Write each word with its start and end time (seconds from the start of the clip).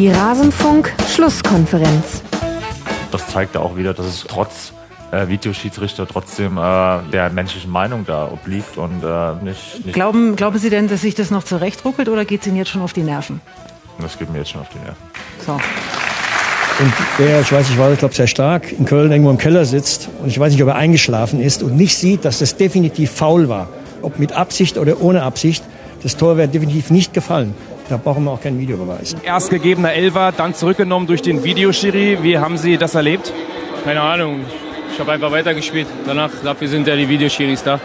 Die 0.00 0.08
Rasenfunk-Schlusskonferenz. 0.08 2.22
Das 3.12 3.28
zeigt 3.28 3.56
auch 3.58 3.76
wieder, 3.76 3.92
dass 3.92 4.06
es 4.06 4.24
trotz 4.26 4.72
äh, 5.10 5.28
Videoschiedsrichter 5.28 6.08
trotzdem 6.08 6.56
äh, 6.56 7.00
der 7.12 7.28
menschlichen 7.28 7.70
Meinung 7.70 8.06
da 8.06 8.30
obliegt 8.32 8.78
und 8.78 9.04
äh, 9.04 9.34
nicht, 9.44 9.84
nicht. 9.84 9.92
Glauben, 9.92 10.36
glauben 10.36 10.58
Sie 10.58 10.70
denn, 10.70 10.88
dass 10.88 11.02
sich 11.02 11.14
das 11.14 11.30
noch 11.30 11.44
zurechtruckelt 11.44 12.08
oder 12.08 12.24
geht 12.24 12.40
es 12.40 12.46
Ihnen 12.46 12.56
jetzt 12.56 12.70
schon 12.70 12.80
auf 12.80 12.94
die 12.94 13.02
Nerven? 13.02 13.42
Das 14.00 14.18
geht 14.18 14.32
mir 14.32 14.38
jetzt 14.38 14.52
schon 14.52 14.62
auf 14.62 14.70
die 14.70 14.78
Nerven. 14.78 14.96
So. 15.44 15.52
Und 15.52 15.60
der, 17.18 17.42
ich 17.42 17.52
weiß 17.52 17.68
nicht, 17.68 17.78
war, 17.78 17.92
ich 17.92 17.98
glaube, 17.98 18.14
sehr 18.14 18.26
stark 18.26 18.72
in 18.72 18.86
Köln 18.86 19.12
irgendwo 19.12 19.28
im 19.28 19.36
Keller 19.36 19.66
sitzt 19.66 20.08
und 20.22 20.28
ich 20.28 20.40
weiß 20.40 20.54
nicht, 20.54 20.62
ob 20.62 20.70
er 20.70 20.76
eingeschlafen 20.76 21.42
ist 21.42 21.62
und 21.62 21.76
nicht 21.76 21.98
sieht, 21.98 22.24
dass 22.24 22.38
das 22.38 22.56
definitiv 22.56 23.10
faul 23.10 23.50
war. 23.50 23.68
Ob 24.00 24.18
mit 24.18 24.32
Absicht 24.32 24.78
oder 24.78 25.02
ohne 25.02 25.24
Absicht, 25.24 25.62
das 26.02 26.16
Tor 26.16 26.38
wäre 26.38 26.48
definitiv 26.48 26.88
nicht 26.88 27.12
gefallen. 27.12 27.54
Da 27.90 27.96
brauchen 27.96 28.22
wir 28.22 28.30
auch 28.30 28.40
keinen 28.40 28.60
Videobeweis. 28.60 29.16
Erst 29.24 29.50
gegebener 29.50 29.92
Elfer, 29.92 30.30
dann 30.30 30.54
zurückgenommen 30.54 31.08
durch 31.08 31.22
den 31.22 31.42
Videoschiri. 31.42 32.18
Wie 32.22 32.38
haben 32.38 32.56
Sie 32.56 32.76
das 32.78 32.94
erlebt? 32.94 33.32
Keine 33.84 34.00
Ahnung. 34.00 34.42
Ich 34.92 35.00
habe 35.00 35.10
einfach 35.10 35.32
weitergespielt. 35.32 35.88
Danach, 36.06 36.30
dafür 36.44 36.68
sind 36.68 36.86
ja 36.86 36.94
die 36.94 37.08
Videoschiris 37.08 37.64
da. 37.64 37.74
Äh, 37.74 37.78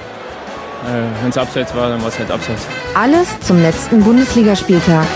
Wenn 1.23 1.31
es 1.31 1.37
abseits 1.39 1.73
war, 1.75 1.89
dann 1.89 2.01
war 2.01 2.09
es 2.09 2.19
halt 2.19 2.29
abseits. 2.29 2.67
Alles 2.93 3.39
zum 3.39 3.59
letzten 3.63 4.03
Bundesligaspieltag. 4.03 5.07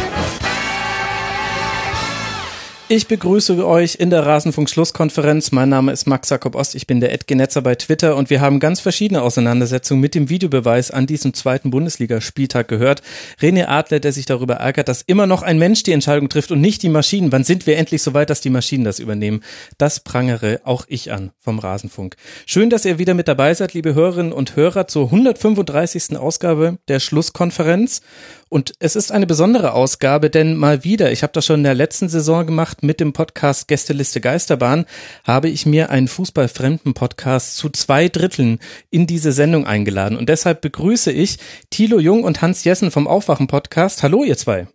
Ich 2.91 3.05
begrüße 3.05 3.67
euch 3.67 3.97
in 3.99 4.09
der 4.09 4.25
Rasenfunk-Schlusskonferenz. 4.25 5.51
Mein 5.51 5.69
Name 5.69 5.91
ist 5.91 6.07
Max 6.07 6.31
Jakob 6.31 6.55
Ost, 6.55 6.73
ich 6.73 6.87
bin 6.87 6.99
der 6.99 7.13
Edgenetzer 7.13 7.61
bei 7.61 7.75
Twitter 7.75 8.15
und 8.15 8.31
wir 8.31 8.41
haben 8.41 8.59
ganz 8.59 8.79
verschiedene 8.79 9.21
Auseinandersetzungen 9.21 10.01
mit 10.01 10.15
dem 10.15 10.27
Videobeweis 10.29 10.89
an 10.89 11.05
diesem 11.05 11.35
zweiten 11.35 11.69
Bundesligaspieltag 11.69 12.67
gehört. 12.67 13.03
René 13.39 13.67
Adler, 13.67 13.99
der 13.99 14.11
sich 14.11 14.25
darüber 14.25 14.55
ärgert, 14.55 14.87
dass 14.87 15.03
immer 15.03 15.27
noch 15.27 15.43
ein 15.43 15.59
Mensch 15.59 15.83
die 15.83 15.91
Entscheidung 15.91 16.29
trifft 16.29 16.49
und 16.49 16.61
nicht 16.61 16.81
die 16.81 16.89
Maschinen. 16.89 17.31
Wann 17.31 17.43
sind 17.43 17.67
wir 17.67 17.77
endlich 17.77 18.01
so 18.01 18.15
weit, 18.15 18.31
dass 18.31 18.41
die 18.41 18.49
Maschinen 18.49 18.85
das 18.85 18.97
übernehmen? 18.97 19.43
Das 19.77 19.99
prangere 19.99 20.59
auch 20.63 20.85
ich 20.87 21.11
an 21.11 21.29
vom 21.37 21.59
Rasenfunk. 21.59 22.15
Schön, 22.47 22.71
dass 22.71 22.85
ihr 22.85 22.97
wieder 22.97 23.13
mit 23.13 23.27
dabei 23.27 23.53
seid, 23.53 23.75
liebe 23.75 23.93
Hörerinnen 23.93 24.33
und 24.33 24.55
Hörer, 24.55 24.87
zur 24.87 25.05
135. 25.05 26.17
Ausgabe 26.17 26.79
der 26.87 26.99
Schlusskonferenz. 26.99 28.01
Und 28.49 28.73
es 28.79 28.95
ist 28.95 29.11
eine 29.11 29.27
besondere 29.27 29.73
Ausgabe, 29.73 30.31
denn 30.31 30.55
mal 30.55 30.83
wieder, 30.83 31.11
ich 31.11 31.21
habe 31.21 31.33
das 31.33 31.45
schon 31.45 31.59
in 31.59 31.63
der 31.63 31.75
letzten 31.75 32.09
Saison 32.09 32.47
gemacht 32.47 32.81
mit 32.81 32.99
dem 32.99 33.13
Podcast 33.13 33.67
Gästeliste 33.67 34.21
Geisterbahn, 34.21 34.85
habe 35.23 35.49
ich 35.49 35.67
mir 35.67 35.91
einen 35.91 36.07
fußballfremden 36.07 36.95
Podcast 36.95 37.57
zu 37.57 37.69
zwei 37.69 38.09
Dritteln 38.09 38.57
in 38.89 39.05
diese 39.05 39.33
Sendung 39.33 39.67
eingeladen. 39.67 40.17
Und 40.17 40.29
deshalb 40.29 40.61
begrüße 40.61 41.11
ich 41.11 41.37
Thilo 41.69 41.99
Jung 41.99 42.23
und 42.23 42.41
Hans 42.41 42.63
Jessen 42.63 42.89
vom 42.89 43.07
Aufwachen 43.07 43.45
Podcast. 43.45 44.01
Hallo, 44.01 44.23
ihr 44.23 44.37
zwei. 44.37 44.67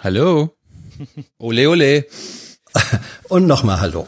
Hallo. 0.00 0.56
Ole, 1.38 1.68
ole. 1.68 2.06
Und 3.28 3.46
nochmal 3.46 3.80
Hallo. 3.80 4.06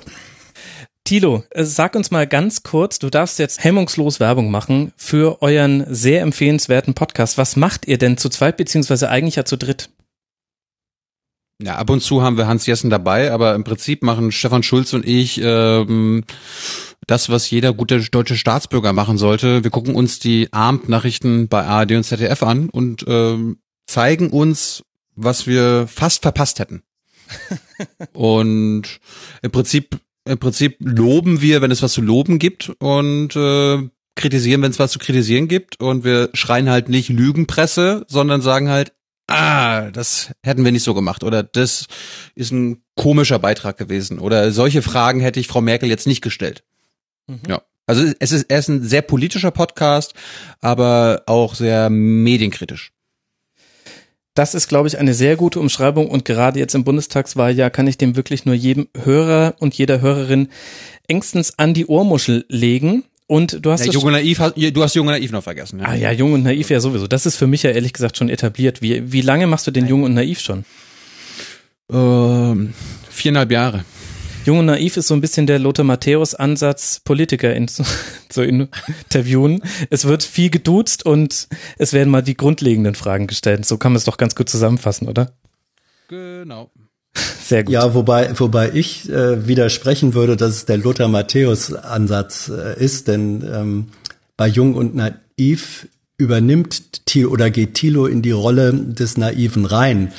Tilo, 1.05 1.45
äh, 1.51 1.65
sag 1.65 1.95
uns 1.97 2.11
mal 2.11 2.27
ganz 2.27 2.63
kurz, 2.63 2.99
du 2.99 3.11
darfst 3.11 3.39
jetzt 3.39 3.63
hemmungslos 3.63 4.21
Werbung 4.21 4.51
machen 4.51 4.93
für 4.97 5.43
euren 5.43 5.85
sehr 5.93 6.23
empfehlenswerten 6.23 6.95
Podcast. 6.95 7.37
Was 7.37 7.57
macht 7.57 7.87
ihr 7.87 7.99
denn 7.99 8.17
zu 8.17 8.31
zweit, 8.31 8.57
beziehungsweise 8.57 9.11
eigentlich 9.11 9.37
ja 9.37 9.45
zu 9.45 9.59
dritt? 9.59 9.91
Ja, 11.63 11.77
ab 11.77 11.91
und 11.91 12.01
zu 12.01 12.23
haben 12.23 12.39
wir 12.39 12.47
Hans 12.47 12.65
Jessen 12.67 12.89
dabei, 12.89 13.33
aber 13.33 13.55
im 13.55 13.65
Prinzip 13.65 14.03
machen 14.03 14.33
Stefan 14.33 14.63
Schulz 14.63 14.95
und 14.95 15.07
ich 15.07 15.39
ähm, 15.43 16.25
das, 17.07 17.29
was 17.29 17.51
jeder 17.51 17.75
gute 17.75 18.01
deutsche 18.01 18.37
Staatsbürger 18.37 18.95
machen 18.95 19.19
sollte. 19.19 19.63
Wir 19.63 19.71
gucken 19.71 19.95
uns 19.95 20.19
die 20.19 20.53
Abendnachrichten 20.53 21.49
bei 21.49 21.65
ARD 21.65 21.93
und 21.93 22.05
ZDF 22.05 22.43
an 22.43 22.71
und 22.71 23.05
ähm, 23.07 23.59
zeigen 23.87 24.31
uns, 24.31 24.83
was 25.15 25.47
wir 25.47 25.87
fast 25.87 26.23
verpasst 26.23 26.61
hätten. 26.61 26.83
und 28.15 29.01
im 29.43 29.51
Prinzip 29.51 30.01
im 30.25 30.39
Prinzip 30.39 30.77
loben 30.81 31.41
wir, 31.41 31.63
wenn 31.63 31.71
es 31.71 31.83
was 31.83 31.93
zu 31.93 32.01
loben 32.01 32.39
gibt 32.39 32.71
und 32.79 33.37
äh, 33.37 33.89
kritisieren, 34.17 34.63
wenn 34.63 34.71
es 34.71 34.79
was 34.79 34.93
zu 34.93 34.99
kritisieren 34.99 35.49
gibt. 35.49 35.81
Und 35.81 36.05
wir 36.05 36.31
schreien 36.35 36.71
halt 36.71 36.89
nicht 36.89 37.09
Lügenpresse, 37.09 38.05
sondern 38.09 38.41
sagen 38.41 38.69
halt, 38.69 38.93
ah, 39.27 39.91
das 39.91 40.33
hätten 40.43 40.65
wir 40.65 40.73
nicht 40.73 40.83
so 40.83 40.95
gemacht 40.95 41.25
oder 41.25 41.43
das 41.43 41.87
ist 42.35 42.53
ein 42.53 42.83
komischer 42.95 43.39
Beitrag 43.39 43.77
gewesen 43.77 44.19
oder 44.19 44.53
solche 44.53 44.83
Fragen 44.83 45.21
hätte 45.21 45.41
ich 45.41 45.49
Frau 45.49 45.61
Merkel 45.61 45.89
jetzt 45.89 46.07
nicht 46.07 46.23
gestellt. 46.23 46.63
Mhm. 47.27 47.41
Ja. 47.49 47.63
Also 47.87 48.05
es 48.19 48.33
ist, 48.33 48.45
er 48.51 48.59
ist 48.59 48.69
ein 48.69 48.83
sehr 48.83 49.03
politischer 49.03 49.51
Podcast, 49.51 50.15
aber 50.61 51.23
auch 51.27 51.55
sehr 51.55 51.91
medienkritisch. 51.91 52.94
Das 54.35 54.55
ist, 54.55 54.69
glaube 54.69 54.89
ich, 54.89 54.99
eine 54.99 55.15
sehr 55.15 55.37
gute 55.37 55.61
Umschreibung 55.61 56.09
und 56.09 56.25
gerade 56.25 56.59
jetzt 56.59 56.75
im 56.75 56.83
Bundestagswahljahr 56.83 57.71
kann 57.71 57.87
ich 57.87 57.99
dem 57.99 58.17
wirklich 58.17 58.45
nur 58.45 58.57
jedem 58.57 58.89
Hörer 59.05 59.55
und 59.61 59.75
jeder 59.75 60.01
Hörerin 60.01 60.49
engstens 61.07 61.59
an 61.59 61.73
die 61.73 61.87
Ohrmuschel 61.87 62.45
legen. 62.49 63.05
Und 63.27 63.65
du 63.65 63.71
hast 63.71 63.87
ja, 63.87 63.93
Jung 63.93 64.05
und 64.05 64.13
Naiv, 64.13 64.39
du 64.57 64.83
hast 64.83 64.95
Jung 64.95 65.07
und 65.07 65.13
Naiv 65.13 65.31
noch 65.33 65.43
vergessen. 65.43 65.79
Ja. 65.79 65.87
Ah 65.87 65.95
ja, 65.95 66.11
Jung 66.11 66.33
und 66.33 66.43
Naiv 66.43 66.69
ja 66.69 66.81
sowieso. 66.81 67.07
Das 67.07 67.27
ist 67.27 67.37
für 67.37 67.47
mich 67.47 67.63
ja 67.63 67.71
ehrlich 67.71 67.93
gesagt 67.93 68.17
schon 68.17 68.29
etabliert. 68.29 68.83
Wie, 68.83 69.13
wie 69.13 69.23
lange 69.23 69.47
machst 69.47 69.67
du 69.67 69.71
den 69.71 69.87
Jung 69.87 70.03
und 70.03 70.15
Naiv 70.15 70.41
schon? 70.41 70.65
Ähm, 71.91 72.75
viereinhalb 73.09 73.51
Jahre. 73.51 73.85
Jung 74.45 74.59
und 74.59 74.67
Naiv 74.67 74.97
ist 74.99 75.09
so 75.09 75.15
ein 75.15 75.21
bisschen 75.23 75.47
der 75.47 75.59
Lothar 75.59 75.85
Matthäus 75.85 76.35
Ansatz, 76.35 77.01
Politiker 77.03 77.55
in, 77.55 77.67
zu 78.29 78.43
interviewen. 78.43 79.63
Es 79.91 80.05
wird 80.05 80.23
viel 80.23 80.51
geduzt 80.51 81.07
und 81.07 81.49
es 81.79 81.93
werden 81.93 82.11
mal 82.11 82.23
die 82.23 82.37
grundlegenden 82.37 82.95
Fragen 82.95 83.27
gestellt. 83.27 83.65
So 83.65 83.79
kann 83.79 83.93
man 83.93 83.97
es 83.97 84.05
doch 84.05 84.19
ganz 84.19 84.35
gut 84.35 84.49
zusammenfassen, 84.49 85.09
oder? 85.09 85.33
Genau. 86.09 86.71
Sehr 87.43 87.65
gut. 87.65 87.73
Ja, 87.73 87.95
wobei, 87.95 88.39
wobei 88.39 88.71
ich 88.75 89.09
äh, 89.09 89.47
widersprechen 89.47 90.15
würde, 90.15 90.37
dass 90.37 90.51
es 90.51 90.65
der 90.67 90.79
Lothar 90.79 91.09
Matthäus 91.09 91.73
Ansatz 91.73 92.51
äh, 92.51 92.79
ist, 92.83 93.09
denn 93.09 93.43
ähm, 93.51 93.87
bei 94.37 94.49
Jung 94.49 94.75
und 94.75 94.95
Naiv 94.95 95.89
übernimmt 96.17 97.07
Thilo 97.07 97.31
oder 97.31 97.51
geht 97.51 97.75
Thilo 97.75 98.07
in 98.07 98.23
die 98.23 98.31
Rolle 98.31 98.73
des 98.73 99.17
Naiven 99.17 99.65
rein. 99.65 100.13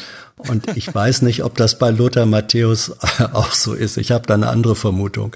Und 0.49 0.65
ich 0.75 0.93
weiß 0.93 1.21
nicht, 1.21 1.43
ob 1.43 1.55
das 1.55 1.79
bei 1.79 1.89
Lothar 1.89 2.25
Matthäus 2.25 2.93
auch 3.33 3.51
so 3.51 3.73
ist. 3.73 3.97
Ich 3.97 4.11
habe 4.11 4.25
da 4.27 4.33
eine 4.33 4.47
andere 4.47 4.75
Vermutung. 4.75 5.35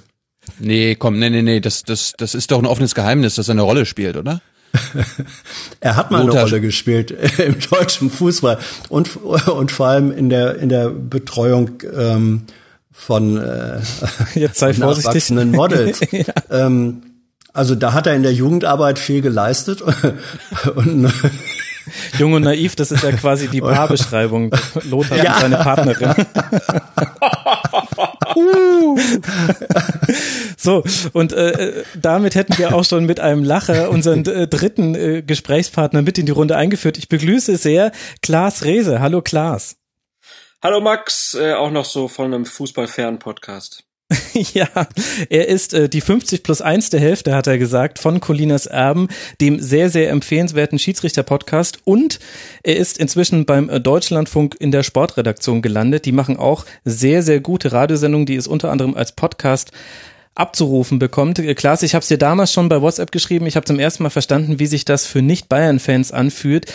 Nee, 0.59 0.95
komm, 0.95 1.19
nee, 1.19 1.29
nee, 1.29 1.41
nee, 1.41 1.59
das, 1.59 1.83
das, 1.83 2.13
das 2.17 2.33
ist 2.35 2.51
doch 2.51 2.59
ein 2.59 2.65
offenes 2.65 2.95
Geheimnis, 2.95 3.35
dass 3.35 3.49
er 3.49 3.53
eine 3.53 3.61
Rolle 3.61 3.85
spielt, 3.85 4.17
oder? 4.17 4.41
er 5.79 5.95
hat 5.95 6.11
mal 6.11 6.25
Lothar. 6.25 6.41
eine 6.41 6.49
Rolle 6.49 6.61
gespielt 6.61 7.11
im 7.37 7.57
deutschen 7.59 8.09
Fußball 8.09 8.59
und, 8.89 9.15
und 9.17 9.71
vor 9.71 9.87
allem 9.87 10.11
in 10.11 10.29
der, 10.29 10.57
in 10.57 10.69
der 10.69 10.89
Betreuung 10.89 11.81
ähm, 11.95 12.43
von 12.91 13.37
äh, 13.37 13.79
Jetzt 14.35 14.59
sei 14.59 14.73
vorsichtig. 14.73 15.29
Models. 15.31 16.01
ja. 16.11 16.23
ähm, 16.51 17.01
also 17.53 17.75
da 17.75 17.93
hat 17.93 18.07
er 18.07 18.15
in 18.15 18.23
der 18.23 18.33
Jugendarbeit 18.33 18.99
viel 18.99 19.21
geleistet 19.21 19.81
und 20.75 21.11
Jung 22.17 22.33
und 22.33 22.43
naiv, 22.43 22.75
das 22.75 22.91
ist 22.91 23.03
ja 23.03 23.11
quasi 23.11 23.47
die 23.47 23.61
Paarbeschreibung. 23.61 24.51
Lothar 24.83 25.17
ja. 25.17 25.35
und 25.35 25.41
seine 25.41 25.57
Partnerin. 25.57 26.13
so, 30.57 30.83
und 31.13 31.33
äh, 31.33 31.83
damit 31.95 32.35
hätten 32.35 32.57
wir 32.57 32.75
auch 32.75 32.85
schon 32.85 33.05
mit 33.05 33.19
einem 33.19 33.43
Lacher 33.43 33.89
unseren 33.89 34.25
äh, 34.25 34.47
dritten 34.47 34.95
äh, 34.95 35.21
Gesprächspartner 35.21 36.01
mit 36.01 36.17
in 36.17 36.25
die 36.25 36.31
Runde 36.31 36.55
eingeführt. 36.55 36.97
Ich 36.97 37.09
begrüße 37.09 37.57
sehr 37.57 37.91
Klaas 38.21 38.63
Rehse. 38.63 38.99
Hallo 38.99 39.21
Klaas. 39.21 39.77
Hallo 40.61 40.81
Max, 40.81 41.35
äh, 41.35 41.53
auch 41.53 41.71
noch 41.71 41.85
so 41.85 42.07
von 42.07 42.33
einem 42.33 42.45
Fußballfern-Podcast. 42.45 43.88
ja, 44.53 44.67
er 45.29 45.47
ist 45.47 45.73
äh, 45.73 45.87
die 45.87 46.01
50 46.01 46.41
plus 46.41 46.61
1 46.61 46.89
der 46.89 46.99
Hälfte, 46.99 47.35
hat 47.35 47.45
er 47.45 47.59
gesagt, 47.59 47.99
von 47.99 48.19
Colinas 48.19 48.65
Erben, 48.65 49.07
dem 49.39 49.59
sehr, 49.59 49.89
sehr 49.89 50.09
empfehlenswerten 50.09 50.79
Schiedsrichter-Podcast. 50.79 51.79
Und 51.83 52.19
er 52.63 52.77
ist 52.77 52.97
inzwischen 52.97 53.45
beim 53.45 53.69
äh, 53.69 53.79
Deutschlandfunk 53.79 54.55
in 54.59 54.71
der 54.71 54.83
Sportredaktion 54.83 55.61
gelandet. 55.61 56.05
Die 56.05 56.11
machen 56.11 56.37
auch 56.37 56.65
sehr, 56.85 57.21
sehr 57.21 57.39
gute 57.39 57.71
Radiosendungen, 57.71 58.25
die 58.25 58.35
es 58.35 58.47
unter 58.47 58.71
anderem 58.71 58.95
als 58.95 59.11
Podcast 59.11 59.71
abzurufen 60.33 60.97
bekommt. 60.97 61.37
Äh, 61.37 61.53
Klaas, 61.53 61.83
ich 61.83 61.93
habe 61.93 62.01
es 62.01 62.07
dir 62.07 62.17
damals 62.17 62.51
schon 62.51 62.67
bei 62.67 62.81
WhatsApp 62.81 63.11
geschrieben. 63.11 63.45
Ich 63.45 63.55
habe 63.55 63.65
zum 63.65 63.77
ersten 63.77 64.01
Mal 64.01 64.09
verstanden, 64.09 64.57
wie 64.57 64.67
sich 64.67 64.85
das 64.85 65.05
für 65.05 65.21
Nicht-Bayern-Fans 65.21 66.11
anfühlt. 66.11 66.65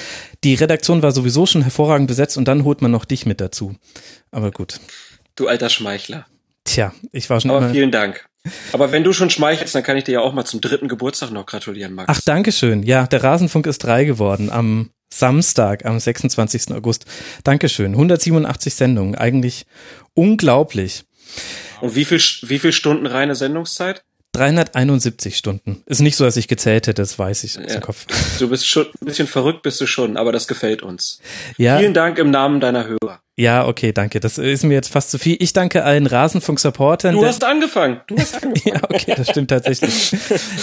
Die 0.45 0.55
Redaktion 0.55 1.03
war 1.03 1.11
sowieso 1.11 1.47
schon 1.47 1.63
hervorragend 1.63 2.07
besetzt 2.07 2.37
und 2.37 2.47
dann 2.47 2.63
holt 2.63 2.81
man 2.81 2.93
noch 2.93 3.05
dich 3.05 3.27
mit 3.27 3.41
dazu. 3.41 3.75
Aber 4.31 4.53
gut. 4.53 4.79
Du 5.35 5.49
alter 5.49 5.69
Schmeichler. 5.69 6.27
Tja, 6.65 6.93
ich 7.13 7.29
war 7.31 7.41
schon 7.41 7.51
Aber 7.51 7.71
vielen 7.71 7.91
Dank. 7.91 8.27
Aber 8.73 8.93
wenn 8.93 9.05
du 9.05 9.13
schon 9.13 9.31
schmeichelst, 9.31 9.75
dann 9.75 9.83
kann 9.83 9.97
ich 9.97 10.05
dir 10.05 10.13
ja 10.13 10.21
auch 10.21 10.33
mal 10.33 10.45
zum 10.45 10.61
dritten 10.61 10.89
Geburtstag 10.89 11.31
noch 11.31 11.47
gratulieren, 11.47 11.95
Max. 11.95 12.09
Ach, 12.09 12.21
danke 12.25 12.53
schön. 12.53 12.83
Ja, 12.83 13.07
der 13.07 13.23
Rasenfunk 13.23 13.67
ist 13.67 13.79
drei 13.79 14.05
geworden 14.05 14.51
am 14.51 14.91
Samstag, 15.13 15.85
am 15.87 15.99
26. 15.99 16.73
August. 16.73 17.07
Dankeschön. 17.45 17.93
187 17.93 18.75
Sendungen. 18.75 19.15
Eigentlich 19.15 19.67
unglaublich. 20.15 21.05
Und 21.81 21.95
wie 21.95 22.05
viel, 22.05 22.21
wie 22.43 22.59
viel 22.59 22.73
Stunden 22.73 23.07
reine 23.07 23.35
Sendungszeit? 23.35 24.05
371 24.33 25.37
Stunden. 25.37 25.83
Ist 25.87 26.01
nicht 26.01 26.17
so, 26.17 26.25
dass 26.25 26.37
ich 26.37 26.49
gezählt 26.49 26.89
hätte, 26.89 27.03
das 27.03 27.19
weiß 27.19 27.45
ich 27.45 27.55
ja. 27.55 27.81
Kopf. 27.81 28.07
Du 28.41 28.49
bist 28.49 28.67
schon 28.67 28.87
ein 28.87 29.07
bisschen 29.07 29.29
verrückt, 29.29 29.63
bist 29.63 29.81
du 29.81 29.87
schon, 29.87 30.17
aber 30.17 30.33
das 30.33 30.49
gefällt 30.49 30.83
uns. 30.83 31.21
Ja. 31.57 31.79
Vielen 31.79 31.95
Dank 31.95 32.19
im 32.19 32.33
Namen 32.33 32.59
deiner 32.61 32.85
Hörer. 32.85 33.21
Ja, 33.37 33.67
okay, 33.67 33.93
danke. 33.93 34.21
Das 34.21 34.39
ist 34.39 34.63
mir 34.63 34.75
jetzt 34.75 34.93
fast 34.93 35.11
zu 35.11 35.19
viel. 35.19 35.37
Ich 35.41 35.53
danke 35.53 35.83
allen 35.83 36.07
Rasenfunk-Supportern. 36.07 37.17
Du 37.17 37.27
hast 37.27 37.43
angefangen. 37.43 38.01
Du 38.07 38.17
hast 38.17 38.35
angefangen. 38.43 38.77
ja, 38.77 38.83
okay, 38.85 39.15
das 39.17 39.31
stimmt 39.31 39.51
tatsächlich. 39.51 40.17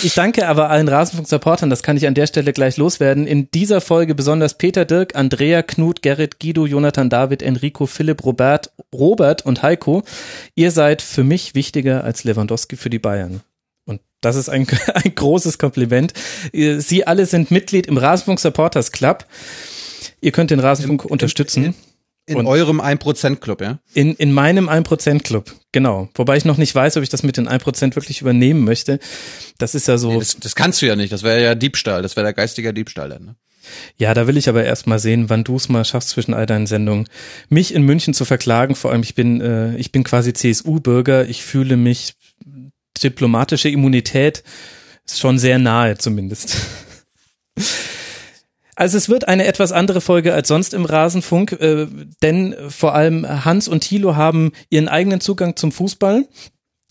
Ich 0.04 0.14
danke 0.14 0.48
aber 0.48 0.70
allen 0.70 0.88
Rasenfunk-Supportern, 0.88 1.70
das 1.70 1.84
kann 1.84 1.98
ich 1.98 2.08
an 2.08 2.14
der 2.14 2.28
Stelle 2.28 2.54
gleich 2.54 2.78
loswerden. 2.78 3.28
In 3.28 3.52
dieser 3.52 3.82
Folge 3.82 4.16
besonders 4.16 4.58
Peter 4.58 4.86
Dirk, 4.86 5.18
Andrea, 5.18 5.64
Knut, 5.64 6.02
Gerrit, 6.02 6.40
Guido, 6.40 6.66
Jonathan, 6.66 7.10
David, 7.10 7.42
Enrico, 7.42 7.88
Philipp, 7.88 8.24
Robert, 8.24 8.72
Robert 8.94 9.46
und 9.46 9.64
Heiko. 9.64 10.04
Ihr 10.56 10.72
seid 10.72 11.02
für 11.02 11.26
mich 11.26 11.56
wichtiger 11.56 12.06
als 12.06 12.24
Lewandowski 12.24 12.78
für 12.78 12.90
die 12.90 13.00
Bayern. 13.00 13.42
Und 13.84 14.00
das 14.22 14.38
ist 14.38 14.48
ein, 14.48 14.66
ein 14.94 15.14
großes 15.14 15.58
Kompliment. 15.58 16.14
Sie 16.54 17.06
alle 17.06 17.26
sind 17.26 17.52
Mitglied 17.52 17.88
im 17.88 17.98
Rasenfunk 17.98 18.40
Supporters 18.40 18.94
Club. 18.94 19.26
Ihr 20.22 20.32
könnt 20.32 20.52
den 20.52 20.62
Rasenfunk 20.62 21.04
Im, 21.04 21.12
unterstützen. 21.12 21.66
In, 21.66 21.76
in 22.32 22.38
und 22.38 22.48
eurem 22.48 22.82
1%-Club, 22.82 23.62
ja? 23.62 23.80
In, 23.94 24.16
in 24.16 24.32
meinem 24.34 24.70
1%-Club, 24.70 25.54
genau. 25.72 26.10
Wobei 26.16 26.38
ich 26.38 26.46
noch 26.46 26.58
nicht 26.58 26.74
weiß, 26.74 26.98
ob 26.98 27.04
ich 27.04 27.10
das 27.10 27.24
mit 27.24 27.38
den 27.38 27.48
1% 27.48 27.96
wirklich 27.96 28.22
übernehmen 28.22 28.64
möchte. 28.64 29.00
Das 29.58 29.76
ist 29.76 29.88
ja 29.88 29.98
so. 29.98 30.14
Nee, 30.14 30.20
das, 30.20 30.38
das, 30.38 30.56
kannst 30.56 30.82
du 30.82 30.88
ja 30.88 30.96
nicht. 30.96 31.12
Das 31.14 31.24
wäre 31.24 31.42
ja 31.42 31.56
Diebstahl. 31.56 32.02
Das 32.02 32.16
wäre 32.16 32.26
der 32.26 32.34
geistige 32.34 32.74
Diebstahl 32.74 33.10
dann, 33.10 33.26
ne? 33.26 33.36
Ja, 33.98 34.16
da 34.16 34.26
will 34.26 34.38
ich 34.38 34.50
aber 34.50 34.64
erst 34.64 34.88
mal 34.88 34.98
sehen, 34.98 35.30
wann 35.30 35.44
du 35.44 35.56
es 35.56 35.70
mal 35.70 35.86
schaffst 35.86 36.10
zwischen 36.10 36.34
all 36.34 36.48
deinen 36.48 36.66
Sendungen, 36.66 37.08
mich 37.48 37.74
in 37.74 37.84
München 37.84 38.14
zu 38.16 38.26
verklagen. 38.26 38.74
Vor 38.74 38.92
allem, 38.92 39.04
ich 39.04 39.14
bin, 39.14 39.40
äh, 39.40 39.78
ich 39.78 39.92
bin 39.92 40.04
quasi 40.04 40.34
CSU-Bürger. 40.34 41.30
Ich 41.30 41.44
fühle 41.44 41.78
mich 41.78 42.16
diplomatische 43.04 43.70
Immunität 43.70 44.44
ist 45.06 45.20
schon 45.20 45.40
sehr 45.40 45.60
nahe 45.60 45.98
zumindest. 45.98 46.56
Also 48.76 48.98
es 48.98 49.10
wird 49.10 49.28
eine 49.28 49.46
etwas 49.46 49.72
andere 49.72 50.02
Folge 50.02 50.34
als 50.34 50.48
sonst 50.48 50.74
im 50.74 50.86
Rasenfunk, 50.86 51.54
äh, 51.54 51.88
denn 52.22 52.56
vor 52.70 52.96
allem 52.96 53.46
Hans 53.46 53.68
und 53.68 53.82
Thilo 53.82 54.16
haben 54.16 54.52
ihren 54.70 54.88
eigenen 54.88 55.22
Zugang 55.22 55.56
zum 55.56 55.72
Fußball. 55.72 56.26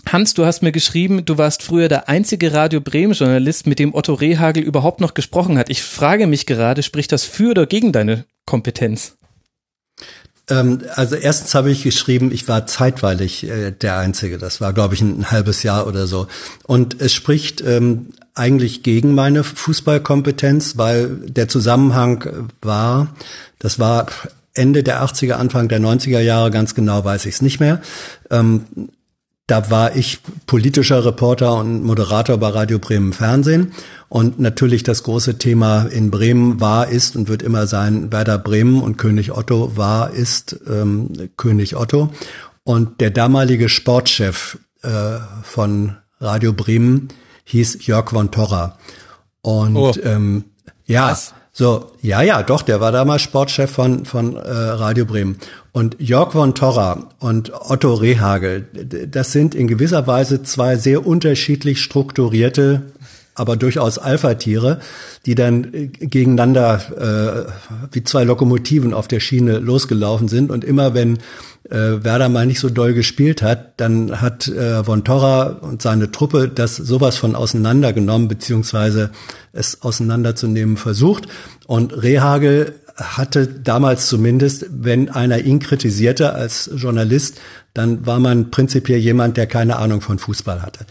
Hans, 0.08 0.34
du 0.34 0.44
hast 0.44 0.62
mir 0.62 0.72
geschrieben, 0.72 1.24
du 1.24 1.38
warst 1.38 1.62
früher 1.62 1.88
der 1.88 2.08
einzige 2.08 2.52
Radio 2.52 2.80
Bremen 2.80 3.12
Journalist, 3.12 3.66
mit 3.66 3.78
dem 3.78 3.94
Otto 3.94 4.14
Rehagel 4.14 4.62
überhaupt 4.62 5.00
noch 5.00 5.14
gesprochen 5.14 5.58
hat. 5.58 5.70
Ich 5.70 5.82
frage 5.82 6.26
mich 6.26 6.46
gerade, 6.46 6.82
spricht 6.82 7.12
das 7.12 7.24
für 7.24 7.50
oder 7.50 7.66
gegen 7.66 7.92
deine 7.92 8.24
Kompetenz? 8.46 9.16
Ähm, 10.48 10.82
also 10.94 11.16
erstens 11.16 11.54
habe 11.54 11.70
ich 11.70 11.82
geschrieben, 11.82 12.32
ich 12.32 12.48
war 12.48 12.66
zeitweilig 12.66 13.44
äh, 13.44 13.70
der 13.70 13.98
Einzige. 13.98 14.38
Das 14.38 14.60
war, 14.60 14.72
glaube 14.72 14.94
ich, 14.94 15.00
ein, 15.00 15.20
ein, 15.20 15.30
halbes 15.30 15.62
Jahr 15.62 15.86
oder 15.86 16.06
so. 16.06 16.26
Und 16.64 17.00
es 17.00 17.12
spricht 17.12 17.60
ähm, 17.60 18.06
eigentlich 18.34 18.82
gegen 18.82 19.14
meine 19.14 19.44
Fußballkompetenz, 19.44 20.76
weil 20.76 21.08
der 21.08 21.48
Zusammenhang 21.48 22.48
war, 22.62 23.14
das 23.58 23.78
war 23.78 24.06
Ende 24.54 24.82
der 24.82 25.02
80er, 25.02 25.32
Anfang 25.32 25.68
der 25.68 25.80
90er 25.80 26.20
Jahre, 26.20 26.50
ganz 26.50 26.74
genau 26.74 27.04
weiß 27.04 27.26
ich 27.26 27.34
es 27.36 27.42
nicht 27.42 27.60
mehr. 27.60 27.80
Ähm, 28.30 28.64
da 29.46 29.68
war 29.68 29.96
ich 29.96 30.20
politischer 30.46 31.04
Reporter 31.04 31.56
und 31.56 31.82
Moderator 31.82 32.38
bei 32.38 32.48
Radio 32.50 32.78
Bremen 32.78 33.12
Fernsehen. 33.12 33.72
Und 34.08 34.38
natürlich 34.38 34.84
das 34.84 35.02
große 35.02 35.38
Thema 35.38 35.86
in 35.86 36.12
Bremen 36.12 36.60
war, 36.60 36.88
ist 36.88 37.16
und 37.16 37.28
wird 37.28 37.42
immer 37.42 37.66
sein, 37.66 38.12
Werder 38.12 38.38
Bremen 38.38 38.80
und 38.80 38.96
König 38.96 39.32
Otto 39.36 39.76
war, 39.76 40.12
ist 40.12 40.60
ähm, 40.68 41.10
König 41.36 41.74
Otto. 41.74 42.10
Und 42.62 43.00
der 43.00 43.10
damalige 43.10 43.68
Sportchef 43.68 44.58
äh, 44.82 45.18
von 45.42 45.96
Radio 46.20 46.52
Bremen 46.52 47.08
hieß 47.50 47.86
Jörg 47.86 48.10
von 48.10 48.30
Torra. 48.30 48.78
Und 49.42 49.76
oh. 49.76 49.92
ähm, 50.02 50.44
ja, 50.86 51.10
Was? 51.10 51.34
so, 51.52 51.92
ja, 52.02 52.22
ja, 52.22 52.42
doch, 52.42 52.62
der 52.62 52.80
war 52.80 52.92
damals 52.92 53.22
Sportchef 53.22 53.70
von, 53.70 54.04
von 54.04 54.36
äh, 54.36 54.40
Radio 54.40 55.04
Bremen. 55.04 55.38
Und 55.72 55.96
Jörg 55.98 56.32
von 56.32 56.54
Torra 56.54 57.10
und 57.18 57.52
Otto 57.52 57.94
Rehagel, 57.94 58.66
das 59.08 59.32
sind 59.32 59.54
in 59.54 59.68
gewisser 59.68 60.06
Weise 60.06 60.42
zwei 60.42 60.76
sehr 60.76 61.06
unterschiedlich 61.06 61.80
strukturierte, 61.80 62.92
aber 63.34 63.56
durchaus 63.56 63.98
Alpha-Tiere, 63.98 64.80
die 65.26 65.34
dann 65.34 65.72
äh, 65.72 65.86
gegeneinander 65.86 67.46
äh, 67.48 67.92
wie 67.92 68.04
zwei 68.04 68.24
Lokomotiven 68.24 68.94
auf 68.94 69.08
der 69.08 69.20
Schiene 69.20 69.58
losgelaufen 69.58 70.28
sind. 70.28 70.50
Und 70.50 70.64
immer 70.64 70.94
wenn 70.94 71.18
äh, 71.68 72.02
Werder 72.04 72.28
mal 72.28 72.46
nicht 72.46 72.60
so 72.60 72.68
doll 72.68 72.94
gespielt 72.94 73.42
hat, 73.42 73.80
dann 73.80 74.20
hat 74.20 74.48
äh, 74.48 74.82
Von 74.84 75.04
Torra 75.04 75.46
und 75.60 75.82
seine 75.82 76.10
Truppe 76.10 76.48
das 76.48 76.76
sowas 76.76 77.16
von 77.16 77.34
auseinandergenommen, 77.34 78.28
beziehungsweise 78.28 79.10
es 79.52 79.82
auseinanderzunehmen 79.82 80.76
versucht. 80.76 81.28
Und 81.66 82.02
Rehagel 82.02 82.74
hatte 82.96 83.46
damals 83.46 84.08
zumindest, 84.08 84.66
wenn 84.70 85.08
einer 85.08 85.38
ihn 85.38 85.58
kritisierte 85.58 86.34
als 86.34 86.70
Journalist, 86.74 87.40
dann 87.74 88.04
war 88.06 88.18
man 88.18 88.50
prinzipiell 88.50 88.98
jemand, 88.98 89.36
der 89.36 89.46
keine 89.46 89.76
Ahnung 89.76 90.00
von 90.00 90.18
Fußball 90.18 90.62
hatte. 90.62 90.86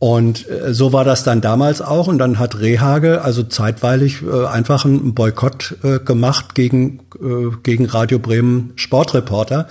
Und 0.00 0.48
äh, 0.48 0.74
so 0.74 0.92
war 0.92 1.04
das 1.04 1.22
dann 1.22 1.40
damals 1.40 1.80
auch. 1.80 2.08
Und 2.08 2.18
dann 2.18 2.40
hat 2.40 2.58
Rehage 2.58 3.22
also 3.22 3.44
zeitweilig 3.44 4.22
äh, 4.22 4.46
einfach 4.46 4.84
einen 4.84 5.14
Boykott 5.14 5.76
äh, 5.84 6.00
gemacht 6.00 6.56
gegen, 6.56 7.00
gegen 7.62 7.86
Radio 7.86 8.18
Bremen 8.18 8.72
Sportreporter. 8.76 9.68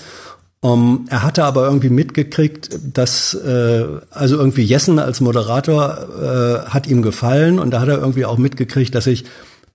Um, 0.62 1.06
er 1.10 1.24
hatte 1.24 1.46
aber 1.46 1.64
irgendwie 1.66 1.90
mitgekriegt, 1.90 2.78
dass 2.94 3.34
äh, 3.34 3.86
also 4.12 4.36
irgendwie 4.36 4.64
Jessen 4.64 5.00
als 5.00 5.22
Moderator 5.22 5.98
äh, 6.22 6.70
hat 6.70 6.86
ihm 6.86 7.02
gefallen 7.02 7.60
und 7.60 7.72
da 7.72 7.80
hat 7.80 7.88
er 7.88 7.98
irgendwie 7.98 8.26
auch 8.26 8.38
mitgekriegt, 8.38 8.94
dass 8.94 9.08
ich 9.08 9.24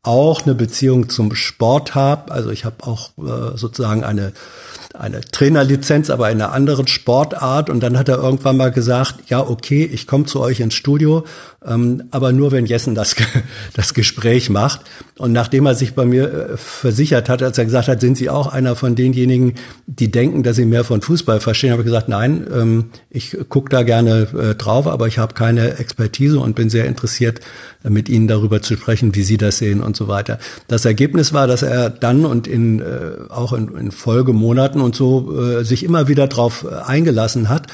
auch 0.02 0.42
eine 0.42 0.54
Beziehung 0.54 1.08
zum 1.08 1.34
Sport 1.34 1.94
habe. 1.94 2.30
Also 2.30 2.50
ich 2.50 2.66
habe 2.66 2.76
auch 2.86 3.10
äh, 3.16 3.56
sozusagen 3.56 4.04
eine 4.04 4.34
eine 4.94 5.20
Trainerlizenz, 5.20 6.08
aber 6.08 6.30
in 6.30 6.40
einer 6.40 6.52
anderen 6.52 6.86
Sportart. 6.86 7.68
Und 7.68 7.82
dann 7.82 7.98
hat 7.98 8.08
er 8.08 8.18
irgendwann 8.18 8.56
mal 8.56 8.70
gesagt, 8.70 9.16
ja, 9.28 9.40
okay, 9.40 9.84
ich 9.84 10.06
komme 10.06 10.24
zu 10.24 10.40
euch 10.40 10.60
ins 10.60 10.74
Studio, 10.74 11.24
ähm, 11.66 12.04
aber 12.10 12.32
nur 12.32 12.52
wenn 12.52 12.66
Jessen 12.66 12.94
das, 12.94 13.16
das 13.74 13.94
Gespräch 13.94 14.50
macht. 14.50 14.82
Und 15.18 15.32
nachdem 15.32 15.66
er 15.66 15.74
sich 15.74 15.94
bei 15.94 16.04
mir 16.04 16.32
äh, 16.32 16.56
versichert 16.56 17.28
hat, 17.28 17.42
als 17.42 17.58
er 17.58 17.64
gesagt 17.64 17.88
hat, 17.88 18.00
sind 18.00 18.16
Sie 18.16 18.30
auch 18.30 18.46
einer 18.46 18.76
von 18.76 18.94
denjenigen, 18.94 19.54
die 19.86 20.10
denken, 20.10 20.42
dass 20.42 20.56
sie 20.56 20.64
mehr 20.64 20.84
von 20.84 21.02
Fußball 21.02 21.40
verstehen, 21.40 21.72
habe 21.72 21.82
ich 21.82 21.86
gesagt, 21.86 22.08
nein, 22.08 22.46
ähm, 22.52 22.84
ich 23.10 23.36
gucke 23.48 23.70
da 23.70 23.82
gerne 23.82 24.28
äh, 24.32 24.54
drauf, 24.54 24.86
aber 24.86 25.06
ich 25.06 25.18
habe 25.18 25.34
keine 25.34 25.78
Expertise 25.78 26.38
und 26.38 26.54
bin 26.54 26.70
sehr 26.70 26.86
interessiert, 26.86 27.40
äh, 27.82 27.90
mit 27.90 28.08
Ihnen 28.08 28.28
darüber 28.28 28.62
zu 28.62 28.76
sprechen, 28.76 29.14
wie 29.14 29.22
Sie 29.22 29.36
das 29.36 29.58
sehen 29.58 29.82
und 29.82 29.96
so 29.96 30.08
weiter. 30.08 30.38
Das 30.68 30.84
Ergebnis 30.84 31.32
war, 31.32 31.46
dass 31.46 31.62
er 31.62 31.90
dann 31.90 32.24
und 32.24 32.46
in, 32.46 32.80
äh, 32.80 32.84
auch 33.28 33.52
in, 33.52 33.76
in 33.76 33.90
Folgemonaten 33.90 34.80
und 34.84 34.94
so 34.94 35.36
äh, 35.36 35.64
sich 35.64 35.82
immer 35.82 36.08
wieder 36.08 36.28
darauf 36.28 36.64
äh, 36.64 36.74
eingelassen 36.74 37.48
hat. 37.48 37.66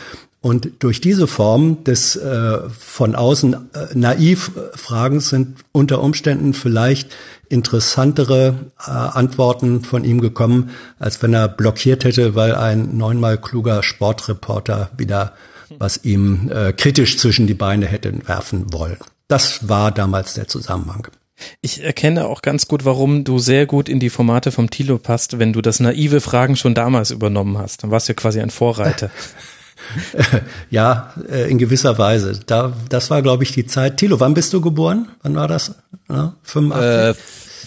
Und 0.42 0.70
durch 0.78 1.02
diese 1.02 1.26
Form 1.26 1.84
des 1.84 2.16
äh, 2.16 2.60
von 2.70 3.14
außen 3.14 3.52
äh, 3.52 3.58
naiv 3.94 4.52
Fragens 4.74 5.28
sind 5.28 5.58
unter 5.72 6.00
Umständen 6.00 6.54
vielleicht 6.54 7.10
interessantere 7.50 8.54
äh, 8.78 8.90
Antworten 8.90 9.82
von 9.82 10.04
ihm 10.04 10.22
gekommen, 10.22 10.70
als 10.98 11.22
wenn 11.22 11.34
er 11.34 11.48
blockiert 11.48 12.04
hätte, 12.04 12.34
weil 12.34 12.54
ein 12.54 12.96
neunmal 12.96 13.36
kluger 13.36 13.82
Sportreporter 13.82 14.90
wieder 14.96 15.34
was 15.78 16.04
ihm 16.04 16.50
äh, 16.50 16.72
kritisch 16.72 17.18
zwischen 17.18 17.46
die 17.46 17.54
Beine 17.54 17.86
hätte 17.86 18.12
werfen 18.26 18.72
wollen. 18.72 18.98
Das 19.28 19.68
war 19.68 19.92
damals 19.92 20.34
der 20.34 20.48
Zusammenhang. 20.48 21.08
Ich 21.60 21.82
erkenne 21.82 22.26
auch 22.26 22.42
ganz 22.42 22.68
gut, 22.68 22.84
warum 22.84 23.24
du 23.24 23.38
sehr 23.38 23.66
gut 23.66 23.88
in 23.88 24.00
die 24.00 24.10
Formate 24.10 24.52
vom 24.52 24.70
Tilo 24.70 24.98
passt, 24.98 25.38
wenn 25.38 25.52
du 25.52 25.60
das 25.60 25.80
naive 25.80 26.20
Fragen 26.20 26.56
schon 26.56 26.74
damals 26.74 27.10
übernommen 27.10 27.58
hast. 27.58 27.82
Dann 27.82 27.90
warst 27.90 28.08
du 28.08 28.12
ja 28.12 28.16
quasi 28.16 28.40
ein 28.40 28.50
Vorreiter. 28.50 29.10
ja, 30.70 31.12
äh, 31.30 31.50
in 31.50 31.58
gewisser 31.58 31.98
Weise. 31.98 32.40
Da, 32.46 32.72
das 32.88 33.10
war, 33.10 33.22
glaube 33.22 33.44
ich, 33.44 33.52
die 33.52 33.66
Zeit. 33.66 33.96
Tilo, 33.96 34.20
wann 34.20 34.34
bist 34.34 34.52
du 34.52 34.60
geboren? 34.60 35.08
Wann 35.22 35.34
war 35.36 35.48
das? 35.48 35.74
Ja, 36.08 36.34
85? 36.42 36.82
Äh, 36.82 37.14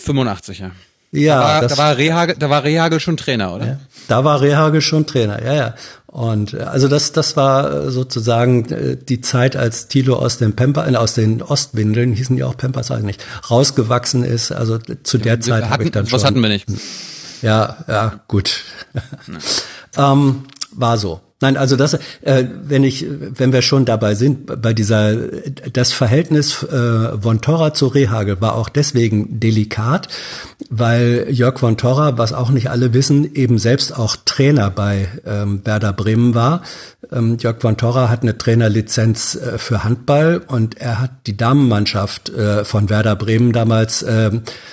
85, 0.03 0.59
ja. 0.59 0.71
Ja, 1.11 1.39
da 1.39 1.43
war, 1.43 1.61
das, 1.61 1.71
da 1.71 1.77
war 1.77 1.97
Rehagel, 1.97 2.35
da 2.39 2.49
war 2.49 2.63
Rehagel 2.63 2.99
schon 2.99 3.17
Trainer, 3.17 3.53
oder? 3.53 3.65
Ja, 3.65 3.79
da 4.07 4.23
war 4.23 4.41
Rehagel 4.41 4.81
schon 4.81 5.05
Trainer, 5.05 5.43
ja, 5.43 5.53
ja. 5.53 5.75
Und 6.13 6.53
äh, 6.53 6.59
also 6.59 6.87
das, 6.87 7.11
das 7.11 7.35
war 7.35 7.87
äh, 7.87 7.91
sozusagen 7.91 8.69
äh, 8.69 8.97
die 8.97 9.21
Zeit, 9.21 9.55
als 9.55 9.87
Thilo 9.87 10.15
aus 10.15 10.37
den 10.37 10.55
Pamper, 10.55 10.87
äh, 10.87 10.95
aus 10.95 11.15
den 11.15 11.41
Ostwindeln, 11.41 12.13
hießen 12.13 12.35
die 12.35 12.43
auch 12.43 12.55
Pampers 12.55 12.91
eigentlich, 12.91 13.17
rausgewachsen 13.49 14.23
ist. 14.23 14.51
Also 14.51 14.77
zu 14.77 15.17
der 15.17 15.33
ja, 15.33 15.39
Zeit 15.39 15.69
habe 15.71 15.85
ich 15.85 15.91
dann 15.91 16.05
schon. 16.05 16.19
Was 16.19 16.23
hatten 16.23 16.39
wir 16.39 16.49
nicht? 16.49 16.67
Ja, 17.41 17.77
ja, 17.87 18.19
gut. 18.27 18.63
ähm, 19.97 20.43
war 20.71 20.99
so. 20.99 21.19
Nein, 21.43 21.57
also 21.57 21.75
das, 21.75 21.95
äh, 22.21 22.45
wenn 22.63 22.85
ich, 22.85 23.05
wenn 23.09 23.51
wir 23.51 23.61
schon 23.61 23.83
dabei 23.83 24.15
sind, 24.15 24.61
bei 24.61 24.73
dieser, 24.73 25.13
das 25.73 25.91
Verhältnis 25.91 26.63
äh, 26.63 27.19
von 27.19 27.41
Torra 27.41 27.73
zu 27.73 27.87
Rehagel 27.87 28.39
war 28.39 28.55
auch 28.55 28.69
deswegen 28.69 29.41
delikat, 29.41 30.07
weil 30.69 31.27
Jörg 31.29 31.59
von 31.59 31.75
Torra, 31.75 32.17
was 32.17 32.31
auch 32.31 32.49
nicht 32.49 32.69
alle 32.69 32.93
wissen, 32.93 33.35
eben 33.35 33.57
selbst 33.57 33.91
auch 33.99 34.15
Trainer 34.23 34.69
bei 34.69 35.09
ähm, 35.25 35.59
Werder 35.65 35.91
Bremen 35.91 36.33
war. 36.33 36.61
Ähm, 37.11 37.37
Jörg 37.37 37.59
von 37.59 37.75
Torra 37.75 38.07
hat 38.07 38.21
eine 38.21 38.37
Trainerlizenz 38.37 39.35
äh, 39.35 39.57
für 39.57 39.83
Handball 39.83 40.41
und 40.47 40.79
er 40.79 41.01
hat 41.01 41.11
die 41.27 41.35
Damenmannschaft 41.35 42.29
äh, 42.29 42.63
von 42.63 42.89
Werder 42.89 43.17
Bremen 43.17 43.51
damals, 43.51 44.01
äh, 44.01 44.31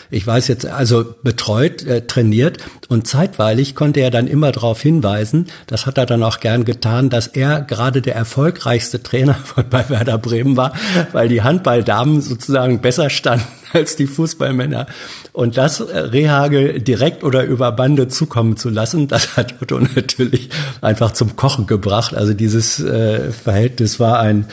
ich 0.08 0.24
weiß 0.24 0.46
jetzt, 0.46 0.66
also 0.66 1.16
betreut, 1.24 1.84
äh, 1.84 2.06
trainiert 2.06 2.58
und 2.88 3.08
zeitweilig 3.08 3.74
konnte 3.74 3.98
er 3.98 4.12
dann 4.12 4.28
immer 4.28 4.52
darauf 4.52 4.80
hinweisen, 4.80 5.46
das 5.66 5.86
hat 5.86 5.98
er 5.98 6.06
dann 6.06 6.22
auch 6.22 6.38
gern 6.60 6.64
getan, 6.64 7.10
dass 7.10 7.26
er 7.26 7.60
gerade 7.62 8.02
der 8.02 8.14
erfolgreichste 8.14 9.02
Trainer 9.02 9.34
von 9.44 9.64
bei 9.68 9.88
Werder 9.88 10.18
Bremen 10.18 10.56
war, 10.56 10.72
weil 11.12 11.28
die 11.28 11.42
Handballdamen 11.42 12.20
sozusagen 12.20 12.80
besser 12.80 13.10
standen 13.10 13.46
als 13.72 13.96
die 13.96 14.06
Fußballmänner. 14.06 14.86
Und 15.32 15.56
das 15.56 15.80
äh, 15.80 15.98
Rehagel 15.98 16.80
direkt 16.80 17.24
oder 17.24 17.44
über 17.44 17.72
Bande 17.72 18.08
zukommen 18.08 18.56
zu 18.56 18.68
lassen, 18.68 19.08
das 19.08 19.36
hat 19.36 19.54
Otto 19.60 19.78
natürlich 19.94 20.50
einfach 20.80 21.12
zum 21.12 21.36
Kochen 21.36 21.66
gebracht. 21.66 22.14
Also 22.14 22.34
dieses 22.34 22.80
äh, 22.80 23.30
Verhältnis 23.32 24.00
war 24.00 24.18
ein 24.20 24.46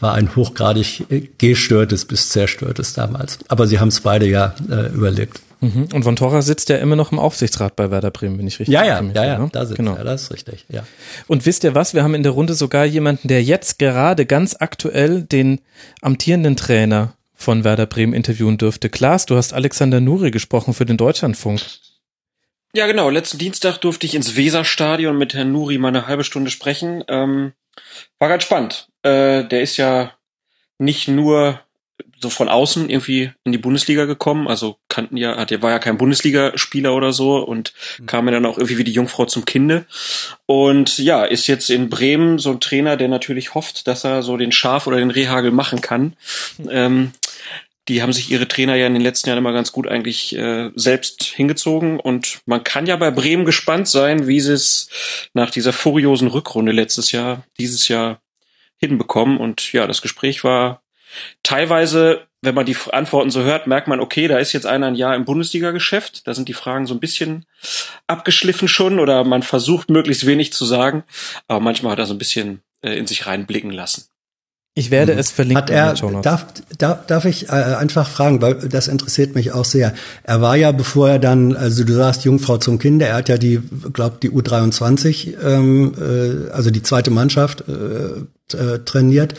war 0.00 0.14
ein 0.14 0.34
hochgradig 0.34 1.04
äh, 1.10 1.28
gestörtes 1.38 2.06
bis 2.06 2.30
zerstörtes 2.30 2.92
damals. 2.92 3.38
Aber 3.46 3.68
sie 3.68 3.78
haben 3.78 3.88
es 3.88 4.00
beide 4.00 4.26
ja 4.26 4.52
überlebt. 4.92 5.40
Mhm. 5.62 5.88
Und 5.94 6.02
Von 6.02 6.16
Torra 6.16 6.42
sitzt 6.42 6.68
ja 6.70 6.76
immer 6.78 6.96
noch 6.96 7.12
im 7.12 7.20
Aufsichtsrat 7.20 7.76
bei 7.76 7.90
Werder 7.90 8.10
Bremen, 8.10 8.36
wenn 8.36 8.48
ich 8.48 8.58
richtig 8.58 8.74
Ja, 8.74 8.84
ja, 8.84 9.00
ja, 9.00 9.24
ja, 9.24 9.38
ne? 9.38 9.48
da 9.52 9.64
sitzt 9.64 9.76
genau. 9.78 9.94
er, 9.94 10.02
das 10.02 10.22
ist 10.22 10.32
richtig, 10.32 10.66
ja. 10.68 10.84
Und 11.28 11.46
wisst 11.46 11.62
ihr 11.62 11.76
was? 11.76 11.94
Wir 11.94 12.02
haben 12.02 12.14
in 12.14 12.24
der 12.24 12.32
Runde 12.32 12.54
sogar 12.54 12.84
jemanden, 12.84 13.28
der 13.28 13.44
jetzt 13.44 13.78
gerade 13.78 14.26
ganz 14.26 14.56
aktuell 14.58 15.22
den 15.22 15.60
amtierenden 16.00 16.56
Trainer 16.56 17.14
von 17.32 17.62
Werder 17.62 17.86
Bremen 17.86 18.12
interviewen 18.12 18.58
dürfte. 18.58 18.90
Klaas, 18.90 19.24
du 19.24 19.36
hast 19.36 19.52
Alexander 19.52 20.00
Nuri 20.00 20.32
gesprochen 20.32 20.74
für 20.74 20.84
den 20.84 20.96
Deutschlandfunk. 20.96 21.60
Ja, 22.74 22.88
genau. 22.88 23.08
Letzten 23.08 23.38
Dienstag 23.38 23.78
durfte 23.78 24.06
ich 24.06 24.16
ins 24.16 24.34
Weserstadion 24.34 25.16
mit 25.16 25.32
Herrn 25.34 25.52
Nuri 25.52 25.78
mal 25.78 25.88
eine 25.88 26.08
halbe 26.08 26.24
Stunde 26.24 26.50
sprechen. 26.50 27.04
Ähm, 27.06 27.52
war 28.18 28.28
ganz 28.28 28.42
spannend. 28.42 28.88
Äh, 29.02 29.44
der 29.44 29.62
ist 29.62 29.76
ja 29.76 30.12
nicht 30.78 31.06
nur 31.06 31.60
so 32.20 32.30
von 32.30 32.48
außen 32.48 32.88
irgendwie 32.88 33.32
in 33.44 33.52
die 33.52 33.58
Bundesliga 33.58 34.04
gekommen. 34.04 34.48
Also 34.48 34.76
kannten 34.88 35.16
ja, 35.16 35.36
hat, 35.36 35.62
war 35.62 35.70
ja 35.70 35.78
kein 35.78 35.98
Bundesligaspieler 35.98 36.94
oder 36.94 37.12
so 37.12 37.38
und 37.38 37.72
mhm. 37.98 38.06
kam 38.06 38.26
ja 38.26 38.32
dann 38.32 38.46
auch 38.46 38.58
irgendwie 38.58 38.78
wie 38.78 38.84
die 38.84 38.92
Jungfrau 38.92 39.26
zum 39.26 39.44
Kinde. 39.44 39.86
Und 40.46 40.98
ja, 40.98 41.24
ist 41.24 41.46
jetzt 41.48 41.68
in 41.68 41.90
Bremen 41.90 42.38
so 42.38 42.50
ein 42.50 42.60
Trainer, 42.60 42.96
der 42.96 43.08
natürlich 43.08 43.54
hofft, 43.54 43.86
dass 43.86 44.04
er 44.04 44.22
so 44.22 44.36
den 44.36 44.52
Schaf 44.52 44.86
oder 44.86 44.98
den 44.98 45.10
Rehagel 45.10 45.50
machen 45.50 45.80
kann. 45.80 46.16
Mhm. 46.58 46.68
Ähm, 46.70 47.12
die 47.88 48.00
haben 48.00 48.12
sich 48.12 48.30
ihre 48.30 48.46
Trainer 48.46 48.76
ja 48.76 48.86
in 48.86 48.94
den 48.94 49.02
letzten 49.02 49.28
Jahren 49.28 49.38
immer 49.38 49.52
ganz 49.52 49.72
gut 49.72 49.88
eigentlich 49.88 50.36
äh, 50.36 50.70
selbst 50.76 51.24
hingezogen 51.24 51.98
und 51.98 52.40
man 52.46 52.62
kann 52.62 52.86
ja 52.86 52.94
bei 52.94 53.10
Bremen 53.10 53.44
gespannt 53.44 53.88
sein, 53.88 54.28
wie 54.28 54.38
sie 54.38 54.52
es 54.52 54.88
nach 55.34 55.50
dieser 55.50 55.72
furiosen 55.72 56.28
Rückrunde 56.28 56.70
letztes 56.70 57.10
Jahr, 57.10 57.44
dieses 57.58 57.88
Jahr 57.88 58.22
hinbekommen. 58.76 59.38
Und 59.38 59.72
ja, 59.72 59.86
das 59.86 60.02
Gespräch 60.02 60.44
war 60.44 60.81
Teilweise, 61.42 62.26
wenn 62.40 62.54
man 62.54 62.66
die 62.66 62.76
Antworten 62.90 63.30
so 63.30 63.42
hört, 63.42 63.66
merkt 63.66 63.88
man, 63.88 64.00
okay, 64.00 64.28
da 64.28 64.38
ist 64.38 64.52
jetzt 64.52 64.66
einer 64.66 64.86
ein 64.86 64.94
Jahr 64.94 65.14
im 65.14 65.24
Bundesliga-Geschäft. 65.24 66.26
Da 66.26 66.34
sind 66.34 66.48
die 66.48 66.54
Fragen 66.54 66.86
so 66.86 66.94
ein 66.94 67.00
bisschen 67.00 67.46
abgeschliffen 68.06 68.68
schon 68.68 68.98
oder 68.98 69.24
man 69.24 69.42
versucht 69.42 69.90
möglichst 69.90 70.26
wenig 70.26 70.52
zu 70.52 70.64
sagen. 70.64 71.04
Aber 71.48 71.60
manchmal 71.60 71.92
hat 71.92 71.98
er 71.98 72.06
so 72.06 72.14
ein 72.14 72.18
bisschen 72.18 72.62
äh, 72.82 72.96
in 72.96 73.06
sich 73.06 73.26
reinblicken 73.26 73.70
lassen. 73.70 74.04
Ich 74.74 74.90
werde 74.90 75.12
es 75.12 75.30
verlinken. 75.30 75.62
Hat 75.62 75.68
er, 75.68 75.92
darf, 76.22 76.46
darf, 76.78 77.06
darf 77.06 77.24
ich 77.26 77.50
äh, 77.50 77.52
einfach 77.52 78.08
fragen, 78.08 78.40
weil 78.40 78.54
das 78.54 78.88
interessiert 78.88 79.34
mich 79.34 79.52
auch 79.52 79.66
sehr. 79.66 79.92
Er 80.22 80.40
war 80.40 80.56
ja, 80.56 80.72
bevor 80.72 81.10
er 81.10 81.18
dann, 81.18 81.54
also 81.54 81.84
du 81.84 81.92
sagst 81.92 82.24
Jungfrau 82.24 82.56
zum 82.56 82.78
Kinder, 82.78 83.06
er 83.06 83.16
hat 83.16 83.28
ja 83.28 83.36
die, 83.36 83.60
glaubt 83.92 84.22
die 84.22 84.30
U23, 84.30 85.34
ähm, 85.44 85.94
äh, 86.00 86.50
also 86.52 86.70
die 86.70 86.82
zweite 86.82 87.10
Mannschaft 87.10 87.64
äh, 87.68 88.56
äh, 88.56 88.78
trainiert 88.86 89.34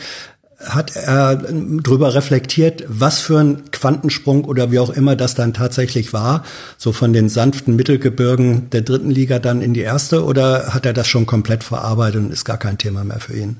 hat 0.66 0.96
er 0.96 1.36
drüber 1.36 2.14
reflektiert, 2.14 2.84
was 2.88 3.20
für 3.20 3.38
ein 3.38 3.70
Quantensprung 3.70 4.44
oder 4.44 4.72
wie 4.72 4.78
auch 4.78 4.90
immer 4.90 5.16
das 5.16 5.34
dann 5.34 5.54
tatsächlich 5.54 6.12
war, 6.12 6.44
so 6.78 6.92
von 6.92 7.12
den 7.12 7.28
sanften 7.28 7.76
Mittelgebirgen 7.76 8.70
der 8.70 8.82
dritten 8.82 9.10
Liga 9.10 9.38
dann 9.38 9.62
in 9.62 9.74
die 9.74 9.80
erste, 9.80 10.24
oder 10.24 10.74
hat 10.74 10.86
er 10.86 10.92
das 10.92 11.08
schon 11.08 11.26
komplett 11.26 11.64
verarbeitet 11.64 12.20
und 12.20 12.32
ist 12.32 12.44
gar 12.44 12.58
kein 12.58 12.78
Thema 12.78 13.04
mehr 13.04 13.20
für 13.20 13.36
ihn? 13.36 13.58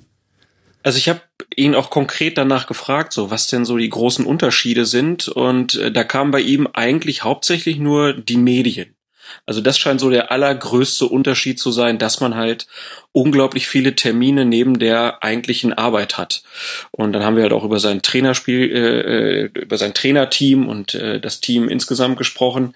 Also 0.83 0.99
ich 0.99 1.09
habe 1.09 1.23
ihn 1.57 1.75
auch 1.75 1.89
konkret 1.89 2.37
danach 2.37 2.67
gefragt, 2.67 3.13
so 3.13 3.31
was 3.31 3.47
denn 3.49 3.65
so 3.65 3.79
die 3.79 3.89
großen 3.89 4.27
Unterschiede 4.27 4.85
sind, 4.85 5.29
und 5.29 5.77
äh, 5.77 5.91
da 5.91 6.05
kam 6.05 6.31
bei 6.31 6.41
ihm 6.41 6.69
eigentlich 6.73 7.25
hauptsächlich 7.25 7.79
nur 7.79 8.13
die 8.13 8.37
Medien. 8.37 8.94
Also 9.47 9.61
das 9.61 9.79
scheint 9.79 10.01
so 10.01 10.11
der 10.11 10.31
allergrößte 10.31 11.07
Unterschied 11.07 11.59
zu 11.59 11.71
sein, 11.71 11.99
dass 11.99 12.21
man 12.21 12.35
halt 12.35 12.67
unglaublich 13.13 13.69
viele 13.69 13.95
Termine 13.95 14.45
neben 14.45 14.79
der 14.79 15.23
eigentlichen 15.23 15.73
Arbeit 15.73 16.19
hat. 16.19 16.43
Und 16.91 17.13
dann 17.13 17.23
haben 17.25 17.37
wir 17.37 17.43
halt 17.43 17.53
auch 17.53 17.65
über 17.65 17.79
sein 17.79 18.03
Trainerspiel, 18.03 18.71
äh, 18.71 19.01
äh, 19.01 19.51
über 19.55 19.79
sein 19.79 19.95
Trainerteam 19.95 20.69
und 20.69 20.95
äh, 20.95 21.21
das 21.21 21.41
Team 21.41 21.69
insgesamt 21.69 22.19
gesprochen. 22.19 22.75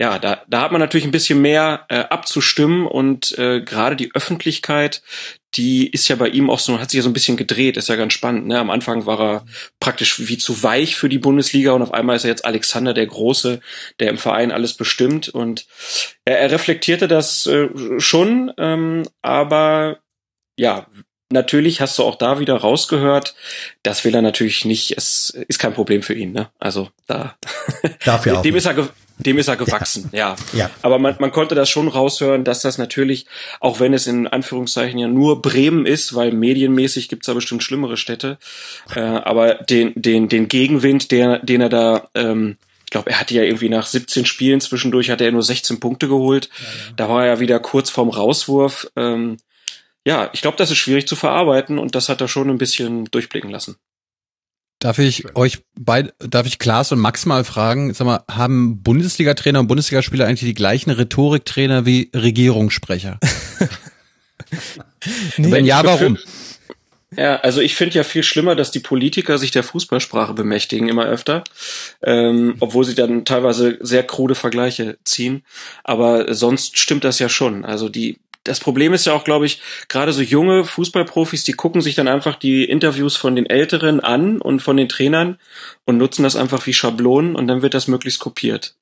Ja, 0.00 0.18
da, 0.18 0.42
da 0.48 0.62
hat 0.62 0.72
man 0.72 0.80
natürlich 0.80 1.06
ein 1.06 1.12
bisschen 1.12 1.40
mehr 1.40 1.86
äh, 1.88 1.98
abzustimmen 1.98 2.86
und 2.86 3.38
äh, 3.38 3.60
gerade 3.60 3.94
die 3.94 4.12
Öffentlichkeit, 4.12 5.02
die 5.56 5.88
ist 5.90 6.08
ja 6.08 6.16
bei 6.16 6.28
ihm 6.28 6.50
auch 6.50 6.58
so, 6.58 6.78
hat 6.80 6.90
sich 6.90 6.98
ja 6.98 7.02
so 7.02 7.08
ein 7.08 7.14
bisschen 7.14 7.36
gedreht, 7.36 7.76
ist 7.76 7.88
ja 7.88 7.96
ganz 7.96 8.12
spannend. 8.12 8.46
Ne? 8.46 8.58
Am 8.58 8.70
Anfang 8.70 9.06
war 9.06 9.20
er 9.20 9.46
praktisch 9.80 10.28
wie 10.28 10.38
zu 10.38 10.62
weich 10.62 10.96
für 10.96 11.08
die 11.08 11.18
Bundesliga 11.18 11.72
und 11.72 11.82
auf 11.82 11.94
einmal 11.94 12.16
ist 12.16 12.24
er 12.24 12.30
jetzt 12.30 12.44
Alexander 12.44 12.94
der 12.94 13.06
Große, 13.06 13.60
der 14.00 14.10
im 14.10 14.18
Verein 14.18 14.52
alles 14.52 14.74
bestimmt. 14.74 15.28
Und 15.28 15.66
er, 16.24 16.40
er 16.40 16.50
reflektierte 16.50 17.08
das 17.08 17.46
äh, 17.46 17.68
schon, 17.98 18.52
ähm, 18.58 19.04
aber 19.22 19.98
ja, 20.56 20.86
natürlich 21.34 21.82
hast 21.82 21.98
du 21.98 22.02
auch 22.04 22.14
da 22.14 22.40
wieder 22.40 22.56
rausgehört, 22.56 23.34
das 23.82 24.04
will 24.06 24.14
er 24.14 24.22
natürlich 24.22 24.64
nicht, 24.64 24.96
es 24.96 25.28
ist 25.30 25.58
kein 25.58 25.74
Problem 25.74 26.02
für 26.02 26.14
ihn, 26.14 26.32
ne? 26.32 26.48
Also 26.58 26.88
da 27.06 27.36
Darf 28.04 28.26
auch 28.32 28.40
dem 28.40 28.56
ist 28.56 28.64
er 28.64 28.88
dem 29.18 29.38
ist 29.38 29.46
er 29.46 29.56
gewachsen, 29.56 30.08
ja. 30.12 30.34
ja. 30.52 30.58
ja. 30.58 30.70
Aber 30.82 30.98
man, 30.98 31.14
man 31.20 31.30
konnte 31.30 31.54
das 31.54 31.70
schon 31.70 31.86
raushören, 31.86 32.42
dass 32.42 32.62
das 32.62 32.78
natürlich, 32.78 33.26
auch 33.60 33.78
wenn 33.78 33.94
es 33.94 34.08
in 34.08 34.26
Anführungszeichen 34.26 34.98
ja 34.98 35.06
nur 35.06 35.40
Bremen 35.40 35.86
ist, 35.86 36.16
weil 36.16 36.32
medienmäßig 36.32 37.08
gibt's 37.08 37.26
da 37.26 37.34
bestimmt 37.34 37.62
schlimmere 37.62 37.96
Städte, 37.96 38.38
äh, 38.96 39.00
aber 39.00 39.54
den, 39.54 39.92
den, 39.94 40.28
den 40.28 40.48
Gegenwind, 40.48 41.12
der, 41.12 41.38
den 41.40 41.60
er 41.60 41.68
da, 41.68 42.08
ähm, 42.14 42.56
ich 42.84 42.90
glaube, 42.90 43.10
er 43.10 43.20
hatte 43.20 43.34
ja 43.34 43.42
irgendwie 43.42 43.68
nach 43.68 43.86
17 43.86 44.26
Spielen 44.26 44.60
zwischendurch, 44.60 45.10
hatte 45.10 45.24
er 45.24 45.32
nur 45.32 45.42
16 45.42 45.78
Punkte 45.78 46.08
geholt. 46.08 46.48
Ja, 46.52 46.64
ja. 46.64 46.92
Da 46.96 47.08
war 47.08 47.22
er 47.22 47.34
ja 47.34 47.40
wieder 47.40 47.60
kurz 47.60 47.90
vorm 47.90 48.08
Rauswurf. 48.08 48.88
Ähm, 48.96 49.38
ja, 50.06 50.30
ich 50.32 50.42
glaube, 50.42 50.56
das 50.56 50.70
ist 50.70 50.78
schwierig 50.78 51.06
zu 51.06 51.16
verarbeiten 51.16 51.78
und 51.78 51.94
das 51.94 52.08
hat 52.08 52.20
er 52.20 52.28
schon 52.28 52.50
ein 52.50 52.58
bisschen 52.58 53.06
durchblicken 53.06 53.50
lassen. 53.50 53.76
Darf 54.78 54.98
ich 54.98 55.34
euch 55.34 55.60
beide, 55.78 56.12
darf 56.18 56.46
ich 56.46 56.58
Klaas 56.58 56.92
und 56.92 56.98
Max 56.98 57.24
mal 57.24 57.44
fragen, 57.44 57.94
sag 57.94 58.04
mal, 58.04 58.22
haben 58.30 58.82
Bundesliga-Trainer 58.82 59.60
und 59.60 59.66
Bundesligaspieler 59.66 60.26
eigentlich 60.26 60.40
die 60.40 60.52
gleichen 60.52 60.90
Rhetoriktrainer 60.90 61.86
wie 61.86 62.10
Regierungssprecher? 62.14 63.18
nee, 65.38 65.50
Wenn 65.50 65.64
ja, 65.64 65.82
warum? 65.84 66.18
Ja, 67.16 67.36
also 67.36 67.60
ich 67.60 67.76
finde 67.76 67.96
ja 67.96 68.02
viel 68.02 68.22
schlimmer, 68.22 68.56
dass 68.56 68.70
die 68.70 68.80
Politiker 68.80 69.38
sich 69.38 69.50
der 69.50 69.62
Fußballsprache 69.62 70.34
bemächtigen 70.34 70.88
immer 70.88 71.06
öfter, 71.06 71.44
ähm, 72.02 72.56
obwohl 72.60 72.84
sie 72.84 72.94
dann 72.94 73.24
teilweise 73.24 73.78
sehr 73.80 74.02
krude 74.02 74.34
Vergleiche 74.34 74.98
ziehen. 75.04 75.44
Aber 75.84 76.34
sonst 76.34 76.78
stimmt 76.78 77.04
das 77.04 77.18
ja 77.18 77.28
schon. 77.28 77.64
Also 77.64 77.88
die 77.88 78.18
das 78.44 78.60
Problem 78.60 78.92
ist 78.92 79.06
ja 79.06 79.14
auch, 79.14 79.24
glaube 79.24 79.46
ich, 79.46 79.60
gerade 79.88 80.12
so 80.12 80.22
junge 80.22 80.64
Fußballprofis, 80.64 81.44
die 81.44 81.54
gucken 81.54 81.80
sich 81.80 81.94
dann 81.94 82.08
einfach 82.08 82.36
die 82.36 82.64
Interviews 82.64 83.16
von 83.16 83.34
den 83.34 83.46
Älteren 83.46 84.00
an 84.00 84.40
und 84.40 84.60
von 84.60 84.76
den 84.76 84.88
Trainern 84.88 85.38
und 85.84 85.96
nutzen 85.96 86.22
das 86.22 86.36
einfach 86.36 86.66
wie 86.66 86.74
Schablonen 86.74 87.34
und 87.34 87.48
dann 87.48 87.62
wird 87.62 87.74
das 87.74 87.88
möglichst 87.88 88.20
kopiert. 88.20 88.76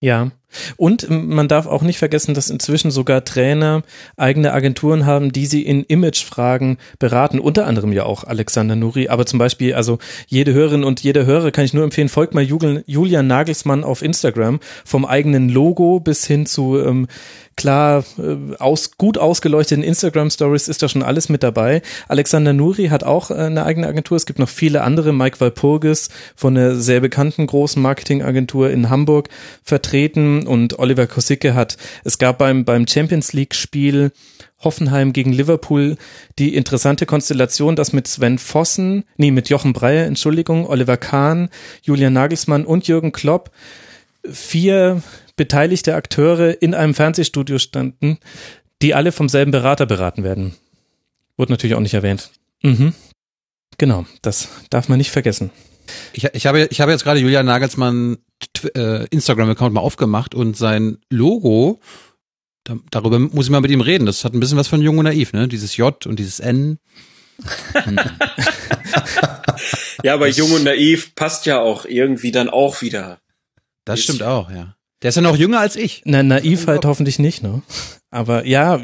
Ja, 0.00 0.30
und 0.76 1.08
man 1.10 1.48
darf 1.48 1.66
auch 1.66 1.82
nicht 1.82 1.98
vergessen, 1.98 2.34
dass 2.34 2.50
inzwischen 2.50 2.90
sogar 2.90 3.24
Trainer 3.24 3.82
eigene 4.16 4.52
Agenturen 4.52 5.06
haben, 5.06 5.32
die 5.32 5.46
sie 5.46 5.62
in 5.62 5.84
Imagefragen 5.84 6.78
beraten. 6.98 7.38
Unter 7.40 7.66
anderem 7.66 7.92
ja 7.92 8.04
auch 8.04 8.24
Alexander 8.24 8.76
Nuri. 8.76 9.08
Aber 9.08 9.26
zum 9.26 9.38
Beispiel, 9.38 9.74
also 9.74 9.98
jede 10.26 10.52
Hörerin 10.52 10.84
und 10.84 11.02
jeder 11.02 11.26
Hörer 11.26 11.50
kann 11.50 11.64
ich 11.64 11.74
nur 11.74 11.84
empfehlen, 11.84 12.08
folgt 12.08 12.34
mal 12.34 12.44
Julian 12.44 13.26
Nagelsmann 13.26 13.84
auf 13.84 14.02
Instagram. 14.02 14.60
Vom 14.84 15.04
eigenen 15.04 15.48
Logo 15.48 16.00
bis 16.00 16.26
hin 16.26 16.46
zu 16.46 16.78
ähm, 16.78 17.08
klar 17.56 18.04
äh, 18.18 18.54
aus, 18.58 18.96
gut 18.98 19.18
ausgeleuchteten 19.18 19.82
Instagram 19.82 20.30
Stories 20.30 20.68
ist 20.68 20.82
da 20.82 20.88
schon 20.88 21.02
alles 21.02 21.28
mit 21.28 21.42
dabei. 21.42 21.82
Alexander 22.06 22.52
Nuri 22.52 22.88
hat 22.88 23.02
auch 23.04 23.30
äh, 23.30 23.34
eine 23.34 23.64
eigene 23.64 23.86
Agentur. 23.86 24.16
Es 24.16 24.26
gibt 24.26 24.38
noch 24.38 24.48
viele 24.48 24.82
andere. 24.82 25.12
Mike 25.12 25.40
Walpurgis 25.40 26.10
von 26.34 26.56
einer 26.56 26.76
sehr 26.76 27.00
bekannten 27.00 27.46
großen 27.46 27.80
Marketingagentur 27.80 28.70
in 28.70 28.90
Hamburg 28.90 29.28
vertreten 29.62 30.35
und 30.44 30.78
Oliver 30.78 31.06
Kosicke 31.06 31.54
hat, 31.54 31.76
es 32.04 32.18
gab 32.18 32.38
beim, 32.38 32.64
beim 32.64 32.86
Champions 32.86 33.32
League 33.32 33.54
Spiel 33.54 34.10
Hoffenheim 34.58 35.12
gegen 35.12 35.32
Liverpool 35.32 35.96
die 36.38 36.54
interessante 36.54 37.06
Konstellation, 37.06 37.76
dass 37.76 37.92
mit 37.92 38.08
Sven 38.08 38.38
Vossen, 38.38 39.04
nee, 39.16 39.30
mit 39.30 39.48
Jochen 39.48 39.72
Breyer, 39.72 40.06
Entschuldigung, 40.06 40.66
Oliver 40.66 40.96
Kahn, 40.96 41.50
Julian 41.82 42.14
Nagelsmann 42.14 42.64
und 42.64 42.88
Jürgen 42.88 43.12
Klopp 43.12 43.50
vier 44.30 45.02
beteiligte 45.36 45.94
Akteure 45.94 46.60
in 46.60 46.74
einem 46.74 46.94
Fernsehstudio 46.94 47.58
standen, 47.58 48.18
die 48.82 48.94
alle 48.94 49.12
vom 49.12 49.28
selben 49.28 49.52
Berater 49.52 49.86
beraten 49.86 50.24
werden. 50.24 50.54
Wurde 51.36 51.52
natürlich 51.52 51.76
auch 51.76 51.80
nicht 51.80 51.94
erwähnt. 51.94 52.30
Mhm. 52.62 52.94
Genau, 53.78 54.06
das 54.22 54.48
darf 54.70 54.88
man 54.88 54.98
nicht 54.98 55.10
vergessen. 55.10 55.50
Ich, 56.12 56.24
ich, 56.24 56.46
habe, 56.46 56.66
ich 56.70 56.80
habe 56.80 56.92
jetzt 56.92 57.04
gerade 57.04 57.20
Julian 57.20 57.46
Nagelsmann 57.46 58.16
Instagram-Account 59.10 59.74
mal 59.74 59.80
aufgemacht 59.80 60.34
und 60.34 60.56
sein 60.56 60.98
Logo, 61.10 61.80
da, 62.64 62.76
darüber 62.90 63.18
muss 63.18 63.46
ich 63.46 63.50
mal 63.50 63.60
mit 63.60 63.70
ihm 63.70 63.80
reden. 63.80 64.06
Das 64.06 64.24
hat 64.24 64.34
ein 64.34 64.40
bisschen 64.40 64.58
was 64.58 64.68
von 64.68 64.82
Jung 64.82 64.98
und 64.98 65.04
Naiv, 65.04 65.32
ne? 65.32 65.48
Dieses 65.48 65.76
J 65.76 66.06
und 66.06 66.18
dieses 66.18 66.40
N. 66.40 66.78
ja, 70.02 70.14
aber 70.14 70.28
Jung 70.28 70.52
und 70.52 70.64
Naiv 70.64 71.14
passt 71.14 71.46
ja 71.46 71.60
auch 71.60 71.84
irgendwie 71.84 72.32
dann 72.32 72.48
auch 72.48 72.82
wieder. 72.82 73.20
Das 73.84 74.00
stimmt 74.02 74.22
auch, 74.22 74.50
ja. 74.50 74.75
Der 75.02 75.10
ist 75.10 75.16
ja 75.16 75.22
noch 75.22 75.36
jünger 75.36 75.60
als 75.60 75.76
ich. 75.76 76.02
Na, 76.06 76.22
naiv 76.22 76.66
halt 76.66 76.84
hoffentlich 76.86 77.18
nicht, 77.18 77.42
ne? 77.42 77.62
Aber 78.10 78.46
ja, 78.46 78.80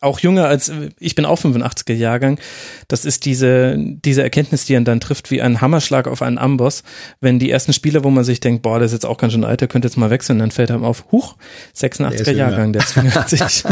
auch 0.00 0.18
jünger 0.18 0.46
als, 0.46 0.72
ich 0.98 1.14
bin 1.14 1.24
auch 1.24 1.38
85er 1.38 1.92
Jahrgang. 1.92 2.40
Das 2.88 3.04
ist 3.04 3.24
diese, 3.24 3.76
diese 3.78 4.24
Erkenntnis, 4.24 4.64
die 4.64 4.74
einen 4.74 4.84
dann 4.84 4.98
trifft 4.98 5.30
wie 5.30 5.40
ein 5.40 5.60
Hammerschlag 5.60 6.08
auf 6.08 6.20
einen 6.20 6.38
Amboss. 6.38 6.82
Wenn 7.20 7.38
die 7.38 7.50
ersten 7.50 7.72
Spieler, 7.72 8.02
wo 8.02 8.10
man 8.10 8.24
sich 8.24 8.40
denkt, 8.40 8.62
boah, 8.62 8.78
der 8.78 8.86
ist 8.86 8.92
jetzt 8.92 9.06
auch 9.06 9.18
ganz 9.18 9.34
schön 9.34 9.44
alt, 9.44 9.60
der 9.60 9.68
könnte 9.68 9.86
jetzt 9.86 9.96
mal 9.96 10.10
wechseln, 10.10 10.40
dann 10.40 10.50
fällt 10.50 10.72
einem 10.72 10.84
auf, 10.84 11.04
huch, 11.12 11.36
86er 11.76 12.32
Jahrgang, 12.32 12.72
der 12.72 12.82
ist 12.82 12.94
85. 12.94 13.64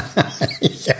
ja. 0.87 0.95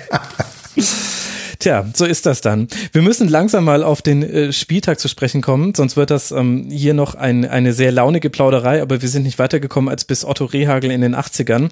Tja, 1.65 1.87
so 1.95 2.05
ist 2.05 2.27
das 2.27 2.43
dann. 2.43 2.69
Wir 2.93 3.01
müssen 3.01 3.27
langsam 3.27 3.65
mal 3.65 3.83
auf 3.83 4.03
den 4.03 4.23
äh, 4.23 4.53
Spieltag 4.53 5.01
zu 5.01 5.09
sprechen 5.09 5.41
kommen, 5.41 5.75
sonst 5.75 5.97
wird 5.97 6.11
das 6.11 6.31
ähm, 6.31 6.69
hier 6.71 6.93
noch 6.93 7.15
ein, 7.15 7.47
eine 7.47 7.73
sehr 7.73 7.91
launige 7.91 8.29
Plauderei, 8.29 8.83
aber 8.83 9.01
wir 9.01 9.09
sind 9.09 9.23
nicht 9.23 9.39
weitergekommen 9.39 9.89
als 9.89 10.05
bis 10.05 10.27
Otto 10.27 10.45
Rehagel 10.45 10.91
in 10.91 11.01
den 11.01 11.17
80ern. 11.17 11.71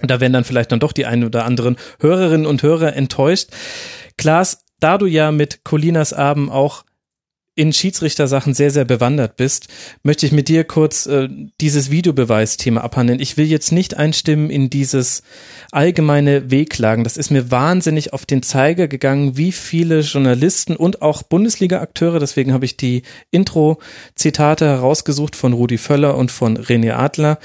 Da 0.00 0.20
werden 0.20 0.32
dann 0.32 0.44
vielleicht 0.44 0.70
dann 0.70 0.78
doch 0.78 0.92
die 0.92 1.06
ein 1.06 1.24
oder 1.24 1.44
anderen 1.44 1.74
Hörerinnen 1.98 2.46
und 2.46 2.62
Hörer 2.62 2.94
enttäuscht. 2.94 3.48
Klaas, 4.16 4.60
da 4.78 4.96
du 4.96 5.06
ja 5.06 5.32
mit 5.32 5.64
Colinas 5.64 6.12
Abend 6.12 6.52
auch 6.52 6.84
in 7.56 7.72
Schiedsrichtersachen 7.72 8.54
sehr, 8.54 8.70
sehr 8.70 8.84
bewandert 8.84 9.36
bist, 9.36 9.68
möchte 10.02 10.26
ich 10.26 10.32
mit 10.32 10.48
dir 10.48 10.62
kurz 10.62 11.06
äh, 11.06 11.28
dieses 11.60 11.90
Videobeweisthema 11.90 12.82
abhandeln. 12.82 13.18
Ich 13.18 13.38
will 13.38 13.46
jetzt 13.46 13.72
nicht 13.72 13.96
einstimmen 13.96 14.50
in 14.50 14.68
dieses 14.68 15.22
allgemeine 15.72 16.50
Wehklagen. 16.50 17.02
Das 17.02 17.16
ist 17.16 17.30
mir 17.30 17.50
wahnsinnig 17.50 18.12
auf 18.12 18.26
den 18.26 18.42
Zeiger 18.42 18.88
gegangen, 18.88 19.38
wie 19.38 19.52
viele 19.52 20.00
Journalisten 20.00 20.76
und 20.76 21.00
auch 21.00 21.22
Bundesliga-Akteure, 21.22 22.20
deswegen 22.20 22.52
habe 22.52 22.66
ich 22.66 22.76
die 22.76 23.02
Intro-Zitate 23.30 24.66
herausgesucht 24.66 25.34
von 25.34 25.54
Rudi 25.54 25.78
Völler 25.78 26.16
und 26.16 26.30
von 26.30 26.58
René 26.58 26.92
Adler, 26.92 27.38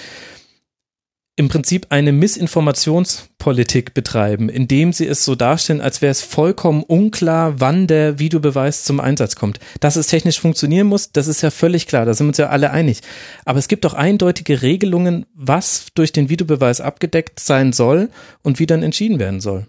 im 1.37 1.47
Prinzip 1.47 1.87
eine 1.89 2.11
Missinformationspolitik 2.11 3.93
betreiben, 3.93 4.49
indem 4.49 4.91
sie 4.91 5.07
es 5.07 5.23
so 5.23 5.35
darstellen, 5.35 5.81
als 5.81 6.01
wäre 6.01 6.11
es 6.11 6.21
vollkommen 6.21 6.83
unklar, 6.83 7.59
wann 7.59 7.87
der 7.87 8.19
Videobeweis 8.19 8.83
zum 8.83 8.99
Einsatz 8.99 9.35
kommt. 9.35 9.59
Dass 9.79 9.95
es 9.95 10.07
technisch 10.07 10.39
funktionieren 10.39 10.87
muss, 10.87 11.11
das 11.11 11.27
ist 11.27 11.41
ja 11.41 11.49
völlig 11.49 11.87
klar, 11.87 12.05
da 12.05 12.13
sind 12.13 12.27
wir 12.27 12.29
uns 12.29 12.37
ja 12.37 12.49
alle 12.49 12.71
einig. 12.71 13.01
Aber 13.45 13.59
es 13.59 13.69
gibt 13.69 13.85
doch 13.85 13.93
eindeutige 13.93 14.61
Regelungen, 14.61 15.25
was 15.33 15.87
durch 15.95 16.11
den 16.11 16.29
Videobeweis 16.29 16.81
abgedeckt 16.81 17.39
sein 17.39 17.71
soll 17.71 18.09
und 18.43 18.59
wie 18.59 18.65
dann 18.65 18.83
entschieden 18.83 19.17
werden 19.17 19.39
soll. 19.39 19.67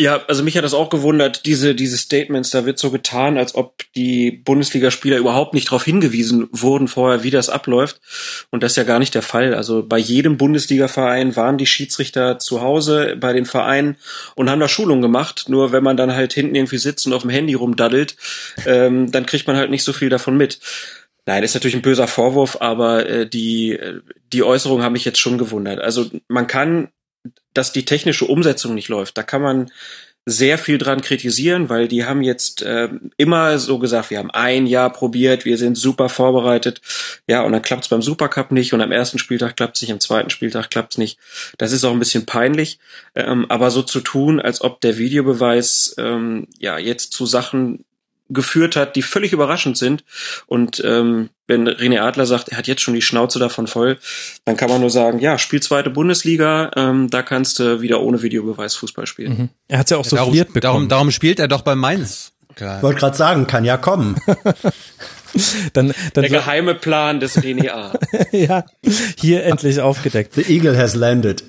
Ja, 0.00 0.24
also 0.28 0.44
mich 0.44 0.56
hat 0.56 0.62
das 0.62 0.74
auch 0.74 0.90
gewundert, 0.90 1.44
diese, 1.44 1.74
diese 1.74 1.98
Statements, 1.98 2.50
da 2.50 2.64
wird 2.64 2.78
so 2.78 2.92
getan, 2.92 3.36
als 3.36 3.56
ob 3.56 3.82
die 3.96 4.30
Bundesligaspieler 4.30 5.16
überhaupt 5.16 5.54
nicht 5.54 5.66
darauf 5.66 5.82
hingewiesen 5.82 6.48
wurden 6.52 6.86
vorher, 6.86 7.24
wie 7.24 7.32
das 7.32 7.48
abläuft. 7.48 8.00
Und 8.52 8.62
das 8.62 8.72
ist 8.72 8.76
ja 8.76 8.84
gar 8.84 9.00
nicht 9.00 9.16
der 9.16 9.22
Fall. 9.22 9.54
Also 9.54 9.84
bei 9.84 9.98
jedem 9.98 10.36
Bundesligaverein 10.36 11.34
waren 11.34 11.58
die 11.58 11.66
Schiedsrichter 11.66 12.38
zu 12.38 12.60
Hause 12.60 13.16
bei 13.18 13.32
den 13.32 13.44
Vereinen 13.44 13.96
und 14.36 14.48
haben 14.48 14.60
da 14.60 14.68
Schulungen 14.68 15.02
gemacht. 15.02 15.46
Nur 15.48 15.72
wenn 15.72 15.82
man 15.82 15.96
dann 15.96 16.14
halt 16.14 16.32
hinten 16.32 16.54
irgendwie 16.54 16.78
sitzt 16.78 17.04
und 17.08 17.12
auf 17.12 17.22
dem 17.22 17.30
Handy 17.32 17.54
rumdaddelt, 17.54 18.16
ähm, 18.66 19.10
dann 19.10 19.26
kriegt 19.26 19.48
man 19.48 19.56
halt 19.56 19.70
nicht 19.70 19.82
so 19.82 19.92
viel 19.92 20.10
davon 20.10 20.36
mit. 20.36 20.60
Nein, 21.26 21.42
ist 21.42 21.54
natürlich 21.54 21.74
ein 21.74 21.82
böser 21.82 22.06
Vorwurf, 22.06 22.58
aber 22.60 23.04
äh, 23.08 23.28
die, 23.28 23.76
die 24.32 24.44
Äußerungen 24.44 24.84
haben 24.84 24.92
mich 24.92 25.04
jetzt 25.04 25.18
schon 25.18 25.38
gewundert. 25.38 25.80
Also 25.80 26.08
man 26.28 26.46
kann 26.46 26.92
dass 27.54 27.72
die 27.72 27.84
technische 27.84 28.26
Umsetzung 28.26 28.74
nicht 28.74 28.88
läuft. 28.88 29.18
Da 29.18 29.22
kann 29.22 29.42
man 29.42 29.70
sehr 30.28 30.58
viel 30.58 30.76
dran 30.76 31.00
kritisieren, 31.00 31.70
weil 31.70 31.88
die 31.88 32.04
haben 32.04 32.22
jetzt 32.22 32.60
äh, 32.60 32.90
immer 33.16 33.58
so 33.58 33.78
gesagt, 33.78 34.10
wir 34.10 34.18
haben 34.18 34.30
ein 34.30 34.66
Jahr 34.66 34.92
probiert, 34.92 35.46
wir 35.46 35.56
sind 35.56 35.76
super 35.76 36.10
vorbereitet, 36.10 36.82
ja, 37.26 37.42
und 37.42 37.52
dann 37.52 37.62
klappt 37.62 37.84
es 37.84 37.88
beim 37.88 38.02
Supercup 38.02 38.52
nicht 38.52 38.74
und 38.74 38.82
am 38.82 38.92
ersten 38.92 39.18
Spieltag 39.18 39.56
klappt 39.56 39.76
es 39.76 39.82
nicht, 39.82 39.92
am 39.92 40.00
zweiten 40.00 40.28
Spieltag 40.28 40.70
klappt 40.70 40.92
es 40.92 40.98
nicht. 40.98 41.18
Das 41.56 41.72
ist 41.72 41.84
auch 41.84 41.92
ein 41.92 41.98
bisschen 41.98 42.26
peinlich, 42.26 42.78
ähm, 43.14 43.46
aber 43.48 43.70
so 43.70 43.82
zu 43.82 44.00
tun, 44.00 44.38
als 44.38 44.60
ob 44.60 44.82
der 44.82 44.98
Videobeweis 44.98 45.94
ähm, 45.96 46.46
ja 46.58 46.78
jetzt 46.78 47.12
zu 47.14 47.24
Sachen 47.24 47.84
geführt 48.28 48.76
hat, 48.76 48.96
die 48.96 49.02
völlig 49.02 49.32
überraschend 49.32 49.76
sind. 49.76 50.04
Und 50.46 50.82
ähm, 50.84 51.30
wenn 51.46 51.68
René 51.68 52.00
Adler 52.00 52.26
sagt, 52.26 52.50
er 52.50 52.58
hat 52.58 52.66
jetzt 52.66 52.82
schon 52.82 52.94
die 52.94 53.02
Schnauze 53.02 53.38
davon 53.38 53.66
voll, 53.66 53.98
dann 54.44 54.56
kann 54.56 54.68
man 54.68 54.80
nur 54.80 54.90
sagen, 54.90 55.18
ja, 55.18 55.38
spiel 55.38 55.60
zweite 55.60 55.90
Bundesliga, 55.90 56.70
ähm, 56.76 57.08
da 57.10 57.22
kannst 57.22 57.58
du 57.58 57.80
wieder 57.80 58.00
ohne 58.00 58.22
Videobeweis 58.22 58.74
Fußball 58.76 59.06
spielen. 59.06 59.38
Mhm. 59.38 59.48
Er 59.68 59.78
hat 59.78 59.90
ja 59.90 59.96
auch 59.96 60.04
so 60.04 60.16
darum, 60.16 60.32
bekommen. 60.32 60.60
Darum, 60.60 60.88
darum 60.88 61.10
spielt 61.10 61.38
er 61.38 61.48
doch 61.48 61.62
bei 61.62 61.74
Mainz. 61.74 62.32
Ich 62.54 62.82
wollte 62.82 62.98
gerade 62.98 63.16
sagen, 63.16 63.46
kann 63.46 63.64
ja 63.64 63.76
kommen. 63.76 64.16
dann, 65.72 65.94
dann 66.12 66.22
Der 66.22 66.28
geheime 66.28 66.74
Plan 66.74 67.20
des 67.20 67.38
René 67.38 67.70
A. 67.70 67.92
ja, 68.32 68.64
hier 69.16 69.44
endlich 69.44 69.80
aufgedeckt. 69.80 70.34
The 70.34 70.42
Eagle 70.52 70.76
has 70.76 70.96
landed. 70.96 71.44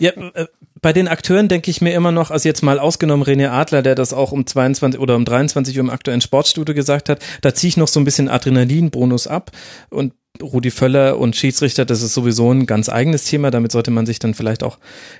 ja, 0.00 0.12
äh, 0.12 0.46
bei 0.86 0.92
den 0.92 1.08
Akteuren 1.08 1.48
denke 1.48 1.68
ich 1.68 1.80
mir 1.80 1.94
immer 1.94 2.12
noch, 2.12 2.30
also 2.30 2.48
jetzt 2.48 2.62
mal 2.62 2.78
ausgenommen 2.78 3.26
René 3.26 3.48
Adler, 3.48 3.82
der 3.82 3.96
das 3.96 4.12
auch 4.12 4.30
um 4.30 4.46
22 4.46 5.00
oder 5.00 5.16
um 5.16 5.24
23 5.24 5.76
Uhr 5.76 5.80
im 5.80 5.90
aktuellen 5.90 6.20
Sportstudio 6.20 6.76
gesagt 6.76 7.08
hat, 7.08 7.18
da 7.40 7.52
ziehe 7.52 7.70
ich 7.70 7.76
noch 7.76 7.88
so 7.88 7.98
ein 7.98 8.04
bisschen 8.04 8.28
Adrenalinbonus 8.28 9.26
ab 9.26 9.50
und 9.90 10.12
Rudi 10.42 10.70
Völler 10.70 11.18
und 11.18 11.36
Schiedsrichter, 11.36 11.84
das 11.84 12.02
ist 12.02 12.14
sowieso 12.14 12.50
ein 12.52 12.66
ganz 12.66 12.88
eigenes 12.88 13.24
Thema. 13.24 13.50
Damit 13.50 13.72
sollte 13.72 13.90
man 13.90 14.06
sich 14.06 14.18
dann 14.18 14.34
vielleicht 14.34 14.62
auch 14.62 14.78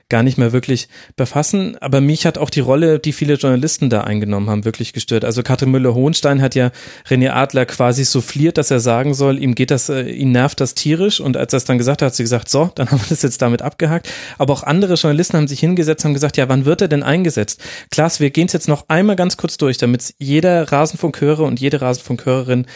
gar 0.09 0.23
nicht 0.23 0.39
mehr 0.39 0.53
wirklich 0.53 0.89
befassen. 1.17 1.77
Aber 1.81 2.01
mich 2.01 2.27
hat 2.27 2.39
auch 2.39 2.51
die 2.51 2.61
Rolle, 2.61 2.99
die 2.99 3.13
viele 3.13 3.35
Journalisten 3.35 3.91
da 3.91 4.03
eingenommen 4.03 4.51
haben, 4.51 4.65
wirklich 4.65 4.93
gestört. 4.93 5.25
Also 5.25 5.43
Katrin 5.43 5.71
Müller-Hohenstein 5.71 6.43
hat 6.43 6.55
ja 6.55 6.71
René 7.09 7.31
Adler 7.31 7.67
quasi 7.67 8.05
souffliert, 8.05 8.59
dass 8.59 8.71
er 8.71 8.81
sagen 8.81 9.15
soll, 9.15 9.39
ihm 9.39 9.55
geht 9.55 9.71
das, 9.71 9.89
äh, 9.89 10.03
ihn 10.03 10.33
nervt 10.33 10.61
das 10.61 10.75
tierisch. 10.75 11.21
Und 11.21 11.37
als 11.37 11.53
er 11.53 11.59
es 11.59 11.65
dann 11.65 11.79
gesagt 11.79 12.03
hat, 12.03 12.07
hat 12.07 12.15
sie 12.15 12.23
gesagt, 12.23 12.49
so, 12.49 12.71
dann 12.75 12.91
haben 12.91 13.01
wir 13.01 13.09
das 13.09 13.23
jetzt 13.23 13.43
damit 13.43 13.63
abgehakt. 13.63 14.09
Aber 14.39 14.53
auch 14.53 14.63
andere 14.63 14.95
Journalisten 14.95 15.37
haben 15.37 15.49
sich 15.49 15.56
hingesetzt 15.61 16.05
und 16.05 16.15
gesagt, 16.15 16.37
ja, 16.37 16.49
wann 16.49 16.65
wird 16.65 16.81
er 16.81 16.89
denn 16.89 17.03
eingesetzt? 17.03 17.61
Klaas, 17.91 18.21
wir 18.21 18.31
gehen 18.31 18.47
es 18.47 18.53
jetzt 18.53 18.69
noch 18.69 18.85
einmal 18.89 19.17
ganz 19.17 19.37
kurz 19.37 19.57
durch, 19.57 19.79
damit 19.79 20.15
jeder 20.19 20.73
Rasenfunkhörer 20.73 21.45
und 21.45 21.61
jede 21.61 21.81
Rasenfunkhörerin 21.81 22.67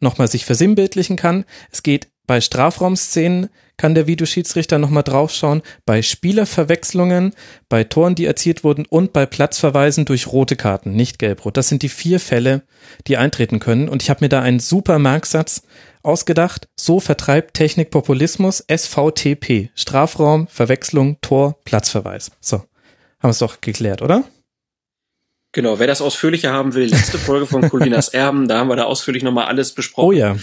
nochmal 0.00 0.28
sich 0.28 0.44
versinnbildlichen 0.44 1.16
kann. 1.16 1.44
Es 1.70 1.82
geht 1.82 2.08
bei 2.28 2.40
Strafraumszenen, 2.40 3.48
kann 3.78 3.94
der 3.94 4.06
Videoschiedsrichter 4.06 4.78
nochmal 4.78 5.02
draufschauen, 5.02 5.62
bei 5.86 6.02
Spielerverwechslungen, 6.02 7.32
bei 7.68 7.84
Toren, 7.84 8.14
die 8.14 8.26
erzielt 8.26 8.64
wurden 8.64 8.84
und 8.86 9.12
bei 9.12 9.24
Platzverweisen 9.24 10.04
durch 10.04 10.26
rote 10.26 10.54
Karten, 10.54 10.92
nicht 10.92 11.18
gelb-rot. 11.18 11.56
Das 11.56 11.68
sind 11.68 11.82
die 11.82 11.88
vier 11.88 12.20
Fälle, 12.20 12.62
die 13.06 13.16
eintreten 13.16 13.60
können. 13.60 13.88
Und 13.88 14.02
ich 14.02 14.10
habe 14.10 14.24
mir 14.24 14.28
da 14.28 14.42
einen 14.42 14.60
super 14.60 14.98
Merksatz 14.98 15.62
ausgedacht. 16.02 16.68
So 16.76 17.00
vertreibt 17.00 17.54
Technik 17.54 17.90
Populismus 17.90 18.64
SVTP. 18.68 19.70
Strafraum, 19.74 20.48
Verwechslung, 20.48 21.20
Tor, 21.20 21.58
Platzverweis. 21.64 22.30
So, 22.40 22.56
haben 22.56 22.68
wir 23.22 23.30
es 23.30 23.38
doch 23.38 23.60
geklärt, 23.60 24.02
oder? 24.02 24.24
Genau, 25.52 25.78
wer 25.78 25.86
das 25.86 26.02
ausführlicher 26.02 26.52
haben 26.52 26.74
will, 26.74 26.88
letzte 26.88 27.18
Folge 27.18 27.46
von 27.46 27.68
Colinas 27.68 28.08
Erben, 28.14 28.48
da 28.48 28.58
haben 28.58 28.68
wir 28.68 28.76
da 28.76 28.84
ausführlich 28.84 29.22
nochmal 29.22 29.46
alles 29.46 29.72
besprochen. 29.72 30.06
Oh 30.06 30.12
ja. 30.12 30.36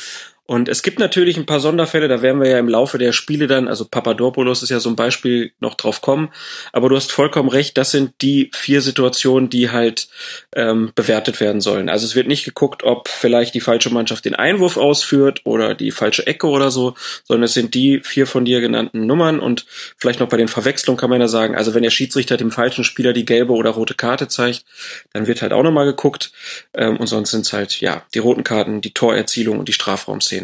Und 0.47 0.69
es 0.69 0.83
gibt 0.83 0.99
natürlich 0.99 1.37
ein 1.37 1.47
paar 1.47 1.59
Sonderfälle, 1.59 2.07
da 2.07 2.21
werden 2.21 2.39
wir 2.39 2.49
ja 2.49 2.59
im 2.59 2.69
Laufe 2.69 2.99
der 2.99 3.13
Spiele 3.13 3.47
dann, 3.47 3.67
also 3.67 3.85
Papadopoulos 3.85 4.61
ist 4.61 4.69
ja 4.69 4.79
so 4.79 4.89
ein 4.89 4.95
Beispiel, 4.95 5.51
noch 5.59 5.73
drauf 5.73 6.01
kommen. 6.01 6.29
Aber 6.71 6.87
du 6.87 6.95
hast 6.95 7.11
vollkommen 7.11 7.49
recht, 7.49 7.77
das 7.77 7.91
sind 7.91 8.13
die 8.21 8.51
vier 8.53 8.81
Situationen, 8.81 9.49
die 9.49 9.71
halt 9.71 10.07
ähm, 10.55 10.91
bewertet 10.93 11.39
werden 11.39 11.61
sollen. 11.61 11.89
Also 11.89 12.05
es 12.05 12.15
wird 12.15 12.27
nicht 12.27 12.45
geguckt, 12.45 12.83
ob 12.83 13.07
vielleicht 13.07 13.55
die 13.55 13.59
falsche 13.59 13.89
Mannschaft 13.89 14.25
den 14.25 14.35
Einwurf 14.35 14.77
ausführt 14.77 15.41
oder 15.45 15.73
die 15.73 15.89
falsche 15.89 16.27
Ecke 16.27 16.47
oder 16.47 16.69
so, 16.69 16.93
sondern 17.23 17.45
es 17.45 17.53
sind 17.53 17.73
die 17.73 18.01
vier 18.03 18.27
von 18.27 18.45
dir 18.45 18.61
genannten 18.61 19.07
Nummern 19.07 19.39
und 19.39 19.65
vielleicht 19.97 20.19
noch 20.19 20.29
bei 20.29 20.37
den 20.37 20.47
Verwechslungen 20.47 20.99
kann 20.99 21.09
man 21.09 21.21
ja 21.21 21.27
sagen, 21.27 21.55
also 21.55 21.73
wenn 21.73 21.83
der 21.83 21.89
Schiedsrichter 21.89 22.37
dem 22.37 22.51
falschen 22.51 22.83
Spieler 22.83 23.13
die 23.13 23.25
gelbe 23.25 23.53
oder 23.53 23.71
rote 23.71 23.95
Karte 23.95 24.27
zeigt, 24.27 24.65
dann 25.11 25.25
wird 25.25 25.41
halt 25.41 25.53
auch 25.53 25.63
nochmal 25.63 25.85
geguckt. 25.85 26.31
Ähm, 26.75 26.97
und 26.97 27.07
sonst 27.07 27.31
sind 27.31 27.41
es 27.41 27.53
halt, 27.53 27.81
ja, 27.81 28.03
die 28.13 28.19
roten 28.19 28.43
Karten, 28.43 28.81
die 28.81 28.93
Torerzielung 28.93 29.57
und 29.57 29.67
die 29.67 29.73
Strafraumszenen. 29.73 30.34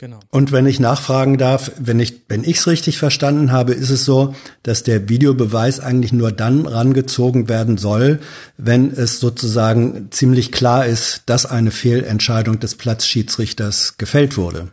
Genau. 0.00 0.20
Und 0.30 0.50
wenn 0.50 0.64
ich 0.64 0.80
nachfragen 0.80 1.36
darf, 1.36 1.72
wenn 1.78 2.00
ich 2.00 2.22
wenn 2.26 2.42
ich 2.42 2.56
es 2.56 2.66
richtig 2.66 2.96
verstanden 2.96 3.52
habe, 3.52 3.74
ist 3.74 3.90
es 3.90 4.06
so, 4.06 4.34
dass 4.62 4.82
der 4.82 5.10
Videobeweis 5.10 5.78
eigentlich 5.78 6.14
nur 6.14 6.32
dann 6.32 6.64
rangezogen 6.64 7.50
werden 7.50 7.76
soll, 7.76 8.18
wenn 8.56 8.90
es 8.92 9.20
sozusagen 9.20 10.10
ziemlich 10.10 10.52
klar 10.52 10.86
ist, 10.86 11.24
dass 11.26 11.44
eine 11.44 11.70
Fehlentscheidung 11.70 12.58
des 12.58 12.76
Platzschiedsrichters 12.76 13.98
gefällt 13.98 14.38
wurde. 14.38 14.72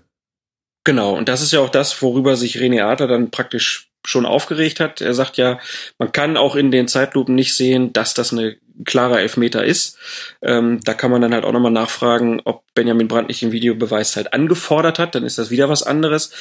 Genau, 0.85 1.17
und 1.17 1.27
das 1.27 1.41
ist 1.41 1.51
ja 1.51 1.59
auch 1.59 1.71
das, 1.71 2.01
worüber 2.01 2.37
sich 2.37 2.59
René 2.59 2.83
Adler 2.83 3.07
dann 3.07 3.29
praktisch 3.29 3.89
schon 4.05 4.25
aufgeregt 4.25 4.79
hat. 4.79 5.01
Er 5.01 5.13
sagt 5.13 5.35
ja, 5.35 5.59
man 5.99 6.13
kann 6.13 6.37
auch 6.37 6.55
in 6.55 6.71
den 6.71 6.87
Zeitlupen 6.87 7.35
nicht 7.35 7.53
sehen, 7.53 7.91
dass 7.91 8.13
das 8.13 8.31
eine 8.31 8.55
klarer 8.85 9.19
Elfmeter 9.19 9.63
ist. 9.63 9.97
Ähm, 10.41 10.79
da 10.83 10.93
kann 10.93 11.11
man 11.11 11.21
dann 11.21 11.33
halt 11.33 11.45
auch 11.45 11.51
nochmal 11.51 11.71
nachfragen, 11.71 12.41
ob 12.45 12.63
Benjamin 12.73 13.07
Brandt 13.07 13.27
nicht 13.27 13.41
den 13.41 13.51
Videobeweis 13.51 14.15
halt 14.15 14.33
angefordert 14.33 14.99
hat, 14.99 15.15
dann 15.15 15.23
ist 15.23 15.37
das 15.37 15.49
wieder 15.49 15.69
was 15.69 15.83
anderes. 15.83 16.31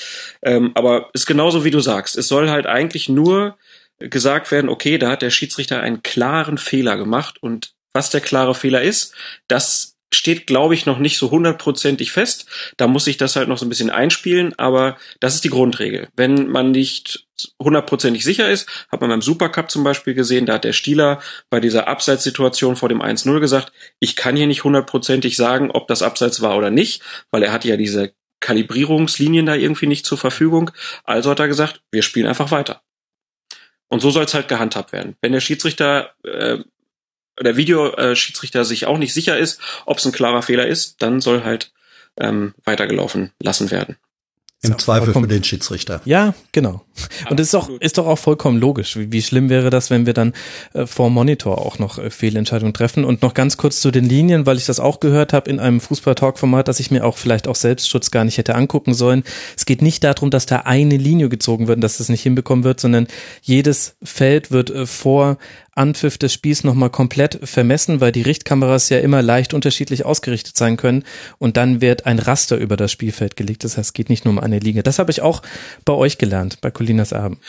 Ähm, 0.42 0.72
aber 0.74 1.10
ist 1.12 1.26
genauso 1.26 1.64
wie 1.64 1.70
du 1.70 1.80
sagst. 1.80 2.16
Es 2.16 2.28
soll 2.28 2.50
halt 2.50 2.66
eigentlich 2.66 3.08
nur 3.08 3.56
gesagt 3.98 4.50
werden, 4.50 4.68
okay, 4.68 4.98
da 4.98 5.10
hat 5.10 5.22
der 5.22 5.30
Schiedsrichter 5.30 5.80
einen 5.80 6.02
klaren 6.02 6.58
Fehler 6.58 6.96
gemacht 6.96 7.42
und 7.42 7.72
was 7.94 8.10
der 8.10 8.20
klare 8.20 8.54
Fehler 8.54 8.82
ist, 8.82 9.14
das 9.48 9.95
steht, 10.16 10.46
glaube 10.46 10.74
ich, 10.74 10.86
noch 10.86 10.98
nicht 10.98 11.18
so 11.18 11.30
hundertprozentig 11.30 12.12
fest. 12.12 12.46
Da 12.76 12.86
muss 12.86 13.06
ich 13.06 13.16
das 13.16 13.36
halt 13.36 13.48
noch 13.48 13.58
so 13.58 13.66
ein 13.66 13.68
bisschen 13.68 13.90
einspielen, 13.90 14.58
aber 14.58 14.96
das 15.20 15.34
ist 15.34 15.44
die 15.44 15.50
Grundregel. 15.50 16.08
Wenn 16.16 16.48
man 16.48 16.70
nicht 16.70 17.26
hundertprozentig 17.62 18.24
sicher 18.24 18.50
ist, 18.50 18.68
hat 18.88 19.00
man 19.00 19.10
beim 19.10 19.22
Supercup 19.22 19.70
zum 19.70 19.84
Beispiel 19.84 20.14
gesehen, 20.14 20.46
da 20.46 20.54
hat 20.54 20.64
der 20.64 20.72
Stieler 20.72 21.20
bei 21.50 21.60
dieser 21.60 21.86
Abseitssituation 21.86 22.76
vor 22.76 22.88
dem 22.88 23.02
1-0 23.02 23.40
gesagt, 23.40 23.72
ich 24.00 24.16
kann 24.16 24.36
hier 24.36 24.46
nicht 24.46 24.64
hundertprozentig 24.64 25.36
sagen, 25.36 25.70
ob 25.70 25.86
das 25.88 26.02
Abseits 26.02 26.40
war 26.40 26.56
oder 26.56 26.70
nicht, 26.70 27.02
weil 27.30 27.42
er 27.42 27.52
hatte 27.52 27.68
ja 27.68 27.76
diese 27.76 28.14
Kalibrierungslinien 28.40 29.46
da 29.46 29.54
irgendwie 29.54 29.86
nicht 29.86 30.06
zur 30.06 30.18
Verfügung. 30.18 30.70
Also 31.04 31.30
hat 31.30 31.40
er 31.40 31.48
gesagt, 31.48 31.82
wir 31.90 32.02
spielen 32.02 32.26
einfach 32.26 32.50
weiter. 32.50 32.82
Und 33.88 34.00
so 34.00 34.10
soll 34.10 34.24
es 34.24 34.34
halt 34.34 34.48
gehandhabt 34.48 34.92
werden. 34.92 35.16
Wenn 35.20 35.32
der 35.32 35.40
Schiedsrichter 35.40 36.10
äh, 36.24 36.58
der 37.40 37.56
Videoschiedsrichter 37.56 38.64
sich 38.64 38.86
auch 38.86 38.98
nicht 38.98 39.14
sicher 39.14 39.38
ist, 39.38 39.60
ob 39.84 39.98
es 39.98 40.06
ein 40.06 40.12
klarer 40.12 40.42
Fehler 40.42 40.66
ist, 40.66 41.02
dann 41.02 41.20
soll 41.20 41.44
halt 41.44 41.72
ähm, 42.18 42.54
weitergelaufen 42.64 43.32
lassen 43.40 43.70
werden. 43.70 43.96
Im 44.62 44.78
Zweifel 44.78 45.12
für 45.12 45.28
den 45.28 45.44
Schiedsrichter. 45.44 46.00
Ja, 46.06 46.34
genau. 46.50 46.82
Und 47.28 47.38
es 47.38 47.48
ist 47.48 47.54
auch 47.54 47.68
ist 47.68 47.98
doch 47.98 48.06
auch 48.06 48.18
vollkommen 48.18 48.58
logisch. 48.58 48.96
Wie, 48.96 49.12
wie 49.12 49.22
schlimm 49.22 49.50
wäre 49.50 49.68
das, 49.68 49.90
wenn 49.90 50.06
wir 50.06 50.14
dann 50.14 50.32
äh, 50.72 50.86
vor 50.86 51.10
Monitor 51.10 51.58
auch 51.58 51.78
noch 51.78 51.98
äh, 51.98 52.10
Fehlentscheidungen 52.10 52.72
treffen? 52.72 53.04
Und 53.04 53.22
noch 53.22 53.34
ganz 53.34 53.58
kurz 53.58 53.80
zu 53.80 53.90
den 53.90 54.06
Linien, 54.06 54.46
weil 54.46 54.56
ich 54.56 54.64
das 54.64 54.80
auch 54.80 54.98
gehört 54.98 55.34
habe 55.34 55.50
in 55.50 55.60
einem 55.60 55.78
Fußball-Talk-Format, 55.80 56.68
dass 56.68 56.80
ich 56.80 56.90
mir 56.90 57.04
auch 57.04 57.18
vielleicht 57.18 57.48
auch 57.48 57.54
Selbstschutz 57.54 58.10
gar 58.10 58.24
nicht 58.24 58.38
hätte 58.38 58.54
angucken 58.54 58.94
sollen. 58.94 59.24
Es 59.56 59.66
geht 59.66 59.82
nicht 59.82 60.02
darum, 60.02 60.30
dass 60.30 60.46
da 60.46 60.60
eine 60.60 60.96
Linie 60.96 61.28
gezogen 61.28 61.68
wird, 61.68 61.84
dass 61.84 61.98
das 61.98 62.08
nicht 62.08 62.22
hinbekommen 62.22 62.64
wird, 62.64 62.80
sondern 62.80 63.08
jedes 63.42 63.96
Feld 64.02 64.50
wird 64.50 64.70
äh, 64.70 64.86
vor 64.86 65.36
Anpfiff 65.76 66.18
des 66.18 66.32
Spiels 66.32 66.64
nochmal 66.64 66.90
komplett 66.90 67.38
vermessen, 67.42 68.00
weil 68.00 68.12
die 68.12 68.22
Richtkameras 68.22 68.88
ja 68.88 68.98
immer 68.98 69.22
leicht 69.22 69.54
unterschiedlich 69.54 70.04
ausgerichtet 70.04 70.56
sein 70.56 70.76
können 70.76 71.04
und 71.38 71.56
dann 71.56 71.80
wird 71.80 72.06
ein 72.06 72.18
Raster 72.18 72.56
über 72.56 72.76
das 72.76 72.90
Spielfeld 72.92 73.36
gelegt. 73.36 73.64
Das 73.64 73.76
heißt, 73.76 73.88
es 73.88 73.92
geht 73.92 74.08
nicht 74.08 74.24
nur 74.24 74.32
um 74.32 74.40
eine 74.40 74.58
Linie. 74.58 74.82
Das 74.82 74.98
habe 74.98 75.10
ich 75.10 75.22
auch 75.22 75.42
bei 75.84 75.92
euch 75.92 76.18
gelernt, 76.18 76.60
bei 76.60 76.70
Colinas 76.70 77.12
Erben. 77.12 77.40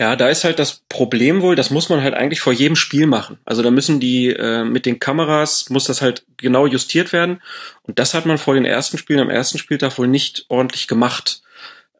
Ja, 0.00 0.14
da 0.14 0.28
ist 0.28 0.44
halt 0.44 0.60
das 0.60 0.82
Problem 0.88 1.42
wohl, 1.42 1.56
das 1.56 1.70
muss 1.70 1.88
man 1.88 2.02
halt 2.02 2.14
eigentlich 2.14 2.40
vor 2.40 2.52
jedem 2.52 2.76
Spiel 2.76 3.06
machen. 3.08 3.38
Also 3.44 3.62
da 3.62 3.72
müssen 3.72 3.98
die 3.98 4.28
äh, 4.28 4.62
mit 4.62 4.86
den 4.86 5.00
Kameras, 5.00 5.70
muss 5.70 5.86
das 5.86 6.02
halt 6.02 6.24
genau 6.36 6.66
justiert 6.66 7.12
werden. 7.12 7.42
Und 7.82 7.98
das 7.98 8.14
hat 8.14 8.24
man 8.24 8.38
vor 8.38 8.54
den 8.54 8.64
ersten 8.64 8.96
Spielen, 8.96 9.18
am 9.18 9.30
ersten 9.30 9.58
Spieltag 9.58 9.98
wohl 9.98 10.06
nicht 10.06 10.46
ordentlich 10.48 10.86
gemacht. 10.86 11.42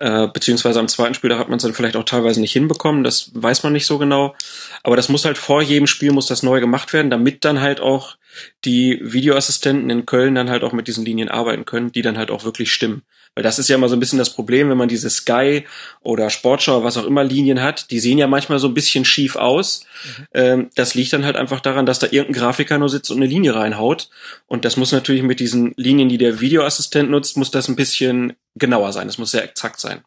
Äh, 0.00 0.28
beziehungsweise 0.28 0.78
am 0.78 0.86
zweiten 0.86 1.14
Spiel, 1.14 1.28
da 1.28 1.38
hat 1.38 1.48
man 1.48 1.56
es 1.56 1.64
dann 1.64 1.74
vielleicht 1.74 1.96
auch 1.96 2.04
teilweise 2.04 2.40
nicht 2.40 2.52
hinbekommen, 2.52 3.02
das 3.02 3.32
weiß 3.34 3.64
man 3.64 3.72
nicht 3.72 3.86
so 3.86 3.98
genau. 3.98 4.36
Aber 4.82 4.96
das 4.96 5.08
muss 5.08 5.24
halt 5.24 5.38
vor 5.38 5.62
jedem 5.62 5.86
Spiel 5.86 6.12
muss 6.12 6.26
das 6.26 6.42
neu 6.42 6.60
gemacht 6.60 6.92
werden, 6.92 7.10
damit 7.10 7.44
dann 7.44 7.60
halt 7.60 7.80
auch 7.80 8.16
die 8.64 9.00
Videoassistenten 9.02 9.90
in 9.90 10.06
Köln 10.06 10.34
dann 10.34 10.50
halt 10.50 10.62
auch 10.62 10.72
mit 10.72 10.86
diesen 10.86 11.04
Linien 11.04 11.28
arbeiten 11.28 11.64
können, 11.64 11.92
die 11.92 12.02
dann 12.02 12.18
halt 12.18 12.30
auch 12.30 12.44
wirklich 12.44 12.72
stimmen. 12.72 13.02
Weil 13.34 13.42
das 13.42 13.58
ist 13.58 13.68
ja 13.68 13.76
immer 13.76 13.88
so 13.88 13.94
ein 13.94 14.00
bisschen 14.00 14.18
das 14.18 14.30
Problem, 14.30 14.68
wenn 14.68 14.76
man 14.76 14.88
diese 14.88 15.10
Sky 15.10 15.64
oder 16.00 16.28
Sportschau, 16.28 16.82
was 16.82 16.96
auch 16.96 17.04
immer 17.04 17.22
Linien 17.22 17.62
hat, 17.62 17.90
die 17.90 18.00
sehen 18.00 18.18
ja 18.18 18.26
manchmal 18.26 18.58
so 18.58 18.68
ein 18.68 18.74
bisschen 18.74 19.04
schief 19.04 19.36
aus. 19.36 19.84
Mhm. 20.04 20.26
Ähm, 20.34 20.70
das 20.74 20.94
liegt 20.94 21.12
dann 21.12 21.24
halt 21.24 21.36
einfach 21.36 21.60
daran, 21.60 21.86
dass 21.86 21.98
da 21.98 22.08
irgendein 22.10 22.40
Grafiker 22.40 22.78
nur 22.78 22.88
sitzt 22.88 23.10
und 23.10 23.18
eine 23.18 23.26
Linie 23.26 23.54
reinhaut. 23.54 24.10
Und 24.46 24.64
das 24.64 24.76
muss 24.76 24.92
natürlich 24.92 25.22
mit 25.22 25.40
diesen 25.40 25.72
Linien, 25.76 26.08
die 26.08 26.18
der 26.18 26.40
Videoassistent 26.40 27.10
nutzt, 27.10 27.36
muss 27.36 27.50
das 27.50 27.68
ein 27.68 27.76
bisschen 27.76 28.34
genauer 28.56 28.92
sein. 28.92 29.06
Das 29.06 29.18
muss 29.18 29.30
sehr 29.30 29.44
exakt 29.44 29.80
sein. 29.80 30.02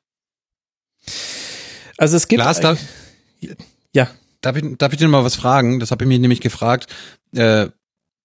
Also 1.98 2.18
es 2.18 2.28
gibt. 2.28 2.44
Lars, 2.44 2.60
darf, 2.60 2.80
ja. 3.94 4.10
Darf 4.42 4.58
ich, 4.58 4.78
darf 4.78 4.92
ich 4.92 5.00
dir 5.00 5.08
mal 5.08 5.24
was 5.24 5.36
fragen? 5.36 5.80
Das 5.80 5.92
habe 5.92 6.04
ich 6.04 6.08
mich 6.08 6.20
nämlich 6.20 6.42
gefragt. 6.42 6.88
Äh, 7.34 7.68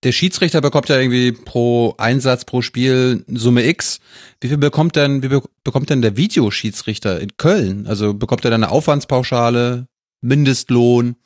der 0.02 0.12
Schiedsrichter 0.12 0.61
bekommt 0.61 0.88
ja 0.88 0.98
irgendwie 0.98 1.33
pro 1.33 1.94
Einsatz, 1.98 2.44
pro 2.44 2.62
Spiel 2.62 3.24
Summe 3.29 3.66
X. 3.66 4.00
Wie 4.40 4.48
viel 4.48 4.59
bekommt 4.59 4.96
denn, 4.96 5.22
wie 5.22 5.40
bekommt 5.64 5.90
denn 5.90 6.02
der 6.02 6.16
Videoschiedsrichter 6.16 7.20
in 7.20 7.37
Köln? 7.37 7.87
Also 7.87 8.14
bekommt 8.14 8.44
er 8.44 8.50
dann 8.50 8.62
eine 8.62 8.72
Aufwandspauschale, 8.72 9.88
Mindestlohn 10.20 11.16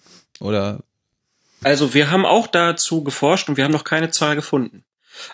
oder? 0.41 0.81
Also 1.63 1.95
wir 1.95 2.11
haben 2.11 2.25
auch 2.25 2.47
dazu 2.47 3.05
geforscht 3.05 3.49
und 3.49 3.57
wir 3.57 3.65
haben 3.65 3.73
noch 3.73 3.85
keine 3.85 4.11
Zahl 4.11 4.35
gefunden. 4.35 4.85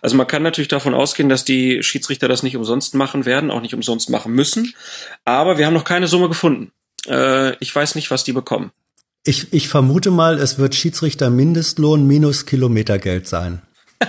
Also 0.03 0.16
man 0.16 0.27
kann 0.27 0.42
natürlich 0.42 0.69
davon 0.69 0.95
ausgehen, 0.95 1.29
dass 1.29 1.45
die 1.45 1.83
Schiedsrichter 1.83 2.29
das 2.29 2.42
nicht 2.42 2.57
umsonst 2.57 2.95
machen 2.95 3.25
werden, 3.25 3.51
auch 3.51 3.61
nicht 3.61 3.75
umsonst 3.75 4.11
machen 4.11 4.33
müssen. 4.33 4.75
Aber 5.25 5.59
wir 5.59 5.66
haben 5.66 5.75
noch 5.75 5.85
keine 5.85 6.09
Summe 6.09 6.29
gefunden. 6.29 6.73
Äh, 7.07 7.57
ich 7.59 7.75
weiß 7.75 7.95
nicht, 7.95 8.11
was 8.11 8.25
die 8.25 8.33
bekommen. 8.33 8.73
Ich, 9.27 9.53
ich 9.53 9.69
vermute 9.69 10.11
mal, 10.11 10.39
es 10.39 10.59
wird 10.59 10.75
Schiedsrichter 10.75 11.31
Mindestlohn 11.31 12.07
minus 12.07 12.47
Kilometergeld 12.47 13.27
sein. 13.27 13.61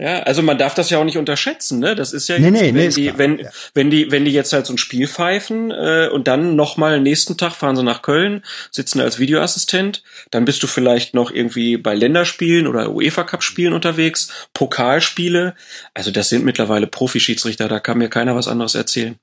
Ja, 0.00 0.20
also 0.22 0.42
man 0.42 0.58
darf 0.58 0.74
das 0.74 0.90
ja 0.90 0.98
auch 0.98 1.04
nicht 1.04 1.18
unterschätzen, 1.18 1.80
ne? 1.80 1.96
Das 1.96 2.12
ist 2.12 2.28
ja 2.28 2.38
nee, 2.38 2.52
nee, 2.52 2.66
wenn, 2.66 2.74
nee, 2.74 2.88
die, 2.88 3.18
wenn, 3.18 3.38
ja. 3.40 3.50
wenn 3.74 3.90
die, 3.90 4.12
wenn 4.12 4.24
die 4.24 4.30
jetzt 4.30 4.52
halt 4.52 4.64
so 4.64 4.72
ein 4.72 4.78
Spiel 4.78 5.08
pfeifen 5.08 5.72
äh, 5.72 6.08
und 6.12 6.28
dann 6.28 6.54
nochmal 6.54 7.00
nächsten 7.00 7.36
Tag 7.36 7.54
fahren 7.54 7.74
sie 7.74 7.82
nach 7.82 8.02
Köln, 8.02 8.44
sitzen 8.70 9.00
als 9.00 9.18
Videoassistent, 9.18 10.04
dann 10.30 10.44
bist 10.44 10.62
du 10.62 10.68
vielleicht 10.68 11.14
noch 11.14 11.32
irgendwie 11.32 11.78
bei 11.78 11.96
Länderspielen 11.96 12.68
oder 12.68 12.92
UEFA 12.92 13.24
Cup 13.24 13.42
Spielen 13.42 13.72
unterwegs, 13.72 14.28
Pokalspiele. 14.54 15.56
Also 15.94 16.12
das 16.12 16.28
sind 16.28 16.44
mittlerweile 16.44 16.86
Profischiedsrichter, 16.86 17.66
da 17.66 17.80
kann 17.80 17.98
mir 17.98 18.08
keiner 18.08 18.36
was 18.36 18.46
anderes 18.46 18.76
erzählen. 18.76 19.18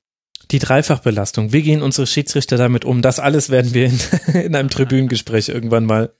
Die 0.52 0.58
Dreifachbelastung. 0.60 1.52
Wie 1.52 1.62
gehen 1.62 1.82
unsere 1.82 2.06
Schiedsrichter 2.06 2.56
damit 2.56 2.84
um? 2.84 3.02
Das 3.02 3.18
alles 3.18 3.50
werden 3.50 3.74
wir 3.74 3.86
in, 3.86 4.00
in 4.34 4.54
einem 4.54 4.70
Tribünengespräch 4.70 5.48
irgendwann 5.48 5.86
mal 5.86 6.12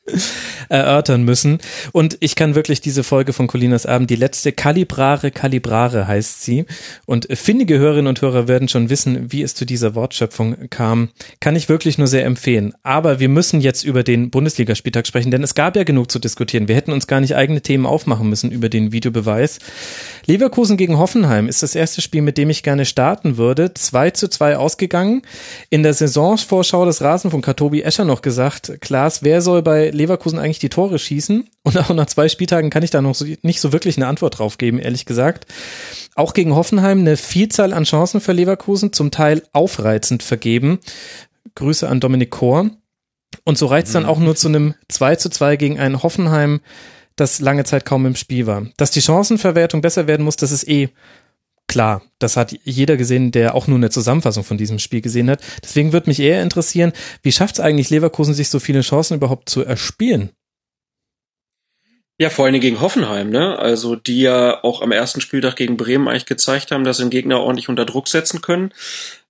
erörtern 0.68 1.22
müssen. 1.22 1.58
Und 1.92 2.16
ich 2.20 2.34
kann 2.34 2.54
wirklich 2.54 2.80
diese 2.80 3.04
Folge 3.04 3.32
von 3.32 3.46
Colinas 3.46 3.86
Abend, 3.86 4.10
die 4.10 4.16
letzte 4.16 4.52
Kalibrare 4.52 5.30
Kalibrare 5.30 6.06
heißt 6.06 6.42
sie. 6.42 6.64
Und 7.04 7.28
findige 7.30 7.78
Hörerinnen 7.78 8.08
und 8.08 8.20
Hörer 8.20 8.48
werden 8.48 8.68
schon 8.68 8.90
wissen, 8.90 9.32
wie 9.32 9.42
es 9.42 9.54
zu 9.54 9.64
dieser 9.64 9.94
Wortschöpfung 9.94 10.68
kam. 10.70 11.10
Kann 11.40 11.56
ich 11.56 11.68
wirklich 11.68 11.98
nur 11.98 12.06
sehr 12.06 12.24
empfehlen. 12.24 12.74
Aber 12.82 13.20
wir 13.20 13.28
müssen 13.28 13.60
jetzt 13.60 13.84
über 13.84 14.02
den 14.02 14.30
Bundesligaspieltag 14.30 15.06
sprechen, 15.06 15.30
denn 15.30 15.42
es 15.42 15.54
gab 15.54 15.76
ja 15.76 15.84
genug 15.84 16.10
zu 16.10 16.18
diskutieren. 16.18 16.68
Wir 16.68 16.76
hätten 16.76 16.92
uns 16.92 17.06
gar 17.06 17.20
nicht 17.20 17.36
eigene 17.36 17.60
Themen 17.60 17.86
aufmachen 17.86 18.28
müssen 18.28 18.50
über 18.50 18.68
den 18.68 18.92
Videobeweis. 18.92 19.58
Leverkusen 20.26 20.76
gegen 20.76 20.98
Hoffenheim 20.98 21.48
ist 21.48 21.62
das 21.62 21.74
erste 21.74 22.00
Spiel, 22.00 22.22
mit 22.22 22.38
dem 22.38 22.50
ich 22.50 22.62
gerne 22.62 22.84
starten 22.84 23.36
würde. 23.36 23.74
Zwei 23.74 24.10
zu 24.10 24.28
2 24.28 24.56
ausgegangen. 24.56 25.22
In 25.70 25.82
der 25.82 25.94
Saisonvorschau 25.94 26.84
des 26.84 27.02
Rasenfunk 27.02 27.46
hat 27.46 27.58
Tobi 27.58 27.82
Escher 27.82 28.04
noch 28.04 28.22
gesagt, 28.22 28.78
Klaas, 28.80 29.22
wer 29.22 29.42
soll 29.42 29.62
bei 29.62 29.90
Leverkusen 29.90 30.38
eigentlich 30.38 30.55
die 30.58 30.68
Tore 30.68 30.98
schießen? 30.98 31.48
Und 31.62 31.78
auch 31.78 31.90
nach 31.90 32.06
zwei 32.06 32.28
Spieltagen 32.28 32.70
kann 32.70 32.82
ich 32.82 32.90
da 32.90 33.02
noch 33.02 33.14
so, 33.14 33.26
nicht 33.42 33.60
so 33.60 33.72
wirklich 33.72 33.96
eine 33.96 34.06
Antwort 34.06 34.38
drauf 34.38 34.58
geben, 34.58 34.78
ehrlich 34.78 35.06
gesagt. 35.06 35.46
Auch 36.14 36.34
gegen 36.34 36.54
Hoffenheim 36.54 37.00
eine 37.00 37.16
Vielzahl 37.16 37.72
an 37.72 37.84
Chancen 37.84 38.20
für 38.20 38.32
Leverkusen, 38.32 38.92
zum 38.92 39.10
Teil 39.10 39.42
aufreizend 39.52 40.22
vergeben. 40.22 40.78
Grüße 41.54 41.88
an 41.88 42.00
Dominik 42.00 42.30
Kor. 42.30 42.70
Und 43.44 43.58
so 43.58 43.66
reizt 43.66 43.94
dann 43.94 44.04
mhm. 44.04 44.08
auch 44.08 44.18
nur 44.18 44.36
zu 44.36 44.48
einem 44.48 44.74
2 44.88 45.16
zu 45.16 45.30
2 45.30 45.56
gegen 45.56 45.78
einen 45.78 46.02
Hoffenheim, 46.02 46.60
das 47.16 47.40
lange 47.40 47.64
Zeit 47.64 47.84
kaum 47.84 48.06
im 48.06 48.16
Spiel 48.16 48.46
war. 48.46 48.66
Dass 48.76 48.90
die 48.90 49.02
Chancenverwertung 49.02 49.80
besser 49.80 50.06
werden 50.06 50.24
muss, 50.24 50.36
das 50.36 50.52
ist 50.52 50.68
eh 50.68 50.90
klar, 51.66 52.02
das 52.18 52.36
hat 52.36 52.56
jeder 52.64 52.96
gesehen, 52.96 53.32
der 53.32 53.54
auch 53.54 53.66
nur 53.66 53.78
eine 53.78 53.90
Zusammenfassung 53.90 54.44
von 54.44 54.58
diesem 54.58 54.78
Spiel 54.78 55.00
gesehen 55.00 55.30
hat. 55.30 55.40
Deswegen 55.62 55.92
würde 55.92 56.10
mich 56.10 56.20
eher 56.20 56.42
interessieren, 56.42 56.92
wie 57.22 57.32
schafft 57.32 57.56
es 57.56 57.60
eigentlich 57.60 57.90
Leverkusen, 57.90 58.34
sich 58.34 58.48
so 58.48 58.60
viele 58.60 58.82
Chancen 58.82 59.16
überhaupt 59.16 59.48
zu 59.48 59.64
erspielen? 59.64 60.30
Ja, 62.18 62.30
vor 62.30 62.46
allem 62.46 62.60
gegen 62.60 62.80
Hoffenheim, 62.80 63.28
ne? 63.28 63.58
Also 63.58 63.94
die 63.94 64.22
ja 64.22 64.64
auch 64.64 64.80
am 64.80 64.90
ersten 64.92 65.20
Spieltag 65.20 65.56
gegen 65.56 65.76
Bremen 65.76 66.08
eigentlich 66.08 66.24
gezeigt 66.26 66.70
haben, 66.70 66.84
dass 66.84 66.96
sie 66.96 67.04
den 67.04 67.10
Gegner 67.10 67.40
ordentlich 67.40 67.68
unter 67.68 67.84
Druck 67.84 68.08
setzen 68.08 68.40
können. 68.40 68.72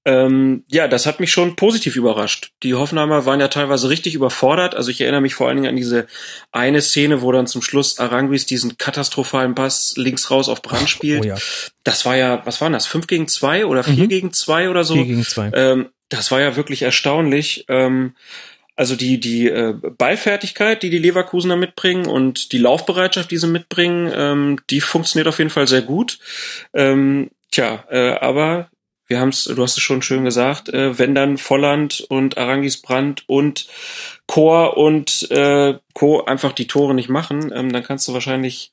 Ähm, 0.04 0.62
ja, 0.68 0.86
das 0.86 1.04
hat 1.04 1.18
mich 1.18 1.32
schon 1.32 1.56
positiv 1.56 1.96
überrascht. 1.96 2.52
Die 2.62 2.74
Hoffenheimer 2.74 3.26
waren 3.26 3.40
ja 3.40 3.48
teilweise 3.48 3.88
richtig 3.88 4.14
überfordert. 4.14 4.76
Also 4.76 4.92
ich 4.92 5.00
erinnere 5.00 5.20
mich 5.20 5.34
vor 5.34 5.48
allen 5.48 5.56
Dingen 5.56 5.68
an 5.70 5.74
diese 5.74 6.06
eine 6.52 6.80
Szene, 6.80 7.22
wo 7.22 7.32
dann 7.32 7.48
zum 7.48 7.60
Schluss 7.60 7.98
Aranguis 7.98 8.46
diesen 8.46 8.78
katastrophalen 8.78 9.56
Pass 9.56 9.94
links 9.96 10.30
raus 10.30 10.48
auf 10.48 10.62
Brand 10.62 10.88
spielt. 10.88 11.22
Oh 11.24 11.26
ja. 11.26 11.34
Das 11.82 12.06
war 12.06 12.16
ja, 12.16 12.40
was 12.44 12.60
waren 12.60 12.72
das? 12.72 12.86
Fünf 12.86 13.08
gegen 13.08 13.26
zwei 13.26 13.66
oder 13.66 13.82
vier 13.82 14.04
Mhm. 14.04 14.08
gegen 14.08 14.32
zwei 14.32 14.70
oder 14.70 14.84
so? 14.84 14.94
Vier 14.94 15.06
gegen 15.06 15.24
zwei. 15.24 15.50
Ähm, 15.52 15.88
das 16.08 16.30
war 16.30 16.40
ja 16.40 16.54
wirklich 16.54 16.82
erstaunlich. 16.82 17.64
Ähm, 17.66 18.14
also 18.76 18.94
die, 18.94 19.18
die 19.18 19.48
äh, 19.48 19.72
Ballfertigkeit, 19.72 20.82
die 20.82 20.90
die 20.90 20.98
Leverkusener 20.98 21.56
mitbringen 21.56 22.06
und 22.06 22.52
die 22.52 22.58
Laufbereitschaft, 22.58 23.30
die 23.30 23.38
sie 23.38 23.48
mitbringen, 23.48 24.12
ähm, 24.14 24.60
die 24.70 24.82
funktioniert 24.82 25.28
auf 25.28 25.38
jeden 25.38 25.50
Fall 25.50 25.66
sehr 25.66 25.82
gut. 25.82 26.18
Ähm, 26.74 27.30
tja, 27.50 27.84
äh, 27.90 28.12
aber 28.20 28.68
wir 29.06 29.20
haben's, 29.20 29.44
du 29.44 29.62
hast 29.62 29.76
es 29.76 29.82
schon 29.82 30.02
schön 30.02 30.24
gesagt, 30.24 30.68
äh, 30.68 30.98
wenn 30.98 31.14
dann 31.14 31.38
Volland 31.38 32.04
und 32.08 32.38
Arangis 32.38 32.82
Brandt 32.82 33.24
und 33.26 33.66
Chor 34.26 34.76
und 34.76 35.30
äh, 35.30 35.78
Co. 35.94 36.24
einfach 36.24 36.52
die 36.52 36.66
Tore 36.66 36.92
nicht 36.92 37.08
machen, 37.08 37.52
ähm, 37.54 37.72
dann 37.72 37.84
kannst 37.84 38.06
du 38.08 38.12
wahrscheinlich 38.12 38.72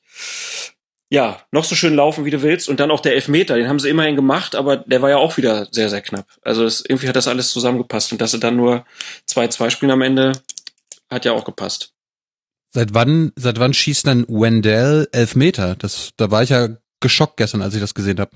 ja, 1.14 1.40
noch 1.52 1.62
so 1.64 1.76
schön 1.76 1.94
laufen, 1.94 2.24
wie 2.24 2.30
du 2.32 2.42
willst. 2.42 2.68
Und 2.68 2.80
dann 2.80 2.90
auch 2.90 3.00
der 3.00 3.14
Elfmeter, 3.14 3.54
den 3.54 3.68
haben 3.68 3.78
sie 3.78 3.88
immerhin 3.88 4.16
gemacht, 4.16 4.56
aber 4.56 4.78
der 4.78 5.00
war 5.00 5.10
ja 5.10 5.16
auch 5.16 5.36
wieder 5.36 5.68
sehr, 5.70 5.88
sehr 5.88 6.02
knapp. 6.02 6.26
Also 6.42 6.64
es, 6.64 6.84
irgendwie 6.86 7.08
hat 7.08 7.14
das 7.14 7.28
alles 7.28 7.50
zusammengepasst. 7.50 8.10
Und 8.10 8.20
dass 8.20 8.32
sie 8.32 8.40
dann 8.40 8.56
nur 8.56 8.84
2-2 9.30 9.70
spielen 9.70 9.92
am 9.92 10.02
Ende, 10.02 10.32
hat 11.08 11.24
ja 11.24 11.32
auch 11.32 11.44
gepasst. 11.44 11.92
Seit 12.72 12.94
wann, 12.94 13.30
seit 13.36 13.60
wann 13.60 13.72
schießt 13.72 14.08
dann 14.08 14.26
Wendell 14.26 15.08
Elfmeter? 15.12 15.76
Das, 15.76 16.10
da 16.16 16.32
war 16.32 16.42
ich 16.42 16.50
ja 16.50 16.70
geschockt 17.04 17.36
gestern, 17.36 17.60
als 17.60 17.74
ich 17.74 17.80
das 17.82 17.94
gesehen 17.94 18.18
habe. 18.18 18.30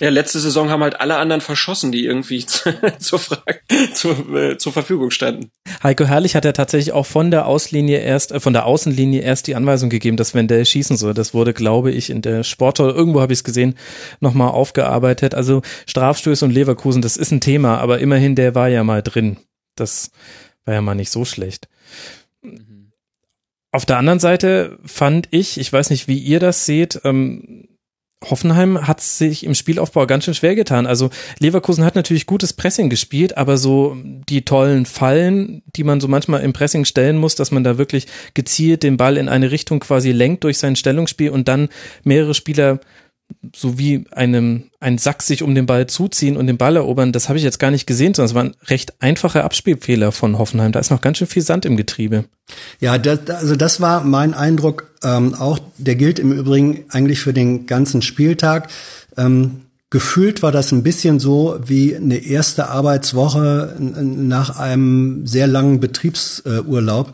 Ja, 0.00 0.10
letzte 0.10 0.40
Saison 0.40 0.70
haben 0.70 0.82
halt 0.82 1.00
alle 1.00 1.16
anderen 1.16 1.40
verschossen, 1.40 1.92
die 1.92 2.04
irgendwie 2.04 2.44
zur, 2.98 3.18
Frage, 3.20 3.60
zur, 3.94 4.36
äh, 4.36 4.58
zur 4.58 4.72
Verfügung 4.72 5.10
standen. 5.12 5.52
Heiko 5.84 6.04
Herrlich 6.04 6.34
hat 6.34 6.44
ja 6.44 6.50
tatsächlich 6.50 6.92
auch 6.92 7.06
von 7.06 7.30
der 7.30 7.46
Auslinie 7.46 8.00
erst, 8.00 8.32
äh, 8.32 8.40
von 8.40 8.52
der 8.52 8.66
Außenlinie 8.66 9.22
erst 9.22 9.46
die 9.46 9.54
Anweisung 9.54 9.88
gegeben, 9.88 10.16
dass 10.16 10.34
Wendell 10.34 10.66
schießen 10.66 10.96
soll. 10.96 11.14
Das 11.14 11.32
wurde, 11.32 11.54
glaube 11.54 11.92
ich, 11.92 12.10
in 12.10 12.20
der 12.20 12.42
Sportschau, 12.42 12.88
irgendwo 12.88 13.20
habe 13.20 13.32
ich 13.32 13.38
es 13.38 13.44
gesehen, 13.44 13.76
nochmal 14.18 14.50
aufgearbeitet. 14.50 15.34
Also 15.34 15.62
Strafstöße 15.86 16.44
und 16.44 16.50
Leverkusen, 16.50 17.00
das 17.00 17.16
ist 17.16 17.30
ein 17.30 17.40
Thema, 17.40 17.78
aber 17.78 18.00
immerhin, 18.00 18.34
der 18.34 18.56
war 18.56 18.68
ja 18.68 18.82
mal 18.82 19.02
drin. 19.02 19.36
Das 19.76 20.10
war 20.64 20.74
ja 20.74 20.82
mal 20.82 20.96
nicht 20.96 21.10
so 21.10 21.24
schlecht. 21.24 21.68
Auf 23.70 23.86
der 23.86 23.98
anderen 23.98 24.18
Seite 24.18 24.78
fand 24.84 25.28
ich, 25.30 25.60
ich 25.60 25.72
weiß 25.72 25.90
nicht, 25.90 26.08
wie 26.08 26.18
ihr 26.18 26.40
das 26.40 26.66
seht, 26.66 27.00
ähm, 27.04 27.67
Hoffenheim 28.24 28.86
hat 28.86 29.00
sich 29.00 29.44
im 29.44 29.54
Spielaufbau 29.54 30.06
ganz 30.06 30.24
schön 30.24 30.34
schwer 30.34 30.56
getan. 30.56 30.86
Also 30.86 31.10
Leverkusen 31.38 31.84
hat 31.84 31.94
natürlich 31.94 32.26
gutes 32.26 32.52
Pressing 32.52 32.90
gespielt, 32.90 33.36
aber 33.36 33.56
so 33.56 33.96
die 34.02 34.44
tollen 34.44 34.86
Fallen, 34.86 35.62
die 35.76 35.84
man 35.84 36.00
so 36.00 36.08
manchmal 36.08 36.42
im 36.42 36.52
Pressing 36.52 36.84
stellen 36.84 37.16
muss, 37.16 37.36
dass 37.36 37.52
man 37.52 37.62
da 37.62 37.78
wirklich 37.78 38.06
gezielt 38.34 38.82
den 38.82 38.96
Ball 38.96 39.16
in 39.16 39.28
eine 39.28 39.52
Richtung 39.52 39.78
quasi 39.78 40.10
lenkt 40.10 40.42
durch 40.44 40.58
sein 40.58 40.74
Stellungsspiel 40.74 41.30
und 41.30 41.46
dann 41.46 41.68
mehrere 42.02 42.34
Spieler 42.34 42.80
so 43.54 43.78
wie 43.78 44.04
einem 44.10 44.64
ein 44.80 44.98
Sack 44.98 45.22
sich 45.22 45.42
um 45.42 45.54
den 45.54 45.66
Ball 45.66 45.86
zuziehen 45.86 46.36
und 46.36 46.46
den 46.46 46.56
Ball 46.56 46.76
erobern, 46.76 47.12
das 47.12 47.28
habe 47.28 47.38
ich 47.38 47.44
jetzt 47.44 47.58
gar 47.58 47.70
nicht 47.70 47.86
gesehen, 47.86 48.14
sondern 48.14 48.30
es 48.30 48.34
waren 48.34 48.56
recht 48.66 48.94
einfache 49.00 49.44
Abspielfehler 49.44 50.12
von 50.12 50.38
Hoffenheim. 50.38 50.72
Da 50.72 50.80
ist 50.80 50.90
noch 50.90 51.00
ganz 51.00 51.18
schön 51.18 51.26
viel 51.26 51.42
Sand 51.42 51.64
im 51.64 51.76
Getriebe. 51.76 52.24
Ja, 52.80 52.98
das, 52.98 53.28
also 53.30 53.56
das 53.56 53.80
war 53.80 54.04
mein 54.04 54.34
Eindruck. 54.34 54.90
Ähm, 55.02 55.34
auch 55.34 55.58
der 55.76 55.96
gilt 55.96 56.18
im 56.18 56.32
Übrigen 56.32 56.84
eigentlich 56.90 57.20
für 57.20 57.32
den 57.32 57.66
ganzen 57.66 58.02
Spieltag. 58.02 58.68
Ähm, 59.16 59.62
gefühlt 59.90 60.42
war 60.42 60.52
das 60.52 60.72
ein 60.72 60.82
bisschen 60.82 61.18
so 61.18 61.58
wie 61.64 61.96
eine 61.96 62.18
erste 62.18 62.68
Arbeitswoche 62.68 63.74
nach 63.78 64.58
einem 64.58 65.26
sehr 65.26 65.46
langen 65.46 65.80
Betriebsurlaub. 65.80 67.12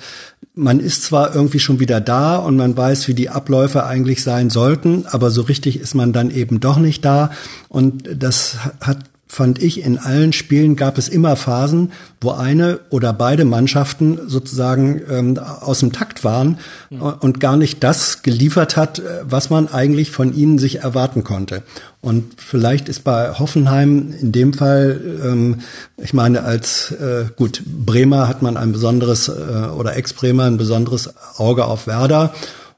Man 0.57 0.79
ist 0.79 1.03
zwar 1.03 1.35
irgendwie 1.35 1.59
schon 1.59 1.81
wieder 1.81 2.01
da 2.01 2.37
und 2.37 2.57
man 2.57 2.77
weiß, 2.77 3.09
wie 3.09 3.14
die 3.14 3.29
Abläufe 3.29 3.85
eigentlich 3.85 4.23
sein 4.23 4.51
sollten, 4.51 5.05
aber 5.07 5.31
so 5.31 5.43
richtig 5.43 5.81
ist 5.81 5.95
man 5.95 6.12
dann 6.12 6.31
eben 6.31 6.61
doch 6.61 6.79
nicht 6.79 7.05
da. 7.05 7.31
Und 7.69 8.09
das 8.23 8.59
hat 8.81 8.99
fand 9.27 9.63
ich, 9.63 9.83
in 9.83 9.99
allen 9.99 10.33
Spielen 10.33 10.77
gab 10.77 10.99
es 10.99 11.09
immer 11.09 11.37
Phasen, 11.37 11.93
wo 12.21 12.31
eine 12.31 12.81
oder 12.91 13.13
beide 13.13 13.45
Mannschaften 13.45 14.19
sozusagen 14.27 15.03
ähm, 15.11 15.39
aus 15.39 15.81
dem 15.81 15.93
Takt 15.93 16.25
waren 16.25 16.59
mhm. 16.91 17.01
und 17.01 17.41
gar 17.41 17.57
nicht 17.57 17.83
das 17.83 18.23
geliefert 18.23 18.77
hat, 18.77 19.03
was 19.23 19.51
man 19.51 19.69
eigentlich 19.69 20.11
von 20.11 20.35
ihnen 20.35 20.59
sich 20.59 20.81
erwarten 20.81 21.25
konnte. 21.25 21.63
Und 22.01 22.35
vielleicht 22.37 22.91
ist 22.91 23.03
bei 23.03 23.31
Hoffenheim 23.39 24.13
in 24.21 24.31
dem 24.31 24.53
Fall, 24.53 25.01
ähm, 25.25 25.61
ich 25.97 26.13
meine, 26.13 26.43
als 26.43 26.91
äh, 26.93 27.25
gut, 27.35 27.63
Bremer 27.65 28.29
hat 28.29 28.43
man 28.43 28.59
ein 28.59 28.73
besonderes 28.73 29.29
äh, 29.29 29.69
oder 29.75 29.97
Ex-Bremer 29.97 30.45
ein 30.45 30.59
besonderes 30.59 31.15
Auge 31.39 31.65
auf 31.65 31.87
Werder. 31.87 32.35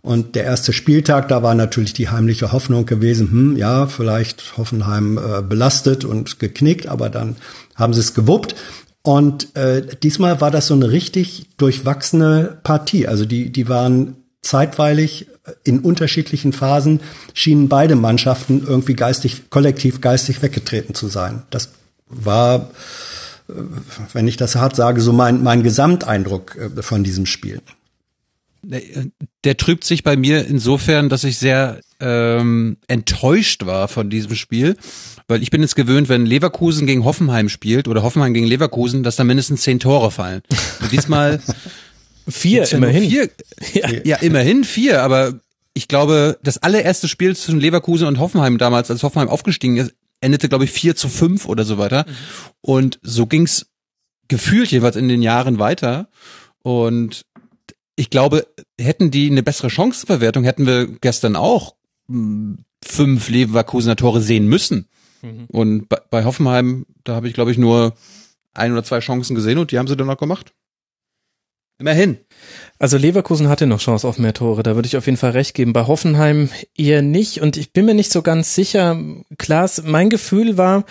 Und 0.07 0.37
der 0.37 0.45
erste 0.45 0.73
Spieltag, 0.73 1.27
da 1.27 1.42
war 1.42 1.57
natürlich 1.57 1.92
die 1.92 2.09
heimliche 2.09 2.53
Hoffnung 2.53 2.87
gewesen, 2.87 3.29
hm, 3.29 3.57
ja, 3.57 3.88
vielleicht 3.88 4.57
Hoffenheim 4.57 5.19
äh, 5.19 5.42
belastet 5.42 6.05
und 6.05 6.38
geknickt, 6.38 6.87
aber 6.87 7.11
dann 7.11 7.35
haben 7.75 7.92
sie 7.92 7.99
es 7.99 8.14
gewuppt. 8.14 8.55
Und 9.03 9.57
äh, 9.57 9.85
diesmal 10.05 10.40
war 10.40 10.53
das 10.53 10.69
so 10.69 10.75
eine 10.75 10.92
richtig 10.92 11.47
durchwachsene 11.57 12.57
Partie. 12.62 13.09
Also 13.09 13.25
die, 13.25 13.51
die 13.51 13.69
waren 13.69 14.14
zeitweilig 14.42 15.27
in 15.64 15.81
unterschiedlichen 15.81 16.53
Phasen, 16.53 17.01
schienen 17.35 17.69
beide 17.69 17.97
Mannschaften 17.97 18.64
irgendwie 18.64 18.95
geistig, 18.95 19.51
kollektiv 19.51 20.01
geistig 20.01 20.40
weggetreten 20.40 20.95
zu 20.95 21.09
sein. 21.09 21.42
Das 21.51 21.71
war, 22.07 22.71
äh, 23.49 23.55
wenn 24.12 24.29
ich 24.29 24.37
das 24.37 24.55
hart 24.55 24.77
sage, 24.77 25.01
so 25.01 25.12
mein, 25.12 25.42
mein 25.42 25.64
Gesamteindruck 25.64 26.55
äh, 26.55 26.81
von 26.81 27.03
diesem 27.03 27.27
Spiel 27.27 27.61
der 29.45 29.57
trübt 29.57 29.85
sich 29.85 30.03
bei 30.03 30.17
mir 30.17 30.47
insofern, 30.47 31.09
dass 31.09 31.25
ich 31.25 31.39
sehr 31.39 31.81
ähm, 32.01 32.77
enttäuscht 32.89 33.65
war 33.67 33.89
von 33.89 34.11
diesem 34.11 34.35
Spiel, 34.35 34.77
weil 35.29 35.43
ich 35.43 35.51
bin 35.51 35.63
es 35.63 35.75
gewöhnt, 35.75 36.09
wenn 36.09 36.27
Leverkusen 36.27 36.87
gegen 36.87 37.05
Hoffenheim 37.05 37.49
spielt 37.49 37.89
oder 37.89 38.03
Hoffenheim 38.03 38.35
gegen 38.35 38.47
Leverkusen, 38.47 39.03
dass 39.03 39.17
da 39.17 39.25
mindestens 39.25 39.63
zehn 39.63 39.79
Tore 39.79 40.11
fallen. 40.11 40.43
Und 40.81 40.93
diesmal 40.93 41.41
vier 42.29 42.65
ja 42.65 42.77
immerhin. 42.77 43.09
Vier, 43.09 43.31
ja. 43.73 43.91
ja, 44.05 44.17
immerhin 44.17 44.65
vier, 44.65 45.03
aber 45.03 45.41
ich 45.75 45.89
glaube, 45.89 46.39
das 46.43 46.59
allererste 46.59 47.07
Spiel 47.09 47.37
zwischen 47.37 47.61
Leverkusen 47.61 48.09
und 48.09 48.19
Hoffenheim 48.19 48.59
damals, 48.59 48.91
als 48.91 49.03
Hoffenheim 49.03 49.29
aufgestiegen 49.29 49.77
ist, 49.77 49.95
endete, 50.21 50.49
glaube 50.49 50.65
ich, 50.65 50.71
vier 50.71 50.97
zu 50.97 51.09
fünf 51.09 51.47
oder 51.47 51.65
so 51.65 51.79
weiter. 51.79 52.07
Mhm. 52.07 52.13
Und 52.63 52.99
so 53.03 53.27
ging's 53.27 53.67
gefühlt 54.29 54.71
jeweils 54.71 54.97
in 54.97 55.09
den 55.09 55.23
Jahren 55.23 55.59
weiter. 55.59 56.09
Und 56.63 57.27
ich 57.97 58.11
glaube, 58.11 58.47
hätten 58.79 59.11
die 59.11 59.31
eine 59.31 59.43
bessere 59.43 59.71
Chancenverwertung, 59.71 60.45
hätten 60.45 60.67
wir 60.67 60.87
gestern 60.87 61.35
auch 61.35 61.75
mh, 62.09 62.59
fünf 62.85 63.29
Leverkusener 63.29 63.97
Tore 63.97 64.21
sehen 64.21 64.47
müssen. 64.47 64.87
Mhm. 65.23 65.47
Und 65.49 65.89
bei, 65.89 65.99
bei 66.11 66.25
Hoffenheim, 66.25 66.87
da 67.05 67.15
habe 67.15 67.29
ich, 67.29 67.35
glaube 67.35 67.51
ich, 67.51 67.59
nur 67.59 67.95
ein 68.55 68.73
oder 68.73 68.85
zwei 68.85 69.01
Chancen 69.01 69.35
gesehen 69.35 69.59
und 69.59 69.73
die 69.73 69.79
haben 69.79 69.89
sie 69.89 69.97
dann 69.97 70.11
auch 70.11 70.19
gemacht. 70.19 70.53
Immerhin. 71.79 72.17
Also 72.79 72.97
Leverkusen 72.97 73.49
hatte 73.49 73.67
noch 73.67 73.81
Chance 73.81 74.09
auf 74.09 74.19
mehr 74.19 74.33
Tore, 74.33 74.63
da 74.63 74.77
würde 74.77 74.87
ich 74.87 74.97
auf 74.97 75.05
jeden 75.05 75.19
Fall 75.19 75.33
recht 75.33 75.55
geben. 75.55 75.75
Bei 75.75 75.87
Hoffenheim 75.87 76.49
eher 76.75 77.03
nicht 77.03 77.43
und 77.43 77.59
ich 77.59 77.73
bin 77.73 77.85
mir 77.85 77.95
nicht 77.95 78.11
so 78.11 78.23
ganz 78.23 78.55
sicher. 78.55 78.99
Klaas, 79.37 79.83
mein 79.85 80.09
Gefühl 80.09 80.57
war, 80.57 80.85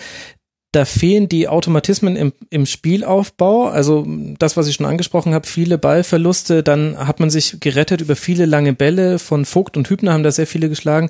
da 0.76 0.84
fehlen 0.84 1.26
die 1.26 1.48
Automatismen 1.48 2.16
im, 2.16 2.34
im 2.50 2.66
Spielaufbau. 2.66 3.68
Also 3.68 4.06
das, 4.38 4.58
was 4.58 4.68
ich 4.68 4.74
schon 4.74 4.84
angesprochen 4.84 5.32
habe, 5.32 5.46
viele 5.46 5.78
Ballverluste. 5.78 6.62
Dann 6.62 6.98
hat 6.98 7.18
man 7.18 7.30
sich 7.30 7.60
gerettet 7.60 8.02
über 8.02 8.14
viele 8.14 8.44
lange 8.44 8.74
Bälle. 8.74 9.18
Von 9.18 9.46
Vogt 9.46 9.78
und 9.78 9.88
Hübner 9.88 10.12
haben 10.12 10.22
da 10.22 10.30
sehr 10.30 10.46
viele 10.46 10.68
geschlagen. 10.68 11.08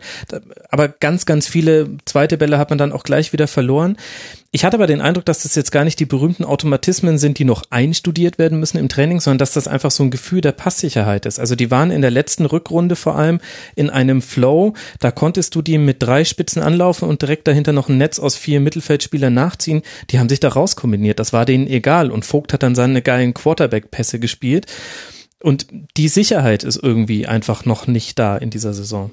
Aber 0.70 0.86
ganz, 0.86 1.26
ganz 1.26 1.48
viele 1.48 1.88
zweite 2.04 2.38
Bälle 2.38 2.58
hat 2.58 2.70
man 2.70 2.78
dann 2.78 2.92
auch 2.92 3.02
gleich 3.02 3.32
wieder 3.32 3.48
verloren. 3.48 3.96
Ich 4.52 4.64
hatte 4.64 4.76
aber 4.76 4.86
den 4.86 5.00
Eindruck, 5.00 5.24
dass 5.24 5.42
das 5.42 5.54
jetzt 5.54 5.72
gar 5.72 5.84
nicht 5.84 5.98
die 5.98 6.06
berühmten 6.06 6.44
Automatismen 6.44 7.18
sind, 7.18 7.38
die 7.38 7.44
noch 7.44 7.64
einstudiert 7.70 8.38
werden 8.38 8.60
müssen 8.60 8.78
im 8.78 8.88
Training, 8.88 9.20
sondern 9.20 9.38
dass 9.38 9.52
das 9.52 9.68
einfach 9.68 9.90
so 9.90 10.02
ein 10.02 10.10
Gefühl 10.10 10.40
der 10.40 10.52
Passsicherheit 10.52 11.26
ist. 11.26 11.38
Also 11.38 11.56
die 11.56 11.70
waren 11.70 11.90
in 11.90 12.00
der 12.00 12.10
letzten 12.10 12.46
Rückrunde 12.46 12.96
vor 12.96 13.16
allem 13.16 13.40
in 13.74 13.90
einem 13.90 14.22
Flow. 14.22 14.74
Da 15.00 15.10
konntest 15.10 15.54
du 15.54 15.62
die 15.62 15.78
mit 15.78 16.02
drei 16.02 16.24
Spitzen 16.24 16.62
anlaufen 16.62 17.08
und 17.08 17.22
direkt 17.22 17.48
dahinter 17.48 17.72
noch 17.72 17.88
ein 17.88 17.98
Netz 17.98 18.18
aus 18.18 18.36
vier 18.36 18.60
Mittelfeldspielern 18.60 19.34
nachziehen. 19.34 19.82
Die 20.10 20.18
haben 20.18 20.28
sich 20.28 20.40
da 20.40 20.48
rauskombiniert. 20.48 21.18
Das 21.18 21.32
war 21.32 21.44
denen 21.44 21.66
egal. 21.66 22.10
Und 22.10 22.24
Vogt 22.24 22.52
hat 22.52 22.62
dann 22.62 22.74
seine 22.74 23.02
geilen 23.02 23.34
Quarterback-Pässe 23.34 24.20
gespielt. 24.20 24.66
Und 25.42 25.66
die 25.96 26.08
Sicherheit 26.08 26.64
ist 26.64 26.82
irgendwie 26.82 27.26
einfach 27.26 27.64
noch 27.64 27.86
nicht 27.86 28.18
da 28.18 28.36
in 28.36 28.50
dieser 28.50 28.72
Saison 28.72 29.10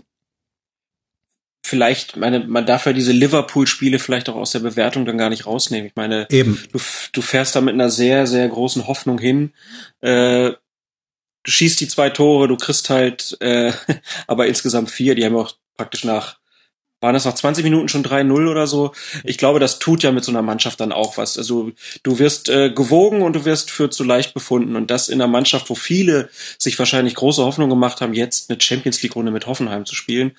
vielleicht, 1.64 2.18
meine, 2.18 2.40
man 2.40 2.66
darf 2.66 2.86
ja 2.86 2.94
diese 2.94 3.14
Liverpool-Spiele 3.14 3.98
vielleicht 3.98 4.30
auch 4.30 4.36
aus 4.36 4.52
der 4.52 4.60
Bewertung 4.60 5.06
dann 5.06 5.18
gar 5.18 5.30
nicht 5.30 5.46
rausnehmen. 5.46 5.88
Ich 5.88 5.96
meine, 5.96 6.28
Eben. 6.30 6.62
Du, 6.72 6.80
du 7.12 7.22
fährst 7.22 7.56
da 7.56 7.62
mit 7.62 7.74
einer 7.74 7.90
sehr, 7.90 8.28
sehr 8.28 8.48
großen 8.48 8.88
Hoffnung 8.88 9.18
hin. 9.18 9.54
Äh, 10.02 10.52
du 10.52 11.52
schießt 11.52 11.80
die 11.80 11.88
zwei 11.88 12.10
Tore, 12.10 12.48
du 12.48 12.58
kriegst 12.58 12.90
halt 12.90 13.38
äh, 13.42 13.72
aber 14.28 14.48
insgesamt 14.48 14.92
vier. 14.92 15.16
Die 15.16 15.26
haben 15.26 15.36
auch 15.36 15.54
praktisch 15.78 16.04
nach 16.04 16.38
waren 17.04 17.14
das 17.14 17.26
nach 17.26 17.36
20 17.36 17.64
Minuten 17.66 17.90
schon 17.90 18.04
3-0 18.04 18.50
oder 18.50 18.66
so. 18.66 18.94
Ich 19.26 19.38
glaube, 19.38 19.60
das 19.60 19.78
tut 19.78 20.04
ja 20.04 20.12
mit 20.12 20.24
so 20.24 20.32
einer 20.32 20.42
Mannschaft 20.42 20.80
dann 20.80 20.94
auch 20.94 21.18
was. 21.18 21.38
Also 21.38 21.72
du 22.02 22.18
wirst 22.18 22.48
äh, 22.50 22.72
gewogen 22.72 23.22
und 23.22 23.34
du 23.36 23.46
wirst 23.46 23.70
für 23.72 23.90
zu 23.90 24.06
leicht 24.06 24.34
befunden. 24.34 24.78
Und 24.78 24.90
das 24.90 25.10
in 25.10 25.22
einer 25.22 25.30
Mannschaft, 25.30 25.70
wo 25.70 25.76
viele 25.76 26.30
sich 26.58 26.80
wahrscheinlich 26.80 27.16
große 27.16 27.44
Hoffnung 27.44 27.70
gemacht 27.70 28.00
haben, 28.00 28.14
jetzt 28.14 28.50
eine 28.50 28.60
Champions 28.60 29.04
League-Runde 29.04 29.32
mit 29.32 29.48
Hoffenheim 29.48 29.86
zu 29.86 29.96
spielen. 29.96 30.32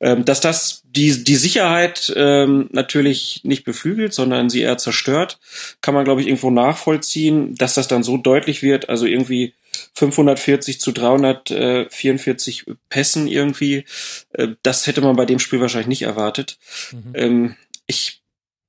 Ähm, 0.00 0.24
dass 0.26 0.40
das 0.40 0.82
die, 0.84 1.24
die 1.24 1.36
Sicherheit 1.36 2.12
ähm, 2.14 2.68
natürlich 2.72 3.40
nicht 3.44 3.64
beflügelt, 3.64 4.12
sondern 4.12 4.50
sie 4.50 4.60
eher 4.60 4.76
zerstört, 4.76 5.38
kann 5.80 5.94
man, 5.94 6.04
glaube 6.04 6.20
ich, 6.20 6.26
irgendwo 6.26 6.50
nachvollziehen, 6.50 7.54
dass 7.54 7.72
das 7.72 7.88
dann 7.88 8.02
so 8.02 8.18
deutlich 8.18 8.62
wird. 8.62 8.90
Also 8.90 9.06
irgendwie 9.06 9.54
540 9.94 10.80
zu 10.80 10.92
344 10.92 12.66
Pässen 12.88 13.26
irgendwie. 13.26 13.84
Äh, 14.32 14.48
das 14.62 14.86
hätte 14.86 15.00
man 15.00 15.16
bei 15.16 15.26
dem 15.26 15.38
Spiel 15.38 15.60
wahrscheinlich 15.60 15.88
nicht 15.88 16.02
erwartet. 16.02 16.58
Mhm. 16.92 17.12
Ähm, 17.14 17.56
ich, 17.86 18.22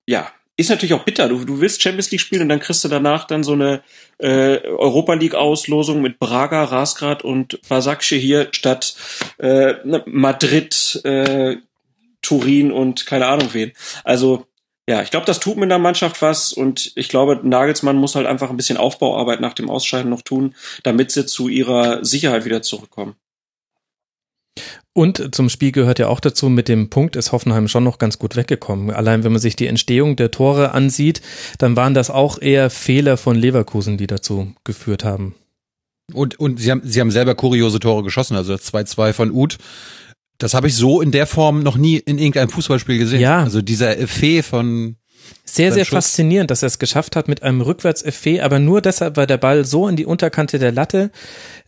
ja, 0.05 0.31
ist 0.55 0.69
natürlich 0.69 0.93
auch 0.93 1.03
bitter. 1.03 1.29
Du, 1.29 1.43
du 1.45 1.61
willst 1.61 1.81
Champions 1.81 2.11
League 2.11 2.21
spielen 2.21 2.43
und 2.43 2.49
dann 2.49 2.59
kriegst 2.59 2.83
du 2.83 2.87
danach 2.87 3.25
dann 3.25 3.43
so 3.43 3.53
eine 3.53 3.81
äh, 4.19 4.59
Europa 4.59 5.13
League 5.15 5.35
Auslosung 5.35 6.01
mit 6.01 6.19
Braga, 6.19 6.63
Rasgrad 6.65 7.23
und 7.23 7.59
Basakce 7.67 8.15
hier 8.15 8.49
statt 8.51 8.95
äh, 9.39 9.73
Madrid, 10.05 11.01
äh, 11.03 11.57
Turin 12.21 12.71
und 12.71 13.05
keine 13.05 13.25
Ahnung 13.25 13.49
wen. 13.53 13.71
Also 14.03 14.45
ja, 14.87 15.01
ich 15.01 15.11
glaube, 15.11 15.25
das 15.25 15.39
tut 15.39 15.57
mit 15.57 15.69
der 15.69 15.79
Mannschaft 15.79 16.21
was 16.21 16.51
und 16.51 16.91
ich 16.95 17.07
glaube, 17.07 17.39
Nagelsmann 17.41 17.95
muss 17.95 18.15
halt 18.15 18.27
einfach 18.27 18.49
ein 18.49 18.57
bisschen 18.57 18.77
Aufbauarbeit 18.77 19.39
nach 19.39 19.53
dem 19.53 19.69
Ausscheiden 19.69 20.09
noch 20.09 20.21
tun, 20.21 20.55
damit 20.83 21.11
sie 21.11 21.25
zu 21.25 21.47
ihrer 21.47 22.03
Sicherheit 22.03 22.43
wieder 22.43 22.61
zurückkommen. 22.61 23.15
Und 24.95 25.33
zum 25.33 25.49
Spiel 25.49 25.71
gehört 25.71 25.97
ja 25.97 26.07
auch 26.07 26.19
dazu, 26.19 26.49
mit 26.49 26.67
dem 26.67 26.89
Punkt 26.89 27.15
ist 27.15 27.31
Hoffenheim 27.31 27.67
schon 27.67 27.83
noch 27.83 27.97
ganz 27.97 28.19
gut 28.19 28.35
weggekommen. 28.35 28.91
Allein 28.91 29.23
wenn 29.23 29.31
man 29.31 29.41
sich 29.41 29.55
die 29.55 29.65
Entstehung 29.65 30.15
der 30.15 30.29
Tore 30.29 30.71
ansieht, 30.71 31.21
dann 31.57 31.75
waren 31.75 31.95
das 31.95 32.11
auch 32.11 32.39
eher 32.39 32.69
Fehler 32.69 33.17
von 33.17 33.35
Leverkusen, 33.35 33.97
die 33.97 34.05
dazu 34.05 34.53
geführt 34.63 35.03
haben. 35.03 35.33
Und, 36.13 36.39
und 36.39 36.59
sie 36.59 36.69
haben, 36.69 36.81
sie 36.83 36.99
haben 36.99 37.09
selber 37.09 37.33
kuriose 37.33 37.79
Tore 37.79 38.03
geschossen, 38.03 38.35
also 38.35 38.51
das 38.51 38.71
2-2 38.71 39.13
von 39.13 39.31
Uth 39.31 39.57
das 40.37 40.53
habe 40.53 40.67
ich 40.67 40.75
so 40.75 41.01
in 41.01 41.11
der 41.11 41.27
Form 41.27 41.61
noch 41.63 41.77
nie 41.77 41.97
in 41.97 42.17
irgendeinem 42.17 42.49
Fußballspiel 42.49 42.97
gesehen. 42.97 43.21
Ja. 43.21 43.43
Also 43.43 43.61
dieser 43.61 43.97
Effet 43.99 44.43
von 44.43 44.97
sehr, 45.45 45.71
sehr 45.71 45.85
Schuss. 45.85 46.05
faszinierend, 46.05 46.51
dass 46.51 46.63
er 46.63 46.67
es 46.67 46.79
geschafft 46.79 47.15
hat 47.15 47.27
mit 47.27 47.43
einem 47.43 47.61
Rückwärts-Effet, 47.61 48.41
aber 48.41 48.59
nur 48.59 48.81
deshalb, 48.81 49.17
weil 49.17 49.27
der 49.27 49.37
Ball 49.37 49.65
so 49.65 49.87
in 49.87 49.95
die 49.95 50.05
Unterkante 50.05 50.59
der 50.59 50.71
Latte 50.71 51.11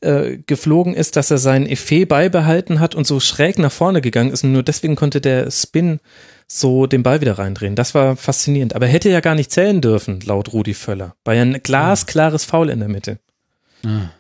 äh, 0.02 0.38
geflogen 0.46 0.94
ist, 0.94 1.16
dass 1.16 1.32
er 1.32 1.38
seinen 1.38 1.68
Effet 1.68 2.06
beibehalten 2.06 2.80
hat 2.80 2.96
und 2.96 3.06
so 3.06 3.20
schräg 3.20 3.60
nach 3.60 3.72
vorne 3.72 4.02
gegangen 4.02 4.32
ist. 4.32 4.44
Und 4.44 4.54
nur 4.54 4.64
deswegen 4.64 4.96
konnte 4.96 5.22
der 5.22 5.52
Spin 5.52 6.00
so 6.48 6.86
den 6.86 7.04
Ball 7.04 7.22
wieder 7.22 7.38
reindrehen. 7.38 7.76
Das 7.76 7.96
war 7.96 8.16
faszinierend. 8.16 8.76
Aber 8.76 8.88
er 8.88 8.92
hätte 8.92 9.10
ja 9.10 9.20
gar 9.20 9.36
nicht 9.36 9.52
zählen 9.52 9.82
dürfen, 9.82 10.20
laut 10.22 10.54
Rudi 10.54 10.74
Völler. 10.74 11.16
War 11.24 11.34
ja 11.34 11.42
ein 11.42 11.62
glasklares 11.62 12.46
Foul 12.46 12.70
in 12.70 12.80
der 12.80 12.90
Mitte. 12.90 13.20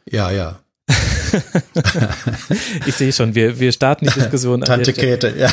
Ja, 0.09 0.31
ja. 0.31 0.59
ich 2.85 2.95
sehe 2.95 3.13
schon, 3.13 3.35
wir, 3.35 3.59
wir 3.59 3.71
starten 3.71 4.05
die 4.05 4.13
Diskussion. 4.13 4.61
Tante 4.61 4.93
Käthe, 4.93 5.33
ja. 5.37 5.49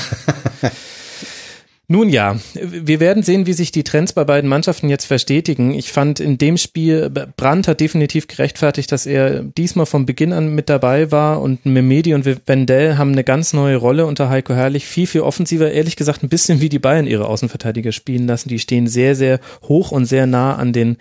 Nun 1.92 2.08
ja, 2.08 2.36
wir 2.54 3.00
werden 3.00 3.22
sehen, 3.22 3.44
wie 3.46 3.52
sich 3.52 3.70
die 3.70 3.84
Trends 3.84 4.14
bei 4.14 4.24
beiden 4.24 4.48
Mannschaften 4.48 4.88
jetzt 4.88 5.04
verstetigen. 5.04 5.74
Ich 5.74 5.92
fand 5.92 6.20
in 6.20 6.38
dem 6.38 6.56
Spiel, 6.56 7.10
Brandt 7.10 7.68
hat 7.68 7.80
definitiv 7.80 8.28
gerechtfertigt, 8.28 8.90
dass 8.92 9.04
er 9.04 9.42
diesmal 9.42 9.84
von 9.84 10.06
Beginn 10.06 10.32
an 10.32 10.54
mit 10.54 10.70
dabei 10.70 11.10
war 11.10 11.42
und 11.42 11.66
Memedi 11.66 12.14
und 12.14 12.24
Wendell 12.46 12.96
haben 12.96 13.12
eine 13.12 13.24
ganz 13.24 13.52
neue 13.52 13.76
Rolle 13.76 14.06
unter 14.06 14.30
Heiko 14.30 14.54
Herrlich. 14.54 14.86
Viel, 14.86 15.06
viel 15.06 15.20
offensiver, 15.20 15.70
ehrlich 15.70 15.96
gesagt, 15.96 16.22
ein 16.22 16.30
bisschen 16.30 16.62
wie 16.62 16.70
die 16.70 16.78
Bayern 16.78 17.06
ihre 17.06 17.26
Außenverteidiger 17.26 17.92
spielen 17.92 18.26
lassen. 18.26 18.48
Die 18.48 18.58
stehen 18.58 18.86
sehr, 18.86 19.14
sehr 19.14 19.38
hoch 19.64 19.92
und 19.92 20.06
sehr 20.06 20.26
nah 20.26 20.56
an 20.56 20.72
den, 20.72 20.96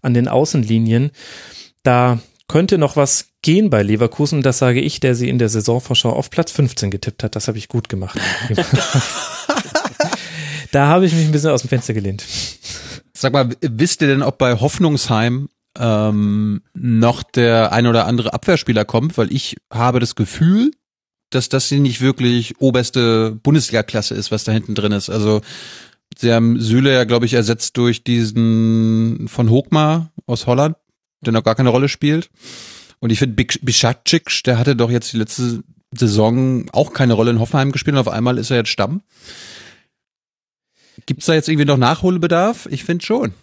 an 0.00 0.14
den 0.14 0.28
Außenlinien. 0.28 1.10
Da 1.82 2.20
könnte 2.48 2.78
noch 2.78 2.96
was 2.96 3.28
gehen 3.42 3.70
bei 3.70 3.82
Leverkusen. 3.82 4.42
Das 4.42 4.58
sage 4.58 4.80
ich, 4.80 5.00
der 5.00 5.14
sie 5.14 5.28
in 5.28 5.38
der 5.38 5.48
Saisonvorschau 5.48 6.10
auf 6.10 6.30
Platz 6.30 6.52
15 6.52 6.90
getippt 6.90 7.22
hat. 7.22 7.36
Das 7.36 7.48
habe 7.48 7.58
ich 7.58 7.68
gut 7.68 7.88
gemacht. 7.88 8.18
da 10.72 10.86
habe 10.86 11.06
ich 11.06 11.12
mich 11.12 11.24
ein 11.24 11.32
bisschen 11.32 11.50
aus 11.50 11.62
dem 11.62 11.68
Fenster 11.68 11.94
gelehnt. 11.94 12.24
Sag 13.16 13.32
mal, 13.32 13.48
wisst 13.60 14.02
ihr 14.02 14.08
denn, 14.08 14.22
ob 14.22 14.38
bei 14.38 14.60
Hoffnungsheim 14.60 15.48
ähm, 15.78 16.62
noch 16.74 17.22
der 17.22 17.72
ein 17.72 17.86
oder 17.86 18.06
andere 18.06 18.34
Abwehrspieler 18.34 18.84
kommt? 18.84 19.16
Weil 19.18 19.32
ich 19.32 19.56
habe 19.72 20.00
das 20.00 20.14
Gefühl, 20.14 20.70
dass 21.30 21.48
das 21.48 21.68
hier 21.68 21.80
nicht 21.80 22.00
wirklich 22.00 22.60
oberste 22.60 23.32
Bundesliga-Klasse 23.42 24.14
ist, 24.14 24.30
was 24.30 24.44
da 24.44 24.52
hinten 24.52 24.74
drin 24.74 24.92
ist. 24.92 25.10
Also 25.10 25.40
sie 26.16 26.32
haben 26.32 26.60
Süle 26.60 26.92
ja, 26.92 27.04
glaube 27.04 27.26
ich, 27.26 27.34
ersetzt 27.34 27.76
durch 27.76 28.04
diesen 28.04 29.26
von 29.28 29.50
Hochmar 29.50 30.12
aus 30.26 30.46
Holland, 30.46 30.76
der 31.20 31.32
noch 31.32 31.44
gar 31.44 31.54
keine 31.54 31.70
Rolle 31.70 31.88
spielt. 31.88 32.30
Und 32.98 33.10
ich 33.10 33.18
finde, 33.18 33.44
Bischacic, 33.62 34.42
der 34.44 34.58
hatte 34.58 34.76
doch 34.76 34.90
jetzt 34.90 35.12
die 35.12 35.18
letzte 35.18 35.62
Saison 35.92 36.68
auch 36.72 36.92
keine 36.92 37.14
Rolle 37.14 37.30
in 37.30 37.40
Hoffenheim 37.40 37.72
gespielt 37.72 37.94
und 37.94 38.00
auf 38.00 38.08
einmal 38.08 38.38
ist 38.38 38.50
er 38.50 38.58
jetzt 38.58 38.70
Stamm. 38.70 39.02
Gibt 41.04 41.20
es 41.20 41.26
da 41.26 41.34
jetzt 41.34 41.48
irgendwie 41.48 41.66
noch 41.66 41.76
Nachholbedarf? 41.76 42.66
Ich 42.70 42.84
finde 42.84 43.04
schon. 43.04 43.34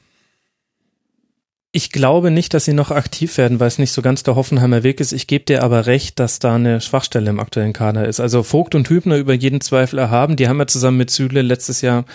Ich 1.75 1.91
glaube 1.91 2.29
nicht, 2.29 2.53
dass 2.53 2.65
sie 2.65 2.73
noch 2.73 2.91
aktiv 2.91 3.35
werden, 3.39 3.59
weil 3.59 3.67
es 3.67 3.79
nicht 3.79 3.93
so 3.93 4.03
ganz 4.03 4.21
der 4.21 4.35
Hoffenheimer 4.35 4.83
Weg 4.83 4.99
ist. 4.99 5.11
Ich 5.11 5.25
gebe 5.25 5.45
dir 5.45 5.63
aber 5.63 5.87
recht, 5.87 6.19
dass 6.19 6.37
da 6.37 6.53
eine 6.53 6.79
Schwachstelle 6.81 7.31
im 7.31 7.39
aktuellen 7.39 7.73
Kader 7.73 8.07
ist. 8.07 8.19
Also 8.19 8.43
Vogt 8.43 8.75
und 8.75 8.87
Hübner 8.91 9.17
über 9.17 9.33
jeden 9.33 9.59
Zweifel 9.59 9.97
erhaben. 9.97 10.35
Die 10.35 10.47
haben 10.47 10.59
ja 10.59 10.67
zusammen 10.67 10.97
mit 10.97 11.09
Süle 11.09 11.41
letztes 11.41 11.81
Jahr 11.81 12.05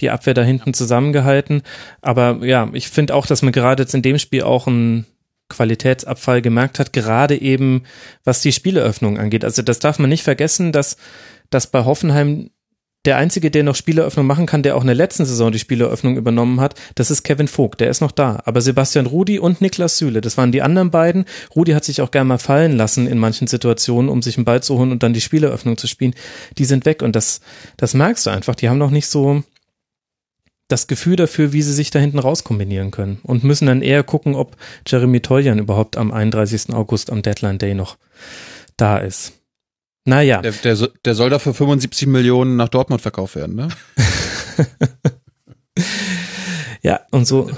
die 0.00 0.10
Abwehr 0.10 0.34
da 0.34 0.42
hinten 0.42 0.74
zusammengehalten. 0.74 1.62
Aber 2.02 2.44
ja, 2.44 2.68
ich 2.72 2.88
finde 2.88 3.14
auch, 3.14 3.26
dass 3.26 3.42
man 3.42 3.52
gerade 3.52 3.84
jetzt 3.84 3.94
in 3.94 4.02
dem 4.02 4.18
Spiel 4.18 4.42
auch 4.42 4.66
ein 4.66 5.06
Qualitätsabfall 5.48 6.42
gemerkt 6.42 6.80
hat, 6.80 6.92
gerade 6.92 7.40
eben 7.40 7.84
was 8.24 8.40
die 8.40 8.50
Spieleröffnung 8.50 9.18
angeht. 9.18 9.44
Also 9.44 9.62
das 9.62 9.78
darf 9.78 10.00
man 10.00 10.10
nicht 10.10 10.24
vergessen, 10.24 10.72
dass, 10.72 10.96
dass 11.50 11.68
bei 11.68 11.84
Hoffenheim 11.84 12.50
der 13.04 13.16
einzige, 13.16 13.50
der 13.50 13.62
noch 13.62 13.74
Spieleröffnung 13.74 14.26
machen 14.26 14.46
kann, 14.46 14.62
der 14.62 14.76
auch 14.76 14.80
in 14.80 14.86
der 14.86 14.96
letzten 14.96 15.24
Saison 15.24 15.52
die 15.52 15.58
Spieleröffnung 15.58 16.16
übernommen 16.16 16.60
hat, 16.60 16.74
das 16.94 17.10
ist 17.10 17.22
Kevin 17.22 17.48
Vogt, 17.48 17.80
der 17.80 17.90
ist 17.90 18.00
noch 18.00 18.12
da. 18.12 18.42
Aber 18.44 18.60
Sebastian 18.60 19.06
Rudi 19.06 19.38
und 19.38 19.60
Niklas 19.60 19.98
Süle, 19.98 20.20
das 20.20 20.36
waren 20.36 20.52
die 20.52 20.62
anderen 20.62 20.90
beiden. 20.90 21.24
Rudi 21.54 21.72
hat 21.72 21.84
sich 21.84 22.00
auch 22.00 22.10
gerne 22.10 22.28
mal 22.28 22.38
fallen 22.38 22.76
lassen 22.76 23.06
in 23.06 23.18
manchen 23.18 23.46
Situationen, 23.46 24.08
um 24.08 24.22
sich 24.22 24.36
einen 24.36 24.44
Ball 24.44 24.62
zu 24.62 24.78
holen 24.78 24.92
und 24.92 25.02
dann 25.02 25.12
die 25.12 25.20
Spieleröffnung 25.20 25.76
zu 25.76 25.86
spielen. 25.86 26.14
Die 26.58 26.64
sind 26.64 26.86
weg 26.86 27.02
und 27.02 27.14
das, 27.14 27.40
das 27.76 27.94
merkst 27.94 28.26
du 28.26 28.30
einfach. 28.30 28.54
Die 28.54 28.68
haben 28.68 28.78
noch 28.78 28.90
nicht 28.90 29.06
so, 29.06 29.42
das 30.68 30.86
Gefühl 30.86 31.16
dafür, 31.16 31.52
wie 31.52 31.62
sie 31.62 31.74
sich 31.74 31.90
da 31.90 31.98
hinten 31.98 32.18
raus 32.18 32.42
kombinieren 32.42 32.90
können 32.90 33.20
und 33.22 33.44
müssen 33.44 33.66
dann 33.66 33.82
eher 33.82 34.02
gucken, 34.02 34.34
ob 34.34 34.56
Jeremy 34.86 35.20
Toljan 35.20 35.58
überhaupt 35.58 35.96
am 35.96 36.10
31. 36.10 36.72
August 36.72 37.10
am 37.10 37.22
Deadline 37.22 37.58
Day 37.58 37.74
noch 37.74 37.98
da 38.76 38.98
ist. 38.98 39.34
Naja. 40.04 40.42
Der, 40.42 40.52
der, 40.52 40.88
der 41.04 41.14
soll 41.14 41.30
da 41.30 41.38
für 41.38 41.54
75 41.54 42.08
Millionen 42.08 42.56
nach 42.56 42.68
Dortmund 42.68 43.00
verkauft 43.00 43.36
werden, 43.36 43.56
ne? 43.56 43.68
ja, 46.82 47.00
und 47.10 47.26
so. 47.26 47.50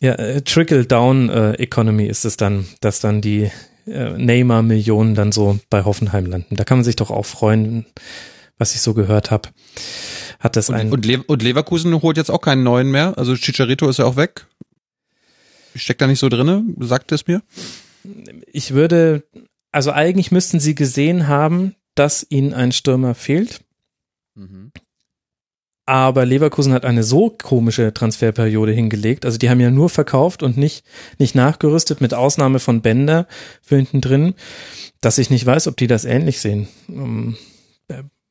Ja, 0.00 0.12
äh, 0.14 0.42
Trickle-Down-Economy 0.42 2.04
äh, 2.04 2.10
ist 2.10 2.24
es 2.24 2.36
dann, 2.36 2.66
dass 2.80 3.00
dann 3.00 3.22
die 3.22 3.50
äh, 3.86 4.10
Neymar-Millionen 4.10 5.14
dann 5.14 5.32
so 5.32 5.58
bei 5.70 5.84
Hoffenheim 5.84 6.26
landen. 6.26 6.56
Da 6.56 6.64
kann 6.64 6.78
man 6.78 6.84
sich 6.84 6.96
doch 6.96 7.10
auch 7.10 7.24
freuen, 7.24 7.86
was 8.58 8.74
ich 8.74 8.82
so 8.82 8.92
gehört 8.92 9.30
habe 9.30 9.48
hat 10.38 10.56
das 10.56 10.68
und, 10.68 10.74
ein. 10.74 10.92
Und, 10.92 11.04
Le 11.04 11.22
und 11.22 11.42
Leverkusen 11.42 12.02
holt 12.02 12.16
jetzt 12.16 12.30
auch 12.30 12.40
keinen 12.40 12.62
neuen 12.62 12.90
mehr. 12.90 13.16
Also 13.18 13.34
Chicharito 13.36 13.88
ist 13.88 13.98
ja 13.98 14.04
auch 14.04 14.16
weg. 14.16 14.46
Steckt 15.74 16.00
da 16.00 16.06
nicht 16.06 16.20
so 16.20 16.28
drinne, 16.28 16.64
sagt 16.80 17.12
es 17.12 17.26
mir. 17.26 17.42
Ich 18.52 18.72
würde, 18.72 19.24
also 19.72 19.92
eigentlich 19.92 20.32
müssten 20.32 20.60
sie 20.60 20.74
gesehen 20.74 21.28
haben, 21.28 21.74
dass 21.96 22.26
ihnen 22.28 22.54
ein 22.54 22.72
Stürmer 22.72 23.14
fehlt. 23.14 23.60
Mhm. 24.34 24.72
Aber 25.88 26.26
Leverkusen 26.26 26.72
hat 26.72 26.84
eine 26.84 27.04
so 27.04 27.30
komische 27.30 27.94
Transferperiode 27.94 28.72
hingelegt. 28.72 29.24
Also 29.24 29.38
die 29.38 29.48
haben 29.48 29.60
ja 29.60 29.70
nur 29.70 29.88
verkauft 29.88 30.42
und 30.42 30.56
nicht, 30.56 30.84
nicht 31.18 31.36
nachgerüstet, 31.36 32.00
mit 32.00 32.12
Ausnahme 32.12 32.58
von 32.58 32.82
Bender 32.82 33.28
für 33.62 33.76
hinten 33.76 34.00
drin, 34.00 34.34
dass 35.00 35.18
ich 35.18 35.30
nicht 35.30 35.46
weiß, 35.46 35.68
ob 35.68 35.76
die 35.76 35.86
das 35.86 36.04
ähnlich 36.04 36.40
sehen. 36.40 36.66
Ähm, 36.88 37.36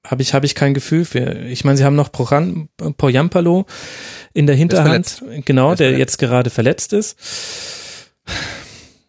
habe 0.05 0.21
ich, 0.21 0.33
habe 0.33 0.45
ich 0.45 0.53
kein 0.53 0.73
Gefühl 0.73 1.05
für. 1.05 1.45
Ich 1.45 1.63
meine, 1.63 1.77
sie 1.77 1.85
haben 1.85 1.95
noch 1.95 2.11
Poran, 2.11 2.69
Poyampalo 2.97 3.65
in 4.33 4.47
der 4.47 4.55
Hinterhand, 4.55 5.23
genau, 5.45 5.75
der, 5.75 5.91
der 5.91 5.99
jetzt 5.99 6.17
gerade 6.17 6.49
verletzt 6.49 6.93
ist. 6.93 7.17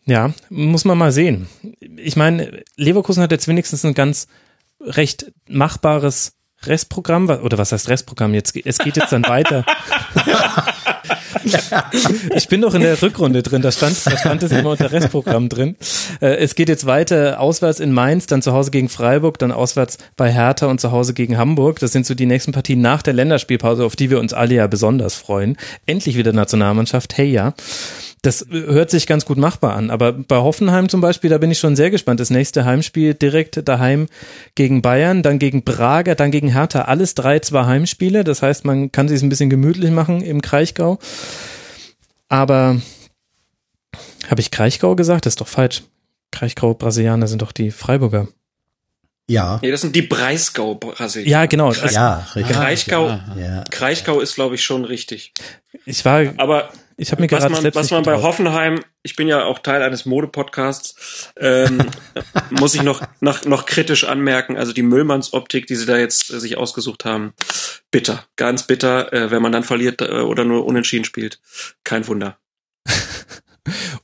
Ja, 0.04 0.32
muss 0.50 0.84
man 0.84 0.96
mal 0.96 1.10
sehen. 1.10 1.48
Ich 1.96 2.16
meine, 2.16 2.62
Leverkusen 2.76 3.22
hat 3.22 3.32
jetzt 3.32 3.48
wenigstens 3.48 3.84
ein 3.84 3.94
ganz 3.94 4.28
recht 4.86 5.32
machbares 5.48 6.32
Restprogramm, 6.62 7.28
oder 7.28 7.58
was 7.58 7.72
heißt 7.72 7.88
Restprogramm? 7.88 8.34
Jetzt, 8.34 8.56
es 8.64 8.78
geht 8.78 8.96
jetzt 8.96 9.12
dann 9.12 9.24
weiter. 9.24 9.64
ich 12.34 12.48
bin 12.48 12.62
doch 12.62 12.74
in 12.74 12.80
der 12.80 13.00
Rückrunde 13.00 13.42
drin, 13.42 13.62
da 13.62 13.70
stand, 13.70 14.04
da 14.06 14.16
stand 14.16 14.42
es 14.42 14.52
immer 14.52 14.70
unter 14.70 14.90
Restprogramm 14.90 15.48
drin. 15.48 15.76
Äh, 16.20 16.36
es 16.36 16.54
geht 16.54 16.68
jetzt 16.68 16.86
weiter 16.86 17.40
auswärts 17.40 17.80
in 17.80 17.92
Mainz, 17.92 18.26
dann 18.26 18.42
zu 18.42 18.52
Hause 18.52 18.70
gegen 18.70 18.88
Freiburg, 18.88 19.38
dann 19.38 19.52
auswärts 19.52 19.98
bei 20.16 20.32
Hertha 20.32 20.66
und 20.66 20.80
zu 20.80 20.90
Hause 20.90 21.14
gegen 21.14 21.36
Hamburg. 21.36 21.78
Das 21.78 21.92
sind 21.92 22.06
so 22.06 22.14
die 22.14 22.26
nächsten 22.26 22.52
Partien 22.52 22.80
nach 22.80 23.02
der 23.02 23.14
Länderspielpause, 23.14 23.84
auf 23.84 23.96
die 23.96 24.10
wir 24.10 24.18
uns 24.18 24.32
alle 24.32 24.54
ja 24.54 24.66
besonders 24.66 25.14
freuen. 25.14 25.56
Endlich 25.86 26.16
wieder 26.16 26.32
Nationalmannschaft, 26.32 27.16
hey 27.16 27.30
ja. 27.30 27.54
Das 28.26 28.44
hört 28.50 28.90
sich 28.90 29.06
ganz 29.06 29.24
gut 29.24 29.38
machbar 29.38 29.76
an. 29.76 29.88
Aber 29.88 30.10
bei 30.10 30.38
Hoffenheim 30.38 30.88
zum 30.88 31.00
Beispiel, 31.00 31.30
da 31.30 31.38
bin 31.38 31.52
ich 31.52 31.60
schon 31.60 31.76
sehr 31.76 31.92
gespannt. 31.92 32.18
Das 32.18 32.30
nächste 32.30 32.64
Heimspiel 32.64 33.14
direkt 33.14 33.68
daheim 33.68 34.08
gegen 34.56 34.82
Bayern, 34.82 35.22
dann 35.22 35.38
gegen 35.38 35.62
Braga, 35.62 36.16
dann 36.16 36.32
gegen 36.32 36.48
Hertha. 36.48 36.82
Alles 36.82 37.14
drei, 37.14 37.38
zwei 37.38 37.66
Heimspiele. 37.66 38.24
Das 38.24 38.42
heißt, 38.42 38.64
man 38.64 38.90
kann 38.90 39.06
sich 39.06 39.22
ein 39.22 39.28
bisschen 39.28 39.48
gemütlich 39.48 39.92
machen 39.92 40.22
im 40.22 40.42
Kraichgau. 40.42 40.98
Aber 42.28 42.80
habe 44.28 44.40
ich 44.40 44.50
Kraichgau 44.50 44.96
gesagt? 44.96 45.26
Das 45.26 45.32
ist 45.32 45.40
doch 45.40 45.46
falsch. 45.46 45.84
Kraichgau 46.32 46.74
Brasilianer 46.74 47.28
sind 47.28 47.42
doch 47.42 47.52
die 47.52 47.70
Freiburger. 47.70 48.26
Ja. 49.28 49.60
Nee, 49.62 49.70
das 49.70 49.82
sind 49.82 49.94
die 49.94 50.02
Breisgau-Brasilianer. 50.02 51.30
Ja, 51.30 51.46
genau. 51.46 51.70
Kreis, 51.70 51.94
ja, 51.94 52.26
richtig. 52.34 52.56
Kraichgau, 52.56 53.08
ja. 53.36 53.62
Kraichgau 53.70 54.20
ist, 54.20 54.34
glaube 54.34 54.56
ich, 54.56 54.64
schon 54.64 54.84
richtig. 54.84 55.32
Ich 55.84 56.04
war, 56.04 56.32
aber 56.38 56.70
ich 56.96 57.12
habe 57.12 57.20
mir 57.20 57.30
was 57.30 57.40
gerade 57.40 57.52
man, 57.52 57.62
selbst 57.62 57.76
was 57.76 57.90
man 57.90 58.02
bei. 58.02 58.22
Hoffenheim, 58.22 58.82
ich 59.02 59.16
bin 59.16 59.28
ja 59.28 59.44
auch 59.44 59.58
Teil 59.58 59.82
eines 59.82 60.06
Modepodcasts, 60.06 61.32
ähm, 61.38 61.78
muss 62.50 62.74
ich 62.74 62.82
noch, 62.82 63.02
noch, 63.20 63.44
noch 63.44 63.66
kritisch 63.66 64.04
anmerken. 64.04 64.56
Also 64.56 64.72
die 64.72 64.82
Müllmanns-Optik, 64.82 65.66
die 65.66 65.76
sie 65.76 65.86
da 65.86 65.98
jetzt 65.98 66.32
äh, 66.32 66.40
sich 66.40 66.56
ausgesucht 66.56 67.04
haben, 67.04 67.34
bitter, 67.90 68.24
ganz 68.36 68.66
bitter, 68.66 69.12
äh, 69.12 69.30
wenn 69.30 69.42
man 69.42 69.52
dann 69.52 69.64
verliert 69.64 70.00
äh, 70.00 70.20
oder 70.20 70.44
nur 70.44 70.64
unentschieden 70.64 71.04
spielt. 71.04 71.40
Kein 71.84 72.06
Wunder. 72.06 72.38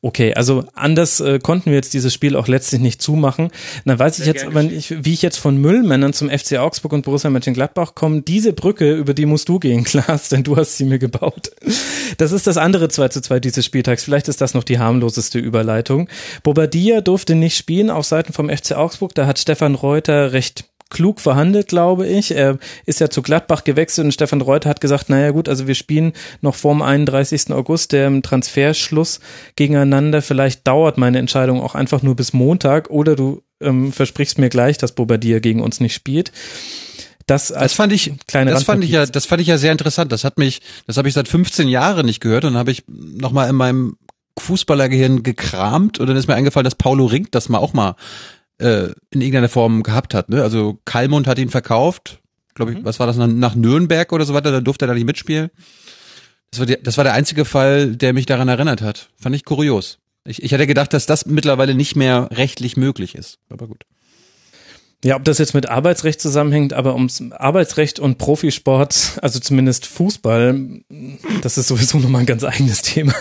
Okay, 0.01 0.35
also 0.35 0.65
anders 0.75 1.21
äh, 1.21 1.39
konnten 1.39 1.67
wir 1.67 1.75
jetzt 1.75 1.95
dieses 1.95 2.13
Spiel 2.13 2.37
auch 2.37 2.49
letztlich 2.49 2.81
nicht 2.81 3.03
zumachen. 3.03 3.51
Dann 3.85 3.99
weiß 3.99 4.19
ich 4.19 4.27
jetzt 4.27 4.45
aber 4.45 4.63
nicht, 4.63 5.05
wie 5.05 5.13
ich 5.13 5.23
jetzt 5.23 5.39
von 5.39 5.57
Müllmännern 5.57 6.13
zum 6.13 6.31
FC 6.31 6.59
Augsburg 6.59 6.93
und 6.93 7.05
Borussia 7.05 7.31
Mönchengladbach 7.31 7.95
komme. 7.95 8.23
Diese 8.23 8.53
Brücke, 8.53 8.93
über 8.93 9.15
die 9.15 9.27
musst 9.27 9.49
du 9.49 9.59
gehen, 9.59 9.85
Klaas, 9.93 10.29
denn 10.29 10.43
du 10.43 10.57
hast 10.57 10.77
sie 10.77 10.85
mir 10.85 10.99
gebaut. 10.99 11.51
Das 12.19 12.33
ist 12.33 12.47
das 12.47 12.57
andere 12.57 12.89
2 12.89 13.09
zu 13.09 13.23
2 13.23 13.41
dieses 13.41 13.65
Spieltags. 13.65 14.05
Vielleicht 14.05 14.29
ist 14.29 14.41
das 14.41 14.55
noch 14.55 14.65
die 14.65 14.79
harmloseste 14.79 15.39
Überleitung. 15.39 16.09
Bobadilla 16.43 17.01
durfte 17.01 17.35
nicht 17.35 17.57
spielen 17.57 17.91
auf 17.91 18.05
Seiten 18.05 18.33
vom 18.33 18.49
FC 18.49 18.73
Augsburg. 18.73 19.15
Da 19.15 19.27
hat 19.27 19.39
Stefan 19.39 19.75
Reuter 19.75 20.33
recht 20.33 20.65
klug 20.93 21.21
verhandelt, 21.21 21.67
glaube 21.69 22.07
ich. 22.07 22.37
Er 22.37 22.59
ist 22.87 23.01
ja 23.01 23.11
zu 23.11 23.23
Gladbach 23.23 23.65
gewechselt 23.65 24.05
und 24.05 24.13
Stefan 24.13 24.41
Reuter 24.41 24.69
hat 24.69 24.81
gesagt, 24.81 25.09
naja 25.09 25.31
gut, 25.31 25.49
also 25.49 25.67
wir 25.67 25.75
spielen 25.75 26.13
noch 26.41 26.55
vorm 26.55 26.83
31. 26.83 27.51
August, 27.51 27.93
der 27.93 28.23
Transferschluss 28.23 29.19
gegeneinander. 29.57 30.23
Vielleicht 30.23 30.67
dauert 30.67 30.99
meine 30.99 31.19
Entscheidung 31.19 31.61
auch 31.61 31.75
einfach 31.75 32.03
nur 32.03 32.15
bis 32.15 32.33
Montag 32.33 32.91
oder 32.91 33.17
du 33.17 33.43
ähm, 33.61 33.93
versprichst 33.93 34.39
mir 34.39 34.51
gleich, 34.51 34.79
dass 34.79 34.93
Bobadilla 34.93 35.41
gegen 35.41 35.63
uns 35.63 35.81
nicht 35.81 35.95
spielt. 35.95 36.31
Das, 37.27 37.49
Das 37.49 37.75
fand 37.75 37.93
ich, 37.93 38.13
das 38.27 38.65
fand 38.65 38.85
ich 38.85 38.91
ja, 38.91 39.07
das 39.07 39.27
fand 39.27 39.41
ich 39.41 39.49
ja 39.49 39.57
sehr 39.57 39.73
interessant. 39.73 40.13
Das 40.13 40.25
hat 40.25 40.39
mich, 40.39 40.61
das 40.87 40.97
habe 40.97 41.09
ich 41.09 41.15
seit 41.15 41.29
15 41.29 41.69
Jahren 41.69 42.07
nicht 42.07 42.21
gehört 42.21 42.45
und 42.45 42.57
habe 42.57 42.71
ich 42.71 42.85
nochmal 42.89 43.49
in 43.49 43.57
meinem 43.57 43.97
Fußballergehirn 44.39 45.23
gekramt 45.23 45.99
und 45.99 46.07
dann 46.07 46.17
ist 46.17 46.27
mir 46.27 46.35
eingefallen, 46.35 46.65
dass 46.65 46.75
Paulo 46.75 47.07
Rink 47.07 47.33
das 47.33 47.49
mal 47.49 47.59
auch 47.59 47.73
mal 47.73 47.97
äh, 48.63 48.93
in 49.11 49.21
irgendeiner 49.21 49.49
Form 49.49 49.83
gehabt 49.83 50.15
hat. 50.15 50.29
Ne? 50.29 50.43
Also 50.43 50.79
Kalmund 50.85 51.27
hat 51.27 51.39
ihn 51.39 51.51
verkauft, 51.51 52.21
glaube 52.55 52.73
ich, 52.73 52.85
was 52.85 53.01
war 53.01 53.07
das, 53.07 53.17
nach, 53.17 53.27
nach 53.27 53.55
Nürnberg 53.55 54.13
oder 54.13 54.25
so 54.25 54.35
weiter, 54.35 54.51
da 54.51 54.61
durfte 54.61 54.85
er 54.85 54.89
da 54.89 54.95
nicht 54.95 55.07
mitspielen. 55.07 55.51
Das 56.51 56.61
war, 56.61 56.67
die, 56.67 56.83
das 56.83 56.97
war 56.97 57.05
der 57.05 57.15
einzige 57.15 57.45
Fall, 57.45 57.97
der 57.97 58.13
mich 58.13 58.27
daran 58.27 58.49
erinnert 58.49 58.83
hat. 58.83 59.11
Fand 59.17 59.35
ich 59.35 59.45
kurios. 59.45 59.99
Ich, 60.25 60.43
ich 60.43 60.53
hätte 60.53 60.67
gedacht, 60.67 60.93
dass 60.93 61.07
das 61.07 61.27
mittlerweile 61.27 61.75
nicht 61.75 61.97
mehr 61.97 62.29
rechtlich 62.31 62.77
möglich 62.77 63.15
ist. 63.15 63.39
Aber 63.49 63.67
gut. 63.67 63.85
Ja, 65.05 65.17
ob 65.17 65.25
das 65.25 65.39
jetzt 65.39 65.55
mit 65.55 65.69
Arbeitsrecht 65.69 66.21
zusammenhängt, 66.21 66.75
aber 66.75 66.95
ums 66.95 67.23
Arbeitsrecht 67.33 67.99
und 67.99 68.19
Profisport, 68.19 69.19
also 69.21 69.41
zumindest 69.41 69.87
Fußball, 69.87 70.83
das 71.43 71.59
ist 71.59 71.67
sowieso 71.67 71.99
nochmal 71.99 72.21
ein 72.21 72.27
ganz 72.27 72.45
eigenes 72.45 72.83
Thema. 72.83 73.15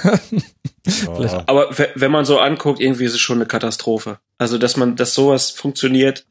Vielleicht- 0.87 1.47
Aber 1.47 1.77
we- 1.77 1.89
wenn 1.95 2.11
man 2.11 2.25
so 2.25 2.39
anguckt, 2.39 2.79
irgendwie 2.79 3.05
ist 3.05 3.13
es 3.13 3.19
schon 3.19 3.37
eine 3.37 3.45
Katastrophe. 3.45 4.19
Also, 4.37 4.57
dass 4.57 4.77
man, 4.77 4.95
dass 4.95 5.13
sowas 5.13 5.51
funktioniert, 5.51 6.25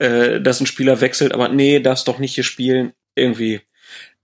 äh, 0.00 0.40
dass 0.40 0.60
ein 0.60 0.66
Spieler 0.66 1.00
wechselt, 1.00 1.32
aber 1.32 1.48
nee, 1.48 1.78
darfst 1.80 2.08
doch 2.08 2.18
nicht 2.18 2.34
hier 2.34 2.44
spielen. 2.44 2.92
Irgendwie. 3.14 3.60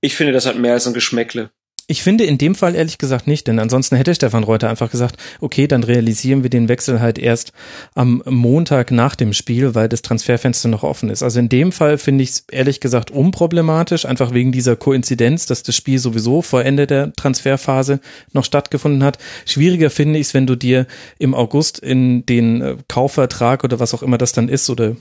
Ich 0.01 0.17
finde, 0.17 0.33
das 0.33 0.47
hat 0.47 0.57
mehr 0.57 0.73
als 0.73 0.87
ein 0.87 0.95
Geschmäckle. 0.95 1.51
Ich 1.91 2.03
finde 2.03 2.25
in 2.25 2.37
dem 2.37 2.55
Fall 2.55 2.75
ehrlich 2.75 2.99
gesagt 2.99 3.27
nicht, 3.27 3.47
denn 3.47 3.59
ansonsten 3.59 3.97
hätte 3.97 4.15
Stefan 4.15 4.45
Reuter 4.45 4.69
einfach 4.69 4.91
gesagt, 4.91 5.17
okay, 5.41 5.67
dann 5.67 5.83
realisieren 5.83 6.43
wir 6.43 6.51
den 6.51 6.69
Wechsel 6.69 7.01
halt 7.01 7.19
erst 7.19 7.53
am 7.95 8.23
Montag 8.27 8.91
nach 8.91 9.15
dem 9.15 9.33
Spiel, 9.33 9.75
weil 9.75 9.89
das 9.89 10.03
Transferfenster 10.03 10.69
noch 10.69 10.83
offen 10.83 11.09
ist. 11.09 11.23
Also 11.23 11.41
in 11.41 11.49
dem 11.49 11.73
Fall 11.73 11.97
finde 11.97 12.25
ich 12.25 12.31
es 12.31 12.45
ehrlich 12.51 12.81
gesagt 12.81 13.11
unproblematisch, 13.11 14.05
einfach 14.05 14.35
wegen 14.35 14.53
dieser 14.53 14.77
Koinzidenz, 14.77 15.47
dass 15.47 15.63
das 15.63 15.77
Spiel 15.77 15.99
sowieso 15.99 16.43
vor 16.43 16.63
Ende 16.63 16.87
der 16.87 17.15
Transferphase 17.15 18.01
noch 18.35 18.45
stattgefunden 18.45 19.03
hat. 19.03 19.17
Schwieriger 19.47 19.89
finde 19.89 20.19
ich 20.19 20.27
es, 20.27 20.35
wenn 20.35 20.47
du 20.47 20.57
dir 20.57 20.87
im 21.19 21.35
August 21.35 21.79
in 21.79 22.27
den 22.27 22.61
äh, 22.61 22.77
Kaufvertrag 22.89 23.65
oder 23.65 23.81
was 23.81 23.95
auch 23.95 24.03
immer 24.03 24.19
das 24.19 24.35
dann 24.35 24.51
ist 24.51 24.69
oder 24.69 24.95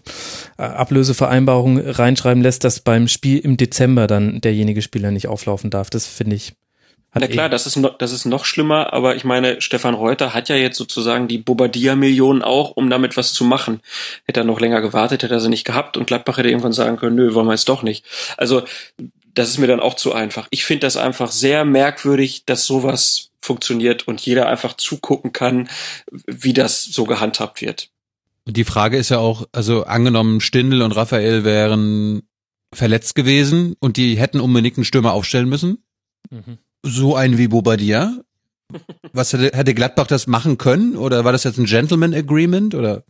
äh, 0.58 0.62
Ablösevereinbarung 0.62 1.80
reinschreiben 1.80 2.42
lässt, 2.42 2.64
dass 2.64 2.80
beim 2.80 3.10
Spiel 3.10 3.40
im 3.40 3.58
Dezember 3.58 4.08
dann 4.08 4.40
derjenige 4.40 4.82
Spieler 4.82 5.12
nicht 5.12 5.28
auflaufen 5.28 5.70
darf. 5.70 5.90
Das 5.90 6.06
finde 6.06 6.38
ich 6.38 6.54
Na 7.14 7.28
klar, 7.28 7.50
das 7.50 7.66
ist, 7.66 7.78
noch, 7.78 7.98
das 7.98 8.12
ist 8.12 8.26
noch 8.26 8.46
schlimmer, 8.46 8.94
aber 8.94 9.16
ich 9.16 9.24
meine, 9.24 9.60
Stefan 9.60 9.96
Reuter 9.96 10.34
hat 10.34 10.50
ja 10.50 10.56
jetzt 10.56 10.78
sozusagen 10.78 11.28
die 11.28 11.40
Bobadilla-Millionen 11.40 12.44
auch, 12.44 12.72
um 12.72 12.90
damit 12.90 13.18
was 13.18 13.34
zu 13.34 13.44
machen. 13.44 13.82
Hätte 14.26 14.42
er 14.42 14.44
noch 14.44 14.60
länger 14.60 14.82
gewartet, 14.82 15.24
hätte 15.24 15.34
er 15.34 15.40
sie 15.40 15.50
nicht 15.50 15.66
gehabt 15.66 15.98
und 15.98 16.06
Gladbach 16.06 16.38
hätte 16.38 16.50
irgendwann 16.50 16.74
sagen 16.74 16.98
können, 16.98 17.16
nö, 17.16 17.34
wollen 17.34 17.48
wir 17.48 17.54
jetzt 17.54 17.70
doch 17.70 17.82
nicht. 17.82 18.06
Also, 18.38 18.64
das 19.34 19.50
ist 19.50 19.58
mir 19.58 19.68
dann 19.68 19.80
auch 19.80 19.96
zu 19.96 20.14
einfach. 20.14 20.48
Ich 20.52 20.66
finde 20.66 20.82
das 20.82 20.98
einfach 20.98 21.32
sehr 21.32 21.66
merkwürdig, 21.66 22.46
dass 22.46 22.66
sowas 22.66 23.30
funktioniert 23.42 24.08
und 24.08 24.22
jeder 24.22 24.48
einfach 24.48 24.76
zugucken 24.76 25.32
kann, 25.32 25.70
wie 26.26 26.54
das 26.54 26.84
so 26.84 27.06
gehandhabt 27.06 27.62
wird. 27.62 27.90
Die 28.46 28.64
Frage 28.64 28.98
ist 28.98 29.10
ja 29.10 29.20
auch, 29.20 29.48
also 29.52 29.84
angenommen, 29.84 30.42
Stindl 30.42 30.82
und 30.82 30.92
Raphael 30.92 31.44
wären 31.44 32.24
verletzt 32.74 33.16
gewesen 33.16 33.76
und 33.80 33.98
die 33.98 34.18
hätten 34.18 34.40
unbedingt 34.40 34.78
einen 34.78 34.86
Stürmer 34.86 35.14
aufstellen 35.14 35.50
müssen. 35.50 35.84
Mhm. 36.30 36.58
So 36.84 37.16
einen 37.16 37.38
wie 37.38 37.48
Bobadilla. 37.48 38.22
Was 39.14 39.34
hätte, 39.34 39.56
hätte 39.58 39.74
Gladbach 39.74 40.08
das 40.08 40.28
machen 40.28 40.58
können? 40.58 40.98
Oder 40.98 41.24
war 41.24 41.32
das 41.32 41.44
jetzt 41.44 41.58
ein 41.58 41.66
Gentleman 41.66 42.14
Agreement? 42.14 42.76
Oder? 42.76 43.04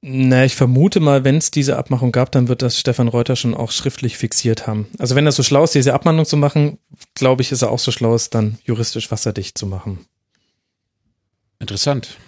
Na, 0.00 0.44
ich 0.44 0.54
vermute 0.54 1.00
mal, 1.00 1.24
wenn 1.24 1.36
es 1.36 1.50
diese 1.50 1.76
Abmachung 1.76 2.12
gab, 2.12 2.30
dann 2.30 2.48
wird 2.48 2.62
das 2.62 2.78
Stefan 2.78 3.08
Reuter 3.08 3.34
schon 3.34 3.54
auch 3.54 3.72
schriftlich 3.72 4.16
fixiert 4.16 4.66
haben. 4.66 4.86
Also 4.98 5.16
wenn 5.16 5.26
er 5.26 5.32
so 5.32 5.42
schlau 5.42 5.64
ist, 5.64 5.74
diese 5.74 5.94
Abmahnung 5.94 6.24
zu 6.24 6.36
machen, 6.36 6.78
glaube 7.14 7.42
ich, 7.42 7.50
ist 7.52 7.62
er 7.62 7.70
auch 7.70 7.78
so 7.78 7.90
schlau, 7.90 8.14
es 8.14 8.30
dann 8.30 8.58
juristisch 8.64 9.10
wasserdicht 9.10 9.58
zu 9.58 9.66
machen. 9.66 10.06
Interessant. 11.58 12.18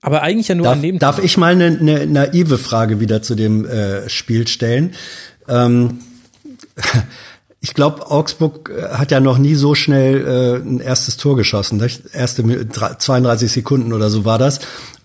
Aber 0.00 0.22
eigentlich 0.22 0.48
ja 0.48 0.54
nur 0.54 0.64
Darf, 0.64 0.74
ein 0.74 0.80
Neben 0.80 0.98
darf 0.98 1.22
ich 1.22 1.36
mal 1.36 1.52
eine, 1.52 1.78
eine 1.78 2.06
naive 2.06 2.58
Frage 2.58 3.00
wieder 3.00 3.22
zu 3.22 3.34
dem 3.34 3.64
äh, 3.64 4.08
Spiel 4.08 4.46
stellen? 4.46 4.94
Ähm, 5.48 6.00
ich 7.60 7.74
glaube, 7.74 8.10
Augsburg 8.10 8.70
äh, 8.70 8.94
hat 8.94 9.10
ja 9.10 9.20
noch 9.20 9.38
nie 9.38 9.54
so 9.54 9.74
schnell 9.74 10.26
äh, 10.26 10.66
ein 10.66 10.80
erstes 10.80 11.16
Tor 11.16 11.36
geschossen. 11.36 11.78
Nicht? 11.78 12.02
Erste 12.14 12.42
Mi- 12.42 12.64
drei- 12.64 12.94
32 12.94 13.52
Sekunden 13.52 13.92
oder 13.92 14.08
so 14.10 14.24
war 14.24 14.38
das. 14.38 14.60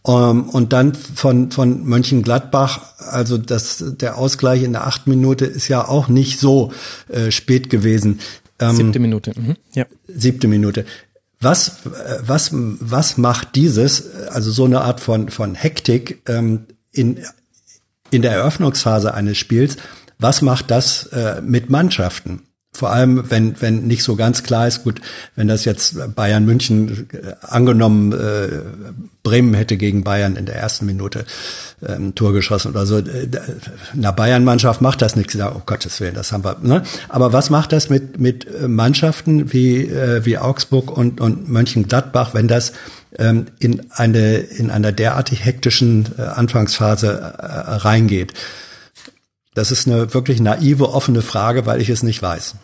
Ähm, 0.07 0.49
und 0.49 0.71
dann 0.71 0.93
von, 0.93 1.51
von 1.51 1.83
Mönchengladbach, 1.85 2.81
also 2.99 3.37
das, 3.37 3.83
der 3.99 4.17
Ausgleich 4.17 4.63
in 4.63 4.71
der 4.73 4.87
achten 4.87 5.09
Minute 5.09 5.45
ist 5.45 5.67
ja 5.67 5.85
auch 5.87 6.07
nicht 6.07 6.39
so 6.39 6.71
äh, 7.09 7.31
spät 7.31 7.69
gewesen. 7.69 8.19
Ähm, 8.59 8.75
siebte 8.77 8.99
Minute. 8.99 9.33
Mhm. 9.35 9.55
Ja. 9.73 9.85
siebte 10.07 10.47
Minute. 10.47 10.85
Was, 11.41 11.67
äh, 11.85 12.19
was, 12.25 12.51
was 12.53 13.17
macht 13.17 13.55
dieses, 13.55 14.15
also 14.29 14.49
so 14.51 14.63
eine 14.63 14.81
Art 14.81 15.01
von, 15.01 15.27
von 15.29 15.55
Hektik 15.55 16.21
ähm, 16.29 16.67
in, 16.93 17.19
in 18.11 18.21
der 18.21 18.31
Eröffnungsphase 18.31 19.13
eines 19.13 19.37
Spiels, 19.37 19.75
was 20.19 20.41
macht 20.41 20.71
das 20.71 21.07
äh, 21.07 21.41
mit 21.41 21.69
Mannschaften? 21.69 22.41
Vor 22.75 22.91
allem, 22.91 23.23
wenn, 23.31 23.61
wenn 23.61 23.87
nicht 23.87 24.03
so 24.03 24.15
ganz 24.15 24.43
klar 24.43 24.67
ist, 24.67 24.83
gut, 24.83 24.99
wenn 25.35 25.47
das 25.47 25.63
jetzt 25.63 26.13
Bayern 26.13 26.45
München 26.45 27.07
äh, 27.13 27.33
angenommen, 27.41 28.11
äh, 28.11 28.49
Bremen 29.23 29.53
hätte 29.53 29.77
gegen 29.77 30.03
Bayern 30.03 30.35
in 30.35 30.45
der 30.45 30.57
ersten 30.57 30.85
Minute 30.85 31.25
ähm, 31.87 32.15
Tor 32.15 32.33
geschossen 32.33 32.71
oder 32.71 32.85
so. 32.85 32.97
Äh, 32.97 33.29
Einer 33.93 34.11
Bayern-Mannschaft 34.11 34.81
macht 34.81 35.01
das 35.01 35.15
nichts. 35.15 35.35
Oh 35.37 35.61
Gottes 35.65 36.01
Willen, 36.01 36.15
das 36.15 36.33
haben 36.33 36.43
wir. 36.43 36.57
Ne? 36.61 36.83
Aber 37.07 37.31
was 37.31 37.49
macht 37.49 37.71
das 37.71 37.89
mit, 37.89 38.19
mit 38.19 38.45
äh, 38.45 38.67
Mannschaften 38.67 39.53
wie, 39.53 39.83
äh, 39.83 40.25
wie 40.25 40.37
Augsburg 40.37 40.95
und, 40.95 41.21
und 41.21 41.49
Mönchengladbach, 41.49 42.33
wenn 42.33 42.49
das 42.49 42.73
ähm, 43.17 43.45
in 43.59 43.89
eine 43.91 44.35
in 44.35 44.69
einer 44.69 44.91
derartig 44.91 45.45
hektischen 45.45 46.07
äh, 46.17 46.23
Anfangsphase 46.23 47.07
äh, 47.07 47.45
reingeht? 47.77 48.33
Das 49.55 49.71
ist 49.71 49.87
eine 49.87 50.13
wirklich 50.13 50.39
naive, 50.39 50.89
offene 50.89 51.23
Frage, 51.23 51.65
weil 51.65 51.81
ich 51.81 51.89
es 51.89 52.03
nicht 52.03 52.21
weiß. 52.21 52.55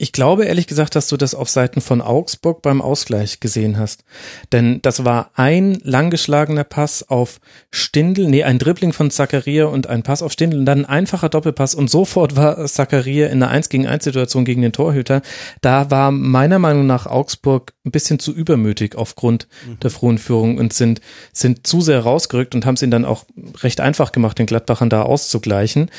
Ich 0.00 0.12
glaube 0.12 0.44
ehrlich 0.44 0.68
gesagt, 0.68 0.94
dass 0.94 1.08
du 1.08 1.16
das 1.16 1.34
auf 1.34 1.48
Seiten 1.48 1.80
von 1.80 2.00
Augsburg 2.00 2.62
beim 2.62 2.80
Ausgleich 2.80 3.40
gesehen 3.40 3.78
hast. 3.78 4.04
Denn 4.52 4.80
das 4.80 5.04
war 5.04 5.32
ein 5.34 5.76
langgeschlagener 5.82 6.62
Pass 6.62 7.08
auf 7.08 7.40
Stindl, 7.72 8.28
nee, 8.28 8.44
ein 8.44 8.60
Dribbling 8.60 8.92
von 8.92 9.10
Zakaria 9.10 9.64
und 9.64 9.88
ein 9.88 10.04
Pass 10.04 10.22
auf 10.22 10.30
Stindl 10.30 10.60
und 10.60 10.66
dann 10.66 10.84
ein 10.84 10.98
einfacher 10.98 11.28
Doppelpass 11.28 11.74
und 11.74 11.90
sofort 11.90 12.36
war 12.36 12.64
Zakaria 12.66 13.26
in 13.26 13.42
einer 13.42 13.50
1 13.50 13.70
gegen 13.70 13.88
1 13.88 14.04
Situation 14.04 14.44
gegen 14.44 14.62
den 14.62 14.72
Torhüter. 14.72 15.20
Da 15.62 15.90
war 15.90 16.12
meiner 16.12 16.60
Meinung 16.60 16.86
nach 16.86 17.06
Augsburg 17.06 17.74
ein 17.84 17.90
bisschen 17.90 18.20
zu 18.20 18.32
übermütig 18.32 18.94
aufgrund 18.94 19.48
mhm. 19.66 19.80
der 19.80 19.90
frohen 19.90 20.18
Führung 20.18 20.58
und 20.58 20.72
sind, 20.72 21.00
sind 21.32 21.66
zu 21.66 21.80
sehr 21.80 22.00
rausgerückt 22.00 22.54
und 22.54 22.66
haben 22.66 22.74
es 22.74 22.82
ihnen 22.82 22.92
dann 22.92 23.04
auch 23.04 23.24
recht 23.62 23.80
einfach 23.80 24.12
gemacht, 24.12 24.38
den 24.38 24.46
Gladbachern 24.46 24.90
da 24.90 25.02
auszugleichen. 25.02 25.90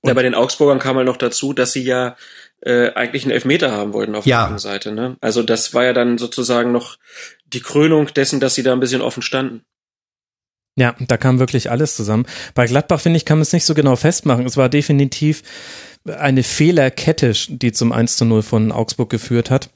Und 0.00 0.08
ja, 0.08 0.14
bei 0.14 0.22
den 0.22 0.34
Augsburgern 0.34 0.78
kam 0.78 0.96
halt 0.96 1.06
noch 1.06 1.16
dazu, 1.16 1.52
dass 1.52 1.72
sie 1.72 1.82
ja 1.82 2.16
äh, 2.60 2.92
eigentlich 2.92 3.24
einen 3.24 3.32
Elfmeter 3.32 3.72
haben 3.72 3.92
wollten 3.92 4.14
auf 4.14 4.26
ja. 4.26 4.36
der 4.36 4.44
anderen 4.44 4.58
Seite. 4.58 4.92
Ne? 4.92 5.16
Also 5.20 5.42
das 5.42 5.74
war 5.74 5.84
ja 5.84 5.92
dann 5.92 6.18
sozusagen 6.18 6.72
noch 6.72 6.98
die 7.46 7.60
Krönung 7.60 8.12
dessen, 8.14 8.40
dass 8.40 8.54
sie 8.54 8.62
da 8.62 8.72
ein 8.72 8.80
bisschen 8.80 9.02
offen 9.02 9.22
standen. 9.22 9.62
Ja, 10.76 10.94
da 11.00 11.16
kam 11.16 11.40
wirklich 11.40 11.70
alles 11.70 11.96
zusammen. 11.96 12.26
Bei 12.54 12.66
Gladbach, 12.66 13.00
finde 13.00 13.16
ich, 13.16 13.24
kann 13.24 13.38
man 13.38 13.42
es 13.42 13.52
nicht 13.52 13.64
so 13.64 13.74
genau 13.74 13.96
festmachen. 13.96 14.46
Es 14.46 14.56
war 14.56 14.68
definitiv 14.68 15.42
eine 16.06 16.44
Fehlerkette, 16.44 17.32
die 17.48 17.72
zum 17.72 17.90
1 17.90 18.16
zu 18.16 18.24
0 18.24 18.42
von 18.42 18.70
Augsburg 18.70 19.10
geführt 19.10 19.50
hat. 19.50 19.70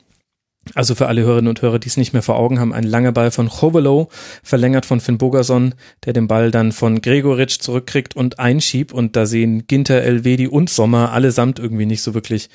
Also 0.74 0.94
für 0.94 1.08
alle 1.08 1.22
Hörerinnen 1.22 1.48
und 1.48 1.60
Hörer, 1.60 1.80
die 1.80 1.88
es 1.88 1.96
nicht 1.96 2.12
mehr 2.12 2.22
vor 2.22 2.36
Augen 2.36 2.60
haben, 2.60 2.72
ein 2.72 2.84
langer 2.84 3.10
Ball 3.10 3.32
von 3.32 3.48
Chovelo, 3.48 4.08
verlängert 4.44 4.86
von 4.86 5.00
Finn 5.00 5.18
Bogerson, 5.18 5.74
der 6.04 6.12
den 6.12 6.28
Ball 6.28 6.52
dann 6.52 6.70
von 6.70 7.02
Gregoritsch 7.02 7.58
zurückkriegt 7.58 8.14
und 8.14 8.38
einschiebt. 8.38 8.92
Und 8.92 9.16
da 9.16 9.26
sehen 9.26 9.66
Ginter, 9.66 10.02
Elvedi 10.02 10.46
und 10.46 10.70
Sommer 10.70 11.12
allesamt 11.12 11.58
irgendwie 11.58 11.86
nicht 11.86 12.02
so 12.02 12.14
wirklich 12.14 12.48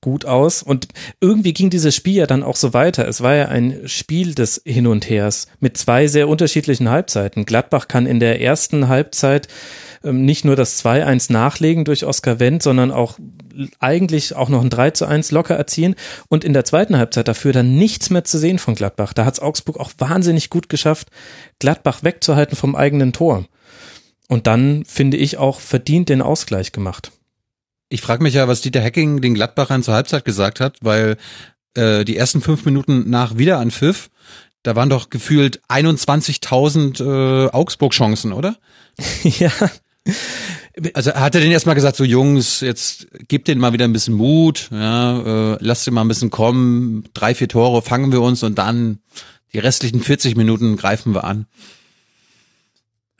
gut 0.00 0.24
aus. 0.24 0.62
Und 0.62 0.88
irgendwie 1.20 1.52
ging 1.52 1.68
dieses 1.68 1.94
Spiel 1.94 2.14
ja 2.14 2.26
dann 2.26 2.42
auch 2.42 2.56
so 2.56 2.72
weiter. 2.72 3.06
Es 3.06 3.20
war 3.20 3.34
ja 3.34 3.48
ein 3.48 3.82
Spiel 3.84 4.34
des 4.34 4.62
Hin 4.64 4.86
und 4.86 5.08
Hers 5.10 5.46
mit 5.60 5.76
zwei 5.76 6.06
sehr 6.06 6.28
unterschiedlichen 6.28 6.88
Halbzeiten. 6.88 7.44
Gladbach 7.44 7.88
kann 7.88 8.06
in 8.06 8.20
der 8.20 8.40
ersten 8.40 8.88
Halbzeit 8.88 9.48
ähm, 10.02 10.24
nicht 10.24 10.46
nur 10.46 10.56
das 10.56 10.82
2-1 10.82 11.30
nachlegen 11.30 11.84
durch 11.84 12.06
Oscar 12.06 12.40
Wendt, 12.40 12.62
sondern 12.62 12.90
auch 12.90 13.18
eigentlich 13.78 14.36
auch 14.36 14.48
noch 14.48 14.62
ein 14.62 14.70
3 14.70 14.90
zu 14.90 15.06
1 15.06 15.30
locker 15.30 15.56
erzielen 15.56 15.94
und 16.28 16.44
in 16.44 16.52
der 16.52 16.64
zweiten 16.64 16.96
Halbzeit 16.96 17.28
dafür 17.28 17.52
dann 17.52 17.76
nichts 17.76 18.10
mehr 18.10 18.24
zu 18.24 18.38
sehen 18.38 18.58
von 18.58 18.74
Gladbach. 18.74 19.12
Da 19.12 19.24
hat 19.24 19.34
es 19.34 19.40
Augsburg 19.40 19.78
auch 19.78 19.92
wahnsinnig 19.98 20.50
gut 20.50 20.68
geschafft, 20.68 21.08
Gladbach 21.58 22.02
wegzuhalten 22.02 22.56
vom 22.56 22.76
eigenen 22.76 23.12
Tor. 23.12 23.46
Und 24.28 24.46
dann, 24.46 24.84
finde 24.84 25.16
ich, 25.16 25.38
auch 25.38 25.60
verdient 25.60 26.08
den 26.08 26.22
Ausgleich 26.22 26.72
gemacht. 26.72 27.10
Ich 27.88 28.00
frage 28.00 28.22
mich 28.22 28.34
ja, 28.34 28.46
was 28.46 28.60
Dieter 28.60 28.80
Hecking 28.80 29.20
den 29.20 29.34
Gladbachern 29.34 29.82
zur 29.82 29.94
Halbzeit 29.94 30.24
gesagt 30.24 30.60
hat, 30.60 30.76
weil 30.80 31.16
äh, 31.74 32.04
die 32.04 32.16
ersten 32.16 32.40
fünf 32.40 32.64
Minuten 32.64 33.10
nach 33.10 33.36
Wiederanpfiff, 33.36 34.10
da 34.62 34.76
waren 34.76 34.88
doch 34.88 35.10
gefühlt 35.10 35.60
21.000 35.68 37.02
äh, 37.02 37.50
Augsburg-Chancen, 37.50 38.32
oder? 38.32 38.56
ja, 39.22 39.50
also 40.94 41.12
hat 41.14 41.34
er 41.34 41.40
denn 41.40 41.50
erstmal 41.50 41.74
gesagt, 41.74 41.96
so 41.96 42.04
Jungs, 42.04 42.60
jetzt 42.60 43.08
gebt 43.28 43.48
denen 43.48 43.60
mal 43.60 43.72
wieder 43.72 43.84
ein 43.84 43.92
bisschen 43.92 44.14
Mut, 44.14 44.68
ja, 44.72 45.54
äh, 45.54 45.58
lasst 45.60 45.84
sie 45.84 45.90
mal 45.90 46.02
ein 46.02 46.08
bisschen 46.08 46.30
kommen, 46.30 47.04
drei, 47.14 47.34
vier 47.34 47.48
Tore 47.48 47.82
fangen 47.82 48.12
wir 48.12 48.20
uns 48.20 48.42
und 48.42 48.58
dann 48.58 48.98
die 49.52 49.58
restlichen 49.58 50.00
40 50.00 50.36
Minuten 50.36 50.76
greifen 50.76 51.14
wir 51.14 51.24
an. 51.24 51.46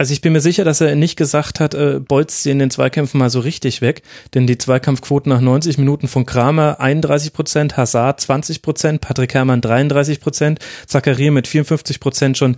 Also 0.01 0.15
ich 0.15 0.23
bin 0.23 0.33
mir 0.33 0.41
sicher, 0.41 0.65
dass 0.65 0.81
er 0.81 0.97
nicht 0.97 1.17
gesagt 1.17 1.61
hat, 1.61 1.75
äh, 1.75 2.01
bolzt 2.01 2.43
sie 2.43 2.51
in 2.51 2.59
den 2.59 2.71
Zweikämpfen 2.71 3.19
mal 3.19 3.29
so 3.29 3.41
richtig 3.41 3.83
weg, 3.83 4.01
denn 4.33 4.47
die 4.47 4.57
Zweikampfquoten 4.57 5.29
nach 5.29 5.43
90 5.43 5.77
Minuten 5.77 6.09
von 6.09 6.25
Kramer 6.25 6.81
31 6.81 7.35
Prozent, 7.35 7.77
Hazard 7.77 8.19
20 8.19 8.63
Prozent, 8.63 9.03
Patrick 9.03 9.35
Herrmann 9.35 9.61
33 9.61 10.23
Prozent, 10.23 10.59
Zakaria 10.87 11.31
mit 11.31 11.47
54 11.47 12.01
Prozent 12.01 12.39
schon 12.39 12.57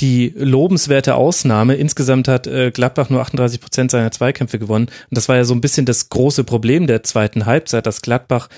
die 0.00 0.34
lobenswerte 0.36 1.14
Ausnahme. 1.14 1.76
Insgesamt 1.76 2.26
hat 2.26 2.48
äh, 2.48 2.72
Gladbach 2.72 3.08
nur 3.08 3.20
38 3.20 3.60
Prozent 3.60 3.92
seiner 3.92 4.10
Zweikämpfe 4.10 4.58
gewonnen 4.58 4.86
und 4.86 5.16
das 5.16 5.28
war 5.28 5.36
ja 5.36 5.44
so 5.44 5.54
ein 5.54 5.60
bisschen 5.60 5.86
das 5.86 6.08
große 6.08 6.42
Problem 6.42 6.88
der 6.88 7.04
zweiten 7.04 7.46
Halbzeit, 7.46 7.86
dass 7.86 8.02
Gladbach 8.02 8.48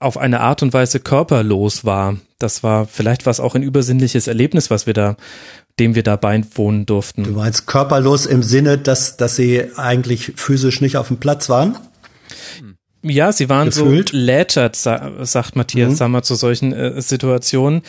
auf 0.00 0.18
eine 0.18 0.40
Art 0.40 0.62
und 0.62 0.74
Weise 0.74 1.00
körperlos 1.00 1.86
war. 1.86 2.18
Das 2.38 2.62
war 2.62 2.86
vielleicht 2.86 3.24
was 3.24 3.40
auch 3.40 3.54
ein 3.54 3.62
übersinnliches 3.62 4.26
Erlebnis, 4.26 4.70
was 4.70 4.86
wir 4.86 4.92
da 4.92 5.16
dem 5.78 5.94
wir 5.94 6.02
da 6.02 6.16
beiwohnen 6.16 6.86
durften. 6.86 7.24
Du 7.24 7.30
meinst 7.30 7.66
körperlos 7.66 8.26
im 8.26 8.42
Sinne, 8.42 8.78
dass, 8.78 9.16
dass 9.16 9.36
sie 9.36 9.64
eigentlich 9.76 10.32
physisch 10.36 10.80
nicht 10.80 10.96
auf 10.96 11.08
dem 11.08 11.18
Platz 11.18 11.48
waren? 11.48 11.76
Ja, 13.02 13.32
sie 13.32 13.48
waren 13.48 13.68
Gefühlt. 13.68 14.10
so 14.10 14.16
lätschert, 14.16 14.76
sagt 14.76 15.56
Matthias 15.56 15.90
mhm. 15.90 15.96
Sammer 15.96 16.22
zu 16.22 16.34
solchen 16.34 16.72
äh, 16.72 17.00
Situationen. 17.00 17.82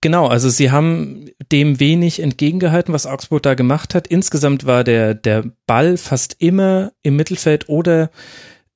Genau, 0.00 0.26
also 0.26 0.48
sie 0.48 0.70
haben 0.70 1.30
dem 1.50 1.80
wenig 1.80 2.20
entgegengehalten, 2.20 2.92
was 2.92 3.06
Augsburg 3.06 3.42
da 3.42 3.54
gemacht 3.54 3.94
hat. 3.94 4.06
Insgesamt 4.06 4.66
war 4.66 4.84
der, 4.84 5.14
der 5.14 5.44
Ball 5.66 5.96
fast 5.96 6.36
immer 6.38 6.92
im 7.02 7.16
Mittelfeld 7.16 7.68
oder 7.68 8.10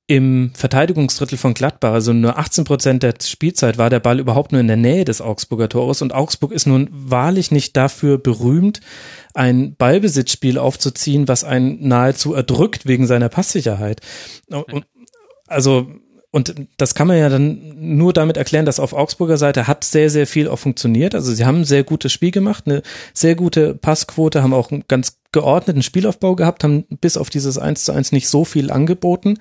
im 0.07 0.51
Verteidigungsdrittel 0.53 1.37
von 1.37 1.55
Gladbach, 1.55 1.93
also 1.93 2.13
nur 2.13 2.37
18 2.37 2.63
Prozent 2.63 3.03
der 3.03 3.15
Spielzeit, 3.23 3.79
war 3.79 3.89
der 3.89 3.99
Ball 3.99 4.19
überhaupt 4.19 4.51
nur 4.51 4.61
in 4.61 4.67
der 4.67 4.77
Nähe 4.77 5.03
des 5.03 5.19
Augsburger 5.19 5.67
Tores 5.67 6.03
und 6.03 6.13
Augsburg 6.13 6.51
ist 6.51 6.67
nun 6.67 6.89
wahrlich 6.91 7.49
nicht 7.49 7.75
dafür 7.75 8.19
berühmt, 8.19 8.81
ein 9.33 9.75
Ballbesitzspiel 9.75 10.59
aufzuziehen, 10.59 11.27
was 11.27 11.43
einen 11.43 11.87
nahezu 11.87 12.33
erdrückt 12.33 12.85
wegen 12.85 13.07
seiner 13.07 13.29
Passsicherheit. 13.29 14.01
Und, 14.49 14.85
also 15.47 15.87
und 16.35 16.53
das 16.75 16.95
kann 16.95 17.07
man 17.07 17.17
ja 17.17 17.29
dann 17.29 17.75
nur 17.77 18.11
damit 18.11 18.35
erklären, 18.35 18.65
dass 18.65 18.81
auf 18.81 18.91
Augsburger 18.91 19.37
Seite 19.37 19.67
hat 19.67 19.85
sehr, 19.85 20.09
sehr 20.09 20.27
viel 20.27 20.49
auch 20.49 20.59
funktioniert. 20.59 21.15
Also 21.15 21.33
sie 21.33 21.45
haben 21.45 21.61
ein 21.61 21.65
sehr 21.65 21.85
gutes 21.85 22.11
Spiel 22.11 22.31
gemacht, 22.31 22.65
eine 22.67 22.81
sehr 23.13 23.35
gute 23.35 23.73
Passquote, 23.73 24.43
haben 24.43 24.53
auch 24.53 24.69
einen 24.69 24.83
ganz 24.89 25.17
geordneten 25.31 25.81
Spielaufbau 25.81 26.35
gehabt, 26.35 26.65
haben 26.65 26.83
bis 26.99 27.15
auf 27.15 27.29
dieses 27.29 27.57
1 27.57 27.85
zu 27.85 27.93
1 27.93 28.11
nicht 28.11 28.27
so 28.27 28.43
viel 28.43 28.69
angeboten. 28.69 29.39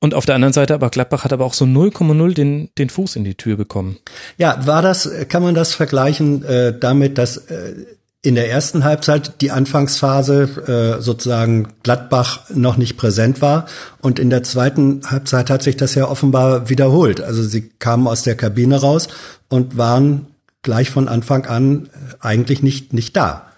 Und 0.00 0.14
auf 0.14 0.26
der 0.26 0.36
anderen 0.36 0.52
Seite 0.52 0.74
aber 0.74 0.90
Gladbach 0.90 1.24
hat 1.24 1.32
aber 1.32 1.44
auch 1.44 1.54
so 1.54 1.64
0,0 1.64 2.34
den, 2.34 2.70
den 2.78 2.88
Fuß 2.88 3.16
in 3.16 3.24
die 3.24 3.34
Tür 3.34 3.56
bekommen. 3.56 3.98
Ja, 4.36 4.64
war 4.66 4.80
das, 4.80 5.10
kann 5.28 5.42
man 5.42 5.54
das 5.54 5.74
vergleichen 5.74 6.44
äh, 6.44 6.78
damit, 6.78 7.18
dass 7.18 7.36
äh, 7.36 7.74
in 8.22 8.34
der 8.34 8.50
ersten 8.50 8.84
Halbzeit 8.84 9.40
die 9.40 9.50
Anfangsphase 9.50 10.98
äh, 10.98 11.02
sozusagen 11.02 11.68
Gladbach 11.82 12.48
noch 12.50 12.76
nicht 12.76 12.96
präsent 12.96 13.40
war 13.40 13.66
und 14.00 14.18
in 14.18 14.30
der 14.30 14.42
zweiten 14.42 15.02
Halbzeit 15.08 15.50
hat 15.50 15.62
sich 15.62 15.76
das 15.76 15.94
ja 15.94 16.08
offenbar 16.08 16.68
wiederholt. 16.68 17.20
Also 17.20 17.42
sie 17.42 17.68
kamen 17.78 18.06
aus 18.06 18.22
der 18.22 18.36
Kabine 18.36 18.80
raus 18.80 19.08
und 19.48 19.76
waren 19.78 20.26
gleich 20.62 20.90
von 20.90 21.08
Anfang 21.08 21.46
an 21.46 21.86
äh, 21.86 22.14
eigentlich 22.20 22.62
nicht 22.62 22.92
nicht 22.92 23.16
da. 23.16 23.52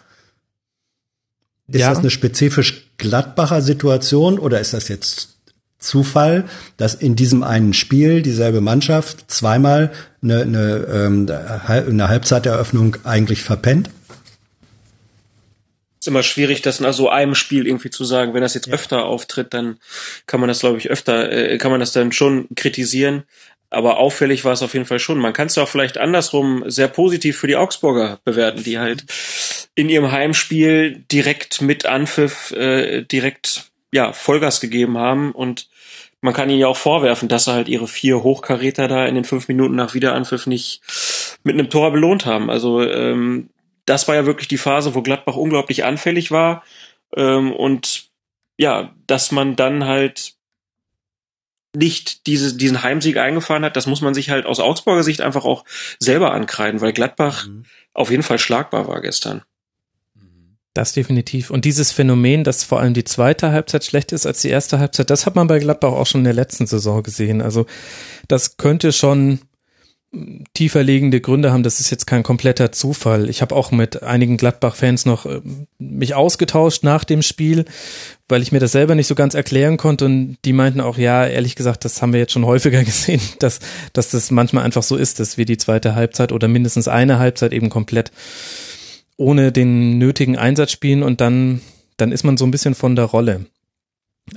Ist 1.69 1.81
ja. 1.81 1.91
das 1.91 1.99
eine 1.99 2.11
spezifisch 2.11 2.91
Gladbacher 2.99 3.63
Situation 3.63 4.39
oder 4.39 4.61
ist 4.61 4.75
das 4.75 4.89
jetzt 4.89 5.40
Zufall, 5.81 6.45
dass 6.77 6.95
in 6.95 7.17
diesem 7.17 7.43
einen 7.43 7.75
Spiel 7.75 8.23
dieselbe 8.23 8.61
Mannschaft 8.61 9.31
zweimal 9.31 9.91
eine, 10.23 10.43
eine, 10.43 10.87
ähm, 10.93 11.27
eine 11.67 12.09
Halbzeiteröffnung 12.09 12.99
eigentlich 13.05 13.43
verpennt? 13.43 13.91
ist 16.01 16.09
immer 16.09 16.23
schwierig, 16.23 16.63
das 16.63 16.81
nach 16.81 16.95
so 16.95 17.11
einem 17.11 17.35
Spiel 17.35 17.67
irgendwie 17.67 17.91
zu 17.91 18.05
sagen. 18.05 18.33
Wenn 18.33 18.41
das 18.41 18.55
jetzt 18.55 18.69
ja. 18.69 18.73
öfter 18.73 19.05
auftritt, 19.05 19.53
dann 19.53 19.79
kann 20.27 20.41
man 20.41 20.49
das, 20.49 20.61
glaube 20.61 20.79
ich, 20.79 20.91
öfter, 20.91 21.31
äh, 21.31 21.59
kann 21.59 21.71
man 21.71 21.81
das 21.81 21.93
dann 21.93 22.11
schon 22.11 22.49
kritisieren. 22.57 23.25
Aber 23.69 23.99
auffällig 23.99 24.45
war 24.45 24.53
es 24.53 24.63
auf 24.63 24.73
jeden 24.73 24.87
Fall 24.87 24.99
schon. 24.99 25.19
Man 25.19 25.33
kann 25.33 25.47
es 25.47 25.57
ja 25.57 25.63
auch 25.63 25.69
vielleicht 25.69 25.99
andersrum 25.99 26.65
sehr 26.67 26.89
positiv 26.89 27.39
für 27.39 27.47
die 27.47 27.57
Augsburger 27.57 28.19
bewerten, 28.25 28.65
die 28.65 28.79
halt 28.79 29.05
in 29.75 29.89
ihrem 29.89 30.11
Heimspiel 30.11 31.05
direkt 31.13 31.61
mit 31.61 31.87
Anpfiff 31.87 32.51
äh, 32.53 33.03
direkt 33.03 33.70
ja 33.93 34.13
Vollgas 34.13 34.61
gegeben 34.61 34.99
haben 34.99 35.33
und 35.33 35.69
man 36.21 36.35
kann 36.35 36.51
ihnen 36.51 36.61
ja 36.61 36.69
auch 36.69 36.77
vorwerfen, 36.77 37.29
dass 37.29 37.45
sie 37.45 37.53
halt 37.53 37.69
ihre 37.69 37.89
vier 37.89 38.23
Hochkaräter 38.23 38.89
da 38.89 39.07
in 39.07 39.15
den 39.15 39.25
fünf 39.25 39.49
Minuten 39.49 39.75
nach 39.75 39.95
Wiederanpfiff 39.95 40.47
nicht 40.47 40.83
mit 41.45 41.55
einem 41.55 41.71
Tor 41.71 41.91
belohnt 41.93 42.27
haben. 42.27 42.51
Also 42.51 42.83
ähm, 42.83 43.49
das 43.87 44.07
war 44.07 44.15
ja 44.15 44.27
wirklich 44.27 44.49
die 44.49 44.59
Phase, 44.59 44.95
wo 44.95 45.03
Gladbach 45.03 45.37
unglaublich 45.37 45.85
anfällig 45.85 46.31
war 46.31 46.63
ähm, 47.17 47.53
und 47.53 48.11
ja, 48.59 48.95
dass 49.07 49.33
man 49.33 49.57
dann 49.57 49.87
halt 49.87 50.35
nicht 51.75 52.27
diese, 52.27 52.57
diesen 52.57 52.83
Heimsieg 52.83 53.17
eingefahren 53.17 53.65
hat, 53.65 53.77
das 53.77 53.87
muss 53.87 54.01
man 54.01 54.13
sich 54.13 54.31
halt 54.31 54.45
aus 54.45 54.61
Augsburger 54.61 55.03
Sicht 55.03 55.21
einfach 55.21 55.45
auch 55.45 55.65
selber 55.99 56.33
ankreiden, 56.33 56.81
weil 56.81 56.93
Gladbach 56.93 57.47
mhm. 57.47 57.65
auf 57.95 58.11
jeden 58.11 58.23
Fall 58.23 58.39
schlagbar 58.39 58.89
war 58.89 59.01
gestern. 59.01 59.43
Das 60.81 60.95
definitiv. 60.95 61.51
Und 61.51 61.67
dieses 61.67 61.93
Phänomen, 61.93 62.43
dass 62.43 62.65
vor 62.65 62.81
allem 62.81 62.95
die 62.95 63.05
zweite 63.05 63.53
Halbzeit 63.53 63.85
schlechter 63.85 64.17
ist 64.17 64.25
als 64.25 64.41
die 64.41 64.49
erste 64.49 64.79
Halbzeit, 64.79 65.11
das 65.11 65.27
hat 65.27 65.35
man 65.35 65.47
bei 65.47 65.59
Gladbach 65.59 65.93
auch 65.93 66.07
schon 66.07 66.23
in 66.23 66.25
der 66.25 66.33
letzten 66.33 66.67
Saison 66.67 67.03
gesehen. 67.03 67.43
Also 67.43 67.67
das 68.29 68.57
könnte 68.57 68.91
schon 68.91 69.41
tiefer 70.55 70.83
liegende 70.83 71.21
Gründe 71.21 71.53
haben. 71.53 71.65
Das 71.65 71.81
ist 71.81 71.91
jetzt 71.91 72.07
kein 72.07 72.23
kompletter 72.23 72.73
Zufall. 72.73 73.29
Ich 73.29 73.43
habe 73.43 73.55
auch 73.55 73.73
mit 73.73 74.03
einigen 74.03 74.39
Gladbach-Fans 74.39 75.05
noch 75.05 75.27
äh, 75.27 75.43
mich 75.79 76.15
ausgetauscht 76.15 76.83
nach 76.83 77.05
dem 77.05 77.21
Spiel, 77.21 77.67
weil 78.27 78.41
ich 78.41 78.51
mir 78.51 78.59
das 78.59 78.73
selber 78.73 78.95
nicht 78.95 79.07
so 79.07 79.15
ganz 79.15 79.35
erklären 79.35 79.77
konnte 79.77 80.07
und 80.07 80.39
die 80.47 80.55
meinten 80.55 80.81
auch, 80.81 80.97
ja, 80.97 81.27
ehrlich 81.27 81.57
gesagt, 81.57 81.85
das 81.85 82.01
haben 82.01 82.15
wir 82.15 82.21
jetzt 82.21 82.33
schon 82.33 82.47
häufiger 82.47 82.85
gesehen, 82.85 83.21
dass, 83.39 83.61
dass 83.93 84.13
das 84.13 84.31
manchmal 84.31 84.65
einfach 84.65 84.83
so 84.83 84.97
ist, 84.97 85.21
dass 85.21 85.37
wir 85.37 85.45
die 85.45 85.59
zweite 85.59 85.95
Halbzeit 85.95 86.33
oder 86.33 86.49
mindestens 86.49 86.89
eine 86.89 87.19
Halbzeit 87.19 87.53
eben 87.53 87.69
komplett 87.69 88.13
ohne 89.21 89.53
den 89.53 89.99
nötigen 89.99 90.39
Einsatz 90.39 90.73
spielen 90.73 91.03
und 91.03 91.21
dann, 91.21 91.61
dann 91.99 92.11
ist 92.11 92.25
man 92.25 92.39
so 92.39 92.47
ein 92.47 92.51
bisschen 92.51 92.75
von 92.75 92.97
der 92.97 93.05
Rolle. 93.05 93.45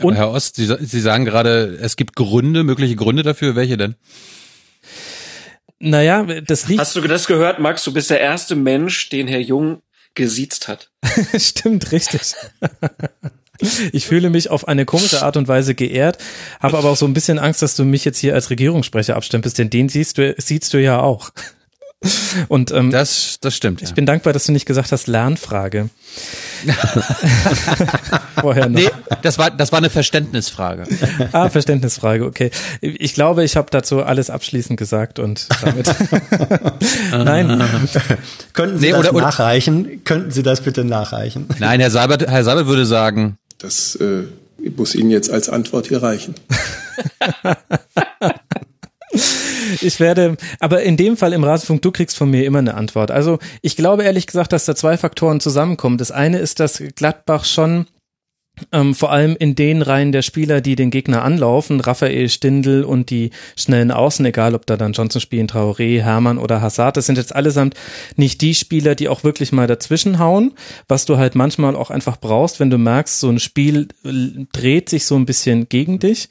Und 0.01 0.15
Herr 0.15 0.29
Ost, 0.29 0.57
Sie, 0.57 0.65
Sie 0.81 0.99
sagen 0.99 1.23
gerade, 1.23 1.77
es 1.81 1.95
gibt 1.95 2.15
Gründe, 2.15 2.63
mögliche 2.63 2.95
Gründe 2.95 3.23
dafür. 3.23 3.55
Welche 3.55 3.77
denn? 3.77 3.95
Naja, 5.79 6.23
das 6.23 6.67
liegt. 6.67 6.81
Hast 6.81 6.95
du 6.95 7.01
das 7.01 7.27
gehört, 7.27 7.59
Max? 7.59 7.84
Du 7.84 7.93
bist 7.93 8.09
der 8.09 8.19
erste 8.19 8.55
Mensch, 8.55 9.09
den 9.09 9.27
Herr 9.27 9.39
Jung 9.39 9.81
gesiezt 10.15 10.67
hat. 10.67 10.91
Stimmt, 11.38 11.91
richtig. 11.91 12.21
Ich 13.93 14.07
fühle 14.07 14.31
mich 14.31 14.49
auf 14.49 14.67
eine 14.67 14.84
komische 14.84 15.21
Art 15.21 15.38
und 15.38 15.47
Weise 15.47 15.75
geehrt, 15.75 16.17
habe 16.59 16.77
aber 16.77 16.89
auch 16.89 16.97
so 16.97 17.05
ein 17.05 17.13
bisschen 17.13 17.38
Angst, 17.38 17.61
dass 17.61 17.75
du 17.75 17.86
mich 17.86 18.03
jetzt 18.03 18.17
hier 18.17 18.34
als 18.34 18.49
Regierungssprecher 18.49 19.15
abstempelst, 19.15 19.57
denn 19.57 19.69
den 19.69 19.89
siehst 19.89 20.17
du, 20.17 20.34
siehst 20.38 20.73
du 20.73 20.81
ja 20.81 20.99
auch. 20.99 21.29
Und 22.47 22.72
ähm, 22.72 22.91
das, 22.91 23.38
das 23.41 23.56
stimmt. 23.56 23.82
Ich 23.82 23.89
ja. 23.89 23.95
bin 23.95 24.06
dankbar, 24.06 24.34
dass 24.34 24.45
du 24.45 24.51
nicht 24.51 24.66
gesagt 24.66 24.91
hast 24.91 25.08
Lernfrage. 25.08 25.89
Vorher 28.39 28.70
noch. 28.70 28.80
Nee, 28.80 28.89
das 29.22 29.38
war 29.38 29.51
das 29.51 29.72
war 29.72 29.80
eine 29.80 29.89
Verständnisfrage. 29.89 30.84
Ah, 31.32 31.49
Verständnisfrage, 31.49 32.26
okay. 32.26 32.51
Ich 32.82 33.14
glaube, 33.14 33.43
ich 33.43 33.56
habe 33.56 33.68
dazu 33.72 34.04
alles 34.04 34.30
abschließend 34.30 34.78
gesagt 34.78 35.20
und 35.20 35.47
damit. 35.62 35.93
Nein. 37.12 37.62
Könnten 38.54 38.80
Sie 38.80 38.86
nee, 38.88 38.91
das 38.91 38.99
oder, 38.99 39.14
oder, 39.16 39.26
nachreichen? 39.26 40.04
Könnten 40.04 40.32
Sie 40.32 40.43
das 40.43 40.62
bitte 40.62 40.84
nachreichen? 40.84 41.47
Nein, 41.60 41.80
Herr 41.80 41.91
Seibert, 41.91 42.28
Herr 42.28 42.43
Seibert 42.43 42.68
würde 42.68 42.86
sagen. 42.86 43.38
Das 43.58 43.95
äh, 43.95 44.24
muss 44.76 44.95
Ihnen 44.95 45.10
jetzt 45.10 45.30
als 45.30 45.49
Antwort 45.49 45.88
hier 45.88 46.04
reichen. 46.04 46.36
Ich 49.82 49.99
werde, 49.99 50.38
aber 50.59 50.84
in 50.84 50.97
dem 50.97 51.17
Fall 51.17 51.34
im 51.34 51.43
Rasenfunk, 51.43 51.82
du 51.82 51.91
kriegst 51.91 52.17
von 52.17 52.30
mir 52.30 52.45
immer 52.45 52.59
eine 52.59 52.76
Antwort. 52.76 53.11
Also 53.11 53.39
ich 53.61 53.76
glaube 53.76 54.03
ehrlich 54.03 54.28
gesagt, 54.28 54.53
dass 54.53 54.65
da 54.65 54.76
zwei 54.76 54.97
Faktoren 54.97 55.39
zusammenkommen. 55.39 55.97
Das 55.97 56.11
eine 56.11 56.39
ist, 56.39 56.59
dass 56.59 56.82
Gladbach 56.95 57.45
schon 57.45 57.88
ähm, 58.71 58.93
vor 58.93 59.11
allem 59.11 59.36
in 59.38 59.55
den 59.55 59.82
Reihen 59.82 60.11
der 60.11 60.21
Spieler, 60.21 60.61
die 60.61 60.76
den 60.76 60.91
Gegner 60.91 61.24
anlaufen, 61.24 61.80
Raphael 61.80 62.30
Stindl 62.30 62.84
und 62.84 63.09
die 63.09 63.32
schnellen 63.57 63.91
Außen, 63.91 64.26
egal 64.26 64.53
ob 64.53 64.65
da 64.67 64.78
dann 64.78 64.93
Johnson 64.93 65.21
spielen, 65.21 65.47
Traoré, 65.47 66.01
Hermann 66.01 66.38
oder 66.38 66.61
Hazard, 66.61 66.97
das 66.97 67.07
sind 67.07 67.17
jetzt 67.17 67.36
allesamt 67.36 67.76
nicht 68.15 68.41
die 68.41 68.53
Spieler, 68.53 68.93
die 68.93 69.09
auch 69.09 69.24
wirklich 69.24 69.51
mal 69.51 69.67
dazwischen 69.67 70.19
hauen, 70.19 70.53
was 70.88 71.05
du 71.05 71.17
halt 71.17 71.34
manchmal 71.34 71.76
auch 71.76 71.89
einfach 71.89 72.17
brauchst, 72.17 72.59
wenn 72.59 72.69
du 72.69 72.78
merkst, 72.78 73.19
so 73.19 73.30
ein 73.30 73.39
Spiel 73.39 73.88
dreht 74.03 74.89
sich 74.89 75.05
so 75.05 75.15
ein 75.15 75.26
bisschen 75.26 75.67
gegen 75.67 75.97
dich. 75.97 76.30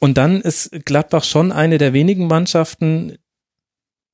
Und 0.00 0.16
dann 0.16 0.40
ist 0.40 0.70
Gladbach 0.84 1.24
schon 1.24 1.52
eine 1.52 1.78
der 1.78 1.92
wenigen 1.92 2.26
Mannschaften, 2.26 3.18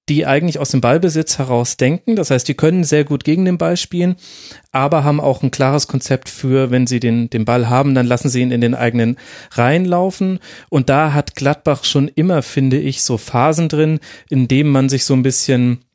die 0.09 0.25
eigentlich 0.25 0.59
aus 0.59 0.71
dem 0.71 0.81
Ballbesitz 0.81 1.39
heraus 1.39 1.77
denken. 1.77 2.15
Das 2.15 2.31
heißt, 2.31 2.47
die 2.47 2.55
können 2.55 2.85
sehr 2.85 3.05
gut 3.05 3.25
gegen 3.25 3.45
den 3.45 3.59
Ball 3.59 3.77
spielen, 3.77 4.17
aber 4.71 5.03
haben 5.03 5.21
auch 5.21 5.43
ein 5.43 5.51
klares 5.51 5.89
Konzept 5.89 6.29
für, 6.29 6.71
wenn 6.71 6.87
sie 6.87 7.01
den, 7.01 7.29
den 7.29 7.45
Ball 7.45 7.69
haben, 7.69 7.95
dann 7.95 8.07
lassen 8.07 8.29
sie 8.29 8.43
ihn 8.43 8.53
in 8.53 8.61
den 8.61 8.75
eigenen 8.75 9.17
Reihen 9.53 9.85
laufen. 9.85 10.39
Und 10.71 10.89
da 10.89 11.13
hat 11.13 11.35
Gladbach 11.35 11.85
schon 11.85 12.09
immer, 12.09 12.43
finde 12.43 12.79
ich, 12.79 13.03
so 13.03 13.19
Phasen 13.19 13.69
drin, 13.69 13.99
in 14.29 14.47
dem 14.47 14.69
man 14.71 14.89
sich 14.89 15.05
so 15.05 15.15
ein 15.15 15.23
bisschen 15.23 15.86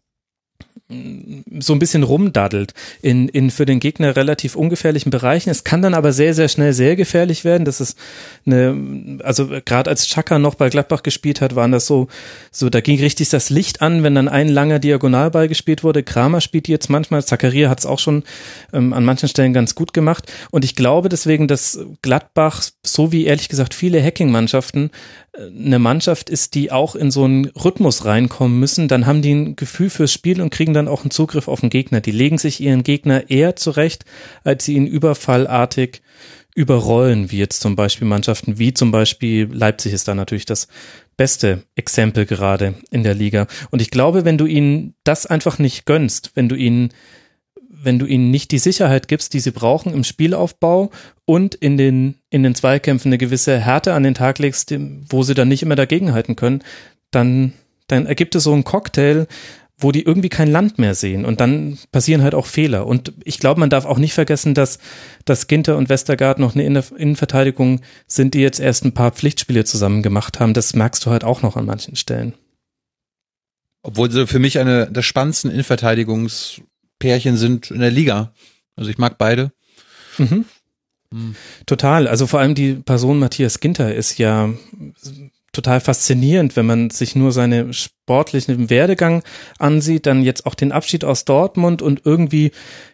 so 1.60 1.74
ein 1.74 1.80
bisschen 1.80 2.04
rumdaddelt 2.04 2.74
in, 3.02 3.28
in 3.30 3.50
für 3.50 3.66
den 3.66 3.80
Gegner 3.80 4.16
relativ 4.16 4.56
ungefährlichen 4.56 5.10
Bereichen. 5.10 5.50
Es 5.50 5.64
kann 5.64 5.82
dann 5.82 5.94
aber 5.94 6.14
sehr, 6.14 6.34
sehr 6.34 6.48
schnell 6.48 6.74
sehr 6.74 6.96
gefährlich 6.96 7.44
werden. 7.44 7.66
Das 7.66 7.82
ist 7.82 7.98
eine, 8.46 9.20
also 9.24 9.48
gerade 9.66 9.90
als 9.90 10.08
Chaka 10.08 10.40
noch 10.40 10.56
bei 10.56 10.70
Gladbach 10.70 11.04
gespielt 11.04 11.42
hat, 11.42 11.56
waren 11.56 11.72
das 11.72 11.86
so, 11.86 12.08
so, 12.52 12.70
da 12.70 12.82
ging 12.82 13.00
richtig 13.00 13.30
das 13.30 13.50
Licht 13.50 13.82
an, 13.82 14.04
wenn 14.04 14.16
dann 14.16 14.28
ein 14.28 14.50
langer 14.50 14.80
Diagonalball 14.80 15.48
gespielt 15.48 15.84
wurde. 15.84 16.04
Kramer 16.04 16.42
spielt 16.42 16.68
jetzt 16.68 16.90
manchmal, 16.90 17.24
Zakaria 17.24 17.70
hat 17.70 17.80
es 17.80 17.86
auch 17.86 18.00
schon 18.00 18.24
ähm, 18.74 18.94
an 18.94 19.06
manchen 19.06 19.30
Stellen 19.30 19.54
ganz 19.54 19.76
gut 19.76 19.94
gemacht. 19.94 20.32
Und 20.52 20.66
ich 20.66 20.76
glaube 20.76 21.10
deswegen, 21.10 21.48
dass 21.48 21.80
Gladbach, 22.02 22.64
so 22.84 23.12
wie 23.12 23.26
ehrlich 23.26 23.50
gesagt 23.50 23.74
viele 23.74 24.04
Hacking-Mannschaften, 24.04 24.92
eine 25.38 25.80
Mannschaft 25.80 26.30
ist, 26.30 26.56
die 26.56 26.72
auch 26.72 26.96
in 26.96 27.10
so 27.10 27.24
einen 27.24 27.46
Rhythmus 27.48 28.06
reinkommen 28.06 28.60
müssen, 28.60 28.88
dann 28.88 29.06
haben 29.06 29.22
die 29.22 29.34
ein 29.34 29.56
Gefühl 29.56 29.90
fürs 29.90 30.12
Spiel 30.12 30.42
und 30.42 30.50
kriegen 30.50 30.74
dann 30.74 30.90
auch 30.90 31.04
einen 31.04 31.12
Zugriff 31.12 31.48
auf 31.48 31.62
den 31.62 31.70
Gegner. 31.70 32.02
Die 32.02 32.12
legen 32.12 32.38
sich 32.38 32.60
ihren 32.60 32.84
Gegner 32.84 33.30
eher 33.30 33.56
zurecht, 33.56 34.04
als 34.44 34.66
sie 34.66 34.76
ihn 34.76 34.88
überfallartig 34.88 36.02
überrollen, 36.54 37.32
wie 37.32 37.38
jetzt 37.38 37.62
zum 37.62 37.78
Beispiel 37.78 38.08
Mannschaften 38.08 38.60
wie 38.60 38.74
zum 38.74 38.92
Beispiel 38.92 39.48
Leipzig 39.52 39.94
ist 39.94 40.10
da 40.10 40.16
natürlich 40.16 40.46
das 40.46 40.68
beste 41.16 41.64
Exempel 41.76 42.26
gerade 42.26 42.74
in 42.90 43.04
der 43.04 43.14
Liga. 43.14 43.48
Und 43.70 43.82
ich 43.82 43.90
glaube, 43.90 44.26
wenn 44.26 44.38
du 44.38 44.46
ihnen 44.46 44.96
das 45.06 45.26
einfach 45.26 45.60
nicht 45.60 45.86
gönnst, 45.86 46.32
wenn 46.36 46.50
du 46.50 46.56
ihnen 46.56 46.90
wenn 47.84 48.00
du 48.00 48.06
ihnen 48.06 48.32
nicht 48.32 48.52
die 48.52 48.60
Sicherheit 48.60 49.08
gibst, 49.08 49.34
die 49.34 49.40
sie 49.40 49.52
brauchen 49.52 49.94
im 49.94 50.04
Spielaufbau 50.04 50.92
und 51.26 51.56
in 51.56 51.78
den, 51.78 52.16
in 52.30 52.44
den 52.44 52.56
Zweikämpfen 52.56 53.10
eine 53.10 53.18
gewisse 53.18 53.60
Härte 53.60 53.94
an 53.94 54.04
den 54.04 54.14
Tag 54.14 54.40
legst, 54.40 54.74
wo 55.10 55.24
sie 55.24 55.34
dann 55.34 55.48
nicht 55.48 55.64
immer 55.64 55.76
dagegenhalten 55.76 56.36
können, 56.36 56.64
dann, 57.10 57.54
dann 57.88 58.06
ergibt 58.06 58.36
es 58.36 58.44
so 58.44 58.54
einen 58.54 58.64
Cocktail, 58.64 59.28
wo 59.78 59.92
die 59.92 60.04
irgendwie 60.04 60.30
kein 60.30 60.52
Land 60.52 60.78
mehr 60.78 60.94
sehen 60.94 61.26
und 61.26 61.42
dann 61.42 61.80
passieren 61.92 62.22
halt 62.22 62.36
auch 62.36 62.46
Fehler. 62.46 62.86
Und 62.86 63.14
ich 63.24 63.40
glaube, 63.40 63.60
man 63.60 63.70
darf 63.70 63.86
auch 63.86 63.98
nicht 63.98 64.14
vergessen, 64.14 64.54
dass, 64.54 64.80
dass 65.26 65.48
Ginter 65.48 65.78
und 65.78 65.90
Westergaard 65.90 66.40
noch 66.40 66.56
eine 66.56 66.64
Innenverteidigung 66.64 67.82
sind, 68.08 68.34
die 68.36 68.42
jetzt 68.42 68.60
erst 68.60 68.86
ein 68.86 68.94
paar 68.94 69.12
Pflichtspiele 69.12 69.66
zusammen 69.66 70.04
gemacht 70.04 70.40
haben. 70.40 70.54
Das 70.54 70.76
merkst 70.76 71.06
du 71.06 71.10
halt 71.10 71.24
auch 71.24 71.42
noch 71.42 71.58
an 71.58 71.66
manchen 71.66 71.96
Stellen. 71.96 72.34
Obwohl 73.84 74.12
sie 74.12 74.28
für 74.28 74.40
mich 74.40 74.60
eine 74.60 74.92
der 74.92 75.02
spannendsten 75.02 75.50
Innenverteidigungs 75.50 76.62
Pärchen 77.02 77.36
sind 77.36 77.72
in 77.72 77.82
der 77.82 77.92
Liga. 77.92 78.32
Also 78.78 78.90
ich 78.90 78.98
mag 78.98 79.18
beide. 79.18 79.52
Mhm. 80.18 80.46
Mhm. 81.12 81.36
Total. 81.66 82.08
Also 82.08 82.28
vor 82.28 82.40
allem 82.40 82.56
die 82.56 82.76
Person 82.76 83.20
Matthias 83.20 83.60
Ginter 83.60 83.94
ist 83.94 84.18
ja 84.18 84.54
total 85.52 85.82
faszinierend, 85.82 86.56
wenn 86.56 86.66
man 86.66 86.90
sich 86.90 87.16
nur 87.16 87.32
seine 87.32 87.74
sportlichen 87.74 88.70
Werdegang 88.70 89.24
ansieht, 89.60 90.06
dann 90.06 90.24
jetzt 90.24 90.46
auch 90.46 90.56
den 90.56 90.72
Abschied 90.72 91.04
aus 91.04 91.26
Dortmund 91.26 91.82
und 91.82 92.02
irgendwie 92.06 92.52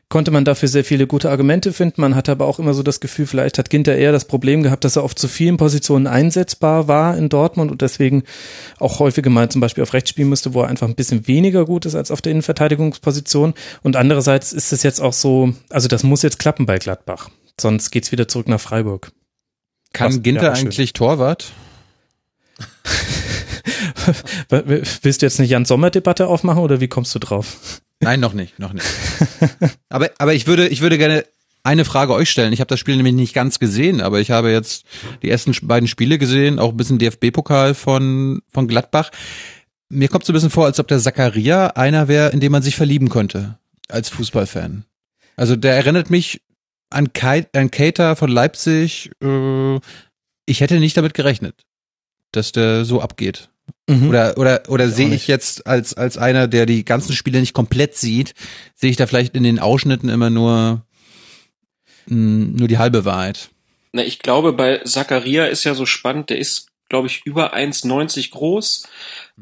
konnte 0.10 0.32
man 0.32 0.46
dafür 0.46 0.70
sehr 0.70 0.86
viele 0.86 1.06
gute 1.06 1.30
Argumente 1.30 1.74
finden. 1.74 2.02
Man 2.02 2.16
hatte 2.16 2.32
aber 2.32 2.46
auch 2.46 2.60
immer 2.60 2.74
so 2.74 2.82
das 2.82 3.00
Gefühl, 3.00 3.28
vielleicht 3.28 3.58
hat 3.58 3.70
Ginter 3.70 3.96
eher 3.96 4.12
das 4.12 4.26
Problem 4.26 4.64
gehabt, 4.64 4.86
dass 4.86 4.96
er 4.96 5.04
auf 5.04 5.16
zu 5.16 5.28
vielen 5.28 5.58
Positionen 5.58 6.08
einsetzbar 6.08 6.88
war 6.88 7.18
in 7.18 7.30
Dortmund 7.30 7.72
und 7.72 7.82
deswegen 7.82 8.24
auch 8.80 9.00
häufiger 9.00 9.30
mal 9.30 9.50
zum 9.50 9.62
Beispiel 9.62 9.84
auf 9.84 9.94
rechts 9.94 10.10
spielen 10.10 10.30
musste, 10.30 10.54
wo 10.54 10.62
er 10.62 10.70
einfach 10.70 10.88
ein 10.88 10.96
bisschen 10.96 11.28
weniger 11.28 11.66
gut 11.66 11.86
ist 11.86 11.96
als 11.96 12.10
auf 12.10 12.22
der 12.22 12.32
Innenverteidigungsposition. 12.32 13.54
Und 13.84 13.96
andererseits 13.98 14.54
ist 14.54 14.72
es 14.72 14.82
jetzt 14.84 15.02
auch 15.02 15.14
so, 15.14 15.54
also 15.70 15.88
das 15.88 16.04
muss 16.04 16.22
jetzt 16.22 16.40
klappen 16.40 16.66
bei 16.66 16.78
Gladbach. 16.78 17.30
Sonst 17.60 17.92
geht's 17.92 18.12
wieder 18.12 18.28
zurück 18.28 18.48
nach 18.48 18.62
Freiburg. 18.62 19.12
Kann 19.92 20.10
Was, 20.10 20.22
Ginter 20.22 20.44
ja, 20.44 20.52
eigentlich 20.54 20.94
Torwart? 20.94 21.52
Willst 24.50 25.22
du 25.22 25.26
jetzt 25.26 25.40
eine 25.40 25.48
Jan-Sommer-Debatte 25.48 26.28
aufmachen 26.28 26.62
oder 26.62 26.80
wie 26.80 26.88
kommst 26.88 27.14
du 27.16 27.20
drauf? 27.20 27.82
Nein, 28.00 28.20
noch 28.20 28.34
nicht, 28.34 28.60
noch 28.60 28.74
nicht. 28.74 28.86
aber, 29.90 30.12
aber 30.18 30.34
ich 30.34 30.48
würde, 30.48 30.68
ich 30.68 30.82
würde 30.82 30.98
gerne 30.98 31.26
eine 31.64 31.84
Frage 31.84 32.14
euch 32.14 32.30
stellen. 32.30 32.54
Ich 32.54 32.62
habe 32.62 32.70
das 32.70 32.80
Spiel 32.80 32.96
nämlich 32.96 33.16
nicht 33.16 33.34
ganz 33.34 33.60
gesehen, 33.60 34.02
aber 34.02 34.20
ich 34.22 34.32
habe 34.32 34.52
jetzt 34.52 34.86
die 35.22 35.30
ersten 35.30 35.54
beiden 35.64 35.88
Spiele 35.88 36.18
gesehen, 36.18 36.60
auch 36.60 36.70
ein 36.70 36.78
bisschen 36.78 37.00
DFB-Pokal 37.00 37.74
von, 37.74 38.42
von 38.54 38.68
Gladbach. 38.68 39.12
Mir 39.90 40.08
kommt 40.08 40.26
so 40.26 40.32
ein 40.32 40.36
bisschen 40.36 40.50
vor, 40.50 40.66
als 40.66 40.80
ob 40.80 40.88
der 40.88 41.00
Zakaria 41.00 41.68
einer 41.68 42.08
wäre, 42.08 42.30
in 42.30 42.40
dem 42.40 42.52
man 42.52 42.62
sich 42.62 42.76
verlieben 42.76 43.10
könnte, 43.10 43.58
als 43.90 44.10
Fußballfan. 44.10 44.86
Also 45.36 45.56
der 45.56 45.76
erinnert 45.76 46.10
mich 46.10 46.42
an, 46.90 47.12
Kai, 47.14 47.46
an 47.54 47.70
Kater 47.70 48.16
von 48.16 48.30
Leipzig. 48.30 49.12
Äh, 49.22 49.80
ich 50.46 50.62
hätte 50.62 50.80
nicht 50.80 50.96
damit 50.96 51.14
gerechnet, 51.14 51.66
dass 52.32 52.52
der 52.52 52.86
so 52.86 53.02
abgeht. 53.02 53.50
Mhm. 53.90 54.10
Oder 54.10 54.38
oder 54.38 54.64
oder 54.68 54.90
sehe 54.90 55.14
ich 55.14 55.28
jetzt 55.28 55.66
als 55.66 55.94
als 55.94 56.18
einer, 56.18 56.48
der 56.48 56.66
die 56.66 56.84
ganzen 56.84 57.14
Spiele 57.14 57.40
nicht 57.40 57.54
komplett 57.54 57.96
sieht, 57.96 58.34
sehe 58.76 58.90
ich 58.90 58.98
da 58.98 59.08
vielleicht 59.08 59.36
in 59.36 59.44
den 59.44 59.60
Ausschnitten 59.60 60.10
immer 60.10 60.30
nur 60.30 60.86
mh, 62.08 62.60
nur 62.60 62.68
die 62.68 62.78
halbe 62.78 63.06
Wahrheit. 63.06 63.50
Na, 63.94 64.04
ich 64.04 64.20
glaube, 64.20 64.54
bei 64.54 64.80
Zakaria 64.80 65.46
ist 65.46 65.64
ja 65.64 65.74
so 65.74 65.86
spannend, 65.86 66.30
der 66.30 66.38
ist, 66.38 66.68
glaube 66.90 67.08
ich, 67.08 67.26
über 67.26 67.56
1,90 67.56 68.32
groß 68.32 68.88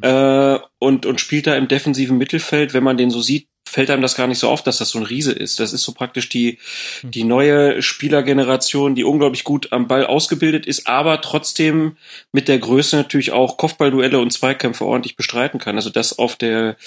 äh, 0.02 0.60
und 0.80 1.06
und 1.06 1.20
spielt 1.20 1.48
da 1.48 1.56
im 1.56 1.68
defensiven 1.68 2.18
Mittelfeld. 2.18 2.74
Wenn 2.74 2.84
man 2.84 2.98
den 2.98 3.10
so 3.10 3.22
sieht, 3.22 3.48
fällt 3.76 3.92
einem 3.92 4.02
das 4.02 4.16
gar 4.16 4.28
nicht 4.28 4.40
so 4.40 4.48
auf, 4.48 4.64
dass 4.64 4.78
das 4.78 4.88
so 4.88 5.00
ein 5.00 5.06
Riese 5.06 5.34
ist. 5.34 5.60
Das 5.60 5.74
ist 5.74 5.82
so 5.82 5.92
praktisch 5.92 6.30
die, 6.30 6.60
die 7.04 7.26
neue 7.26 7.82
Spielergeneration, 7.82 8.96
die 8.96 9.04
unglaublich 9.04 9.44
gut 9.44 9.74
am 9.74 9.90
Ball 9.90 10.06
ausgebildet 10.06 10.66
ist, 10.66 10.88
aber 10.88 11.20
trotzdem 11.20 11.98
mit 12.32 12.48
der 12.48 12.58
Größe 12.58 12.96
natürlich 12.96 13.34
auch 13.34 13.58
Kopfballduelle 13.58 14.18
und 14.18 14.32
Zweikämpfe 14.32 14.86
ordentlich 14.86 15.18
bestreiten 15.18 15.60
kann. 15.60 15.76
Also 15.76 15.90
das 15.90 16.18
auf 16.18 16.38
der 16.38 16.78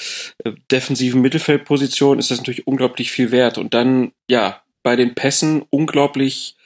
äh, 0.43 0.53
defensiven 0.71 1.21
Mittelfeldposition 1.21 2.19
ist 2.19 2.31
das 2.31 2.39
natürlich 2.39 2.67
unglaublich 2.67 3.11
viel 3.11 3.33
wert. 3.33 3.59
Und 3.59 3.75
dann, 3.75 4.13
ja, 4.27 4.63
bei 4.83 4.97
den 4.97 5.15
Pässen 5.15 5.67
unglaublich 5.69 6.57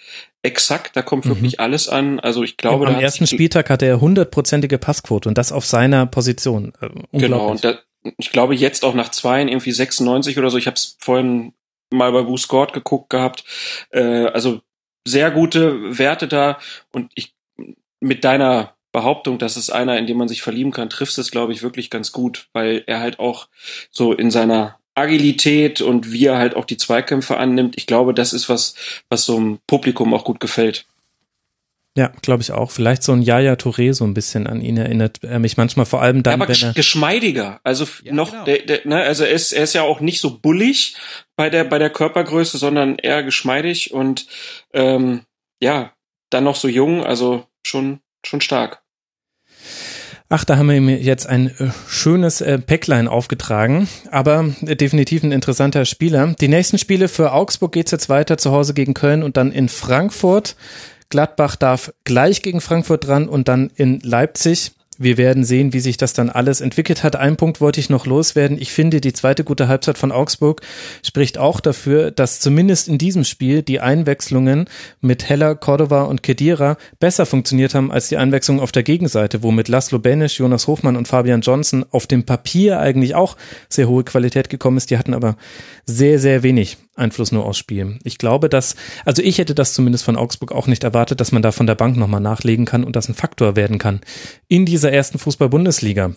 exakt, 0.45 0.95
da 0.95 1.03
kommt 1.03 1.27
wirklich 1.27 1.55
mhm. 1.55 1.65
alles 1.65 1.89
an. 1.89 2.21
Also 2.21 2.45
ich 2.45 2.57
glaube, 2.57 2.85
ja, 2.85 2.95
am 2.95 3.01
ersten 3.01 3.27
Spieltag 3.27 3.71
hatte 3.71 3.87
er 3.87 4.01
hundertprozentige 4.01 4.79
Passquote 4.79 5.29
und 5.29 5.37
das 5.37 5.51
auf 5.51 5.67
seiner 5.67 6.07
Position. 6.07 6.75
Äh, 6.81 6.91
genau, 7.19 7.49
und 7.49 7.65
da, 7.65 7.81
ich 8.19 8.33
glaube 8.33 8.55
jetzt 8.55 8.85
auch 8.85 8.95
nach 8.95 9.11
zweien 9.11 9.49
irgendwie 9.49 9.73
96 9.73 10.39
oder 10.39 10.51
so. 10.51 10.59
Ich 10.59 10.67
habe 10.67 10.75
es 10.75 10.97
vorhin 10.99 11.53
mal 11.91 12.13
bei 12.13 12.23
Boost 12.23 12.45
Scored 12.45 12.73
geguckt 12.73 13.11
gehabt. 13.11 13.45
Äh, 13.91 14.27
also 14.27 14.61
sehr 15.07 15.31
gute 15.31 15.99
Werte 15.99 16.29
da 16.29 16.59
und 16.93 17.11
ich 17.15 17.35
mit 18.01 18.25
deiner 18.25 18.75
Behauptung, 18.93 19.39
dass 19.39 19.57
es 19.57 19.71
einer, 19.71 19.99
in 19.99 20.07
dem 20.07 20.19
man 20.19 20.29
sich 20.29 20.43
verlieben 20.43 20.73
kann, 20.73 20.91
trifft 20.91 21.17
es, 21.17 21.31
glaube 21.31 21.53
ich, 21.53 21.63
wirklich 21.63 21.89
ganz 21.89 22.13
gut, 22.13 22.49
weil 22.53 22.85
er 22.87 23.01
halt 23.01 23.19
auch 23.19 23.49
so 23.91 24.13
in 24.13 24.31
seiner 24.31 24.79
Agilität 24.95 25.81
und 25.81 26.13
wie 26.13 26.27
er 26.27 26.37
halt 26.37 26.55
auch 26.55 26.67
die 26.67 26.77
Zweikämpfe 26.77 27.39
annimmt. 27.39 27.79
Ich 27.79 27.87
glaube, 27.87 28.13
das 28.13 28.35
ist 28.35 28.51
was, 28.51 28.75
was 29.09 29.25
so 29.25 29.37
einem 29.37 29.59
Publikum 29.67 30.13
auch 30.13 30.25
gut 30.25 30.41
gefällt. 30.41 30.85
Ja, 31.97 32.11
glaube 32.23 32.43
ich 32.43 32.53
auch. 32.53 32.71
Vielleicht 32.71 33.03
so 33.03 33.13
ein 33.13 33.21
Yaya 33.21 33.53
Touré 33.55 33.93
so 33.93 34.05
ein 34.05 34.15
bisschen 34.15 34.47
an 34.47 34.63
ihn 34.63 34.79
erinnert 34.79 35.23
er 35.23 35.39
mich 35.39 35.59
manchmal 35.59 35.85
vor 35.85 36.01
allem 36.01 36.23
dann, 36.23 36.41
ja, 36.41 36.45
aber 36.45 36.55
wenn 36.55 36.69
er 36.69 36.73
geschmeidiger. 36.73 37.61
Also 37.65 37.87
ja, 38.03 38.15
noch, 38.15 38.31
genau. 38.31 38.45
der, 38.45 38.59
der, 38.61 38.81
ne, 38.87 39.03
also 39.03 39.25
er 39.25 39.33
ist, 39.33 39.53
er 39.53 39.65
ist 39.65 39.75
ja 39.75 39.83
auch 39.83 40.01
nicht 40.01 40.21
so 40.21 40.39
bullig 40.39 40.97
bei 41.37 41.51
der 41.51 41.65
bei 41.65 41.79
der 41.79 41.91
Körpergröße, 41.91 42.57
sondern 42.57 42.97
eher 42.97 43.23
geschmeidig 43.23 43.93
und 43.93 44.27
ähm, 44.73 45.23
ja, 45.61 45.93
dann 46.31 46.45
noch 46.45 46.57
so 46.57 46.67
jung. 46.67 47.05
Also 47.05 47.47
schon 47.63 48.01
schon 48.25 48.41
stark. 48.41 48.83
Ach, 50.35 50.47
da 50.47 50.57
haben 50.57 50.69
wir 50.69 50.77
ihm 50.77 50.89
jetzt 50.89 51.27
ein 51.27 51.49
äh, 51.59 51.73
schönes 51.91 52.41
äh, 52.41 52.59
Päcklein 52.59 53.07
aufgetragen, 53.07 53.87
aber 54.11 54.55
äh, 54.65 54.77
definitiv 54.77 55.23
ein 55.23 55.31
interessanter 55.31 55.85
Spieler. 55.85 56.35
Die 56.41 56.49
nächsten 56.49 56.79
Spiele 56.79 57.09
für 57.09 57.33
Augsburg 57.33 57.73
geht's 57.73 57.91
jetzt 57.91 58.09
weiter 58.09 58.39
zu 58.39 58.51
Hause 58.51 58.73
gegen 58.73 58.95
Köln 58.95 59.23
und 59.23 59.37
dann 59.37 59.53
in 59.53 59.69
Frankfurt. 59.69 60.57
Gladbach 61.13 61.57
darf 61.57 61.93
gleich 62.05 62.41
gegen 62.41 62.63
Frankfurt 62.63 63.07
dran 63.07 63.29
und 63.29 63.47
dann 63.47 63.71
in 63.77 64.01
Leipzig. 64.01 64.73
Wir 64.97 65.19
werden 65.19 65.45
sehen, 65.45 65.75
wie 65.75 65.81
sich 65.81 65.99
das 65.99 66.15
dann 66.15 66.31
alles 66.31 66.63
entwickelt 66.63 67.03
hat. 67.03 67.17
Ein 67.17 67.37
Punkt 67.37 67.61
wollte 67.61 67.81
ich 67.81 67.91
noch 67.91 68.07
loswerden. 68.07 68.57
Ich 68.59 68.73
finde, 68.73 69.03
die 69.03 69.13
zweite 69.13 69.45
gute 69.45 69.69
Halbzeit 69.69 69.99
von 69.99 70.11
Augsburg 70.11 70.63
spricht 71.05 71.37
auch 71.37 71.61
dafür, 71.61 72.13
dass 72.13 72.41
zumindest 72.41 72.89
in 72.89 72.97
diesem 72.97 73.25
Spiel 73.25 73.61
die 73.61 73.81
Einwechslungen 73.81 74.71
mit 75.03 75.29
Heller, 75.29 75.55
Cordova 75.55 76.05
und 76.05 76.23
Kedira 76.23 76.79
besser 76.99 77.27
funktioniert 77.27 77.75
haben 77.75 77.93
als 77.93 78.09
die 78.09 78.17
Einwechslungen 78.17 78.63
auf 78.63 78.73
der 78.73 78.85
Gegenseite, 78.85 79.43
wo 79.43 79.51
mit 79.51 79.69
Laszlo 79.69 79.99
Benisch, 79.99 80.39
Jonas 80.39 80.67
Hofmann 80.67 80.97
und 80.97 81.09
Fabian 81.09 81.43
Johnson 81.43 81.85
auf 81.91 82.07
dem 82.07 82.25
Papier 82.25 82.81
eigentlich 82.81 83.15
auch 83.15 83.37
sehr 83.69 83.87
hohe 83.87 84.05
Qualität 84.05 84.49
gekommen 84.49 84.79
ist. 84.79 84.91
Die 84.91 84.97
hatten 84.97 85.13
aber 85.13 85.37
sehr, 85.85 86.19
sehr 86.19 86.43
wenig 86.43 86.79
Einfluss 86.95 87.33
nur 87.33 87.45
aufs 87.45 87.59
Spiel. 87.59 87.99
Ich 88.05 88.19
glaube, 88.19 88.49
dass, 88.49 88.77
also 89.05 89.23
ich 89.23 89.39
hätte 89.39 89.55
das 89.55 89.73
zumindest 89.73 90.05
von 90.05 90.17
Augsburg 90.17 90.53
auch 90.53 90.67
nicht 90.67 90.85
erwartet, 90.85 91.21
dass 91.21 91.33
man 91.33 91.43
da 91.43 91.53
von 91.53 91.67
der 91.67 91.75
Bank 91.75 91.97
nochmal 91.97 92.21
nachlegen 92.21 92.67
kann 92.67 92.85
und 92.85 92.97
das 92.97 93.09
ein 93.09 93.15
Faktor 93.15 93.57
werden 93.57 93.79
kann 93.79 94.01
in 94.49 94.67
dieser 94.67 94.93
ersten 94.93 95.19
Fußball-Bundesliga. 95.19 96.13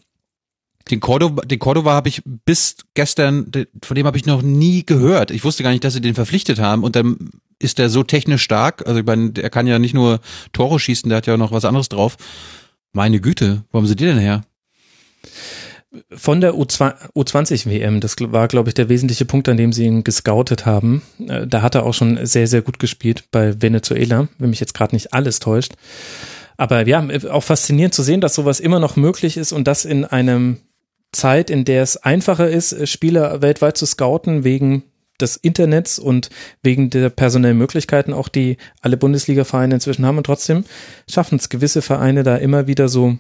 Den 0.92 1.00
Cordova, 1.00 1.42
den 1.44 1.58
Cordova 1.58 1.94
habe 1.94 2.10
ich 2.10 2.22
bis 2.46 2.78
gestern, 2.94 3.52
von 3.84 3.96
dem 3.96 4.06
habe 4.06 4.18
ich 4.18 4.26
noch 4.26 4.44
nie 4.44 4.86
gehört. 4.86 5.32
Ich 5.32 5.44
wusste 5.44 5.64
gar 5.64 5.72
nicht, 5.72 5.84
dass 5.84 5.94
sie 5.94 6.02
den 6.02 6.14
verpflichtet 6.14 6.60
haben 6.60 6.84
und 6.84 6.96
dann 6.96 7.32
ist 7.58 7.80
der 7.80 7.90
so 7.90 8.04
technisch 8.04 8.44
stark. 8.44 8.86
Also 8.86 9.00
ich 9.00 9.06
meine, 9.06 9.32
er 9.36 9.50
kann 9.50 9.66
ja 9.66 9.80
nicht 9.80 9.96
nur 9.96 10.20
Tore 10.54 10.80
schießen, 10.80 11.10
der 11.10 11.18
hat 11.18 11.28
ja 11.28 11.38
noch 11.38 11.52
was 11.52 11.66
anderes 11.66 11.90
drauf. 11.90 12.18
Meine 12.92 13.20
Güte, 13.20 13.64
wo 13.72 13.80
haben 13.80 13.88
sie 13.88 13.96
die 13.96 14.06
denn 14.06 14.20
her? 14.20 14.44
Von 16.12 16.42
der 16.42 16.54
U20 16.54 17.70
WM, 17.70 18.00
das 18.00 18.16
war, 18.20 18.48
glaube 18.48 18.70
ich, 18.70 18.74
der 18.74 18.90
wesentliche 18.90 19.26
Punkt, 19.26 19.50
an 19.50 19.58
dem 19.58 19.74
sie 19.74 19.86
ihn 19.86 20.04
gescoutet 20.04 20.66
haben. 20.66 21.02
Äh, 21.28 21.48
da 21.48 21.62
hat 21.62 21.76
er 21.76 21.86
auch 21.86 21.94
schon 21.94 22.26
sehr, 22.26 22.48
sehr 22.48 22.62
gut 22.62 22.80
gespielt 22.80 23.26
bei 23.32 23.62
Venezuela, 23.62 24.28
wenn 24.38 24.50
mich 24.50 24.60
jetzt 24.60 24.74
gerade 24.74 24.96
nicht 24.96 25.14
alles 25.14 25.40
täuscht. 25.40 25.74
Aber 26.58 26.88
ja, 26.88 27.06
auch 27.30 27.44
faszinierend 27.44 27.94
zu 27.94 28.04
sehen, 28.04 28.22
dass 28.22 28.36
sowas 28.36 28.60
immer 28.60 28.80
noch 28.80 28.96
möglich 28.96 29.38
ist 29.38 29.52
und 29.52 29.68
das 29.68 29.84
in 29.84 30.06
einem 30.06 30.58
Zeit, 31.12 31.50
in 31.50 31.66
der 31.66 31.84
es 31.84 31.98
einfacher 31.98 32.50
ist, 32.50 32.88
Spieler 32.88 33.42
weltweit 33.42 33.78
zu 33.78 33.86
scouten, 33.86 34.44
wegen 34.44 34.84
des 35.20 35.38
Internets 35.38 35.98
und 35.98 36.30
wegen 36.62 36.90
der 36.90 37.10
personellen 37.10 37.58
Möglichkeiten, 37.58 38.14
auch 38.14 38.28
die 38.28 38.58
alle 38.82 38.98
Bundesliga-Vereine 38.98 39.76
inzwischen 39.76 40.06
haben. 40.06 40.18
Und 40.18 40.26
trotzdem 40.26 40.66
schaffen 41.10 41.38
es 41.38 41.50
gewisse 41.50 41.82
Vereine 41.82 42.24
da 42.24 42.36
immer 42.36 42.68
wieder 42.68 42.90
so 42.90 43.18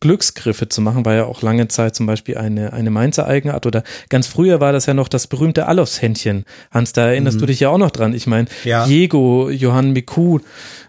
Glücksgriffe 0.00 0.68
zu 0.68 0.80
machen, 0.80 1.04
war 1.04 1.14
ja 1.14 1.24
auch 1.24 1.42
lange 1.42 1.68
Zeit 1.68 1.94
zum 1.94 2.06
Beispiel 2.06 2.36
eine, 2.36 2.72
eine 2.72 2.90
Mainzer 2.90 3.26
Eigenart 3.26 3.64
oder 3.64 3.82
ganz 4.10 4.26
früher 4.26 4.60
war 4.60 4.72
das 4.72 4.86
ja 4.86 4.94
noch 4.94 5.08
das 5.08 5.26
berühmte 5.26 5.66
Alofs-Händchen. 5.66 6.44
Hans, 6.70 6.92
da 6.92 7.08
erinnerst 7.08 7.36
mhm. 7.36 7.40
du 7.40 7.46
dich 7.46 7.60
ja 7.60 7.70
auch 7.70 7.78
noch 7.78 7.90
dran. 7.90 8.14
Ich 8.14 8.26
meine, 8.26 8.48
ja. 8.64 8.86
Diego, 8.86 9.48
Johann 9.48 9.92
Miku, 9.92 10.40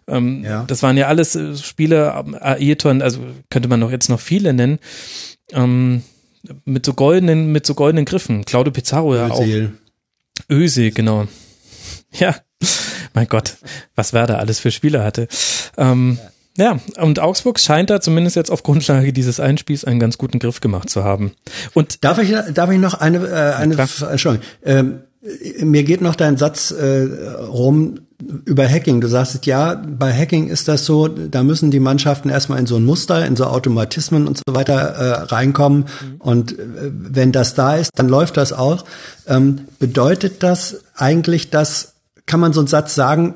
ähm, 0.07 0.43
ja. 0.43 0.65
das 0.67 0.83
waren 0.83 0.97
ja 0.97 1.07
alles 1.07 1.35
äh, 1.35 1.55
Spieler, 1.55 2.25
Ayrton, 2.41 3.01
also 3.01 3.21
könnte 3.49 3.69
man 3.69 3.79
noch 3.79 3.91
jetzt 3.91 4.09
noch 4.09 4.19
viele 4.19 4.53
nennen, 4.53 4.79
ähm, 5.53 6.03
mit 6.65 6.85
so 6.85 6.93
goldenen, 6.93 7.51
mit 7.51 7.65
so 7.65 7.73
goldenen 7.73 8.05
Griffen. 8.05 8.45
Claudio 8.45 8.71
Pizarro 8.71 9.15
ja 9.15 9.29
auch. 9.29 9.45
Öse, 10.49 10.91
genau. 10.91 11.27
Ja, 12.17 12.33
mein 13.13 13.27
Gott, 13.27 13.57
was 13.93 14.13
Werder 14.13 14.39
alles 14.39 14.59
für 14.59 14.71
Spieler 14.71 15.03
hatte. 15.03 15.27
Ähm, 15.77 16.17
ja. 16.21 16.29
Ja, 16.57 16.79
und 17.01 17.19
Augsburg 17.19 17.59
scheint 17.59 17.89
da 17.89 17.99
zumindest 17.99 18.35
jetzt 18.35 18.49
auf 18.49 18.63
Grundlage 18.63 19.11
dieses 19.11 19.39
Einspiels 19.39 19.83
einen 19.83 19.99
ganz 19.99 20.17
guten 20.17 20.39
Griff 20.39 20.61
gemacht 20.61 20.89
zu 20.89 21.03
haben. 21.03 21.33
Und 21.73 22.03
darf 22.03 22.17
ich 22.17 22.33
darf 22.53 22.71
ich 22.71 22.79
noch 22.79 22.93
eine 22.93 23.17
äh, 23.27 23.55
eine 23.55 23.75
Entschuldigung, 23.75 24.45
ähm, 24.63 24.99
mir 25.59 25.83
geht 25.83 26.01
noch 26.01 26.15
dein 26.15 26.37
Satz 26.37 26.71
äh, 26.71 27.07
rum 27.47 27.99
über 28.45 28.67
Hacking. 28.67 29.01
Du 29.01 29.07
sagst 29.07 29.45
ja, 29.45 29.75
bei 29.75 30.13
Hacking 30.13 30.47
ist 30.47 30.67
das 30.67 30.85
so, 30.85 31.07
da 31.07 31.43
müssen 31.43 31.71
die 31.71 31.79
Mannschaften 31.79 32.29
erstmal 32.29 32.59
in 32.59 32.67
so 32.67 32.75
ein 32.77 32.85
Muster, 32.85 33.25
in 33.25 33.35
so 33.35 33.45
Automatismen 33.45 34.27
und 34.27 34.37
so 34.37 34.55
weiter 34.55 34.73
äh, 34.73 35.11
reinkommen. 35.23 35.79
Mhm. 35.79 36.15
Und 36.19 36.59
äh, 36.59 36.63
wenn 36.91 37.31
das 37.31 37.55
da 37.55 37.75
ist, 37.75 37.91
dann 37.95 38.07
läuft 38.07 38.37
das 38.37 38.53
auch. 38.53 38.85
Ähm, 39.27 39.61
bedeutet 39.79 40.43
das 40.43 40.81
eigentlich, 40.95 41.49
dass 41.49 41.95
kann 42.27 42.39
man 42.39 42.53
so 42.53 42.59
einen 42.59 42.67
Satz 42.67 42.95
sagen, 42.95 43.35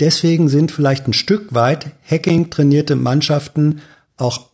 Deswegen 0.00 0.48
sind 0.48 0.72
vielleicht 0.72 1.08
ein 1.08 1.12
Stück 1.12 1.54
weit 1.54 1.92
Hacking 2.08 2.50
trainierte 2.50 2.96
Mannschaften 2.96 3.80
auch 4.16 4.50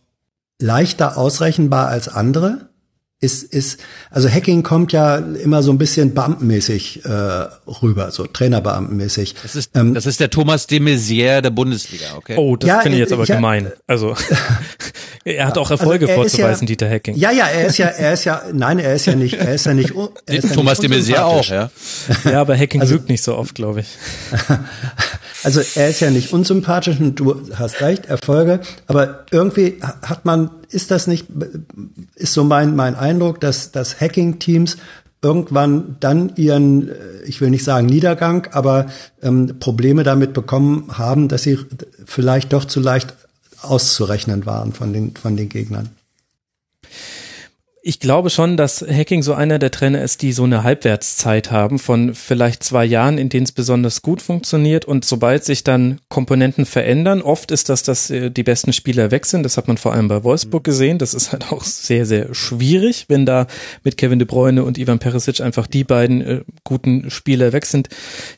leichter 0.59 1.17
ausrechenbar 1.17 1.87
als 1.87 2.07
andere 2.07 2.69
ist, 3.23 3.43
ist, 3.43 3.79
also 4.11 4.29
Hacking 4.29 4.63
kommt 4.63 4.91
ja 4.91 5.15
immer 5.15 5.63
so 5.63 5.71
ein 5.71 5.77
bisschen 5.77 6.13
beamtenmäßig 6.13 7.05
äh, 7.05 7.09
rüber, 7.81 8.11
so 8.11 8.27
Trainerbeamtenmäßig. 8.27 9.35
Das 9.41 9.55
ist, 9.55 9.71
ähm, 9.75 9.93
das 9.93 10.05
ist 10.05 10.19
der 10.19 10.29
Thomas 10.29 10.67
de 10.67 10.79
Maizière 10.79 11.41
der 11.41 11.49
Bundesliga, 11.49 12.15
okay? 12.17 12.35
Oh, 12.37 12.57
das 12.57 12.67
ja, 12.67 12.81
finde 12.81 12.97
ich 12.97 12.99
jetzt 12.99 13.13
aber 13.13 13.23
ja, 13.23 13.35
gemein. 13.35 13.71
Also 13.87 14.13
er 15.23 15.47
hat 15.47 15.57
auch 15.57 15.71
Erfolge 15.71 16.05
also 16.07 16.21
vorzuweisen, 16.21 16.67
ja, 16.67 16.67
Dieter 16.67 16.89
Hacking. 16.89 17.15
Ja, 17.15 17.31
ja, 17.31 17.47
er 17.47 17.67
ist 17.67 17.77
ja, 17.77 17.87
er 17.87 18.13
ist 18.13 18.25
ja, 18.25 18.43
nein, 18.51 18.79
er 18.79 18.93
ist 18.93 19.05
ja 19.05 19.15
nicht, 19.15 19.35
er 19.35 19.55
ist 19.55 19.65
ja 19.65 19.73
nicht, 19.73 19.93
er 20.25 20.33
ist 20.43 20.53
Thomas 20.53 20.79
ja 20.79 20.89
nicht 20.89 21.07
de 21.07 21.15
Maizière 21.15 21.23
auch, 21.23 21.45
ja. 21.45 21.71
Ja, 22.25 22.41
aber 22.41 22.57
Hacking 22.57 22.81
also, 22.81 22.95
lügt 22.95 23.07
nicht 23.07 23.23
so 23.23 23.37
oft, 23.37 23.55
glaube 23.55 23.81
ich. 23.81 23.87
Also 25.43 25.61
er 25.75 25.89
ist 25.89 25.99
ja 25.99 26.09
nicht 26.09 26.31
unsympathisch 26.33 26.99
und 26.99 27.15
du 27.19 27.35
hast 27.53 27.81
recht, 27.81 28.05
Erfolge, 28.05 28.61
aber 28.87 29.25
irgendwie 29.31 29.79
hat 29.81 30.25
man 30.25 30.49
ist 30.69 30.89
das 30.89 31.07
nicht, 31.07 31.27
ist 32.15 32.33
so 32.33 32.43
mein, 32.43 32.75
mein 32.75 32.95
Eindruck, 32.95 33.39
dass, 33.39 33.71
dass 33.71 33.99
Hacking-Teams 34.01 34.77
irgendwann 35.21 35.97
dann 35.99 36.35
ihren, 36.35 36.91
ich 37.25 37.39
will 37.41 37.49
nicht 37.49 37.63
sagen 37.63 37.87
Niedergang, 37.87 38.47
aber 38.51 38.87
ähm, 39.21 39.59
Probleme 39.59 40.03
damit 40.03 40.33
bekommen 40.33 40.85
haben, 40.97 41.27
dass 41.27 41.43
sie 41.43 41.59
vielleicht 42.05 42.51
doch 42.53 42.65
zu 42.65 42.79
leicht 42.79 43.13
auszurechnen 43.61 44.45
waren 44.45 44.73
von 44.73 44.91
den, 44.91 45.15
von 45.15 45.37
den 45.37 45.49
Gegnern 45.49 45.89
ich 47.85 47.99
glaube 47.99 48.29
schon, 48.29 48.55
dass 48.55 48.81
Hacking 48.81 49.23
so 49.23 49.33
einer 49.33 49.59
der 49.59 49.69
Trainer 49.69 50.01
ist, 50.01 50.21
die 50.21 50.31
so 50.31 50.45
eine 50.45 50.63
Halbwertszeit 50.63 51.51
haben 51.51 51.79
von 51.79 52.15
vielleicht 52.15 52.63
zwei 52.63 52.85
Jahren, 52.85 53.17
in 53.17 53.27
denen 53.27 53.43
es 53.43 53.51
besonders 53.51 54.01
gut 54.01 54.21
funktioniert 54.21 54.85
und 54.85 55.03
sobald 55.03 55.43
sich 55.43 55.65
dann 55.65 55.99
Komponenten 56.07 56.65
verändern, 56.65 57.21
oft 57.21 57.51
ist 57.51 57.67
das, 57.67 57.83
dass 57.83 58.09
äh, 58.09 58.31
die 58.31 58.43
besten 58.43 58.71
Spieler 58.71 59.11
weg 59.11 59.25
sind. 59.25 59.43
Das 59.43 59.57
hat 59.57 59.67
man 59.67 59.77
vor 59.77 59.91
allem 59.91 60.07
bei 60.07 60.23
Wolfsburg 60.23 60.63
gesehen. 60.63 60.97
Das 60.97 61.13
ist 61.13 61.33
halt 61.33 61.51
auch 61.51 61.65
sehr, 61.65 62.05
sehr 62.05 62.33
schwierig, 62.33 63.07
wenn 63.09 63.25
da 63.25 63.47
mit 63.83 63.97
Kevin 63.97 64.17
de 64.17 64.25
Bruyne 64.25 64.63
und 64.63 64.77
Ivan 64.77 64.99
Perisic 64.99 65.41
einfach 65.41 65.67
die 65.67 65.83
beiden 65.83 66.21
äh, 66.21 66.41
guten 66.63 67.11
Spieler 67.11 67.51
weg 67.51 67.65
sind, 67.65 67.89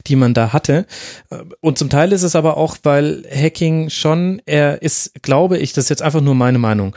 die 0.08 0.16
man 0.16 0.34
da 0.34 0.54
hatte. 0.54 0.88
Äh, 1.30 1.44
und 1.62 1.78
zum 1.78 1.92
Teil 1.92 2.14
ist 2.14 2.24
es 2.24 2.36
aber 2.36 2.58
auch, 2.58 2.78
weil 2.82 3.24
Hacking 3.32 3.92
schon, 3.92 4.42
er 4.48 4.82
ist, 4.82 5.22
glaube 5.22 5.60
ich, 5.60 5.74
das 5.74 5.86
ist 5.86 5.90
jetzt 5.90 6.02
einfach 6.02 6.22
nur 6.22 6.34
meine 6.34 6.58
Meinung, 6.58 6.96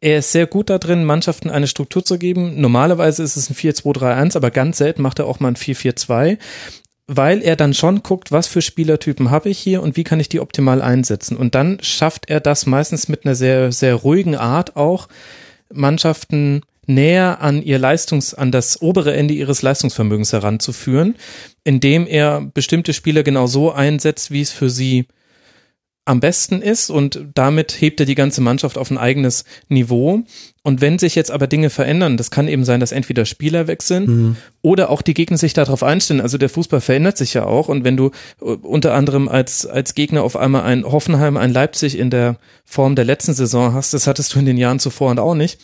er 0.00 0.18
ist 0.18 0.32
sehr 0.32 0.48
gut 0.48 0.70
da 0.70 0.78
drin, 0.78 1.04
Mannschaften 1.04 1.50
eine 1.50 1.68
Struktur 1.68 1.83
Struktur 1.84 2.04
zu 2.04 2.18
geben. 2.18 2.60
Normalerweise 2.60 3.22
ist 3.22 3.36
es 3.36 3.50
ein 3.50 3.54
4-2-3-1, 3.54 4.36
aber 4.36 4.50
ganz 4.50 4.78
selten 4.78 5.02
macht 5.02 5.18
er 5.18 5.26
auch 5.26 5.40
mal 5.40 5.48
ein 5.48 5.56
4-4-2 5.56 6.38
weil 7.06 7.42
er 7.42 7.54
dann 7.54 7.74
schon 7.74 8.02
guckt, 8.02 8.32
was 8.32 8.46
für 8.46 8.62
Spielertypen 8.62 9.30
habe 9.30 9.50
ich 9.50 9.58
hier 9.58 9.82
und 9.82 9.98
wie 9.98 10.04
kann 10.04 10.20
ich 10.20 10.30
die 10.30 10.40
optimal 10.40 10.80
einsetzen. 10.80 11.36
Und 11.36 11.54
dann 11.54 11.76
schafft 11.82 12.30
er 12.30 12.40
das 12.40 12.64
meistens 12.64 13.08
mit 13.08 13.26
einer 13.26 13.34
sehr, 13.34 13.72
sehr 13.72 13.94
ruhigen 13.96 14.36
Art 14.36 14.74
auch, 14.74 15.08
Mannschaften 15.70 16.62
näher 16.86 17.42
an 17.42 17.60
ihr 17.60 17.78
Leistungs, 17.78 18.32
an 18.32 18.50
das 18.52 18.80
obere 18.80 19.12
Ende 19.12 19.34
ihres 19.34 19.60
Leistungsvermögens 19.60 20.32
heranzuführen, 20.32 21.16
indem 21.62 22.06
er 22.06 22.40
bestimmte 22.40 22.94
Spieler 22.94 23.22
genau 23.22 23.48
so 23.48 23.70
einsetzt, 23.70 24.30
wie 24.30 24.40
es 24.40 24.50
für 24.50 24.70
sie 24.70 25.06
am 26.06 26.20
besten 26.20 26.60
ist 26.60 26.90
und 26.90 27.24
damit 27.34 27.80
hebt 27.80 27.98
er 27.98 28.06
die 28.06 28.14
ganze 28.14 28.42
Mannschaft 28.42 28.76
auf 28.76 28.90
ein 28.90 28.98
eigenes 28.98 29.44
Niveau. 29.68 30.22
Und 30.62 30.80
wenn 30.80 30.98
sich 30.98 31.14
jetzt 31.14 31.30
aber 31.30 31.46
Dinge 31.46 31.70
verändern, 31.70 32.16
das 32.16 32.30
kann 32.30 32.48
eben 32.48 32.64
sein, 32.64 32.80
dass 32.80 32.92
entweder 32.92 33.24
Spieler 33.24 33.66
wechseln 33.66 34.06
mhm. 34.06 34.36
oder 34.60 34.90
auch 34.90 35.00
die 35.00 35.14
Gegner 35.14 35.38
sich 35.38 35.54
darauf 35.54 35.82
einstellen. 35.82 36.20
Also 36.20 36.36
der 36.36 36.50
Fußball 36.50 36.80
verändert 36.80 37.16
sich 37.16 37.32
ja 37.34 37.44
auch. 37.44 37.68
Und 37.68 37.84
wenn 37.84 37.96
du 37.96 38.10
äh, 38.40 38.44
unter 38.44 38.94
anderem 38.94 39.28
als, 39.28 39.66
als 39.66 39.94
Gegner 39.94 40.22
auf 40.22 40.36
einmal 40.36 40.62
ein 40.64 40.84
Hoffenheim, 40.84 41.36
ein 41.38 41.52
Leipzig 41.52 41.98
in 41.98 42.10
der 42.10 42.36
Form 42.64 42.96
der 42.96 43.04
letzten 43.04 43.32
Saison 43.32 43.72
hast, 43.72 43.94
das 43.94 44.06
hattest 44.06 44.34
du 44.34 44.38
in 44.38 44.46
den 44.46 44.58
Jahren 44.58 44.80
zuvor 44.80 45.10
und 45.10 45.18
auch 45.18 45.34
nicht, 45.34 45.58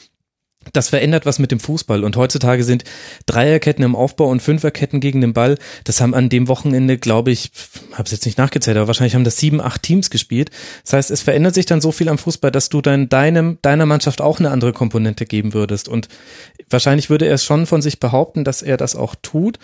das 0.72 0.90
verändert 0.90 1.24
was 1.24 1.38
mit 1.38 1.50
dem 1.50 1.58
Fußball. 1.58 2.04
Und 2.04 2.16
heutzutage 2.16 2.64
sind 2.64 2.84
Dreierketten 3.26 3.82
im 3.82 3.96
Aufbau 3.96 4.26
und 4.26 4.42
Fünferketten 4.42 5.00
gegen 5.00 5.20
den 5.20 5.32
Ball. 5.32 5.56
Das 5.84 6.00
haben 6.00 6.14
an 6.14 6.28
dem 6.28 6.48
Wochenende, 6.48 6.98
glaube 6.98 7.30
ich, 7.30 7.50
habe 7.92 8.04
es 8.04 8.12
jetzt 8.12 8.26
nicht 8.26 8.36
nachgezählt, 8.36 8.76
aber 8.76 8.86
wahrscheinlich 8.86 9.14
haben 9.14 9.24
das 9.24 9.38
sieben, 9.38 9.60
acht 9.60 9.82
Teams 9.82 10.10
gespielt. 10.10 10.50
Das 10.84 10.92
heißt, 10.92 11.10
es 11.10 11.22
verändert 11.22 11.54
sich 11.54 11.66
dann 11.66 11.80
so 11.80 11.92
viel 11.92 12.08
am 12.08 12.18
Fußball, 12.18 12.50
dass 12.50 12.68
du 12.68 12.82
dann 12.82 13.08
deinem, 13.08 13.58
deiner 13.62 13.86
Mannschaft 13.86 14.20
auch 14.20 14.38
eine 14.38 14.50
andere 14.50 14.72
Komponente 14.72 15.24
geben 15.24 15.54
würdest. 15.54 15.88
Und 15.88 16.08
wahrscheinlich 16.68 17.08
würde 17.08 17.26
er 17.26 17.34
es 17.34 17.44
schon 17.44 17.66
von 17.66 17.80
sich 17.80 17.98
behaupten, 17.98 18.44
dass 18.44 18.60
er 18.60 18.76
das 18.76 18.96
auch 18.96 19.14
tut. 19.22 19.58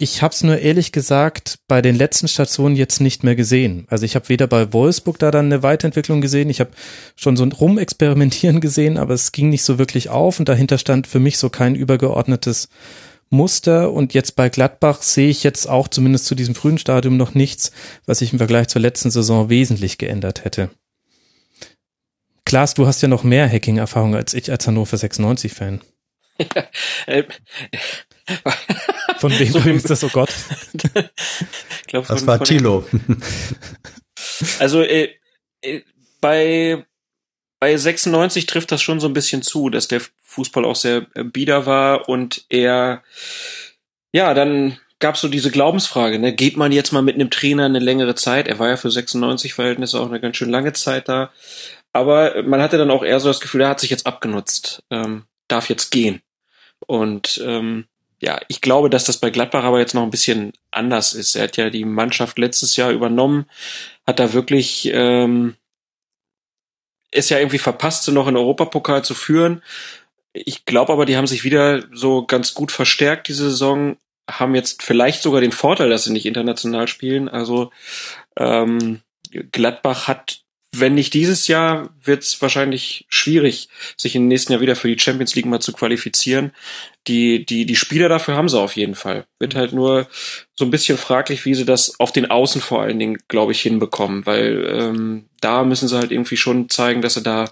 Ich 0.00 0.22
habe 0.22 0.32
es 0.32 0.44
nur 0.44 0.58
ehrlich 0.58 0.92
gesagt 0.92 1.58
bei 1.66 1.82
den 1.82 1.96
letzten 1.96 2.28
Stationen 2.28 2.76
jetzt 2.76 3.00
nicht 3.00 3.24
mehr 3.24 3.34
gesehen. 3.34 3.84
Also 3.90 4.04
ich 4.04 4.14
habe 4.14 4.28
weder 4.28 4.46
bei 4.46 4.72
Wolfsburg 4.72 5.18
da 5.18 5.32
dann 5.32 5.46
eine 5.46 5.64
Weiterentwicklung 5.64 6.20
gesehen, 6.20 6.50
ich 6.50 6.60
habe 6.60 6.70
schon 7.16 7.36
so 7.36 7.42
ein 7.42 7.50
Rumexperimentieren 7.50 8.60
gesehen, 8.60 8.96
aber 8.96 9.14
es 9.14 9.32
ging 9.32 9.50
nicht 9.50 9.64
so 9.64 9.76
wirklich 9.76 10.08
auf 10.08 10.38
und 10.38 10.48
dahinter 10.48 10.78
stand 10.78 11.08
für 11.08 11.18
mich 11.18 11.36
so 11.36 11.50
kein 11.50 11.74
übergeordnetes 11.74 12.68
Muster 13.28 13.92
und 13.92 14.14
jetzt 14.14 14.36
bei 14.36 14.48
Gladbach 14.48 15.02
sehe 15.02 15.30
ich 15.30 15.42
jetzt 15.42 15.68
auch 15.68 15.88
zumindest 15.88 16.26
zu 16.26 16.36
diesem 16.36 16.54
frühen 16.54 16.78
Stadium 16.78 17.16
noch 17.16 17.34
nichts, 17.34 17.72
was 18.06 18.20
sich 18.20 18.32
im 18.32 18.38
Vergleich 18.38 18.68
zur 18.68 18.80
letzten 18.80 19.10
Saison 19.10 19.50
wesentlich 19.50 19.98
geändert 19.98 20.44
hätte. 20.44 20.70
Klaas, 22.44 22.74
du 22.74 22.86
hast 22.86 23.02
ja 23.02 23.08
noch 23.08 23.24
mehr 23.24 23.50
Hacking-Erfahrung 23.50 24.14
als 24.14 24.32
ich 24.32 24.50
als 24.50 24.66
Hannover 24.66 24.96
96-Fan. 24.96 25.80
Von 29.18 29.38
wem, 29.38 29.48
so, 29.52 29.64
wem 29.64 29.76
ist 29.76 29.90
das, 29.90 30.04
oh 30.04 30.10
Gott? 30.12 30.30
glaub, 31.86 32.06
von, 32.06 32.16
das 32.16 32.26
war 32.26 32.42
Tilo. 32.42 32.84
also 34.58 34.82
äh, 34.82 35.10
äh, 35.62 35.82
bei 36.20 36.84
bei 37.60 37.76
96 37.76 38.46
trifft 38.46 38.70
das 38.70 38.82
schon 38.82 39.00
so 39.00 39.08
ein 39.08 39.14
bisschen 39.14 39.42
zu, 39.42 39.68
dass 39.68 39.88
der 39.88 40.00
Fußball 40.22 40.64
auch 40.64 40.76
sehr 40.76 41.06
äh, 41.14 41.24
bieder 41.24 41.66
war 41.66 42.08
und 42.08 42.44
er 42.48 43.02
ja, 44.12 44.32
dann 44.34 44.78
gab 45.00 45.14
es 45.14 45.20
so 45.20 45.28
diese 45.28 45.50
Glaubensfrage, 45.50 46.18
ne? 46.18 46.32
geht 46.32 46.56
man 46.56 46.72
jetzt 46.72 46.92
mal 46.92 47.02
mit 47.02 47.14
einem 47.14 47.30
Trainer 47.30 47.66
eine 47.66 47.78
längere 47.78 48.14
Zeit? 48.14 48.48
Er 48.48 48.58
war 48.58 48.68
ja 48.68 48.76
für 48.76 48.90
96 48.90 49.54
Verhältnisse 49.54 50.00
auch 50.00 50.08
eine 50.08 50.20
ganz 50.20 50.36
schön 50.36 50.50
lange 50.50 50.72
Zeit 50.72 51.08
da. 51.08 51.30
Aber 51.92 52.42
man 52.42 52.60
hatte 52.60 52.78
dann 52.78 52.90
auch 52.90 53.04
eher 53.04 53.20
so 53.20 53.28
das 53.28 53.40
Gefühl, 53.40 53.62
er 53.62 53.68
hat 53.68 53.80
sich 53.80 53.90
jetzt 53.90 54.06
abgenutzt, 54.06 54.82
ähm, 54.90 55.24
darf 55.46 55.68
jetzt 55.68 55.90
gehen. 55.90 56.22
Und 56.86 57.40
ähm, 57.44 57.86
ja, 58.20 58.40
ich 58.48 58.60
glaube, 58.60 58.90
dass 58.90 59.04
das 59.04 59.18
bei 59.18 59.30
Gladbach 59.30 59.64
aber 59.64 59.78
jetzt 59.78 59.94
noch 59.94 60.02
ein 60.02 60.10
bisschen 60.10 60.52
anders 60.70 61.14
ist. 61.14 61.36
Er 61.36 61.44
hat 61.44 61.56
ja 61.56 61.70
die 61.70 61.84
Mannschaft 61.84 62.38
letztes 62.38 62.76
Jahr 62.76 62.90
übernommen, 62.90 63.46
hat 64.06 64.18
da 64.18 64.32
wirklich 64.32 64.90
ähm, 64.92 65.54
ist 67.10 67.30
ja 67.30 67.38
irgendwie 67.38 67.58
verpasst, 67.58 68.04
sie 68.04 68.12
noch 68.12 68.26
in 68.28 68.36
Europapokal 68.36 69.04
zu 69.04 69.14
führen. 69.14 69.62
Ich 70.32 70.64
glaube 70.64 70.92
aber, 70.92 71.06
die 71.06 71.16
haben 71.16 71.26
sich 71.26 71.44
wieder 71.44 71.84
so 71.92 72.26
ganz 72.26 72.54
gut 72.54 72.72
verstärkt 72.72 73.28
diese 73.28 73.50
Saison, 73.50 73.96
haben 74.28 74.54
jetzt 74.54 74.82
vielleicht 74.82 75.22
sogar 75.22 75.40
den 75.40 75.52
Vorteil, 75.52 75.88
dass 75.88 76.04
sie 76.04 76.12
nicht 76.12 76.26
international 76.26 76.86
spielen. 76.88 77.28
Also 77.28 77.70
ähm, 78.36 79.00
Gladbach 79.52 80.06
hat 80.08 80.42
wenn 80.72 80.94
nicht 80.94 81.14
dieses 81.14 81.48
Jahr, 81.48 81.90
wird 82.02 82.22
es 82.22 82.40
wahrscheinlich 82.42 83.06
schwierig, 83.08 83.68
sich 83.96 84.14
im 84.14 84.28
nächsten 84.28 84.52
Jahr 84.52 84.60
wieder 84.60 84.76
für 84.76 84.88
die 84.88 85.00
Champions 85.00 85.34
League 85.34 85.46
mal 85.46 85.60
zu 85.60 85.72
qualifizieren. 85.72 86.52
Die, 87.08 87.44
die, 87.44 87.64
die 87.64 87.76
Spieler 87.76 88.08
dafür 88.08 88.36
haben 88.36 88.48
sie 88.48 88.60
auf 88.60 88.76
jeden 88.76 88.94
Fall. 88.94 89.24
Wird 89.38 89.54
halt 89.54 89.72
nur 89.72 90.06
so 90.54 90.64
ein 90.64 90.70
bisschen 90.70 90.98
fraglich, 90.98 91.44
wie 91.44 91.54
sie 91.54 91.64
das 91.64 91.98
auf 91.98 92.12
den 92.12 92.30
Außen 92.30 92.60
vor 92.60 92.82
allen 92.82 92.98
Dingen, 92.98 93.18
glaube 93.28 93.52
ich, 93.52 93.60
hinbekommen, 93.60 94.26
weil 94.26 94.66
ähm, 94.70 95.28
da 95.40 95.64
müssen 95.64 95.88
sie 95.88 95.96
halt 95.96 96.12
irgendwie 96.12 96.36
schon 96.36 96.68
zeigen, 96.68 97.00
dass 97.00 97.14
sie 97.14 97.22
da 97.22 97.46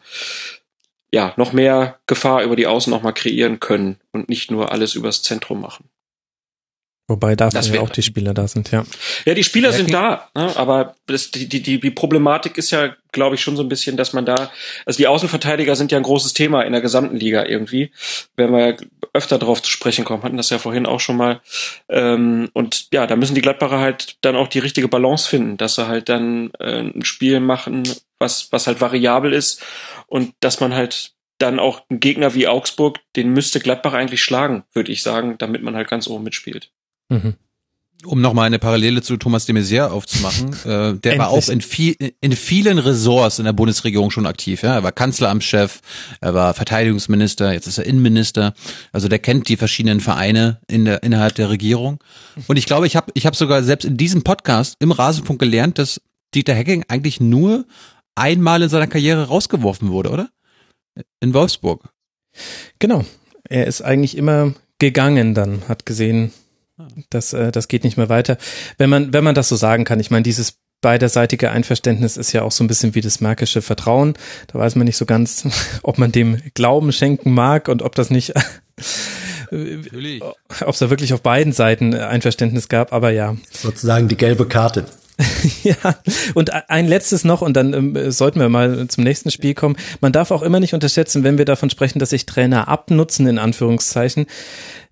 ja 1.10 1.32
noch 1.36 1.52
mehr 1.52 1.98
Gefahr 2.06 2.42
über 2.42 2.56
die 2.56 2.66
Außen 2.66 2.90
noch 2.90 3.02
mal 3.02 3.12
kreieren 3.12 3.58
können 3.58 3.98
und 4.12 4.28
nicht 4.28 4.50
nur 4.50 4.72
alles 4.72 4.94
übers 4.94 5.22
Zentrum 5.22 5.60
machen. 5.60 5.88
Wobei 7.08 7.36
dafür 7.36 7.76
ja 7.76 7.80
auch 7.82 7.90
die 7.90 8.02
Spieler 8.02 8.34
da 8.34 8.48
sind, 8.48 8.72
ja. 8.72 8.84
Ja, 9.24 9.34
die 9.34 9.44
Spieler 9.44 9.72
sind 9.72 9.94
da, 9.94 10.28
ne? 10.34 10.56
aber 10.56 10.96
das, 11.06 11.30
die, 11.30 11.48
die, 11.48 11.78
die 11.78 11.90
Problematik 11.92 12.58
ist 12.58 12.72
ja, 12.72 12.96
glaube 13.12 13.36
ich, 13.36 13.42
schon 13.42 13.56
so 13.56 13.62
ein 13.62 13.68
bisschen, 13.68 13.96
dass 13.96 14.12
man 14.12 14.26
da, 14.26 14.50
also 14.84 14.96
die 14.96 15.06
Außenverteidiger 15.06 15.76
sind 15.76 15.92
ja 15.92 15.98
ein 15.98 16.02
großes 16.02 16.32
Thema 16.32 16.62
in 16.62 16.72
der 16.72 16.80
gesamten 16.80 17.16
Liga 17.16 17.44
irgendwie. 17.44 17.92
Werden 18.34 18.56
wir 18.56 18.66
ja 18.70 18.76
öfter 19.12 19.38
darauf 19.38 19.62
zu 19.62 19.70
sprechen 19.70 20.04
kommen, 20.04 20.24
hatten 20.24 20.36
das 20.36 20.50
ja 20.50 20.58
vorhin 20.58 20.84
auch 20.84 20.98
schon 20.98 21.16
mal. 21.16 21.40
Ähm, 21.88 22.50
und 22.54 22.88
ja, 22.92 23.06
da 23.06 23.14
müssen 23.14 23.36
die 23.36 23.40
Gladbacher 23.40 23.78
halt 23.78 24.16
dann 24.22 24.34
auch 24.34 24.48
die 24.48 24.58
richtige 24.58 24.88
Balance 24.88 25.28
finden, 25.28 25.56
dass 25.58 25.76
sie 25.76 25.86
halt 25.86 26.08
dann 26.08 26.50
äh, 26.58 26.80
ein 26.80 27.04
Spiel 27.04 27.38
machen, 27.38 27.84
was, 28.18 28.50
was 28.50 28.66
halt 28.66 28.80
variabel 28.80 29.32
ist 29.32 29.62
und 30.08 30.34
dass 30.40 30.58
man 30.58 30.74
halt 30.74 31.12
dann 31.38 31.60
auch 31.60 31.82
einen 31.88 32.00
Gegner 32.00 32.34
wie 32.34 32.48
Augsburg, 32.48 32.98
den 33.14 33.32
müsste 33.32 33.60
Gladbach 33.60 33.92
eigentlich 33.92 34.24
schlagen, 34.24 34.64
würde 34.72 34.90
ich 34.90 35.02
sagen, 35.02 35.36
damit 35.38 35.62
man 35.62 35.76
halt 35.76 35.88
ganz 35.88 36.08
oben 36.08 36.24
mitspielt. 36.24 36.72
Mhm. 37.08 37.34
Um 38.04 38.20
nochmal 38.20 38.46
eine 38.46 38.58
Parallele 38.58 39.00
zu 39.00 39.16
Thomas 39.16 39.46
de 39.46 39.54
Maizière 39.54 39.88
aufzumachen, 39.88 40.52
äh, 40.64 40.94
der 40.98 41.18
war 41.18 41.30
auch 41.30 41.48
in, 41.48 41.60
viel, 41.60 41.96
in 42.20 42.32
vielen 42.32 42.78
Ressorts 42.78 43.38
in 43.38 43.46
der 43.46 43.54
Bundesregierung 43.54 44.10
schon 44.10 44.26
aktiv. 44.26 44.62
Ja? 44.62 44.74
Er 44.74 44.82
war 44.82 44.92
Kanzleramtschef, 44.92 45.80
er 46.20 46.34
war 46.34 46.52
Verteidigungsminister, 46.52 47.52
jetzt 47.52 47.66
ist 47.66 47.78
er 47.78 47.86
Innenminister. 47.86 48.52
Also 48.92 49.08
der 49.08 49.18
kennt 49.18 49.48
die 49.48 49.56
verschiedenen 49.56 50.00
Vereine 50.00 50.60
in 50.68 50.84
der, 50.84 51.02
innerhalb 51.02 51.34
der 51.36 51.48
Regierung. 51.48 51.98
Und 52.46 52.58
ich 52.58 52.66
glaube, 52.66 52.86
ich 52.86 52.96
habe 52.96 53.10
ich 53.14 53.26
hab 53.26 53.34
sogar 53.34 53.62
selbst 53.62 53.84
in 53.84 53.96
diesem 53.96 54.22
Podcast 54.22 54.76
im 54.78 54.92
Rasenfunk 54.92 55.40
gelernt, 55.40 55.78
dass 55.78 56.00
Dieter 56.34 56.54
Hecking 56.54 56.84
eigentlich 56.88 57.18
nur 57.18 57.64
einmal 58.14 58.62
in 58.62 58.68
seiner 58.68 58.86
Karriere 58.86 59.28
rausgeworfen 59.28 59.90
wurde, 59.90 60.10
oder? 60.10 60.28
In 61.20 61.34
Wolfsburg. 61.34 61.88
Genau. 62.78 63.04
Er 63.48 63.66
ist 63.66 63.82
eigentlich 63.82 64.16
immer 64.16 64.54
gegangen 64.78 65.34
dann, 65.34 65.62
hat 65.68 65.86
gesehen, 65.86 66.32
das, 67.10 67.32
äh, 67.32 67.52
das 67.52 67.68
geht 67.68 67.84
nicht 67.84 67.96
mehr 67.96 68.08
weiter. 68.08 68.36
Wenn 68.78 68.90
man, 68.90 69.12
wenn 69.12 69.24
man 69.24 69.34
das 69.34 69.48
so 69.48 69.56
sagen 69.56 69.84
kann, 69.84 70.00
ich 70.00 70.10
meine, 70.10 70.22
dieses 70.22 70.58
beiderseitige 70.82 71.50
Einverständnis 71.50 72.16
ist 72.16 72.32
ja 72.32 72.42
auch 72.42 72.52
so 72.52 72.62
ein 72.62 72.66
bisschen 72.66 72.94
wie 72.94 73.00
das 73.00 73.20
märkische 73.20 73.62
Vertrauen. 73.62 74.14
Da 74.48 74.58
weiß 74.58 74.76
man 74.76 74.84
nicht 74.84 74.96
so 74.96 75.06
ganz, 75.06 75.48
ob 75.82 75.98
man 75.98 76.12
dem 76.12 76.40
Glauben 76.54 76.92
schenken 76.92 77.32
mag 77.32 77.68
und 77.68 77.82
ob 77.82 77.94
das 77.94 78.10
nicht, 78.10 78.34
ob 79.50 80.68
es 80.68 80.78
da 80.78 80.90
wirklich 80.90 81.14
auf 81.14 81.22
beiden 81.22 81.52
Seiten 81.52 81.94
Einverständnis 81.94 82.68
gab, 82.68 82.92
aber 82.92 83.10
ja. 83.10 83.36
Sozusagen 83.50 84.08
die 84.08 84.16
gelbe 84.16 84.46
Karte. 84.46 84.86
ja, 85.62 85.96
und 86.34 86.52
ein 86.68 86.86
letztes 86.86 87.24
noch, 87.24 87.40
und 87.40 87.54
dann 87.54 87.72
ähm, 87.72 88.10
sollten 88.10 88.38
wir 88.38 88.50
mal 88.50 88.86
zum 88.88 89.02
nächsten 89.02 89.30
Spiel 89.30 89.54
kommen. 89.54 89.76
Man 90.02 90.12
darf 90.12 90.30
auch 90.30 90.42
immer 90.42 90.60
nicht 90.60 90.74
unterschätzen, 90.74 91.24
wenn 91.24 91.38
wir 91.38 91.46
davon 91.46 91.70
sprechen, 91.70 91.98
dass 91.98 92.10
sich 92.10 92.26
Trainer 92.26 92.68
abnutzen, 92.68 93.26
in 93.26 93.38
Anführungszeichen, 93.38 94.26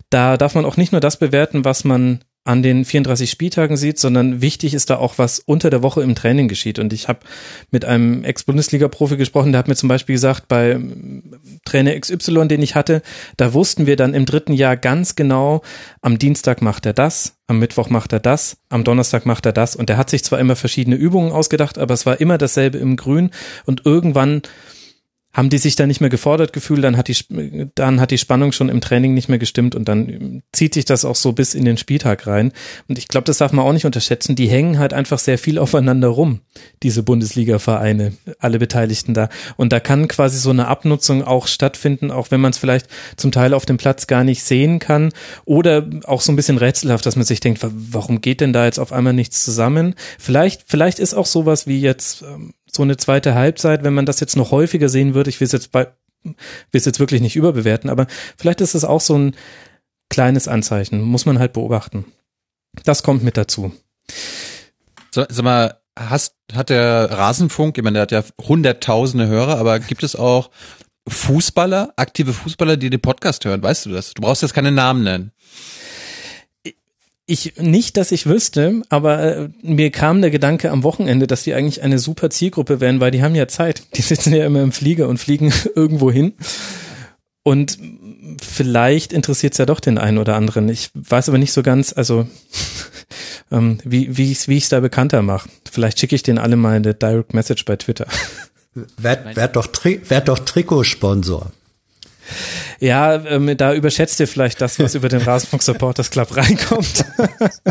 da 0.09 0.37
darf 0.37 0.55
man 0.55 0.65
auch 0.65 0.77
nicht 0.77 0.91
nur 0.91 1.01
das 1.01 1.17
bewerten, 1.17 1.65
was 1.65 1.83
man 1.83 2.19
an 2.45 2.61
den 2.61 2.85
34 2.85 3.29
Spieltagen 3.29 3.75
sieht, 3.75 3.97
sondern 3.97 4.39
wichtig 4.39 4.75
ist 4.75 4.91
da 4.91 4.97
auch, 4.97 5.17
was 5.17 5.39
unter 5.39 5.71
der 5.71 5.81
Woche 5.81 6.03
im 6.03 6.13
Training 6.13 6.47
geschieht. 6.47 6.77
Und 6.77 6.93
ich 6.93 7.07
habe 7.07 7.21
mit 7.71 7.85
einem 7.85 8.23
Ex-Bundesliga-Profi 8.23 9.17
gesprochen, 9.17 9.51
der 9.51 9.59
hat 9.59 9.67
mir 9.67 9.75
zum 9.75 9.89
Beispiel 9.89 10.13
gesagt, 10.13 10.47
bei 10.47 10.79
Trainer 11.65 11.99
XY, 11.99 12.47
den 12.47 12.61
ich 12.61 12.75
hatte, 12.75 13.01
da 13.35 13.53
wussten 13.53 13.87
wir 13.87 13.95
dann 13.95 14.13
im 14.13 14.27
dritten 14.27 14.53
Jahr 14.53 14.77
ganz 14.77 15.15
genau, 15.15 15.63
am 16.01 16.19
Dienstag 16.19 16.61
macht 16.61 16.85
er 16.85 16.93
das, 16.93 17.33
am 17.47 17.57
Mittwoch 17.57 17.89
macht 17.89 18.13
er 18.13 18.19
das, 18.19 18.57
am 18.69 18.83
Donnerstag 18.83 19.25
macht 19.25 19.47
er 19.47 19.53
das. 19.53 19.75
Und 19.75 19.89
er 19.89 19.97
hat 19.97 20.11
sich 20.11 20.23
zwar 20.23 20.39
immer 20.39 20.55
verschiedene 20.55 20.97
Übungen 20.97 21.31
ausgedacht, 21.31 21.79
aber 21.79 21.95
es 21.95 22.05
war 22.05 22.21
immer 22.21 22.37
dasselbe 22.37 22.77
im 22.77 22.95
Grün. 22.95 23.31
Und 23.65 23.87
irgendwann 23.87 24.43
haben 25.35 25.49
die 25.49 25.57
sich 25.57 25.75
da 25.75 25.85
nicht 25.85 25.99
mehr 25.99 26.09
gefordert 26.09 26.53
gefühlt, 26.53 26.81
dann 26.83 26.95
hat 26.95 27.09
die, 27.09 27.67
dann 27.75 27.99
hat 27.99 28.11
die 28.11 28.17
Spannung 28.17 28.53
schon 28.53 28.69
im 28.69 28.79
Training 28.79 29.13
nicht 29.13 29.27
mehr 29.27 29.37
gestimmt 29.37 29.75
und 29.75 29.89
dann 29.89 30.43
zieht 30.53 30.73
sich 30.73 30.85
das 30.85 31.03
auch 31.03 31.17
so 31.17 31.33
bis 31.33 31.53
in 31.53 31.65
den 31.65 31.77
Spieltag 31.77 32.25
rein. 32.25 32.53
Und 32.87 32.97
ich 32.97 33.09
glaube, 33.09 33.25
das 33.25 33.39
darf 33.39 33.51
man 33.51 33.65
auch 33.65 33.73
nicht 33.73 33.85
unterschätzen. 33.85 34.37
Die 34.37 34.47
hängen 34.47 34.79
halt 34.79 34.93
einfach 34.93 35.19
sehr 35.19 35.37
viel 35.37 35.59
aufeinander 35.59 36.07
rum, 36.07 36.39
diese 36.83 37.03
Bundesliga-Vereine, 37.03 38.13
alle 38.39 38.59
Beteiligten 38.59 39.13
da. 39.13 39.27
Und 39.57 39.73
da 39.73 39.81
kann 39.81 40.07
quasi 40.07 40.39
so 40.39 40.51
eine 40.51 40.69
Abnutzung 40.69 41.21
auch 41.21 41.47
stattfinden, 41.47 42.11
auch 42.11 42.31
wenn 42.31 42.39
man 42.39 42.51
es 42.51 42.57
vielleicht 42.57 42.87
zum 43.17 43.33
Teil 43.33 43.53
auf 43.53 43.65
dem 43.65 43.75
Platz 43.75 44.07
gar 44.07 44.23
nicht 44.23 44.41
sehen 44.41 44.79
kann 44.79 45.11
oder 45.43 45.85
auch 46.05 46.21
so 46.21 46.31
ein 46.31 46.37
bisschen 46.37 46.57
rätselhaft, 46.57 47.05
dass 47.05 47.17
man 47.17 47.25
sich 47.25 47.41
denkt, 47.41 47.59
warum 47.61 48.21
geht 48.21 48.39
denn 48.39 48.53
da 48.53 48.63
jetzt 48.63 48.79
auf 48.79 48.93
einmal 48.93 49.11
nichts 49.11 49.43
zusammen? 49.43 49.95
Vielleicht, 50.17 50.63
vielleicht 50.65 50.99
ist 50.99 51.13
auch 51.13 51.25
sowas 51.25 51.67
wie 51.67 51.81
jetzt 51.81 52.21
ähm, 52.21 52.53
so 52.75 52.83
eine 52.83 52.97
zweite 52.97 53.35
Halbzeit, 53.35 53.83
wenn 53.83 53.93
man 53.93 54.05
das 54.05 54.19
jetzt 54.19 54.35
noch 54.35 54.51
häufiger 54.51 54.89
sehen 54.89 55.13
würde, 55.13 55.29
ich 55.29 55.39
will 55.39 55.45
es 55.45 55.51
jetzt 55.51 55.71
bei, 55.71 55.87
will 56.23 56.35
es 56.71 56.85
jetzt 56.85 56.99
wirklich 56.99 57.21
nicht 57.21 57.35
überbewerten, 57.35 57.89
aber 57.89 58.07
vielleicht 58.37 58.61
ist 58.61 58.75
es 58.75 58.85
auch 58.85 59.01
so 59.01 59.17
ein 59.17 59.35
kleines 60.09 60.47
Anzeichen, 60.47 61.01
muss 61.01 61.25
man 61.25 61.39
halt 61.39 61.53
beobachten. 61.53 62.05
Das 62.83 63.03
kommt 63.03 63.23
mit 63.23 63.37
dazu. 63.37 63.73
So, 65.13 65.25
sag 65.29 65.43
mal, 65.43 65.79
hast, 65.97 66.35
hat 66.53 66.69
der 66.69 67.09
Rasenfunk, 67.11 67.77
ich 67.77 67.83
meine, 67.83 67.95
der 67.95 68.01
hat 68.01 68.11
ja 68.11 68.45
hunderttausende 68.47 69.27
Hörer, 69.27 69.57
aber 69.57 69.79
gibt 69.79 70.03
es 70.03 70.15
auch 70.15 70.51
Fußballer, 71.07 71.93
aktive 71.95 72.33
Fußballer, 72.33 72.77
die 72.77 72.89
den 72.89 73.01
Podcast 73.01 73.45
hören? 73.45 73.61
Weißt 73.61 73.85
du 73.85 73.91
das? 73.91 74.13
Du 74.13 74.21
brauchst 74.21 74.41
jetzt 74.41 74.53
keine 74.53 74.71
Namen 74.71 75.03
nennen. 75.03 75.31
Ich 77.27 77.55
nicht, 77.57 77.97
dass 77.97 78.11
ich 78.11 78.27
wüsste, 78.27 78.83
aber 78.89 79.23
äh, 79.23 79.49
mir 79.63 79.89
kam 79.89 80.21
der 80.21 80.29
Gedanke 80.29 80.69
am 80.69 80.83
Wochenende, 80.83 81.25
dass 81.25 81.41
die 81.41 81.55
eigentlich 81.55 81.81
eine 81.81 81.97
super 81.97 82.29
Zielgruppe 82.29 82.79
wären, 82.79 82.99
weil 82.99 83.09
die 83.09 83.23
haben 83.23 83.33
ja 83.33 83.47
Zeit. 83.47 83.83
Die 83.95 84.03
sitzen 84.03 84.33
ja 84.33 84.45
immer 84.45 84.61
im 84.61 84.71
Flieger 84.71 85.09
und 85.09 85.17
fliegen 85.17 85.51
irgendwo 85.75 86.11
hin. 86.11 86.33
Und 87.41 87.79
vielleicht 88.41 89.11
interessiert 89.11 89.53
es 89.53 89.57
ja 89.57 89.65
doch 89.65 89.79
den 89.79 89.97
einen 89.97 90.19
oder 90.19 90.35
anderen. 90.35 90.69
Ich 90.69 90.89
weiß 90.93 91.29
aber 91.29 91.39
nicht 91.39 91.51
so 91.51 91.63
ganz, 91.63 91.93
also 91.93 92.27
ähm, 93.51 93.79
wie, 93.83 94.17
wie 94.17 94.31
ich 94.31 94.39
es 94.39 94.47
wie 94.47 94.57
ich's 94.57 94.69
da 94.69 94.79
bekannter 94.79 95.23
mache. 95.23 95.49
Vielleicht 95.71 95.99
schicke 95.99 96.15
ich 96.15 96.23
denen 96.23 96.37
alle 96.37 96.55
mal 96.55 96.75
eine 96.75 96.93
Direct 96.93 97.33
Message 97.33 97.65
bei 97.65 97.75
Twitter. 97.75 98.07
Werd, 98.97 99.35
werd 99.35 99.55
doch, 99.55 99.67
Tri 99.67 100.01
werd 100.09 100.27
doch 100.27 100.39
Trikotsponsor. 100.39 101.51
Ja, 102.79 103.15
ähm, 103.25 103.55
da 103.57 103.73
überschätzt 103.73 104.19
ihr 104.19 104.27
vielleicht 104.27 104.61
das, 104.61 104.79
was 104.79 104.95
über 104.95 105.09
den 105.09 105.21
Rasenfunk 105.21 105.63
Supporters 105.63 106.09
Club 106.09 106.35
reinkommt. 106.35 107.05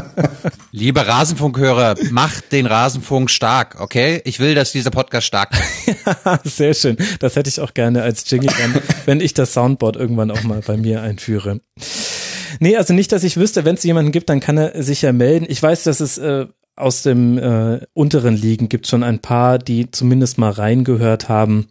Liebe 0.73 1.07
Rasenfunkhörer, 1.07 1.95
macht 2.11 2.53
den 2.53 2.67
Rasenfunk 2.67 3.31
stark, 3.31 3.81
okay? 3.81 4.23
Ich 4.25 4.41
will, 4.41 4.55
dass 4.55 4.73
dieser 4.73 4.91
Podcast 4.91 5.27
stark 5.27 5.51
wird. 5.53 5.99
ja, 6.25 6.41
sehr 6.45 6.75
schön. 6.75 6.97
Das 7.21 7.37
hätte 7.37 7.49
ich 7.49 7.61
auch 7.61 7.75
gerne 7.75 8.03
als 8.03 8.29
Jingle 8.31 8.53
dann, 8.59 8.83
wenn 9.07 9.21
ich 9.21 9.35
das 9.35 9.53
Soundboard 9.53 9.97
irgendwann 9.97 10.31
auch 10.31 10.43
mal 10.43 10.61
bei 10.61 10.77
mir 10.77 11.03
einführe. 11.03 11.61
Nee, 12.61 12.77
also 12.77 12.95
nicht, 12.95 13.13
dass 13.13 13.25
ich 13.25 13.37
wüsste, 13.37 13.65
wenn 13.65 13.75
es 13.75 13.83
jemanden 13.83 14.13
gibt, 14.13 14.29
dann 14.29 14.41
kann 14.41 14.57
er 14.59 14.83
sich 14.83 15.03
ja 15.03 15.13
melden. 15.13 15.47
Ich 15.49 15.63
weiß, 15.63 15.85
dass 15.85 16.01
es 16.01 16.19
äh, 16.19 16.47
aus 16.77 17.03
dem 17.03 17.39
äh, 17.39 17.81
unteren 17.93 18.37
Ligen 18.37 18.69
gibt 18.69 18.87
schon 18.87 19.03
ein 19.03 19.21
paar, 19.21 19.59
die 19.59 19.91
zumindest 19.91 20.39
mal 20.39 20.51
reingehört 20.51 21.29
haben. 21.29 21.69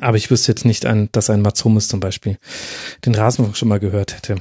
Aber 0.00 0.16
ich 0.16 0.30
wüsste 0.30 0.52
jetzt 0.52 0.64
nicht, 0.64 0.86
ein, 0.86 1.08
dass 1.12 1.30
ein 1.30 1.42
Mats 1.42 1.64
Hummels 1.64 1.88
zum 1.88 2.00
Beispiel 2.00 2.38
den 3.04 3.14
Rasenfunk 3.14 3.56
schon 3.56 3.68
mal 3.68 3.80
gehört 3.80 4.14
hätte. 4.14 4.36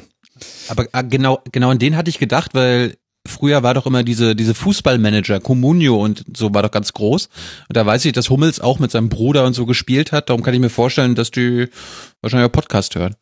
Aber 0.67 0.85
äh, 0.93 1.03
genau, 1.03 1.41
genau 1.51 1.69
an 1.69 1.79
den 1.79 1.95
hatte 1.95 2.09
ich 2.09 2.19
gedacht, 2.19 2.53
weil 2.53 2.95
früher 3.25 3.63
war 3.63 3.73
doch 3.73 3.85
immer 3.85 4.03
diese, 4.03 4.35
diese 4.35 4.53
Fußballmanager, 4.53 5.39
Comunio 5.39 6.01
und 6.03 6.23
so 6.35 6.53
war 6.53 6.63
doch 6.63 6.71
ganz 6.71 6.93
groß. 6.93 7.29
Und 7.67 7.77
da 7.77 7.85
weiß 7.85 8.05
ich, 8.05 8.13
dass 8.13 8.29
Hummels 8.29 8.59
auch 8.59 8.79
mit 8.79 8.91
seinem 8.91 9.09
Bruder 9.09 9.45
und 9.45 9.53
so 9.53 9.65
gespielt 9.65 10.11
hat. 10.11 10.29
Darum 10.29 10.43
kann 10.43 10.53
ich 10.53 10.59
mir 10.59 10.69
vorstellen, 10.69 11.15
dass 11.15 11.31
die 11.31 11.67
wahrscheinlich 12.21 12.47
auch 12.47 12.53
Podcast 12.53 12.95
hören. 12.95 13.15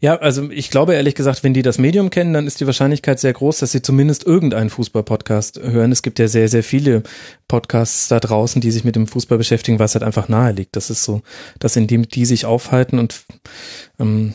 Ja, 0.00 0.16
also 0.16 0.50
ich 0.50 0.70
glaube 0.70 0.94
ehrlich 0.94 1.14
gesagt, 1.14 1.44
wenn 1.44 1.54
die 1.54 1.62
das 1.62 1.78
Medium 1.78 2.10
kennen, 2.10 2.32
dann 2.32 2.46
ist 2.46 2.60
die 2.60 2.66
Wahrscheinlichkeit 2.66 3.20
sehr 3.20 3.32
groß, 3.32 3.58
dass 3.58 3.72
sie 3.72 3.82
zumindest 3.82 4.24
irgendeinen 4.24 4.70
Fußball-Podcast 4.70 5.60
hören. 5.60 5.92
Es 5.92 6.02
gibt 6.02 6.18
ja 6.18 6.28
sehr, 6.28 6.48
sehr 6.48 6.62
viele 6.62 7.02
Podcasts 7.48 8.08
da 8.08 8.20
draußen, 8.20 8.60
die 8.60 8.70
sich 8.70 8.84
mit 8.84 8.96
dem 8.96 9.06
Fußball 9.06 9.38
beschäftigen, 9.38 9.78
was 9.78 9.94
halt 9.94 10.04
einfach 10.04 10.28
nahe 10.28 10.52
liegt. 10.52 10.76
Das 10.76 10.90
ist 10.90 11.04
so, 11.04 11.22
dass 11.58 11.76
in 11.76 11.86
dem 11.86 12.08
die 12.08 12.26
sich 12.26 12.46
aufhalten 12.46 12.98
und 12.98 13.24
ähm, 13.98 14.34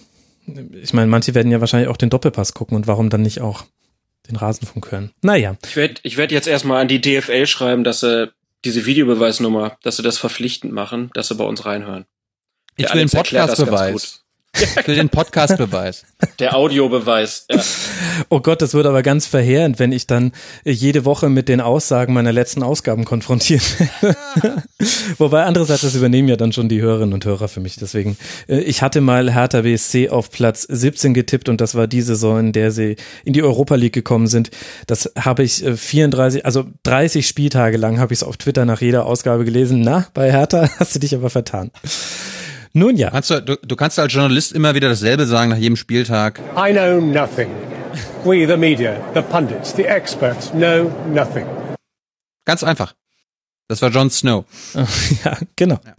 ich 0.82 0.94
meine, 0.94 1.08
manche 1.08 1.36
werden 1.36 1.52
ja 1.52 1.60
wahrscheinlich 1.60 1.90
auch 1.90 1.98
den 1.98 2.10
Doppelpass 2.10 2.54
gucken 2.54 2.76
und 2.76 2.88
warum 2.88 3.10
dann 3.10 3.22
nicht 3.22 3.42
auch 3.42 3.66
den 4.28 4.36
Rasenfunk 4.36 4.92
hören. 4.92 5.12
Naja. 5.22 5.56
Ich 5.66 5.76
werde 5.76 5.96
ich 6.04 6.18
werd 6.18 6.32
jetzt 6.32 6.48
erstmal 6.48 6.82
an 6.82 6.88
die 6.88 7.02
DFL 7.02 7.46
schreiben, 7.46 7.84
dass 7.84 8.00
sie 8.00 8.32
diese 8.66 8.86
Videobeweisnummer, 8.86 9.78
dass 9.84 9.98
sie 9.98 10.04
das 10.04 10.18
verpflichtend 10.18 10.74
machen, 10.74 11.12
dass 11.14 11.28
sie 11.28 11.36
bei 11.36 11.44
uns 11.44 11.66
reinhören. 11.66 12.06
Ich 12.76 12.86
will 12.94 13.02
einen 13.02 13.10
Podcastbeweis. 13.10 14.24
Ich 14.80 14.88
will 14.88 14.96
den 14.96 15.10
Podcastbeweis. 15.10 16.06
Der 16.40 16.56
Audiobeweis. 16.56 17.46
Ja. 17.50 17.62
Oh 18.32 18.42
Gott, 18.42 18.62
das 18.62 18.74
wird 18.74 18.86
aber 18.86 19.02
ganz 19.02 19.26
verheerend, 19.26 19.80
wenn 19.80 19.94
ich 19.94 20.06
dann 20.06 20.34
jede 20.66 21.06
Woche 21.06 21.30
mit 21.30 21.48
den 21.48 21.62
Aussagen 21.62 22.14
meiner 22.14 22.34
letzten 22.34 22.64
Ausgaben 22.64 23.06
konfrontiert 23.06 23.64
werde. 23.80 24.64
Wobei 25.18 25.46
andererseits, 25.46 25.82
das 25.82 25.96
übernehmen 25.96 26.28
ja 26.28 26.36
dann 26.36 26.52
schon 26.52 26.68
die 26.68 26.82
Hörerinnen 26.82 27.14
und 27.14 27.24
Hörer 27.24 27.48
für 27.48 27.62
mich. 27.62 27.78
Deswegen, 27.78 28.18
äh, 28.50 28.60
ich 28.60 28.82
hatte 28.82 29.00
mal 29.00 29.34
Hertha 29.34 29.62
BSC 29.62 30.10
auf 30.10 30.30
Platz 30.32 30.64
17 30.64 31.14
getippt 31.14 31.48
und 31.48 31.62
das 31.62 31.76
war 31.76 31.88
die 31.88 32.02
Saison, 32.02 32.40
in 32.40 32.52
der 32.52 32.72
sie 32.72 32.98
in 33.24 33.32
die 33.32 33.42
Europa 33.42 33.76
League 33.76 33.94
gekommen 33.94 34.28
sind. 34.28 34.52
Das 34.86 35.12
habe 35.18 35.44
ich 35.44 35.64
34, 35.64 36.42
äh, 36.42 36.44
also 36.44 36.66
30 36.84 37.26
Spieltage 37.26 37.78
lang 37.78 38.00
habe 38.00 38.14
ich 38.14 38.20
es 38.20 38.24
auf 38.24 38.36
Twitter 38.36 38.66
nach 38.66 38.82
jeder 38.82 39.06
Ausgabe 39.06 39.46
gelesen. 39.46 39.80
Na, 39.82 40.08
bei 40.14 40.30
Hertha 40.30 40.70
hast 40.78 40.94
du 40.94 41.00
dich 41.00 41.16
aber 41.16 41.30
vertan. 41.30 41.72
Nun 42.74 42.96
ja. 42.96 43.10
Kannst 43.10 43.32
du, 43.32 43.42
du, 43.42 43.56
du 43.56 43.76
kannst 43.76 43.98
als 43.98 44.14
Journalist 44.14 44.52
immer 44.54 44.76
wieder 44.76 44.90
dasselbe 44.90 45.26
sagen 45.26 45.50
nach 45.50 45.58
jedem 45.58 45.76
Spieltag. 45.76 46.40
I 46.56 46.72
know 46.72 47.02
nothing. 47.02 47.50
We, 48.24 48.46
the 48.46 48.58
media, 48.58 48.98
the 49.16 49.22
pundits, 49.22 49.74
the 49.76 49.86
experts, 49.86 50.52
know 50.52 50.92
nothing. 51.12 51.46
Ganz 52.46 52.64
einfach. 52.64 52.94
Das 53.68 53.82
war 53.82 53.90
Jon 53.90 54.10
Snow. 54.10 54.46
ja, 55.24 55.38
genau. 55.56 55.80
Ja. 55.86 55.94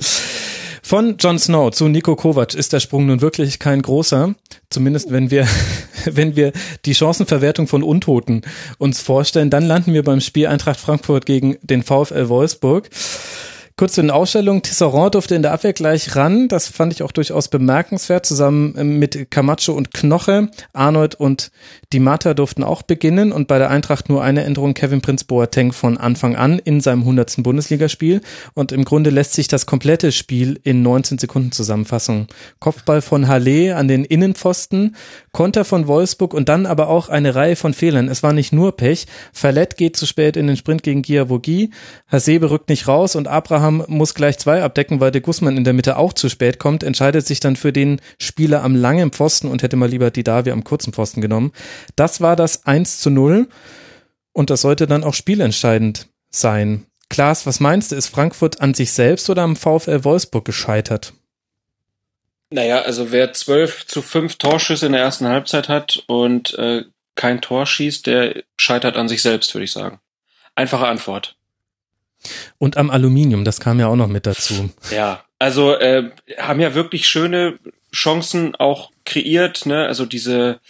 Von 0.82 1.16
Jon 1.18 1.38
Snow 1.38 1.70
zu 1.70 1.86
Nico 1.88 2.16
Kovac 2.16 2.54
ist 2.54 2.72
der 2.72 2.80
Sprung 2.80 3.06
nun 3.06 3.20
wirklich 3.20 3.60
kein 3.60 3.80
großer. 3.80 4.34
Zumindest 4.70 5.12
wenn 5.12 5.30
wir, 5.30 5.46
wenn 6.04 6.34
wir 6.34 6.52
die 6.84 6.94
Chancenverwertung 6.94 7.68
von 7.68 7.82
Untoten 7.82 8.42
uns 8.78 9.00
vorstellen, 9.00 9.50
dann 9.50 9.64
landen 9.64 9.92
wir 9.92 10.02
beim 10.02 10.20
Spiel 10.20 10.48
Eintracht 10.48 10.80
Frankfurt 10.80 11.26
gegen 11.26 11.58
den 11.62 11.82
VfL 11.82 12.28
Wolfsburg. 12.28 12.90
Kurz 13.80 13.94
zu 13.94 14.02
den 14.02 14.10
Ausstellungen. 14.10 14.60
Tisserand 14.60 15.14
durfte 15.14 15.34
in 15.34 15.40
der 15.40 15.52
Abwehr 15.52 15.72
gleich 15.72 16.14
ran. 16.14 16.48
Das 16.48 16.68
fand 16.68 16.92
ich 16.92 17.02
auch 17.02 17.12
durchaus 17.12 17.48
bemerkenswert. 17.48 18.26
Zusammen 18.26 18.74
ähm, 18.76 18.98
mit 18.98 19.30
Camacho 19.30 19.72
und 19.72 19.94
Knoche. 19.94 20.50
Arnold 20.74 21.14
und 21.14 21.50
Di 21.90 21.98
durften 22.34 22.62
auch 22.62 22.82
beginnen. 22.82 23.32
Und 23.32 23.48
bei 23.48 23.56
der 23.56 23.70
Eintracht 23.70 24.10
nur 24.10 24.22
eine 24.22 24.44
Änderung. 24.44 24.74
Kevin 24.74 25.00
Prinz 25.00 25.24
Boateng 25.24 25.72
von 25.72 25.96
Anfang 25.96 26.36
an 26.36 26.58
in 26.58 26.82
seinem 26.82 27.00
100. 27.00 27.42
Bundesligaspiel. 27.42 28.20
Und 28.52 28.70
im 28.70 28.84
Grunde 28.84 29.08
lässt 29.08 29.32
sich 29.32 29.48
das 29.48 29.64
komplette 29.64 30.12
Spiel 30.12 30.60
in 30.62 30.82
19 30.82 31.16
Sekunden 31.16 31.50
zusammenfassen. 31.50 32.26
Kopfball 32.58 33.00
von 33.00 33.28
Halle 33.28 33.76
an 33.76 33.88
den 33.88 34.04
Innenpfosten. 34.04 34.94
Konter 35.32 35.64
von 35.64 35.86
Wolfsburg 35.86 36.34
und 36.34 36.50
dann 36.50 36.66
aber 36.66 36.88
auch 36.88 37.08
eine 37.08 37.34
Reihe 37.34 37.56
von 37.56 37.72
Fehlern. 37.72 38.08
Es 38.08 38.22
war 38.22 38.34
nicht 38.34 38.52
nur 38.52 38.76
Pech. 38.76 39.06
Verlet 39.32 39.78
geht 39.78 39.96
zu 39.96 40.04
spät 40.04 40.36
in 40.36 40.48
den 40.48 40.58
Sprint 40.58 40.82
gegen 40.82 41.00
Giavogi. 41.00 41.70
Hasebe 42.08 42.50
rückt 42.50 42.68
nicht 42.68 42.86
raus 42.86 43.16
und 43.16 43.26
Abraham 43.26 43.69
Abraham 43.70 43.84
muss 43.88 44.14
gleich 44.14 44.38
zwei 44.38 44.62
abdecken, 44.62 45.00
weil 45.00 45.12
der 45.12 45.20
Guzman 45.20 45.56
in 45.56 45.64
der 45.64 45.72
Mitte 45.72 45.96
auch 45.96 46.12
zu 46.12 46.28
spät 46.28 46.58
kommt, 46.58 46.82
entscheidet 46.82 47.26
sich 47.26 47.40
dann 47.40 47.56
für 47.56 47.72
den 47.72 48.00
Spieler 48.18 48.62
am 48.62 48.74
langen 48.74 49.12
Pfosten 49.12 49.48
und 49.48 49.62
hätte 49.62 49.76
mal 49.76 49.88
lieber 49.88 50.10
die 50.10 50.24
Davi 50.24 50.50
am 50.50 50.64
kurzen 50.64 50.92
Pfosten 50.92 51.20
genommen. 51.20 51.52
Das 51.96 52.20
war 52.20 52.36
das 52.36 52.66
1 52.66 52.98
zu 52.98 53.10
0 53.10 53.48
und 54.32 54.50
das 54.50 54.62
sollte 54.62 54.86
dann 54.86 55.04
auch 55.04 55.14
spielentscheidend 55.14 56.08
sein. 56.30 56.86
Klaas, 57.08 57.46
was 57.46 57.60
meinst 57.60 57.92
du, 57.92 57.96
ist 57.96 58.08
Frankfurt 58.08 58.60
an 58.60 58.74
sich 58.74 58.92
selbst 58.92 59.30
oder 59.30 59.42
am 59.42 59.56
VfL 59.56 60.04
Wolfsburg 60.04 60.44
gescheitert? 60.44 61.12
Naja, 62.50 62.80
also 62.82 63.12
wer 63.12 63.32
12 63.32 63.86
zu 63.86 64.02
5 64.02 64.36
Torschüsse 64.36 64.86
in 64.86 64.92
der 64.92 65.02
ersten 65.02 65.28
Halbzeit 65.28 65.68
hat 65.68 66.02
und 66.08 66.54
äh, 66.58 66.84
kein 67.14 67.40
Tor 67.40 67.66
schießt, 67.66 68.06
der 68.06 68.42
scheitert 68.56 68.96
an 68.96 69.08
sich 69.08 69.22
selbst, 69.22 69.54
würde 69.54 69.64
ich 69.64 69.72
sagen. 69.72 70.00
Einfache 70.56 70.86
Antwort. 70.86 71.36
Und 72.58 72.76
am 72.76 72.90
Aluminium, 72.90 73.44
das 73.44 73.60
kam 73.60 73.80
ja 73.80 73.86
auch 73.86 73.96
noch 73.96 74.08
mit 74.08 74.26
dazu. 74.26 74.70
Ja, 74.90 75.24
also 75.38 75.74
äh, 75.74 76.10
haben 76.38 76.60
ja 76.60 76.74
wirklich 76.74 77.06
schöne 77.06 77.58
Chancen 77.94 78.54
auch 78.56 78.90
kreiert, 79.04 79.66
ne? 79.66 79.86
Also 79.86 80.06
diese 80.06 80.60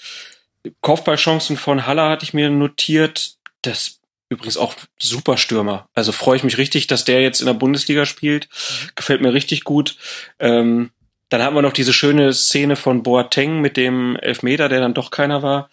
Kopfballchancen 0.80 1.56
von 1.56 1.86
Haller 1.86 2.08
hatte 2.08 2.24
ich 2.24 2.34
mir 2.34 2.50
notiert. 2.50 3.34
Das 3.62 4.00
übrigens 4.28 4.56
auch 4.56 4.74
super 4.98 5.36
Stürmer. 5.36 5.88
Also 5.94 6.12
freue 6.12 6.36
ich 6.36 6.44
mich 6.44 6.56
richtig, 6.56 6.86
dass 6.86 7.04
der 7.04 7.20
jetzt 7.20 7.40
in 7.40 7.46
der 7.46 7.54
Bundesliga 7.54 8.06
spielt. 8.06 8.48
Gefällt 8.94 9.20
mir 9.20 9.34
richtig 9.34 9.64
gut. 9.64 9.96
Ähm, 10.38 10.90
dann 11.28 11.42
haben 11.42 11.54
wir 11.54 11.62
noch 11.62 11.72
diese 11.72 11.92
schöne 11.92 12.32
Szene 12.32 12.76
von 12.76 13.02
Boateng 13.02 13.60
mit 13.60 13.76
dem 13.76 14.16
Elfmeter, 14.16 14.68
der 14.68 14.80
dann 14.80 14.94
doch 14.94 15.10
keiner 15.10 15.42
war. 15.42 15.70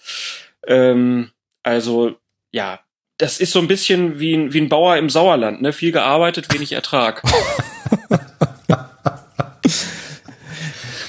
Ähm, 0.66 1.32
also 1.64 2.18
ja, 2.52 2.80
das 3.18 3.40
ist 3.40 3.52
so 3.52 3.60
ein 3.60 3.68
bisschen 3.68 4.20
wie 4.20 4.34
ein, 4.36 4.54
wie 4.54 4.62
ein 4.62 4.70
Bauer 4.70 4.98
im 4.98 5.10
Sauerland, 5.10 5.62
ne? 5.62 5.74
Viel 5.74 5.92
gearbeitet, 5.92 6.54
wenig 6.54 6.74
Ertrag. 6.74 7.24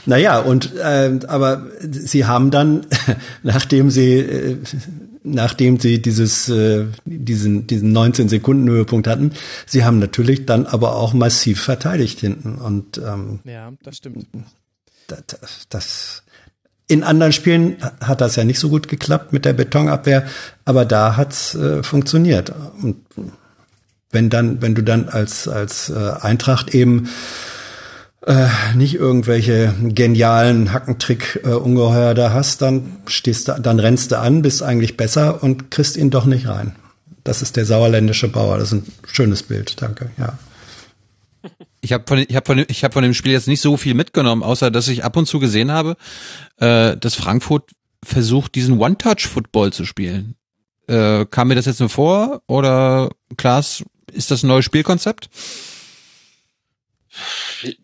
Naja, 0.09 0.38
und 0.38 0.74
äh, 0.74 1.18
aber 1.28 1.66
sie 1.82 2.24
haben 2.24 2.50
dann, 2.50 2.86
nachdem 3.42 3.90
sie 3.90 4.14
äh, 4.20 4.56
nachdem 5.22 5.78
sie 5.78 6.00
dieses 6.00 6.48
äh, 6.48 6.86
diesen 7.04 7.66
diesen 7.66 7.92
19 7.92 8.30
Sekunden 8.30 8.66
Höhepunkt 8.70 9.06
hatten, 9.06 9.32
sie 9.66 9.84
haben 9.84 9.98
natürlich 9.98 10.46
dann 10.46 10.64
aber 10.64 10.96
auch 10.96 11.12
massiv 11.12 11.61
verteidigt 11.61 12.20
hinten 12.20 12.54
und 12.54 12.96
ähm, 12.96 13.40
ja, 13.44 13.70
das 13.82 13.98
stimmt. 13.98 14.26
Das, 15.09 15.66
das 15.68 16.22
in 16.89 17.05
anderen 17.05 17.32
Spielen 17.32 17.76
hat 18.03 18.20
das 18.20 18.36
ja 18.36 18.45
nicht 18.45 18.59
so 18.59 18.70
gut 18.70 18.89
geklappt 18.89 19.32
mit 19.32 19.45
der 19.45 19.53
Betonabwehr, 19.53 20.24
aber 20.64 20.84
da 20.84 21.16
hat's 21.16 21.55
äh, 21.55 21.82
funktioniert. 21.82 22.53
Und 22.82 22.97
wenn 24.11 24.30
dann, 24.30 24.62
wenn 24.62 24.74
du 24.74 24.82
dann 24.82 25.09
als 25.09 25.47
als 25.47 25.91
äh, 25.91 26.12
Eintracht 26.20 26.74
eben 26.74 27.09
äh, 28.26 28.47
nicht 28.74 28.95
irgendwelche 28.95 29.74
genialen 29.82 30.72
Hackentrick-Ungeheuer 30.72 32.12
äh, 32.12 32.14
da 32.14 32.32
hast, 32.32 32.62
dann 32.62 32.97
stehst 33.07 33.49
du, 33.49 33.61
dann 33.61 33.78
rennst 33.78 34.11
du 34.12 34.18
an, 34.18 34.43
bist 34.43 34.62
eigentlich 34.62 34.97
besser 34.97 35.43
und 35.43 35.70
kriegst 35.70 35.97
ihn 35.97 36.11
doch 36.11 36.24
nicht 36.24 36.49
rein. 36.49 36.74
Das 37.22 37.43
ist 37.43 37.57
der 37.57 37.66
sauerländische 37.66 38.28
Bauer. 38.28 38.59
Das 38.59 38.72
ist 38.72 38.80
ein 38.80 38.93
schönes 39.07 39.43
Bild, 39.43 39.80
danke. 39.82 40.11
Ja. 40.16 40.39
Ich 41.80 41.93
habe 41.93 42.05
von, 42.07 42.18
hab 42.18 42.47
von, 42.47 42.59
hab 42.59 42.93
von 42.93 43.03
dem 43.03 43.14
Spiel 43.14 43.32
jetzt 43.32 43.49
nicht 43.49 43.61
so 43.61 43.76
viel 43.76 43.95
mitgenommen, 43.95 44.43
außer 44.43 44.70
dass 44.70 44.89
ich 44.89 45.05
ab 45.05 45.16
und 45.16 45.26
zu 45.26 45.39
gesehen 45.39 45.70
habe, 45.70 45.97
äh, 46.59 46.97
dass 46.97 47.14
Frankfurt 47.14 47.70
versucht, 48.03 48.55
diesen 48.55 48.78
One-Touch-Football 48.78 49.72
zu 49.72 49.84
spielen. 49.84 50.34
Äh, 50.86 51.26
kam 51.26 51.49
mir 51.49 51.55
das 51.55 51.66
jetzt 51.66 51.80
nur 51.80 51.89
vor 51.89 52.43
oder 52.47 53.11
Klaas, 53.36 53.84
ist 54.12 54.30
das 54.30 54.43
ein 54.43 54.49
neues 54.49 54.64
Spielkonzept? 54.64 55.28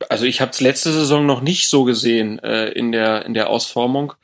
Also 0.08 0.24
ich 0.24 0.40
habe 0.40 0.52
es 0.52 0.60
letzte 0.60 0.92
Saison 0.92 1.26
noch 1.26 1.40
nicht 1.40 1.68
so 1.68 1.84
gesehen 1.84 2.38
äh, 2.38 2.68
in 2.68 2.92
der 2.92 3.24
in 3.26 3.34
der 3.34 3.50
Ausformung. 3.50 4.14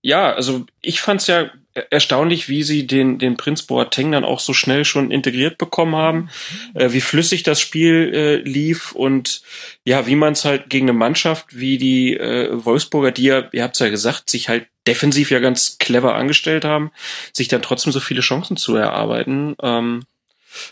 Ja, 0.00 0.32
also 0.32 0.64
ich 0.80 1.00
fand's 1.00 1.26
ja 1.26 1.50
erstaunlich, 1.90 2.48
wie 2.48 2.62
sie 2.62 2.86
den, 2.86 3.18
den 3.18 3.36
Prinz 3.36 3.62
Boateng 3.62 4.12
dann 4.12 4.24
auch 4.24 4.40
so 4.40 4.52
schnell 4.52 4.84
schon 4.84 5.10
integriert 5.10 5.58
bekommen 5.58 5.96
haben, 5.96 6.30
äh, 6.74 6.92
wie 6.92 7.00
flüssig 7.00 7.42
das 7.42 7.60
Spiel 7.60 8.12
äh, 8.14 8.36
lief 8.36 8.92
und 8.92 9.42
ja, 9.84 10.06
wie 10.06 10.16
man 10.16 10.34
es 10.34 10.44
halt 10.44 10.70
gegen 10.70 10.88
eine 10.88 10.98
Mannschaft 10.98 11.46
wie 11.58 11.78
die 11.78 12.16
äh, 12.16 12.48
Wolfsburger, 12.52 13.10
die 13.10 13.24
ja, 13.24 13.48
ihr 13.52 13.62
habt 13.62 13.74
es 13.74 13.80
ja 13.80 13.88
gesagt, 13.88 14.30
sich 14.30 14.48
halt 14.48 14.66
defensiv 14.86 15.30
ja 15.30 15.40
ganz 15.40 15.78
clever 15.78 16.14
angestellt 16.14 16.64
haben, 16.64 16.90
sich 17.32 17.48
dann 17.48 17.62
trotzdem 17.62 17.92
so 17.92 18.00
viele 18.00 18.20
Chancen 18.20 18.56
zu 18.56 18.76
erarbeiten. 18.76 19.56
Ähm, 19.62 20.04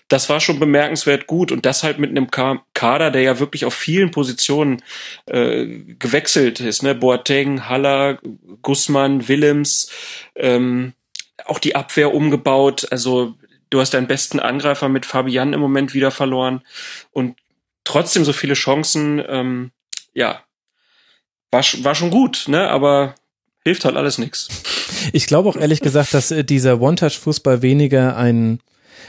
das 0.08 0.28
war 0.28 0.40
schon 0.40 0.58
bemerkenswert 0.58 1.26
gut 1.26 1.52
und 1.52 1.66
das 1.66 1.82
halt 1.82 1.98
mit 1.98 2.10
einem 2.10 2.30
Kader, 2.30 3.10
der 3.10 3.22
ja 3.22 3.38
wirklich 3.38 3.64
auf 3.64 3.74
vielen 3.74 4.10
Positionen 4.10 4.82
äh, 5.26 5.66
gewechselt 5.98 6.60
ist, 6.60 6.82
ne? 6.82 6.94
Boateng, 6.94 7.68
Haller, 7.68 8.18
Gussmann, 8.62 9.28
Willems, 9.28 9.90
ähm, 10.34 10.94
auch 11.44 11.58
die 11.58 11.74
Abwehr 11.74 12.14
umgebaut. 12.14 12.86
Also 12.90 13.34
du 13.70 13.80
hast 13.80 13.94
deinen 13.94 14.06
besten 14.06 14.40
Angreifer 14.40 14.88
mit 14.88 15.06
Fabian 15.06 15.52
im 15.52 15.60
Moment 15.60 15.94
wieder 15.94 16.10
verloren 16.10 16.62
und 17.10 17.36
trotzdem 17.84 18.24
so 18.24 18.32
viele 18.32 18.54
Chancen. 18.54 19.22
Ähm, 19.26 19.70
ja, 20.14 20.42
war, 21.50 21.62
war 21.82 21.94
schon 21.94 22.10
gut, 22.10 22.44
ne? 22.48 22.68
Aber 22.68 23.14
hilft 23.64 23.84
halt 23.84 23.96
alles 23.96 24.18
nichts. 24.18 24.48
Ich 25.12 25.26
glaube 25.26 25.48
auch 25.48 25.56
ehrlich 25.56 25.80
gesagt, 25.80 26.14
dass 26.14 26.30
äh, 26.30 26.44
dieser 26.44 26.80
One-Touch-Fußball 26.80 27.62
weniger 27.62 28.16
ein 28.16 28.60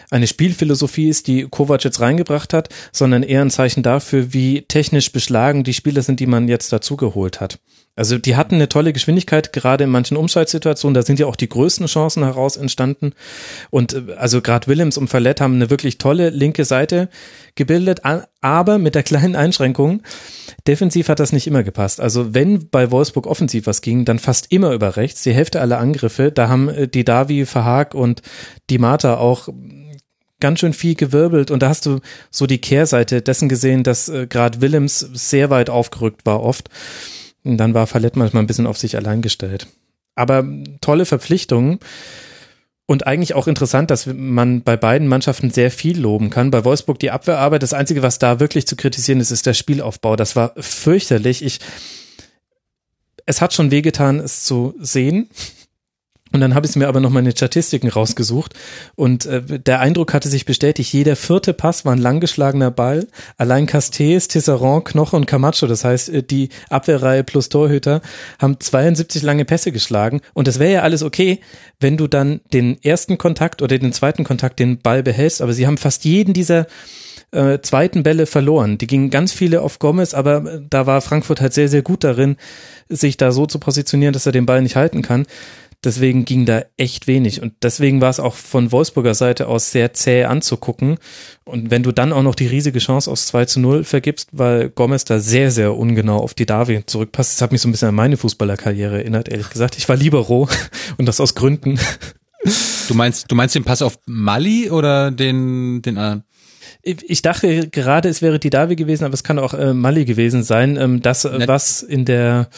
eine 0.09 0.27
Spielphilosophie 0.27 1.09
ist, 1.09 1.27
die 1.27 1.43
Kovac 1.43 1.83
jetzt 1.83 1.99
reingebracht 1.99 2.53
hat, 2.53 2.69
sondern 2.91 3.23
eher 3.23 3.41
ein 3.41 3.49
Zeichen 3.49 3.83
dafür, 3.83 4.33
wie 4.33 4.61
technisch 4.61 5.11
beschlagen 5.11 5.63
die 5.63 5.73
Spieler 5.73 6.01
sind, 6.01 6.19
die 6.19 6.27
man 6.27 6.47
jetzt 6.47 6.71
dazugeholt 6.71 7.41
hat. 7.41 7.59
Also 7.95 8.17
die 8.17 8.35
hatten 8.35 8.55
eine 8.55 8.69
tolle 8.69 8.91
Geschwindigkeit, 8.91 9.53
gerade 9.53 9.83
in 9.83 9.89
manchen 9.91 10.17
Umschaltsituationen, 10.17 10.95
da 10.95 11.03
sind 11.03 11.19
ja 11.19 11.27
auch 11.27 11.35
die 11.35 11.49
größten 11.49 11.85
Chancen 11.85 12.23
heraus 12.23 12.57
entstanden. 12.57 13.13
Und 13.69 13.93
äh, 13.93 14.13
also 14.17 14.41
gerade 14.41 14.67
Willems 14.67 14.97
und 14.97 15.09
Verlet 15.09 15.41
haben 15.41 15.55
eine 15.55 15.69
wirklich 15.69 15.99
tolle 15.99 16.31
linke 16.31 16.65
Seite 16.65 17.09
gebildet, 17.53 18.01
aber 18.41 18.79
mit 18.79 18.95
der 18.95 19.03
kleinen 19.03 19.35
Einschränkung, 19.35 20.01
defensiv 20.65 21.07
hat 21.07 21.19
das 21.19 21.33
nicht 21.33 21.45
immer 21.45 21.61
gepasst. 21.61 22.01
Also 22.01 22.33
wenn 22.33 22.67
bei 22.69 22.89
Wolfsburg 22.89 23.27
offensiv 23.27 23.67
was 23.67 23.81
ging, 23.81 24.05
dann 24.05 24.17
fast 24.17 24.51
immer 24.51 24.71
über 24.71 24.97
rechts, 24.97 25.21
die 25.21 25.33
Hälfte 25.33 25.61
aller 25.61 25.77
Angriffe, 25.77 26.31
da 26.31 26.49
haben 26.49 26.69
äh, 26.69 26.87
die 26.87 27.03
Davi, 27.03 27.45
Verhaag 27.45 27.93
und 27.93 28.23
die 28.71 28.79
Mata 28.79 29.17
auch 29.17 29.49
ganz 30.43 30.59
schön 30.59 30.73
viel 30.73 30.95
gewirbelt 30.95 31.51
und 31.51 31.63
da 31.63 31.69
hast 31.69 31.85
du 31.85 32.01
so 32.29 32.45
die 32.47 32.57
Kehrseite 32.57 33.21
dessen 33.21 33.47
gesehen, 33.47 33.83
dass 33.83 34.09
äh, 34.09 34.27
gerade 34.27 34.59
Willems 34.59 34.99
sehr 34.99 35.49
weit 35.49 35.69
aufgerückt 35.69 36.25
war 36.25 36.43
oft. 36.43 36.69
Und 37.45 37.57
dann 37.57 37.73
war 37.73 37.87
Fallett 37.87 38.17
manchmal 38.17 38.43
ein 38.43 38.47
bisschen 38.47 38.67
auf 38.67 38.77
sich 38.77 38.97
allein 38.97 39.21
gestellt. 39.21 39.67
Aber 40.15 40.45
tolle 40.81 41.05
Verpflichtungen. 41.05 41.79
Und 42.85 43.07
eigentlich 43.07 43.35
auch 43.35 43.47
interessant, 43.47 43.89
dass 43.89 44.05
man 44.05 44.63
bei 44.63 44.75
beiden 44.75 45.07
Mannschaften 45.07 45.49
sehr 45.49 45.71
viel 45.71 45.97
loben 45.97 46.29
kann. 46.29 46.51
Bei 46.51 46.65
Wolfsburg 46.65 46.99
die 46.99 47.11
Abwehrarbeit, 47.11 47.63
das 47.63 47.73
Einzige, 47.73 48.03
was 48.03 48.19
da 48.19 48.41
wirklich 48.41 48.67
zu 48.67 48.75
kritisieren 48.75 49.21
ist, 49.21 49.31
ist 49.31 49.45
der 49.45 49.53
Spielaufbau. 49.53 50.17
Das 50.17 50.35
war 50.35 50.53
fürchterlich. 50.57 51.41
Ich, 51.41 51.59
es 53.25 53.39
hat 53.39 53.53
schon 53.53 53.71
wehgetan, 53.71 54.19
es 54.19 54.43
zu 54.43 54.75
sehen. 54.77 55.29
Und 56.33 56.41
dann 56.41 56.55
habe 56.55 56.65
ich 56.65 56.75
mir 56.75 56.87
aber 56.87 56.99
noch 56.99 57.11
meine 57.11 57.31
Statistiken 57.31 57.89
rausgesucht 57.89 58.55
und 58.95 59.27
äh, 59.27 59.59
der 59.59 59.79
Eindruck 59.79 60.15
hatte 60.15 60.29
sich 60.29 60.45
bestätigt, 60.45 60.91
jeder 60.91 61.15
vierte 61.15 61.53
Pass 61.53 61.85
war 61.85 61.93
ein 61.93 61.99
langgeschlagener 61.99 62.71
Ball. 62.71 63.07
Allein 63.37 63.67
Castells, 63.67 64.27
Tisserand, 64.27 64.85
Knoche 64.85 65.15
und 65.15 65.27
Camacho, 65.27 65.67
das 65.67 65.85
heißt 65.85 66.09
äh, 66.09 66.23
die 66.23 66.49
Abwehrreihe 66.71 67.23
plus 67.23 67.49
Torhüter, 67.49 68.01
haben 68.39 68.59
72 68.59 69.21
lange 69.21 69.45
Pässe 69.45 69.71
geschlagen 69.71 70.21
und 70.33 70.47
das 70.47 70.57
wäre 70.57 70.73
ja 70.73 70.81
alles 70.81 71.03
okay, 71.03 71.39
wenn 71.79 71.97
du 71.97 72.07
dann 72.07 72.41
den 72.51 72.83
ersten 72.83 73.19
Kontakt 73.19 73.61
oder 73.61 73.77
den 73.77 73.93
zweiten 73.93 74.23
Kontakt 74.23 74.59
den 74.59 74.79
Ball 74.79 75.03
behältst, 75.03 75.39
aber 75.39 75.53
sie 75.53 75.67
haben 75.67 75.77
fast 75.77 76.03
jeden 76.03 76.33
dieser 76.33 76.65
äh, 77.33 77.59
zweiten 77.61 78.03
Bälle 78.03 78.25
verloren. 78.25 78.77
Die 78.77 78.87
gingen 78.87 79.09
ganz 79.09 79.33
viele 79.33 79.61
auf 79.61 79.79
Gomez, 79.79 80.13
aber 80.13 80.45
äh, 80.45 80.61
da 80.69 80.85
war 80.85 81.01
Frankfurt 81.01 81.41
halt 81.41 81.53
sehr, 81.53 81.67
sehr 81.67 81.81
gut 81.81 82.03
darin, 82.03 82.37
sich 82.89 83.17
da 83.17 83.31
so 83.31 83.45
zu 83.45 83.59
positionieren, 83.59 84.13
dass 84.13 84.25
er 84.25 84.31
den 84.31 84.45
Ball 84.45 84.61
nicht 84.61 84.75
halten 84.75 85.01
kann. 85.01 85.25
Deswegen 85.83 86.23
ging 86.23 86.45
da 86.45 86.63
echt 86.77 87.07
wenig. 87.07 87.41
Und 87.41 87.53
deswegen 87.61 87.99
war 87.99 88.09
es 88.09 88.19
auch 88.19 88.35
von 88.35 88.71
Wolfsburger 88.71 89.13
Seite 89.13 89.47
aus 89.47 89.71
sehr 89.71 89.93
zäh 89.93 90.23
anzugucken. 90.23 90.97
Und 91.43 91.71
wenn 91.71 91.83
du 91.83 91.91
dann 91.91 92.13
auch 92.13 92.23
noch 92.23 92.35
die 92.35 92.47
riesige 92.47 92.79
Chance 92.79 93.11
aus 93.11 93.27
2 93.27 93.45
zu 93.45 93.59
0 93.59 93.83
vergibst, 93.83 94.29
weil 94.31 94.69
Gomez 94.69 95.03
da 95.03 95.19
sehr, 95.19 95.51
sehr 95.51 95.75
ungenau 95.75 96.19
auf 96.19 96.33
die 96.33 96.45
Davi 96.45 96.85
zurückpasst, 96.85 97.33
das 97.33 97.41
hat 97.41 97.51
mich 97.51 97.61
so 97.61 97.67
ein 97.67 97.71
bisschen 97.71 97.89
an 97.89 97.95
meine 97.95 98.15
Fußballerkarriere 98.15 98.99
erinnert, 98.99 99.27
ehrlich 99.27 99.49
gesagt. 99.49 99.77
Ich 99.77 99.89
war 99.89 99.97
lieber 99.97 100.19
roh 100.19 100.47
und 100.97 101.05
das 101.05 101.19
aus 101.19 101.35
Gründen. 101.35 101.77
Du 102.87 102.93
meinst, 102.93 103.29
du 103.29 103.35
meinst 103.35 103.55
den 103.55 103.63
Pass 103.63 103.81
auf 103.81 103.99
Mali 104.05 104.69
oder 104.69 105.11
den, 105.11 105.81
den 105.81 105.97
anderen? 105.97 106.23
Ich 106.85 107.21
dachte 107.21 107.69
gerade, 107.69 108.09
es 108.09 108.21
wäre 108.21 108.39
die 108.39 108.49
Davi 108.49 108.75
gewesen, 108.75 109.05
aber 109.05 109.13
es 109.13 109.23
kann 109.23 109.39
auch 109.39 109.53
äh, 109.53 109.73
Mali 109.73 110.03
gewesen 110.03 110.43
sein. 110.43 110.75
Ähm, 110.75 111.01
das, 111.01 111.23
Net 111.23 111.47
was 111.47 111.81
in 111.81 112.03
der 112.03 112.49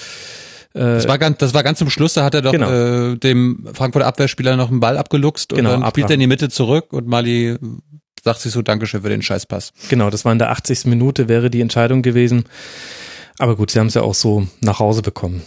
das 0.80 1.08
war 1.08 1.18
ganz, 1.18 1.38
das 1.38 1.54
war 1.54 1.64
ganz 1.64 1.80
zum 1.80 1.90
Schluss, 1.90 2.14
da 2.14 2.26
hat 2.26 2.34
er 2.34 2.42
doch 2.42 2.52
genau. 2.52 2.70
äh, 2.70 3.18
dem 3.18 3.66
Frankfurter 3.74 4.08
Abwehrspieler 4.08 4.58
noch 4.58 4.70
einen 4.70 4.82
Ball 4.82 4.98
abgeluchst 4.98 5.54
und 5.54 5.58
genau, 5.58 5.72
dann 5.72 5.88
spielt 5.90 6.10
er 6.10 6.16
in 6.16 6.20
die 6.20 6.28
Mitte 6.28 6.50
zurück 6.50 6.92
und 6.92 7.08
Mali 7.08 7.58
sagt 8.24 8.42
sich 8.42 8.52
so 8.52 8.62
Dankeschön 8.62 9.02
für 9.02 9.10
den 9.10 9.22
Scheißpass. 9.22 9.72
Genau, 9.88 10.10
das 10.10 10.26
war 10.26 10.34
in 10.34 10.40
der 10.40 10.52
80. 10.52 10.86
Minute, 10.86 11.30
wäre 11.30 11.50
die 11.50 11.62
Entscheidung 11.62 12.02
gewesen. 12.02 12.46
Aber 13.38 13.56
gut, 13.56 13.72
sie 13.72 13.80
haben 13.80 13.88
es 13.88 13.94
ja 13.94 14.02
auch 14.02 14.16
so 14.16 14.48
nach 14.62 14.80
Hause 14.80 15.02
bekommen. 15.02 15.44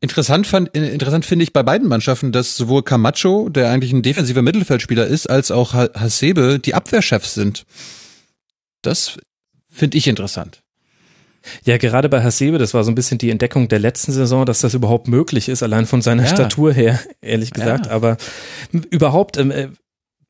Interessant, 0.00 0.46
fand, 0.46 0.70
interessant 0.74 1.26
finde 1.26 1.42
ich 1.42 1.52
bei 1.52 1.62
beiden 1.62 1.86
Mannschaften, 1.86 2.32
dass 2.32 2.56
sowohl 2.56 2.82
Camacho, 2.82 3.50
der 3.50 3.70
eigentlich 3.70 3.92
ein 3.92 4.02
defensiver 4.02 4.40
Mittelfeldspieler 4.40 5.06
ist, 5.06 5.28
als 5.28 5.50
auch 5.50 5.74
Hasebe 5.74 6.58
die 6.58 6.74
Abwehrchefs 6.74 7.34
sind. 7.34 7.66
Das 8.80 9.18
finde 9.68 9.98
ich 9.98 10.08
interessant. 10.08 10.62
Ja, 11.64 11.78
gerade 11.78 12.08
bei 12.08 12.22
Hasebe, 12.22 12.58
das 12.58 12.74
war 12.74 12.84
so 12.84 12.90
ein 12.90 12.94
bisschen 12.94 13.18
die 13.18 13.30
Entdeckung 13.30 13.68
der 13.68 13.78
letzten 13.78 14.12
Saison, 14.12 14.44
dass 14.46 14.60
das 14.60 14.74
überhaupt 14.74 15.08
möglich 15.08 15.48
ist, 15.48 15.62
allein 15.62 15.86
von 15.86 16.02
seiner 16.02 16.24
ja. 16.24 16.28
Statur 16.28 16.72
her, 16.72 17.00
ehrlich 17.20 17.50
gesagt. 17.50 17.86
Ja. 17.86 17.92
Aber 17.92 18.16
überhaupt, 18.90 19.36
ähm, 19.38 19.50
äh, 19.50 19.68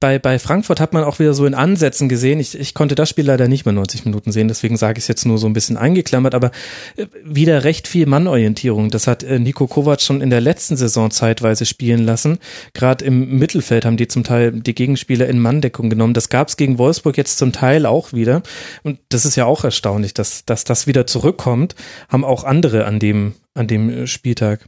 bei, 0.00 0.18
bei 0.18 0.38
Frankfurt 0.38 0.80
hat 0.80 0.94
man 0.94 1.04
auch 1.04 1.18
wieder 1.18 1.34
so 1.34 1.44
in 1.44 1.54
Ansätzen 1.54 2.08
gesehen. 2.08 2.40
Ich, 2.40 2.58
ich 2.58 2.72
konnte 2.72 2.94
das 2.94 3.10
Spiel 3.10 3.26
leider 3.26 3.48
nicht 3.48 3.66
mehr 3.66 3.74
90 3.74 4.06
Minuten 4.06 4.32
sehen, 4.32 4.48
deswegen 4.48 4.78
sage 4.78 4.98
ich 4.98 5.04
es 5.04 5.08
jetzt 5.08 5.26
nur 5.26 5.36
so 5.36 5.46
ein 5.46 5.52
bisschen 5.52 5.76
eingeklammert, 5.76 6.34
aber 6.34 6.52
äh, 6.96 7.06
wieder 7.22 7.64
recht 7.64 7.86
viel 7.86 8.06
Mannorientierung. 8.06 8.90
Das 8.90 9.06
hat 9.06 9.22
äh, 9.22 9.38
Nico 9.38 9.66
Kovac 9.66 10.00
schon 10.00 10.22
in 10.22 10.30
der 10.30 10.40
letzten 10.40 10.78
Saison 10.78 11.10
zeitweise 11.10 11.66
spielen 11.66 12.04
lassen. 12.04 12.38
Gerade 12.72 13.04
im 13.04 13.38
Mittelfeld 13.38 13.84
haben 13.84 13.98
die 13.98 14.08
zum 14.08 14.24
Teil 14.24 14.52
die 14.52 14.74
Gegenspieler 14.74 15.28
in 15.28 15.38
Manndeckung 15.38 15.90
genommen. 15.90 16.14
Das 16.14 16.30
gab 16.30 16.48
es 16.48 16.56
gegen 16.56 16.78
Wolfsburg 16.78 17.18
jetzt 17.18 17.36
zum 17.36 17.52
Teil 17.52 17.84
auch 17.84 18.14
wieder. 18.14 18.42
Und 18.82 19.00
das 19.10 19.26
ist 19.26 19.36
ja 19.36 19.44
auch 19.44 19.64
erstaunlich, 19.64 20.14
dass, 20.14 20.46
dass 20.46 20.64
das 20.64 20.86
wieder 20.86 21.06
zurückkommt. 21.06 21.74
Haben 22.08 22.24
auch 22.24 22.44
andere 22.44 22.86
an 22.86 23.00
dem, 23.00 23.34
an 23.52 23.66
dem 23.66 24.06
Spieltag 24.06 24.66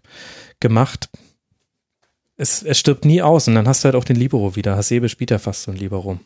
gemacht 0.61 1.09
es, 2.37 2.63
es 2.63 2.79
stirbt 2.79 3.05
nie 3.05 3.23
aus 3.23 3.49
und 3.49 3.55
dann 3.55 3.69
hast 3.69 3.83
du 3.83 3.87
halt 3.87 3.97
auch 3.97 4.05
den 4.05 4.17
Libero 4.17 4.57
wieder. 4.57 4.77
Hasebe 4.77 5.09
spielt 5.09 5.31
ja 5.31 5.39
fast 5.39 5.63
so 5.65 5.71
ein 5.71 5.77
Libero. 5.77 6.19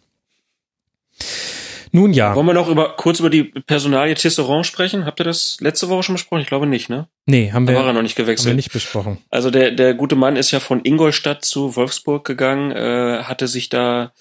Nun 1.92 2.12
ja. 2.12 2.34
Wollen 2.34 2.46
wir 2.46 2.52
noch 2.52 2.68
über, 2.68 2.94
kurz 2.96 3.20
über 3.20 3.30
die 3.30 3.44
Personalie 3.44 4.14
Tisserand 4.14 4.66
sprechen? 4.66 5.06
Habt 5.06 5.20
ihr 5.20 5.24
das 5.24 5.56
letzte 5.60 5.88
Woche 5.88 6.02
schon 6.02 6.14
besprochen? 6.16 6.42
Ich 6.42 6.46
glaube 6.48 6.66
nicht, 6.66 6.90
ne? 6.90 7.08
Nee, 7.26 7.52
haben 7.52 7.64
Da 7.64 7.72
wir, 7.72 7.78
war 7.78 7.86
er 7.86 7.92
noch 7.92 8.02
nicht 8.02 8.16
gewechselt. 8.16 8.46
haben 8.46 8.52
wir 8.52 8.56
nicht 8.56 8.72
besprochen. 8.72 9.18
Also 9.30 9.50
der, 9.50 9.70
der 9.70 9.94
gute 9.94 10.16
Mann 10.16 10.36
ist 10.36 10.50
ja 10.50 10.60
von 10.60 10.84
Ingolstadt 10.84 11.44
zu 11.44 11.74
Wolfsburg 11.76 12.26
gegangen, 12.26 12.70
äh, 12.72 13.22
hatte 13.22 13.48
sich 13.48 13.68
da 13.70 14.12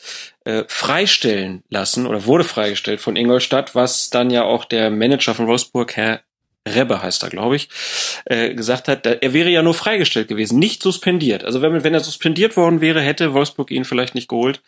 äh, 0.45 0.63
freistellen 0.67 1.63
lassen 1.69 2.05
oder 2.07 2.25
wurde 2.25 2.43
freigestellt 2.45 3.01
von 3.01 3.15
Ingolstadt, 3.17 3.75
was 3.75 4.09
dann 4.09 4.29
ja 4.29 4.43
auch 4.43 4.63
der 4.63 4.89
Manager 4.89 5.33
von 5.33 5.47
Wolfsburg, 5.47 5.97
Herr 5.97 6.21
Rebbe 6.67 7.01
heißt 7.01 7.21
er, 7.21 7.29
glaube 7.29 7.55
ich, 7.57 7.69
äh, 8.25 8.55
gesagt 8.55 8.87
hat, 8.87 9.05
er 9.05 9.33
wäre 9.33 9.49
ja 9.49 9.61
nur 9.61 9.75
freigestellt 9.75 10.27
gewesen, 10.27 10.57
nicht 10.57 10.81
suspendiert. 10.81 11.43
Also 11.43 11.61
wenn, 11.61 11.83
wenn 11.83 11.93
er 11.93 11.99
suspendiert 11.99 12.57
worden 12.57 12.81
wäre, 12.81 13.01
hätte 13.01 13.33
Wolfsburg 13.35 13.69
ihn 13.69 13.85
vielleicht 13.85 14.15
nicht 14.15 14.27
geholt. 14.27 14.61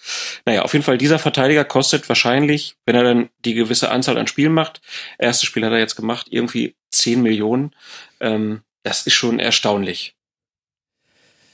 Naja, 0.46 0.62
auf 0.62 0.74
jeden 0.74 0.86
Fall, 0.86 1.00
dieser 1.00 1.18
Verteidiger 1.18 1.66
kostet 1.66 2.08
wahrscheinlich, 2.08 2.76
wenn 2.86 2.96
er 2.96 3.04
dann 3.04 3.30
die 3.46 3.56
gewisse 3.56 3.90
Anzahl 3.90 4.18
an 4.20 4.28
Spielen 4.28 4.54
macht, 4.54 4.80
erstes 5.18 5.48
Spiel 5.48 5.66
hat 5.66 5.72
er 5.72 5.80
jetzt 5.80 5.96
gemacht, 5.96 6.28
irgendwie 6.30 6.76
10 6.92 7.22
Millionen. 7.24 7.74
Ähm, 8.20 8.62
das 8.84 9.08
ist 9.08 9.14
schon 9.14 9.40
erstaunlich. 9.40 10.14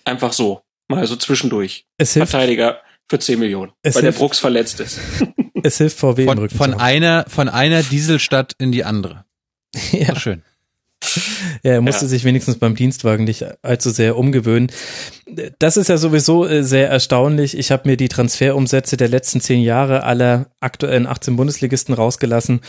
Einfach 0.06 0.34
so. 0.34 0.62
Mal 0.90 1.08
so 1.08 1.16
zwischendurch. 1.16 1.86
Es 1.98 2.14
hilft, 2.14 2.32
Verteidiger 2.32 2.82
für 3.10 3.18
10 3.20 3.40
Millionen, 3.40 3.72
Es 3.82 3.96
weil 3.96 4.02
der 4.02 4.12
hilft- 4.12 4.20
Brooks 4.20 4.40
verletzt 4.40 4.80
ist. 4.82 5.00
es 5.64 5.78
hilft 5.78 5.98
VW 5.98 6.24
im 6.24 6.28
Von, 6.28 6.38
Rücken. 6.38 6.58
von 6.58 6.72
zu 6.72 6.76
haben. 6.78 6.82
einer, 6.84 7.26
von 7.30 7.48
einer 7.50 7.82
Dieselstadt 7.84 8.54
in 8.60 8.72
die 8.74 8.84
andere. 8.84 9.26
Ja. 9.92 10.14
So 10.14 10.20
schön. 10.20 10.42
Ja, 11.64 11.74
er 11.74 11.82
musste 11.82 12.06
Ja. 12.06 12.10
sich 12.10 12.24
wenigstens 12.24 12.58
beim 12.60 12.76
Dienstwagen 12.76 13.26
nicht 13.26 13.46
allzu 13.62 13.90
sehr 13.90 14.18
umgewöhnen. 14.18 14.72
Das 15.60 15.76
ist 15.76 15.90
ja 15.90 15.98
sowieso 15.98 16.46
äh, 16.48 16.64
sehr 16.64 16.90
erstaunlich. 16.90 17.58
Ich 17.58 17.72
habe 17.72 17.90
mir 17.90 17.98
die 17.98 18.08
Transferumsätze 18.08 18.96
der 18.96 19.10
letzten 19.10 19.42
zehn 19.42 19.62
Jahre 19.62 20.04
aller 20.04 20.48
aktuellen 20.62 21.06
18 21.06 21.36
Bundesligisten 21.36 21.94
rausgelassen. 21.94 22.62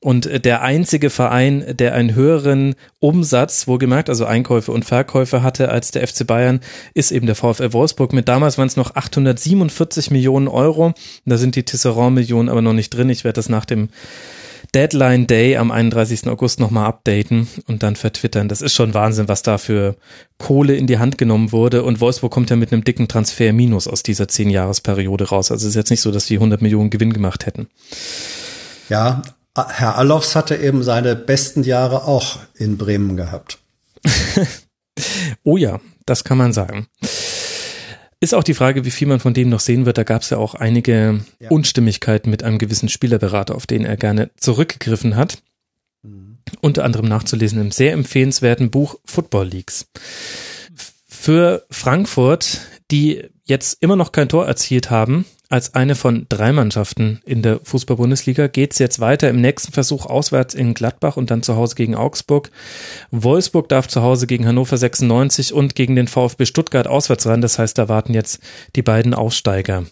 Und 0.00 0.26
äh, 0.26 0.38
der 0.38 0.60
einzige 0.60 1.08
Verein, 1.08 1.64
der 1.78 1.94
einen 1.94 2.14
höheren 2.14 2.74
Umsatz, 3.00 3.66
wohlgemerkt, 3.66 4.10
also 4.10 4.26
Einkäufe 4.26 4.70
und 4.72 4.84
Verkäufe 4.84 5.42
hatte 5.42 5.70
als 5.70 5.90
der 5.90 6.06
FC 6.06 6.26
Bayern, 6.26 6.60
ist 6.92 7.10
eben 7.10 7.24
der 7.26 7.36
VfL 7.36 7.72
Wolfsburg. 7.72 8.12
Mit 8.12 8.28
damals 8.28 8.58
waren 8.58 8.68
es 8.68 8.76
noch 8.76 8.96
847 8.96 10.10
Millionen 10.10 10.48
Euro. 10.48 10.92
Da 11.24 11.38
sind 11.38 11.56
die 11.56 11.62
Tisserand-Millionen 11.64 12.50
aber 12.50 12.60
noch 12.60 12.74
nicht 12.74 12.90
drin. 12.90 13.08
Ich 13.08 13.24
werde 13.24 13.36
das 13.36 13.48
nach 13.48 13.64
dem 13.64 13.88
Deadline 14.74 15.26
Day 15.26 15.56
am 15.56 15.70
31. 15.70 16.26
August 16.28 16.60
nochmal 16.60 16.86
updaten 16.86 17.48
und 17.66 17.82
dann 17.82 17.96
vertwittern. 17.96 18.48
Das 18.48 18.62
ist 18.62 18.74
schon 18.74 18.94
Wahnsinn, 18.94 19.28
was 19.28 19.42
da 19.42 19.58
für 19.58 19.96
Kohle 20.38 20.76
in 20.76 20.86
die 20.86 20.98
Hand 20.98 21.18
genommen 21.18 21.52
wurde. 21.52 21.82
Und 21.82 22.00
Wolfsburg 22.00 22.32
kommt 22.32 22.50
ja 22.50 22.56
mit 22.56 22.72
einem 22.72 22.84
dicken 22.84 23.08
Transfer-Minus 23.08 23.88
aus 23.88 24.02
dieser 24.02 24.24
10-Jahres-Periode 24.24 25.28
raus. 25.28 25.50
Also 25.50 25.64
es 25.64 25.70
ist 25.70 25.76
jetzt 25.76 25.90
nicht 25.90 26.02
so, 26.02 26.10
dass 26.10 26.26
die 26.26 26.36
100 26.36 26.60
Millionen 26.60 26.90
Gewinn 26.90 27.12
gemacht 27.12 27.46
hätten. 27.46 27.68
Ja, 28.88 29.22
Herr 29.56 29.96
Allofs 29.96 30.36
hatte 30.36 30.56
eben 30.56 30.82
seine 30.82 31.16
besten 31.16 31.62
Jahre 31.62 32.04
auch 32.04 32.38
in 32.54 32.76
Bremen 32.78 33.16
gehabt. 33.16 33.58
Oh 35.44 35.56
ja, 35.56 35.80
das 36.06 36.24
kann 36.24 36.38
man 36.38 36.52
sagen. 36.52 36.88
Ist 38.20 38.34
auch 38.34 38.42
die 38.42 38.54
Frage, 38.54 38.84
wie 38.84 38.90
viel 38.90 39.06
man 39.06 39.20
von 39.20 39.32
dem 39.34 39.48
noch 39.48 39.60
sehen 39.60 39.86
wird. 39.86 39.96
Da 39.96 40.02
gab 40.02 40.22
es 40.22 40.30
ja 40.30 40.38
auch 40.38 40.54
einige 40.54 41.20
Ja. 41.38 41.50
Unstimmigkeiten 41.50 42.30
mit 42.30 42.42
einem 42.42 42.58
gewissen 42.58 42.88
Spielerberater, 42.88 43.54
auf 43.54 43.66
den 43.66 43.84
er 43.84 43.96
gerne 43.96 44.30
zurückgegriffen 44.36 45.14
hat. 45.16 45.38
Unter 46.60 46.84
anderem 46.84 47.06
nachzulesen 47.06 47.60
im 47.60 47.70
sehr 47.70 47.92
empfehlenswerten 47.92 48.70
Buch 48.70 48.96
Football 49.04 49.48
Leagues. 49.48 49.86
Für 51.06 51.64
Frankfurt, 51.70 52.60
die 52.90 53.24
jetzt 53.44 53.82
immer 53.82 53.96
noch 53.96 54.12
kein 54.12 54.28
Tor 54.28 54.46
erzielt 54.46 54.90
haben, 54.90 55.24
als 55.48 55.74
eine 55.74 55.94
von 55.94 56.26
drei 56.28 56.52
Mannschaften 56.52 57.20
in 57.24 57.42
der 57.42 57.60
Fußball-Bundesliga, 57.62 58.48
geht's 58.48 58.78
jetzt 58.78 59.00
weiter 59.00 59.30
im 59.30 59.40
nächsten 59.40 59.72
Versuch 59.72 60.04
auswärts 60.04 60.54
in 60.54 60.74
Gladbach 60.74 61.16
und 61.16 61.30
dann 61.30 61.42
zu 61.42 61.56
Hause 61.56 61.74
gegen 61.74 61.94
Augsburg. 61.94 62.50
Wolfsburg 63.10 63.68
darf 63.68 63.88
zu 63.88 64.02
Hause 64.02 64.26
gegen 64.26 64.46
Hannover 64.46 64.76
96 64.76 65.54
und 65.54 65.74
gegen 65.74 65.96
den 65.96 66.06
VfB 66.06 66.44
Stuttgart 66.44 66.86
auswärts 66.86 67.26
ran. 67.26 67.40
Das 67.40 67.58
heißt, 67.58 67.78
da 67.78 67.88
warten 67.88 68.12
jetzt 68.12 68.40
die 68.76 68.82
beiden 68.82 69.14
Aufsteiger. 69.14 69.84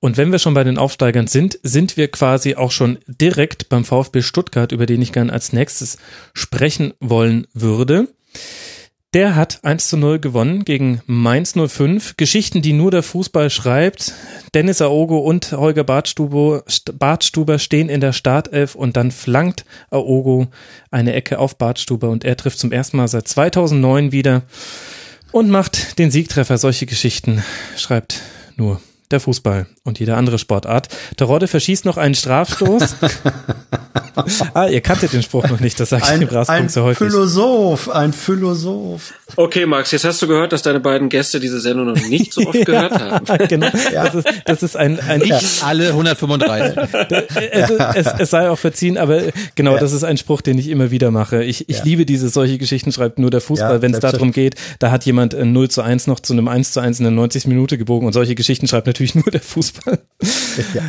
Und 0.00 0.16
wenn 0.16 0.32
wir 0.32 0.40
schon 0.40 0.54
bei 0.54 0.64
den 0.64 0.78
Aufsteigern 0.78 1.28
sind, 1.28 1.58
sind 1.62 1.96
wir 1.96 2.08
quasi 2.08 2.56
auch 2.56 2.72
schon 2.72 2.98
direkt 3.06 3.68
beim 3.68 3.84
VfB 3.84 4.22
Stuttgart, 4.22 4.72
über 4.72 4.86
den 4.86 5.02
ich 5.02 5.12
gern 5.12 5.30
als 5.30 5.52
nächstes 5.52 5.98
sprechen 6.34 6.94
wollen 6.98 7.46
würde. 7.52 8.08
Der 9.14 9.36
hat 9.36 9.62
1 9.62 9.88
zu 9.88 9.98
0 9.98 10.20
gewonnen 10.20 10.64
gegen 10.64 11.02
Mainz 11.04 11.52
05. 11.52 12.16
Geschichten, 12.16 12.62
die 12.62 12.72
nur 12.72 12.90
der 12.90 13.02
Fußball 13.02 13.50
schreibt. 13.50 14.14
Dennis 14.54 14.80
Aogo 14.80 15.18
und 15.18 15.52
Holger 15.52 15.84
Bartstuber, 15.84 16.62
stehen 17.58 17.90
in 17.90 18.00
der 18.00 18.14
Startelf 18.14 18.74
und 18.74 18.96
dann 18.96 19.10
flankt 19.10 19.66
Aogo 19.90 20.46
eine 20.90 21.12
Ecke 21.12 21.38
auf 21.38 21.58
Bartstuber 21.58 22.08
und 22.08 22.24
er 22.24 22.38
trifft 22.38 22.58
zum 22.58 22.72
ersten 22.72 22.96
Mal 22.96 23.08
seit 23.08 23.28
2009 23.28 24.12
wieder 24.12 24.44
und 25.30 25.50
macht 25.50 25.98
den 25.98 26.10
Siegtreffer. 26.10 26.56
Solche 26.56 26.86
Geschichten 26.86 27.44
schreibt 27.76 28.22
nur 28.56 28.80
der 29.12 29.20
Fußball 29.20 29.66
und 29.84 29.98
jede 30.00 30.16
andere 30.16 30.38
Sportart. 30.38 30.88
Der 31.18 31.26
Rodde 31.26 31.46
verschießt 31.48 31.84
noch 31.84 31.96
einen 31.96 32.14
Strafstoß. 32.14 32.96
ah, 34.54 34.66
ihr 34.66 34.80
kanntet 34.80 35.12
den 35.12 35.22
Spruch 35.22 35.48
noch 35.48 35.60
nicht, 35.60 35.78
das 35.80 35.90
sage 35.90 36.02
ich 36.04 36.10
Ein, 36.10 36.22
im 36.22 36.28
Raspunkt 36.28 36.62
ein 36.62 36.68
so 36.68 36.82
häufig. 36.82 37.08
Philosoph, 37.08 37.88
ein 37.90 38.12
Philosoph. 38.12 39.14
Okay, 39.36 39.64
Max, 39.66 39.90
jetzt 39.92 40.04
hast 40.04 40.20
du 40.20 40.26
gehört, 40.26 40.52
dass 40.52 40.62
deine 40.62 40.80
beiden 40.80 41.08
Gäste 41.08 41.40
diese 41.40 41.60
Sendung 41.60 41.86
noch 41.86 42.08
nicht 42.08 42.32
so 42.32 42.42
oft 42.46 42.52
gehört 42.66 42.92
haben. 42.92 43.24
genau. 43.48 43.68
Das, 43.92 44.14
ist, 44.14 44.28
das 44.44 44.62
ist 44.62 44.76
ein, 44.76 45.00
ein 45.00 45.20
Nicht 45.20 45.64
alle 45.64 45.88
135. 45.88 46.76
es, 47.50 47.70
es, 47.94 48.06
es 48.18 48.30
sei 48.30 48.50
auch 48.50 48.58
verziehen, 48.58 48.98
aber 48.98 49.22
genau, 49.54 49.78
das 49.78 49.92
ist 49.92 50.04
ein 50.04 50.16
Spruch, 50.18 50.42
den 50.42 50.58
ich 50.58 50.68
immer 50.68 50.90
wieder 50.90 51.10
mache. 51.10 51.42
Ich, 51.44 51.68
ich 51.68 51.78
Ja. 51.78 51.84
liebe 51.84 52.06
diese 52.06 52.28
solche 52.28 52.58
Geschichten, 52.58 52.92
schreibt 52.92 53.18
nur 53.18 53.30
der 53.30 53.40
Fußball, 53.40 53.76
Ja, 53.76 53.82
wenn 53.82 53.94
es 53.94 54.00
darum 54.00 54.32
geht, 54.32 54.54
da 54.78 54.90
hat 54.90 55.04
jemand 55.06 55.34
ein 55.34 55.52
0 55.52 55.70
zu 55.70 55.82
1 55.82 56.06
noch 56.06 56.20
zu 56.20 56.32
einem 56.34 56.48
1 56.48 56.72
zu 56.72 56.80
1 56.80 56.98
in 57.00 57.04
der 57.04 57.12
90. 57.12 57.46
Minute 57.46 57.78
gebogen 57.78 58.06
und 58.06 58.12
solche 58.12 58.34
Geschichten 58.34 58.68
schreibt 58.68 58.86
natürlich 58.86 59.01
nur 59.14 59.24
der 59.24 59.40
Fußball. 59.40 59.98
Ja. 60.74 60.82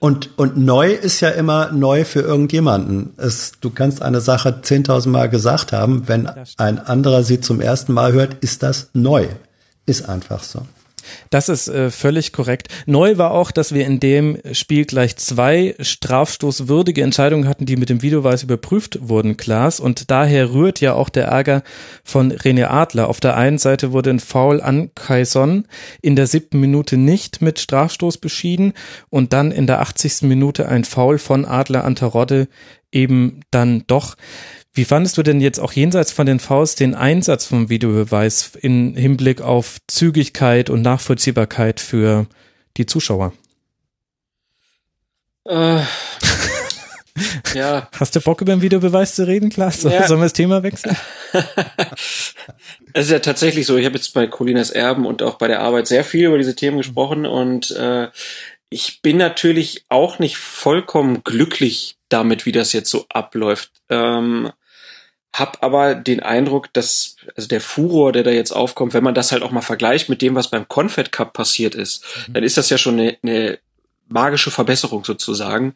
Und, 0.00 0.38
und 0.38 0.56
neu 0.56 0.92
ist 0.92 1.20
ja 1.20 1.30
immer 1.30 1.70
neu 1.72 2.04
für 2.04 2.20
irgendjemanden. 2.20 3.12
Es, 3.16 3.52
du 3.60 3.70
kannst 3.70 4.02
eine 4.02 4.20
Sache 4.20 4.60
10.000 4.62 5.08
Mal 5.08 5.28
gesagt 5.28 5.72
haben. 5.72 6.08
Wenn 6.08 6.28
ein 6.56 6.78
anderer 6.78 7.22
sie 7.22 7.40
zum 7.40 7.60
ersten 7.60 7.92
Mal 7.92 8.12
hört, 8.12 8.42
ist 8.42 8.62
das 8.62 8.90
neu. 8.92 9.28
Ist 9.86 10.08
einfach 10.08 10.42
so. 10.42 10.66
Das 11.30 11.48
ist 11.48 11.68
äh, 11.68 11.90
völlig 11.90 12.32
korrekt. 12.32 12.68
Neu 12.86 13.18
war 13.18 13.32
auch, 13.32 13.50
dass 13.50 13.72
wir 13.72 13.86
in 13.86 14.00
dem 14.00 14.38
Spiel 14.52 14.84
gleich 14.84 15.16
zwei 15.16 15.74
strafstoßwürdige 15.78 17.02
Entscheidungen 17.02 17.48
hatten, 17.48 17.66
die 17.66 17.76
mit 17.76 17.88
dem 17.88 18.02
Videoweis 18.02 18.42
überprüft 18.42 18.98
wurden, 19.00 19.36
Klaas. 19.36 19.80
Und 19.80 20.10
daher 20.10 20.52
rührt 20.52 20.80
ja 20.80 20.94
auch 20.94 21.08
der 21.08 21.26
Ärger 21.26 21.62
von 22.04 22.32
René 22.32 22.66
Adler. 22.66 23.08
Auf 23.08 23.20
der 23.20 23.36
einen 23.36 23.58
Seite 23.58 23.92
wurde 23.92 24.10
ein 24.10 24.20
Foul 24.20 24.60
an 24.60 24.90
Kaison 24.94 25.66
in 26.02 26.16
der 26.16 26.26
siebten 26.26 26.60
Minute 26.60 26.96
nicht 26.96 27.42
mit 27.42 27.58
Strafstoß 27.58 28.18
beschieden 28.18 28.72
und 29.08 29.32
dann 29.32 29.52
in 29.52 29.66
der 29.66 29.80
80. 29.80 30.22
Minute 30.22 30.68
ein 30.68 30.84
Foul 30.84 31.18
von 31.18 31.44
Adler 31.44 31.84
an 31.84 31.96
Terodde 31.96 32.48
eben 32.92 33.40
dann 33.50 33.84
doch. 33.86 34.16
Wie 34.72 34.84
fandest 34.84 35.18
du 35.18 35.22
denn 35.22 35.40
jetzt 35.40 35.58
auch 35.58 35.72
jenseits 35.72 36.12
von 36.12 36.26
den 36.26 36.38
Fouls 36.38 36.76
den 36.76 36.94
Einsatz 36.94 37.44
vom 37.44 37.68
Videobeweis 37.68 38.52
in 38.60 38.94
Hinblick 38.94 39.40
auf 39.40 39.78
Zügigkeit 39.88 40.70
und 40.70 40.82
Nachvollziehbarkeit 40.82 41.80
für 41.80 42.26
die 42.76 42.86
Zuschauer? 42.86 43.32
Äh, 45.44 45.80
ja, 47.54 47.88
Hast 47.98 48.14
du 48.14 48.20
Bock 48.20 48.40
über 48.40 48.52
den 48.52 48.62
Videobeweis 48.62 49.16
zu 49.16 49.26
reden, 49.26 49.50
Klaas? 49.50 49.82
Ja. 49.82 50.06
Sollen 50.06 50.20
wir 50.20 50.26
das 50.26 50.32
Thema 50.32 50.62
wechseln? 50.62 50.96
es 52.92 53.06
ist 53.06 53.10
ja 53.10 53.18
tatsächlich 53.18 53.66
so. 53.66 53.76
Ich 53.76 53.86
habe 53.86 53.96
jetzt 53.96 54.14
bei 54.14 54.26
Colinas 54.26 54.70
Erben 54.70 55.06
und 55.06 55.22
auch 55.22 55.36
bei 55.36 55.48
der 55.48 55.60
Arbeit 55.60 55.86
sehr 55.86 56.04
viel 56.04 56.26
über 56.26 56.38
diese 56.38 56.54
Themen 56.54 56.78
gesprochen 56.78 57.26
und 57.26 57.70
äh, 57.72 58.08
ich 58.72 59.02
bin 59.02 59.16
natürlich 59.16 59.84
auch 59.88 60.20
nicht 60.20 60.36
vollkommen 60.36 61.24
glücklich 61.24 61.96
damit, 62.08 62.46
wie 62.46 62.52
das 62.52 62.72
jetzt 62.72 62.90
so 62.90 63.04
abläuft. 63.08 63.72
Ähm, 63.88 64.52
hab 65.32 65.62
aber 65.62 65.94
den 65.94 66.20
Eindruck, 66.20 66.72
dass 66.72 67.16
also 67.36 67.48
der 67.48 67.60
Furor, 67.60 68.12
der 68.12 68.24
da 68.24 68.30
jetzt 68.30 68.52
aufkommt, 68.52 68.94
wenn 68.94 69.04
man 69.04 69.14
das 69.14 69.32
halt 69.32 69.42
auch 69.42 69.52
mal 69.52 69.60
vergleicht 69.60 70.08
mit 70.08 70.22
dem, 70.22 70.34
was 70.34 70.50
beim 70.50 70.68
Confed 70.68 71.12
Cup 71.12 71.32
passiert 71.32 71.74
ist, 71.74 72.04
dann 72.28 72.42
ist 72.42 72.56
das 72.56 72.70
ja 72.70 72.78
schon 72.78 72.98
eine, 72.98 73.16
eine 73.22 73.58
magische 74.08 74.50
Verbesserung 74.50 75.04
sozusagen. 75.04 75.74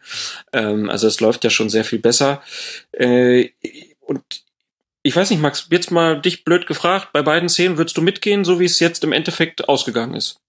Ähm, 0.53 0.91
also 0.91 1.07
es 1.07 1.21
läuft 1.21 1.45
ja 1.45 1.51
schon 1.51 1.71
sehr 1.71 1.85
viel 1.85 2.01
besser. 2.01 2.43
Äh, 2.93 3.51
und 4.01 4.23
ich 5.03 5.15
weiß 5.15 5.31
nicht, 5.31 5.41
Max, 5.41 5.69
jetzt 5.71 5.91
mal 5.91 6.21
dich 6.21 6.45
blöd 6.45 6.67
gefragt, 6.67 7.09
bei 7.13 7.23
beiden 7.23 7.49
Szenen 7.49 7.79
würdest 7.79 7.97
du 7.97 8.03
mitgehen, 8.03 8.45
so 8.45 8.59
wie 8.59 8.65
es 8.65 8.81
jetzt 8.81 9.05
im 9.05 9.13
Endeffekt 9.13 9.69
ausgegangen 9.69 10.15
ist? 10.15 10.41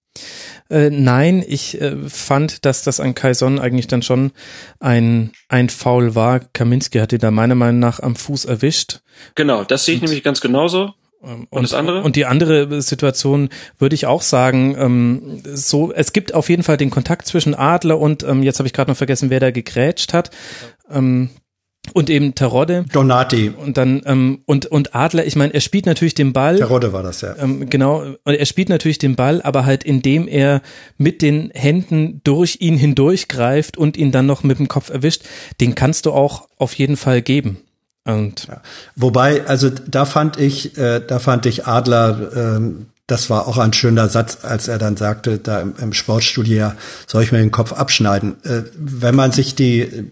Äh, 0.69 0.89
nein, 0.89 1.43
ich 1.47 1.79
äh, 1.79 1.95
fand, 2.09 2.65
dass 2.65 2.83
das 2.83 2.99
an 2.99 3.13
Kaison 3.13 3.59
eigentlich 3.59 3.87
dann 3.87 4.01
schon 4.01 4.31
ein, 4.79 5.31
ein 5.47 5.69
Foul 5.69 6.15
war. 6.15 6.39
Kaminski 6.39 6.99
hat 6.99 7.13
ihn 7.13 7.19
da 7.19 7.31
meiner 7.31 7.55
Meinung 7.55 7.79
nach 7.79 7.99
am 7.99 8.15
Fuß 8.15 8.45
erwischt. 8.45 9.01
Genau, 9.35 9.63
das 9.63 9.85
sehe 9.85 9.95
ich 9.95 10.01
nämlich 10.01 10.23
ganz 10.23 10.41
genauso. 10.41 10.93
Und, 11.25 11.47
Und 11.51 11.63
das 11.63 11.73
andere? 11.73 12.03
Und 12.03 12.15
die 12.15 12.25
andere 12.25 12.81
Situation 12.81 13.49
würde 13.79 13.95
ich 13.95 14.05
auch 14.05 14.21
sagen, 14.21 14.75
ähm, 14.77 15.41
so, 15.43 15.91
es 15.91 16.13
gibt 16.13 16.33
auf 16.33 16.49
jeden 16.49 16.61
Fall 16.63 16.77
den 16.77 16.91
Kontakt 16.91 17.27
zwischen 17.27 17.55
Adler 17.55 17.99
und, 17.99 18.23
ähm, 18.23 18.43
jetzt 18.43 18.59
habe 18.59 18.67
ich 18.67 18.73
gerade 18.73 18.91
noch 18.91 18.97
vergessen, 18.97 19.31
wer 19.31 19.39
da 19.39 19.49
gegrätscht 19.51 20.13
hat. 20.13 20.29
Ähm, 20.89 21.31
und 21.93 22.09
eben 22.09 22.35
Terodde. 22.35 22.85
Donati. 22.91 23.49
Und 23.49 23.77
dann, 23.77 24.01
ähm, 24.05 24.39
und, 24.45 24.65
und 24.67 24.95
Adler, 24.95 25.25
ich 25.25 25.35
meine, 25.35 25.53
er 25.53 25.61
spielt 25.61 25.85
natürlich 25.85 26.15
den 26.15 26.33
Ball. 26.33 26.57
Terodde 26.57 26.93
war 26.93 27.03
das, 27.03 27.21
ja. 27.21 27.35
Ähm, 27.37 27.69
genau, 27.69 28.03
und 28.23 28.33
er 28.33 28.45
spielt 28.45 28.69
natürlich 28.69 28.97
den 28.97 29.15
Ball, 29.15 29.41
aber 29.41 29.65
halt 29.65 29.83
indem 29.83 30.27
er 30.27 30.61
mit 30.97 31.21
den 31.21 31.51
Händen 31.53 32.21
durch 32.23 32.57
ihn 32.59 32.77
hindurchgreift 32.77 33.77
und 33.77 33.97
ihn 33.97 34.11
dann 34.11 34.25
noch 34.25 34.43
mit 34.43 34.59
dem 34.59 34.67
Kopf 34.67 34.89
erwischt, 34.89 35.23
den 35.61 35.75
kannst 35.75 36.05
du 36.05 36.11
auch 36.11 36.47
auf 36.57 36.73
jeden 36.73 36.97
Fall 36.97 37.21
geben. 37.21 37.57
Und 38.05 38.47
ja. 38.47 38.61
Wobei, 38.95 39.45
also 39.47 39.69
da 39.69 40.05
fand 40.05 40.39
ich, 40.39 40.77
äh, 40.77 41.01
da 41.05 41.19
fand 41.19 41.45
ich 41.47 41.65
Adler, 41.65 42.31
ähm, 42.35 42.85
das 43.07 43.29
war 43.29 43.47
auch 43.47 43.57
ein 43.57 43.73
schöner 43.73 44.09
Satz, 44.09 44.39
als 44.41 44.67
er 44.67 44.79
dann 44.79 44.97
sagte, 44.97 45.37
da 45.37 45.61
im, 45.61 45.75
im 45.79 45.93
Sportstudio, 45.93 46.57
ja, 46.57 46.75
soll 47.05 47.23
ich 47.23 47.31
mir 47.31 47.37
den 47.37 47.51
Kopf 47.51 47.71
abschneiden? 47.71 48.43
Äh, 48.43 48.63
wenn 48.75 49.15
man 49.15 49.31
sich 49.31 49.53
die, 49.53 50.11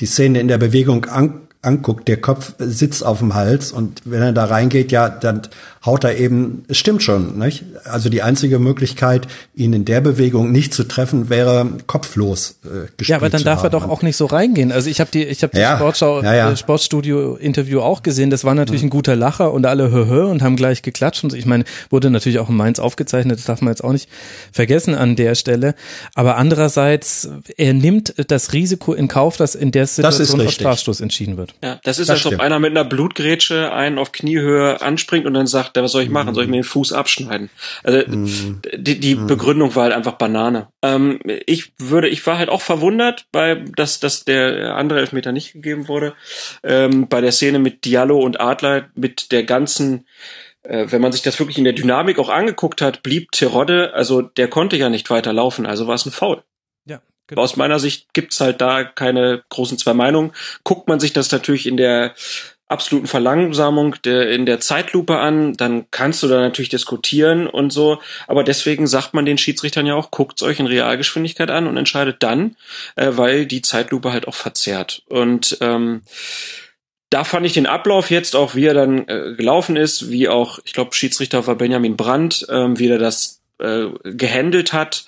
die 0.00 0.06
Szene 0.06 0.40
in 0.40 0.48
der 0.48 0.58
Bewegung 0.58 1.04
an, 1.04 1.42
anguckt, 1.62 2.08
der 2.08 2.20
Kopf 2.20 2.54
sitzt 2.58 3.04
auf 3.04 3.18
dem 3.18 3.34
Hals 3.34 3.72
und 3.72 4.02
wenn 4.04 4.22
er 4.22 4.32
da 4.32 4.44
reingeht, 4.44 4.92
ja, 4.92 5.08
dann 5.08 5.42
haut 5.86 6.04
er 6.04 6.18
eben, 6.18 6.64
es 6.68 6.76
stimmt 6.78 7.02
schon, 7.02 7.38
nicht? 7.38 7.64
Also 7.84 8.08
die 8.08 8.22
einzige 8.22 8.58
Möglichkeit, 8.58 9.28
ihn 9.54 9.72
in 9.72 9.84
der 9.84 10.00
Bewegung 10.00 10.50
nicht 10.52 10.74
zu 10.74 10.84
treffen, 10.84 11.30
wäre 11.30 11.66
kopflos 11.86 12.58
äh, 12.64 12.88
gespielt 12.96 13.08
Ja, 13.08 13.16
aber 13.16 13.30
dann 13.30 13.44
darf 13.44 13.60
haben. 13.60 13.66
er 13.66 13.70
doch 13.70 13.88
auch 13.88 14.02
nicht 14.02 14.16
so 14.16 14.26
reingehen. 14.26 14.72
Also 14.72 14.90
ich 14.90 15.00
habe 15.00 15.10
die, 15.12 15.24
ich 15.24 15.42
habe 15.42 15.52
das 15.52 15.60
Ja, 15.62 15.76
Sportschau, 15.76 16.22
ja, 16.22 16.34
ja. 16.34 16.50
Äh, 16.50 16.56
Sportstudio-Interview 16.56 17.80
auch 17.80 18.02
gesehen. 18.02 18.30
Das 18.30 18.44
war 18.44 18.54
natürlich 18.54 18.82
ein 18.82 18.90
guter 18.90 19.16
Lacher 19.16 19.52
und 19.52 19.64
alle 19.66 19.90
hö, 19.90 20.06
hö 20.06 20.24
und 20.26 20.42
haben 20.42 20.56
gleich 20.56 20.82
geklatscht. 20.82 21.24
Und 21.24 21.34
ich 21.34 21.46
meine, 21.46 21.64
wurde 21.90 22.10
natürlich 22.10 22.38
auch 22.38 22.48
in 22.48 22.56
Mainz 22.56 22.78
aufgezeichnet. 22.78 23.38
Das 23.38 23.44
darf 23.46 23.60
man 23.60 23.72
jetzt 23.72 23.84
auch 23.84 23.92
nicht 23.92 24.08
vergessen 24.52 24.94
an 24.94 25.16
der 25.16 25.34
Stelle. 25.34 25.74
Aber 26.14 26.36
andererseits, 26.36 27.28
er 27.56 27.74
nimmt 27.74 28.14
das 28.28 28.52
Risiko 28.52 28.92
in 28.94 29.08
Kauf, 29.08 29.36
dass 29.36 29.54
in 29.54 29.70
der 29.72 29.86
Situation 29.86 30.40
auf. 30.40 30.50
Strafstoß 30.52 31.00
entschieden 31.00 31.36
wird. 31.36 31.54
Ja, 31.62 31.78
das 31.84 31.98
ist, 31.98 32.08
Das 32.08 32.16
als 32.16 32.26
ob 32.26 32.30
stimmt. 32.32 32.42
einer 32.42 32.58
mit 32.58 32.70
einer 32.72 32.84
Blutgrätsche 32.84 33.72
einen 33.72 33.98
auf 33.98 34.12
Kniehöhe 34.12 34.80
anspringt 34.80 35.26
und 35.26 35.34
dann 35.34 35.46
sagt, 35.46 35.75
ja, 35.76 35.82
was 35.82 35.92
soll 35.92 36.02
ich 36.02 36.10
machen? 36.10 36.34
Soll 36.34 36.44
ich 36.44 36.50
mir 36.50 36.56
den 36.56 36.64
Fuß 36.64 36.92
abschneiden? 36.92 37.50
Also 37.84 38.02
die, 38.06 38.98
die 38.98 39.14
Begründung 39.14 39.74
war 39.74 39.84
halt 39.84 39.94
einfach 39.94 40.14
Banane. 40.14 40.68
Ähm, 40.82 41.20
ich 41.46 41.72
würde, 41.78 42.08
ich 42.08 42.26
war 42.26 42.38
halt 42.38 42.48
auch 42.48 42.62
verwundert, 42.62 43.26
bei, 43.32 43.54
dass, 43.54 44.00
dass 44.00 44.24
der 44.24 44.74
andere 44.76 45.00
Elfmeter 45.00 45.32
nicht 45.32 45.52
gegeben 45.52 45.88
wurde. 45.88 46.14
Ähm, 46.62 47.08
bei 47.08 47.20
der 47.20 47.32
Szene 47.32 47.58
mit 47.58 47.84
Diallo 47.84 48.18
und 48.18 48.40
Adler, 48.40 48.88
mit 48.94 49.32
der 49.32 49.44
ganzen 49.44 50.06
äh, 50.62 50.86
wenn 50.90 51.00
man 51.00 51.12
sich 51.12 51.22
das 51.22 51.38
wirklich 51.38 51.58
in 51.58 51.64
der 51.64 51.72
Dynamik 51.72 52.18
auch 52.18 52.28
angeguckt 52.28 52.82
hat, 52.82 53.02
blieb 53.02 53.30
Terodde, 53.32 53.94
also 53.94 54.22
der 54.22 54.48
konnte 54.48 54.76
ja 54.76 54.88
nicht 54.88 55.10
weiter 55.10 55.32
laufen, 55.32 55.66
also 55.66 55.86
war 55.86 55.94
es 55.94 56.06
ein 56.06 56.12
Foul. 56.12 56.42
Ja, 56.84 57.00
Aus 57.34 57.56
meiner 57.56 57.78
Sicht 57.78 58.12
gibt's 58.14 58.40
halt 58.40 58.60
da 58.60 58.84
keine 58.84 59.44
großen 59.48 59.78
zwei 59.78 59.94
Meinungen. 59.94 60.32
Guckt 60.64 60.88
man 60.88 61.00
sich 61.00 61.12
das 61.12 61.30
natürlich 61.32 61.66
in 61.66 61.76
der 61.76 62.14
absoluten 62.68 63.06
Verlangsamung 63.06 63.96
der, 64.04 64.30
in 64.30 64.44
der 64.44 64.60
Zeitlupe 64.60 65.18
an, 65.18 65.54
dann 65.54 65.90
kannst 65.90 66.22
du 66.22 66.28
da 66.28 66.40
natürlich 66.40 66.68
diskutieren 66.68 67.46
und 67.46 67.72
so. 67.72 68.00
Aber 68.26 68.42
deswegen 68.42 68.86
sagt 68.86 69.14
man 69.14 69.24
den 69.24 69.38
Schiedsrichtern 69.38 69.86
ja 69.86 69.94
auch, 69.94 70.10
guckt's 70.10 70.42
euch 70.42 70.58
in 70.58 70.66
Realgeschwindigkeit 70.66 71.50
an 71.50 71.66
und 71.68 71.76
entscheidet 71.76 72.22
dann, 72.22 72.56
äh, 72.96 73.12
weil 73.12 73.46
die 73.46 73.62
Zeitlupe 73.62 74.12
halt 74.12 74.26
auch 74.26 74.34
verzerrt. 74.34 75.02
Und 75.08 75.58
ähm, 75.60 76.02
da 77.10 77.22
fand 77.22 77.46
ich 77.46 77.52
den 77.52 77.66
Ablauf 77.66 78.10
jetzt 78.10 78.34
auch, 78.34 78.56
wie 78.56 78.66
er 78.66 78.74
dann 78.74 79.06
äh, 79.06 79.34
gelaufen 79.36 79.76
ist, 79.76 80.10
wie 80.10 80.28
auch, 80.28 80.58
ich 80.64 80.72
glaube, 80.72 80.94
Schiedsrichter 80.94 81.46
war 81.46 81.54
Benjamin 81.54 81.96
Brandt, 81.96 82.46
ähm, 82.50 82.78
wie 82.78 82.88
er 82.88 82.98
das 82.98 83.40
äh, 83.58 83.86
gehandelt 84.02 84.72
hat, 84.72 85.06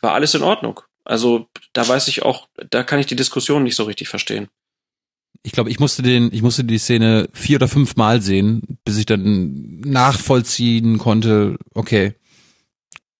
war 0.00 0.14
alles 0.14 0.34
in 0.34 0.42
Ordnung. 0.42 0.80
Also 1.04 1.48
da 1.72 1.86
weiß 1.86 2.08
ich 2.08 2.22
auch, 2.22 2.48
da 2.70 2.82
kann 2.82 2.98
ich 2.98 3.06
die 3.06 3.16
Diskussion 3.16 3.62
nicht 3.62 3.76
so 3.76 3.84
richtig 3.84 4.08
verstehen. 4.08 4.48
Ich 5.42 5.52
glaube, 5.52 5.70
ich 5.70 5.80
musste 5.80 6.02
den, 6.02 6.32
ich 6.32 6.42
musste 6.42 6.64
die 6.64 6.78
Szene 6.78 7.28
vier 7.32 7.56
oder 7.56 7.68
fünf 7.68 7.96
Mal 7.96 8.22
sehen, 8.22 8.78
bis 8.84 8.96
ich 8.96 9.06
dann 9.06 9.80
nachvollziehen 9.80 10.98
konnte, 10.98 11.56
okay, 11.74 12.14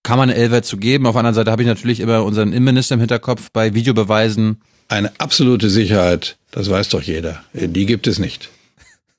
kann 0.02 0.18
man 0.18 0.30
eine 0.30 0.38
Elfer 0.38 0.62
zu 0.62 0.76
geben. 0.76 1.06
Auf 1.06 1.14
der 1.14 1.20
anderen 1.20 1.34
Seite 1.34 1.50
habe 1.50 1.62
ich 1.62 1.68
natürlich 1.68 2.00
immer 2.00 2.24
unseren 2.24 2.52
Innenminister 2.52 2.94
im 2.94 3.00
Hinterkopf 3.00 3.50
bei 3.52 3.74
Videobeweisen. 3.74 4.60
Eine 4.88 5.12
absolute 5.18 5.70
Sicherheit, 5.70 6.36
das 6.50 6.70
weiß 6.70 6.90
doch 6.90 7.02
jeder. 7.02 7.42
Die 7.54 7.86
gibt 7.86 8.06
es 8.06 8.18
nicht. 8.18 8.50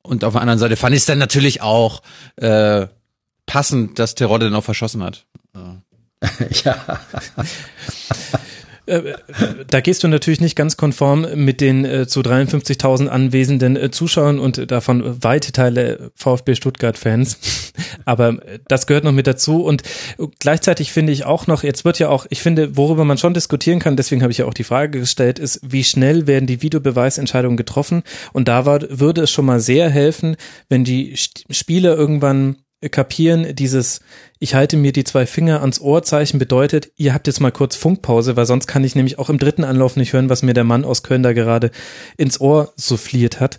Und 0.02 0.24
auf 0.24 0.34
der 0.34 0.42
anderen 0.42 0.60
Seite 0.60 0.76
fand 0.76 0.94
ich 0.96 1.02
es 1.02 1.06
dann 1.06 1.18
natürlich 1.18 1.62
auch 1.62 2.02
äh, 2.36 2.88
passend, 3.46 4.00
dass 4.00 4.16
Terodde 4.16 4.48
dann 4.48 4.56
auch 4.56 4.64
verschossen 4.64 5.04
hat. 5.04 5.26
ja. 6.64 7.00
Äh, 7.38 7.44
da 8.86 9.80
gehst 9.80 10.04
du 10.04 10.08
natürlich 10.10 10.42
nicht 10.42 10.56
ganz 10.56 10.76
konform 10.76 11.26
mit 11.36 11.62
den 11.62 11.86
äh, 11.86 12.06
zu 12.08 12.20
53.000 12.20 13.08
anwesenden 13.08 13.78
äh, 13.78 13.92
Zuschauern 13.92 14.40
und 14.40 14.58
äh, 14.58 14.68
davon 14.68 15.24
weite 15.24 15.54
Teile 15.54 16.12
VfB 16.16 16.56
Stuttgart-Fans. 16.56 17.72
Aber 18.06 18.46
äh, 18.46 18.60
das 18.68 18.86
gehört 18.86 19.06
noch 19.06 19.14
mit 19.14 19.26
dazu 19.26 19.64
und 19.64 19.84
äh, 20.18 20.28
gleichzeitig 20.40 20.92
finde 20.92 21.14
ich 21.14 21.26
auch 21.26 21.48
noch, 21.48 21.64
jetzt 21.64 21.86
wird 21.86 22.00
ja 22.00 22.10
auch, 22.10 22.26
ich 22.30 22.42
finde, 22.42 22.76
worüber 22.76 23.06
man 23.06 23.18
schon 23.18 23.34
diskutieren 23.34 23.80
kann, 23.80 23.96
deswegen 23.96 24.22
habe 24.22 24.32
ich 24.32 24.40
ja 24.40 24.46
auch 24.46 24.54
die 24.54 24.66
Frage 24.66 25.00
gestellt, 25.00 25.40
ist, 25.40 25.62
wie 25.64 25.84
schnell 25.84 26.28
werden 26.28 26.48
die 26.48 26.62
Videobeweisentscheidungen 26.62 27.58
getroffen? 27.58 28.04
Und 28.34 28.48
da 28.50 28.66
war, 28.66 28.82
würde 28.90 29.22
es 29.22 29.32
schon 29.32 29.46
mal 29.46 29.62
sehr 29.62 29.90
helfen, 29.90 30.36
wenn 30.68 30.84
die 30.84 31.16
Spieler 31.50 31.96
irgendwann 31.96 32.58
kapieren, 32.90 33.56
dieses 33.56 34.02
ich 34.44 34.56
halte 34.56 34.76
mir 34.76 34.92
die 34.92 35.06
zwei 35.06 35.26
Finger 35.26 35.62
ans 35.62 35.80
Ohrzeichen 35.80 36.38
bedeutet, 36.38 36.92
ihr 36.98 37.14
habt 37.14 37.28
jetzt 37.28 37.40
mal 37.40 37.54
kurz 37.54 37.78
Funkpause, 37.78 38.36
weil 38.36 38.46
sonst 38.46 38.68
kann 38.68 38.84
ich 38.84 38.94
nämlich 38.94 39.18
auch 39.18 39.30
im 39.30 39.38
dritten 39.38 39.64
Anlauf 39.64 39.96
nicht 39.96 40.12
hören, 40.12 40.30
was 40.30 40.44
mir 40.44 40.54
der 40.54 40.66
Mann 40.66 40.84
aus 40.84 41.02
Köln 41.02 41.24
da 41.24 41.32
gerade 41.32 41.72
ins 42.18 42.42
Ohr 42.42 42.74
souffliert 42.76 43.40
hat. 43.40 43.58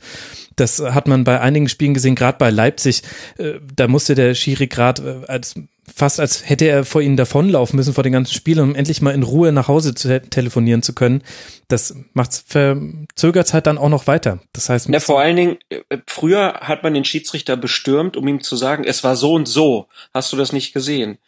Das 0.56 0.80
hat 0.80 1.08
man 1.08 1.24
bei 1.24 1.40
einigen 1.40 1.68
Spielen 1.68 1.94
gesehen, 1.94 2.14
gerade 2.14 2.38
bei 2.38 2.50
Leipzig. 2.50 3.02
Äh, 3.38 3.54
da 3.74 3.88
musste 3.88 4.14
der 4.14 4.34
Schiri 4.34 4.66
gerade 4.66 5.24
äh, 5.26 5.30
als 5.30 5.54
fast 5.92 6.20
als 6.20 6.48
hätte 6.48 6.66
er 6.66 6.84
vor 6.84 7.02
ihnen 7.02 7.16
davonlaufen 7.16 7.76
müssen 7.76 7.94
vor 7.94 8.04
den 8.04 8.12
ganzen 8.12 8.34
Spielen, 8.34 8.60
um 8.60 8.74
endlich 8.74 9.02
mal 9.02 9.14
in 9.14 9.22
Ruhe 9.22 9.52
nach 9.52 9.68
Hause 9.68 9.94
zu 9.94 10.08
te 10.08 10.22
telefonieren 10.22 10.82
zu 10.82 10.94
können. 10.94 11.22
Das 11.68 11.94
macht's 12.14 12.44
verzögert 12.46 13.52
halt 13.52 13.66
dann 13.66 13.78
auch 13.78 13.88
noch 13.88 14.06
weiter. 14.06 14.40
Das 14.52 14.68
heißt, 14.68 14.88
Ja, 14.88 15.00
vor 15.00 15.20
allen 15.20 15.36
Dingen, 15.36 15.58
äh, 15.68 15.98
früher 16.06 16.54
hat 16.60 16.82
man 16.82 16.94
den 16.94 17.04
Schiedsrichter 17.04 17.56
bestürmt, 17.56 18.16
um 18.16 18.26
ihm 18.28 18.42
zu 18.42 18.56
sagen, 18.56 18.84
es 18.84 19.04
war 19.04 19.16
so 19.16 19.34
und 19.34 19.46
so. 19.46 19.88
Hast 20.12 20.32
du 20.32 20.36
das 20.36 20.52
nicht 20.52 20.72
gesehen? 20.72 21.18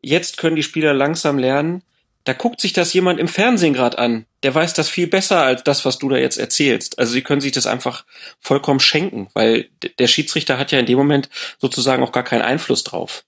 Jetzt 0.00 0.36
können 0.36 0.56
die 0.56 0.62
Spieler 0.62 0.92
langsam 0.92 1.38
lernen, 1.38 1.82
da 2.24 2.32
guckt 2.32 2.60
sich 2.60 2.72
das 2.72 2.92
jemand 2.92 3.18
im 3.18 3.28
Fernsehen 3.28 3.74
gerade 3.74 3.98
an. 3.98 4.26
Der 4.42 4.54
weiß 4.54 4.74
das 4.74 4.88
viel 4.88 5.06
besser 5.06 5.42
als 5.42 5.64
das, 5.64 5.84
was 5.84 5.98
du 5.98 6.08
da 6.08 6.16
jetzt 6.16 6.38
erzählst. 6.38 6.98
Also 6.98 7.12
sie 7.12 7.22
können 7.22 7.40
sich 7.40 7.52
das 7.52 7.66
einfach 7.66 8.04
vollkommen 8.40 8.80
schenken, 8.80 9.28
weil 9.34 9.68
der 9.98 10.06
Schiedsrichter 10.06 10.58
hat 10.58 10.72
ja 10.72 10.78
in 10.78 10.86
dem 10.86 10.98
Moment 10.98 11.28
sozusagen 11.58 12.02
auch 12.02 12.12
gar 12.12 12.24
keinen 12.24 12.42
Einfluss 12.42 12.84
drauf. 12.84 13.24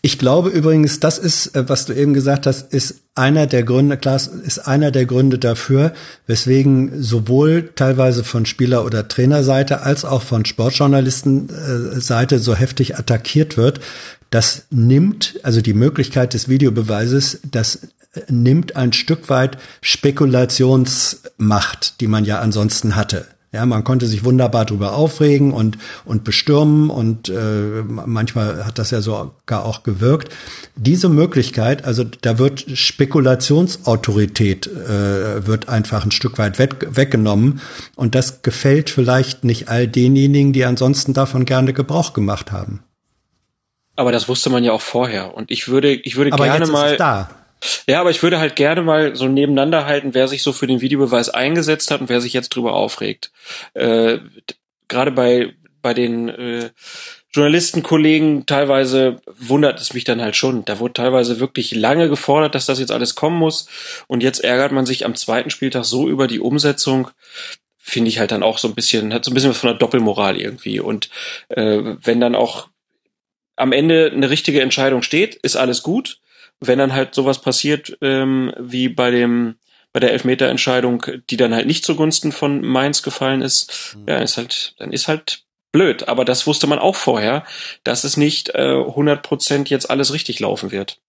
Ich 0.00 0.16
glaube 0.18 0.50
übrigens, 0.50 1.00
das 1.00 1.18
ist, 1.18 1.56
äh, 1.56 1.68
was 1.68 1.86
du 1.86 1.92
eben 1.92 2.14
gesagt 2.14 2.46
hast, 2.46 2.72
ist 2.72 3.02
einer 3.16 3.48
der 3.48 3.64
Gründe, 3.64 3.96
Klaas, 3.96 4.28
ist 4.28 4.60
einer 4.60 4.92
der 4.92 5.06
Gründe 5.06 5.40
dafür, 5.40 5.92
weswegen 6.28 7.02
sowohl 7.02 7.70
teilweise 7.74 8.22
von 8.22 8.46
Spieler- 8.46 8.84
oder 8.84 9.08
Trainerseite 9.08 9.82
als 9.82 10.04
auch 10.04 10.22
von 10.22 10.44
Sportjournalistenseite 10.44 12.38
so 12.38 12.54
heftig 12.54 12.96
attackiert 12.96 13.56
wird. 13.56 13.80
Das 14.30 14.66
nimmt, 14.70 15.40
also 15.42 15.60
die 15.60 15.74
Möglichkeit 15.74 16.32
des 16.34 16.48
Videobeweises, 16.48 17.40
das 17.50 17.88
nimmt 18.28 18.76
ein 18.76 18.92
Stück 18.92 19.28
weit 19.28 19.58
Spekulationsmacht, 19.80 22.00
die 22.00 22.08
man 22.08 22.24
ja 22.24 22.40
ansonsten 22.40 22.96
hatte. 22.96 23.26
Ja, 23.50 23.64
man 23.64 23.82
konnte 23.82 24.06
sich 24.06 24.24
wunderbar 24.24 24.66
drüber 24.66 24.92
aufregen 24.92 25.54
und, 25.54 25.78
und 26.04 26.22
bestürmen 26.22 26.90
und 26.90 27.30
äh, 27.30 27.82
manchmal 27.82 28.66
hat 28.66 28.78
das 28.78 28.90
ja 28.90 29.00
sogar 29.00 29.64
auch 29.64 29.84
gewirkt. 29.84 30.30
Diese 30.76 31.08
Möglichkeit, 31.08 31.86
also 31.86 32.04
da 32.04 32.38
wird 32.38 32.66
Spekulationsautorität 32.74 34.66
äh, 34.66 35.46
wird 35.46 35.70
einfach 35.70 36.04
ein 36.04 36.10
Stück 36.10 36.36
weit 36.36 36.58
weg, 36.58 36.88
weggenommen 36.90 37.62
und 37.96 38.14
das 38.14 38.42
gefällt 38.42 38.90
vielleicht 38.90 39.44
nicht 39.44 39.70
all 39.70 39.88
denjenigen, 39.88 40.52
die 40.52 40.66
ansonsten 40.66 41.14
davon 41.14 41.46
gerne 41.46 41.72
Gebrauch 41.72 42.12
gemacht 42.12 42.52
haben. 42.52 42.80
Aber 43.98 44.12
das 44.12 44.28
wusste 44.28 44.48
man 44.48 44.62
ja 44.62 44.70
auch 44.70 44.80
vorher 44.80 45.34
und 45.34 45.50
ich 45.50 45.66
würde, 45.66 45.92
ich 45.92 46.14
würde 46.14 46.32
Aber 46.32 46.44
gerne 46.44 46.60
jetzt 46.60 46.70
mal 46.70 46.86
ist 46.86 46.92
es 46.92 46.98
da. 46.98 47.30
Ja, 47.88 47.98
aber 47.98 48.10
ich 48.10 48.22
würde 48.22 48.38
halt 48.38 48.54
gerne 48.54 48.80
mal 48.82 49.16
so 49.16 49.26
nebeneinander 49.26 49.86
halten, 49.86 50.14
wer 50.14 50.28
sich 50.28 50.44
so 50.44 50.52
für 50.52 50.68
den 50.68 50.80
Videobeweis 50.80 51.30
eingesetzt 51.30 51.90
hat 51.90 52.00
und 52.00 52.08
wer 52.08 52.20
sich 52.20 52.32
jetzt 52.32 52.50
drüber 52.50 52.74
aufregt. 52.74 53.32
Äh, 53.74 54.18
Gerade 54.86 55.10
bei, 55.10 55.52
bei 55.82 55.94
den 55.94 56.28
äh, 56.28 56.70
Journalistenkollegen 57.32 58.46
teilweise 58.46 59.20
wundert 59.36 59.80
es 59.80 59.92
mich 59.92 60.04
dann 60.04 60.22
halt 60.22 60.36
schon. 60.36 60.64
Da 60.64 60.78
wurde 60.78 60.94
teilweise 60.94 61.40
wirklich 61.40 61.74
lange 61.74 62.08
gefordert, 62.08 62.54
dass 62.54 62.66
das 62.66 62.78
jetzt 62.78 62.92
alles 62.92 63.16
kommen 63.16 63.36
muss. 63.36 63.66
Und 64.06 64.22
jetzt 64.22 64.44
ärgert 64.44 64.70
man 64.70 64.86
sich 64.86 65.04
am 65.04 65.16
zweiten 65.16 65.50
Spieltag 65.50 65.84
so 65.84 66.08
über 66.08 66.28
die 66.28 66.38
Umsetzung. 66.38 67.10
finde 67.76 68.10
ich 68.10 68.20
halt 68.20 68.30
dann 68.30 68.44
auch 68.44 68.58
so 68.58 68.68
ein 68.68 68.76
bisschen, 68.76 69.12
hat 69.12 69.24
so 69.24 69.32
ein 69.32 69.34
bisschen 69.34 69.50
was 69.50 69.58
von 69.58 69.70
der 69.70 69.78
Doppelmoral 69.78 70.40
irgendwie. 70.40 70.78
Und 70.78 71.10
äh, 71.48 71.96
wenn 72.00 72.20
dann 72.20 72.36
auch 72.36 72.68
am 73.58 73.72
Ende 73.72 74.10
eine 74.14 74.30
richtige 74.30 74.62
Entscheidung 74.62 75.02
steht, 75.02 75.34
ist 75.36 75.56
alles 75.56 75.82
gut. 75.82 76.20
Wenn 76.60 76.78
dann 76.78 76.92
halt 76.92 77.14
sowas 77.14 77.40
passiert, 77.40 77.96
ähm, 78.00 78.52
wie 78.58 78.88
bei 78.88 79.10
dem 79.10 79.56
bei 79.92 80.00
der 80.00 80.12
Elfmeterentscheidung, 80.12 81.04
die 81.30 81.36
dann 81.36 81.54
halt 81.54 81.66
nicht 81.66 81.84
zugunsten 81.84 82.30
von 82.30 82.60
Mainz 82.60 83.02
gefallen 83.02 83.40
ist, 83.40 83.96
mhm. 83.96 84.04
ja, 84.08 84.18
ist 84.18 84.36
halt, 84.36 84.74
dann 84.78 84.92
ist 84.92 85.08
halt 85.08 85.44
blöd. 85.72 86.08
Aber 86.08 86.24
das 86.24 86.46
wusste 86.46 86.66
man 86.66 86.78
auch 86.78 86.94
vorher, 86.94 87.44
dass 87.84 88.04
es 88.04 88.16
nicht 88.16 88.50
äh, 88.50 88.74
100% 88.74 89.68
jetzt 89.68 89.90
alles 89.90 90.12
richtig 90.12 90.40
laufen 90.40 90.70
wird. 90.70 91.00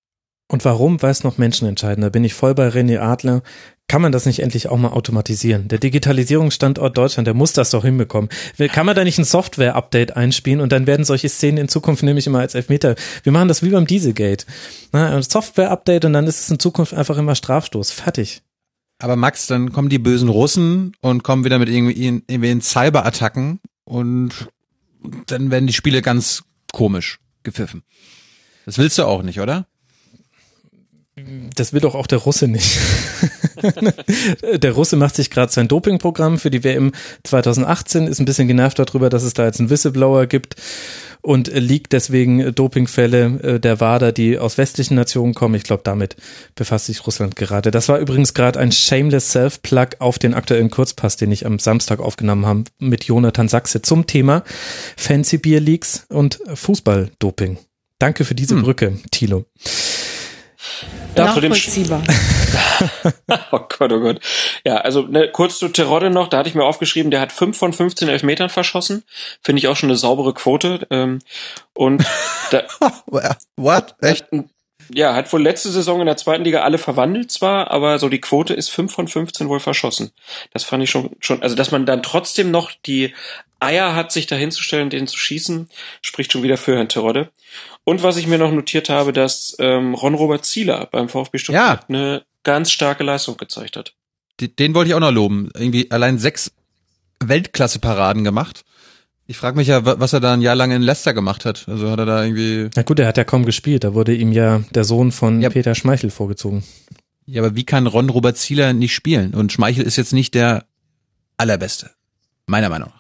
Und 0.47 0.65
warum, 0.65 1.01
weiß 1.01 1.23
noch 1.23 1.37
Menschen 1.37 1.67
entscheiden. 1.67 2.01
Da 2.01 2.09
bin 2.09 2.23
ich 2.23 2.33
voll 2.33 2.55
bei 2.55 2.69
René 2.69 2.99
Adler. 2.99 3.43
Kann 3.89 4.03
man 4.03 4.11
das 4.11 4.27
nicht 4.27 4.39
endlich 4.39 4.69
auch 4.69 4.77
mal 4.77 4.91
automatisieren? 4.91 5.67
Der 5.67 5.79
Digitalisierungsstandort 5.79 6.95
Deutschland, 6.95 7.25
der 7.25 7.33
muss 7.33 7.53
das 7.53 7.71
doch 7.71 7.83
hinbekommen. 7.83 8.29
Kann 8.71 8.85
man 8.85 8.95
da 8.95 9.03
nicht 9.03 9.17
ein 9.17 9.25
Software-Update 9.25 10.15
einspielen 10.15 10.61
und 10.61 10.71
dann 10.71 10.85
werden 10.85 11.03
solche 11.05 11.27
Szenen 11.27 11.57
in 11.57 11.69
Zukunft 11.69 12.03
nämlich 12.03 12.27
immer 12.27 12.37
als 12.37 12.53
Elfmeter. 12.53 12.93
Wir 13.23 13.31
machen 13.31 13.47
das 13.47 13.63
wie 13.63 13.69
beim 13.69 13.87
Dieselgate. 13.87 14.45
ein 14.91 15.23
Software-Update 15.23 16.05
und 16.05 16.13
dann 16.13 16.27
ist 16.27 16.39
es 16.39 16.51
in 16.51 16.59
Zukunft 16.59 16.93
einfach 16.93 17.17
immer 17.17 17.33
Strafstoß. 17.33 17.89
Fertig. 17.89 18.43
Aber 18.99 19.15
Max, 19.15 19.47
dann 19.47 19.73
kommen 19.73 19.89
die 19.89 19.97
bösen 19.97 20.29
Russen 20.29 20.93
und 21.01 21.23
kommen 21.23 21.43
wieder 21.43 21.57
mit 21.57 21.69
irgendwie, 21.69 22.23
irgendwie 22.27 22.51
in 22.51 22.61
Cyber-Attacken 22.61 23.59
und 23.85 24.49
dann 25.25 25.49
werden 25.49 25.65
die 25.65 25.73
Spiele 25.73 26.03
ganz 26.03 26.43
komisch 26.71 27.17
gepfiffen. 27.41 27.81
Das 28.67 28.77
willst 28.77 28.99
du 28.99 29.05
auch 29.05 29.23
nicht, 29.23 29.39
oder? 29.39 29.65
Das 31.55 31.73
will 31.73 31.81
doch 31.81 31.95
auch 31.95 32.07
der 32.07 32.19
Russe 32.19 32.47
nicht. 32.47 32.79
der 34.57 34.71
Russe 34.71 34.95
macht 34.95 35.15
sich 35.15 35.29
gerade 35.29 35.51
sein 35.51 35.67
Dopingprogramm 35.67 36.37
für 36.37 36.49
die 36.49 36.63
WM 36.63 36.91
2018, 37.23 38.07
ist 38.07 38.19
ein 38.19 38.25
bisschen 38.25 38.47
genervt 38.47 38.79
darüber, 38.79 39.09
dass 39.09 39.23
es 39.23 39.33
da 39.33 39.45
jetzt 39.45 39.59
einen 39.59 39.69
Whistleblower 39.69 40.27
gibt 40.27 40.55
und 41.21 41.47
liegt 41.53 41.93
deswegen 41.93 42.53
Dopingfälle 42.55 43.39
äh, 43.41 43.59
der 43.59 43.79
WADA, 43.79 44.11
die 44.11 44.37
aus 44.37 44.57
westlichen 44.57 44.95
Nationen 44.95 45.33
kommen. 45.33 45.55
Ich 45.55 45.63
glaube, 45.63 45.83
damit 45.83 46.15
befasst 46.55 46.85
sich 46.85 47.05
Russland 47.05 47.35
gerade. 47.35 47.71
Das 47.71 47.89
war 47.89 47.99
übrigens 47.99 48.33
gerade 48.33 48.59
ein 48.59 48.71
shameless 48.71 49.31
Self-Plug 49.31 49.97
auf 49.99 50.19
den 50.19 50.33
aktuellen 50.33 50.69
Kurzpass, 50.69 51.17
den 51.17 51.31
ich 51.31 51.45
am 51.45 51.59
Samstag 51.59 51.99
aufgenommen 51.99 52.45
habe 52.45 52.63
mit 52.79 53.03
Jonathan 53.03 53.49
Sachse 53.49 53.81
zum 53.81 54.07
Thema 54.07 54.43
Fancy 54.95 55.37
Beer 55.37 55.59
Leaks 55.59 56.05
und 56.09 56.39
Fußballdoping. 56.53 57.57
Danke 57.99 58.23
für 58.23 58.35
diese 58.35 58.55
hm. 58.55 58.63
Brücke, 58.63 58.97
Thilo. 59.11 59.45
Nachvollziehbar. 61.15 62.03
oh 63.51 63.59
Gott, 63.77 63.91
oh 63.91 63.99
Gott. 63.99 64.19
Ja, 64.65 64.77
also 64.77 65.03
ne, 65.03 65.29
kurz 65.31 65.59
zu 65.59 65.69
Terodde 65.69 66.09
noch, 66.09 66.27
da 66.27 66.37
hatte 66.37 66.49
ich 66.49 66.55
mir 66.55 66.63
aufgeschrieben, 66.63 67.11
der 67.11 67.21
hat 67.21 67.31
fünf 67.31 67.57
von 67.57 67.73
15 67.73 68.09
Elfmetern 68.09 68.49
verschossen. 68.49 69.03
Finde 69.41 69.59
ich 69.59 69.67
auch 69.67 69.75
schon 69.75 69.89
eine 69.89 69.97
saubere 69.97 70.33
Quote. 70.33 70.87
Ähm, 70.89 71.19
und 71.73 72.05
da, 72.51 72.63
What? 73.55 73.95
Echt? 74.01 74.27
Ja, 74.91 75.13
hat 75.13 75.31
wohl 75.31 75.41
letzte 75.41 75.69
Saison 75.69 75.99
in 75.99 76.07
der 76.07 76.17
zweiten 76.17 76.43
Liga 76.43 76.61
alle 76.61 76.79
verwandelt 76.79 77.31
zwar, 77.31 77.69
aber 77.69 77.99
so 77.99 78.09
die 78.09 78.21
Quote 78.21 78.55
ist 78.55 78.69
fünf 78.69 78.91
von 78.91 79.07
15 79.07 79.47
wohl 79.47 79.59
verschossen. 79.59 80.11
Das 80.51 80.63
fand 80.63 80.83
ich 80.83 80.89
schon, 80.89 81.15
schon, 81.19 81.43
also 81.43 81.55
dass 81.55 81.71
man 81.71 81.85
dann 81.85 82.01
trotzdem 82.01 82.49
noch 82.49 82.71
die 82.85 83.13
Eier 83.59 83.95
hat, 83.95 84.11
sich 84.11 84.27
da 84.27 84.35
hinzustellen, 84.35 84.89
den 84.89 85.07
zu 85.07 85.17
schießen, 85.17 85.69
spricht 86.01 86.31
schon 86.31 86.43
wieder 86.43 86.57
für 86.57 86.75
Herrn 86.75 86.89
Terodde. 86.89 87.29
Und 87.83 88.03
was 88.03 88.17
ich 88.17 88.27
mir 88.27 88.37
noch 88.37 88.51
notiert 88.51 88.89
habe, 88.89 89.13
dass 89.13 89.55
ähm, 89.59 89.93
Ron-Robert 89.93 90.45
Zieler 90.45 90.87
beim 90.91 91.09
VfB 91.09 91.37
Stuttgart 91.39 91.81
ja. 91.81 91.89
eine 91.89 92.23
ganz 92.43 92.71
starke 92.71 93.03
Leistung 93.03 93.37
gezeigt 93.37 93.75
hat. 93.77 93.93
Den, 94.39 94.55
den 94.55 94.75
wollte 94.75 94.89
ich 94.89 94.95
auch 94.95 94.99
noch 94.99 95.11
loben. 95.11 95.49
Irgendwie 95.55 95.91
allein 95.91 96.17
sechs 96.17 96.51
Weltklasse-Paraden 97.23 98.23
gemacht. 98.23 98.63
Ich 99.27 99.37
frage 99.37 99.57
mich 99.57 99.67
ja, 99.67 99.85
was 99.85 100.13
er 100.13 100.21
da 100.21 100.33
ein 100.33 100.41
Jahr 100.41 100.55
lang 100.55 100.71
in 100.71 100.81
Leicester 100.81 101.13
gemacht 101.13 101.45
hat. 101.45 101.67
Also 101.67 101.91
hat 101.91 101.99
er 101.99 102.05
da 102.05 102.23
irgendwie. 102.23 102.69
Na 102.75 102.81
gut, 102.81 102.97
er 102.99 103.07
hat 103.07 103.17
ja 103.17 103.23
kaum 103.23 103.45
gespielt. 103.45 103.83
Da 103.83 103.93
wurde 103.93 104.15
ihm 104.15 104.31
ja 104.31 104.63
der 104.73 104.83
Sohn 104.85 105.11
von 105.11 105.41
ja. 105.41 105.49
Peter 105.49 105.75
Schmeichel 105.75 106.09
vorgezogen. 106.09 106.63
Ja, 107.27 107.43
aber 107.43 107.55
wie 107.55 107.63
kann 107.63 107.85
Ron 107.85 108.09
Robert 108.09 108.37
Zieler 108.37 108.73
nicht 108.73 108.95
spielen? 108.95 109.35
Und 109.35 109.51
Schmeichel 109.51 109.83
ist 109.83 109.97
jetzt 109.97 110.13
nicht 110.13 110.33
der 110.33 110.65
allerbeste. 111.37 111.91
Meiner 112.47 112.69
Meinung 112.69 112.89
nach. 112.89 112.98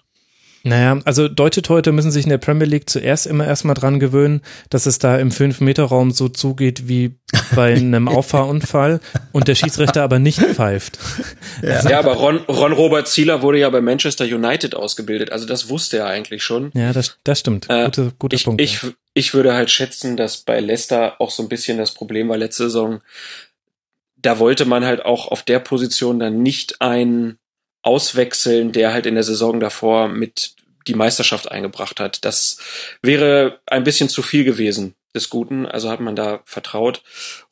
Naja, 0.63 0.99
also 1.05 1.27
deutsche 1.27 1.61
Torhüter 1.61 1.91
müssen 1.91 2.11
sich 2.11 2.25
in 2.25 2.29
der 2.29 2.37
Premier 2.37 2.67
League 2.67 2.89
zuerst 2.89 3.27
immer 3.27 3.45
erstmal 3.45 3.75
dran 3.75 3.99
gewöhnen, 3.99 4.41
dass 4.69 4.85
es 4.85 4.99
da 4.99 5.17
im 5.17 5.31
5-Meter-Raum 5.31 6.11
so 6.11 6.27
zugeht 6.29 6.87
wie 6.87 7.15
bei 7.55 7.73
einem 7.75 8.07
Auffahrunfall 8.07 8.99
und 9.31 9.47
der 9.47 9.55
Schiedsrichter 9.55 10.03
aber 10.03 10.19
nicht 10.19 10.39
pfeift. 10.39 10.99
Ja, 11.61 11.89
ja 11.89 11.99
aber 11.99 12.13
Ron, 12.13 12.37
Ron 12.47 12.73
Robert 12.73 13.07
Zieler 13.07 13.41
wurde 13.41 13.59
ja 13.59 13.69
bei 13.69 13.81
Manchester 13.81 14.25
United 14.25 14.75
ausgebildet, 14.75 15.31
also 15.31 15.45
das 15.45 15.69
wusste 15.69 15.97
er 15.97 16.07
eigentlich 16.07 16.43
schon. 16.43 16.71
Ja, 16.73 16.91
das, 16.93 17.17
das 17.23 17.39
stimmt. 17.39 17.67
Gute, 17.67 18.01
äh, 18.01 18.11
guter 18.19 18.35
ich, 18.35 18.43
Punkt. 18.43 18.61
Ich, 18.61 18.83
ja. 18.83 18.89
ich 19.13 19.33
würde 19.33 19.53
halt 19.53 19.71
schätzen, 19.71 20.17
dass 20.17 20.37
bei 20.37 20.59
Leicester 20.59 21.19
auch 21.19 21.31
so 21.31 21.43
ein 21.43 21.49
bisschen 21.49 21.77
das 21.77 21.93
Problem 21.93 22.29
war 22.29 22.37
letzte 22.37 22.63
Saison, 22.63 23.01
da 24.21 24.39
wollte 24.39 24.65
man 24.65 24.85
halt 24.85 25.05
auch 25.05 25.29
auf 25.29 25.43
der 25.43 25.59
Position 25.59 26.19
dann 26.19 26.43
nicht 26.43 26.81
ein 26.81 27.37
auswechseln, 27.81 28.71
der 28.71 28.93
halt 28.93 29.05
in 29.05 29.15
der 29.15 29.23
Saison 29.23 29.59
davor 29.59 30.07
mit 30.07 30.53
die 30.87 30.95
Meisterschaft 30.95 31.51
eingebracht 31.51 31.99
hat. 31.99 32.25
Das 32.25 32.57
wäre 33.01 33.59
ein 33.67 33.83
bisschen 33.83 34.09
zu 34.09 34.21
viel 34.21 34.43
gewesen 34.43 34.95
des 35.15 35.29
Guten, 35.29 35.65
also 35.65 35.89
hat 35.89 36.01
man 36.01 36.15
da 36.15 36.41
vertraut. 36.45 37.01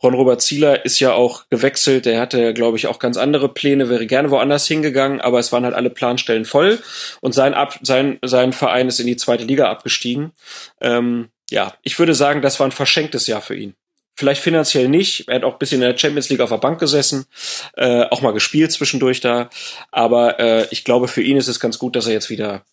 Ron-Robert 0.04 0.42
Zieler 0.42 0.86
ist 0.86 1.00
ja 1.00 1.14
auch 1.14 1.50
gewechselt, 1.50 2.06
der 2.06 2.20
hatte, 2.20 2.54
glaube 2.54 2.78
ich, 2.78 2.86
auch 2.86 3.00
ganz 3.00 3.18
andere 3.18 3.50
Pläne, 3.50 3.90
wäre 3.90 4.06
gerne 4.06 4.30
woanders 4.30 4.68
hingegangen, 4.68 5.22
aber 5.22 5.40
es 5.40 5.52
waren 5.52 5.64
halt 5.64 5.74
alle 5.74 5.90
Planstellen 5.90 6.46
voll 6.46 6.80
und 7.20 7.34
sein, 7.34 7.56
Ab 7.56 7.80
sein, 7.82 8.20
sein 8.24 8.54
Verein 8.54 8.88
ist 8.88 9.00
in 9.00 9.08
die 9.08 9.18
zweite 9.18 9.44
Liga 9.44 9.70
abgestiegen. 9.70 10.34
Ähm, 10.82 11.30
ja, 11.50 11.74
ich 11.82 11.98
würde 11.98 12.14
sagen, 12.14 12.42
das 12.42 12.60
war 12.60 12.68
ein 12.68 12.72
verschenktes 12.72 13.26
Jahr 13.26 13.42
für 13.42 13.56
ihn. 13.56 13.74
Vielleicht 14.18 14.42
finanziell 14.42 14.90
nicht. 14.90 15.28
Er 15.28 15.36
hat 15.36 15.44
auch 15.44 15.54
ein 15.54 15.60
bisschen 15.60 15.80
in 15.80 15.88
der 15.88 15.98
Champions 15.98 16.30
League 16.30 16.42
auf 16.42 16.50
der 16.50 16.58
Bank 16.58 16.80
gesessen, 16.80 17.28
äh, 17.76 18.02
auch 18.06 18.22
mal 18.22 18.34
gespielt 18.34 18.72
zwischendurch 18.72 19.22
da. 19.22 19.52
Aber 19.92 20.40
äh, 20.40 20.68
ich 20.72 20.84
glaube, 20.84 21.08
für 21.08 21.22
ihn 21.22 21.38
ist 21.38 21.48
es 21.48 21.60
ganz 21.60 21.78
gut, 21.78 21.96
dass 21.96 22.08
er 22.08 22.14
jetzt 22.14 22.32
wieder 22.32 22.66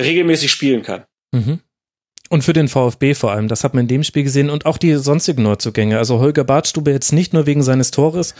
regelmäßig 0.00 0.52
spielen 0.52 0.82
kann. 0.82 1.04
Mhm. 1.32 1.58
Und 2.32 2.44
für 2.44 2.54
den 2.54 2.68
VfB 2.68 3.12
vor 3.12 3.30
allem, 3.32 3.46
das 3.46 3.62
hat 3.62 3.74
man 3.74 3.82
in 3.82 3.88
dem 3.88 4.04
Spiel 4.04 4.22
gesehen 4.22 4.48
und 4.48 4.64
auch 4.64 4.78
die 4.78 4.94
sonstigen 4.94 5.42
Neuzugänge. 5.42 5.98
Also 5.98 6.18
Holger 6.18 6.44
Bartstube 6.44 6.90
jetzt 6.90 7.12
nicht 7.12 7.34
nur 7.34 7.44
wegen 7.44 7.62
seines 7.62 7.90
Tores, 7.90 8.34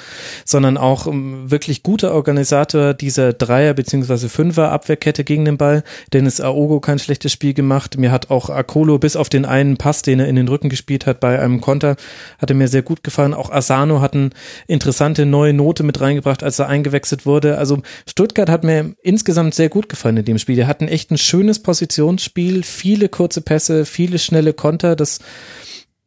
sondern 0.47 0.79
auch 0.79 1.07
ähm, 1.07 1.51
wirklich 1.51 1.83
guter 1.83 2.15
Organisator 2.15 2.95
dieser 2.95 3.35
Dreier- 3.35 3.75
bzw. 3.75 4.29
Fünfer-Abwehrkette 4.29 5.25
gegen 5.25 5.45
den 5.45 5.59
Ball. 5.59 5.85
Dennis 6.15 6.41
Aogo 6.41 6.81
kein 6.81 7.01
schlechtes 7.01 7.33
Spiel 7.33 7.53
gemacht. 7.53 7.99
Mir 7.99 8.13
hat 8.13 8.31
auch 8.31 8.49
Akolo 8.49 8.99
bis 8.99 9.15
auf 9.15 9.29
den 9.29 9.45
einen 9.45 9.77
Pass, 9.77 10.01
den 10.01 10.21
er 10.21 10.27
in 10.27 10.37
den 10.37 10.49
Rücken 10.49 10.71
gespielt 10.71 11.05
hat 11.05 11.21
bei 11.21 11.39
einem 11.39 11.61
Konter, 11.61 11.97
hatte 12.39 12.55
mir 12.55 12.69
sehr 12.69 12.81
gut 12.81 13.05
gefallen. 13.05 13.35
Auch 13.35 13.51
Asano 13.51 14.01
hat 14.01 14.15
eine 14.15 14.31
interessante 14.67 15.27
neue 15.27 15.53
Note 15.53 15.83
mit 15.83 16.01
reingebracht, 16.01 16.43
als 16.43 16.59
er 16.59 16.67
eingewechselt 16.67 17.27
wurde. 17.27 17.59
Also 17.59 17.83
Stuttgart 18.09 18.49
hat 18.49 18.65
mir 18.65 18.95
insgesamt 19.03 19.55
sehr 19.55 19.69
gut 19.69 19.91
gefallen 19.91 20.17
in 20.17 20.25
dem 20.25 20.39
Spiel. 20.39 20.57
Die 20.57 20.65
hatten 20.65 20.89
echt 20.89 21.11
ein 21.11 21.19
schönes 21.19 21.59
Positionsspiel, 21.59 22.63
viele 22.63 23.11
kurze 23.11 23.43
Pässe, 23.43 23.82
viele 23.85 24.19
schnelle 24.19 24.53
Konter, 24.53 24.97
das, 24.97 25.21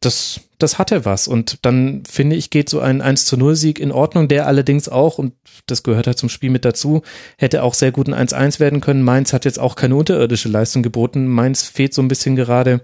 das, 0.00 0.40
das 0.58 0.78
hatte 0.78 1.04
was. 1.04 1.28
Und 1.28 1.58
dann 1.62 2.02
finde 2.08 2.36
ich, 2.36 2.50
geht 2.50 2.68
so 2.68 2.80
ein 2.80 3.00
1 3.00 3.26
zu 3.26 3.36
0 3.36 3.56
Sieg 3.56 3.78
in 3.78 3.92
Ordnung, 3.92 4.28
der 4.28 4.46
allerdings 4.46 4.88
auch, 4.88 5.18
und 5.18 5.32
das 5.66 5.82
gehört 5.82 6.06
halt 6.06 6.18
zum 6.18 6.28
Spiel 6.28 6.50
mit 6.50 6.64
dazu, 6.64 7.02
hätte 7.38 7.62
auch 7.62 7.74
sehr 7.74 7.92
gut 7.92 8.08
ein 8.08 8.28
1-1 8.28 8.60
werden 8.60 8.80
können. 8.80 9.02
Mainz 9.02 9.32
hat 9.32 9.44
jetzt 9.44 9.58
auch 9.58 9.74
keine 9.74 9.96
unterirdische 9.96 10.48
Leistung 10.48 10.82
geboten. 10.82 11.26
Mainz 11.26 11.62
fehlt 11.62 11.94
so 11.94 12.02
ein 12.02 12.08
bisschen 12.08 12.36
gerade. 12.36 12.80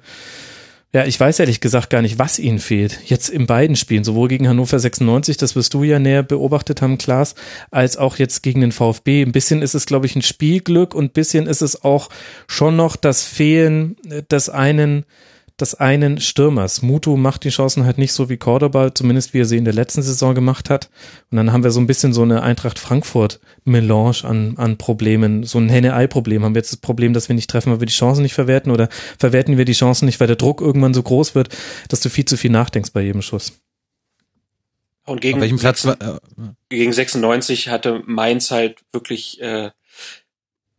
Ja, 0.95 1.07
ich 1.07 1.19
weiß 1.19 1.39
ehrlich 1.39 1.61
gesagt 1.61 1.89
gar 1.89 2.03
nicht, 2.03 2.19
was 2.19 2.39
ihnen 2.39 2.59
fehlt. 2.59 3.01
Jetzt 3.07 3.31
in 3.31 3.47
beiden 3.47 3.77
Spielen, 3.77 4.05
sowohl 4.05 4.29
gegen 4.29 4.47
Hannover 4.47 4.79
96, 4.79 5.39
das 5.39 5.57
wirst 5.57 5.73
du 5.73 5.85
ja 5.85 5.99
näher 5.99 6.23
beobachtet 6.23 6.83
haben, 6.83 6.99
Klaas, 6.99 7.35
als 7.71 7.97
auch 7.97 8.17
jetzt 8.17 8.43
gegen 8.43 8.61
den 8.61 8.73
VfB. 8.73 9.23
Ein 9.23 9.33
bisschen 9.33 9.63
ist 9.63 9.75
es, 9.75 9.87
glaube 9.87 10.05
ich, 10.05 10.17
ein 10.17 10.23
Spielglück 10.23 10.95
und 10.95 11.05
ein 11.07 11.11
bisschen 11.13 11.47
ist 11.47 11.63
es 11.63 11.83
auch 11.83 12.11
schon 12.47 12.77
noch 12.77 12.97
das 12.97 13.25
Fehlen 13.25 13.97
des 14.31 14.51
einen 14.51 15.07
des 15.63 15.75
einen 15.75 16.21
Stürmers. 16.21 16.83
Mutu 16.83 17.17
macht 17.17 17.45
die 17.45 17.49
Chancen 17.49 17.87
halt 17.87 17.97
nicht 17.97 18.13
so 18.13 18.29
wie 18.29 18.37
Cordoba, 18.37 18.95
zumindest 18.95 19.33
wie 19.33 19.41
er 19.41 19.45
sie 19.47 19.57
in 19.57 19.65
der 19.65 19.73
letzten 19.73 20.03
Saison 20.03 20.35
gemacht 20.35 20.69
hat. 20.69 20.91
Und 21.31 21.37
dann 21.37 21.53
haben 21.53 21.65
wir 21.65 21.71
so 21.71 21.81
ein 21.81 21.87
bisschen 21.87 22.13
so 22.13 22.23
eine 22.23 22.43
Eintracht 22.43 22.79
Frankfurt 22.79 23.41
Melange 23.65 24.25
an, 24.25 24.59
an 24.59 24.77
Problemen. 24.77 25.45
So 25.45 25.59
ein 25.59 25.71
Henne-Ei-Problem. 25.71 26.45
Haben 26.45 26.55
wir 26.55 26.61
jetzt 26.61 26.73
das 26.73 26.81
Problem, 26.81 27.15
dass 27.15 27.29
wir 27.29 27.35
nicht 27.35 27.49
treffen, 27.49 27.73
weil 27.73 27.81
wir 27.81 27.87
die 27.87 27.93
Chancen 27.95 28.23
nicht 28.23 28.35
verwerten 28.35 28.71
oder 28.71 28.89
verwerten 29.19 29.57
wir 29.57 29.65
die 29.65 29.73
Chancen 29.73 30.05
nicht, 30.05 30.21
weil 30.21 30.27
der 30.27 30.37
Druck 30.37 30.61
irgendwann 30.61 30.93
so 30.93 31.03
groß 31.03 31.35
wird, 31.35 31.49
dass 31.89 32.01
du 32.01 32.11
viel 32.11 32.27
zu 32.27 32.37
viel 32.37 32.51
nachdenkst 32.51 32.93
bei 32.93 33.01
jedem 33.01 33.23
Schuss. 33.23 33.61
Und 35.05 35.21
gegen, 35.21 35.41
welchem 35.41 35.59
Platz, 35.59 35.83
6, 35.83 35.99
gegen 36.69 36.93
96 36.93 37.69
hatte 37.69 38.03
Mainz 38.07 38.51
halt 38.51 38.81
wirklich, 38.93 39.41
äh, 39.41 39.71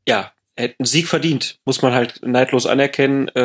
ja, 0.08 0.32
hätten 0.56 0.86
Sieg 0.86 1.08
verdient, 1.08 1.60
muss 1.66 1.82
man 1.82 1.94
halt 1.94 2.22
neidlos 2.24 2.66
anerkennen, 2.66 3.28
äh, 3.30 3.42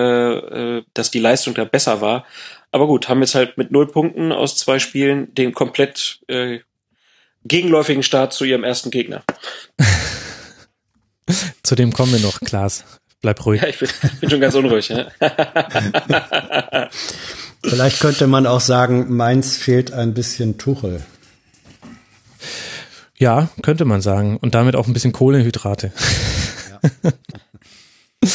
äh, 0.77 0.83
dass 0.95 1.11
die 1.11 1.21
Leistung 1.21 1.55
da 1.55 1.65
besser 1.65 2.01
war. 2.01 2.27
Aber 2.71 2.87
gut, 2.87 3.09
haben 3.09 3.21
jetzt 3.21 3.35
halt 3.35 3.57
mit 3.57 3.71
null 3.71 3.87
Punkten 3.89 4.33
aus 4.33 4.57
zwei 4.57 4.79
Spielen 4.79 5.35
den 5.35 5.55
komplett 5.55 6.21
äh, 6.29 6.61
gegenläufigen 7.45 8.03
Start 8.03 8.33
zu 8.33 8.45
ihrem 8.45 8.65
ersten 8.65 8.91
Gegner. 8.91 9.23
Zu 11.63 11.75
dem 11.75 11.93
kommen 11.93 12.13
wir 12.13 12.21
noch, 12.21 12.41
Klaas. 12.41 12.85
Bleib 13.21 13.45
ruhig. 13.45 13.61
Ja, 13.61 13.69
ich 13.69 13.79
bin, 13.79 13.91
bin 14.21 14.31
schon 14.31 14.41
ganz 14.41 14.55
unruhig. 14.55 14.89
Ja? 14.89 15.09
Vielleicht 17.63 18.01
könnte 18.01 18.27
man 18.27 18.47
auch 18.47 18.63
sagen, 18.63 19.15
Mainz 19.15 19.57
fehlt 19.57 19.93
ein 19.93 20.15
bisschen 20.15 20.57
Tuchel. 20.57 21.05
Ja, 23.17 23.49
könnte 23.63 23.85
man 23.85 24.01
sagen. 24.01 24.39
Und 24.39 24.55
damit 24.55 24.77
auch 24.77 24.87
ein 24.87 24.93
bisschen 24.93 25.13
Kohlenhydrate. 25.13 25.93
Ja. 26.83 27.11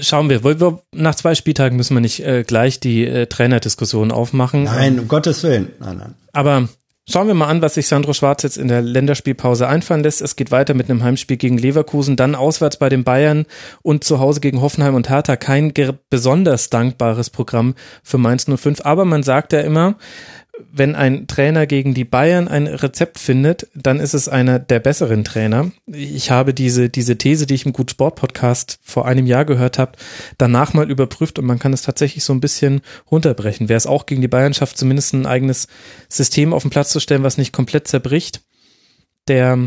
Schauen 0.00 0.30
wir, 0.30 0.44
wir, 0.44 0.82
nach 0.92 1.14
zwei 1.14 1.34
Spieltagen 1.34 1.76
müssen 1.76 1.94
wir 1.94 2.00
nicht 2.00 2.20
äh, 2.20 2.42
gleich 2.42 2.80
die 2.80 3.06
äh, 3.06 3.26
Trainerdiskussion 3.26 4.10
aufmachen. 4.10 4.64
Nein, 4.64 4.98
um 4.98 5.08
Gottes 5.08 5.42
Willen. 5.42 5.72
Nein, 5.78 5.98
nein. 5.98 6.14
Aber 6.32 6.68
Schauen 7.10 7.26
wir 7.26 7.34
mal 7.34 7.48
an, 7.48 7.60
was 7.62 7.74
sich 7.74 7.88
Sandro 7.88 8.12
Schwarz 8.12 8.44
jetzt 8.44 8.56
in 8.56 8.68
der 8.68 8.80
Länderspielpause 8.80 9.66
einfallen 9.66 10.04
lässt. 10.04 10.22
Es 10.22 10.36
geht 10.36 10.52
weiter 10.52 10.72
mit 10.72 10.88
einem 10.88 11.02
Heimspiel 11.02 11.36
gegen 11.36 11.58
Leverkusen, 11.58 12.14
dann 12.14 12.36
auswärts 12.36 12.76
bei 12.76 12.88
den 12.88 13.02
Bayern 13.02 13.44
und 13.82 14.04
zu 14.04 14.20
Hause 14.20 14.38
gegen 14.38 14.60
Hoffenheim 14.60 14.94
und 14.94 15.10
Hertha. 15.10 15.34
Kein 15.34 15.72
besonders 16.10 16.70
dankbares 16.70 17.28
Programm 17.30 17.74
für 18.04 18.18
Mainz 18.18 18.46
05. 18.46 18.82
Aber 18.84 19.04
man 19.04 19.24
sagt 19.24 19.52
ja 19.52 19.60
immer, 19.62 19.96
wenn 20.70 20.94
ein 20.94 21.26
Trainer 21.26 21.66
gegen 21.66 21.94
die 21.94 22.04
Bayern 22.04 22.48
ein 22.48 22.66
Rezept 22.66 23.18
findet, 23.18 23.68
dann 23.74 24.00
ist 24.00 24.14
es 24.14 24.28
einer 24.28 24.58
der 24.58 24.80
besseren 24.80 25.24
Trainer. 25.24 25.70
Ich 25.86 26.30
habe 26.30 26.54
diese, 26.54 26.88
diese 26.88 27.16
These, 27.16 27.46
die 27.46 27.54
ich 27.54 27.66
im 27.66 27.72
Gut 27.72 27.90
Sport 27.90 28.16
Podcast 28.16 28.78
vor 28.82 29.06
einem 29.06 29.26
Jahr 29.26 29.44
gehört 29.44 29.78
habe, 29.78 29.92
danach 30.38 30.74
mal 30.74 30.90
überprüft 30.90 31.38
und 31.38 31.46
man 31.46 31.58
kann 31.58 31.72
es 31.72 31.82
tatsächlich 31.82 32.24
so 32.24 32.32
ein 32.32 32.40
bisschen 32.40 32.82
runterbrechen. 33.10 33.68
Wer 33.68 33.76
es 33.76 33.86
auch 33.86 34.06
gegen 34.06 34.20
die 34.20 34.28
Bayern 34.28 34.54
schafft, 34.54 34.78
zumindest 34.78 35.14
ein 35.14 35.26
eigenes 35.26 35.68
System 36.08 36.52
auf 36.52 36.62
den 36.62 36.70
Platz 36.70 36.90
zu 36.90 37.00
stellen, 37.00 37.22
was 37.22 37.38
nicht 37.38 37.52
komplett 37.52 37.88
zerbricht, 37.88 38.42
der 39.28 39.58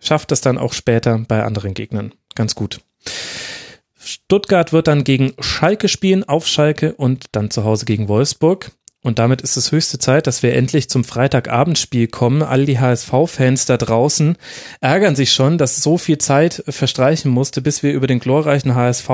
schafft 0.00 0.32
es 0.32 0.40
dann 0.40 0.58
auch 0.58 0.72
später 0.72 1.18
bei 1.28 1.42
anderen 1.42 1.74
Gegnern. 1.74 2.12
Ganz 2.34 2.54
gut. 2.54 2.80
Stuttgart 4.02 4.72
wird 4.72 4.88
dann 4.88 5.04
gegen 5.04 5.34
Schalke 5.40 5.88
spielen, 5.88 6.24
auf 6.24 6.46
Schalke 6.46 6.94
und 6.94 7.26
dann 7.32 7.50
zu 7.50 7.64
Hause 7.64 7.84
gegen 7.84 8.08
Wolfsburg. 8.08 8.72
Und 9.02 9.18
damit 9.18 9.40
ist 9.40 9.56
es 9.56 9.72
höchste 9.72 9.98
Zeit, 9.98 10.26
dass 10.26 10.42
wir 10.42 10.54
endlich 10.54 10.90
zum 10.90 11.04
Freitagabendspiel 11.04 12.08
kommen. 12.08 12.42
All 12.42 12.66
die 12.66 12.78
HSV-Fans 12.78 13.64
da 13.64 13.78
draußen 13.78 14.36
ärgern 14.82 15.16
sich 15.16 15.32
schon, 15.32 15.56
dass 15.56 15.82
so 15.82 15.96
viel 15.96 16.18
Zeit 16.18 16.62
verstreichen 16.68 17.30
musste, 17.30 17.62
bis 17.62 17.82
wir 17.82 17.94
über 17.94 18.06
den 18.06 18.20
glorreichen 18.20 18.74
HSV 18.74 19.08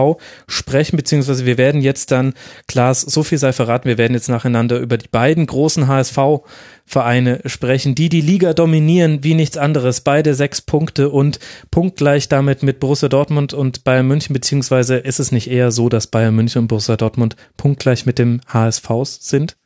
sprechen, 0.48 0.96
beziehungsweise 0.96 1.46
wir 1.46 1.56
werden 1.56 1.80
jetzt 1.82 2.10
dann, 2.10 2.34
Klaas, 2.66 3.00
so 3.02 3.22
viel 3.22 3.38
sei 3.38 3.52
verraten, 3.52 3.88
wir 3.88 3.96
werden 3.96 4.14
jetzt 4.14 4.28
nacheinander 4.28 4.80
über 4.80 4.98
die 4.98 5.06
beiden 5.06 5.46
großen 5.46 5.86
HSV-Vereine 5.86 7.42
sprechen, 7.46 7.94
die 7.94 8.08
die 8.08 8.22
Liga 8.22 8.54
dominieren 8.54 9.22
wie 9.22 9.34
nichts 9.34 9.56
anderes. 9.56 10.00
Beide 10.00 10.34
sechs 10.34 10.60
Punkte 10.62 11.10
und 11.10 11.38
punktgleich 11.70 12.28
damit 12.28 12.64
mit 12.64 12.80
Borussia 12.80 13.08
Dortmund 13.08 13.54
und 13.54 13.84
Bayern 13.84 14.08
München, 14.08 14.32
beziehungsweise 14.32 14.96
ist 14.96 15.20
es 15.20 15.30
nicht 15.30 15.48
eher 15.48 15.70
so, 15.70 15.88
dass 15.88 16.08
Bayern 16.08 16.34
München 16.34 16.62
und 16.62 16.66
Borussia 16.66 16.96
Dortmund 16.96 17.36
punktgleich 17.56 18.04
mit 18.04 18.18
dem 18.18 18.40
HSV 18.48 18.88
sind? 19.04 19.56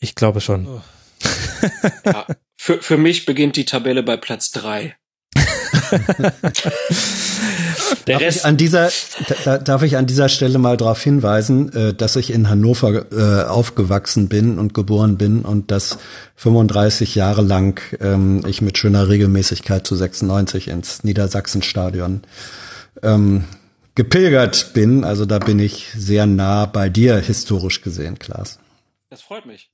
Ich 0.00 0.14
glaube 0.14 0.40
schon. 0.40 0.66
Oh. 0.66 0.80
ja, 2.04 2.26
für, 2.56 2.80
für 2.80 2.96
mich 2.96 3.26
beginnt 3.26 3.56
die 3.56 3.64
Tabelle 3.64 4.02
bei 4.02 4.16
Platz 4.16 4.50
drei. 4.52 4.96
Der 8.06 8.18
darf 8.18 8.36
ich 8.36 8.44
an 8.44 8.56
dieser 8.56 8.90
da, 9.44 9.58
darf 9.58 9.82
ich 9.82 9.96
an 9.96 10.06
dieser 10.06 10.28
Stelle 10.28 10.58
mal 10.58 10.76
darauf 10.76 11.02
hinweisen, 11.02 11.72
äh, 11.72 11.94
dass 11.94 12.16
ich 12.16 12.30
in 12.32 12.48
Hannover 12.48 13.06
äh, 13.12 13.44
aufgewachsen 13.46 14.28
bin 14.28 14.58
und 14.58 14.74
geboren 14.74 15.16
bin 15.16 15.42
und 15.42 15.70
dass 15.70 15.98
35 16.36 17.14
Jahre 17.14 17.42
lang 17.42 17.80
ähm, 18.00 18.42
ich 18.46 18.62
mit 18.62 18.78
schöner 18.78 19.08
Regelmäßigkeit 19.08 19.86
zu 19.86 19.96
96 19.96 20.68
ins 20.68 21.04
Niedersachsenstadion 21.04 22.22
ähm, 23.02 23.44
gepilgert 23.94 24.72
bin. 24.74 25.04
Also 25.04 25.26
da 25.26 25.38
bin 25.38 25.58
ich 25.58 25.88
sehr 25.96 26.26
nah 26.26 26.66
bei 26.66 26.88
dir 26.88 27.16
historisch 27.18 27.82
gesehen, 27.82 28.18
Klaas. 28.18 28.58
Das 29.10 29.22
freut 29.22 29.46
mich. 29.46 29.70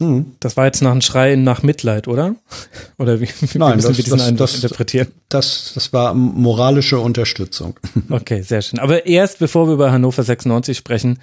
Hm. 0.00 0.36
Das 0.40 0.56
war 0.56 0.66
jetzt 0.66 0.82
nach 0.82 0.90
einem 0.90 1.00
Schrei 1.00 1.36
nach 1.36 1.62
Mitleid, 1.62 2.08
oder? 2.08 2.34
Oder 2.98 3.20
wie, 3.20 3.28
wie 3.28 3.58
Nein, 3.58 3.76
müssen 3.76 3.88
das, 3.88 3.96
wir 3.96 4.04
diesen 4.04 4.18
das, 4.18 4.26
Eindruck 4.26 4.48
das, 4.48 4.54
interpretieren? 4.56 5.08
Das, 5.28 5.72
das 5.74 5.92
war 5.92 6.14
moralische 6.14 6.98
Unterstützung. 6.98 7.78
Okay, 8.10 8.42
sehr 8.42 8.62
schön. 8.62 8.78
Aber 8.78 9.06
erst, 9.06 9.38
bevor 9.38 9.68
wir 9.68 9.74
über 9.74 9.92
Hannover 9.92 10.22
96 10.22 10.76
sprechen, 10.76 11.18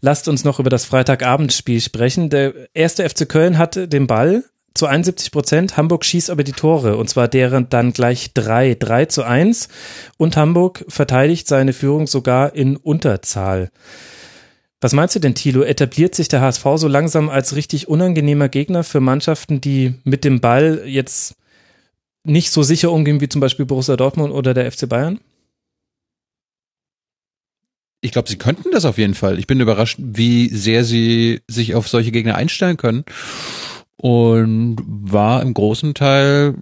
lasst 0.00 0.28
uns 0.28 0.44
noch 0.44 0.60
über 0.60 0.70
das 0.70 0.84
Freitagabendspiel 0.84 1.80
sprechen. 1.80 2.30
Der 2.30 2.54
erste 2.74 3.08
FC 3.08 3.28
Köln 3.28 3.58
hatte 3.58 3.88
den 3.88 4.06
Ball 4.06 4.44
zu 4.74 4.86
71 4.86 5.30
Prozent. 5.30 5.76
Hamburg 5.76 6.04
schießt 6.04 6.30
aber 6.30 6.44
die 6.44 6.52
Tore 6.52 6.96
und 6.96 7.10
zwar 7.10 7.28
deren 7.28 7.68
dann 7.68 7.92
gleich 7.92 8.32
drei, 8.34 8.74
drei 8.78 9.06
zu 9.06 9.24
eins. 9.24 9.68
Und 10.16 10.36
Hamburg 10.36 10.84
verteidigt 10.88 11.48
seine 11.48 11.72
Führung 11.72 12.06
sogar 12.06 12.54
in 12.54 12.76
Unterzahl. 12.76 13.70
Was 14.82 14.92
meinst 14.94 15.14
du 15.14 15.20
denn, 15.20 15.36
Thilo? 15.36 15.62
Etabliert 15.62 16.16
sich 16.16 16.26
der 16.26 16.40
HSV 16.40 16.64
so 16.74 16.88
langsam 16.88 17.30
als 17.30 17.54
richtig 17.54 17.86
unangenehmer 17.86 18.48
Gegner 18.48 18.82
für 18.82 18.98
Mannschaften, 18.98 19.60
die 19.60 19.94
mit 20.02 20.24
dem 20.24 20.40
Ball 20.40 20.82
jetzt 20.86 21.36
nicht 22.24 22.50
so 22.50 22.64
sicher 22.64 22.90
umgehen 22.90 23.20
wie 23.20 23.28
zum 23.28 23.40
Beispiel 23.40 23.64
Borussia 23.64 23.96
Dortmund 23.96 24.34
oder 24.34 24.54
der 24.54 24.70
FC 24.70 24.88
Bayern? 24.88 25.20
Ich 28.00 28.10
glaube, 28.10 28.28
sie 28.28 28.38
könnten 28.38 28.72
das 28.72 28.84
auf 28.84 28.98
jeden 28.98 29.14
Fall. 29.14 29.38
Ich 29.38 29.46
bin 29.46 29.60
überrascht, 29.60 29.98
wie 30.00 30.48
sehr 30.48 30.82
sie 30.82 31.42
sich 31.46 31.76
auf 31.76 31.86
solche 31.86 32.10
Gegner 32.10 32.34
einstellen 32.34 32.76
können. 32.76 33.04
Und 33.96 34.78
war 34.84 35.42
im 35.42 35.54
großen 35.54 35.94
Teil 35.94 36.56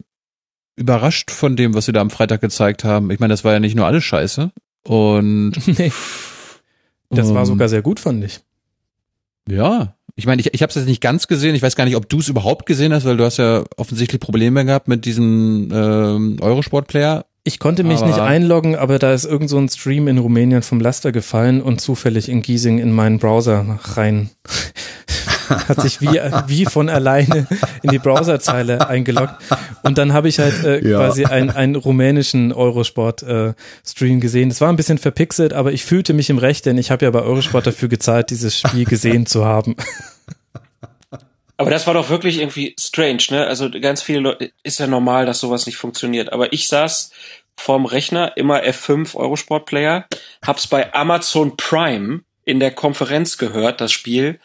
überrascht 0.76 1.30
von 1.30 1.56
dem, 1.56 1.72
was 1.72 1.86
sie 1.86 1.92
da 1.92 2.02
am 2.02 2.10
Freitag 2.10 2.42
gezeigt 2.42 2.84
haben. 2.84 3.10
Ich 3.10 3.18
meine, 3.18 3.32
das 3.32 3.44
war 3.44 3.54
ja 3.54 3.60
nicht 3.60 3.76
nur 3.76 3.86
alles 3.86 4.04
scheiße. 4.04 4.52
Und 4.84 5.52
nee. 5.78 5.90
Das 7.10 7.34
war 7.34 7.44
sogar 7.44 7.68
sehr 7.68 7.82
gut, 7.82 8.00
fand 8.00 8.24
ich. 8.24 8.40
Ja, 9.48 9.94
ich 10.16 10.26
meine, 10.26 10.40
ich, 10.40 10.52
ich 10.52 10.62
habe 10.62 10.70
es 10.70 10.76
jetzt 10.76 10.86
nicht 10.86 11.00
ganz 11.00 11.26
gesehen. 11.28 11.54
Ich 11.54 11.62
weiß 11.62 11.76
gar 11.76 11.84
nicht, 11.84 11.96
ob 11.96 12.08
du 12.08 12.18
es 12.18 12.28
überhaupt 12.28 12.66
gesehen 12.66 12.92
hast, 12.92 13.04
weil 13.04 13.16
du 13.16 13.24
hast 13.24 13.38
ja 13.38 13.64
offensichtlich 13.76 14.20
Probleme 14.20 14.64
gehabt 14.64 14.86
mit 14.86 15.04
diesem 15.04 15.70
ähm, 15.72 16.36
Eurosport-Player. 16.40 17.24
Ich 17.42 17.58
konnte 17.58 17.84
mich 17.84 17.98
aber 17.98 18.06
nicht 18.08 18.20
einloggen, 18.20 18.76
aber 18.76 18.98
da 18.98 19.14
ist 19.14 19.24
irgend 19.24 19.48
so 19.48 19.56
ein 19.56 19.68
Stream 19.68 20.08
in 20.08 20.18
Rumänien 20.18 20.62
vom 20.62 20.78
Laster 20.78 21.10
gefallen 21.10 21.62
und 21.62 21.80
zufällig 21.80 22.28
in 22.28 22.42
Giesing 22.42 22.78
in 22.78 22.92
meinen 22.92 23.18
Browser 23.18 23.78
rein. 23.82 24.28
Hat 25.50 25.80
sich 25.82 26.00
wie, 26.00 26.20
wie 26.46 26.64
von 26.64 26.88
alleine 26.88 27.46
in 27.82 27.90
die 27.90 27.98
Browserzeile 27.98 28.88
eingeloggt. 28.88 29.34
Und 29.82 29.98
dann 29.98 30.12
habe 30.12 30.28
ich 30.28 30.38
halt 30.38 30.64
äh, 30.64 30.88
ja. 30.88 30.98
quasi 30.98 31.24
einen, 31.24 31.50
einen 31.50 31.76
rumänischen 31.76 32.52
Eurosport-Stream 32.52 34.16
äh, 34.16 34.20
gesehen. 34.20 34.48
Das 34.48 34.60
war 34.60 34.68
ein 34.68 34.76
bisschen 34.76 34.98
verpixelt, 34.98 35.52
aber 35.52 35.72
ich 35.72 35.84
fühlte 35.84 36.12
mich 36.12 36.30
im 36.30 36.38
Recht, 36.38 36.66
denn 36.66 36.78
ich 36.78 36.90
habe 36.90 37.04
ja 37.04 37.10
bei 37.10 37.22
Eurosport 37.22 37.66
dafür 37.66 37.88
gezahlt, 37.88 38.30
dieses 38.30 38.58
Spiel 38.58 38.84
gesehen 38.84 39.26
zu 39.26 39.44
haben. 39.44 39.76
Aber 41.56 41.70
das 41.70 41.86
war 41.86 41.92
doch 41.92 42.08
wirklich 42.08 42.38
irgendwie 42.38 42.74
strange, 42.80 43.22
ne? 43.28 43.46
Also 43.46 43.68
ganz 43.70 44.00
viele 44.00 44.20
Leute, 44.20 44.50
ist 44.62 44.78
ja 44.78 44.86
normal, 44.86 45.26
dass 45.26 45.40
sowas 45.40 45.66
nicht 45.66 45.76
funktioniert. 45.76 46.32
Aber 46.32 46.54
ich 46.54 46.68
saß 46.68 47.10
vorm 47.54 47.84
Rechner, 47.84 48.34
immer 48.38 48.62
F5 48.62 49.14
Eurosport 49.14 49.66
Player, 49.66 50.06
hab's 50.42 50.66
bei 50.66 50.94
Amazon 50.94 51.58
Prime 51.58 52.20
in 52.50 52.58
der 52.58 52.72
Konferenz 52.72 53.38
gehört, 53.38 53.80
das 53.80 53.92
Spiel, 53.92 54.40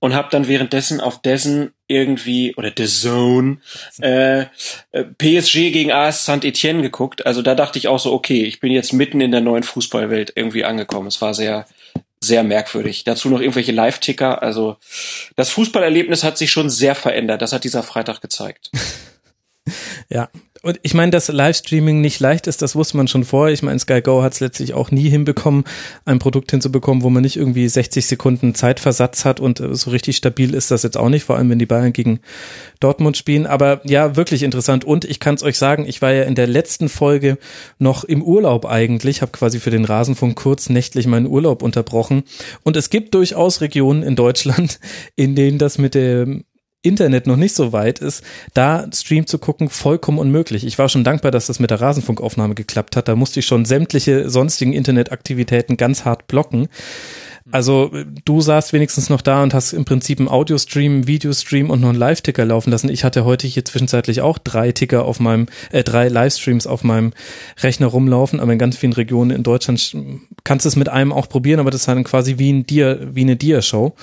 und 0.00 0.12
hab 0.12 0.30
dann 0.30 0.48
währenddessen 0.48 1.00
auf 1.00 1.22
dessen 1.22 1.72
irgendwie, 1.86 2.52
oder 2.56 2.72
The 2.76 2.86
Zone, 2.86 3.58
äh, 4.00 4.46
äh 4.90 5.04
PSG 5.16 5.70
gegen 5.70 5.92
AS 5.92 6.24
Saint-Etienne 6.24 6.82
geguckt. 6.82 7.26
Also 7.26 7.42
da 7.42 7.54
dachte 7.54 7.78
ich 7.78 7.86
auch 7.86 8.00
so, 8.00 8.12
okay, 8.12 8.42
ich 8.42 8.58
bin 8.58 8.72
jetzt 8.72 8.92
mitten 8.92 9.20
in 9.20 9.30
der 9.30 9.40
neuen 9.40 9.62
Fußballwelt 9.62 10.32
irgendwie 10.34 10.64
angekommen. 10.64 11.06
Es 11.06 11.22
war 11.22 11.32
sehr, 11.32 11.66
sehr 12.20 12.42
merkwürdig. 12.42 13.04
Dazu 13.04 13.28
noch 13.28 13.40
irgendwelche 13.40 13.70
Live-Ticker. 13.70 14.42
Also 14.42 14.76
das 15.36 15.50
Fußballerlebnis 15.50 16.24
hat 16.24 16.36
sich 16.36 16.50
schon 16.50 16.70
sehr 16.70 16.96
verändert. 16.96 17.40
Das 17.40 17.52
hat 17.52 17.62
dieser 17.62 17.84
Freitag 17.84 18.20
gezeigt. 18.20 18.72
ja, 20.08 20.28
und 20.64 20.80
ich 20.82 20.94
meine, 20.94 21.10
dass 21.10 21.28
Livestreaming 21.28 22.00
nicht 22.00 22.20
leicht 22.20 22.46
ist, 22.46 22.62
das 22.62 22.74
wusste 22.74 22.96
man 22.96 23.06
schon 23.06 23.24
vorher. 23.24 23.52
Ich 23.52 23.62
meine, 23.62 23.78
Sky 23.78 24.00
Go 24.00 24.22
hat 24.22 24.32
es 24.32 24.40
letztlich 24.40 24.72
auch 24.72 24.90
nie 24.90 25.10
hinbekommen, 25.10 25.64
ein 26.06 26.18
Produkt 26.18 26.50
hinzubekommen, 26.52 27.02
wo 27.02 27.10
man 27.10 27.22
nicht 27.22 27.36
irgendwie 27.36 27.68
60 27.68 28.06
Sekunden 28.06 28.54
Zeitversatz 28.54 29.26
hat 29.26 29.40
und 29.40 29.60
äh, 29.60 29.74
so 29.74 29.90
richtig 29.90 30.16
stabil 30.16 30.54
ist 30.54 30.70
das 30.70 30.82
jetzt 30.82 30.96
auch 30.96 31.10
nicht, 31.10 31.24
vor 31.24 31.36
allem 31.36 31.50
wenn 31.50 31.58
die 31.58 31.66
Bayern 31.66 31.92
gegen 31.92 32.20
Dortmund 32.80 33.18
spielen. 33.18 33.46
Aber 33.46 33.82
ja, 33.84 34.16
wirklich 34.16 34.42
interessant. 34.42 34.86
Und 34.86 35.04
ich 35.04 35.20
kann 35.20 35.34
es 35.34 35.42
euch 35.42 35.58
sagen, 35.58 35.84
ich 35.86 36.00
war 36.00 36.14
ja 36.14 36.22
in 36.22 36.34
der 36.34 36.46
letzten 36.46 36.88
Folge 36.88 37.36
noch 37.78 38.04
im 38.04 38.22
Urlaub 38.22 38.64
eigentlich, 38.64 39.20
habe 39.20 39.32
quasi 39.32 39.60
für 39.60 39.70
den 39.70 39.84
Rasenfunk 39.84 40.34
kurz 40.34 40.70
nächtlich 40.70 41.06
meinen 41.06 41.26
Urlaub 41.26 41.62
unterbrochen. 41.62 42.22
Und 42.62 42.78
es 42.78 42.88
gibt 42.88 43.12
durchaus 43.12 43.60
Regionen 43.60 44.02
in 44.02 44.16
Deutschland, 44.16 44.80
in 45.14 45.34
denen 45.34 45.58
das 45.58 45.76
mit 45.76 45.94
dem 45.94 46.44
Internet 46.84 47.26
noch 47.26 47.36
nicht 47.36 47.54
so 47.54 47.72
weit 47.72 47.98
ist, 47.98 48.22
da 48.52 48.86
Stream 48.92 49.26
zu 49.26 49.38
gucken, 49.38 49.70
vollkommen 49.70 50.18
unmöglich. 50.18 50.64
Ich 50.64 50.78
war 50.78 50.88
schon 50.88 51.02
dankbar, 51.02 51.30
dass 51.30 51.46
das 51.46 51.58
mit 51.58 51.70
der 51.70 51.80
Rasenfunkaufnahme 51.80 52.54
geklappt 52.54 52.96
hat. 52.96 53.08
Da 53.08 53.16
musste 53.16 53.40
ich 53.40 53.46
schon 53.46 53.64
sämtliche 53.64 54.28
sonstigen 54.30 54.72
Internetaktivitäten 54.72 55.76
ganz 55.76 56.04
hart 56.04 56.26
blocken. 56.26 56.68
Also 57.50 57.90
du 58.24 58.40
saßt 58.40 58.72
wenigstens 58.72 59.10
noch 59.10 59.20
da 59.20 59.42
und 59.42 59.52
hast 59.52 59.74
im 59.74 59.84
Prinzip 59.84 60.18
einen 60.18 60.28
Audiostream, 60.28 61.06
Videostream 61.06 61.68
und 61.68 61.80
noch 61.80 61.90
einen 61.90 61.98
Live-Ticker 61.98 62.44
laufen 62.44 62.70
lassen. 62.70 62.88
Ich 62.88 63.04
hatte 63.04 63.26
heute 63.26 63.46
hier 63.46 63.64
zwischenzeitlich 63.64 64.22
auch 64.22 64.38
drei 64.38 64.72
Ticker 64.72 65.04
auf 65.04 65.20
meinem, 65.20 65.46
äh, 65.70 65.84
drei 65.84 66.08
Livestreams 66.08 66.66
auf 66.66 66.84
meinem 66.84 67.12
Rechner 67.62 67.88
rumlaufen, 67.88 68.40
aber 68.40 68.52
in 68.52 68.58
ganz 68.58 68.78
vielen 68.78 68.94
Regionen 68.94 69.30
in 69.30 69.42
Deutschland 69.42 69.94
kannst 70.42 70.64
du 70.64 70.68
es 70.68 70.76
mit 70.76 70.88
einem 70.88 71.12
auch 71.12 71.28
probieren, 71.28 71.60
aber 71.60 71.70
das 71.70 71.82
ist 71.82 71.88
dann 71.88 72.04
quasi 72.04 72.38
wie, 72.38 72.50
ein 72.50 72.66
Dia, 72.66 72.96
wie 73.14 73.22
eine 73.22 73.36
Dia-Show. 73.36 73.94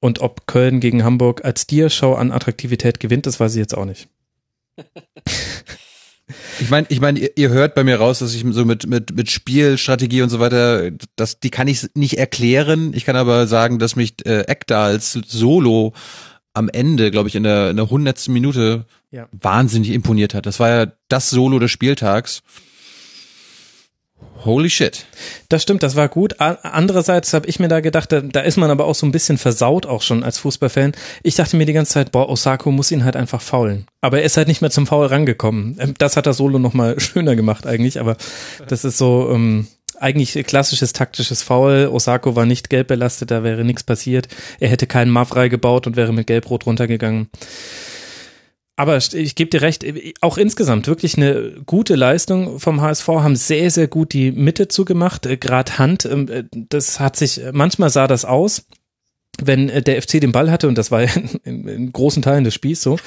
Und 0.00 0.20
ob 0.20 0.46
Köln 0.46 0.80
gegen 0.80 1.02
Hamburg 1.04 1.44
als 1.44 1.66
Dia-Show 1.66 2.14
an 2.14 2.30
Attraktivität 2.30 3.00
gewinnt, 3.00 3.26
das 3.26 3.40
weiß 3.40 3.54
ich 3.54 3.58
jetzt 3.60 3.76
auch 3.76 3.84
nicht. 3.84 4.08
Ich 6.60 6.68
meine, 6.68 6.86
ich 6.90 7.00
meine, 7.00 7.18
ihr, 7.18 7.30
ihr 7.36 7.48
hört 7.48 7.74
bei 7.74 7.84
mir 7.84 7.96
raus, 7.96 8.18
dass 8.18 8.34
ich 8.34 8.44
so 8.50 8.64
mit 8.66 8.86
mit 8.86 9.16
mit 9.16 9.30
Spielstrategie 9.30 10.20
und 10.20 10.28
so 10.28 10.40
weiter, 10.40 10.90
das 11.16 11.40
die 11.40 11.48
kann 11.48 11.68
ich 11.68 11.86
nicht 11.94 12.18
erklären. 12.18 12.92
Ich 12.94 13.06
kann 13.06 13.16
aber 13.16 13.46
sagen, 13.46 13.78
dass 13.78 13.96
mich 13.96 14.14
äh, 14.26 14.40
Ekta 14.42 14.84
als 14.84 15.12
Solo 15.12 15.94
am 16.52 16.68
Ende, 16.68 17.10
glaube 17.10 17.28
ich, 17.28 17.34
in 17.34 17.44
der 17.44 17.70
in 17.70 17.76
der 17.76 17.88
hundertsten 17.88 18.34
Minute 18.34 18.84
Ja. 19.10 19.26
wahnsinnig 19.32 19.90
imponiert 19.90 20.34
hat. 20.34 20.44
Das 20.44 20.60
war 20.60 20.68
ja 20.68 20.92
das 21.08 21.30
Solo 21.30 21.58
des 21.58 21.70
Spieltags. 21.70 22.42
Holy 24.44 24.70
shit. 24.70 25.04
Das 25.48 25.62
stimmt, 25.62 25.82
das 25.82 25.96
war 25.96 26.08
gut. 26.08 26.36
Andererseits 26.38 27.32
habe 27.34 27.48
ich 27.48 27.58
mir 27.58 27.68
da 27.68 27.80
gedacht, 27.80 28.12
da, 28.12 28.20
da 28.20 28.40
ist 28.40 28.56
man 28.56 28.70
aber 28.70 28.84
auch 28.84 28.94
so 28.94 29.04
ein 29.04 29.12
bisschen 29.12 29.36
versaut 29.36 29.84
auch 29.84 30.02
schon 30.02 30.22
als 30.22 30.38
Fußballfan. 30.38 30.92
Ich 31.22 31.34
dachte 31.34 31.56
mir 31.56 31.66
die 31.66 31.72
ganze 31.72 31.94
Zeit, 31.94 32.12
boah, 32.12 32.28
Osako 32.28 32.70
muss 32.70 32.92
ihn 32.92 33.04
halt 33.04 33.16
einfach 33.16 33.40
faulen. 33.42 33.86
Aber 34.00 34.18
er 34.20 34.24
ist 34.24 34.36
halt 34.36 34.48
nicht 34.48 34.60
mehr 34.60 34.70
zum 34.70 34.86
Foul 34.86 35.06
rangekommen. 35.06 35.76
Ähm, 35.80 35.94
Das 35.98 36.16
hat 36.16 36.26
das 36.26 36.36
Solo 36.36 36.58
nochmal 36.58 37.00
schöner 37.00 37.34
gemacht 37.34 37.66
eigentlich, 37.66 37.98
aber 37.98 38.16
das 38.68 38.84
ist 38.84 38.96
so 38.98 39.30
ähm, 39.32 39.66
eigentlich 39.98 40.34
klassisches 40.46 40.92
taktisches 40.92 41.42
Foul. 41.42 41.88
Osako 41.92 42.36
war 42.36 42.46
nicht 42.46 42.70
gelb 42.70 42.88
belastet, 42.88 43.32
da 43.32 43.42
wäre 43.42 43.64
nichts 43.64 43.82
passiert. 43.82 44.28
Er 44.60 44.68
hätte 44.68 44.86
keinen 44.86 45.10
Mavrai 45.10 45.48
gebaut 45.48 45.86
und 45.88 45.96
wäre 45.96 46.12
mit 46.12 46.28
gelb-rot 46.28 46.64
runtergegangen. 46.66 47.28
Aber 48.78 48.96
ich 48.96 49.34
gebe 49.34 49.50
dir 49.50 49.60
recht, 49.60 49.84
auch 50.20 50.38
insgesamt 50.38 50.86
wirklich 50.86 51.16
eine 51.16 51.54
gute 51.66 51.96
Leistung 51.96 52.60
vom 52.60 52.80
HSV, 52.80 53.08
haben 53.08 53.34
sehr, 53.34 53.72
sehr 53.72 53.88
gut 53.88 54.12
die 54.12 54.30
Mitte 54.30 54.68
zugemacht. 54.68 55.28
Gerade 55.40 55.78
Hand, 55.78 56.04
ähm, 56.04 56.28
äh, 56.28 56.44
das 56.52 57.00
hat 57.00 57.16
sich, 57.16 57.40
manchmal 57.50 57.90
sah 57.90 58.06
das 58.06 58.24
aus, 58.24 58.66
wenn 59.42 59.68
äh, 59.68 59.82
der 59.82 60.00
FC 60.00 60.20
den 60.20 60.32
Ball 60.32 60.50
hatte, 60.50 60.68
und 60.68 60.76
das 60.76 60.90
war 60.90 61.02
in, 61.44 61.68
in 61.68 61.92
großen 61.92 62.22
Teilen 62.22 62.44
des 62.44 62.54
Spiels 62.54 62.82
so, 62.82 62.98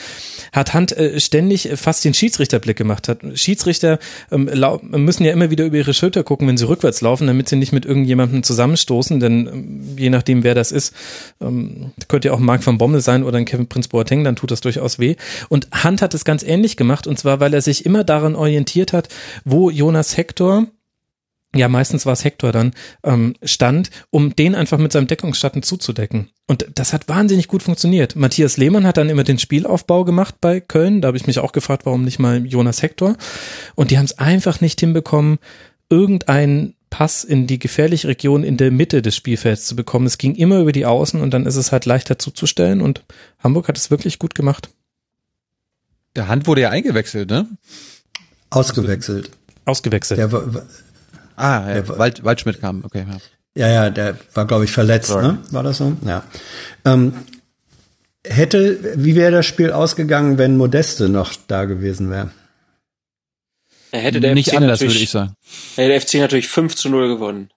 hat 0.52 0.74
Hand 0.74 0.96
äh, 0.98 1.20
ständig 1.20 1.70
äh, 1.70 1.78
fast 1.78 2.06
den 2.06 2.14
Schiedsrichterblick 2.14 2.78
gemacht. 2.78 3.08
Hat 3.08 3.20
Schiedsrichter 3.36 4.00
ähm, 4.32 4.50
müssen 4.92 5.24
ja 5.24 5.32
immer 5.32 5.50
wieder 5.50 5.66
über 5.66 5.78
ihre 5.78 5.94
Schulter 5.94 6.24
gucken, 6.24 6.48
wenn 6.48 6.58
sie 6.58 6.68
rückwärts 6.68 7.02
laufen, 7.02 7.28
damit 7.28 7.50
sie 7.50 7.56
nicht 7.56 7.74
mit 7.74 7.86
irgendjemandem 7.86 8.44
zusammenstoßen, 8.44 9.20
denn 9.20 9.48
ähm, 9.48 9.98
je 9.98 10.10
nachdem, 10.10 10.44
wer 10.44 10.56
das 10.56 10.72
ist, 10.72 10.94
ähm, 11.42 11.92
könnte 12.08 12.30
ja 12.30 12.34
auch 12.34 12.40
Marc 12.40 12.66
van 12.66 12.78
Bommel 12.78 13.02
sein 13.02 13.24
oder 13.24 13.38
ein 13.38 13.46
Kevin 13.46 13.68
Prince 13.68 13.90
Boateng, 13.90 14.24
dann 14.24 14.36
tut 14.36 14.52
das 14.52 14.62
durchaus 14.62 15.00
weh. 15.00 15.16
Und 15.50 15.68
Hand 15.72 16.02
hat 16.02 16.14
es 16.14 16.26
ganz 16.26 16.44
ähnlich 16.44 16.78
gemacht, 16.78 17.08
und 17.08 17.20
zwar, 17.20 17.40
weil 17.40 17.54
er 17.54 17.62
sich 17.62 17.86
immer 17.86 18.04
daran 18.04 18.36
orientiert 18.36 18.94
hat, 18.94 19.10
wo 19.46 19.70
Jonas 19.70 20.18
Hector 20.18 20.68
ja, 21.56 21.68
meistens 21.68 22.06
war 22.06 22.14
es 22.14 22.24
Hector 22.24 22.52
dann, 22.52 22.72
ähm, 23.04 23.36
stand, 23.44 23.92
um 24.10 24.36
den 24.36 24.56
einfach 24.56 24.78
mit 24.78 24.92
seinem 24.92 25.08
Deckungsschatten 25.08 25.64
zuzudecken. 25.64 26.30
Und 26.48 26.66
das 26.76 26.94
hat 26.94 27.10
wahnsinnig 27.10 27.48
gut 27.48 27.64
funktioniert. 27.64 28.16
Matthias 28.16 28.58
Lehmann 28.58 28.86
hat 28.86 28.98
dann 28.98 29.10
immer 29.10 29.24
den 29.24 29.40
Spielaufbau 29.40 30.06
gemacht 30.06 30.36
bei 30.40 30.60
Köln. 30.62 31.02
Da 31.02 31.08
habe 31.08 31.18
ich 31.18 31.28
mich 31.28 31.40
auch 31.40 31.52
gefragt, 31.52 31.86
warum 31.86 32.04
nicht 32.04 32.20
mal 32.20 32.46
Jonas 32.46 32.82
Hector. 32.82 33.18
Und 33.76 33.92
die 33.92 33.98
haben 33.98 34.06
es 34.06 34.18
einfach 34.18 34.62
nicht 34.62 34.80
hinbekommen, 34.80 35.40
irgendeinen 35.90 36.76
Pass 36.90 37.24
in 37.24 37.48
die 37.48 37.60
gefährliche 37.60 38.08
Region 38.10 38.44
in 38.44 38.58
der 38.58 38.72
Mitte 38.72 39.02
des 39.02 39.16
Spielfelds 39.16 39.66
zu 39.66 39.76
bekommen. 39.76 40.06
Es 40.06 40.18
ging 40.18 40.36
immer 40.36 40.60
über 40.60 40.72
die 40.72 40.86
Außen 40.86 41.22
und 41.22 41.32
dann 41.34 41.46
ist 41.46 41.56
es 41.56 41.72
halt 41.72 41.86
leichter 41.86 42.20
zuzustellen 42.20 42.82
und 42.82 43.04
Hamburg 43.40 43.68
hat 43.68 43.78
es 43.78 43.92
wirklich 43.92 44.20
gut 44.20 44.36
gemacht. 44.36 44.70
Der 46.16 46.28
Hand 46.28 46.48
wurde 46.48 46.62
ja 46.62 46.70
eingewechselt, 46.70 47.30
ne? 47.30 47.48
Ausgewechselt. 48.50 49.32
Ausgewechselt. 49.64 50.18
Der 50.18 50.32
Ah, 51.36 51.68
ja, 51.68 51.74
Der 51.82 51.88
Wald, 51.98 52.24
Waldschmidt 52.24 52.60
kam, 52.62 52.84
okay. 52.86 53.06
Ja. 53.56 53.68
ja, 53.68 53.74
ja, 53.86 53.90
der 53.90 54.18
war, 54.34 54.46
glaube 54.46 54.66
ich, 54.66 54.72
verletzt, 54.72 55.10
Sorry. 55.10 55.24
ne? 55.28 55.38
War 55.52 55.64
das 55.64 55.78
so? 55.78 55.96
Ja. 56.06 56.24
Ähm, 56.86 57.14
hätte, 58.26 58.80
wie 58.96 59.16
wäre 59.16 59.32
das 59.32 59.46
Spiel 59.46 59.72
ausgegangen, 59.72 60.38
wenn 60.38 60.58
Modeste 60.58 61.10
noch 61.10 61.34
da 61.48 61.66
gewesen 61.66 62.10
wäre? 62.12 62.32
Er 63.92 64.00
hätte 64.02 64.22
der 64.22 64.34
Nicht 64.34 64.50
FC 64.50 64.56
anders, 64.58 64.80
natürlich- 64.80 64.96
würde 64.96 65.04
ich 65.04 65.10
sagen. 65.10 65.34
Hätte 65.76 65.90
der 65.90 66.02
FC 66.02 66.14
natürlich 66.16 66.48
5 66.48 66.76
zu 66.76 66.90
0 66.90 67.08
gewonnen. 67.10 67.50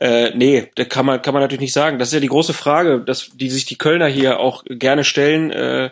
Äh, 0.00 0.30
nee, 0.34 0.70
da 0.74 0.84
kann 0.84 1.06
man, 1.06 1.22
kann 1.22 1.32
man 1.34 1.42
natürlich 1.42 1.60
nicht 1.60 1.72
sagen. 1.72 1.98
Das 1.98 2.08
ist 2.08 2.14
ja 2.14 2.20
die 2.20 2.26
große 2.28 2.52
Frage, 2.54 3.00
dass, 3.00 3.30
die 3.34 3.50
sich 3.50 3.64
die 3.66 3.76
Kölner 3.76 4.06
hier 4.06 4.40
auch 4.40 4.64
gerne 4.68 5.04
stellen. 5.04 5.50
Äh, 5.50 5.90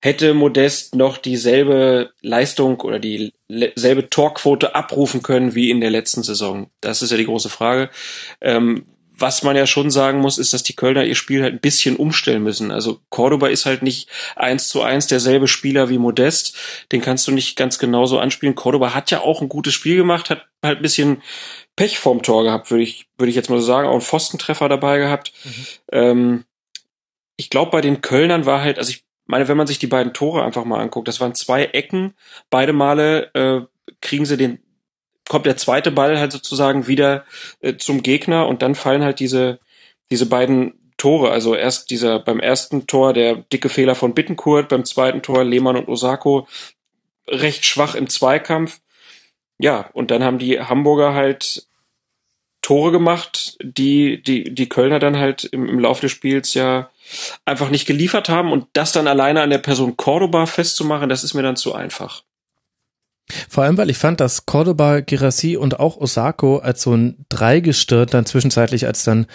hätte 0.00 0.34
Modest 0.34 0.94
noch 0.94 1.18
dieselbe 1.18 2.12
Leistung 2.22 2.80
oder 2.80 2.98
dieselbe 2.98 4.08
Torquote 4.08 4.74
abrufen 4.74 5.22
können 5.22 5.54
wie 5.54 5.70
in 5.70 5.80
der 5.80 5.90
letzten 5.90 6.22
Saison? 6.22 6.70
Das 6.80 7.02
ist 7.02 7.10
ja 7.10 7.16
die 7.16 7.26
große 7.26 7.50
Frage. 7.50 7.90
Ähm, 8.40 8.84
was 9.20 9.42
man 9.42 9.54
ja 9.54 9.66
schon 9.66 9.90
sagen 9.90 10.20
muss, 10.20 10.38
ist, 10.38 10.54
dass 10.54 10.62
die 10.62 10.74
Kölner 10.74 11.04
ihr 11.04 11.14
Spiel 11.14 11.42
halt 11.42 11.52
ein 11.52 11.60
bisschen 11.60 11.96
umstellen 11.96 12.42
müssen. 12.42 12.70
Also 12.70 13.00
Cordoba 13.10 13.48
ist 13.48 13.66
halt 13.66 13.82
nicht 13.82 14.08
eins 14.34 14.68
zu 14.68 14.80
eins 14.80 15.08
derselbe 15.08 15.46
Spieler 15.46 15.90
wie 15.90 15.98
Modest. 15.98 16.56
Den 16.90 17.02
kannst 17.02 17.28
du 17.28 17.32
nicht 17.32 17.56
ganz 17.56 17.78
genauso 17.78 18.18
anspielen. 18.18 18.54
Cordoba 18.54 18.94
hat 18.94 19.10
ja 19.10 19.20
auch 19.20 19.42
ein 19.42 19.50
gutes 19.50 19.74
Spiel 19.74 19.96
gemacht, 19.96 20.30
hat 20.30 20.46
halt 20.64 20.78
ein 20.78 20.82
bisschen 20.82 21.22
Pech 21.76 21.98
vorm 21.98 22.22
Tor 22.22 22.44
gehabt, 22.44 22.70
würde 22.70 22.82
ich, 22.82 23.06
würde 23.18 23.28
ich 23.30 23.36
jetzt 23.36 23.50
mal 23.50 23.60
so 23.60 23.66
sagen. 23.66 23.88
Auch 23.88 23.92
einen 23.92 24.00
Pfostentreffer 24.00 24.70
dabei 24.70 24.98
gehabt. 24.98 25.32
Ähm, 25.92 26.44
ich 27.36 27.50
glaube, 27.50 27.70
bei 27.70 27.82
den 27.82 28.00
Kölnern 28.00 28.46
war 28.46 28.62
halt, 28.62 28.78
also 28.78 28.90
ich 28.90 29.04
meine, 29.30 29.48
wenn 29.48 29.56
man 29.56 29.66
sich 29.66 29.78
die 29.78 29.86
beiden 29.86 30.12
Tore 30.12 30.44
einfach 30.44 30.64
mal 30.64 30.80
anguckt, 30.80 31.08
das 31.08 31.20
waren 31.20 31.34
zwei 31.34 31.64
Ecken. 31.64 32.14
Beide 32.50 32.72
Male 32.72 33.30
äh, 33.34 33.60
kriegen 34.00 34.26
sie 34.26 34.36
den, 34.36 34.58
kommt 35.28 35.46
der 35.46 35.56
zweite 35.56 35.90
Ball 35.90 36.18
halt 36.18 36.32
sozusagen 36.32 36.86
wieder 36.86 37.24
äh, 37.60 37.76
zum 37.76 38.02
Gegner 38.02 38.46
und 38.48 38.62
dann 38.62 38.74
fallen 38.74 39.04
halt 39.04 39.20
diese, 39.20 39.60
diese 40.10 40.26
beiden 40.26 40.92
Tore. 40.96 41.30
Also 41.30 41.54
erst 41.54 41.90
dieser, 41.90 42.18
beim 42.18 42.40
ersten 42.40 42.86
Tor 42.86 43.12
der 43.12 43.36
dicke 43.36 43.68
Fehler 43.68 43.94
von 43.94 44.14
Bittenkurt, 44.14 44.68
beim 44.68 44.84
zweiten 44.84 45.22
Tor 45.22 45.44
Lehmann 45.44 45.76
und 45.76 45.88
Osako 45.88 46.46
recht 47.28 47.64
schwach 47.64 47.94
im 47.94 48.08
Zweikampf. 48.08 48.80
Ja, 49.58 49.88
und 49.92 50.10
dann 50.10 50.24
haben 50.24 50.38
die 50.38 50.60
Hamburger 50.60 51.14
halt 51.14 51.66
Tore 52.62 52.90
gemacht, 52.90 53.56
die 53.62 54.22
die, 54.22 54.52
die 54.52 54.68
Kölner 54.68 54.98
dann 54.98 55.16
halt 55.16 55.44
im, 55.44 55.68
im 55.68 55.78
Laufe 55.78 56.02
des 56.02 56.12
Spiels 56.12 56.54
ja 56.54 56.90
einfach 57.44 57.70
nicht 57.70 57.86
geliefert 57.86 58.28
haben 58.28 58.52
und 58.52 58.66
das 58.72 58.92
dann 58.92 59.08
alleine 59.08 59.42
an 59.42 59.50
der 59.50 59.58
Person 59.58 59.96
Cordoba 59.96 60.46
festzumachen, 60.46 61.08
das 61.08 61.24
ist 61.24 61.34
mir 61.34 61.42
dann 61.42 61.56
zu 61.56 61.74
einfach. 61.74 62.22
Vor 63.48 63.64
allem, 63.64 63.78
weil 63.78 63.90
ich 63.90 63.98
fand, 63.98 64.20
dass 64.20 64.46
Cordoba, 64.46 65.00
Girassi 65.00 65.56
und 65.56 65.80
auch 65.80 65.98
Osako 65.98 66.58
als 66.58 66.82
so 66.82 66.94
ein 66.94 67.24
Dreigestirn 67.28 68.08
dann 68.10 68.26
zwischenzeitlich, 68.26 68.86
als 68.86 69.04
dann 69.04 69.26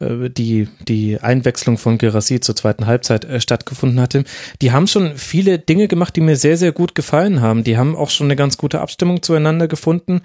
äh, 0.00 0.28
die, 0.30 0.68
die 0.88 1.20
Einwechslung 1.20 1.78
von 1.78 1.98
Girassi 1.98 2.40
zur 2.40 2.56
zweiten 2.56 2.86
Halbzeit 2.86 3.24
äh, 3.24 3.40
stattgefunden 3.40 4.00
hatte, 4.00 4.24
die 4.62 4.72
haben 4.72 4.86
schon 4.86 5.16
viele 5.16 5.58
Dinge 5.58 5.88
gemacht, 5.88 6.16
die 6.16 6.20
mir 6.20 6.36
sehr, 6.36 6.56
sehr 6.56 6.72
gut 6.72 6.94
gefallen 6.94 7.40
haben. 7.40 7.64
Die 7.64 7.76
haben 7.76 7.96
auch 7.96 8.10
schon 8.10 8.26
eine 8.26 8.36
ganz 8.36 8.56
gute 8.56 8.80
Abstimmung 8.80 9.22
zueinander 9.22 9.68
gefunden. 9.68 10.22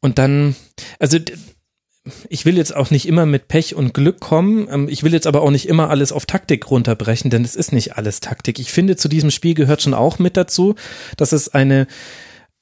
Und 0.00 0.18
dann, 0.18 0.54
also 0.98 1.18
ich 2.28 2.46
will 2.46 2.56
jetzt 2.56 2.74
auch 2.74 2.90
nicht 2.90 3.06
immer 3.06 3.26
mit 3.26 3.48
Pech 3.48 3.74
und 3.74 3.92
Glück 3.92 4.20
kommen. 4.20 4.68
Ähm, 4.70 4.88
Ich 4.88 5.02
will 5.02 5.12
jetzt 5.12 5.26
aber 5.26 5.42
auch 5.42 5.50
nicht 5.50 5.68
immer 5.68 5.90
alles 5.90 6.12
auf 6.12 6.26
Taktik 6.26 6.70
runterbrechen, 6.70 7.30
denn 7.30 7.44
es 7.44 7.56
ist 7.56 7.72
nicht 7.72 7.96
alles 7.96 8.20
Taktik. 8.20 8.58
Ich 8.58 8.72
finde, 8.72 8.96
zu 8.96 9.08
diesem 9.08 9.30
Spiel 9.30 9.54
gehört 9.54 9.82
schon 9.82 9.94
auch 9.94 10.18
mit 10.18 10.36
dazu, 10.36 10.74
dass 11.16 11.32
es 11.32 11.52
eine 11.52 11.86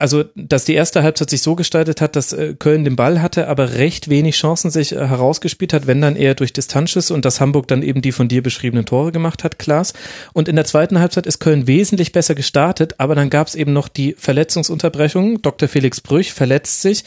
also, 0.01 0.24
dass 0.36 0.65
die 0.65 0.74
erste 0.74 1.02
Halbzeit 1.02 1.28
sich 1.28 1.43
so 1.43 1.56
gestaltet 1.56 2.01
hat, 2.01 2.15
dass 2.15 2.32
äh, 2.32 2.55
Köln 2.56 2.85
den 2.85 2.94
Ball 2.94 3.20
hatte, 3.20 3.48
aber 3.48 3.74
recht 3.74 4.09
wenig 4.09 4.36
Chancen 4.36 4.70
sich 4.70 4.93
äh, 4.93 5.09
herausgespielt 5.09 5.73
hat, 5.73 5.89
wenn 5.89 6.01
dann 6.01 6.15
eher 6.15 6.36
durch 6.36 6.52
Distanzschüsse 6.52 7.12
und 7.12 7.24
dass 7.24 7.40
Hamburg 7.40 7.66
dann 7.66 7.82
eben 7.82 8.01
die 8.01 8.12
von 8.12 8.28
dir 8.28 8.40
beschriebenen 8.40 8.86
Tore 8.86 9.10
gemacht 9.10 9.43
hat, 9.43 9.59
Klaas. 9.59 9.94
Und 10.32 10.48
in 10.48 10.55
der 10.55 10.66
zweiten 10.66 11.01
Halbzeit 11.01 11.27
ist 11.27 11.40
Köln 11.40 11.66
wesentlich 11.66 12.12
besser 12.12 12.36
gestartet, 12.36 12.94
aber 12.98 13.16
dann 13.16 13.28
gab 13.28 13.48
es 13.48 13.56
eben 13.56 13.73
noch 13.73 13.89
die 13.89 14.15
Verletzungsunterbrechung. 14.16 15.43
Dr. 15.43 15.69
Felix 15.69 16.01
Brüch 16.01 16.32
verletzt 16.32 16.81
sich. 16.81 17.02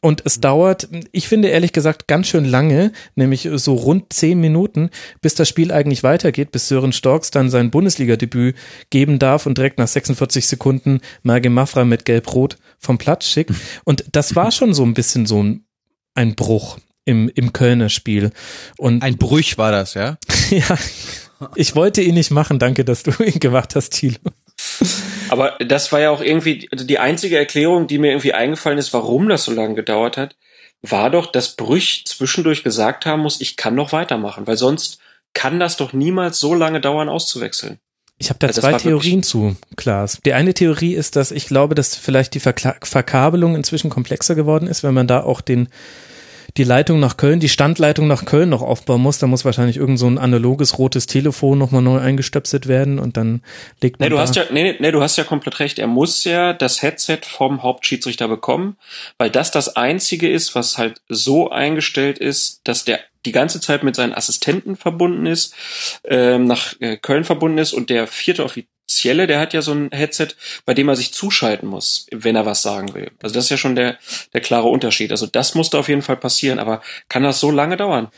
Und 0.00 0.22
es 0.24 0.40
dauert, 0.40 0.88
ich 1.10 1.26
finde 1.26 1.48
ehrlich 1.48 1.72
gesagt, 1.72 2.06
ganz 2.06 2.28
schön 2.28 2.44
lange, 2.44 2.92
nämlich 3.16 3.48
so 3.54 3.74
rund 3.74 4.12
zehn 4.12 4.40
Minuten, 4.40 4.90
bis 5.20 5.34
das 5.34 5.48
Spiel 5.48 5.72
eigentlich 5.72 6.04
weitergeht, 6.04 6.52
bis 6.52 6.68
Sören 6.68 6.92
Storks 6.92 7.32
dann 7.32 7.50
sein 7.50 7.72
Bundesliga-Debüt 7.72 8.54
geben 8.90 9.18
darf 9.18 9.46
und 9.46 9.58
direkt 9.58 9.78
nach 9.78 9.88
46 9.88 10.46
Sekunden 10.46 11.00
Marge 11.22 11.50
Mafra 11.50 11.84
mit 11.84 12.04
Gelb-Rot 12.04 12.58
vom 12.78 12.98
Platz 12.98 13.26
schickt. 13.26 13.52
Und 13.84 14.04
das 14.12 14.36
war 14.36 14.52
schon 14.52 14.72
so 14.72 14.84
ein 14.84 14.94
bisschen 14.94 15.26
so 15.26 15.42
ein, 15.42 15.64
ein 16.14 16.34
Bruch 16.36 16.78
im, 17.04 17.28
im 17.34 17.52
Kölner 17.52 17.88
Spiel. 17.88 18.30
Und 18.76 19.02
Ein 19.02 19.16
Brüch 19.16 19.58
war 19.58 19.72
das, 19.72 19.94
ja? 19.94 20.18
ja, 20.50 20.78
ich 21.54 21.74
wollte 21.74 22.02
ihn 22.02 22.14
nicht 22.14 22.30
machen, 22.30 22.58
danke, 22.58 22.84
dass 22.84 23.02
du 23.02 23.10
ihn 23.22 23.40
gemacht 23.40 23.74
hast, 23.74 23.90
Thilo. 23.94 24.18
Aber 25.30 25.56
das 25.58 25.92
war 25.92 26.00
ja 26.00 26.10
auch 26.10 26.20
irgendwie 26.20 26.68
also 26.72 26.84
die 26.84 26.98
einzige 26.98 27.38
Erklärung, 27.38 27.86
die 27.86 27.98
mir 27.98 28.10
irgendwie 28.10 28.34
eingefallen 28.34 28.78
ist, 28.78 28.92
warum 28.92 29.28
das 29.28 29.44
so 29.44 29.52
lange 29.52 29.74
gedauert 29.74 30.16
hat. 30.16 30.36
war 30.82 31.10
doch, 31.10 31.26
dass 31.26 31.56
Brüch 31.56 32.04
zwischendurch 32.06 32.62
gesagt 32.62 33.06
haben 33.06 33.22
muss, 33.22 33.40
ich 33.40 33.56
kann 33.56 33.74
noch 33.74 33.92
weitermachen, 33.92 34.46
weil 34.46 34.56
sonst 34.56 34.98
kann 35.34 35.60
das 35.60 35.76
doch 35.76 35.92
niemals 35.92 36.40
so 36.40 36.54
lange 36.54 36.80
dauern, 36.80 37.08
auszuwechseln. 37.08 37.78
Ich 38.18 38.30
habe 38.30 38.38
da 38.40 38.48
Also 38.48 38.60
zwei 38.60 38.72
Theorien 38.74 39.22
zu, 39.22 39.56
Klaas. 39.76 40.18
Die 40.24 40.32
eine 40.32 40.52
Theorie 40.52 40.94
ist, 40.94 41.14
dass 41.14 41.30
ich 41.30 41.46
glaube, 41.46 41.74
dass 41.74 41.94
vielleicht 41.94 42.34
die 42.34 42.40
Verkla 42.40 42.74
Verkabelung 42.82 43.54
inzwischen 43.54 43.90
komplexer 43.90 44.34
geworden 44.34 44.66
ist, 44.66 44.82
wenn 44.82 44.94
man 44.94 45.06
da 45.06 45.22
auch 45.22 45.40
den 45.40 45.68
die 46.58 46.64
Leitung 46.64 46.98
nach 46.98 47.16
Köln, 47.16 47.38
die 47.38 47.48
Standleitung 47.48 48.08
nach 48.08 48.24
Köln 48.24 48.48
noch 48.48 48.62
aufbauen 48.62 49.00
muss. 49.00 49.18
Da 49.18 49.28
muss 49.28 49.44
wahrscheinlich 49.44 49.76
irgend 49.76 49.98
so 49.98 50.06
ein 50.08 50.18
analoges 50.18 50.78
rotes 50.78 51.06
Telefon 51.06 51.56
nochmal 51.56 51.82
neu 51.82 51.98
eingestöpselt 51.98 52.66
werden 52.66 52.98
und 52.98 53.16
dann 53.16 53.42
legt 53.80 54.00
man 54.00 54.08
Nee, 54.08 54.10
du 54.10 54.18
hast 54.18 54.34
ja, 54.34 54.44
nee, 54.50 54.74
nee, 54.78 54.90
du 54.90 55.00
hast 55.00 55.16
ja 55.16 55.24
komplett 55.24 55.60
recht. 55.60 55.78
Er 55.78 55.86
muss 55.86 56.24
ja 56.24 56.52
das 56.52 56.82
Headset 56.82 57.20
vom 57.22 57.62
Hauptschiedsrichter 57.62 58.26
bekommen, 58.26 58.76
weil 59.16 59.30
das 59.30 59.52
das 59.52 59.76
einzige 59.76 60.28
ist, 60.30 60.54
was 60.56 60.76
halt 60.76 61.00
so 61.08 61.50
eingestellt 61.50 62.18
ist, 62.18 62.60
dass 62.64 62.84
der 62.84 62.98
die 63.24 63.32
ganze 63.32 63.60
Zeit 63.60 63.84
mit 63.84 63.94
seinen 63.94 64.14
Assistenten 64.14 64.76
verbunden 64.76 65.26
ist, 65.26 65.54
ähm, 66.04 66.44
nach 66.44 66.74
äh, 66.80 66.96
Köln 66.96 67.24
verbunden 67.24 67.58
ist 67.58 67.72
und 67.72 67.90
der 67.90 68.06
vierte 68.06 68.44
Offizielle, 68.88 69.26
der 69.26 69.38
hat 69.38 69.52
ja 69.52 69.60
so 69.60 69.72
ein 69.72 69.90
Headset, 69.92 70.28
bei 70.64 70.72
dem 70.72 70.88
er 70.88 70.96
sich 70.96 71.12
zuschalten 71.12 71.68
muss, 71.68 72.06
wenn 72.10 72.36
er 72.36 72.46
was 72.46 72.62
sagen 72.62 72.94
will. 72.94 73.10
Also 73.22 73.34
das 73.34 73.44
ist 73.44 73.50
ja 73.50 73.58
schon 73.58 73.76
der, 73.76 73.98
der 74.32 74.40
klare 74.40 74.68
Unterschied. 74.68 75.10
Also 75.10 75.26
das 75.26 75.54
musste 75.54 75.78
auf 75.78 75.90
jeden 75.90 76.00
Fall 76.00 76.16
passieren, 76.16 76.58
aber 76.58 76.80
kann 77.10 77.22
das 77.22 77.38
so 77.38 77.50
lange 77.50 77.76
dauern? 77.76 78.08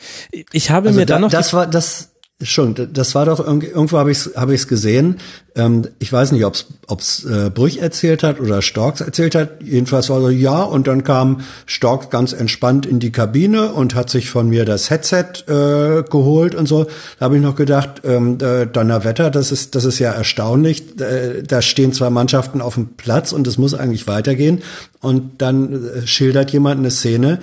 Ich 0.53 0.71
habe 0.71 0.87
Also 0.87 0.99
mir 1.01 1.05
da, 1.05 1.15
dann 1.15 1.23
noch 1.23 1.29
das 1.29 1.51
war 1.51 1.67
das 1.67 2.10
schon, 2.43 2.75
das 2.93 3.15
war 3.15 3.25
doch 3.25 3.39
irgend- 3.45 3.63
irgendwo 3.69 3.97
habe 3.97 4.11
ich 4.11 4.17
es 4.25 4.31
habe 4.35 4.53
ich's 4.53 4.67
gesehen. 4.67 5.17
Ähm, 5.55 5.87
ich 5.99 6.11
weiß 6.11 6.31
nicht, 6.31 6.45
ob 6.45 6.99
es 6.99 7.25
äh, 7.25 7.49
Brüch 7.53 7.77
erzählt 7.79 8.23
hat 8.23 8.39
oder 8.39 8.61
Storks 8.61 9.01
erzählt 9.01 9.35
hat. 9.35 9.61
Jedenfalls 9.63 10.09
war 10.09 10.21
so 10.21 10.29
ja 10.29 10.61
und 10.63 10.87
dann 10.87 11.03
kam 11.03 11.41
Storks 11.65 12.09
ganz 12.09 12.31
entspannt 12.33 12.85
in 12.85 12.99
die 12.99 13.11
Kabine 13.11 13.73
und 13.73 13.93
hat 13.95 14.09
sich 14.09 14.29
von 14.29 14.47
mir 14.47 14.63
das 14.63 14.89
Headset 14.89 15.25
äh, 15.47 16.03
geholt 16.09 16.55
und 16.55 16.67
so. 16.67 16.85
Da 17.19 17.25
habe 17.25 17.35
ich 17.35 17.41
noch 17.41 17.55
gedacht, 17.55 18.01
ähm, 18.05 18.37
äh, 18.41 18.65
Donnerwetter, 18.65 19.29
das 19.29 19.51
ist 19.51 19.75
das 19.75 19.83
ist 19.85 19.99
ja 19.99 20.11
erstaunlich. 20.11 20.99
Äh, 21.01 21.43
da 21.43 21.61
stehen 21.61 21.91
zwei 21.93 22.09
Mannschaften 22.09 22.61
auf 22.61 22.75
dem 22.75 22.87
Platz 22.95 23.33
und 23.33 23.45
es 23.47 23.57
muss 23.57 23.73
eigentlich 23.73 24.07
weitergehen 24.07 24.61
und 25.01 25.41
dann 25.41 25.73
äh, 25.73 26.07
schildert 26.07 26.51
jemand 26.51 26.79
eine 26.79 26.91
Szene, 26.91 27.39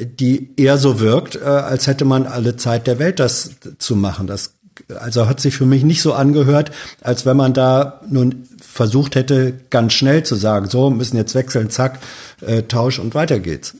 die 0.00 0.50
eher 0.56 0.78
so 0.78 1.00
wirkt, 1.00 1.36
äh, 1.36 1.44
als 1.44 1.86
hätte 1.86 2.04
man 2.04 2.26
alle 2.26 2.56
Zeit 2.56 2.86
der 2.86 2.98
Welt, 2.98 3.18
das 3.18 3.56
zu 3.78 3.96
machen. 3.96 4.26
Das 4.26 4.54
also 4.96 5.28
hat 5.28 5.40
sich 5.40 5.54
für 5.56 5.66
mich 5.66 5.84
nicht 5.84 6.02
so 6.02 6.12
angehört, 6.12 6.70
als 7.00 7.26
wenn 7.26 7.36
man 7.36 7.54
da 7.54 8.00
nun 8.08 8.48
versucht 8.60 9.14
hätte, 9.14 9.54
ganz 9.70 9.92
schnell 9.92 10.24
zu 10.24 10.34
sagen, 10.34 10.68
so 10.68 10.90
müssen 10.90 11.16
jetzt 11.16 11.34
wechseln, 11.34 11.70
zack, 11.70 12.00
äh, 12.40 12.62
Tausch 12.62 12.98
und 12.98 13.14
weiter 13.14 13.38
geht's. 13.38 13.76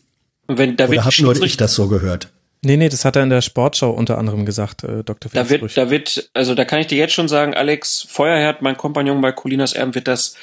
Und 0.46 0.58
wenn 0.58 0.76
da 0.76 0.84
wird 0.84 1.00
Oder 1.00 1.10
die 1.10 1.16
hab 1.16 1.24
nur 1.24 1.42
ich 1.42 1.56
das 1.56 1.74
so 1.74 1.88
gehört? 1.88 2.28
Nee, 2.64 2.78
nee, 2.78 2.88
das 2.88 3.04
hat 3.04 3.16
er 3.16 3.22
in 3.22 3.30
der 3.30 3.42
Sportschau 3.42 3.90
unter 3.90 4.16
anderem 4.16 4.46
gesagt, 4.46 4.84
äh, 4.84 5.04
Dr. 5.04 5.30
Da 5.32 5.50
wird, 5.50 5.76
da 5.76 5.90
wird, 5.90 6.30
also 6.32 6.54
da 6.54 6.64
kann 6.64 6.80
ich 6.80 6.86
dir 6.86 6.96
jetzt 6.96 7.12
schon 7.12 7.28
sagen, 7.28 7.54
Alex 7.54 8.06
Feuerherd, 8.08 8.62
mein 8.62 8.76
Kompagnon 8.76 9.20
bei 9.20 9.32
Colinas 9.32 9.74
Erben, 9.74 9.94
wird 9.94 10.08
das 10.08 10.34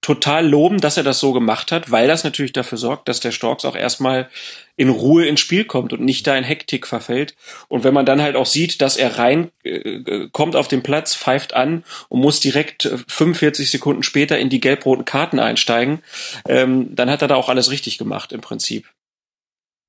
total 0.00 0.48
loben, 0.48 0.80
dass 0.80 0.96
er 0.96 1.02
das 1.02 1.20
so 1.20 1.32
gemacht 1.32 1.72
hat, 1.72 1.90
weil 1.90 2.08
das 2.08 2.24
natürlich 2.24 2.52
dafür 2.52 2.78
sorgt, 2.78 3.08
dass 3.08 3.20
der 3.20 3.32
Storks 3.32 3.64
auch 3.64 3.76
erstmal 3.76 4.30
in 4.76 4.88
Ruhe 4.88 5.26
ins 5.26 5.40
Spiel 5.40 5.64
kommt 5.64 5.92
und 5.92 6.00
nicht 6.00 6.26
da 6.26 6.36
in 6.36 6.44
Hektik 6.44 6.86
verfällt. 6.86 7.34
Und 7.68 7.84
wenn 7.84 7.92
man 7.92 8.06
dann 8.06 8.22
halt 8.22 8.34
auch 8.34 8.46
sieht, 8.46 8.80
dass 8.80 8.96
er 8.96 9.18
rein 9.18 9.50
äh, 9.62 10.28
kommt 10.32 10.56
auf 10.56 10.68
den 10.68 10.82
Platz, 10.82 11.14
pfeift 11.14 11.52
an 11.52 11.84
und 12.08 12.20
muss 12.20 12.40
direkt 12.40 12.86
äh, 12.86 12.96
45 13.06 13.70
Sekunden 13.70 14.02
später 14.02 14.38
in 14.38 14.48
die 14.48 14.60
gelb-roten 14.60 15.04
Karten 15.04 15.38
einsteigen, 15.38 16.02
ähm, 16.48 16.94
dann 16.94 17.10
hat 17.10 17.20
er 17.20 17.28
da 17.28 17.34
auch 17.34 17.50
alles 17.50 17.70
richtig 17.70 17.98
gemacht 17.98 18.32
im 18.32 18.40
Prinzip. 18.40 18.86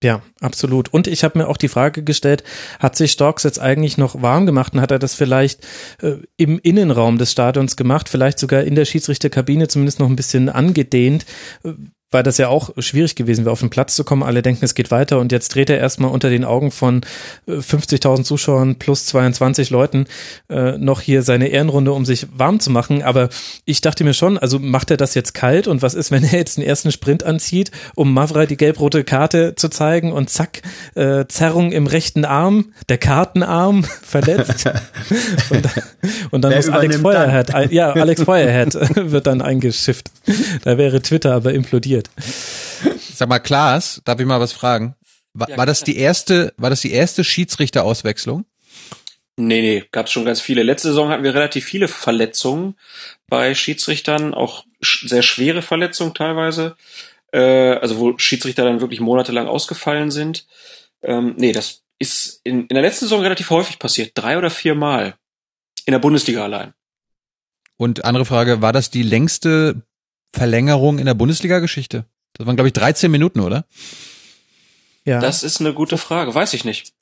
Ja, 0.03 0.23
absolut. 0.39 0.91
Und 0.91 1.05
ich 1.05 1.23
habe 1.23 1.37
mir 1.37 1.47
auch 1.47 1.57
die 1.57 1.67
Frage 1.67 2.03
gestellt, 2.03 2.43
hat 2.79 2.95
sich 2.95 3.11
Storks 3.11 3.43
jetzt 3.43 3.59
eigentlich 3.59 3.99
noch 3.99 4.21
warm 4.21 4.47
gemacht 4.47 4.73
und 4.73 4.81
hat 4.81 4.89
er 4.89 4.97
das 4.97 5.13
vielleicht 5.13 5.63
äh, 6.01 6.15
im 6.37 6.57
Innenraum 6.57 7.19
des 7.19 7.31
Stadions 7.31 7.75
gemacht, 7.75 8.09
vielleicht 8.09 8.39
sogar 8.39 8.63
in 8.63 8.73
der 8.73 8.85
Schiedsrichterkabine 8.85 9.67
zumindest 9.67 9.99
noch 9.99 10.09
ein 10.09 10.15
bisschen 10.15 10.49
angedehnt, 10.49 11.25
weil 12.11 12.23
das 12.23 12.37
ja 12.37 12.49
auch 12.49 12.69
schwierig 12.77 13.15
gewesen 13.15 13.45
wäre, 13.45 13.53
auf 13.53 13.61
den 13.61 13.69
Platz 13.69 13.95
zu 13.95 14.03
kommen. 14.03 14.23
Alle 14.23 14.41
denken, 14.41 14.63
es 14.65 14.75
geht 14.75 14.91
weiter 14.91 15.19
und 15.19 15.31
jetzt 15.31 15.55
dreht 15.55 15.69
er 15.69 15.79
erstmal 15.79 16.11
unter 16.11 16.29
den 16.29 16.45
Augen 16.45 16.71
von 16.71 17.01
äh, 17.47 17.53
50.000 17.53 18.23
Zuschauern 18.23 18.75
plus 18.75 19.05
22 19.07 19.69
Leuten 19.69 20.05
äh, 20.49 20.77
noch 20.77 21.01
hier 21.01 21.23
seine 21.23 21.47
Ehrenrunde, 21.47 21.93
um 21.93 22.05
sich 22.05 22.27
warm 22.33 22.59
zu 22.59 22.69
machen. 22.69 23.01
Aber 23.01 23.29
ich 23.65 23.81
dachte 23.81 24.03
mir 24.03 24.13
schon, 24.13 24.37
also 24.37 24.59
macht 24.59 24.91
er 24.91 24.97
das 24.97 25.15
jetzt 25.15 25.33
kalt 25.33 25.67
und 25.67 25.81
was 25.81 25.93
ist, 25.93 26.11
wenn 26.11 26.23
er 26.23 26.37
jetzt 26.37 26.57
den 26.57 26.63
ersten 26.63 26.91
Sprint 26.91 27.23
anzieht, 27.23 27.71
um 27.95 28.13
Mavra 28.13 28.45
die 28.45 28.57
gelb-rote 28.57 29.03
Karte 29.03 29.55
zu 29.55 29.69
zeigen 29.69 30.11
und 30.11 30.29
zack, 30.29 30.61
äh, 30.95 31.25
Zerrung 31.27 31.71
im 31.71 31.87
rechten 31.87 32.25
Arm, 32.25 32.73
der 32.89 32.97
Kartenarm 32.97 33.83
verletzt. 34.01 34.69
und, 35.49 35.67
und 36.31 36.41
dann 36.41 36.51
Wer 36.51 36.57
muss 36.57 36.69
Alex 36.69 37.01
dann? 37.01 37.71
ja, 37.71 37.91
Alex 37.93 38.23
Feuerhead 38.23 38.73
wird 38.95 39.27
dann 39.27 39.41
eingeschifft. 39.41 40.11
Da 40.63 40.77
wäre 40.77 41.01
Twitter 41.01 41.33
aber 41.33 41.53
implodiert. 41.53 42.00
Sag 43.13 43.29
mal, 43.29 43.39
Klaas, 43.39 44.01
darf 44.05 44.19
ich 44.19 44.25
mal 44.25 44.39
was 44.39 44.53
fragen? 44.53 44.95
War, 45.33 45.49
Ja, 45.49 45.57
war 45.57 45.65
das 45.65 45.83
die 45.83 45.97
erste, 45.97 46.53
war 46.57 46.69
das 46.69 46.81
die 46.81 46.91
erste 46.91 47.23
Schiedsrichterauswechslung? 47.23 48.45
Nee, 49.37 49.61
nee, 49.61 49.83
gab 49.91 50.07
es 50.07 50.11
schon 50.11 50.25
ganz 50.25 50.41
viele. 50.41 50.61
Letzte 50.63 50.89
Saison 50.89 51.09
hatten 51.09 51.23
wir 51.23 51.33
relativ 51.33 51.65
viele 51.65 51.87
Verletzungen 51.87 52.75
bei 53.27 53.55
Schiedsrichtern, 53.55 54.33
auch 54.33 54.65
sch 54.81 55.07
sehr 55.07 55.21
schwere 55.21 55.61
Verletzungen 55.61 56.13
teilweise. 56.13 56.75
Äh, 57.31 57.39
also 57.75 57.97
wo 57.97 58.17
Schiedsrichter 58.17 58.65
dann 58.65 58.81
wirklich 58.81 58.99
monatelang 58.99 59.47
ausgefallen 59.47 60.11
sind. 60.11 60.45
Ähm, 61.01 61.35
nee, 61.37 61.53
das 61.53 61.83
ist 61.97 62.41
in, 62.43 62.67
in 62.67 62.75
der 62.75 62.81
letzten 62.81 63.05
Saison 63.05 63.21
relativ 63.21 63.49
häufig 63.49 63.79
passiert. 63.79 64.11
Drei 64.15 64.37
oder 64.37 64.49
vier 64.49 64.75
Mal. 64.75 65.15
In 65.85 65.93
der 65.93 65.99
Bundesliga 65.99 66.43
allein. 66.43 66.73
Und 67.77 68.05
andere 68.05 68.25
Frage, 68.25 68.61
war 68.61 68.73
das 68.73 68.91
die 68.91 69.01
längste 69.01 69.81
Verlängerung 70.33 70.99
in 70.99 71.05
der 71.05 71.13
Bundesliga-Geschichte? 71.13 72.05
Das 72.33 72.47
waren, 72.47 72.55
glaube 72.55 72.67
ich, 72.69 72.73
13 72.73 73.11
Minuten, 73.11 73.39
oder? 73.39 73.65
Ja. 75.05 75.19
Das 75.19 75.43
ist 75.43 75.59
eine 75.59 75.73
gute 75.73 75.97
Frage, 75.97 76.33
weiß 76.33 76.53
ich 76.53 76.63
nicht. 76.65 76.93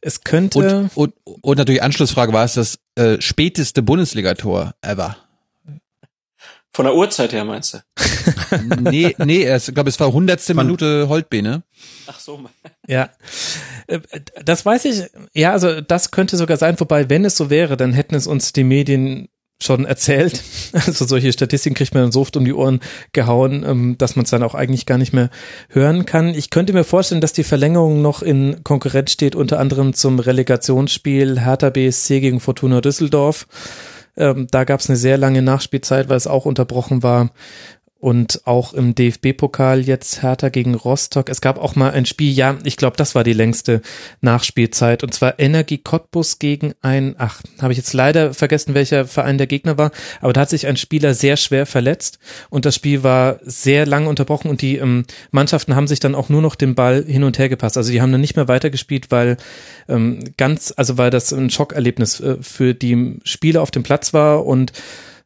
Es 0.00 0.22
könnte. 0.22 0.90
Und, 0.94 1.14
und, 1.24 1.42
und 1.42 1.58
natürlich 1.58 1.82
Anschlussfrage, 1.82 2.32
war 2.32 2.44
es 2.44 2.54
das 2.54 2.78
äh, 2.96 3.20
späteste 3.20 3.82
Bundesligator 3.82 4.74
ever? 4.82 5.16
Von 6.72 6.84
der 6.84 6.94
Uhrzeit 6.94 7.32
her 7.32 7.44
meinst 7.44 7.74
du? 7.74 7.78
nee, 8.80 9.14
nee, 9.18 9.44
es, 9.44 9.68
ich 9.68 9.74
glaube, 9.74 9.90
es 9.90 9.98
war 9.98 10.12
hundertste 10.12 10.54
Minute 10.54 11.08
Holtbeene. 11.08 11.64
Ach 12.06 12.20
so. 12.20 12.48
Ja, 12.86 13.10
Äh, 13.88 14.00
das 14.44 14.64
weiß 14.64 14.84
ich. 14.84 15.02
Ja, 15.34 15.52
also 15.52 15.80
das 15.80 16.12
könnte 16.12 16.36
sogar 16.36 16.56
sein. 16.56 16.78
Wobei, 16.78 17.10
wenn 17.10 17.24
es 17.24 17.36
so 17.36 17.50
wäre, 17.50 17.76
dann 17.76 17.92
hätten 17.92 18.14
es 18.14 18.26
uns 18.26 18.52
die 18.52 18.64
Medien 18.64 19.28
schon 19.60 19.84
erzählt. 19.84 20.42
Also 20.72 21.04
solche 21.04 21.32
Statistiken 21.32 21.74
kriegt 21.74 21.94
man 21.94 22.04
dann 22.04 22.12
so 22.12 22.20
oft 22.20 22.36
um 22.36 22.44
die 22.44 22.52
Ohren 22.52 22.80
gehauen, 23.12 23.64
ähm, 23.66 23.98
dass 23.98 24.16
man 24.16 24.24
es 24.24 24.30
dann 24.30 24.42
auch 24.42 24.54
eigentlich 24.54 24.86
gar 24.86 24.98
nicht 24.98 25.12
mehr 25.12 25.30
hören 25.68 26.06
kann. 26.06 26.28
Ich 26.28 26.50
könnte 26.50 26.72
mir 26.72 26.84
vorstellen, 26.84 27.20
dass 27.20 27.32
die 27.32 27.44
Verlängerung 27.44 28.02
noch 28.02 28.22
in 28.22 28.62
Konkurrenz 28.62 29.12
steht, 29.12 29.34
unter 29.34 29.58
anderem 29.58 29.92
zum 29.92 30.18
Relegationsspiel 30.18 31.40
Hertha 31.40 31.70
BSC 31.70 32.20
gegen 32.20 32.40
Fortuna 32.40 32.80
Düsseldorf. 32.80 33.46
Ähm, 34.16 34.46
da 34.50 34.64
gab 34.64 34.80
es 34.80 34.88
eine 34.88 34.96
sehr 34.96 35.18
lange 35.18 35.42
Nachspielzeit, 35.42 36.08
weil 36.08 36.16
es 36.16 36.26
auch 36.26 36.44
unterbrochen 36.44 37.02
war. 37.02 37.30
Und 38.00 38.40
auch 38.46 38.72
im 38.72 38.94
DFB-Pokal 38.94 39.82
jetzt 39.82 40.22
Hertha 40.22 40.48
gegen 40.48 40.74
Rostock. 40.74 41.28
Es 41.28 41.42
gab 41.42 41.58
auch 41.58 41.76
mal 41.76 41.90
ein 41.90 42.06
Spiel, 42.06 42.32
ja, 42.32 42.56
ich 42.64 42.78
glaube, 42.78 42.96
das 42.96 43.14
war 43.14 43.24
die 43.24 43.34
längste 43.34 43.82
Nachspielzeit. 44.22 45.02
Und 45.04 45.12
zwar 45.12 45.38
Energie 45.38 45.76
Cottbus 45.76 46.38
gegen 46.38 46.72
ein, 46.80 47.14
ach, 47.18 47.42
habe 47.60 47.74
ich 47.74 47.76
jetzt 47.76 47.92
leider 47.92 48.32
vergessen, 48.32 48.72
welcher 48.72 49.04
Verein 49.04 49.36
der 49.36 49.46
Gegner 49.46 49.76
war. 49.76 49.90
Aber 50.22 50.32
da 50.32 50.40
hat 50.40 50.48
sich 50.48 50.66
ein 50.66 50.78
Spieler 50.78 51.12
sehr 51.12 51.36
schwer 51.36 51.66
verletzt. 51.66 52.18
Und 52.48 52.64
das 52.64 52.74
Spiel 52.74 53.02
war 53.02 53.38
sehr 53.42 53.84
lang 53.84 54.06
unterbrochen. 54.06 54.50
Und 54.50 54.62
die 54.62 54.78
ähm, 54.78 55.04
Mannschaften 55.30 55.76
haben 55.76 55.86
sich 55.86 56.00
dann 56.00 56.14
auch 56.14 56.30
nur 56.30 56.40
noch 56.40 56.54
den 56.54 56.74
Ball 56.74 57.04
hin 57.06 57.22
und 57.22 57.38
her 57.38 57.50
gepasst. 57.50 57.76
Also 57.76 57.92
die 57.92 58.00
haben 58.00 58.12
dann 58.12 58.22
nicht 58.22 58.34
mehr 58.34 58.48
weitergespielt, 58.48 59.10
weil 59.10 59.36
ähm, 59.90 60.24
ganz, 60.38 60.72
also 60.74 60.96
weil 60.96 61.10
das 61.10 61.34
ein 61.34 61.50
Schockerlebnis 61.50 62.18
äh, 62.20 62.38
für 62.40 62.72
die 62.72 63.18
Spieler 63.24 63.60
auf 63.60 63.70
dem 63.70 63.82
Platz 63.82 64.14
war. 64.14 64.46
Und 64.46 64.72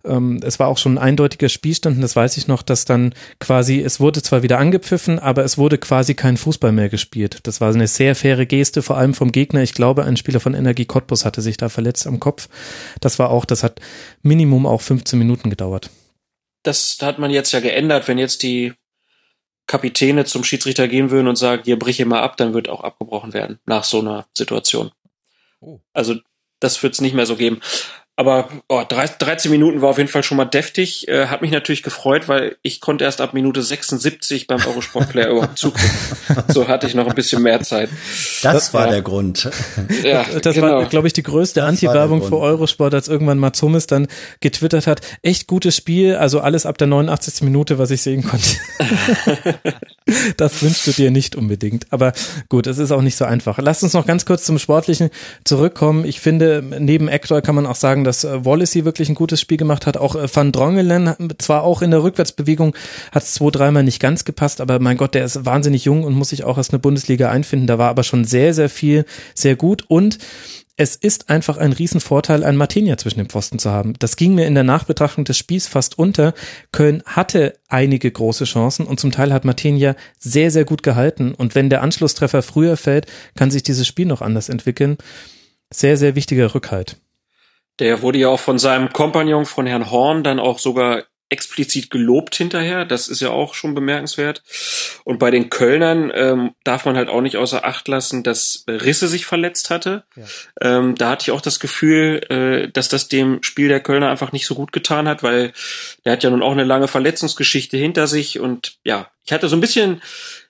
ähm, 0.04 0.40
es 0.42 0.58
war 0.58 0.68
auch 0.68 0.78
schon 0.78 0.98
ein 0.98 1.04
eindeutiger 1.04 1.48
Spielstand 1.48 1.96
und 1.96 2.02
das 2.02 2.16
weiß 2.16 2.36
ich 2.36 2.48
noch, 2.48 2.62
dass 2.62 2.84
dann 2.84 3.14
quasi, 3.40 3.80
es 3.80 4.00
wurde 4.00 4.22
zwar 4.22 4.42
wieder 4.42 4.58
angepfiffen, 4.58 5.18
aber 5.18 5.44
es 5.44 5.58
wurde 5.58 5.78
quasi 5.78 6.14
kein 6.14 6.36
Fußball 6.36 6.72
mehr 6.72 6.88
gespielt. 6.88 7.40
Das 7.44 7.60
war 7.60 7.72
eine 7.72 7.86
sehr 7.86 8.14
faire 8.14 8.46
Geste, 8.46 8.82
vor 8.82 8.96
allem 8.96 9.14
vom 9.14 9.32
Gegner. 9.32 9.62
Ich 9.62 9.74
glaube, 9.74 10.04
ein 10.04 10.16
Spieler 10.16 10.40
von 10.40 10.54
Energie 10.54 10.84
Cottbus 10.84 11.24
hatte 11.24 11.42
sich 11.42 11.56
da 11.56 11.68
verletzt 11.68 12.06
am 12.06 12.20
Kopf. 12.20 12.48
Das 13.00 13.18
war 13.18 13.30
auch, 13.30 13.44
das 13.44 13.62
hat 13.62 13.80
Minimum 14.22 14.66
auch 14.66 14.80
15 14.80 15.18
Minuten 15.18 15.50
gedauert. 15.50 15.90
Das 16.62 16.98
hat 17.00 17.18
man 17.18 17.30
jetzt 17.30 17.52
ja 17.52 17.60
geändert, 17.60 18.08
wenn 18.08 18.18
jetzt 18.18 18.42
die 18.42 18.72
Kapitäne 19.66 20.24
zum 20.24 20.44
Schiedsrichter 20.44 20.88
gehen 20.88 21.10
würden 21.10 21.28
und 21.28 21.36
sagen, 21.36 21.62
hier 21.64 21.78
brich 21.78 22.04
mal 22.04 22.20
ab, 22.20 22.36
dann 22.36 22.52
wird 22.52 22.68
auch 22.68 22.82
abgebrochen 22.82 23.32
werden 23.32 23.58
nach 23.64 23.84
so 23.84 24.00
einer 24.00 24.26
Situation. 24.36 24.90
Also 25.92 26.16
das 26.60 26.82
wird 26.82 26.94
es 26.94 27.00
nicht 27.00 27.14
mehr 27.14 27.26
so 27.26 27.36
geben. 27.36 27.60
Aber 28.16 28.48
oh, 28.68 28.82
13 28.88 29.50
Minuten 29.50 29.82
war 29.82 29.90
auf 29.90 29.98
jeden 29.98 30.08
Fall 30.08 30.22
schon 30.22 30.36
mal 30.36 30.44
deftig. 30.44 31.08
Äh, 31.08 31.26
hat 31.26 31.42
mich 31.42 31.50
natürlich 31.50 31.82
gefreut, 31.82 32.28
weil 32.28 32.56
ich 32.62 32.80
konnte 32.80 33.02
erst 33.02 33.20
ab 33.20 33.34
Minute 33.34 33.60
76 33.60 34.46
beim 34.46 34.64
Eurosport 34.64 35.08
Player 35.08 35.30
überhaupt 35.30 35.58
zugucken. 35.58 35.90
So 36.48 36.68
hatte 36.68 36.86
ich 36.86 36.94
noch 36.94 37.06
ein 37.06 37.14
bisschen 37.14 37.42
mehr 37.42 37.60
Zeit. 37.62 37.88
Das, 38.42 38.52
das 38.52 38.74
war 38.74 38.86
ja. 38.86 38.92
der 38.92 39.02
Grund. 39.02 39.50
Ja, 40.02 40.24
das 40.40 40.54
genau. 40.54 40.66
war, 40.66 40.84
glaube 40.86 41.06
ich, 41.06 41.12
die 41.12 41.22
größte 41.22 41.64
Anti-Werbung 41.64 42.22
für 42.22 42.38
Eurosport, 42.38 42.94
als 42.94 43.08
irgendwann 43.08 43.38
Mats 43.38 43.60
Hummels 43.62 43.86
dann 43.86 44.06
getwittert 44.40 44.86
hat. 44.86 45.00
Echt 45.22 45.46
gutes 45.46 45.76
Spiel, 45.76 46.16
also 46.16 46.40
alles 46.40 46.66
ab 46.66 46.78
der 46.78 46.86
89. 46.86 47.42
Minute, 47.42 47.78
was 47.78 47.90
ich 47.90 48.02
sehen 48.02 48.22
konnte. 48.22 48.48
das 50.36 50.62
wünschst 50.62 50.86
du 50.86 50.92
dir 50.92 51.10
nicht 51.10 51.34
unbedingt. 51.34 51.86
Aber 51.90 52.12
gut, 52.48 52.66
es 52.66 52.78
ist 52.78 52.92
auch 52.92 53.02
nicht 53.02 53.16
so 53.16 53.24
einfach. 53.24 53.58
Lass 53.58 53.82
uns 53.82 53.92
noch 53.92 54.06
ganz 54.06 54.24
kurz 54.24 54.44
zum 54.44 54.58
Sportlichen 54.58 55.10
zurückkommen. 55.44 56.04
Ich 56.04 56.20
finde, 56.20 56.62
neben 56.78 57.08
Actor 57.08 57.42
kann 57.42 57.54
man 57.54 57.66
auch 57.66 57.76
sagen, 57.76 58.03
dass 58.04 58.24
äh, 58.24 58.44
Wallacey 58.44 58.84
wirklich 58.84 59.08
ein 59.08 59.14
gutes 59.14 59.40
Spiel 59.40 59.56
gemacht 59.56 59.86
hat. 59.86 59.96
Auch 59.96 60.14
äh, 60.14 60.28
Van 60.32 60.52
Drongelen, 60.52 61.14
zwar 61.38 61.64
auch 61.64 61.82
in 61.82 61.90
der 61.90 62.02
Rückwärtsbewegung, 62.02 62.74
hat 63.12 63.22
es 63.22 63.34
zwei, 63.34 63.50
dreimal 63.50 63.82
nicht 63.82 64.00
ganz 64.00 64.24
gepasst, 64.24 64.60
aber 64.60 64.78
mein 64.78 64.96
Gott, 64.96 65.14
der 65.14 65.24
ist 65.24 65.44
wahnsinnig 65.44 65.84
jung 65.84 66.04
und 66.04 66.14
muss 66.14 66.28
sich 66.30 66.44
auch 66.44 66.58
erst 66.58 66.72
eine 66.72 66.78
Bundesliga 66.78 67.30
einfinden. 67.30 67.66
Da 67.66 67.78
war 67.78 67.88
aber 67.88 68.04
schon 68.04 68.24
sehr, 68.24 68.54
sehr 68.54 68.68
viel, 68.68 69.04
sehr 69.34 69.56
gut. 69.56 69.84
Und 69.88 70.18
es 70.76 70.96
ist 70.96 71.30
einfach 71.30 71.56
ein 71.56 71.72
Riesenvorteil, 71.72 72.42
einen 72.42 72.58
Martinia 72.58 72.96
zwischen 72.96 73.20
den 73.20 73.28
Pfosten 73.28 73.60
zu 73.60 73.70
haben. 73.70 73.94
Das 74.00 74.16
ging 74.16 74.34
mir 74.34 74.46
in 74.46 74.54
der 74.54 74.64
Nachbetrachtung 74.64 75.24
des 75.24 75.38
Spiels 75.38 75.68
fast 75.68 75.98
unter. 75.98 76.34
Köln 76.72 77.02
hatte 77.06 77.56
einige 77.68 78.10
große 78.10 78.44
Chancen 78.44 78.86
und 78.86 78.98
zum 78.98 79.12
Teil 79.12 79.32
hat 79.32 79.44
Martinia 79.44 79.94
sehr, 80.18 80.50
sehr 80.50 80.64
gut 80.64 80.82
gehalten. 80.82 81.32
Und 81.32 81.54
wenn 81.54 81.70
der 81.70 81.82
Anschlusstreffer 81.82 82.42
früher 82.42 82.76
fällt, 82.76 83.06
kann 83.36 83.52
sich 83.52 83.62
dieses 83.62 83.86
Spiel 83.86 84.06
noch 84.06 84.20
anders 84.20 84.48
entwickeln. 84.48 84.98
Sehr, 85.72 85.96
sehr 85.96 86.16
wichtiger 86.16 86.54
Rückhalt. 86.54 86.96
Der 87.80 88.02
wurde 88.02 88.18
ja 88.18 88.28
auch 88.28 88.40
von 88.40 88.58
seinem 88.58 88.92
Kompagnon, 88.92 89.46
von 89.46 89.66
Herrn 89.66 89.90
Horn, 89.90 90.22
dann 90.22 90.38
auch 90.38 90.58
sogar 90.58 91.04
explizit 91.34 91.90
gelobt 91.90 92.34
hinterher. 92.36 92.84
Das 92.84 93.08
ist 93.08 93.20
ja 93.20 93.30
auch 93.30 93.54
schon 93.54 93.74
bemerkenswert. 93.74 94.42
Und 95.04 95.18
bei 95.18 95.30
den 95.30 95.50
Kölnern 95.50 96.12
ähm, 96.14 96.54
darf 96.62 96.84
man 96.84 96.96
halt 96.96 97.08
auch 97.08 97.22
nicht 97.22 97.36
außer 97.36 97.64
Acht 97.64 97.88
lassen, 97.88 98.22
dass 98.22 98.64
Risse 98.68 99.08
sich 99.08 99.26
verletzt 99.26 99.70
hatte. 99.70 100.04
Ja. 100.14 100.78
Ähm, 100.78 100.94
da 100.94 101.10
hatte 101.10 101.24
ich 101.24 101.30
auch 101.32 101.40
das 101.40 101.60
Gefühl, 101.60 102.20
äh, 102.28 102.70
dass 102.70 102.88
das 102.88 103.08
dem 103.08 103.42
Spiel 103.42 103.68
der 103.68 103.80
Kölner 103.80 104.10
einfach 104.10 104.32
nicht 104.32 104.46
so 104.46 104.54
gut 104.54 104.72
getan 104.72 105.08
hat, 105.08 105.22
weil 105.22 105.52
der 106.04 106.12
hat 106.12 106.22
ja 106.22 106.30
nun 106.30 106.42
auch 106.42 106.52
eine 106.52 106.64
lange 106.64 106.88
Verletzungsgeschichte 106.88 107.76
hinter 107.76 108.06
sich. 108.06 108.38
Und 108.38 108.76
ja, 108.84 109.10
ich 109.24 109.32
hatte 109.32 109.48
so 109.48 109.56
ein 109.56 109.60
bisschen 109.60 110.02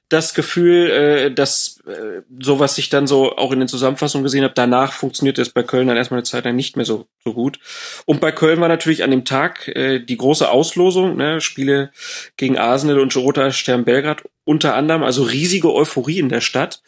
das 0.09 0.35
Gefühl, 0.35 0.91
äh, 0.91 1.31
dass 1.33 1.81
äh, 1.87 2.23
sowas 2.39 2.77
ich 2.79 2.91
dann 2.91 3.07
so 3.07 3.37
auch 3.37 3.53
in 3.53 3.59
den 3.59 3.69
Zusammenfassungen 3.69 4.23
gesehen 4.23 4.45
habe, 4.45 4.55
danach 4.55 4.93
funktioniert 4.93 5.39
es 5.39 5.51
bei 5.51 5.63
Köln 5.63 5.89
dann 5.89 5.97
erstmal 5.97 6.19
eine 6.19 6.25
Zeit 6.25 6.45
lang 6.45 6.57
nicht 6.57 6.77
mehr 6.77 6.85
so, 6.85 7.07
so 7.25 7.33
gut. 7.33 7.59
Und 8.05 8.21
bei 8.21 8.31
Köln 8.31 8.61
war 8.61 8.69
natürlich 8.69 9.03
an 9.03 9.11
dem 9.11 9.25
Tag 9.25 9.69
äh, 9.69 10.01
die 10.01 10.17
große 10.17 10.49
Auslosung, 10.49 11.17
ne, 11.17 11.41
Spiele 11.41 11.91
gegen 12.37 12.59
Arsenal 12.59 13.01
und 13.01 13.17
Roter 13.17 13.51
Stern 13.53 13.85
Belgrad 13.85 14.23
unter 14.45 14.75
anderem, 14.75 15.03
also 15.03 15.23
riesige 15.23 15.73
Euphorie 15.73 16.19
in 16.19 16.29
der 16.29 16.43
Stadt. 16.43 16.83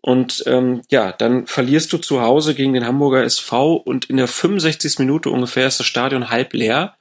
Und 0.00 0.44
ähm, 0.46 0.82
ja, 0.90 1.12
dann 1.12 1.46
verlierst 1.46 1.92
du 1.92 1.98
zu 1.98 2.22
Hause 2.22 2.54
gegen 2.54 2.72
den 2.72 2.86
Hamburger 2.86 3.24
SV 3.24 3.74
und 3.74 4.06
in 4.06 4.16
der 4.16 4.28
65. 4.28 4.98
Minute 5.00 5.30
ungefähr 5.30 5.66
ist 5.66 5.80
das 5.80 5.86
Stadion 5.86 6.30
halb 6.30 6.52
leer. 6.54 6.96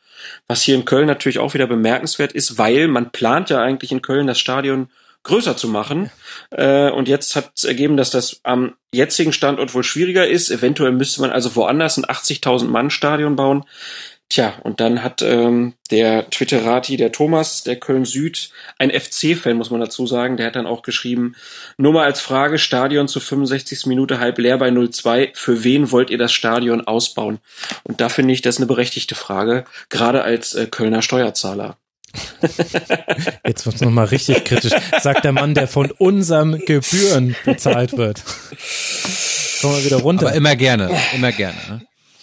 Was 0.48 0.62
hier 0.62 0.76
in 0.76 0.86
Köln 0.86 1.08
natürlich 1.08 1.40
auch 1.40 1.54
wieder 1.54 1.68
bemerkenswert 1.68 2.34
ist, 2.34 2.58
weil 2.58 2.88
man 2.88 3.12
plant 3.12 3.50
ja 3.50 3.62
eigentlich 3.62 3.92
in 3.92 4.02
Köln 4.02 4.28
das 4.28 4.40
Stadion 4.40 4.90
größer 5.24 5.58
zu 5.58 5.68
machen. 5.68 6.12
Äh, 6.52 6.90
und 6.90 7.08
jetzt 7.08 7.36
hat 7.36 7.52
es 7.56 7.64
ergeben, 7.64 7.98
dass 7.98 8.10
das 8.10 8.40
am 8.44 8.76
jetzigen 8.94 9.34
Standort 9.34 9.74
wohl 9.74 9.84
schwieriger 9.84 10.28
ist. 10.28 10.50
Eventuell 10.50 10.92
müsste 10.92 11.22
man 11.22 11.32
also 11.32 11.56
woanders 11.56 11.98
ein 11.98 12.06
80.000 12.06 12.66
Mann 12.66 12.90
Stadion 12.90 13.36
bauen. 13.36 13.66
Tja, 14.30 14.56
und 14.64 14.82
dann 14.82 15.04
hat 15.04 15.22
ähm, 15.22 15.76
der 15.90 16.30
Twitterati, 16.30 16.98
der 16.98 17.14
Thomas, 17.14 17.64
der 17.64 17.78
Köln 17.78 18.04
Süd, 18.04 18.50
ein 18.78 18.92
FC-Fan, 18.92 19.56
muss 19.56 19.70
man 19.70 19.80
dazu 19.80 20.06
sagen, 20.06 20.36
der 20.36 20.48
hat 20.48 20.58
dann 20.58 20.68
auch 20.68 20.82
geschrieben, 20.82 21.36
nur 21.78 21.94
mal 21.94 22.04
als 22.04 22.20
Frage, 22.20 22.58
Stadion 22.58 23.08
zu 23.08 23.22
65. 23.22 23.86
Minute 23.86 24.20
halb 24.20 24.38
leer 24.38 24.58
bei 24.58 24.68
0-2, 24.68 25.30
für 25.34 25.64
wen 25.64 25.92
wollt 25.92 26.10
ihr 26.10 26.18
das 26.18 26.34
Stadion 26.34 26.82
ausbauen? 26.82 27.40
Und 27.84 28.02
da 28.02 28.10
finde 28.10 28.34
ich 28.34 28.42
das 28.42 28.58
eine 28.58 28.66
berechtigte 28.66 29.16
Frage, 29.16 29.64
gerade 29.88 30.24
als 30.24 30.54
äh, 30.56 30.68
Kölner 30.68 31.02
Steuerzahler. 31.02 31.78
Jetzt 33.46 33.66
wird's 33.66 33.82
nochmal 33.82 34.06
richtig 34.06 34.46
kritisch, 34.46 34.74
sagt 35.02 35.24
der 35.24 35.32
Mann, 35.32 35.54
der 35.54 35.68
von 35.68 35.92
unseren 35.92 36.60
Gebühren 36.60 37.36
bezahlt 37.46 37.98
wird. 37.98 38.24
Kommen 39.62 39.78
wir 39.78 39.86
wieder 39.86 39.98
runter. 39.98 40.28
Aber 40.28 40.36
immer 40.36 40.56
gerne, 40.56 40.90
immer 41.16 41.32
gerne. 41.32 41.58
Ne? 41.70 41.82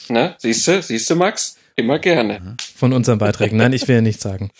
Na, 0.08 0.34
siehst 0.38 0.66
du, 0.68 0.82
siehst 0.82 1.08
du, 1.10 1.16
Max? 1.16 1.56
Immer 1.76 1.98
gerne. 1.98 2.56
Von 2.76 2.92
unseren 2.92 3.18
Beiträgen. 3.18 3.56
Nein, 3.56 3.72
ich 3.72 3.88
will 3.88 3.96
ja 3.96 4.00
nichts 4.00 4.22
sagen. 4.22 4.50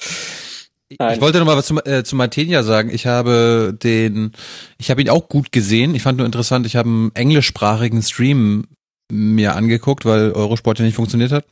Nein. 0.99 1.15
Ich 1.15 1.21
wollte 1.21 1.39
noch 1.39 1.47
mal 1.47 1.57
was 1.57 1.67
zu, 1.67 1.77
äh, 1.85 2.05
zu 2.05 2.17
Martinia 2.17 2.63
sagen. 2.63 2.91
Ich 2.93 3.07
habe 3.07 3.77
den, 3.83 4.33
ich 4.79 4.91
habe 4.91 5.01
ihn 5.01 5.09
auch 5.09 5.29
gut 5.29 5.53
gesehen. 5.53 5.95
Ich 5.95 6.03
fand 6.03 6.19
nur 6.19 6.27
interessant, 6.27 6.67
ich 6.67 6.77
habe 6.77 6.89
einen 6.89 7.11
englischsprachigen 7.15 8.03
Stream 8.03 8.67
mir 9.11 9.55
angeguckt, 9.55 10.05
weil 10.05 10.33
Eurosport 10.33 10.79
ja 10.79 10.85
nicht 10.85 10.97
funktioniert 10.97 11.33
hat. 11.33 11.45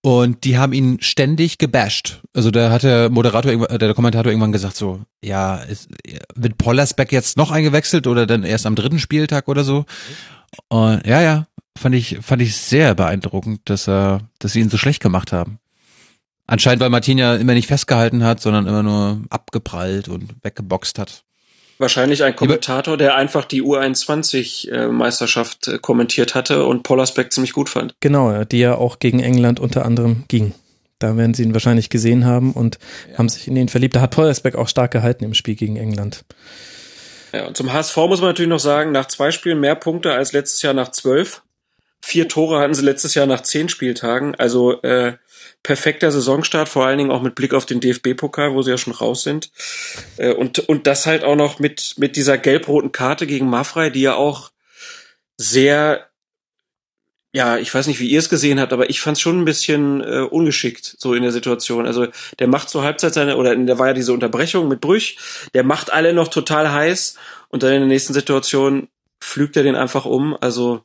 Und 0.00 0.44
die 0.44 0.58
haben 0.58 0.72
ihn 0.72 0.98
ständig 1.00 1.58
gebasht. 1.58 2.22
Also 2.32 2.50
da 2.50 2.70
hat 2.70 2.84
der 2.84 3.10
Moderator, 3.10 3.50
äh, 3.70 3.78
der 3.78 3.94
Kommentator 3.94 4.30
irgendwann 4.30 4.52
gesagt 4.52 4.76
so, 4.76 5.00
ja, 5.22 5.56
ist, 5.56 5.88
wird 6.34 6.56
Pollersbeck 6.56 7.10
jetzt 7.10 7.36
noch 7.36 7.50
eingewechselt 7.50 8.06
oder 8.06 8.26
dann 8.26 8.44
erst 8.44 8.66
am 8.66 8.76
dritten 8.76 9.00
Spieltag 9.00 9.48
oder 9.48 9.64
so? 9.64 9.86
Und 10.68 11.04
ja, 11.04 11.20
ja, 11.20 11.46
fand 11.76 11.94
ich, 11.94 12.18
fand 12.22 12.42
ich 12.42 12.56
sehr 12.56 12.94
beeindruckend, 12.94 13.60
dass 13.64 13.88
er, 13.88 14.20
dass 14.38 14.52
sie 14.52 14.60
ihn 14.60 14.70
so 14.70 14.78
schlecht 14.78 15.02
gemacht 15.02 15.32
haben. 15.32 15.58
Anscheinend, 16.46 16.80
weil 16.80 16.90
Martin 16.90 17.18
ja 17.18 17.34
immer 17.34 17.54
nicht 17.54 17.66
festgehalten 17.66 18.24
hat, 18.24 18.40
sondern 18.40 18.66
immer 18.66 18.82
nur 18.82 19.22
abgeprallt 19.28 20.08
und 20.08 20.34
weggeboxt 20.42 20.98
hat. 20.98 21.24
Wahrscheinlich 21.78 22.24
ein 22.24 22.34
Kommentator, 22.34 22.96
der 22.96 23.14
einfach 23.14 23.44
die 23.44 23.62
U21-Meisterschaft 23.62 25.68
äh, 25.68 25.78
kommentiert 25.78 26.34
hatte 26.34 26.64
und 26.64 26.82
Pollersbeck 26.82 27.32
ziemlich 27.32 27.52
gut 27.52 27.68
fand. 27.68 27.94
Genau, 28.00 28.44
die 28.44 28.58
ja 28.58 28.74
auch 28.74 28.98
gegen 28.98 29.20
England 29.20 29.60
unter 29.60 29.84
anderem 29.84 30.24
ging. 30.26 30.54
Da 30.98 31.16
werden 31.16 31.34
sie 31.34 31.44
ihn 31.44 31.52
wahrscheinlich 31.52 31.90
gesehen 31.90 32.24
haben 32.24 32.52
und 32.52 32.78
ja. 33.10 33.18
haben 33.18 33.28
sich 33.28 33.46
in 33.46 33.56
ihn 33.56 33.68
verliebt. 33.68 33.94
Da 33.94 34.00
hat 34.00 34.10
Pollersbeck 34.10 34.56
auch 34.56 34.68
stark 34.68 34.90
gehalten 34.90 35.24
im 35.24 35.34
Spiel 35.34 35.54
gegen 35.54 35.76
England. 35.76 36.24
Ja, 37.32 37.46
und 37.46 37.56
zum 37.56 37.72
HSV 37.72 37.96
muss 37.96 38.20
man 38.20 38.30
natürlich 38.30 38.48
noch 38.48 38.58
sagen, 38.58 38.90
nach 38.90 39.06
zwei 39.06 39.30
Spielen 39.30 39.60
mehr 39.60 39.76
Punkte 39.76 40.12
als 40.12 40.32
letztes 40.32 40.62
Jahr 40.62 40.74
nach 40.74 40.90
zwölf. 40.90 41.42
Vier 42.00 42.28
Tore 42.28 42.60
hatten 42.60 42.74
sie 42.74 42.82
letztes 42.82 43.14
Jahr 43.14 43.26
nach 43.26 43.42
zehn 43.42 43.68
Spieltagen. 43.68 44.34
Also 44.34 44.82
äh, 44.82 45.14
perfekter 45.62 46.10
Saisonstart, 46.10 46.68
vor 46.68 46.86
allen 46.86 46.98
Dingen 46.98 47.10
auch 47.10 47.22
mit 47.22 47.34
Blick 47.34 47.52
auf 47.54 47.66
den 47.66 47.80
DFB-Pokal, 47.80 48.54
wo 48.54 48.62
sie 48.62 48.70
ja 48.70 48.78
schon 48.78 48.92
raus 48.92 49.22
sind. 49.22 49.50
Äh, 50.16 50.32
und, 50.32 50.58
und 50.60 50.86
das 50.86 51.06
halt 51.06 51.24
auch 51.24 51.36
noch 51.36 51.58
mit, 51.58 51.94
mit 51.98 52.16
dieser 52.16 52.38
gelb-roten 52.38 52.92
Karte 52.92 53.26
gegen 53.26 53.48
Maffrey, 53.50 53.90
die 53.90 54.02
ja 54.02 54.14
auch 54.14 54.50
sehr, 55.36 56.08
ja, 57.32 57.58
ich 57.58 57.72
weiß 57.74 57.86
nicht, 57.86 58.00
wie 58.00 58.08
ihr 58.08 58.18
es 58.18 58.28
gesehen 58.28 58.60
habt, 58.60 58.72
aber 58.72 58.88
ich 58.88 59.00
fand 59.00 59.16
es 59.16 59.20
schon 59.20 59.40
ein 59.40 59.44
bisschen 59.44 60.00
äh, 60.00 60.20
ungeschickt, 60.20 60.96
so 60.98 61.14
in 61.14 61.22
der 61.22 61.32
Situation. 61.32 61.86
Also 61.86 62.06
der 62.38 62.46
macht 62.46 62.70
zur 62.70 62.82
Halbzeit 62.82 63.14
seine, 63.14 63.36
oder 63.36 63.54
da 63.54 63.78
war 63.78 63.88
ja 63.88 63.94
diese 63.94 64.12
Unterbrechung 64.12 64.68
mit 64.68 64.80
Brüch, 64.80 65.18
der 65.54 65.64
macht 65.64 65.92
alle 65.92 66.12
noch 66.12 66.28
total 66.28 66.72
heiß 66.72 67.16
und 67.48 67.62
dann 67.62 67.72
in 67.72 67.80
der 67.80 67.88
nächsten 67.88 68.14
Situation 68.14 68.88
pflügt 69.20 69.56
er 69.56 69.64
den 69.64 69.76
einfach 69.76 70.04
um. 70.04 70.36
Also 70.40 70.82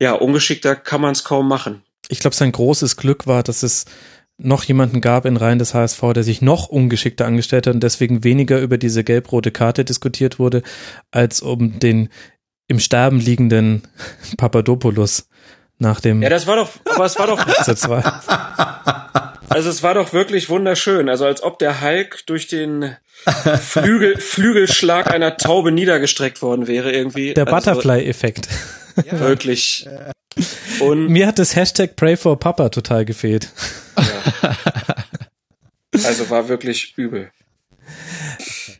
ja, 0.00 0.12
ungeschickter 0.12 0.74
kann 0.74 1.00
man 1.00 1.12
es 1.12 1.24
kaum 1.24 1.46
machen 1.46 1.82
ich 2.08 2.20
glaube, 2.20 2.36
sein 2.36 2.52
großes 2.52 2.96
Glück 2.96 3.26
war, 3.26 3.42
dass 3.42 3.62
es 3.62 3.84
noch 4.38 4.64
jemanden 4.64 5.00
gab 5.00 5.24
in 5.24 5.36
Reihen 5.36 5.58
des 5.58 5.74
HSV, 5.74 6.00
der 6.14 6.24
sich 6.24 6.42
noch 6.42 6.68
ungeschickter 6.68 7.26
angestellt 7.26 7.66
hat 7.66 7.74
und 7.74 7.82
deswegen 7.82 8.24
weniger 8.24 8.60
über 8.60 8.78
diese 8.78 9.04
gelb-rote 9.04 9.50
Karte 9.50 9.84
diskutiert 9.84 10.38
wurde, 10.38 10.62
als 11.10 11.40
um 11.40 11.78
den 11.78 12.08
im 12.68 12.80
Sterben 12.80 13.20
liegenden 13.20 13.82
Papadopoulos 14.36 15.28
nach 15.78 16.00
dem. 16.00 16.22
Ja, 16.22 16.28
das 16.28 16.46
war 16.46 16.56
doch, 16.56 16.70
aber 16.86 17.04
es 17.04 17.18
war 17.18 17.26
doch. 17.26 17.38
also 19.48 19.68
es 19.68 19.82
war 19.82 19.94
doch 19.94 20.12
wirklich 20.12 20.48
wunderschön. 20.48 21.08
Also 21.08 21.26
als 21.26 21.42
ob 21.42 21.58
der 21.58 21.82
Hulk 21.82 22.24
durch 22.26 22.46
den 22.46 22.96
Flügel, 23.60 24.18
Flügelschlag 24.18 25.12
einer 25.12 25.36
Taube 25.36 25.72
niedergestreckt 25.72 26.42
worden 26.42 26.66
wäre 26.66 26.92
irgendwie. 26.92 27.34
Der 27.34 27.46
also, 27.46 27.70
Butterfly-Effekt. 27.70 28.48
Ja. 29.06 29.20
Wirklich. 29.20 29.86
Und 30.80 31.08
Mir 31.08 31.26
hat 31.26 31.38
das 31.38 31.56
Hashtag 31.56 31.96
Pray 31.96 32.16
for 32.16 32.38
Papa 32.38 32.68
total 32.68 33.04
gefehlt. 33.04 33.48
Ja. 33.96 34.56
Also 36.04 36.30
war 36.30 36.48
wirklich 36.48 36.94
übel. 36.96 37.30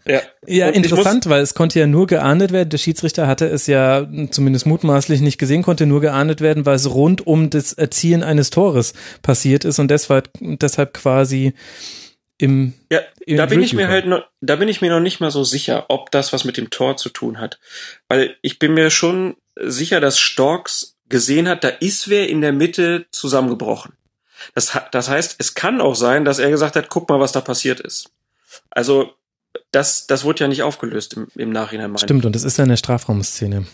Ja, 0.07 0.23
ja 0.47 0.69
interessant, 0.69 1.29
weil 1.29 1.43
es 1.43 1.55
konnte 1.55 1.79
ja 1.79 1.87
nur 1.87 2.07
geahndet 2.07 2.53
werden. 2.53 2.71
Der 2.71 2.79
Schiedsrichter 2.79 3.27
hatte 3.27 3.47
es 3.47 3.67
ja 3.67 4.07
zumindest 4.31 4.67
mutmaßlich 4.67 5.21
nicht 5.21 5.39
gesehen, 5.39 5.63
konnte 5.63 5.87
nur 5.87 6.01
geahndet 6.01 6.41
werden, 6.41 6.67
weil 6.67 6.77
es 6.77 6.93
rund 6.93 7.27
um 7.27 7.51
das 7.51 7.73
Erzielen 7.73 8.23
eines 8.23 8.51
Tores 8.51 8.95
passiert 9.23 9.65
ist 9.65 9.79
und 9.79 9.91
deshalb, 9.91 10.31
deshalb 10.41 10.95
quasi 10.95 11.53
im. 12.39 12.73
Ja, 12.91 13.01
im 13.25 13.37
da 13.37 13.47
bin 13.47 13.63
ich 13.63 13.75
mir 13.75 13.89
halt 13.89 14.07
noch, 14.07 14.25
da 14.41 14.57
bin 14.57 14.69
ich 14.69 14.81
mir 14.81 14.91
noch 14.91 15.01
nicht 15.01 15.21
mal 15.21 15.31
so 15.31 15.45
sicher, 15.45 15.87
ob 15.89 16.11
das 16.11 16.33
was 16.33 16.45
mit 16.45 16.57
dem 16.57 16.71
Tor 16.71 16.97
zu 16.97 17.09
tun 17.09 17.39
hat. 17.39 17.61
Weil 18.09 18.37
ich 18.43 18.59
bin 18.59 18.75
mir 18.75 18.91
schon 18.91 19.37
sicher, 19.57 20.01
dass 20.01 20.19
Storks 20.19 20.97
gesehen 21.09 21.49
hat, 21.49 21.65
da 21.65 21.69
ist 21.69 22.09
wer 22.09 22.29
in 22.29 22.41
der 22.41 22.53
Mitte 22.53 23.07
zusammengebrochen. 23.11 23.93
Das, 24.55 24.77
das 24.91 25.09
heißt, 25.09 25.37
es 25.39 25.55
kann 25.55 25.81
auch 25.81 25.95
sein, 25.95 26.25
dass 26.25 26.39
er 26.39 26.51
gesagt 26.51 26.77
hat, 26.77 26.89
guck 26.89 27.09
mal, 27.09 27.21
was 27.21 27.33
da 27.33 27.41
passiert 27.41 27.81
ist. 27.81 28.11
Also 28.71 29.13
das, 29.71 30.07
das 30.07 30.25
wurde 30.25 30.41
ja 30.41 30.49
nicht 30.49 30.63
aufgelöst 30.63 31.15
im, 31.15 31.29
im 31.35 31.51
Nachhinein. 31.51 31.97
Stimmt, 31.99 32.25
und 32.25 32.35
es 32.35 32.45
ist 32.45 32.59
eine 32.59 32.77
Strafraumszene. 32.77 33.67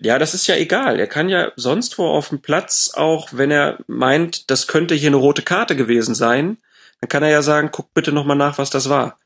Ja, 0.00 0.18
das 0.18 0.34
ist 0.34 0.46
ja 0.46 0.56
egal. 0.56 0.98
Er 0.98 1.06
kann 1.06 1.28
ja 1.28 1.52
sonst 1.56 1.98
wo 1.98 2.06
auf 2.06 2.30
dem 2.30 2.40
Platz 2.40 2.92
auch, 2.94 3.28
wenn 3.32 3.50
er 3.50 3.78
meint, 3.86 4.50
das 4.50 4.66
könnte 4.66 4.94
hier 4.94 5.10
eine 5.10 5.16
rote 5.16 5.42
Karte 5.42 5.76
gewesen 5.76 6.14
sein, 6.14 6.58
dann 7.00 7.08
kann 7.08 7.22
er 7.22 7.30
ja 7.30 7.42
sagen, 7.42 7.70
guck 7.72 7.92
bitte 7.94 8.12
nochmal 8.12 8.36
nach, 8.36 8.58
was 8.58 8.70
das 8.70 8.88
war. 8.88 9.18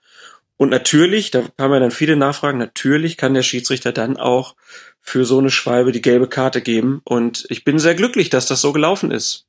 Und 0.56 0.70
natürlich, 0.70 1.30
da 1.30 1.44
haben 1.58 1.72
wir 1.72 1.80
dann 1.80 1.90
viele 1.90 2.16
Nachfragen, 2.16 2.58
natürlich 2.58 3.16
kann 3.16 3.34
der 3.34 3.42
Schiedsrichter 3.42 3.92
dann 3.92 4.16
auch 4.16 4.56
für 5.00 5.24
so 5.24 5.38
eine 5.38 5.50
Schwalbe 5.50 5.92
die 5.92 6.02
gelbe 6.02 6.28
Karte 6.28 6.62
geben. 6.62 7.00
Und 7.04 7.46
ich 7.50 7.64
bin 7.64 7.78
sehr 7.78 7.94
glücklich, 7.94 8.30
dass 8.30 8.46
das 8.46 8.60
so 8.60 8.72
gelaufen 8.72 9.10
ist. 9.10 9.45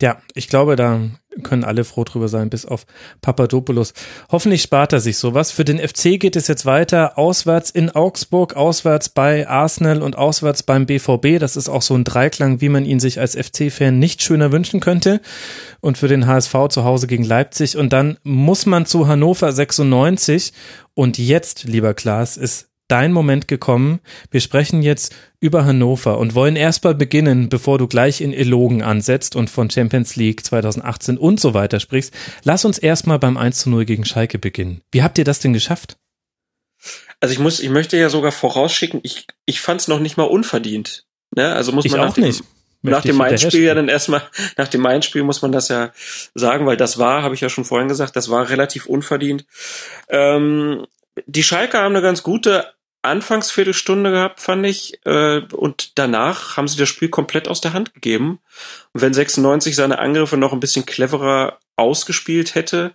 Ja, 0.00 0.18
ich 0.34 0.48
glaube, 0.48 0.76
da 0.76 1.00
können 1.42 1.64
alle 1.64 1.84
froh 1.84 2.04
drüber 2.04 2.28
sein, 2.28 2.50
bis 2.50 2.66
auf 2.66 2.86
Papadopoulos. 3.20 3.94
Hoffentlich 4.30 4.62
spart 4.62 4.92
er 4.92 5.00
sich 5.00 5.18
sowas. 5.18 5.50
Für 5.50 5.64
den 5.64 5.78
FC 5.78 6.20
geht 6.20 6.36
es 6.36 6.46
jetzt 6.46 6.66
weiter. 6.66 7.18
Auswärts 7.18 7.70
in 7.70 7.90
Augsburg, 7.90 8.54
auswärts 8.54 9.08
bei 9.08 9.48
Arsenal 9.48 10.02
und 10.02 10.16
auswärts 10.16 10.62
beim 10.62 10.86
BVB. 10.86 11.40
Das 11.40 11.56
ist 11.56 11.68
auch 11.68 11.82
so 11.82 11.94
ein 11.94 12.04
Dreiklang, 12.04 12.60
wie 12.60 12.68
man 12.68 12.84
ihn 12.84 13.00
sich 13.00 13.18
als 13.20 13.36
FC-Fan 13.36 13.98
nicht 13.98 14.22
schöner 14.22 14.52
wünschen 14.52 14.80
könnte. 14.80 15.20
Und 15.80 15.98
für 15.98 16.08
den 16.08 16.26
HSV 16.26 16.54
zu 16.70 16.84
Hause 16.84 17.06
gegen 17.06 17.24
Leipzig. 17.24 17.76
Und 17.76 17.92
dann 17.92 18.18
muss 18.22 18.66
man 18.66 18.86
zu 18.86 19.08
Hannover 19.08 19.52
96. 19.52 20.52
Und 20.94 21.18
jetzt, 21.18 21.64
lieber 21.64 21.94
Klaas, 21.94 22.36
ist 22.36 22.67
dein 22.88 23.12
Moment 23.12 23.48
gekommen. 23.48 24.00
Wir 24.30 24.40
sprechen 24.40 24.82
jetzt 24.82 25.14
über 25.40 25.64
Hannover 25.64 26.18
und 26.18 26.34
wollen 26.34 26.56
erstmal 26.56 26.94
beginnen, 26.94 27.48
bevor 27.48 27.78
du 27.78 27.86
gleich 27.86 28.20
in 28.20 28.32
Elogen 28.32 28.82
ansetzt 28.82 29.36
und 29.36 29.50
von 29.50 29.70
Champions 29.70 30.16
League 30.16 30.44
2018 30.44 31.18
und 31.18 31.38
so 31.38 31.54
weiter 31.54 31.80
sprichst. 31.80 32.12
Lass 32.42 32.64
uns 32.64 32.78
erstmal 32.78 33.18
beim 33.18 33.36
1 33.36 33.60
zu 33.60 33.70
0 33.70 33.84
gegen 33.84 34.04
Schalke 34.04 34.38
beginnen. 34.38 34.82
Wie 34.90 35.02
habt 35.02 35.18
ihr 35.18 35.24
das 35.24 35.38
denn 35.38 35.52
geschafft? 35.52 35.96
Also 37.20 37.32
ich 37.32 37.38
muss, 37.38 37.60
ich 37.60 37.70
möchte 37.70 37.96
ja 37.96 38.08
sogar 38.08 38.32
vorausschicken, 38.32 39.00
ich, 39.02 39.26
ich 39.44 39.60
fand 39.60 39.80
es 39.80 39.88
noch 39.88 40.00
nicht 40.00 40.16
mal 40.16 40.24
unverdient. 40.24 41.04
Ne? 41.34 41.52
Also 41.52 41.72
muss 41.72 41.84
ich 41.84 41.92
man 41.92 42.00
auch 42.00 42.06
nach 42.06 42.14
dem, 42.14 42.24
nicht. 42.24 42.44
nach 42.82 43.02
dem 43.02 43.16
Main-Spiel 43.16 43.62
ja 43.62 43.74
dann 43.74 43.88
erstmal, 43.88 44.22
nach 44.56 44.68
dem 44.68 44.80
Main-Spiel 44.80 45.24
muss 45.24 45.42
man 45.42 45.52
das 45.52 45.68
ja 45.68 45.92
sagen, 46.34 46.66
weil 46.66 46.76
das 46.76 46.98
war, 46.98 47.22
habe 47.22 47.34
ich 47.34 47.40
ja 47.40 47.48
schon 47.48 47.64
vorhin 47.64 47.88
gesagt, 47.88 48.14
das 48.16 48.30
war 48.30 48.48
relativ 48.48 48.86
unverdient. 48.86 49.44
Ähm, 50.08 50.86
die 51.26 51.42
Schalke 51.42 51.78
haben 51.78 51.96
eine 51.96 52.02
ganz 52.02 52.22
gute 52.22 52.72
Anfangsviertelstunde 53.08 54.10
gehabt, 54.10 54.40
fand 54.40 54.64
ich. 54.66 55.00
Äh, 55.04 55.40
und 55.52 55.98
danach 55.98 56.56
haben 56.56 56.68
sie 56.68 56.78
das 56.78 56.88
Spiel 56.88 57.08
komplett 57.08 57.48
aus 57.48 57.60
der 57.60 57.72
Hand 57.72 57.94
gegeben. 57.94 58.38
Und 58.92 59.02
wenn 59.02 59.12
96 59.12 59.74
seine 59.74 59.98
Angriffe 59.98 60.36
noch 60.36 60.52
ein 60.52 60.60
bisschen 60.60 60.86
cleverer 60.86 61.58
ausgespielt 61.76 62.54
hätte, 62.54 62.92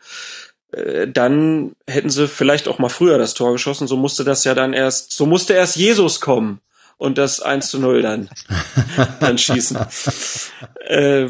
äh, 0.72 1.07
dann 1.07 1.76
hätten 1.88 2.10
sie 2.10 2.27
vielleicht 2.27 2.68
auch 2.68 2.80
mal 2.80 2.90
früher 2.90 3.18
das 3.18 3.34
Tor 3.34 3.52
geschossen. 3.52 3.88
So 3.88 3.98
musste 3.98 4.23
das 4.23 4.44
ja 4.44 4.56
dann 4.56 4.73
erst, 4.73 5.11
so 5.11 5.26
musste 5.26 5.53
erst 5.53 5.76
Jesus 5.76 6.22
kommen 6.22 6.61
und 6.98 7.18
das 7.18 7.41
1 7.41 7.69
zu 7.69 7.80
0 7.80 8.02
dann, 8.02 8.30
dann 9.19 9.38
schießen. 9.38 9.77
Äh, 10.88 11.30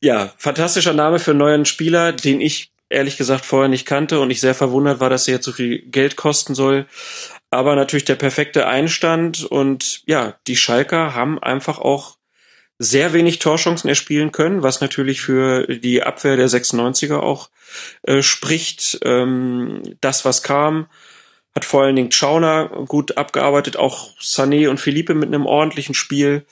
ja, 0.00 0.32
fantastischer 0.36 0.94
Name 0.94 1.18
für 1.18 1.30
einen 1.30 1.38
neuen 1.38 1.64
Spieler, 1.64 2.12
den 2.12 2.40
ich 2.40 2.72
ehrlich 2.92 3.16
gesagt 3.16 3.44
vorher 3.44 3.68
nicht 3.68 3.86
kannte 3.86 4.20
und 4.20 4.30
ich 4.30 4.40
sehr 4.40 4.54
verwundert 4.54 5.00
war, 5.00 5.10
dass 5.10 5.26
er 5.26 5.34
jetzt 5.34 5.46
so 5.46 5.52
viel 5.52 5.80
Geld 5.82 6.16
kosten 6.16 6.54
soll 6.54 6.86
aber 7.52 7.76
natürlich 7.76 8.06
der 8.06 8.14
perfekte 8.14 8.66
Einstand 8.66 9.44
und 9.44 10.02
ja, 10.06 10.36
die 10.46 10.56
Schalker 10.56 11.14
haben 11.14 11.38
einfach 11.38 11.78
auch 11.78 12.16
sehr 12.78 13.12
wenig 13.12 13.40
Torchancen 13.40 13.88
erspielen 13.88 14.32
können, 14.32 14.62
was 14.62 14.80
natürlich 14.80 15.20
für 15.20 15.66
die 15.66 16.02
Abwehr 16.02 16.36
der 16.36 16.48
96er 16.48 17.18
auch 17.18 17.50
äh, 18.04 18.22
spricht. 18.22 18.98
Ähm, 19.04 19.82
das, 20.00 20.24
was 20.24 20.42
kam, 20.42 20.86
hat 21.54 21.66
vor 21.66 21.82
allen 21.82 21.94
Dingen 21.94 22.10
Schauner 22.10 22.68
gut 22.88 23.18
abgearbeitet, 23.18 23.76
auch 23.76 24.18
Sané 24.18 24.70
und 24.70 24.80
Philippe 24.80 25.14
mit 25.14 25.28
einem 25.28 25.44
ordentlichen 25.44 25.94
Spiel. 25.94 26.46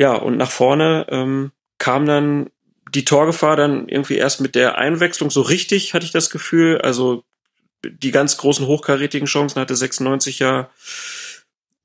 Ja, 0.00 0.14
und 0.14 0.36
nach 0.36 0.50
vorne 0.50 1.06
ähm, 1.08 1.52
kam 1.78 2.04
dann 2.04 2.50
die 2.92 3.04
Torgefahr 3.04 3.54
dann 3.54 3.88
irgendwie 3.88 4.16
erst 4.16 4.40
mit 4.40 4.56
der 4.56 4.76
Einwechslung 4.76 5.30
so 5.30 5.42
richtig, 5.42 5.94
hatte 5.94 6.04
ich 6.04 6.12
das 6.12 6.30
Gefühl. 6.30 6.80
Also 6.80 7.22
die 7.84 8.10
ganz 8.10 8.36
großen 8.36 8.66
hochkarätigen 8.66 9.26
Chancen 9.26 9.60
hatte 9.60 9.76
96 9.76 10.38
ja 10.38 10.70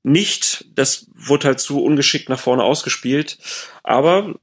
nicht. 0.02 0.66
Das 0.74 1.06
wurde 1.14 1.48
halt 1.48 1.60
zu 1.60 1.82
ungeschickt 1.82 2.28
nach 2.28 2.38
vorne 2.38 2.62
ausgespielt. 2.62 3.38
Aber 3.82 4.34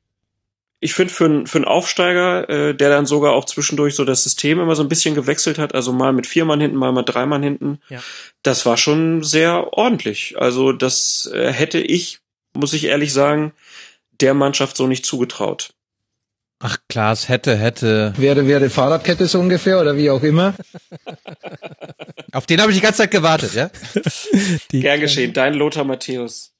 ich 0.83 0.93
finde 0.93 1.13
für, 1.13 1.25
einen 1.25 1.47
für 1.47 1.59
einen 1.59 1.65
Aufsteiger, 1.65 2.49
äh, 2.49 2.75
der 2.75 2.89
dann 2.89 3.05
sogar 3.05 3.31
auch 3.31 3.45
zwischendurch 3.45 3.95
so 3.95 4.03
das 4.03 4.23
System 4.23 4.59
immer 4.59 4.75
so 4.75 4.83
ein 4.83 4.89
bisschen 4.89 5.15
gewechselt 5.15 5.57
hat, 5.57 5.73
also 5.73 5.93
mal 5.93 6.11
mit 6.11 6.27
vier 6.27 6.43
Mann 6.43 6.59
hinten, 6.59 6.75
mal 6.75 6.91
mit 6.91 7.07
drei 7.07 7.25
Mann 7.25 7.41
hinten, 7.41 7.79
ja. 7.89 8.03
das 8.41 8.65
war 8.65 8.75
schon 8.75 9.23
sehr 9.23 9.71
ordentlich. 9.71 10.35
Also 10.37 10.73
das 10.73 11.31
äh, 11.33 11.53
hätte 11.53 11.79
ich, 11.79 12.19
muss 12.53 12.73
ich 12.73 12.83
ehrlich 12.85 13.13
sagen, 13.13 13.53
der 14.19 14.33
Mannschaft 14.33 14.75
so 14.75 14.85
nicht 14.85 15.05
zugetraut. 15.05 15.73
Ach, 16.65 16.77
Klaas, 16.87 17.27
hätte, 17.27 17.57
hätte. 17.57 18.13
Wäre, 18.15 18.47
wäre 18.47 18.69
Fahrradkette 18.69 19.27
so 19.27 19.37
ungefähr 19.37 19.81
oder 19.81 19.97
wie 19.97 20.09
auch 20.09 20.23
immer. 20.23 20.53
Auf 22.31 22.45
den 22.45 22.61
habe 22.61 22.71
ich 22.71 22.77
die 22.77 22.81
ganze 22.81 22.99
Zeit 22.99 23.11
gewartet, 23.11 23.53
ja? 23.53 23.69
Die 24.71 24.79
Gern 24.79 25.01
geschehen, 25.01 25.33
dein 25.33 25.55
Lothar 25.55 25.83
Matthäus. 25.83 26.53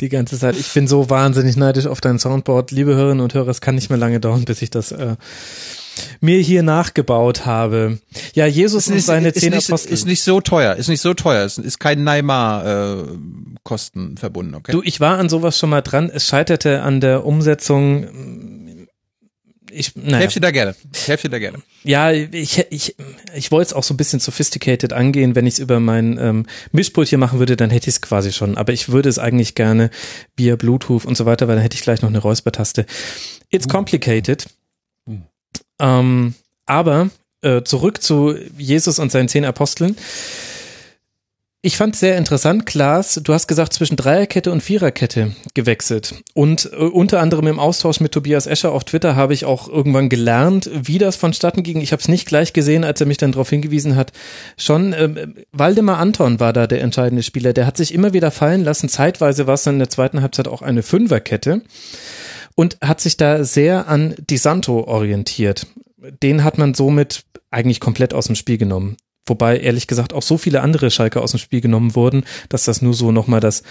Die 0.00 0.08
ganze 0.08 0.36
Zeit. 0.36 0.56
Ich 0.58 0.72
bin 0.72 0.88
so 0.88 1.10
wahnsinnig 1.10 1.56
neidisch 1.56 1.86
auf 1.86 2.00
dein 2.00 2.18
Soundboard. 2.18 2.72
Liebe 2.72 2.96
Hörerinnen 2.96 3.20
und 3.20 3.34
Hörer, 3.34 3.46
es 3.46 3.60
kann 3.60 3.76
nicht 3.76 3.88
mehr 3.88 4.00
lange 4.00 4.18
dauern, 4.18 4.44
bis 4.44 4.62
ich 4.62 4.70
das 4.70 4.90
äh, 4.90 5.14
mir 6.20 6.40
hier 6.40 6.64
nachgebaut 6.64 7.46
habe. 7.46 8.00
Ja, 8.34 8.46
Jesus 8.46 8.88
ist, 8.88 8.92
und 8.92 9.02
seine 9.02 9.28
ist 9.28 9.38
zehn 9.38 9.52
nicht, 9.52 9.68
Apostel. 9.68 9.92
Ist 9.92 10.06
nicht 10.06 10.24
so 10.24 10.40
teuer, 10.40 10.74
ist 10.74 10.88
nicht 10.88 11.02
so 11.02 11.14
teuer, 11.14 11.44
ist, 11.44 11.58
ist 11.58 11.78
kein 11.78 12.02
Neymar-Kosten 12.02 14.16
äh, 14.16 14.18
verbunden, 14.18 14.56
okay? 14.56 14.72
Du, 14.72 14.82
ich 14.82 14.98
war 14.98 15.18
an 15.18 15.28
sowas 15.28 15.56
schon 15.56 15.70
mal 15.70 15.82
dran. 15.82 16.10
Es 16.12 16.26
scheiterte 16.26 16.82
an 16.82 17.00
der 17.00 17.24
Umsetzung 17.24 18.66
ich, 19.70 19.94
naja. 19.96 20.18
Helf 20.18 20.32
dir 20.34 20.40
da 20.40 20.50
gerne. 20.50 20.74
Ich 20.94 21.08
helfe 21.08 21.28
dir 21.28 21.32
da 21.32 21.38
gerne. 21.38 21.58
Ja, 21.84 22.10
ich, 22.12 22.64
ich, 22.70 22.96
ich 23.34 23.50
wollte 23.50 23.68
es 23.68 23.72
auch 23.72 23.82
so 23.84 23.94
ein 23.94 23.96
bisschen 23.96 24.20
sophisticated 24.20 24.92
angehen. 24.92 25.34
Wenn 25.34 25.46
ich 25.46 25.54
es 25.54 25.58
über 25.60 25.80
mein 25.80 26.18
ähm, 26.18 26.46
Mischpult 26.72 27.08
hier 27.08 27.18
machen 27.18 27.38
würde, 27.38 27.56
dann 27.56 27.70
hätte 27.70 27.88
ich 27.88 27.96
es 27.96 28.00
quasi 28.00 28.32
schon. 28.32 28.56
Aber 28.56 28.72
ich 28.72 28.88
würde 28.90 29.08
es 29.08 29.18
eigentlich 29.18 29.54
gerne 29.54 29.90
via 30.36 30.56
Bluetooth 30.56 31.04
und 31.04 31.16
so 31.16 31.26
weiter, 31.26 31.48
weil 31.48 31.56
dann 31.56 31.62
hätte 31.62 31.76
ich 31.76 31.82
gleich 31.82 32.02
noch 32.02 32.08
eine 32.08 32.18
Räuspertaste. 32.18 32.86
It's 33.50 33.66
Hm. 33.66 33.72
complicated. 33.72 34.46
Ähm, 35.80 36.34
aber 36.66 37.10
äh, 37.42 37.62
zurück 37.62 38.02
zu 38.02 38.34
Jesus 38.56 38.98
und 38.98 39.12
seinen 39.12 39.28
zehn 39.28 39.44
Aposteln. 39.44 39.96
Ich 41.60 41.76
fand 41.76 41.96
sehr 41.96 42.16
interessant, 42.16 42.66
Klaas, 42.66 43.20
du 43.20 43.34
hast 43.34 43.48
gesagt, 43.48 43.72
zwischen 43.72 43.96
Dreierkette 43.96 44.52
und 44.52 44.62
Viererkette 44.62 45.34
gewechselt. 45.54 46.14
Und 46.32 46.70
äh, 46.72 46.76
unter 46.76 47.18
anderem 47.18 47.48
im 47.48 47.58
Austausch 47.58 47.98
mit 47.98 48.12
Tobias 48.12 48.46
Escher 48.46 48.70
auf 48.70 48.84
Twitter 48.84 49.16
habe 49.16 49.34
ich 49.34 49.44
auch 49.44 49.68
irgendwann 49.68 50.08
gelernt, 50.08 50.70
wie 50.72 50.98
das 50.98 51.16
vonstatten 51.16 51.64
ging. 51.64 51.80
Ich 51.80 51.90
habe 51.90 52.00
es 52.00 52.06
nicht 52.06 52.28
gleich 52.28 52.52
gesehen, 52.52 52.84
als 52.84 53.00
er 53.00 53.08
mich 53.08 53.16
dann 53.16 53.32
darauf 53.32 53.50
hingewiesen 53.50 53.96
hat. 53.96 54.12
Schon 54.56 54.92
äh, 54.92 55.26
Waldemar 55.50 55.98
Anton 55.98 56.38
war 56.38 56.52
da 56.52 56.68
der 56.68 56.80
entscheidende 56.80 57.24
Spieler. 57.24 57.52
Der 57.52 57.66
hat 57.66 57.76
sich 57.76 57.92
immer 57.92 58.12
wieder 58.12 58.30
fallen 58.30 58.62
lassen. 58.62 58.88
Zeitweise 58.88 59.48
war 59.48 59.54
es 59.54 59.64
dann 59.64 59.74
in 59.74 59.80
der 59.80 59.90
zweiten 59.90 60.22
Halbzeit 60.22 60.46
auch 60.46 60.62
eine 60.62 60.84
Fünferkette 60.84 61.62
und 62.54 62.78
hat 62.80 63.00
sich 63.00 63.16
da 63.16 63.42
sehr 63.42 63.88
an 63.88 64.14
Di 64.18 64.36
Santo 64.36 64.84
orientiert. 64.84 65.66
Den 66.22 66.44
hat 66.44 66.56
man 66.56 66.74
somit 66.74 67.24
eigentlich 67.50 67.80
komplett 67.80 68.14
aus 68.14 68.26
dem 68.26 68.36
Spiel 68.36 68.58
genommen. 68.58 68.96
Wobei 69.28 69.58
ehrlich 69.58 69.86
gesagt 69.86 70.12
auch 70.12 70.22
so 70.22 70.38
viele 70.38 70.60
andere 70.62 70.90
Schalke 70.90 71.20
aus 71.20 71.32
dem 71.32 71.40
Spiel 71.40 71.60
genommen 71.60 71.94
wurden, 71.94 72.24
dass 72.48 72.64
das 72.64 72.82
nur 72.82 72.94
so 72.94 73.12
nochmal 73.12 73.40
das 73.40 73.62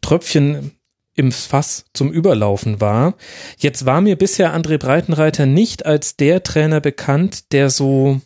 Tröpfchen 0.00 0.72
im 1.14 1.32
Fass 1.32 1.86
zum 1.94 2.12
Überlaufen 2.12 2.80
war. 2.80 3.14
Jetzt 3.58 3.86
war 3.86 4.00
mir 4.00 4.16
bisher 4.16 4.54
André 4.54 4.78
Breitenreiter 4.78 5.46
nicht 5.46 5.86
als 5.86 6.16
der 6.16 6.42
Trainer 6.42 6.80
bekannt, 6.80 7.52
der 7.52 7.70
so 7.70 8.20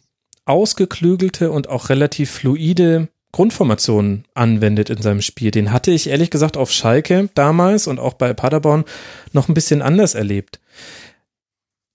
ausgeklügelte 0.44 1.52
und 1.52 1.68
auch 1.68 1.88
relativ 1.88 2.30
fluide 2.30 3.08
Grundformationen 3.32 4.24
anwendet 4.34 4.90
in 4.90 5.00
seinem 5.00 5.22
Spiel. 5.22 5.52
Den 5.52 5.72
hatte 5.72 5.92
ich 5.92 6.08
ehrlich 6.08 6.30
gesagt 6.30 6.56
auf 6.56 6.72
Schalke 6.72 7.28
damals 7.34 7.86
und 7.86 8.00
auch 8.00 8.14
bei 8.14 8.34
Paderborn 8.34 8.84
noch 9.32 9.48
ein 9.48 9.54
bisschen 9.54 9.82
anders 9.82 10.16
erlebt. 10.16 10.58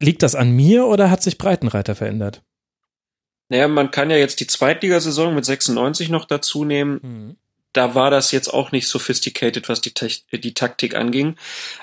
Liegt 0.01 0.23
das 0.23 0.35
an 0.35 0.51
mir 0.51 0.85
oder 0.85 1.09
hat 1.11 1.23
sich 1.23 1.37
Breitenreiter 1.37 1.95
verändert? 1.95 2.41
Naja, 3.49 3.67
man 3.67 3.91
kann 3.91 4.09
ja 4.09 4.17
jetzt 4.17 4.39
die 4.39 4.47
Zweitligasaison 4.47 5.35
mit 5.35 5.45
96 5.45 6.09
noch 6.09 6.25
dazu 6.25 6.65
nehmen. 6.65 6.99
Mhm. 7.01 7.35
Da 7.73 7.93
war 7.93 8.09
das 8.09 8.31
jetzt 8.31 8.53
auch 8.53 8.71
nicht 8.71 8.87
sophisticated, 8.87 9.67
was 9.69 9.81
die, 9.81 9.93
die 10.31 10.53
Taktik 10.53 10.95
anging. 10.95 11.35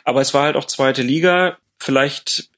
Aber 0.04 0.20
es 0.20 0.32
war 0.34 0.44
halt 0.44 0.56
auch 0.56 0.64
zweite 0.64 1.02
Liga. 1.02 1.58
Vielleicht, 1.78 2.48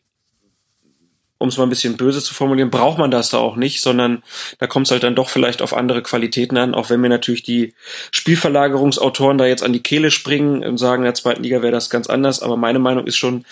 um 1.39 1.49
es 1.49 1.59
mal 1.59 1.65
ein 1.65 1.71
bisschen 1.71 1.97
böse 1.97 2.23
zu 2.23 2.33
formulieren, 2.33 2.71
braucht 2.71 2.97
man 2.97 3.11
das 3.11 3.31
da 3.31 3.39
auch 3.39 3.57
nicht, 3.57 3.83
sondern 3.83 4.23
da 4.59 4.67
kommt 4.67 4.87
es 4.87 4.93
halt 4.93 5.03
dann 5.03 5.17
doch 5.17 5.29
vielleicht 5.29 5.63
auf 5.63 5.75
andere 5.75 6.03
Qualitäten 6.03 6.57
an, 6.57 6.75
auch 6.75 6.91
wenn 6.91 7.01
mir 7.01 7.09
natürlich 7.09 7.43
die 7.43 7.75
Spielverlagerungsautoren 8.13 9.37
da 9.37 9.47
jetzt 9.47 9.65
an 9.65 9.73
die 9.73 9.83
Kehle 9.83 10.11
springen 10.13 10.65
und 10.65 10.79
sagen, 10.79 11.03
in 11.03 11.07
der 11.07 11.15
zweiten 11.15 11.43
Liga 11.43 11.61
wäre 11.61 11.73
das 11.73 11.91
ganz 11.91 12.09
anders, 12.09 12.41
aber 12.41 12.57
meine 12.57 12.79
Meinung 12.79 13.07
ist 13.07 13.17
schon, 13.17 13.45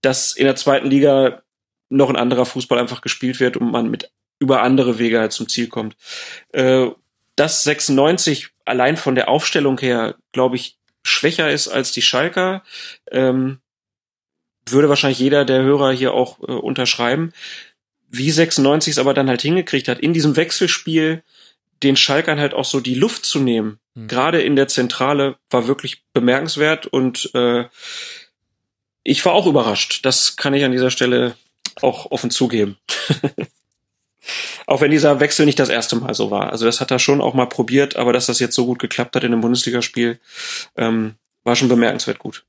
dass 0.00 0.32
in 0.32 0.44
der 0.44 0.56
zweiten 0.56 0.88
Liga 0.88 1.42
noch 1.88 2.08
ein 2.08 2.16
anderer 2.16 2.46
Fußball 2.46 2.78
einfach 2.78 3.00
gespielt 3.00 3.40
wird 3.40 3.56
und 3.56 3.70
man 3.70 3.90
mit 3.90 4.10
über 4.44 4.62
andere 4.62 4.98
Wege 4.98 5.18
halt 5.18 5.32
zum 5.32 5.48
Ziel 5.48 5.68
kommt. 5.68 5.96
Äh, 6.52 6.88
dass 7.36 7.64
96 7.64 8.50
allein 8.64 8.96
von 8.96 9.14
der 9.14 9.28
Aufstellung 9.28 9.78
her, 9.80 10.16
glaube 10.32 10.56
ich, 10.56 10.76
schwächer 11.02 11.50
ist 11.50 11.68
als 11.68 11.92
die 11.92 12.02
Schalker, 12.02 12.62
ähm, 13.10 13.60
würde 14.68 14.88
wahrscheinlich 14.88 15.18
jeder 15.18 15.44
der 15.44 15.62
Hörer 15.62 15.92
hier 15.92 16.14
auch 16.14 16.38
äh, 16.40 16.52
unterschreiben. 16.52 17.32
Wie 18.08 18.30
96 18.30 18.92
es 18.92 18.98
aber 18.98 19.14
dann 19.14 19.28
halt 19.28 19.42
hingekriegt 19.42 19.88
hat, 19.88 19.98
in 19.98 20.12
diesem 20.12 20.36
Wechselspiel 20.36 21.22
den 21.82 21.96
Schalkern 21.96 22.38
halt 22.38 22.54
auch 22.54 22.64
so 22.64 22.80
die 22.80 22.94
Luft 22.94 23.26
zu 23.26 23.40
nehmen, 23.40 23.78
mhm. 23.94 24.08
gerade 24.08 24.40
in 24.42 24.56
der 24.56 24.68
Zentrale, 24.68 25.36
war 25.50 25.66
wirklich 25.66 26.02
bemerkenswert 26.12 26.86
und 26.86 27.30
äh, 27.34 27.64
ich 29.02 29.24
war 29.24 29.32
auch 29.32 29.46
überrascht. 29.46 30.00
Das 30.04 30.36
kann 30.36 30.54
ich 30.54 30.64
an 30.64 30.72
dieser 30.72 30.90
Stelle 30.90 31.36
auch 31.82 32.10
offen 32.10 32.30
zugeben. 32.30 32.78
auch 34.66 34.80
wenn 34.80 34.90
dieser 34.90 35.20
Wechsel 35.20 35.46
nicht 35.46 35.58
das 35.58 35.68
erste 35.68 35.96
Mal 35.96 36.14
so 36.14 36.30
war. 36.30 36.50
Also 36.50 36.64
das 36.64 36.80
hat 36.80 36.90
er 36.90 36.98
schon 36.98 37.20
auch 37.20 37.34
mal 37.34 37.46
probiert, 37.46 37.96
aber 37.96 38.12
dass 38.12 38.26
das 38.26 38.38
jetzt 38.38 38.54
so 38.54 38.66
gut 38.66 38.78
geklappt 38.78 39.14
hat 39.16 39.24
in 39.24 39.32
einem 39.32 39.40
Bundesligaspiel, 39.40 40.18
ähm, 40.76 41.14
war 41.42 41.56
schon 41.56 41.68
bemerkenswert 41.68 42.18
gut. 42.18 42.44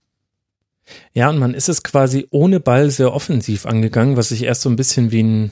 Ja, 1.13 1.29
und 1.29 1.39
man 1.39 1.53
ist 1.53 1.69
es 1.69 1.83
quasi 1.83 2.27
ohne 2.29 2.59
Ball 2.59 2.91
sehr 2.91 3.13
offensiv 3.13 3.65
angegangen, 3.65 4.17
was 4.17 4.29
sich 4.29 4.43
erst 4.43 4.61
so 4.61 4.69
ein 4.69 4.75
bisschen 4.75 5.11
wie 5.11 5.23
ein 5.23 5.51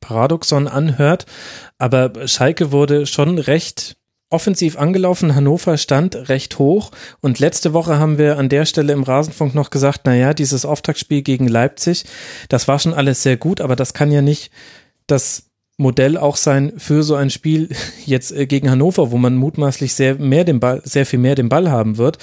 Paradoxon 0.00 0.68
anhört. 0.68 1.26
Aber 1.78 2.26
Schalke 2.26 2.72
wurde 2.72 3.06
schon 3.06 3.38
recht 3.38 3.96
offensiv 4.30 4.78
angelaufen. 4.78 5.34
Hannover 5.34 5.78
stand 5.78 6.28
recht 6.28 6.58
hoch. 6.58 6.90
Und 7.20 7.38
letzte 7.38 7.72
Woche 7.72 7.98
haben 7.98 8.18
wir 8.18 8.38
an 8.38 8.48
der 8.48 8.66
Stelle 8.66 8.92
im 8.92 9.02
Rasenfunk 9.02 9.54
noch 9.54 9.70
gesagt, 9.70 10.02
na 10.04 10.14
ja, 10.14 10.34
dieses 10.34 10.64
Auftaktspiel 10.64 11.22
gegen 11.22 11.48
Leipzig, 11.48 12.04
das 12.48 12.68
war 12.68 12.78
schon 12.78 12.94
alles 12.94 13.22
sehr 13.22 13.36
gut, 13.36 13.60
aber 13.60 13.76
das 13.76 13.94
kann 13.94 14.12
ja 14.12 14.20
nicht 14.22 14.50
das 15.06 15.47
Modell 15.80 16.16
auch 16.16 16.36
sein 16.36 16.72
für 16.76 17.04
so 17.04 17.14
ein 17.14 17.30
Spiel 17.30 17.68
jetzt 18.04 18.32
äh, 18.32 18.46
gegen 18.46 18.68
Hannover, 18.68 19.12
wo 19.12 19.16
man 19.16 19.36
mutmaßlich 19.36 19.94
sehr 19.94 20.16
mehr 20.16 20.44
den 20.44 20.58
Ball, 20.58 20.82
sehr 20.84 21.06
viel 21.06 21.20
mehr 21.20 21.36
den 21.36 21.48
Ball 21.48 21.70
haben 21.70 21.96
wird. 21.98 22.18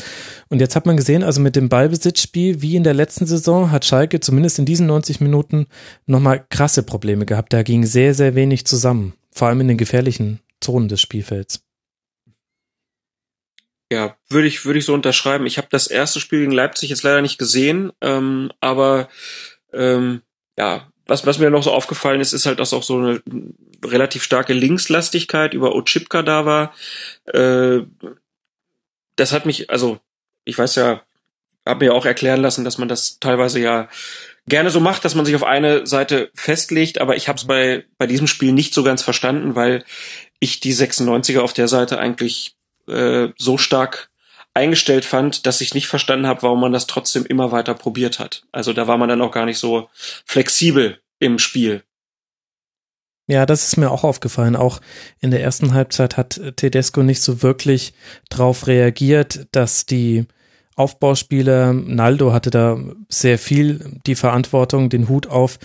Und 0.49 0.59
jetzt 0.59 0.75
hat 0.75 0.85
man 0.85 0.97
gesehen, 0.97 1.23
also 1.23 1.39
mit 1.39 1.55
dem 1.55 1.69
Ballbesitzspiel, 1.69 2.61
wie 2.61 2.75
in 2.75 2.83
der 2.83 2.93
letzten 2.93 3.25
Saison, 3.25 3.71
hat 3.71 3.85
Schalke 3.85 4.19
zumindest 4.19 4.59
in 4.59 4.65
diesen 4.65 4.87
90 4.87 5.21
Minuten 5.21 5.67
nochmal 6.05 6.45
krasse 6.49 6.83
Probleme 6.83 7.25
gehabt. 7.25 7.53
Da 7.53 7.63
ging 7.63 7.85
sehr, 7.85 8.13
sehr 8.13 8.35
wenig 8.35 8.65
zusammen. 8.65 9.13
Vor 9.31 9.47
allem 9.47 9.61
in 9.61 9.69
den 9.69 9.77
gefährlichen 9.77 10.41
Zonen 10.59 10.89
des 10.89 10.99
Spielfelds. 11.01 11.61
Ja, 13.91 14.17
würde 14.29 14.47
ich, 14.47 14.65
würde 14.65 14.79
ich 14.79 14.85
so 14.85 14.93
unterschreiben. 14.93 15.45
Ich 15.45 15.57
habe 15.57 15.67
das 15.71 15.87
erste 15.87 16.19
Spiel 16.19 16.39
gegen 16.39 16.51
Leipzig 16.51 16.89
jetzt 16.89 17.03
leider 17.03 17.21
nicht 17.21 17.37
gesehen, 17.37 17.93
ähm, 18.01 18.51
aber 18.59 19.07
ähm, 19.71 20.23
ja, 20.57 20.91
was, 21.07 21.25
was 21.25 21.39
mir 21.39 21.49
noch 21.49 21.63
so 21.63 21.71
aufgefallen 21.71 22.21
ist, 22.21 22.33
ist 22.33 22.45
halt, 22.45 22.59
dass 22.59 22.73
auch 22.73 22.83
so 22.83 22.97
eine 22.97 23.21
relativ 23.83 24.23
starke 24.23 24.53
Linkslastigkeit 24.53 25.53
über 25.53 25.75
Ochipka 25.75 26.21
da 26.21 26.45
war. 26.45 26.73
Äh, 27.25 27.81
das 29.15 29.31
hat 29.31 29.45
mich, 29.45 29.69
also 29.69 29.99
ich 30.43 30.57
weiß 30.57 30.75
ja, 30.75 31.03
habe 31.65 31.85
mir 31.85 31.93
auch 31.93 32.05
erklären 32.05 32.41
lassen, 32.41 32.63
dass 32.63 32.77
man 32.77 32.87
das 32.87 33.19
teilweise 33.19 33.59
ja 33.59 33.87
gerne 34.47 34.69
so 34.69 34.79
macht, 34.79 35.05
dass 35.05 35.15
man 35.15 35.25
sich 35.25 35.35
auf 35.35 35.43
eine 35.43 35.87
Seite 35.87 36.29
festlegt, 36.35 37.01
aber 37.01 37.15
ich 37.15 37.27
habe 37.27 37.37
es 37.37 37.45
bei, 37.45 37.85
bei 37.97 38.07
diesem 38.07 38.27
Spiel 38.27 38.51
nicht 38.51 38.73
so 38.73 38.83
ganz 38.83 39.01
verstanden, 39.01 39.55
weil 39.55 39.83
ich 40.39 40.59
die 40.59 40.73
96er 40.73 41.39
auf 41.39 41.53
der 41.53 41.67
Seite 41.67 41.97
eigentlich 41.97 42.55
äh, 42.87 43.29
so 43.37 43.57
stark 43.57 44.09
eingestellt 44.55 45.05
fand, 45.05 45.45
dass 45.45 45.61
ich 45.61 45.73
nicht 45.73 45.87
verstanden 45.87 46.27
habe, 46.27 46.41
warum 46.41 46.61
man 46.61 46.71
das 46.71 46.87
trotzdem 46.87 47.25
immer 47.25 47.51
weiter 47.51 47.73
probiert 47.75 48.19
hat. 48.19 48.43
Also 48.51 48.73
da 48.73 48.87
war 48.87 48.97
man 48.97 49.09
dann 49.09 49.21
auch 49.21 49.31
gar 49.31 49.45
nicht 49.45 49.59
so 49.59 49.89
flexibel 50.25 50.99
im 51.19 51.37
Spiel. 51.39 51.83
Ja, 53.27 53.45
das 53.45 53.67
ist 53.67 53.77
mir 53.77 53.91
auch 53.91 54.03
aufgefallen. 54.03 54.55
Auch 54.55 54.81
in 55.19 55.31
der 55.31 55.41
ersten 55.41 55.73
Halbzeit 55.73 56.15
hat 56.15 56.39
Tedesco 56.57 57.01
nicht 57.01 57.21
so 57.21 57.41
wirklich 57.41 57.93
drauf 58.29 58.67
reagiert, 58.67 59.47
dass 59.51 59.85
die 59.85 60.25
Aufbauspieler, 60.77 61.71
Naldo 61.71 62.33
hatte 62.33 62.49
da 62.49 62.77
sehr 63.07 63.39
viel 63.39 63.99
die 64.05 64.15
Verantwortung, 64.15 64.89
den 64.89 65.07
Hut 65.07 65.27
auf. 65.27 65.57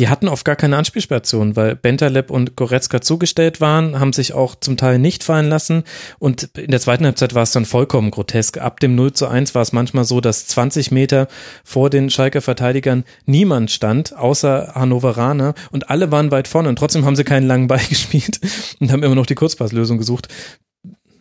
Die 0.00 0.08
hatten 0.08 0.26
oft 0.26 0.44
gar 0.44 0.56
keine 0.56 0.76
Anspielstation, 0.76 1.54
weil 1.54 1.76
Bentaleb 1.76 2.32
und 2.32 2.56
Goretzka 2.56 3.00
zugestellt 3.00 3.60
waren, 3.60 4.00
haben 4.00 4.12
sich 4.12 4.32
auch 4.32 4.56
zum 4.56 4.76
Teil 4.76 4.98
nicht 4.98 5.22
fallen 5.22 5.48
lassen. 5.48 5.84
Und 6.18 6.50
in 6.58 6.72
der 6.72 6.80
zweiten 6.80 7.04
Halbzeit 7.04 7.34
war 7.34 7.44
es 7.44 7.52
dann 7.52 7.64
vollkommen 7.64 8.10
grotesk. 8.10 8.58
Ab 8.58 8.80
dem 8.80 8.96
0 8.96 9.12
zu 9.12 9.28
1 9.28 9.54
war 9.54 9.62
es 9.62 9.72
manchmal 9.72 10.04
so, 10.04 10.20
dass 10.20 10.48
20 10.48 10.90
Meter 10.90 11.28
vor 11.62 11.88
den 11.88 12.10
Schalker 12.10 12.42
Verteidigern 12.42 13.04
niemand 13.24 13.70
stand, 13.70 14.16
außer 14.16 14.72
Hannoveraner. 14.74 15.54
Und 15.70 15.90
alle 15.90 16.10
waren 16.10 16.32
weit 16.32 16.48
vorne 16.48 16.68
und 16.68 16.76
trotzdem 16.76 17.04
haben 17.04 17.16
sie 17.16 17.24
keinen 17.24 17.46
langen 17.46 17.68
Ball 17.68 17.80
gespielt 17.88 18.40
und 18.80 18.90
haben 18.90 19.04
immer 19.04 19.14
noch 19.14 19.26
die 19.26 19.36
Kurzpasslösung 19.36 19.96
gesucht 19.96 20.26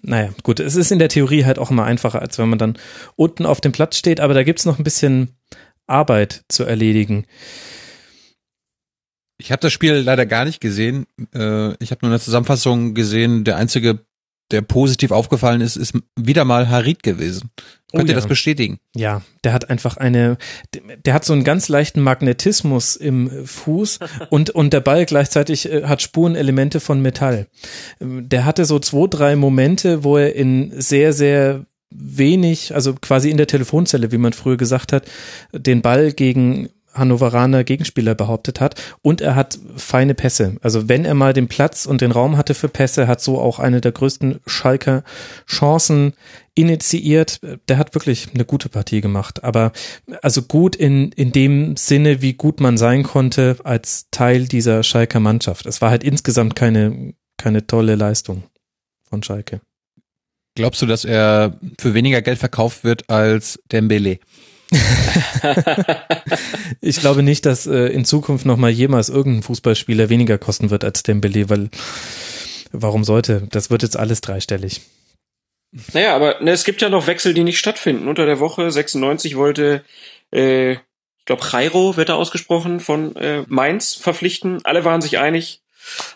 naja, 0.08 0.30
gut, 0.44 0.60
es 0.60 0.76
ist 0.76 0.92
in 0.92 1.00
der 1.00 1.10
Theorie 1.10 1.46
halt 1.46 1.60
auch 1.60 1.72
immer 1.72 1.84
einfacher, 1.84 2.22
als 2.22 2.38
wenn 2.38 2.50
man 2.50 2.60
dann 2.60 2.78
unten 3.16 3.46
auf 3.46 3.62
dem 3.62 3.72
Platz 3.72 3.98
steht, 3.98 4.20
aber 4.20 4.34
da 4.34 4.44
gibt's 4.44 4.66
noch 4.66 4.78
ein 4.78 4.84
bisschen 4.84 5.32
Arbeit 5.88 6.44
zu 6.50 6.64
erledigen. 6.64 7.26
Ich 9.38 9.52
habe 9.52 9.60
das 9.60 9.74
Spiel 9.74 9.96
leider 9.96 10.26
gar 10.26 10.46
nicht 10.46 10.62
gesehen. 10.62 11.08
Äh, 11.34 11.74
ich 11.84 11.92
habe 11.92 12.00
nur 12.02 12.12
eine 12.12 12.20
Zusammenfassung 12.20 12.94
gesehen. 12.94 13.44
Der 13.44 13.58
einzige 13.58 14.00
der 14.52 14.62
positiv 14.62 15.12
aufgefallen 15.12 15.62
ist, 15.62 15.76
ist 15.76 15.98
wieder 16.16 16.46
mal 16.46 16.70
Harit 16.70 17.04
gewesen. 17.04 17.50
Könnt 17.96 18.10
oh, 18.10 18.12
ihr 18.12 18.16
ja. 18.16 18.20
das 18.20 18.28
bestätigen? 18.28 18.80
Ja, 18.96 19.22
der 19.44 19.54
hat 19.54 19.70
einfach 19.70 19.98
eine, 19.98 20.38
der 21.06 21.14
hat 21.14 21.24
so 21.24 21.34
einen 21.34 21.44
ganz 21.44 21.70
leichten 21.70 22.02
Magnetismus 22.02 22.96
im 22.96 23.30
Fuß 23.46 24.00
und, 24.30 24.50
und 24.50 24.74
der 24.74 24.82
Ball 24.82 25.06
gleichzeitig 25.06 25.72
äh, 25.72 25.84
hat 25.84 26.02
Spurenelemente 26.02 26.80
von 26.80 27.02
Metall. 27.02 27.48
Der 28.00 28.46
hatte 28.46 28.66
so 28.66 28.80
zwei, 28.80 29.08
drei 29.08 29.36
Momente, 29.36 30.04
wo 30.04 30.18
er 30.18 30.36
in 30.36 30.72
sehr, 30.76 31.14
sehr 31.14 31.66
wenig, 31.90 32.76
also 32.76 32.94
quasi 32.94 33.30
in 33.30 33.38
der 33.38 33.48
Telefonzelle, 33.48 34.12
wie 34.12 34.18
man 34.18 34.34
früher 34.34 34.58
gesagt 34.58 34.92
hat, 34.92 35.06
den 35.54 35.82
Ball 35.82 36.12
gegen 36.12 36.70
Hannoveraner 36.94 37.64
Gegenspieler 37.64 38.16
behauptet 38.16 38.60
hat. 38.62 38.82
Und 39.02 39.22
er 39.22 39.36
hat 39.36 39.60
feine 39.76 40.16
Pässe. 40.16 40.56
Also 40.62 40.90
wenn 40.90 41.06
er 41.06 41.14
mal 41.14 41.34
den 41.34 41.48
Platz 41.48 41.86
und 41.86 42.02
den 42.02 42.12
Raum 42.12 42.38
hatte 42.38 42.54
für 42.54 42.70
Pässe, 42.70 43.08
hat 43.08 43.22
so 43.22 43.40
auch 43.40 43.60
eine 43.60 43.82
der 43.82 43.92
größten 43.92 44.40
Schalker 44.48 45.04
Chancen 45.48 46.14
initiiert. 46.56 47.42
Der 47.68 47.78
hat 47.78 47.94
wirklich 47.94 48.30
eine 48.34 48.46
gute 48.46 48.70
Partie 48.70 49.02
gemacht. 49.02 49.44
Aber 49.44 49.72
also 50.22 50.42
gut 50.42 50.76
in, 50.76 51.12
in 51.12 51.32
dem 51.32 51.76
Sinne, 51.78 52.22
wie 52.22 52.34
gut 52.34 52.60
man 52.60 52.78
sein 52.78 53.04
konnte 53.04 53.58
als 53.64 54.08
Teil 54.10 54.48
dieser 54.48 54.82
Schalker 54.82 55.20
Mannschaft. 55.20 55.66
Es 55.66 55.82
war 55.82 55.92
halt 55.92 56.04
insgesamt 56.04 56.56
keine, 56.56 57.14
keine 57.38 57.68
tolle 57.68 57.96
Leistung 57.96 58.44
von 59.08 59.22
Schalke. 59.22 59.62
Glaubst 60.56 60.82
du, 60.82 60.86
dass 60.86 61.04
er 61.04 61.60
für 61.80 61.94
weniger 61.94 62.22
Geld 62.22 62.40
verkauft 62.40 62.86
wird 62.86 63.10
als 63.10 63.60
Dembele? 63.72 64.20
ich 66.82 67.00
glaube 67.00 67.24
nicht, 67.24 67.46
dass 67.46 67.68
äh, 67.68 67.88
in 67.88 68.06
Zukunft 68.06 68.46
noch 68.46 68.58
mal 68.58 68.72
jemals 68.72 69.10
irgendein 69.10 69.44
Fußballspieler 69.44 70.10
weniger 70.10 70.38
kosten 70.38 70.70
wird 70.70 70.84
als 70.86 71.04
Dembele, 71.04 71.50
weil 71.50 71.70
warum 72.72 73.04
sollte? 73.04 73.48
Das 73.52 73.70
wird 73.70 73.84
jetzt 73.84 73.98
alles 73.98 74.22
dreistellig. 74.22 74.82
Naja, 75.94 76.16
aber 76.16 76.42
ne, 76.42 76.52
es 76.52 76.64
gibt 76.64 76.82
ja 76.82 76.90
noch 76.90 77.08
Wechsel, 77.08 77.34
die 77.34 77.44
nicht 77.44 77.60
stattfinden. 77.60 78.08
Unter 78.08 78.26
der 78.26 78.40
Woche 78.40 78.72
96 78.72 79.36
wollte, 79.36 79.84
äh, 80.32 80.74
ich 80.74 81.26
glaube, 81.26 81.44
Jairo 81.52 81.98
wird 81.98 82.10
da 82.10 82.16
ausgesprochen, 82.16 82.80
von 82.80 83.16
äh, 83.16 83.44
Mainz 83.48 83.96
verpflichten. 83.96 84.64
Alle 84.64 84.86
waren 84.86 85.02
sich 85.02 85.20
einig. 85.20 85.62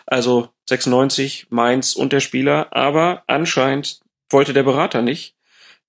Also 0.06 0.50
96, 0.68 1.48
Mainz 1.50 1.94
und 1.96 2.14
der 2.14 2.22
Spieler. 2.22 2.68
Aber 2.72 3.24
anscheinend 3.28 4.00
wollte 4.30 4.54
der 4.54 4.64
Berater 4.64 5.02
nicht. 5.02 5.36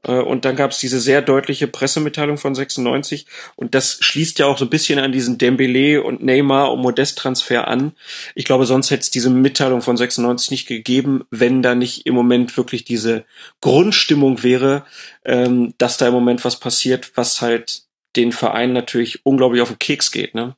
Äh, 0.02 0.20
und 0.20 0.44
dann 0.44 0.56
gab 0.56 0.70
es 0.70 0.78
diese 0.78 1.00
sehr 1.00 1.22
deutliche 1.22 1.66
Pressemitteilung 1.66 2.38
von 2.38 2.54
96 2.54 3.26
und 3.56 3.74
das 3.74 3.98
schließt 4.00 4.38
ja 4.38 4.46
auch 4.46 4.58
so 4.58 4.64
ein 4.64 4.70
bisschen 4.70 4.98
an 4.98 5.12
diesen 5.12 5.38
Dembele 5.38 6.02
und 6.02 6.22
Neymar 6.22 6.72
und 6.72 6.80
Modest-Transfer 6.80 7.68
an. 7.68 7.92
Ich 8.34 8.44
glaube, 8.44 8.66
sonst 8.66 8.90
hätte 8.90 9.02
es 9.02 9.10
diese 9.10 9.30
Mitteilung 9.30 9.82
von 9.82 9.96
96 9.96 10.50
nicht 10.50 10.66
gegeben, 10.66 11.24
wenn 11.30 11.62
da 11.62 11.74
nicht 11.74 12.06
im 12.06 12.14
Moment 12.14 12.56
wirklich 12.56 12.84
diese 12.84 13.24
Grundstimmung 13.60 14.42
wäre, 14.42 14.84
ähm, 15.24 15.74
dass 15.78 15.98
da 15.98 16.08
im 16.08 16.14
Moment 16.14 16.44
was 16.44 16.58
passiert, 16.58 17.12
was 17.16 17.40
halt 17.40 17.82
den 18.16 18.32
Verein 18.32 18.72
natürlich 18.72 19.24
unglaublich 19.24 19.62
auf 19.62 19.68
den 19.68 19.78
Keks 19.78 20.10
geht. 20.10 20.34
Ne? 20.34 20.56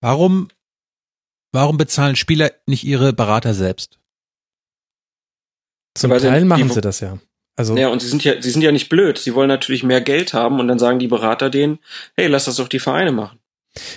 Warum, 0.00 0.48
warum 1.52 1.76
bezahlen 1.76 2.16
Spieler 2.16 2.50
nicht 2.66 2.84
ihre 2.84 3.12
Berater 3.12 3.54
selbst? 3.54 3.98
Zum 5.94 6.10
Teil 6.10 6.44
machen 6.44 6.70
sie 6.70 6.80
das 6.80 7.00
ja. 7.00 7.18
Also 7.56 7.76
ja, 7.76 7.88
und 7.88 8.00
sie 8.00 8.08
sind 8.08 8.24
ja, 8.24 8.40
sie 8.40 8.50
sind 8.50 8.62
ja 8.62 8.72
nicht 8.72 8.88
blöd. 8.88 9.18
Sie 9.18 9.34
wollen 9.34 9.48
natürlich 9.48 9.82
mehr 9.82 10.00
Geld 10.00 10.32
haben 10.32 10.58
und 10.60 10.68
dann 10.68 10.78
sagen 10.78 10.98
die 10.98 11.08
Berater 11.08 11.50
denen, 11.50 11.78
hey, 12.16 12.26
lass 12.26 12.46
das 12.46 12.56
doch 12.56 12.68
die 12.68 12.78
Vereine 12.78 13.12
machen. 13.12 13.38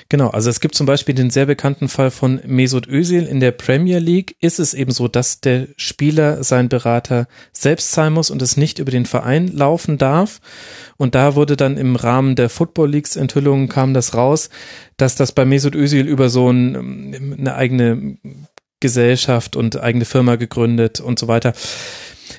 Genau, 0.08 0.30
also 0.30 0.50
es 0.50 0.62
gibt 0.62 0.76
zum 0.76 0.86
Beispiel 0.86 1.16
den 1.16 1.30
sehr 1.30 1.46
bekannten 1.46 1.90
Fall 1.90 2.10
von 2.10 2.40
Mesut 2.46 2.88
Özil 2.88 3.26
in 3.26 3.42
der 3.42 3.52
Premier 3.52 4.00
League. 4.00 4.38
Ist 4.40 4.58
es 4.60 4.74
eben 4.74 4.92
so, 4.92 5.10
dass 5.10 5.42
der 5.42 5.68
Spieler 5.76 6.46
sein 6.46 6.70
Berater 6.70 7.28
selbst 7.52 7.92
zahlen 7.92 8.14
muss 8.14 8.30
und 8.30 8.42
es 8.42 8.56
nicht 8.56 8.80
über 8.80 8.92
den 8.92 9.06
Verein 9.06 9.50
laufen 9.50 9.98
darf. 9.98 10.40
Und 10.96 11.14
da 11.14 11.36
wurde 11.36 11.58
dann 11.58 11.78
im 11.78 11.98
Rahmen 11.98 12.36
der 12.38 12.50
Football 12.50 12.92
Leagues 12.92 13.18
Enthüllungen 13.18 13.68
kam 13.68 13.94
das 13.94 14.14
raus, 14.14 14.50
dass 14.96 15.16
das 15.16 15.34
bei 15.34 15.44
Mesut 15.44 15.76
Özil 15.76 16.08
über 16.08 16.30
so 16.30 16.50
ein, 16.50 17.36
eine 17.38 17.56
eigene 17.56 18.18
Gesellschaft 18.80 19.58
und 19.58 19.82
eigene 19.82 20.06
Firma 20.06 20.38
gegründet 20.38 21.02
und 21.02 21.20
so 21.20 21.28
weiter. 21.28 21.54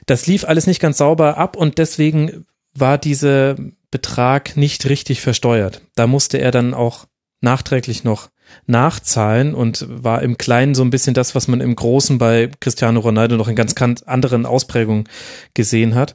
Das 0.07 0.27
lief 0.27 0.45
alles 0.45 0.67
nicht 0.67 0.81
ganz 0.81 0.99
sauber 0.99 1.37
ab 1.37 1.57
und 1.57 1.79
deswegen 1.79 2.47
war 2.75 2.99
dieser 2.99 3.57
Betrag 3.91 4.57
nicht 4.57 4.89
richtig 4.89 5.21
versteuert. 5.21 5.83
Da 5.95 6.07
musste 6.07 6.39
er 6.39 6.51
dann 6.51 6.75
auch 6.75 7.07
nachträglich 7.41 8.05
noch 8.05 8.31
nachzahlen 8.67 9.55
und 9.55 9.87
war 9.89 10.23
im 10.23 10.39
Kleinen 10.39 10.75
so 10.75 10.83
ein 10.83 10.91
bisschen 10.91 11.15
das, 11.15 11.35
was 11.35 11.49
man 11.49 11.61
im 11.61 11.75
Großen 11.75 12.19
bei 12.19 12.51
Cristiano 12.61 13.01
Ronaldo 13.01 13.37
noch 13.37 13.49
in 13.49 13.57
ganz 13.57 13.75
anderen 14.05 14.47
Ausprägungen 14.47 15.09
gesehen 15.55 15.95
hat. 15.95 16.15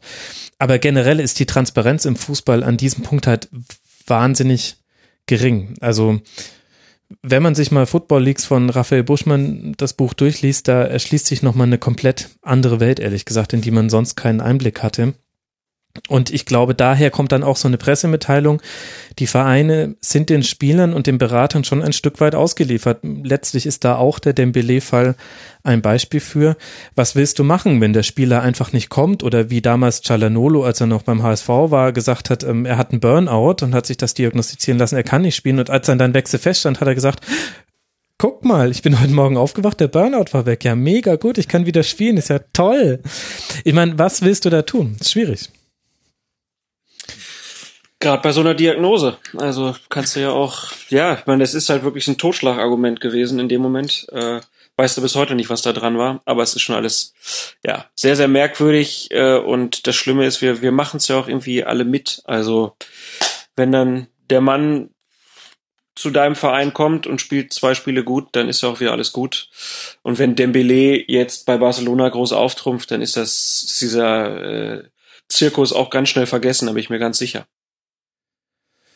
Aber 0.57 0.80
generell 0.80 1.19
ist 1.19 1.39
die 1.39 1.45
Transparenz 1.45 2.05
im 2.05 2.15
Fußball 2.15 2.63
an 2.63 2.77
diesem 2.77 3.03
Punkt 3.03 3.27
halt 3.27 3.49
wahnsinnig 4.07 4.77
gering. 5.26 5.76
Also 5.81 6.22
wenn 7.21 7.43
man 7.43 7.55
sich 7.55 7.71
mal 7.71 7.85
Football 7.85 8.23
Leagues 8.23 8.45
von 8.45 8.69
Raphael 8.69 9.03
Buschmann 9.03 9.73
das 9.77 9.93
Buch 9.93 10.13
durchliest, 10.13 10.67
da 10.67 10.83
erschließt 10.83 11.25
sich 11.25 11.43
nochmal 11.43 11.67
eine 11.67 11.77
komplett 11.77 12.29
andere 12.41 12.79
Welt, 12.79 12.99
ehrlich 12.99 13.25
gesagt, 13.25 13.53
in 13.53 13.61
die 13.61 13.71
man 13.71 13.89
sonst 13.89 14.15
keinen 14.15 14.41
Einblick 14.41 14.83
hatte. 14.83 15.13
Und 16.07 16.31
ich 16.34 16.45
glaube, 16.45 16.73
daher 16.73 17.11
kommt 17.11 17.31
dann 17.31 17.43
auch 17.43 17.57
so 17.57 17.68
eine 17.68 17.77
Pressemitteilung. 17.77 18.61
Die 19.19 19.27
Vereine 19.27 19.95
sind 19.99 20.30
den 20.30 20.43
Spielern 20.43 20.93
und 20.93 21.07
den 21.07 21.18
Beratern 21.18 21.63
schon 21.63 21.81
ein 21.81 21.93
Stück 21.93 22.22
weit 22.22 22.34
ausgeliefert. 22.34 22.99
Letztlich 23.03 23.65
ist 23.65 23.84
da 23.84 23.95
auch 23.97 24.19
der 24.19 24.34
Dembele-Fall 24.34 25.15
ein 25.63 25.81
Beispiel 25.81 26.19
für. 26.19 26.55
Was 26.95 27.15
willst 27.15 27.39
du 27.39 27.43
machen, 27.43 27.81
wenn 27.81 27.93
der 27.93 28.03
Spieler 28.03 28.41
einfach 28.41 28.72
nicht 28.72 28.89
kommt? 28.89 29.23
Oder 29.23 29.49
wie 29.49 29.61
damals 29.61 30.01
Cialanolo, 30.01 30.63
als 30.63 30.81
er 30.81 30.88
noch 30.88 31.03
beim 31.03 31.23
HSV 31.23 31.47
war, 31.47 31.91
gesagt 31.91 32.30
hat, 32.30 32.43
ähm, 32.43 32.65
er 32.65 32.77
hat 32.77 32.91
einen 32.91 33.01
Burnout 33.01 33.57
und 33.61 33.73
hat 33.73 33.85
sich 33.85 33.97
das 33.97 34.13
diagnostizieren 34.13 34.80
lassen, 34.80 34.95
er 34.95 35.03
kann 35.03 35.22
nicht 35.22 35.35
spielen. 35.35 35.59
Und 35.59 35.69
als 35.69 35.88
dann 35.88 35.99
dein 35.99 36.13
Wechsel 36.13 36.39
feststand, 36.39 36.80
hat 36.80 36.88
er 36.88 36.95
gesagt, 36.95 37.26
guck 38.18 38.45
mal, 38.45 38.72
ich 38.72 38.81
bin 38.81 39.01
heute 39.01 39.13
Morgen 39.13 39.35
aufgewacht, 39.35 39.80
der 39.80 39.88
Burnout 39.88 40.31
war 40.31 40.45
weg. 40.45 40.63
Ja, 40.63 40.76
mega 40.76 41.15
gut, 41.15 41.38
ich 41.38 41.47
kann 41.47 41.65
wieder 41.65 41.84
spielen, 41.84 42.18
ist 42.18 42.30
ja 42.30 42.39
toll. 42.53 42.99
Ich 43.63 43.73
meine, 43.73 43.99
was 43.99 44.22
willst 44.22 44.45
du 44.45 44.49
da 44.49 44.61
tun? 44.61 44.95
Ist 44.99 45.11
schwierig. 45.11 45.49
Gerade 48.01 48.23
bei 48.23 48.31
so 48.31 48.41
einer 48.41 48.55
Diagnose. 48.55 49.17
Also 49.37 49.75
kannst 49.89 50.15
du 50.15 50.21
ja 50.21 50.31
auch, 50.31 50.71
ja, 50.89 51.13
ich 51.13 51.27
meine, 51.27 51.43
es 51.43 51.53
ist 51.53 51.69
halt 51.69 51.83
wirklich 51.83 52.07
ein 52.07 52.17
Totschlagargument 52.17 52.99
gewesen 52.99 53.37
in 53.39 53.47
dem 53.47 53.61
Moment. 53.61 54.07
Äh, 54.11 54.41
weißt 54.75 54.97
du 54.97 55.03
bis 55.03 55.15
heute 55.15 55.35
nicht, 55.35 55.51
was 55.51 55.61
da 55.61 55.71
dran 55.71 55.99
war, 55.99 56.19
aber 56.25 56.41
es 56.41 56.55
ist 56.55 56.63
schon 56.63 56.75
alles, 56.75 57.13
ja, 57.63 57.85
sehr, 57.95 58.15
sehr 58.15 58.27
merkwürdig. 58.27 59.09
Äh, 59.11 59.37
und 59.37 59.85
das 59.85 59.95
Schlimme 59.95 60.25
ist, 60.25 60.41
wir, 60.41 60.63
wir 60.63 60.71
machen 60.71 60.97
es 60.97 61.07
ja 61.09 61.19
auch 61.19 61.27
irgendwie 61.27 61.63
alle 61.63 61.85
mit. 61.85 62.23
Also 62.25 62.75
wenn 63.55 63.71
dann 63.71 64.07
der 64.31 64.41
Mann 64.41 64.89
zu 65.93 66.09
deinem 66.09 66.35
Verein 66.35 66.73
kommt 66.73 67.05
und 67.05 67.21
spielt 67.21 67.53
zwei 67.53 67.75
Spiele 67.75 68.03
gut, 68.03 68.29
dann 68.31 68.49
ist 68.49 68.63
ja 68.63 68.69
auch 68.69 68.79
wieder 68.79 68.93
alles 68.93 69.13
gut. 69.13 69.47
Und 70.01 70.17
wenn 70.17 70.35
Dembele 70.35 71.03
jetzt 71.07 71.45
bei 71.45 71.57
Barcelona 71.57 72.09
groß 72.09 72.33
auftrumpft, 72.33 72.89
dann 72.89 73.03
ist 73.03 73.15
das 73.15 73.77
dieser 73.79 74.41
äh, 74.41 74.83
Zirkus 75.29 75.71
auch 75.71 75.91
ganz 75.91 76.09
schnell 76.09 76.25
vergessen, 76.25 76.65
da 76.65 76.71
bin 76.71 76.81
ich 76.81 76.89
mir 76.89 76.97
ganz 76.97 77.19
sicher. 77.19 77.45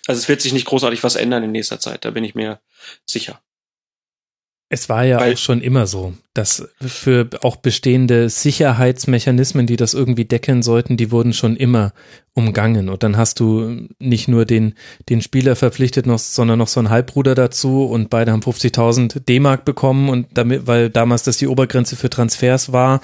Also 0.07 0.19
es 0.19 0.29
wird 0.29 0.41
sich 0.41 0.53
nicht 0.53 0.65
großartig 0.65 1.03
was 1.03 1.15
ändern 1.15 1.43
in 1.43 1.51
nächster 1.51 1.79
Zeit, 1.79 2.05
da 2.05 2.11
bin 2.11 2.23
ich 2.23 2.35
mir 2.35 2.59
sicher. 3.05 3.41
Es 4.67 4.89
war 4.89 5.03
ja 5.03 5.19
Weil, 5.19 5.33
auch 5.33 5.37
schon 5.37 5.61
immer 5.61 5.85
so, 5.85 6.13
dass 6.33 6.67
für 6.81 7.29
auch 7.43 7.55
bestehende 7.57 8.29
Sicherheitsmechanismen, 8.29 9.67
die 9.67 9.75
das 9.75 9.93
irgendwie 9.93 10.25
deckeln 10.25 10.63
sollten, 10.63 10.97
die 10.97 11.11
wurden 11.11 11.33
schon 11.33 11.55
immer 11.55 11.93
umgangen. 12.33 12.89
Und 12.89 13.03
dann 13.03 13.15
hast 13.15 13.39
du 13.39 13.87
nicht 13.99 14.27
nur 14.27 14.45
den, 14.45 14.73
den 15.07 15.21
Spieler 15.21 15.55
verpflichtet, 15.55 16.07
noch, 16.07 16.17
sondern 16.17 16.57
noch 16.57 16.67
so 16.67 16.79
einen 16.79 16.89
Halbbruder 16.89 17.35
dazu 17.35 17.85
und 17.85 18.09
beide 18.09 18.31
haben 18.31 18.41
50.000 18.41 19.19
D-Mark 19.19 19.65
bekommen 19.65 20.09
und 20.09 20.29
damit, 20.33 20.65
weil 20.65 20.89
damals 20.89 21.21
das 21.21 21.37
die 21.37 21.47
Obergrenze 21.47 21.95
für 21.95 22.09
Transfers 22.09 22.71
war. 22.71 23.01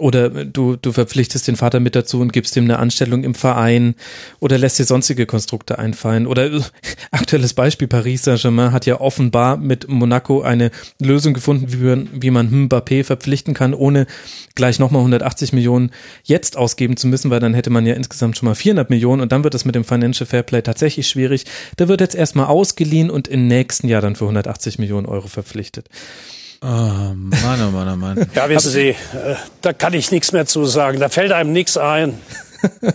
Oder 0.00 0.30
du, 0.30 0.76
du 0.76 0.92
verpflichtest 0.92 1.48
den 1.48 1.56
Vater 1.56 1.80
mit 1.80 1.96
dazu 1.96 2.20
und 2.20 2.32
gibst 2.32 2.56
ihm 2.56 2.64
eine 2.64 2.78
Anstellung 2.78 3.24
im 3.24 3.34
Verein 3.34 3.96
oder 4.38 4.56
lässt 4.56 4.78
dir 4.78 4.84
sonstige 4.84 5.26
Konstrukte 5.26 5.80
einfallen. 5.80 6.28
Oder 6.28 6.52
äh, 6.52 6.60
aktuelles 7.10 7.52
Beispiel, 7.52 7.88
Paris 7.88 8.22
Saint-Germain 8.22 8.70
hat 8.70 8.86
ja 8.86 9.00
offenbar 9.00 9.56
mit 9.56 9.88
Monaco 9.88 10.40
eine 10.42 10.70
Lösung 11.00 11.34
gefunden, 11.34 11.72
wie 11.72 11.84
man, 11.84 12.08
wie 12.12 12.30
man 12.30 12.68
Mbappé 12.68 13.02
verpflichten 13.02 13.54
kann, 13.54 13.74
ohne 13.74 14.06
gleich 14.54 14.78
nochmal 14.78 15.00
180 15.00 15.52
Millionen 15.52 15.90
jetzt 16.22 16.56
ausgeben 16.56 16.96
zu 16.96 17.08
müssen, 17.08 17.30
weil 17.30 17.40
dann 17.40 17.54
hätte 17.54 17.70
man 17.70 17.84
ja 17.84 17.94
insgesamt 17.94 18.38
schon 18.38 18.48
mal 18.48 18.54
400 18.54 18.90
Millionen 18.90 19.20
und 19.20 19.32
dann 19.32 19.42
wird 19.42 19.56
es 19.56 19.64
mit 19.64 19.74
dem 19.74 19.84
Financial 19.84 20.26
Fairplay 20.26 20.62
tatsächlich 20.62 21.08
schwierig. 21.08 21.44
Da 21.76 21.88
wird 21.88 22.00
jetzt 22.00 22.14
erstmal 22.14 22.46
ausgeliehen 22.46 23.10
und 23.10 23.26
im 23.26 23.48
nächsten 23.48 23.88
Jahr 23.88 24.00
dann 24.00 24.14
für 24.14 24.24
180 24.26 24.78
Millionen 24.78 25.06
Euro 25.06 25.26
verpflichtet. 25.26 25.88
Oh, 26.60 26.66
Mann, 26.66 27.60
oh 27.62 27.70
Mann, 27.70 27.88
oh 27.88 27.96
Mann. 27.96 28.26
Ja, 28.34 28.48
wissen 28.48 28.70
Sie, 28.70 28.88
äh, 28.88 28.96
da 29.62 29.72
kann 29.72 29.92
ich 29.92 30.10
nichts 30.10 30.32
mehr 30.32 30.46
zu 30.46 30.64
sagen. 30.64 30.98
Da 30.98 31.08
fällt 31.08 31.32
einem 31.32 31.52
nichts 31.52 31.76
ein. 31.76 32.18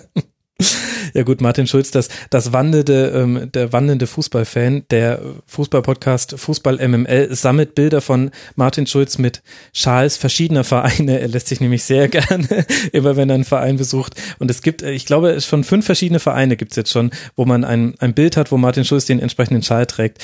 Ja 1.16 1.22
gut, 1.22 1.42
Martin 1.42 1.68
Schulz, 1.68 1.92
das, 1.92 2.10
das 2.32 2.54
wandelnde, 2.54 3.10
ähm, 3.16 3.52
der 3.52 3.72
wandelnde 3.72 4.08
Fußballfan, 4.08 4.86
der 4.90 5.22
Fußballpodcast 5.46 6.40
Fußball 6.40 6.88
MML 6.88 7.36
sammelt 7.36 7.76
Bilder 7.76 8.02
von 8.02 8.32
Martin 8.56 8.88
Schulz 8.88 9.20
mit 9.20 9.44
Schals 9.74 10.18
verschiedener 10.18 10.64
Vereine. 10.64 11.20
Er 11.20 11.28
lässt 11.28 11.50
sich 11.50 11.62
nämlich 11.62 11.84
sehr 11.84 12.08
gerne, 12.10 12.66
immer 12.94 13.16
wenn 13.16 13.30
er 13.30 13.36
einen 13.36 13.44
Verein 13.44 13.78
besucht. 13.78 14.16
Und 14.40 14.50
es 14.50 14.64
gibt, 14.64 14.82
ich 14.82 15.06
glaube, 15.06 15.40
schon 15.42 15.64
fünf 15.64 15.86
verschiedene 15.86 16.20
Vereine 16.20 16.58
gibt's 16.58 16.76
jetzt 16.76 16.92
schon, 16.92 17.12
wo 17.36 17.46
man 17.46 17.64
ein, 17.64 17.94
ein 18.00 18.16
Bild 18.16 18.36
hat, 18.36 18.52
wo 18.52 18.58
Martin 18.58 18.86
Schulz 18.86 19.06
den 19.06 19.20
entsprechenden 19.20 19.62
Schal 19.62 19.86
trägt. 19.86 20.18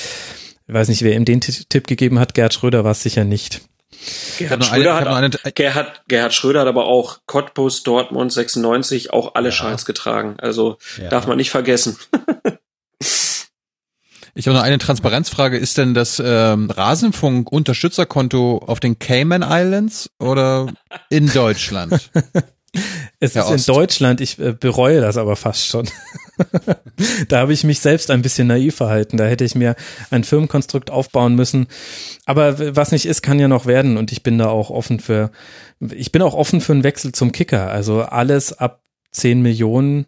Ich 0.70 0.74
weiß 0.74 0.86
nicht, 0.86 1.02
wer 1.02 1.16
ihm 1.16 1.24
den 1.24 1.40
Tipp 1.40 1.88
gegeben 1.88 2.20
hat. 2.20 2.32
Gerd 2.34 2.54
Schröder 2.54 2.84
war 2.84 2.92
es 2.92 3.02
sicher 3.02 3.24
nicht. 3.24 3.62
Gerhard 4.38 4.64
Schröder, 4.64 4.94
eine, 4.94 5.26
hat, 5.26 5.44
eine, 5.44 5.52
Gerhard, 5.52 6.02
Gerhard 6.06 6.32
Schröder 6.32 6.60
hat 6.60 6.68
aber 6.68 6.86
auch 6.86 7.18
Cottbus, 7.26 7.82
Dortmund 7.82 8.32
96 8.32 9.12
auch 9.12 9.34
alle 9.34 9.48
ja. 9.48 9.52
Schals 9.52 9.84
getragen. 9.84 10.36
Also 10.38 10.78
ja. 10.96 11.08
darf 11.08 11.26
man 11.26 11.38
nicht 11.38 11.50
vergessen. 11.50 11.96
Ich 14.32 14.46
habe 14.46 14.56
noch 14.56 14.62
eine 14.62 14.78
Transparenzfrage. 14.78 15.58
Ist 15.58 15.76
denn 15.76 15.92
das 15.92 16.22
ähm, 16.24 16.70
Rasenfunk-Unterstützerkonto 16.70 18.58
auf 18.58 18.78
den 18.78 19.00
Cayman 19.00 19.42
Islands 19.42 20.08
oder 20.20 20.68
in 21.10 21.26
Deutschland? 21.32 22.10
Es 23.22 23.34
Herr 23.34 23.42
ist 23.42 23.50
Ost. 23.50 23.68
in 23.68 23.74
Deutschland, 23.74 24.20
ich 24.22 24.38
äh, 24.38 24.52
bereue 24.58 25.02
das 25.02 25.18
aber 25.18 25.36
fast 25.36 25.66
schon. 25.66 25.88
da 27.28 27.40
habe 27.40 27.52
ich 27.52 27.64
mich 27.64 27.80
selbst 27.80 28.10
ein 28.10 28.22
bisschen 28.22 28.48
naiv 28.48 28.76
verhalten. 28.76 29.18
Da 29.18 29.26
hätte 29.26 29.44
ich 29.44 29.54
mir 29.54 29.76
ein 30.10 30.24
Firmenkonstrukt 30.24 30.90
aufbauen 30.90 31.34
müssen. 31.34 31.66
Aber 32.24 32.74
was 32.74 32.92
nicht 32.92 33.04
ist, 33.04 33.20
kann 33.20 33.38
ja 33.38 33.46
noch 33.46 33.66
werden. 33.66 33.98
Und 33.98 34.10
ich 34.10 34.22
bin 34.22 34.38
da 34.38 34.48
auch 34.48 34.70
offen 34.70 35.00
für, 35.00 35.30
ich 35.80 36.12
bin 36.12 36.22
auch 36.22 36.32
offen 36.32 36.62
für 36.62 36.72
einen 36.72 36.82
Wechsel 36.82 37.12
zum 37.12 37.30
Kicker. 37.30 37.70
Also 37.70 38.02
alles 38.02 38.54
ab 38.54 38.82
10 39.12 39.42
Millionen 39.42 40.06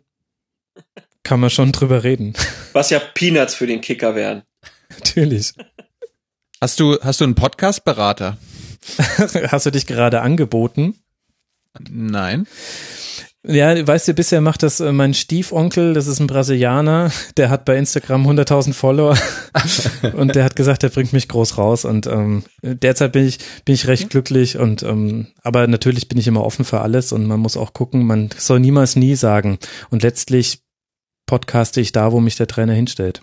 kann 1.22 1.39
man 1.39 1.51
schon 1.51 1.70
drüber 1.70 2.05
reden. 2.05 2.32
Was 2.72 2.89
ja 2.89 2.98
Peanuts 2.98 3.55
für 3.55 3.66
den 3.66 3.82
Kicker 3.82 4.14
wären. 4.14 4.43
Natürlich. 4.89 5.52
Hast 6.62 6.80
du, 6.80 6.98
hast 7.02 7.20
du 7.20 7.24
einen 7.24 7.34
Podcast-Berater? 7.34 8.39
hast 9.48 9.66
du 9.66 9.70
dich 9.70 9.86
gerade 9.86 10.22
angeboten? 10.22 10.97
Nein. 11.90 12.47
Ja, 13.44 13.86
weißt 13.86 14.06
du, 14.06 14.14
bisher 14.14 14.40
macht 14.40 14.62
das 14.62 14.78
äh, 14.78 14.93
mein 14.93 15.14
Stiefonkel, 15.14 15.94
das 15.94 16.06
ist 16.06 16.20
ein 16.20 16.28
Brasilianer, 16.28 17.10
der 17.36 17.51
hat 17.51 17.64
bei 17.64 17.77
Instagram 17.77 18.24
100.000 18.27 18.73
Follower. 18.73 19.19
Und 20.16 20.36
der 20.36 20.44
hat 20.44 20.55
gesagt, 20.55 20.85
der 20.85 20.90
bringt 20.90 21.12
mich 21.12 21.28
groß 21.28 21.59
raus. 21.59 21.85
Und 21.85 22.06
ähm, 22.06 22.44
derzeit 22.62 23.12
bin 23.12 23.27
ich 23.27 23.39
bin 23.64 23.74
ich 23.74 23.89
recht 23.89 24.10
glücklich 24.10 24.59
und 24.59 24.82
ähm, 24.82 25.28
aber 25.43 25.66
natürlich 25.66 26.09
bin 26.09 26.19
ich 26.19 26.27
immer 26.27 26.44
offen 26.44 26.64
für 26.64 26.81
alles 26.81 27.12
und 27.12 27.27
man 27.27 27.40
muss 27.40 27.56
auch 27.56 27.73
gucken, 27.73 28.06
man 28.06 28.31
soll 28.36 28.60
niemals 28.60 28.97
nie 28.97 29.14
sagen. 29.14 29.59
Und 29.90 30.02
letztlich 30.02 30.62
podcaste 31.27 31.81
ich 31.81 31.93
da, 31.93 32.12
wo 32.12 32.20
mich 32.20 32.36
der 32.36 32.47
Trainer 32.47 32.73
hinstellt. 32.73 33.23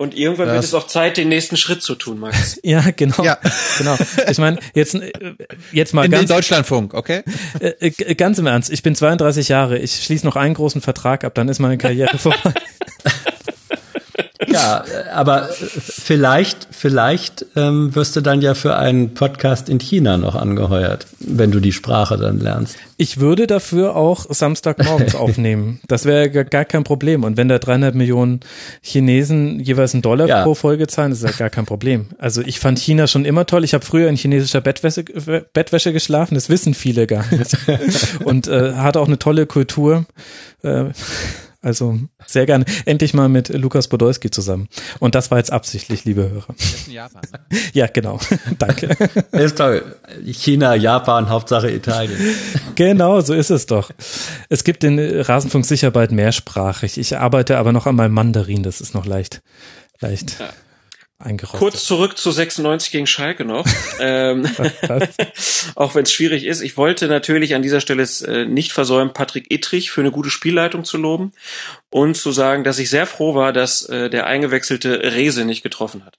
Und 0.00 0.16
irgendwann 0.16 0.46
das 0.46 0.54
wird 0.54 0.64
es 0.64 0.74
auch 0.74 0.86
Zeit, 0.86 1.16
den 1.16 1.28
nächsten 1.28 1.56
Schritt 1.56 1.82
zu 1.82 1.96
tun, 1.96 2.20
Max. 2.20 2.60
ja, 2.62 2.84
genau. 2.94 3.24
Ja. 3.24 3.36
genau. 3.78 3.96
Ich 4.30 4.38
meine, 4.38 4.60
jetzt, 4.72 4.94
äh, 4.94 5.10
jetzt 5.72 5.92
mal 5.92 6.04
In 6.04 6.12
ganz. 6.12 6.26
Den 6.26 6.36
Deutschlandfunk, 6.36 6.94
okay? 6.94 7.22
Äh, 7.60 7.72
äh, 7.80 8.14
ganz 8.14 8.38
im 8.38 8.46
Ernst. 8.46 8.70
Ich 8.70 8.84
bin 8.84 8.94
32 8.94 9.48
Jahre. 9.48 9.78
Ich 9.78 10.04
schließe 10.04 10.24
noch 10.24 10.36
einen 10.36 10.54
großen 10.54 10.80
Vertrag 10.80 11.24
ab, 11.24 11.34
dann 11.34 11.48
ist 11.48 11.58
meine 11.58 11.78
Karriere 11.78 12.16
vorbei. 12.18 12.54
Ja, 14.58 14.84
aber 15.14 15.48
vielleicht, 15.52 16.68
vielleicht 16.70 17.46
ähm, 17.56 17.94
wirst 17.94 18.16
du 18.16 18.20
dann 18.20 18.42
ja 18.42 18.54
für 18.54 18.76
einen 18.76 19.14
Podcast 19.14 19.68
in 19.68 19.78
China 19.78 20.16
noch 20.16 20.34
angeheuert, 20.34 21.06
wenn 21.20 21.50
du 21.50 21.60
die 21.60 21.72
Sprache 21.72 22.16
dann 22.16 22.40
lernst. 22.40 22.76
Ich 23.00 23.20
würde 23.20 23.46
dafür 23.46 23.94
auch 23.94 24.26
Samstagmorgens 24.28 25.14
aufnehmen. 25.14 25.80
Das 25.86 26.04
wäre 26.04 26.28
gar 26.30 26.64
kein 26.64 26.82
Problem. 26.82 27.22
Und 27.22 27.36
wenn 27.36 27.48
da 27.48 27.60
300 27.60 27.94
Millionen 27.94 28.40
Chinesen 28.82 29.60
jeweils 29.60 29.94
einen 29.94 30.02
Dollar 30.02 30.26
ja. 30.26 30.42
pro 30.42 30.54
Folge 30.54 30.88
zahlen, 30.88 31.12
ist 31.12 31.22
ja 31.22 31.30
gar 31.30 31.48
kein 31.48 31.64
Problem. 31.64 32.06
Also 32.18 32.42
ich 32.42 32.58
fand 32.58 32.80
China 32.80 33.06
schon 33.06 33.24
immer 33.24 33.46
toll. 33.46 33.62
Ich 33.62 33.72
habe 33.72 33.84
früher 33.84 34.08
in 34.08 34.16
chinesischer 34.16 34.60
Bettwäsche, 34.60 35.04
Bettwäsche 35.52 35.92
geschlafen. 35.92 36.34
Das 36.34 36.48
wissen 36.48 36.74
viele 36.74 37.06
gar 37.06 37.24
nicht. 37.30 37.56
Und 38.24 38.48
äh, 38.48 38.74
hat 38.74 38.96
auch 38.96 39.06
eine 39.06 39.18
tolle 39.18 39.46
Kultur. 39.46 40.04
Äh, 40.62 40.86
also 41.68 41.98
sehr 42.26 42.46
gerne. 42.46 42.64
Endlich 42.86 43.14
mal 43.14 43.28
mit 43.28 43.50
Lukas 43.50 43.88
Podolski 43.88 44.30
zusammen. 44.30 44.68
Und 44.98 45.14
das 45.14 45.30
war 45.30 45.38
jetzt 45.38 45.52
absichtlich, 45.52 46.04
liebe 46.04 46.28
Hörer. 46.30 46.54
in 46.86 46.92
Japan. 46.94 47.22
Ja, 47.72 47.86
genau. 47.86 48.18
Danke. 48.58 48.96
Ist 49.32 49.58
toll. 49.58 49.84
China, 50.24 50.74
Japan, 50.74 51.28
Hauptsache 51.28 51.70
Italien. 51.70 52.18
Genau, 52.74 53.20
so 53.20 53.34
ist 53.34 53.50
es 53.50 53.66
doch. 53.66 53.90
Es 54.48 54.64
gibt 54.64 54.82
den 54.82 54.98
Rasenfunk 54.98 55.66
sicher 55.66 55.90
bald 55.90 56.10
mehrsprachig. 56.10 56.98
Ich 56.98 57.18
arbeite 57.18 57.58
aber 57.58 57.72
noch 57.72 57.86
an 57.86 57.96
meinem 57.96 58.14
Mandarin. 58.14 58.62
Das 58.62 58.80
ist 58.80 58.94
noch 58.94 59.04
leicht, 59.06 59.42
leicht. 60.00 60.40
Ja 60.40 60.48
eingerostet. 61.18 61.58
Kurz 61.58 61.84
zurück 61.84 62.16
zu 62.16 62.30
96 62.30 62.90
gegen 62.90 63.06
Schalke 63.06 63.44
noch. 63.44 63.66
ähm, 64.00 64.46
auch 65.74 65.94
wenn 65.94 66.04
es 66.04 66.12
schwierig 66.12 66.44
ist. 66.44 66.60
Ich 66.60 66.76
wollte 66.76 67.08
natürlich 67.08 67.54
an 67.54 67.62
dieser 67.62 67.80
Stelle 67.80 68.02
es 68.02 68.22
äh, 68.22 68.44
nicht 68.44 68.72
versäumen, 68.72 69.12
Patrick 69.12 69.50
Ittrich 69.50 69.90
für 69.90 70.00
eine 70.00 70.10
gute 70.10 70.30
Spielleitung 70.30 70.84
zu 70.84 70.96
loben 70.96 71.32
und 71.90 72.16
zu 72.16 72.32
sagen, 72.32 72.64
dass 72.64 72.78
ich 72.78 72.90
sehr 72.90 73.06
froh 73.06 73.34
war, 73.34 73.52
dass 73.52 73.88
äh, 73.88 74.10
der 74.10 74.26
eingewechselte 74.26 75.12
Rese 75.12 75.44
nicht 75.44 75.62
getroffen 75.62 76.04
hat. 76.04 76.18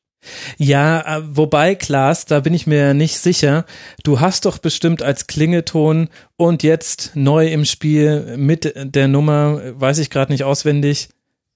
Ja, 0.57 1.19
äh, 1.19 1.21
wobei, 1.25 1.75
Klaas, 1.75 2.25
da 2.25 2.41
bin 2.41 2.53
ich 2.53 2.67
mir 2.67 2.93
nicht 2.93 3.17
sicher. 3.19 3.65
Du 4.03 4.19
hast 4.19 4.45
doch 4.45 4.57
bestimmt 4.57 5.01
als 5.01 5.27
Klingeton 5.27 6.09
und 6.35 6.61
jetzt 6.61 7.11
neu 7.15 7.47
im 7.47 7.63
Spiel 7.63 8.35
mit 8.37 8.73
der 8.75 9.07
Nummer, 9.07 9.61
weiß 9.79 9.99
ich 9.99 10.09
gerade 10.09 10.31
nicht 10.31 10.43
auswendig, 10.43 11.09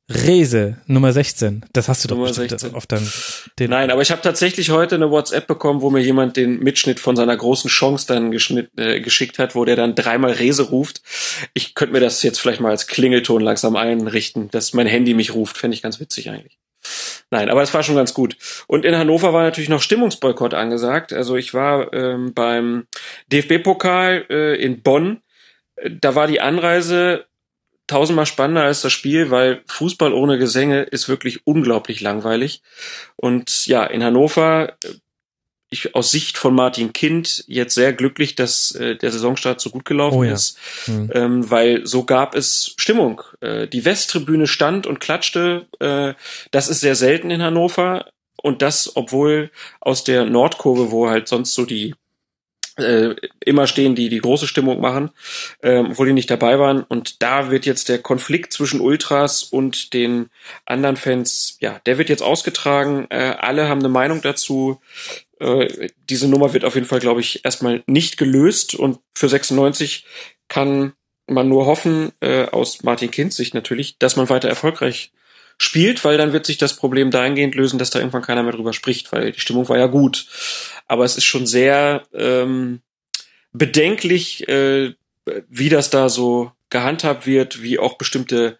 Rese, 0.09 0.81
Nummer 0.85 1.13
16. 1.13 1.65
Das 1.71 1.87
hast 1.87 2.03
du 2.03 2.09
doch 2.09 2.17
Nummer 2.17 2.33
16. 2.33 2.75
auf 2.75 2.85
deinem 2.85 3.09
den 3.57 3.69
Nein, 3.69 3.89
aber 3.89 4.01
ich 4.01 4.11
habe 4.11 4.21
tatsächlich 4.21 4.69
heute 4.69 4.95
eine 4.95 5.09
WhatsApp 5.09 5.47
bekommen, 5.47 5.81
wo 5.81 5.89
mir 5.89 6.01
jemand 6.01 6.35
den 6.35 6.59
Mitschnitt 6.59 6.99
von 6.99 7.15
seiner 7.15 7.37
großen 7.37 7.69
Chance 7.69 8.07
dann 8.07 8.33
äh, 8.33 8.99
geschickt 8.99 9.39
hat, 9.39 9.55
wo 9.55 9.63
der 9.63 9.77
dann 9.77 9.95
dreimal 9.95 10.31
Rese 10.31 10.63
ruft. 10.63 11.01
Ich 11.53 11.73
könnte 11.73 11.93
mir 11.93 12.01
das 12.01 12.21
jetzt 12.21 12.39
vielleicht 12.39 12.59
mal 12.59 12.71
als 12.71 12.87
Klingelton 12.87 13.41
langsam 13.41 13.77
einrichten, 13.77 14.49
dass 14.51 14.73
mein 14.73 14.87
Handy 14.87 15.13
mich 15.13 15.33
ruft. 15.33 15.57
Fände 15.57 15.75
ich 15.75 15.81
ganz 15.81 16.01
witzig 16.01 16.29
eigentlich. 16.29 16.59
Nein, 17.31 17.49
aber 17.49 17.61
es 17.61 17.73
war 17.73 17.81
schon 17.81 17.95
ganz 17.95 18.13
gut. 18.13 18.35
Und 18.67 18.83
in 18.83 18.97
Hannover 18.97 19.31
war 19.31 19.43
natürlich 19.43 19.69
noch 19.69 19.81
Stimmungsboykott 19.81 20.53
angesagt. 20.53 21.13
Also 21.13 21.37
ich 21.37 21.53
war 21.53 21.93
ähm, 21.93 22.33
beim 22.33 22.87
DFB-Pokal 23.31 24.25
äh, 24.29 24.55
in 24.61 24.81
Bonn. 24.81 25.21
Da 26.01 26.13
war 26.13 26.27
die 26.27 26.41
Anreise 26.41 27.25
tausendmal 27.87 28.25
spannender 28.25 28.63
als 28.63 28.81
das 28.81 28.93
Spiel, 28.93 29.29
weil 29.29 29.61
Fußball 29.67 30.13
ohne 30.13 30.37
Gesänge 30.37 30.83
ist 30.83 31.09
wirklich 31.09 31.45
unglaublich 31.45 32.01
langweilig. 32.01 32.61
Und 33.15 33.67
ja, 33.67 33.83
in 33.83 34.03
Hannover, 34.03 34.77
äh, 34.83 34.93
ich 35.69 35.95
aus 35.95 36.11
Sicht 36.11 36.37
von 36.37 36.53
Martin 36.53 36.93
Kind 36.93 37.43
jetzt 37.47 37.73
sehr 37.73 37.93
glücklich, 37.93 38.35
dass 38.35 38.73
äh, 38.75 38.95
der 38.95 39.11
Saisonstart 39.11 39.59
so 39.59 39.71
gut 39.71 39.85
gelaufen 39.85 40.17
oh 40.19 40.23
ja. 40.23 40.33
ist, 40.33 40.57
mhm. 40.87 41.09
ähm, 41.13 41.49
weil 41.49 41.85
so 41.85 42.03
gab 42.03 42.35
es 42.35 42.75
Stimmung. 42.77 43.21
Äh, 43.41 43.67
die 43.67 43.83
Westtribüne 43.83 44.47
stand 44.47 44.85
und 44.85 44.99
klatschte. 44.99 45.65
Äh, 45.79 46.13
das 46.51 46.69
ist 46.69 46.81
sehr 46.81 46.95
selten 46.95 47.31
in 47.31 47.41
Hannover. 47.41 48.11
Und 48.37 48.61
das, 48.61 48.95
obwohl 48.95 49.51
aus 49.79 50.03
der 50.03 50.25
Nordkurve, 50.25 50.91
wo 50.91 51.09
halt 51.09 51.27
sonst 51.27 51.53
so 51.53 51.65
die 51.65 51.95
äh, 52.77 53.15
immer 53.45 53.67
stehen, 53.67 53.95
die 53.95 54.09
die 54.09 54.19
große 54.19 54.47
Stimmung 54.47 54.81
machen, 54.81 55.11
ähm, 55.61 55.91
obwohl 55.91 56.07
die 56.07 56.13
nicht 56.13 56.31
dabei 56.31 56.59
waren. 56.59 56.83
Und 56.83 57.21
da 57.21 57.51
wird 57.51 57.65
jetzt 57.65 57.89
der 57.89 57.99
Konflikt 57.99 58.53
zwischen 58.53 58.81
Ultras 58.81 59.43
und 59.43 59.93
den 59.93 60.29
anderen 60.65 60.95
Fans, 60.95 61.57
ja, 61.61 61.79
der 61.85 61.97
wird 61.97 62.09
jetzt 62.09 62.23
ausgetragen. 62.23 63.07
Äh, 63.09 63.35
alle 63.39 63.69
haben 63.69 63.79
eine 63.79 63.89
Meinung 63.89 64.21
dazu. 64.21 64.81
Äh, 65.39 65.89
diese 66.09 66.27
Nummer 66.27 66.53
wird 66.53 66.65
auf 66.65 66.75
jeden 66.75 66.87
Fall, 66.87 66.99
glaube 66.99 67.21
ich, 67.21 67.45
erstmal 67.45 67.83
nicht 67.85 68.17
gelöst. 68.17 68.75
Und 68.75 68.99
für 69.13 69.29
96 69.29 70.05
kann 70.47 70.93
man 71.27 71.47
nur 71.47 71.65
hoffen, 71.65 72.11
äh, 72.21 72.45
aus 72.45 72.83
Martin 72.83 73.11
Kinds 73.11 73.35
Sicht 73.35 73.53
natürlich, 73.53 73.97
dass 73.97 74.15
man 74.15 74.29
weiter 74.29 74.49
erfolgreich 74.49 75.11
spielt, 75.63 76.03
weil 76.03 76.17
dann 76.17 76.33
wird 76.33 76.45
sich 76.45 76.57
das 76.57 76.75
Problem 76.75 77.09
dahingehend 77.09 77.55
lösen, 77.55 77.79
dass 77.79 77.89
da 77.89 77.99
irgendwann 77.99 78.21
keiner 78.21 78.43
mehr 78.43 78.53
drüber 78.53 78.73
spricht, 78.73 79.11
weil 79.11 79.31
die 79.31 79.39
Stimmung 79.39 79.67
war 79.69 79.77
ja 79.77 79.87
gut 79.87 80.27
aber 80.87 81.05
es 81.05 81.17
ist 81.17 81.25
schon 81.25 81.45
sehr 81.45 82.03
ähm, 82.13 82.81
bedenklich, 83.51 84.47
äh, 84.47 84.93
wie 85.49 85.69
das 85.69 85.89
da 85.89 86.09
so 86.09 86.51
gehandhabt 86.69 87.25
wird, 87.25 87.61
wie 87.61 87.79
auch 87.79 87.97
bestimmte 87.97 88.59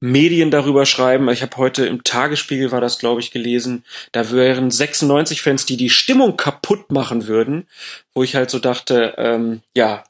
Medien 0.00 0.50
darüber 0.50 0.84
schreiben. 0.84 1.28
Ich 1.30 1.42
habe 1.42 1.56
heute 1.56 1.86
im 1.86 2.04
Tagesspiegel 2.04 2.72
war 2.72 2.80
das, 2.80 2.98
glaube 2.98 3.20
ich, 3.20 3.30
gelesen. 3.30 3.84
Da 4.12 4.30
wären 4.30 4.70
96 4.70 5.40
Fans, 5.40 5.64
die 5.64 5.76
die 5.76 5.88
Stimmung 5.88 6.36
kaputt 6.36 6.92
machen 6.92 7.26
würden, 7.26 7.66
wo 8.12 8.22
ich 8.22 8.34
halt 8.34 8.50
so 8.50 8.58
dachte, 8.58 9.14
ähm, 9.16 9.62
ja, 9.74 10.04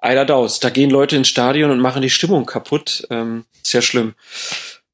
Eiler 0.00 0.24
Daus, 0.24 0.60
da 0.60 0.70
gehen 0.70 0.90
Leute 0.90 1.16
ins 1.16 1.28
Stadion 1.28 1.70
und 1.70 1.80
machen 1.80 2.02
die 2.02 2.10
Stimmung 2.10 2.46
kaputt. 2.46 3.06
Ähm, 3.10 3.44
sehr 3.62 3.82
schlimm. 3.82 4.14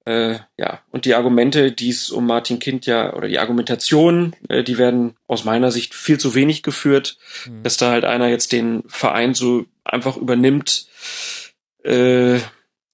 Äh, 0.06 0.38
ja, 0.58 0.80
und 0.90 1.06
die 1.06 1.14
Argumente, 1.14 1.72
die 1.72 1.88
es 1.88 2.10
um 2.10 2.26
Martin 2.26 2.58
Kind 2.58 2.84
ja, 2.84 3.14
oder 3.14 3.28
die 3.28 3.38
Argumentation, 3.38 4.36
äh, 4.48 4.62
die 4.62 4.76
werden 4.76 5.16
aus 5.26 5.44
meiner 5.44 5.70
Sicht 5.70 5.94
viel 5.94 6.18
zu 6.18 6.34
wenig 6.34 6.62
geführt, 6.62 7.16
mhm. 7.46 7.62
dass 7.62 7.78
da 7.78 7.90
halt 7.90 8.04
einer 8.04 8.28
jetzt 8.28 8.52
den 8.52 8.82
Verein 8.86 9.34
so 9.34 9.64
einfach 9.82 10.16
übernimmt. 10.16 10.86
Äh, 11.84 12.38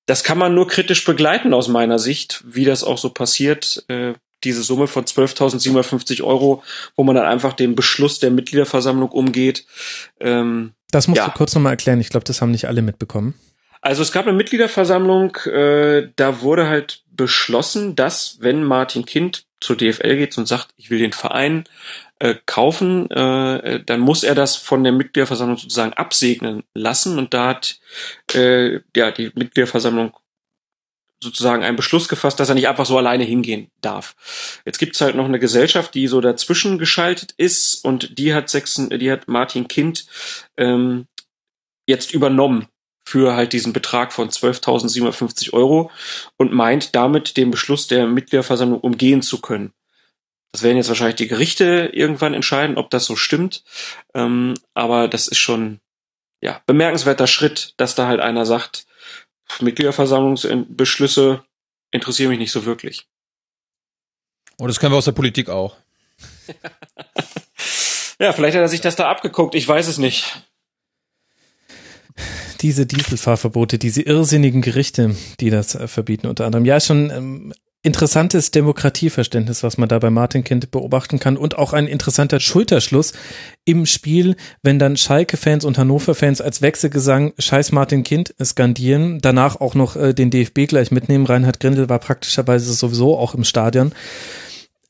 das 0.07 0.25
kann 0.25 0.39
man 0.39 0.55
nur 0.55 0.69
kritisch 0.69 1.05
begleiten 1.05 1.53
aus 1.53 1.69
meiner 1.69 1.99
Sicht, 1.99 2.45
wie 2.47 2.65
das 2.65 2.85
auch 2.85 2.99
so 2.99 3.11
passiert. 3.11 3.85
Äh, 3.89 4.15
diese 4.45 4.63
Summe 4.63 4.87
von 4.87 5.05
12.750 5.05 6.23
Euro, 6.23 6.63
wo 6.97 7.05
man 7.05 7.15
dann 7.15 7.27
einfach 7.27 7.53
den 7.53 7.75
Beschluss 7.75 8.21
der 8.21 8.31
Mitgliederversammlung 8.31 9.11
umgeht. 9.11 9.67
Ähm, 10.19 10.73
das 10.91 11.09
musst 11.09 11.19
ja. 11.19 11.27
du 11.27 11.33
kurz 11.33 11.55
nochmal 11.55 11.73
erklären. 11.73 12.01
Ich 12.01 12.09
glaube, 12.09 12.25
das 12.25 12.41
haben 12.41 12.51
nicht 12.51 12.67
alle 12.67 12.83
mitbekommen. 12.83 13.35
Also 13.81 14.03
es 14.03 14.13
gab 14.13 14.27
eine 14.27 14.37
Mitgliederversammlung, 14.37 15.37
äh, 15.47 16.09
da 16.17 16.41
wurde 16.43 16.69
halt 16.69 17.03
beschlossen, 17.13 17.97
dass 17.97 18.39
wenn 18.41 18.63
Martin 18.63 19.07
Kind 19.07 19.47
zur 19.61 19.77
DFL 19.77 20.17
geht 20.17 20.37
und 20.39 20.47
sagt, 20.47 20.69
ich 20.77 20.91
will 20.91 20.99
den 20.99 21.13
Verein 21.13 21.65
äh, 22.19 22.35
kaufen, 22.47 23.11
äh, 23.11 23.83
dann 23.85 24.01
muss 24.01 24.23
er 24.23 24.35
das 24.35 24.57
von 24.57 24.85
der 24.85 24.93
Mitgliederversammlung 24.93 25.57
sozusagen 25.57 25.95
absegnen 25.95 26.63
lassen. 26.75 27.19
Und 27.19 27.33
da 27.33 27.49
hat 27.49 27.81
äh, 28.35 28.81
ja 28.95 29.11
die 29.11 29.33
Mitgliederversammlung 29.35 30.13
sozusagen 31.23 31.63
einen 31.63 31.77
Beschluss 31.77 32.09
gefasst, 32.09 32.41
dass 32.41 32.49
er 32.49 32.55
nicht 32.55 32.69
einfach 32.69 32.87
so 32.87 32.97
alleine 32.97 33.25
hingehen 33.25 33.71
darf. 33.83 34.17
Jetzt 34.65 34.79
gibt's 34.79 35.01
halt 35.01 35.17
noch 35.17 35.27
eine 35.27 35.39
Gesellschaft, 35.39 35.95
die 35.95 36.07
so 36.07 36.21
dazwischen 36.21 36.79
geschaltet 36.79 37.35
ist 37.37 37.85
und 37.85 38.19
die 38.19 38.33
hat, 38.33 38.49
Sechsen, 38.49 38.89
die 38.91 39.13
hat 39.13 39.29
Martin 39.29 39.69
Kind 39.69 40.07
ähm, 40.57 41.07
jetzt 41.87 42.15
übernommen 42.15 42.69
für 43.11 43.35
halt 43.35 43.53
diesen 43.53 43.73
Betrag 43.73 44.13
von 44.13 44.31
12.750 44.31 45.53
Euro 45.53 45.91
und 46.37 46.53
meint 46.53 46.95
damit 46.95 47.37
den 47.37 47.51
Beschluss 47.51 47.89
der 47.89 48.07
Mitgliederversammlung 48.07 48.79
umgehen 48.79 49.21
zu 49.21 49.41
können. 49.41 49.73
Das 50.53 50.63
werden 50.63 50.77
jetzt 50.77 50.87
wahrscheinlich 50.89 51.17
die 51.17 51.27
Gerichte 51.27 51.91
irgendwann 51.93 52.35
entscheiden, 52.35 52.79
ob 52.79 52.89
das 52.91 53.07
so 53.07 53.17
stimmt. 53.17 53.65
Ähm, 54.15 54.55
aber 54.75 55.09
das 55.09 55.27
ist 55.27 55.39
schon 55.39 55.81
ja 56.41 56.63
bemerkenswerter 56.67 57.27
Schritt, 57.27 57.75
dass 57.79 57.97
da 57.97 58.07
halt 58.07 58.21
einer 58.21 58.47
sagt, 58.47 58.87
Mitgliederversammlungsbeschlüsse 59.59 61.43
interessieren 61.91 62.31
mich 62.31 62.39
nicht 62.39 62.53
so 62.53 62.65
wirklich. 62.65 63.09
Und 64.57 64.69
das 64.69 64.79
können 64.79 64.93
wir 64.93 64.99
aus 64.99 65.07
der 65.07 65.13
Politik 65.13 65.49
auch. 65.49 65.77
ja, 68.21 68.33
vielleicht 68.33 68.55
hat 68.55 68.63
er 68.63 68.69
sich 68.69 68.83
das 68.83 68.95
da 68.95 69.11
abgeguckt, 69.11 69.57
ich 69.57 69.67
weiß 69.67 69.89
es 69.89 69.99
nicht 69.99 70.45
diese 72.61 72.87
Dieselfahrverbote, 72.87 73.79
diese 73.79 74.03
irrsinnigen 74.03 74.63
Gerichte, 74.63 75.17
die 75.41 75.51
das 75.51 75.75
äh, 75.75 75.89
verbieten 75.89 76.27
unter 76.27 76.47
anderem. 76.47 76.65
Ja, 76.65 76.81
schon 76.81 77.11
ähm, 77.11 77.53
interessantes 77.83 78.51
Demokratieverständnis, 78.51 79.63
was 79.63 79.79
man 79.79 79.89
da 79.89 79.99
bei 79.99 80.11
Martin 80.11 80.45
Kind 80.45 80.71
beobachten 80.71 81.19
kann 81.19 81.39
und 81.39 81.57
auch 81.57 81.73
ein 81.73 81.87
interessanter 81.87 82.39
Schulterschluss 82.39 83.15
im 83.65 83.87
Spiel, 83.87 84.37
wenn 84.63 84.79
dann 84.79 84.99
Schalke-Fans 84.99 85.65
und 85.65 85.79
Hannover-Fans 85.79 86.43
als 86.43 86.61
Wechselgesang 86.61 87.33
Scheiß 87.39 87.73
Martin 87.73 88.03
Kind 88.03 88.35
skandieren, 88.43 89.21
danach 89.23 89.61
auch 89.61 89.75
noch 89.75 89.97
äh, 89.97 90.13
den 90.13 90.31
DFB 90.31 90.69
gleich 90.69 90.91
mitnehmen. 90.91 91.25
Reinhard 91.25 91.61
Grindel 91.61 91.89
war 91.89 91.99
praktischerweise 91.99 92.73
sowieso 92.73 93.17
auch 93.17 93.35
im 93.35 93.45
Stadion. 93.45 93.93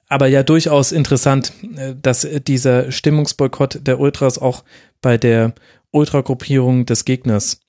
Aber 0.09 0.27
ja, 0.27 0.43
durchaus 0.43 0.91
interessant, 0.91 1.53
äh, 1.77 1.95
dass 1.95 2.27
dieser 2.47 2.91
Stimmungsboykott 2.91 3.87
der 3.87 4.01
Ultras 4.01 4.39
auch 4.39 4.65
bei 5.01 5.17
der 5.17 5.55
Ultragruppierung 5.93 6.87
des 6.87 7.05
Gegners 7.05 7.61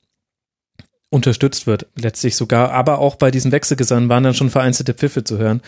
unterstützt 1.10 1.66
wird, 1.66 1.86
letztlich 1.94 2.36
sogar. 2.36 2.72
Aber 2.72 2.98
auch 2.98 3.16
bei 3.16 3.30
diesen 3.30 3.52
Wechselgesang 3.52 4.08
waren 4.08 4.24
dann 4.24 4.34
schon 4.34 4.50
vereinzelte 4.50 4.94
Pfiffe 4.94 5.24
zu 5.24 5.38
hören. 5.38 5.60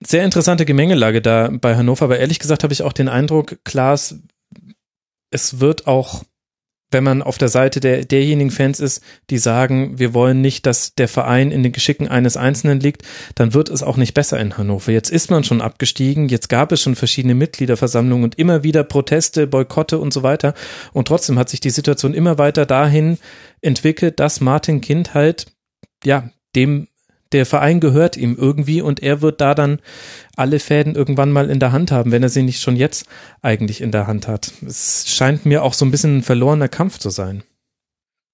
sehr 0.00 0.24
interessante 0.24 0.66
Gemengelage 0.66 1.22
da 1.22 1.48
bei 1.50 1.74
Hannover, 1.74 2.04
aber 2.04 2.18
ehrlich 2.18 2.38
gesagt 2.38 2.62
habe 2.62 2.72
ich 2.74 2.82
auch 2.82 2.92
den 2.92 3.08
Eindruck, 3.08 3.58
Klaas, 3.64 4.16
es 5.30 5.58
wird 5.60 5.86
auch 5.86 6.22
wenn 6.96 7.04
man 7.04 7.20
auf 7.20 7.36
der 7.36 7.48
Seite 7.48 7.78
der, 7.78 8.06
derjenigen 8.06 8.50
Fans 8.50 8.80
ist, 8.80 9.02
die 9.28 9.36
sagen, 9.36 9.98
wir 9.98 10.14
wollen 10.14 10.40
nicht, 10.40 10.64
dass 10.64 10.94
der 10.94 11.08
Verein 11.08 11.50
in 11.50 11.62
den 11.62 11.72
Geschicken 11.72 12.08
eines 12.08 12.38
Einzelnen 12.38 12.80
liegt, 12.80 13.02
dann 13.34 13.52
wird 13.52 13.68
es 13.68 13.82
auch 13.82 13.98
nicht 13.98 14.14
besser 14.14 14.40
in 14.40 14.56
Hannover. 14.56 14.92
Jetzt 14.92 15.10
ist 15.10 15.30
man 15.30 15.44
schon 15.44 15.60
abgestiegen, 15.60 16.30
jetzt 16.30 16.48
gab 16.48 16.72
es 16.72 16.80
schon 16.80 16.94
verschiedene 16.94 17.34
Mitgliederversammlungen 17.34 18.24
und 18.24 18.38
immer 18.38 18.64
wieder 18.64 18.82
Proteste, 18.82 19.46
Boykotte 19.46 19.98
und 19.98 20.14
so 20.14 20.22
weiter. 20.22 20.54
Und 20.94 21.06
trotzdem 21.06 21.38
hat 21.38 21.50
sich 21.50 21.60
die 21.60 21.68
Situation 21.68 22.14
immer 22.14 22.38
weiter 22.38 22.64
dahin 22.64 23.18
entwickelt, 23.60 24.18
dass 24.18 24.40
Martin 24.40 24.80
Kind 24.80 25.12
halt, 25.12 25.48
ja, 26.02 26.30
dem 26.54 26.88
der 27.32 27.46
Verein 27.46 27.80
gehört 27.80 28.16
ihm 28.16 28.36
irgendwie 28.38 28.82
und 28.82 29.02
er 29.02 29.20
wird 29.22 29.40
da 29.40 29.54
dann 29.54 29.80
alle 30.36 30.58
Fäden 30.58 30.94
irgendwann 30.94 31.32
mal 31.32 31.50
in 31.50 31.60
der 31.60 31.72
Hand 31.72 31.90
haben, 31.90 32.12
wenn 32.12 32.22
er 32.22 32.28
sie 32.28 32.42
nicht 32.42 32.60
schon 32.60 32.76
jetzt 32.76 33.06
eigentlich 33.42 33.80
in 33.80 33.92
der 33.92 34.06
Hand 34.06 34.28
hat. 34.28 34.52
Es 34.66 35.04
scheint 35.08 35.46
mir 35.46 35.62
auch 35.62 35.74
so 35.74 35.84
ein 35.84 35.90
bisschen 35.90 36.18
ein 36.18 36.22
verlorener 36.22 36.68
Kampf 36.68 36.98
zu 36.98 37.10
sein. 37.10 37.42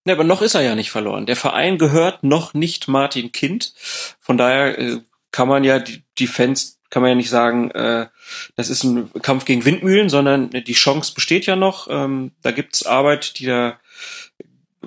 Ja, 0.04 0.14
aber 0.14 0.24
noch 0.24 0.42
ist 0.42 0.54
er 0.54 0.62
ja 0.62 0.74
nicht 0.74 0.90
verloren. 0.90 1.26
Der 1.26 1.36
Verein 1.36 1.78
gehört 1.78 2.24
noch 2.24 2.54
nicht 2.54 2.88
Martin 2.88 3.30
Kind. 3.30 3.72
Von 4.20 4.36
daher 4.36 4.78
äh, 4.78 4.98
kann 5.30 5.48
man 5.48 5.62
ja 5.64 5.78
die, 5.78 6.02
die 6.18 6.26
Fans 6.26 6.80
kann 6.92 7.00
man 7.00 7.08
ja 7.08 7.14
nicht 7.14 7.30
sagen, 7.30 7.70
äh, 7.70 8.06
das 8.54 8.68
ist 8.68 8.84
ein 8.84 9.10
Kampf 9.22 9.46
gegen 9.46 9.64
Windmühlen, 9.64 10.10
sondern 10.10 10.50
die 10.50 10.72
Chance 10.74 11.14
besteht 11.14 11.46
ja 11.46 11.56
noch. 11.56 11.88
Ähm, 11.90 12.32
da 12.42 12.50
gibt's 12.50 12.84
Arbeit, 12.84 13.38
die 13.38 13.46
da 13.46 13.78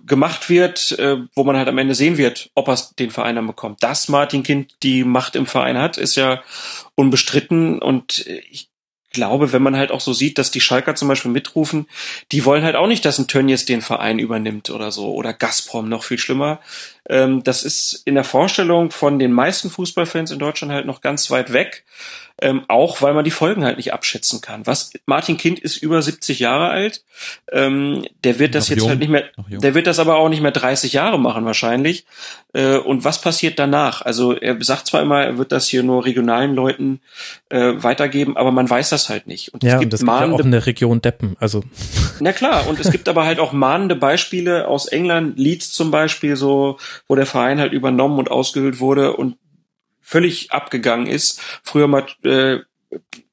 gemacht 0.05 0.49
wird, 0.49 0.97
äh, 0.99 1.17
wo 1.35 1.43
man 1.43 1.57
halt 1.57 1.67
am 1.67 1.77
Ende 1.77 1.95
sehen 1.95 2.17
wird, 2.17 2.49
ob 2.55 2.67
er 2.67 2.77
den 2.99 3.11
Verein 3.11 3.35
dann 3.35 3.47
bekommt. 3.47 3.83
Dass 3.83 4.09
Martin 4.09 4.43
Kind 4.43 4.75
die 4.83 5.03
Macht 5.03 5.35
im 5.35 5.45
Verein 5.45 5.77
hat, 5.77 5.97
ist 5.97 6.15
ja 6.15 6.41
unbestritten 6.95 7.79
und 7.79 8.25
ich 8.27 8.69
glaube, 9.15 9.53
wenn 9.53 9.63
man 9.63 9.77
halt 9.77 9.91
auch 9.91 10.01
so 10.01 10.13
sieht, 10.13 10.37
dass 10.37 10.51
die 10.51 10.61
Schalker 10.61 10.93
zum 10.93 11.07
Beispiel 11.07 11.31
mitrufen, 11.31 11.87
die 12.31 12.45
wollen 12.45 12.63
halt 12.63 12.75
auch 12.75 12.85
nicht, 12.85 13.05
dass 13.05 13.17
ein 13.17 13.27
Tönnies 13.27 13.65
den 13.65 13.81
Verein 13.81 14.19
übernimmt 14.19 14.69
oder 14.69 14.91
so 14.91 15.13
oder 15.13 15.33
Gazprom 15.33 15.89
noch 15.89 16.03
viel 16.03 16.19
schlimmer. 16.19 16.59
Ähm, 17.09 17.43
das 17.43 17.63
ist 17.63 18.03
in 18.05 18.15
der 18.15 18.23
Vorstellung 18.25 18.91
von 18.91 19.17
den 19.17 19.31
meisten 19.31 19.71
Fußballfans 19.71 20.31
in 20.31 20.39
Deutschland 20.39 20.73
halt 20.73 20.85
noch 20.85 21.01
ganz 21.01 21.31
weit 21.31 21.53
weg 21.53 21.85
ähm, 22.41 22.65
auch 22.67 23.01
weil 23.01 23.13
man 23.13 23.23
die 23.23 23.31
Folgen 23.31 23.63
halt 23.63 23.77
nicht 23.77 23.93
abschätzen 23.93 24.41
kann. 24.41 24.67
Was 24.67 24.91
Martin 25.05 25.37
Kind 25.37 25.59
ist 25.59 25.77
über 25.77 26.01
70 26.01 26.39
Jahre 26.39 26.69
alt, 26.69 27.03
ähm, 27.51 28.05
der 28.23 28.39
wird 28.39 28.55
das 28.55 28.65
noch 28.65 28.69
jetzt 28.71 28.79
jung. 28.79 28.89
halt 28.89 28.99
nicht 28.99 29.09
mehr, 29.09 29.23
der 29.47 29.73
wird 29.73 29.87
das 29.87 29.99
aber 29.99 30.17
auch 30.17 30.27
nicht 30.27 30.41
mehr 30.41 30.51
30 30.51 30.91
Jahre 30.93 31.17
machen 31.17 31.45
wahrscheinlich. 31.45 32.05
Äh, 32.53 32.77
und 32.77 33.05
was 33.05 33.21
passiert 33.21 33.57
danach? 33.57 34.01
Also 34.01 34.33
er 34.33 34.61
sagt 34.63 34.87
zwar 34.87 35.01
immer, 35.01 35.23
er 35.23 35.37
wird 35.37 35.53
das 35.53 35.67
hier 35.67 35.83
nur 35.83 36.05
regionalen 36.05 36.55
Leuten 36.55 36.99
äh, 37.49 37.73
weitergeben, 37.77 38.35
aber 38.35 38.51
man 38.51 38.69
weiß 38.69 38.89
das 38.89 39.07
halt 39.09 39.27
nicht. 39.27 39.53
Und 39.53 39.63
ja, 39.63 39.75
es 39.75 39.79
gibt, 39.79 39.85
und 39.85 39.93
das 39.93 40.01
mahnende, 40.01 40.27
gibt 40.27 40.31
ja 40.31 40.41
auch 40.41 40.45
in 40.45 40.51
der 40.51 40.65
Region 40.65 41.01
Deppen. 41.01 41.37
Also 41.39 41.63
na 42.19 42.33
klar, 42.33 42.67
und 42.67 42.79
es 42.81 42.91
gibt 42.91 43.07
aber 43.07 43.25
halt 43.25 43.39
auch 43.39 43.53
mahnende 43.53 43.95
Beispiele 43.95 44.67
aus 44.67 44.87
England, 44.87 45.39
Leeds 45.39 45.71
zum 45.71 45.89
Beispiel, 45.89 46.35
so 46.35 46.77
wo 47.07 47.15
der 47.15 47.25
Verein 47.25 47.59
halt 47.59 47.71
übernommen 47.71 48.19
und 48.19 48.29
ausgehöhlt 48.29 48.79
wurde 48.79 49.15
und 49.15 49.37
völlig 50.05 50.51
abgegangen 50.51 51.07
ist. 51.07 51.41
Früher 51.63 51.87
mal 51.87 52.05
äh, 52.23 52.59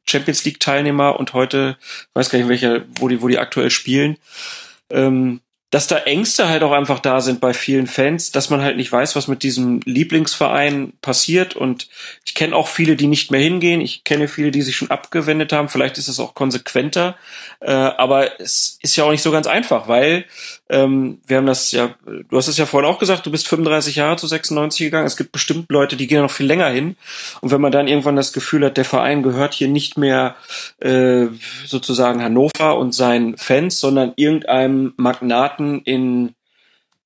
Champions 0.06 0.44
League 0.44 0.58
Teilnehmer 0.58 1.20
und 1.20 1.34
heute 1.34 1.76
weiß 2.14 2.30
gar 2.30 2.38
nicht 2.38 2.48
welcher, 2.48 2.82
wo 2.98 3.08
die, 3.08 3.20
wo 3.20 3.28
die 3.28 3.38
aktuell 3.38 3.70
spielen. 3.70 4.16
Ähm, 4.90 5.40
dass 5.72 5.86
da 5.86 5.96
Ängste 5.96 6.50
halt 6.50 6.62
auch 6.62 6.72
einfach 6.72 6.98
da 6.98 7.22
sind 7.22 7.40
bei 7.40 7.54
vielen 7.54 7.86
Fans, 7.86 8.30
dass 8.30 8.50
man 8.50 8.60
halt 8.60 8.76
nicht 8.76 8.92
weiß, 8.92 9.16
was 9.16 9.26
mit 9.26 9.42
diesem 9.42 9.80
Lieblingsverein 9.86 10.92
passiert. 11.00 11.56
Und 11.56 11.88
ich 12.26 12.34
kenne 12.34 12.54
auch 12.54 12.68
viele, 12.68 12.94
die 12.94 13.06
nicht 13.06 13.30
mehr 13.30 13.40
hingehen. 13.40 13.80
Ich 13.80 14.04
kenne 14.04 14.28
viele, 14.28 14.50
die 14.50 14.60
sich 14.60 14.76
schon 14.76 14.90
abgewendet 14.90 15.50
haben. 15.50 15.70
Vielleicht 15.70 15.96
ist 15.96 16.08
es 16.08 16.20
auch 16.20 16.34
konsequenter. 16.34 17.16
Äh, 17.60 17.70
aber 17.72 18.38
es 18.38 18.78
ist 18.82 18.96
ja 18.96 19.04
auch 19.04 19.12
nicht 19.12 19.22
so 19.22 19.30
ganz 19.30 19.46
einfach, 19.46 19.88
weil 19.88 20.26
ähm, 20.72 21.20
wir 21.26 21.36
haben 21.36 21.46
das 21.46 21.70
ja, 21.70 21.94
du 22.06 22.36
hast 22.36 22.48
es 22.48 22.56
ja 22.56 22.64
vorhin 22.64 22.90
auch 22.90 22.98
gesagt, 22.98 23.26
du 23.26 23.30
bist 23.30 23.46
35 23.46 23.96
Jahre 23.96 24.16
zu 24.16 24.26
96 24.26 24.86
gegangen. 24.86 25.06
Es 25.06 25.18
gibt 25.18 25.30
bestimmt 25.30 25.70
Leute, 25.70 25.96
die 25.96 26.06
gehen 26.06 26.22
noch 26.22 26.30
viel 26.30 26.46
länger 26.46 26.68
hin. 26.68 26.96
Und 27.42 27.50
wenn 27.50 27.60
man 27.60 27.72
dann 27.72 27.88
irgendwann 27.88 28.16
das 28.16 28.32
Gefühl 28.32 28.64
hat, 28.64 28.78
der 28.78 28.86
Verein 28.86 29.22
gehört 29.22 29.52
hier 29.52 29.68
nicht 29.68 29.98
mehr 29.98 30.34
äh, 30.80 31.26
sozusagen 31.66 32.22
Hannover 32.22 32.78
und 32.78 32.92
seinen 32.92 33.36
Fans, 33.36 33.80
sondern 33.80 34.14
irgendeinem 34.16 34.94
Magnaten 34.96 35.82
in 35.82 36.34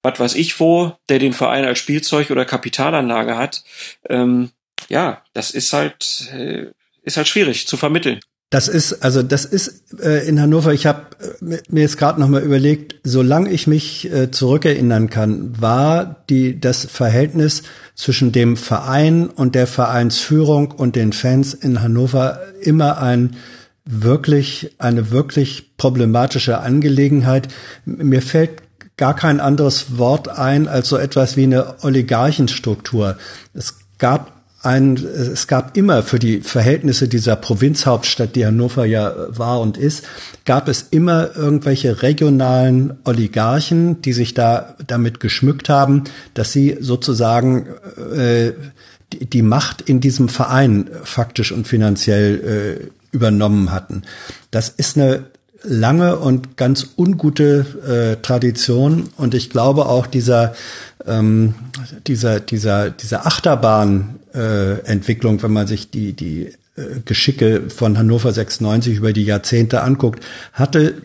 was 0.03 0.21
weiß 0.21 0.35
ich 0.37 0.61
wo, 0.61 0.93
der 1.09 1.19
den 1.19 1.33
Verein 1.33 1.65
als 1.65 1.81
Spielzeug 1.81 2.31
oder 2.31 2.45
Kapitalanlage 2.45 3.37
hat, 3.37 3.65
ähm, 4.09 4.51
ja, 4.89 5.23
das 5.33 5.51
ist 5.51 5.73
halt 5.73 6.31
äh, 6.33 6.67
ist 7.03 7.17
halt 7.17 7.27
schwierig 7.27 7.67
zu 7.67 7.77
vermitteln. 7.77 8.21
Das 8.51 8.69
ist 8.69 9.03
also 9.03 9.25
das 9.25 9.45
ist 9.45 10.01
äh, 10.01 10.27
in 10.29 10.41
Hannover. 10.41 10.73
Ich 10.73 10.87
habe 10.87 11.07
äh, 11.21 11.59
mir 11.69 11.81
jetzt 11.81 11.99
gerade 11.99 12.21
noch 12.21 12.29
mal 12.29 12.43
überlegt, 12.43 12.95
solange 13.03 13.51
ich 13.51 13.67
mich 13.67 14.13
äh, 14.13 14.31
zurückerinnern 14.31 15.11
kann, 15.11 15.61
war 15.61 16.25
die 16.31 16.61
das 16.61 16.85
Verhältnis 16.85 17.65
zwischen 17.97 18.31
dem 18.31 18.57
Verein 18.57 19.27
und 19.27 19.57
der 19.57 19.67
Vereinsführung 19.67 20.71
und 20.71 20.95
den 20.95 21.13
Fans 21.13 21.55
in 21.55 21.83
Hannover 21.83 22.41
immer 22.61 23.03
ein 23.03 23.37
wirklich 23.85 24.75
eine 24.79 25.11
wirklich 25.11 25.77
problematische 25.77 26.61
Angelegenheit. 26.61 27.49
Mir 27.85 28.23
fällt 28.23 28.63
gar 28.97 29.15
kein 29.15 29.41
anderes 29.41 29.99
Wort 29.99 30.29
ein 30.29 30.69
als 30.69 30.89
so 30.89 30.97
etwas 30.97 31.37
wie 31.37 31.45
eine 31.45 31.83
Oligarchenstruktur. 31.83 33.17
Es 33.55 33.75
gab 33.99 34.36
ein, 34.63 34.97
es 34.97 35.47
gab 35.47 35.77
immer 35.77 36.03
für 36.03 36.19
die 36.19 36.41
Verhältnisse 36.41 37.09
dieser 37.09 37.37
Provinzhauptstadt, 37.37 38.35
die 38.35 38.47
Hannover 38.47 38.85
ja 38.85 39.15
war 39.29 39.61
und 39.61 39.77
ist, 39.77 40.05
gab 40.45 40.69
es 40.69 40.87
immer 40.91 41.37
irgendwelche 41.37 42.03
regionalen 42.03 42.95
Oligarchen, 43.05 44.03
die 44.03 44.13
sich 44.13 44.35
da 44.35 44.75
damit 44.87 45.21
geschmückt 45.21 45.69
haben, 45.69 46.05
dass 46.35 46.53
sie 46.53 46.77
sozusagen 46.81 47.67
äh, 48.17 48.53
die, 49.13 49.27
die 49.27 49.43
Macht 49.43 49.83
in 49.83 50.01
diesem 50.01 50.29
Verein 50.29 50.91
faktisch 51.05 51.53
und 51.53 51.69
finanziell 51.69 52.81
äh, 52.83 53.15
übernommen 53.15 53.73
hatten. 53.73 54.03
Das 54.51 54.69
ist 54.69 54.97
eine 54.97 55.27
lange 55.63 56.17
und 56.17 56.57
ganz 56.57 56.89
ungute 56.97 58.17
äh, 58.17 58.23
Tradition 58.23 59.09
und 59.17 59.35
ich 59.35 59.51
glaube 59.51 59.87
auch 59.87 60.07
dieser 60.07 60.55
ähm, 61.07 61.55
dieser 62.07 62.41
dieser 62.41 62.91
dieser 62.91 63.27
Achterbahnentwicklung, 63.27 64.17
äh, 64.37 65.43
wenn 65.43 65.53
man 65.53 65.67
sich 65.67 65.91
die 65.91 66.13
die 66.13 66.53
äh, 66.77 67.01
Geschicke 67.05 67.65
von 67.69 67.97
Hannover 67.99 68.33
96 68.33 68.97
über 68.97 69.13
die 69.13 69.25
Jahrzehnte 69.25 69.83
anguckt, 69.83 70.25
hatte 70.53 71.03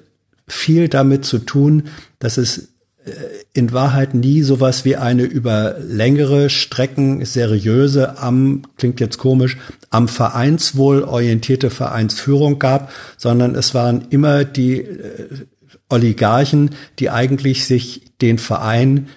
viel 0.48 0.90
damit 0.90 1.26
zu 1.26 1.40
tun, 1.40 1.84
dass 2.20 2.38
es 2.38 2.72
äh, 3.06 3.12
in 3.54 3.72
Wahrheit 3.72 4.14
nie 4.14 4.42
sowas 4.42 4.86
wie 4.86 4.98
eine 4.98 5.24
über 5.24 5.76
längere 5.80 6.50
Strecken 6.50 7.26
seriöse 7.26 8.18
am, 8.20 8.64
klingt 8.78 9.00
jetzt 9.00 9.18
komisch, 9.18 9.58
am 9.90 10.08
Vereinswohl 10.08 11.04
orientierte 11.04 11.70
Vereinsführung 11.70 12.60
gab, 12.60 12.92
sondern 13.18 13.56
es 13.56 13.74
waren 13.74 14.06
immer 14.10 14.46
die 14.46 14.80
äh, 14.82 15.46
Oligarchen, 15.90 16.72
die 17.00 17.10
eigentlich 17.10 17.66
sich 17.66 18.02
den 18.22 18.38
Verein 18.38 19.08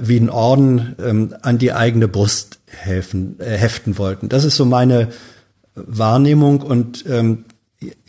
wie 0.00 0.18
ein 0.18 0.30
Orden 0.30 0.96
ähm, 1.02 1.34
an 1.42 1.58
die 1.58 1.72
eigene 1.72 2.08
Brust 2.08 2.58
helfen, 2.66 3.38
äh, 3.40 3.56
heften 3.56 3.98
wollten. 3.98 4.28
Das 4.28 4.44
ist 4.44 4.56
so 4.56 4.64
meine 4.64 5.08
Wahrnehmung 5.74 6.60
und 6.62 7.04
ähm, 7.08 7.44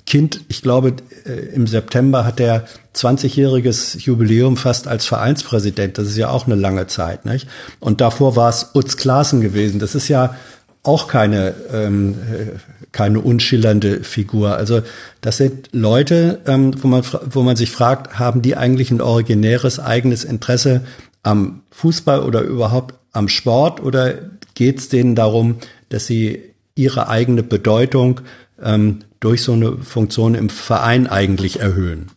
Kind, 0.05 0.41
ich 0.49 0.61
glaube, 0.61 0.95
äh, 1.25 1.31
im 1.53 1.67
September 1.67 2.25
hat 2.25 2.39
er 2.39 2.65
20-jähriges 2.95 3.99
Jubiläum 3.99 4.57
fast 4.57 4.87
als 4.87 5.05
Vereinspräsident. 5.05 5.97
Das 5.97 6.07
ist 6.07 6.17
ja 6.17 6.29
auch 6.29 6.47
eine 6.47 6.55
lange 6.55 6.87
Zeit, 6.87 7.25
nicht? 7.25 7.47
Und 7.79 8.01
davor 8.01 8.35
war 8.35 8.49
es 8.49 8.71
Utz 8.73 8.97
Klaassen 8.97 9.41
gewesen. 9.41 9.79
Das 9.79 9.95
ist 9.95 10.07
ja 10.07 10.35
auch 10.83 11.07
keine 11.07 11.53
ähm, 11.71 12.15
äh, 12.33 12.57
keine 12.91 13.21
unschillernde 13.21 14.03
Figur. 14.03 14.57
Also 14.57 14.81
das 15.21 15.37
sind 15.37 15.69
Leute, 15.71 16.41
ähm, 16.45 16.73
wo 16.81 16.87
man 16.87 17.03
wo 17.29 17.43
man 17.43 17.55
sich 17.55 17.71
fragt, 17.71 18.19
haben 18.19 18.41
die 18.41 18.57
eigentlich 18.57 18.91
ein 18.91 19.01
originäres 19.01 19.79
eigenes 19.79 20.23
Interesse 20.23 20.81
am 21.23 21.63
Fußball 21.71 22.21
oder 22.21 22.41
überhaupt 22.41 22.95
am 23.11 23.27
Sport 23.27 23.81
oder 23.81 24.31
geht 24.53 24.79
es 24.79 24.89
denen 24.89 25.15
darum, 25.15 25.57
dass 25.89 26.07
sie 26.07 26.53
ihre 26.75 27.09
eigene 27.09 27.43
Bedeutung 27.43 28.21
ähm, 28.61 29.03
durch 29.19 29.43
so 29.43 29.53
eine 29.53 29.77
Funktion 29.77 30.35
im 30.35 30.49
Verein 30.49 31.07
eigentlich 31.07 31.59
erhöhen? 31.59 32.11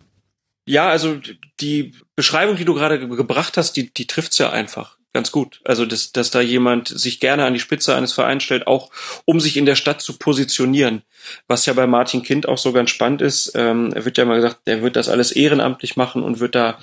Ja, 0.67 0.89
also 0.89 1.19
die 1.61 1.93
Beschreibung, 2.17 2.57
die 2.57 2.65
du 2.65 2.75
gerade 2.75 3.07
gebracht 3.07 3.57
hast, 3.57 3.77
die, 3.77 3.93
die 3.93 4.07
trifft's 4.07 4.39
ja 4.39 4.51
einfach. 4.51 4.97
ganz 5.13 5.31
gut. 5.31 5.61
Also, 5.65 5.87
dass, 5.87 6.13
dass 6.13 6.31
da 6.31 6.41
jemand 6.41 6.89
sich 6.89 7.21
gerne 7.21 7.45
an 7.45 7.55
die 7.55 7.61
Spitze 7.61 7.95
eines 7.95 8.13
Vereins 8.13 8.43
stellt, 8.43 8.67
auch 8.67 8.91
um 9.25 9.41
sich 9.41 9.57
in 9.57 9.67
der 9.67 9.77
Stadt 9.77 10.03
zu 10.03 10.19
positionieren. 10.19 11.03
Was 11.49 11.67
ja 11.67 11.73
bei 11.73 11.87
Martin 11.87 12.23
Kind 12.23 12.49
auch 12.49 12.59
so 12.59 12.73
ganz 12.73 12.91
spannend 12.91 13.23
ist. 13.23 13.53
Ähm, 13.55 13.93
er 13.95 14.05
wird 14.05 14.19
ja 14.19 14.25
mal 14.25 14.37
gesagt, 14.37 14.61
er 14.65 14.83
wird 14.83 14.97
das 14.97 15.09
alles 15.09 15.33
ehrenamtlich 15.33 15.97
machen 15.97 16.23
und 16.23 16.41
wird 16.41 16.55
da 16.55 16.79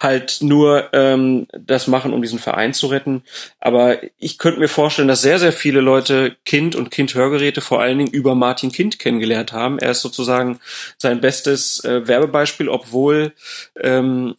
halt 0.00 0.38
nur 0.40 0.90
ähm, 0.92 1.46
das 1.58 1.86
machen, 1.86 2.12
um 2.12 2.22
diesen 2.22 2.38
Verein 2.38 2.74
zu 2.74 2.86
retten. 2.88 3.22
Aber 3.60 3.98
ich 4.18 4.38
könnte 4.38 4.60
mir 4.60 4.68
vorstellen, 4.68 5.08
dass 5.08 5.22
sehr, 5.22 5.38
sehr 5.38 5.52
viele 5.52 5.80
Leute 5.80 6.36
Kind 6.44 6.74
und 6.74 6.90
Kind-Hörgeräte 6.90 7.60
vor 7.60 7.80
allen 7.80 7.98
Dingen 7.98 8.10
über 8.10 8.34
Martin 8.34 8.72
Kind 8.72 8.98
kennengelernt 8.98 9.52
haben. 9.52 9.78
Er 9.78 9.90
ist 9.90 10.02
sozusagen 10.02 10.60
sein 10.98 11.20
bestes 11.20 11.84
äh, 11.84 12.06
Werbebeispiel, 12.06 12.68
obwohl 12.68 13.32
ähm, 13.80 14.34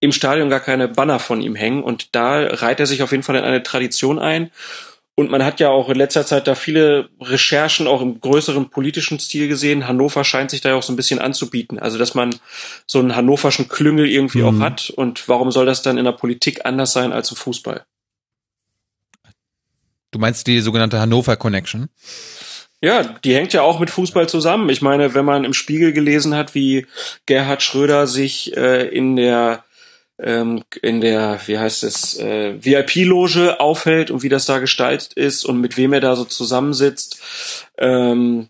im 0.00 0.12
Stadion 0.12 0.50
gar 0.50 0.60
keine 0.60 0.88
Banner 0.88 1.18
von 1.18 1.40
ihm 1.40 1.54
hängen. 1.54 1.82
Und 1.82 2.14
da 2.14 2.38
reiht 2.46 2.80
er 2.80 2.86
sich 2.86 3.02
auf 3.02 3.12
jeden 3.12 3.22
Fall 3.22 3.36
in 3.36 3.44
eine 3.44 3.62
Tradition 3.62 4.18
ein. 4.18 4.50
Und 5.18 5.30
man 5.30 5.42
hat 5.42 5.60
ja 5.60 5.70
auch 5.70 5.88
in 5.88 5.96
letzter 5.96 6.26
Zeit 6.26 6.46
da 6.46 6.54
viele 6.54 7.08
Recherchen 7.20 7.86
auch 7.86 8.02
im 8.02 8.20
größeren 8.20 8.68
politischen 8.68 9.18
Stil 9.18 9.48
gesehen. 9.48 9.88
Hannover 9.88 10.24
scheint 10.24 10.50
sich 10.50 10.60
da 10.60 10.68
ja 10.68 10.74
auch 10.74 10.82
so 10.82 10.92
ein 10.92 10.96
bisschen 10.96 11.18
anzubieten. 11.20 11.78
Also, 11.78 11.96
dass 11.96 12.14
man 12.14 12.36
so 12.86 12.98
einen 12.98 13.16
hannoverschen 13.16 13.66
Klüngel 13.68 14.06
irgendwie 14.06 14.42
Mhm. 14.42 14.44
auch 14.44 14.60
hat. 14.62 14.90
Und 14.90 15.26
warum 15.26 15.50
soll 15.50 15.64
das 15.64 15.80
dann 15.80 15.96
in 15.96 16.04
der 16.04 16.12
Politik 16.12 16.66
anders 16.66 16.92
sein 16.92 17.12
als 17.14 17.30
im 17.30 17.36
Fußball? 17.38 17.86
Du 20.10 20.18
meinst 20.18 20.46
die 20.46 20.60
sogenannte 20.60 21.00
Hannover 21.00 21.36
Connection? 21.36 21.88
Ja, 22.82 23.02
die 23.02 23.34
hängt 23.34 23.54
ja 23.54 23.62
auch 23.62 23.80
mit 23.80 23.88
Fußball 23.90 24.28
zusammen. 24.28 24.68
Ich 24.68 24.82
meine, 24.82 25.14
wenn 25.14 25.24
man 25.24 25.44
im 25.44 25.54
Spiegel 25.54 25.92
gelesen 25.92 26.34
hat, 26.34 26.54
wie 26.54 26.86
Gerhard 27.24 27.62
Schröder 27.62 28.06
sich 28.06 28.54
äh, 28.56 28.86
in 28.88 29.16
der 29.16 29.64
ähm, 30.18 30.64
in 30.82 31.00
der, 31.00 31.40
wie 31.46 31.58
heißt 31.58 31.82
es, 31.84 32.18
äh, 32.18 32.54
VIP-Loge 32.64 33.60
aufhält 33.60 34.10
und 34.10 34.22
wie 34.22 34.28
das 34.28 34.46
da 34.46 34.58
gestaltet 34.58 35.12
ist 35.12 35.44
und 35.44 35.60
mit 35.60 35.76
wem 35.76 35.92
er 35.92 36.00
da 36.00 36.16
so 36.16 36.24
zusammensitzt, 36.24 37.20
ähm, 37.78 38.48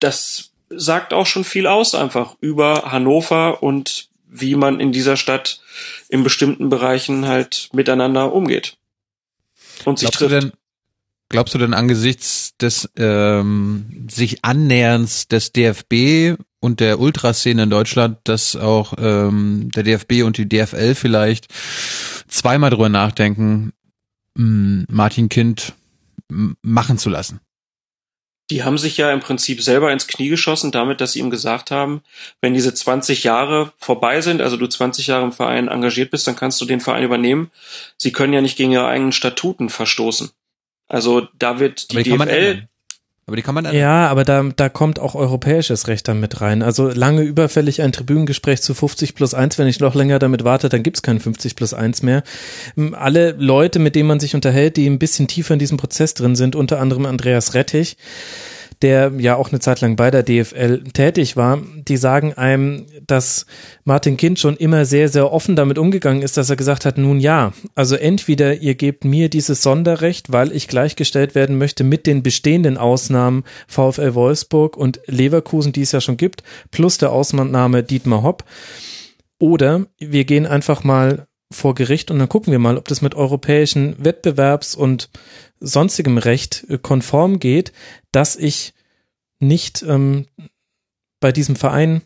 das 0.00 0.50
sagt 0.70 1.12
auch 1.12 1.26
schon 1.26 1.44
viel 1.44 1.66
aus 1.66 1.94
einfach 1.94 2.36
über 2.40 2.92
Hannover 2.92 3.62
und 3.62 4.08
wie 4.26 4.56
man 4.56 4.80
in 4.80 4.92
dieser 4.92 5.16
Stadt 5.16 5.60
in 6.08 6.24
bestimmten 6.24 6.68
Bereichen 6.68 7.26
halt 7.26 7.68
miteinander 7.72 8.32
umgeht 8.32 8.76
und 9.84 9.98
sich 9.98 10.08
Glaubst 10.10 10.20
du 10.20 10.28
trifft. 10.28 10.42
denn, 10.44 10.52
glaubst 11.28 11.54
du 11.54 11.58
denn 11.58 11.74
angesichts 11.74 12.56
des 12.58 12.90
ähm, 12.96 14.06
sich 14.10 14.44
Annäherns 14.44 15.28
des 15.28 15.52
DFB 15.52 16.36
und 16.64 16.80
der 16.80 16.98
Ultraszene 16.98 17.64
in 17.64 17.70
Deutschland, 17.70 18.18
dass 18.24 18.56
auch 18.56 18.94
ähm, 18.98 19.68
der 19.76 19.82
DFB 19.82 20.22
und 20.24 20.38
die 20.38 20.48
DFL 20.48 20.94
vielleicht 20.94 21.48
zweimal 22.26 22.70
drüber 22.70 22.88
nachdenken, 22.88 23.72
mh, 24.34 24.86
Martin 24.88 25.28
Kind 25.28 25.74
machen 26.28 26.96
zu 26.96 27.10
lassen? 27.10 27.40
Die 28.50 28.62
haben 28.62 28.78
sich 28.78 28.96
ja 28.96 29.12
im 29.12 29.20
Prinzip 29.20 29.62
selber 29.62 29.92
ins 29.92 30.06
Knie 30.06 30.28
geschossen, 30.28 30.72
damit, 30.72 31.00
dass 31.00 31.12
sie 31.12 31.20
ihm 31.20 31.30
gesagt 31.30 31.70
haben, 31.70 32.02
wenn 32.40 32.54
diese 32.54 32.72
20 32.72 33.24
Jahre 33.24 33.72
vorbei 33.78 34.22
sind, 34.22 34.40
also 34.40 34.56
du 34.56 34.66
20 34.66 35.06
Jahre 35.06 35.24
im 35.24 35.32
Verein 35.32 35.68
engagiert 35.68 36.10
bist, 36.10 36.26
dann 36.26 36.36
kannst 36.36 36.60
du 36.60 36.64
den 36.64 36.80
Verein 36.80 37.04
übernehmen. 37.04 37.50
Sie 37.98 38.12
können 38.12 38.32
ja 38.32 38.40
nicht 38.40 38.56
gegen 38.56 38.72
ihre 38.72 38.86
eigenen 38.86 39.12
Statuten 39.12 39.68
verstoßen. 39.68 40.30
Also 40.88 41.28
da 41.38 41.58
wird 41.58 41.92
die, 41.92 42.02
die 42.02 42.16
DFL. 42.16 42.68
Aber 43.26 43.36
die 43.36 43.42
kann 43.42 43.54
man. 43.54 43.72
Ja, 43.72 44.08
aber 44.08 44.24
da, 44.24 44.42
da 44.54 44.68
kommt 44.68 44.98
auch 44.98 45.14
europäisches 45.14 45.88
Recht 45.88 46.06
dann 46.08 46.20
mit 46.20 46.42
rein. 46.42 46.62
Also 46.62 46.88
lange 46.88 47.22
überfällig 47.22 47.80
ein 47.80 47.90
Tribünengespräch 47.90 48.60
zu 48.60 48.74
50 48.74 49.14
plus 49.14 49.32
1. 49.32 49.58
Wenn 49.58 49.66
ich 49.66 49.80
noch 49.80 49.94
länger 49.94 50.18
damit 50.18 50.44
warte, 50.44 50.68
dann 50.68 50.82
gibt's 50.82 51.00
kein 51.00 51.20
50 51.20 51.56
plus 51.56 51.72
1 51.72 52.02
mehr. 52.02 52.22
Ähm, 52.76 52.94
Alle 52.94 53.32
Leute, 53.38 53.78
mit 53.78 53.94
denen 53.94 54.08
man 54.08 54.20
sich 54.20 54.34
unterhält, 54.34 54.76
die 54.76 54.86
ein 54.86 54.98
bisschen 54.98 55.26
tiefer 55.26 55.54
in 55.54 55.58
diesem 55.58 55.78
Prozess 55.78 56.12
drin 56.12 56.36
sind, 56.36 56.54
unter 56.54 56.80
anderem 56.80 57.06
Andreas 57.06 57.54
Rettich, 57.54 57.96
der 58.84 59.12
ja 59.16 59.36
auch 59.36 59.48
eine 59.48 59.60
Zeit 59.60 59.80
lang 59.80 59.96
bei 59.96 60.10
der 60.10 60.22
DFL 60.22 60.84
tätig 60.92 61.38
war, 61.38 61.58
die 61.88 61.96
sagen 61.96 62.34
einem, 62.34 62.84
dass 63.06 63.46
Martin 63.84 64.18
Kind 64.18 64.38
schon 64.38 64.58
immer 64.58 64.84
sehr, 64.84 65.08
sehr 65.08 65.32
offen 65.32 65.56
damit 65.56 65.78
umgegangen 65.78 66.20
ist, 66.20 66.36
dass 66.36 66.50
er 66.50 66.56
gesagt 66.56 66.84
hat, 66.84 66.98
nun 66.98 67.18
ja, 67.18 67.54
also 67.74 67.96
entweder 67.96 68.56
ihr 68.56 68.74
gebt 68.74 69.06
mir 69.06 69.30
dieses 69.30 69.62
Sonderrecht, 69.62 70.32
weil 70.32 70.52
ich 70.52 70.68
gleichgestellt 70.68 71.34
werden 71.34 71.56
möchte 71.56 71.82
mit 71.82 72.06
den 72.06 72.22
bestehenden 72.22 72.76
Ausnahmen 72.76 73.44
VfL 73.68 74.12
Wolfsburg 74.12 74.76
und 74.76 75.00
Leverkusen, 75.06 75.72
die 75.72 75.80
es 75.80 75.92
ja 75.92 76.02
schon 76.02 76.18
gibt, 76.18 76.42
plus 76.70 76.98
der 76.98 77.10
Ausnahme 77.10 77.82
Dietmar 77.82 78.22
Hopp, 78.22 78.44
oder 79.38 79.86
wir 79.98 80.24
gehen 80.24 80.46
einfach 80.46 80.84
mal 80.84 81.26
vor 81.50 81.74
Gericht 81.74 82.10
und 82.10 82.18
dann 82.18 82.28
gucken 82.28 82.52
wir 82.52 82.58
mal, 82.58 82.76
ob 82.76 82.88
das 82.88 83.02
mit 83.02 83.14
europäischen 83.14 83.96
Wettbewerbs- 83.96 84.76
und 84.76 85.10
sonstigem 85.60 86.18
Recht 86.18 86.64
äh, 86.68 86.78
konform 86.78 87.38
geht, 87.38 87.72
dass 88.12 88.36
ich 88.36 88.74
nicht 89.38 89.82
ähm, 89.82 90.26
bei 91.20 91.32
diesem 91.32 91.56
Verein 91.56 92.02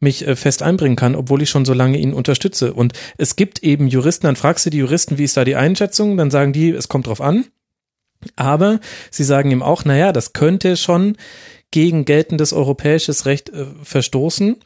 mich 0.00 0.26
äh, 0.26 0.34
fest 0.34 0.62
einbringen 0.62 0.96
kann, 0.96 1.14
obwohl 1.14 1.42
ich 1.42 1.50
schon 1.50 1.64
so 1.64 1.74
lange 1.74 1.98
ihn 1.98 2.14
unterstütze. 2.14 2.72
Und 2.72 2.94
es 3.18 3.36
gibt 3.36 3.62
eben 3.62 3.88
Juristen, 3.88 4.26
dann 4.26 4.36
fragst 4.36 4.66
du 4.66 4.70
die 4.70 4.78
Juristen, 4.78 5.18
wie 5.18 5.24
ist 5.24 5.36
da 5.36 5.44
die 5.44 5.56
Einschätzung, 5.56 6.16
dann 6.16 6.30
sagen 6.30 6.52
die, 6.52 6.70
es 6.70 6.88
kommt 6.88 7.06
drauf 7.06 7.20
an. 7.20 7.46
Aber 8.36 8.80
sie 9.10 9.24
sagen 9.24 9.50
ihm 9.50 9.62
auch, 9.62 9.84
naja, 9.84 10.12
das 10.12 10.32
könnte 10.32 10.76
schon 10.76 11.16
gegen 11.70 12.04
geltendes 12.04 12.52
europäisches 12.52 13.26
Recht 13.26 13.50
äh, 13.50 13.66
verstoßen. 13.82 14.56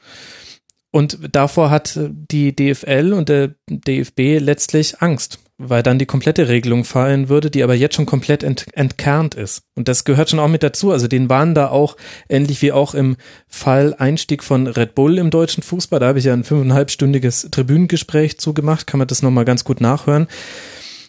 Und 0.94 1.18
davor 1.32 1.70
hat 1.70 1.96
äh, 1.96 2.08
die 2.08 2.54
DFL 2.54 3.14
und 3.14 3.28
der 3.28 3.56
DFB 3.68 4.38
letztlich 4.38 5.02
Angst, 5.02 5.40
weil 5.58 5.82
dann 5.82 5.98
die 5.98 6.06
komplette 6.06 6.46
Regelung 6.46 6.84
fallen 6.84 7.28
würde, 7.28 7.50
die 7.50 7.64
aber 7.64 7.74
jetzt 7.74 7.96
schon 7.96 8.06
komplett 8.06 8.44
ent 8.44 8.66
entkernt 8.74 9.34
ist. 9.34 9.62
Und 9.74 9.88
das 9.88 10.04
gehört 10.04 10.30
schon 10.30 10.38
auch 10.38 10.46
mit 10.46 10.62
dazu. 10.62 10.92
Also 10.92 11.08
den 11.08 11.28
waren 11.28 11.52
da 11.52 11.66
auch, 11.66 11.96
ähnlich 12.28 12.62
wie 12.62 12.70
auch 12.70 12.94
im 12.94 13.16
Fall 13.48 13.96
Einstieg 13.98 14.44
von 14.44 14.68
Red 14.68 14.94
Bull 14.94 15.18
im 15.18 15.30
deutschen 15.30 15.64
Fußball, 15.64 15.98
da 15.98 16.06
habe 16.06 16.20
ich 16.20 16.26
ja 16.26 16.32
ein 16.32 16.44
fünfeinhalbstündiges 16.44 17.48
Tribünengespräch 17.50 18.38
zugemacht, 18.38 18.86
kann 18.86 18.98
man 18.98 19.08
das 19.08 19.20
nochmal 19.20 19.44
ganz 19.44 19.64
gut 19.64 19.80
nachhören. 19.80 20.28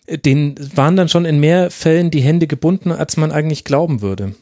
Den 0.10 0.56
waren 0.76 0.96
dann 0.96 1.10
schon 1.10 1.26
in 1.26 1.40
mehr 1.40 1.70
Fällen 1.70 2.10
die 2.10 2.22
Hände 2.22 2.48
gebunden, 2.48 2.92
als 2.92 3.18
man 3.18 3.32
eigentlich 3.32 3.66
glauben 3.66 4.02
würde. 4.02 4.34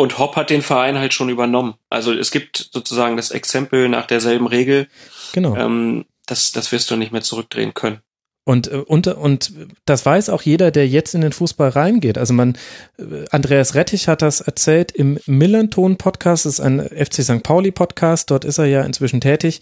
Und 0.00 0.18
Hopp 0.18 0.36
hat 0.36 0.48
den 0.48 0.62
Verein 0.62 0.98
halt 0.98 1.12
schon 1.12 1.28
übernommen. 1.28 1.74
Also 1.90 2.14
es 2.14 2.30
gibt 2.30 2.70
sozusagen 2.72 3.18
das 3.18 3.30
Exempel 3.30 3.90
nach 3.90 4.06
derselben 4.06 4.46
Regel. 4.46 4.88
Genau. 5.34 5.54
Ähm, 5.54 6.06
das, 6.24 6.52
das 6.52 6.72
wirst 6.72 6.90
du 6.90 6.96
nicht 6.96 7.12
mehr 7.12 7.20
zurückdrehen 7.20 7.74
können. 7.74 7.98
Und, 8.44 8.72
äh, 8.72 8.76
und, 8.76 9.08
und 9.08 9.52
das 9.84 10.06
weiß 10.06 10.30
auch 10.30 10.40
jeder, 10.40 10.70
der 10.70 10.88
jetzt 10.88 11.14
in 11.14 11.20
den 11.20 11.32
Fußball 11.32 11.68
reingeht. 11.68 12.16
Also 12.16 12.32
man, 12.32 12.56
äh, 12.98 13.26
Andreas 13.30 13.74
Rettich 13.74 14.08
hat 14.08 14.22
das 14.22 14.40
erzählt 14.40 14.90
im 14.90 15.18
Millanton-Podcast, 15.26 16.46
das 16.46 16.54
ist 16.54 16.60
ein 16.60 16.80
FC 16.80 17.22
St. 17.22 17.42
Pauli-Podcast, 17.42 18.30
dort 18.30 18.46
ist 18.46 18.56
er 18.56 18.64
ja 18.64 18.80
inzwischen 18.80 19.20
tätig 19.20 19.60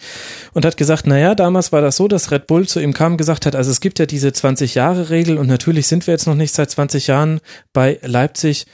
und 0.54 0.64
hat 0.64 0.76
gesagt, 0.76 1.08
naja, 1.08 1.34
damals 1.34 1.72
war 1.72 1.80
das 1.80 1.96
so, 1.96 2.06
dass 2.06 2.30
Red 2.30 2.46
Bull 2.46 2.68
zu 2.68 2.78
ihm 2.78 2.94
kam 2.94 3.14
und 3.14 3.18
gesagt 3.18 3.44
hat, 3.44 3.56
also 3.56 3.72
es 3.72 3.80
gibt 3.80 3.98
ja 3.98 4.06
diese 4.06 4.28
20-Jahre-Regel 4.28 5.36
und 5.36 5.48
natürlich 5.48 5.88
sind 5.88 6.06
wir 6.06 6.14
jetzt 6.14 6.28
noch 6.28 6.36
nicht 6.36 6.54
seit 6.54 6.70
20 6.70 7.08
Jahren 7.08 7.40
bei 7.72 7.98
Leipzig, 8.02 8.66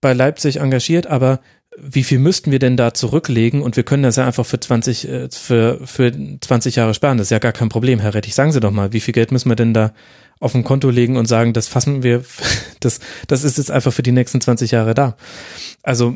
bei 0.00 0.12
Leipzig 0.12 0.58
engagiert, 0.60 1.06
aber 1.06 1.40
wie 1.80 2.02
viel 2.02 2.18
müssten 2.18 2.50
wir 2.50 2.58
denn 2.58 2.76
da 2.76 2.92
zurücklegen? 2.94 3.62
Und 3.62 3.76
wir 3.76 3.84
können 3.84 4.02
das 4.02 4.16
ja 4.16 4.26
einfach 4.26 4.46
für 4.46 4.58
20 4.58 5.08
äh, 5.08 5.28
für 5.30 5.80
für 5.84 6.12
20 6.40 6.76
Jahre 6.76 6.94
sparen, 6.94 7.18
das 7.18 7.28
ist 7.28 7.30
ja 7.30 7.38
gar 7.38 7.52
kein 7.52 7.68
Problem, 7.68 8.00
Herr 8.00 8.14
Rettich, 8.14 8.34
sagen 8.34 8.52
Sie 8.52 8.60
doch 8.60 8.70
mal, 8.70 8.92
wie 8.92 9.00
viel 9.00 9.14
Geld 9.14 9.32
müssen 9.32 9.48
wir 9.48 9.56
denn 9.56 9.74
da 9.74 9.92
auf 10.40 10.52
dem 10.52 10.64
Konto 10.64 10.90
legen 10.90 11.16
und 11.16 11.26
sagen, 11.26 11.52
das 11.52 11.68
fassen 11.68 12.02
wir 12.02 12.24
das 12.80 13.00
das 13.26 13.44
ist 13.44 13.58
jetzt 13.58 13.70
einfach 13.70 13.92
für 13.92 14.02
die 14.02 14.12
nächsten 14.12 14.40
20 14.40 14.70
Jahre 14.70 14.94
da. 14.94 15.16
Also 15.82 16.14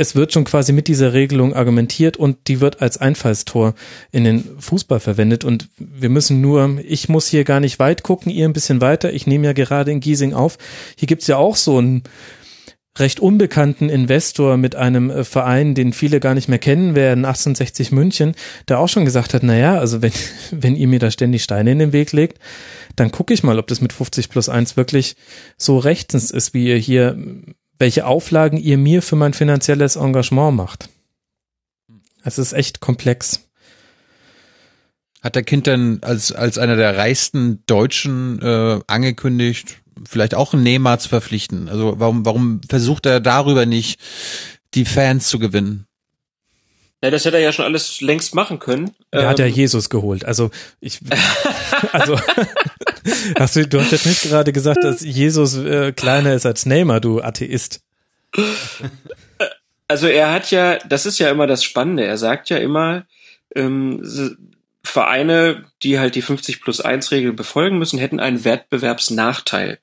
es 0.00 0.14
wird 0.14 0.32
schon 0.32 0.44
quasi 0.44 0.72
mit 0.72 0.86
dieser 0.86 1.12
Regelung 1.12 1.54
argumentiert 1.54 2.16
und 2.16 2.46
die 2.46 2.60
wird 2.60 2.80
als 2.80 2.98
Einfallstor 2.98 3.74
in 4.12 4.22
den 4.22 4.44
Fußball 4.60 5.00
verwendet. 5.00 5.42
Und 5.44 5.68
wir 5.76 6.08
müssen 6.08 6.40
nur, 6.40 6.78
ich 6.86 7.08
muss 7.08 7.26
hier 7.26 7.42
gar 7.42 7.58
nicht 7.58 7.80
weit 7.80 8.04
gucken, 8.04 8.30
ihr 8.30 8.44
ein 8.44 8.52
bisschen 8.52 8.80
weiter, 8.80 9.12
ich 9.12 9.26
nehme 9.26 9.46
ja 9.46 9.52
gerade 9.52 9.90
in 9.90 9.98
Giesing 9.98 10.34
auf, 10.34 10.56
hier 10.96 11.08
gibt's 11.08 11.26
ja 11.26 11.36
auch 11.36 11.56
so 11.56 11.80
ein 11.80 12.04
recht 13.00 13.20
unbekannten 13.20 13.88
Investor 13.88 14.56
mit 14.56 14.76
einem 14.76 15.10
äh, 15.10 15.24
Verein, 15.24 15.74
den 15.74 15.92
viele 15.92 16.20
gar 16.20 16.34
nicht 16.34 16.48
mehr 16.48 16.58
kennen 16.58 16.94
werden, 16.94 17.24
1860 17.24 17.92
München, 17.92 18.34
der 18.68 18.78
auch 18.78 18.88
schon 18.88 19.04
gesagt 19.04 19.34
hat, 19.34 19.42
naja, 19.42 19.78
also 19.78 20.02
wenn, 20.02 20.12
wenn 20.50 20.76
ihr 20.76 20.88
mir 20.88 20.98
da 20.98 21.10
ständig 21.10 21.42
Steine 21.42 21.72
in 21.72 21.78
den 21.78 21.92
Weg 21.92 22.12
legt, 22.12 22.38
dann 22.96 23.10
gucke 23.12 23.32
ich 23.32 23.42
mal, 23.42 23.58
ob 23.58 23.66
das 23.66 23.80
mit 23.80 23.92
50 23.92 24.28
plus 24.28 24.48
1 24.48 24.76
wirklich 24.76 25.16
so 25.56 25.78
rechtens 25.78 26.30
ist, 26.30 26.54
wie 26.54 26.66
ihr 26.66 26.76
hier, 26.76 27.16
welche 27.78 28.06
Auflagen 28.06 28.58
ihr 28.58 28.78
mir 28.78 29.02
für 29.02 29.16
mein 29.16 29.34
finanzielles 29.34 29.96
Engagement 29.96 30.56
macht. 30.56 30.88
Es 32.24 32.38
ist 32.38 32.52
echt 32.52 32.80
komplex. 32.80 33.48
Hat 35.22 35.34
der 35.34 35.42
Kind 35.42 35.66
denn 35.66 35.98
als, 36.02 36.32
als 36.32 36.58
einer 36.58 36.76
der 36.76 36.96
reichsten 36.96 37.62
Deutschen 37.66 38.40
äh, 38.40 38.80
angekündigt, 38.86 39.80
vielleicht 40.08 40.34
auch 40.34 40.52
einen 40.52 40.62
Neymar 40.62 40.98
zu 40.98 41.08
verpflichten? 41.08 41.68
Also 41.68 41.94
warum, 41.98 42.24
warum 42.24 42.60
versucht 42.68 43.06
er 43.06 43.20
darüber 43.20 43.66
nicht, 43.66 44.00
die 44.74 44.84
Fans 44.84 45.28
zu 45.28 45.38
gewinnen? 45.38 45.86
Ja, 47.02 47.10
das 47.10 47.24
hätte 47.24 47.36
er 47.36 47.42
ja 47.42 47.52
schon 47.52 47.64
alles 47.64 48.00
längst 48.00 48.34
machen 48.34 48.58
können. 48.58 48.90
Er 49.12 49.22
ähm, 49.22 49.28
hat 49.28 49.38
ja 49.38 49.46
Jesus 49.46 49.88
geholt. 49.88 50.24
Also 50.24 50.50
ich, 50.80 50.98
also 51.92 52.18
hast 53.38 53.56
du, 53.56 53.68
du 53.68 53.80
hast 53.80 53.92
jetzt 53.92 54.06
nicht 54.06 54.22
gerade 54.22 54.52
gesagt, 54.52 54.82
dass 54.82 55.00
Jesus 55.02 55.56
äh, 55.56 55.92
kleiner 55.92 56.34
ist 56.34 56.44
als 56.44 56.66
Neymar, 56.66 57.00
du 57.00 57.22
Atheist. 57.22 57.82
Also 59.86 60.08
er 60.08 60.32
hat 60.32 60.50
ja, 60.50 60.78
das 60.78 61.06
ist 61.06 61.18
ja 61.18 61.30
immer 61.30 61.46
das 61.46 61.62
Spannende. 61.62 62.04
Er 62.04 62.18
sagt 62.18 62.50
ja 62.50 62.58
immer, 62.58 63.06
ähm, 63.54 64.02
Vereine, 64.82 65.66
die 65.82 65.98
halt 65.98 66.14
die 66.14 66.22
50 66.22 66.62
plus 66.62 66.80
1 66.80 67.10
Regel 67.12 67.32
befolgen 67.32 67.78
müssen, 67.78 67.98
hätten 67.98 68.20
einen 68.20 68.44
Wettbewerbsnachteil. 68.44 69.78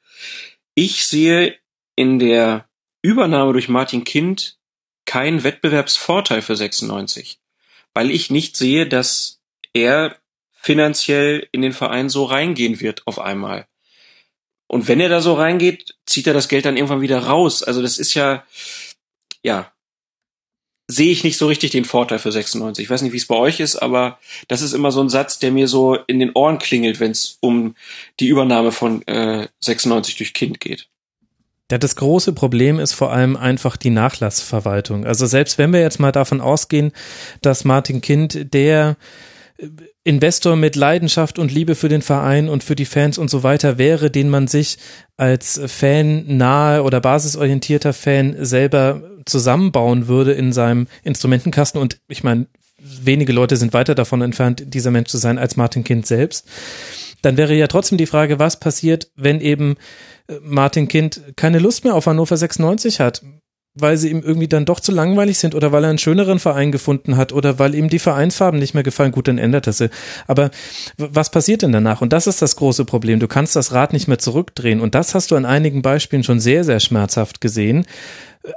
Ich 0.74 1.06
sehe 1.06 1.58
in 1.96 2.20
der 2.20 2.68
Übernahme 3.02 3.54
durch 3.54 3.70
Martin 3.70 4.04
Kind 4.04 4.58
keinen 5.06 5.44
Wettbewerbsvorteil 5.44 6.42
für 6.42 6.56
96, 6.56 7.40
weil 7.94 8.12
ich 8.12 8.30
nicht 8.30 8.58
sehe, 8.58 8.88
dass 8.88 9.40
er 9.74 10.18
finanziell 10.52 11.48
in 11.52 11.62
den 11.62 11.74
Verein 11.74 12.10
so 12.10 12.26
reingehen 12.26 12.80
wird 12.80 13.06
auf 13.06 13.20
einmal. 13.20 13.68
Und 14.68 14.88
wenn 14.88 15.00
er 15.00 15.10
da 15.10 15.22
so 15.22 15.36
reingeht, 15.36 15.96
zieht 16.06 16.28
er 16.28 16.34
das 16.34 16.48
Geld 16.48 16.66
dann 16.66 16.76
irgendwann 16.76 17.02
wieder 17.02 17.20
raus. 17.20 17.62
Also 17.62 17.82
das 17.84 18.00
ist 18.00 18.16
ja, 18.16 18.44
ja, 19.44 19.72
sehe 20.88 21.12
ich 21.12 21.24
nicht 21.24 21.38
so 21.38 21.48
richtig 21.48 21.72
den 21.72 21.86
Vorteil 21.86 22.20
für 22.20 22.32
96. 22.32 22.84
Ich 22.84 22.90
weiß 22.90 23.02
nicht, 23.02 23.14
wie 23.14 23.18
es 23.18 23.28
bei 23.28 23.36
euch 23.36 23.60
ist, 23.60 23.76
aber 23.76 24.20
das 24.48 24.62
ist 24.62 24.74
immer 24.74 24.92
so 24.92 25.02
ein 25.02 25.10
Satz, 25.10 25.40
der 25.40 25.52
mir 25.52 25.68
so 25.68 25.96
in 26.08 26.20
den 26.20 26.32
Ohren 26.34 26.60
klingelt, 26.60 27.00
wenn 27.00 27.12
es 27.12 27.38
um 27.40 27.76
die 28.20 28.28
Übernahme 28.28 28.72
von 28.72 29.02
äh, 29.08 29.48
96 29.62 30.18
durch 30.18 30.34
Kind 30.34 30.60
geht. 30.60 30.88
Ja, 31.72 31.80
das 31.80 31.96
große 31.96 32.34
Problem 32.34 32.78
ist 32.78 32.94
vor 32.94 33.12
allem 33.12 33.36
einfach 33.36 33.76
die 33.76 33.90
Nachlassverwaltung. 33.90 35.06
Also 35.06 35.26
selbst 35.26 35.58
wenn 35.58 35.74
wir 35.74 35.82
jetzt 35.82 36.00
mal 36.00 36.12
davon 36.12 36.40
ausgehen, 36.40 36.92
dass 37.42 37.66
Martin 37.66 38.02
Kind 38.02 38.54
der 38.54 38.98
Investor 40.08 40.56
mit 40.56 40.76
Leidenschaft 40.76 41.40
und 41.40 41.52
Liebe 41.52 41.74
für 41.74 41.90
den 41.90 42.04
Verein 42.04 42.48
und 42.48 42.64
für 42.64 42.76
die 42.76 42.86
Fans 42.86 43.18
und 43.18 43.32
so 43.32 43.42
weiter 43.42 43.80
wäre, 43.80 44.12
den 44.12 44.30
man 44.30 44.48
sich 44.48 44.78
als 45.18 45.60
Fan 45.66 46.38
nahe 46.38 46.84
oder 46.84 47.02
basisorientierter 47.02 47.92
Fan 47.92 48.36
selber 48.46 49.02
zusammenbauen 49.26 50.08
würde 50.08 50.34
in 50.34 50.54
seinem 50.54 50.88
Instrumentenkasten. 51.04 51.82
Und 51.82 52.00
ich 52.08 52.24
meine, 52.24 52.46
wenige 52.78 53.34
Leute 53.34 53.58
sind 53.58 53.74
weiter 53.74 53.96
davon 53.96 54.22
entfernt, 54.22 54.64
dieser 54.68 54.92
Mensch 54.92 55.10
zu 55.10 55.18
sein 55.18 55.40
als 55.40 55.58
Martin 55.58 55.84
Kind 55.84 56.06
selbst. 56.06 56.48
Dann 57.24 57.36
wäre 57.36 57.56
ja 57.56 57.66
trotzdem 57.66 57.98
die 57.98 58.06
Frage, 58.06 58.38
was 58.38 58.60
passiert, 58.60 59.10
wenn 59.16 59.42
eben 59.42 59.76
Martin 60.42 60.88
Kind 60.88 61.22
keine 61.36 61.58
Lust 61.58 61.84
mehr 61.84 61.96
auf 61.96 62.06
Hannover 62.06 62.38
96 62.38 63.00
hat, 63.00 63.24
weil 63.76 63.98
sie 63.98 64.10
ihm 64.10 64.22
irgendwie 64.22 64.48
dann 64.48 64.66
doch 64.66 64.80
zu 64.80 64.94
langweilig 64.94 65.38
sind 65.38 65.54
oder 65.54 65.72
weil 65.72 65.84
er 65.84 65.90
einen 65.90 65.98
schöneren 65.98 66.40
Verein 66.40 66.72
gefunden 66.72 67.18
hat 67.18 67.34
oder 67.34 67.60
weil 67.60 67.76
ihm 67.76 67.90
die 67.90 68.00
Vereinsfarben 68.00 68.60
nicht 68.60 68.74
mehr 68.74 68.84
gefallen. 68.84 69.12
Gut, 69.12 69.28
dann 69.28 69.38
ändert 69.38 69.68
er 69.68 69.74
sie. 69.74 69.90
Aber 70.28 70.50
was 70.98 71.30
passiert 71.30 71.62
denn 71.62 71.74
danach? 71.74 72.02
Und 72.02 72.14
das 72.14 72.26
ist 72.26 72.42
das 72.42 72.56
große 72.56 72.86
Problem. 72.86 73.20
Du 73.20 73.28
kannst 73.28 73.56
das 73.56 73.74
Rad 73.74 73.92
nicht 73.92 74.08
mehr 74.08 74.18
zurückdrehen. 74.18 74.80
Und 74.80 74.96
das 74.96 75.14
hast 75.14 75.32
du 75.32 75.36
an 75.36 75.46
einigen 75.46 75.82
Beispielen 75.82 76.24
schon 76.24 76.40
sehr, 76.40 76.64
sehr 76.64 76.80
schmerzhaft 76.80 77.42
gesehen. 77.42 77.86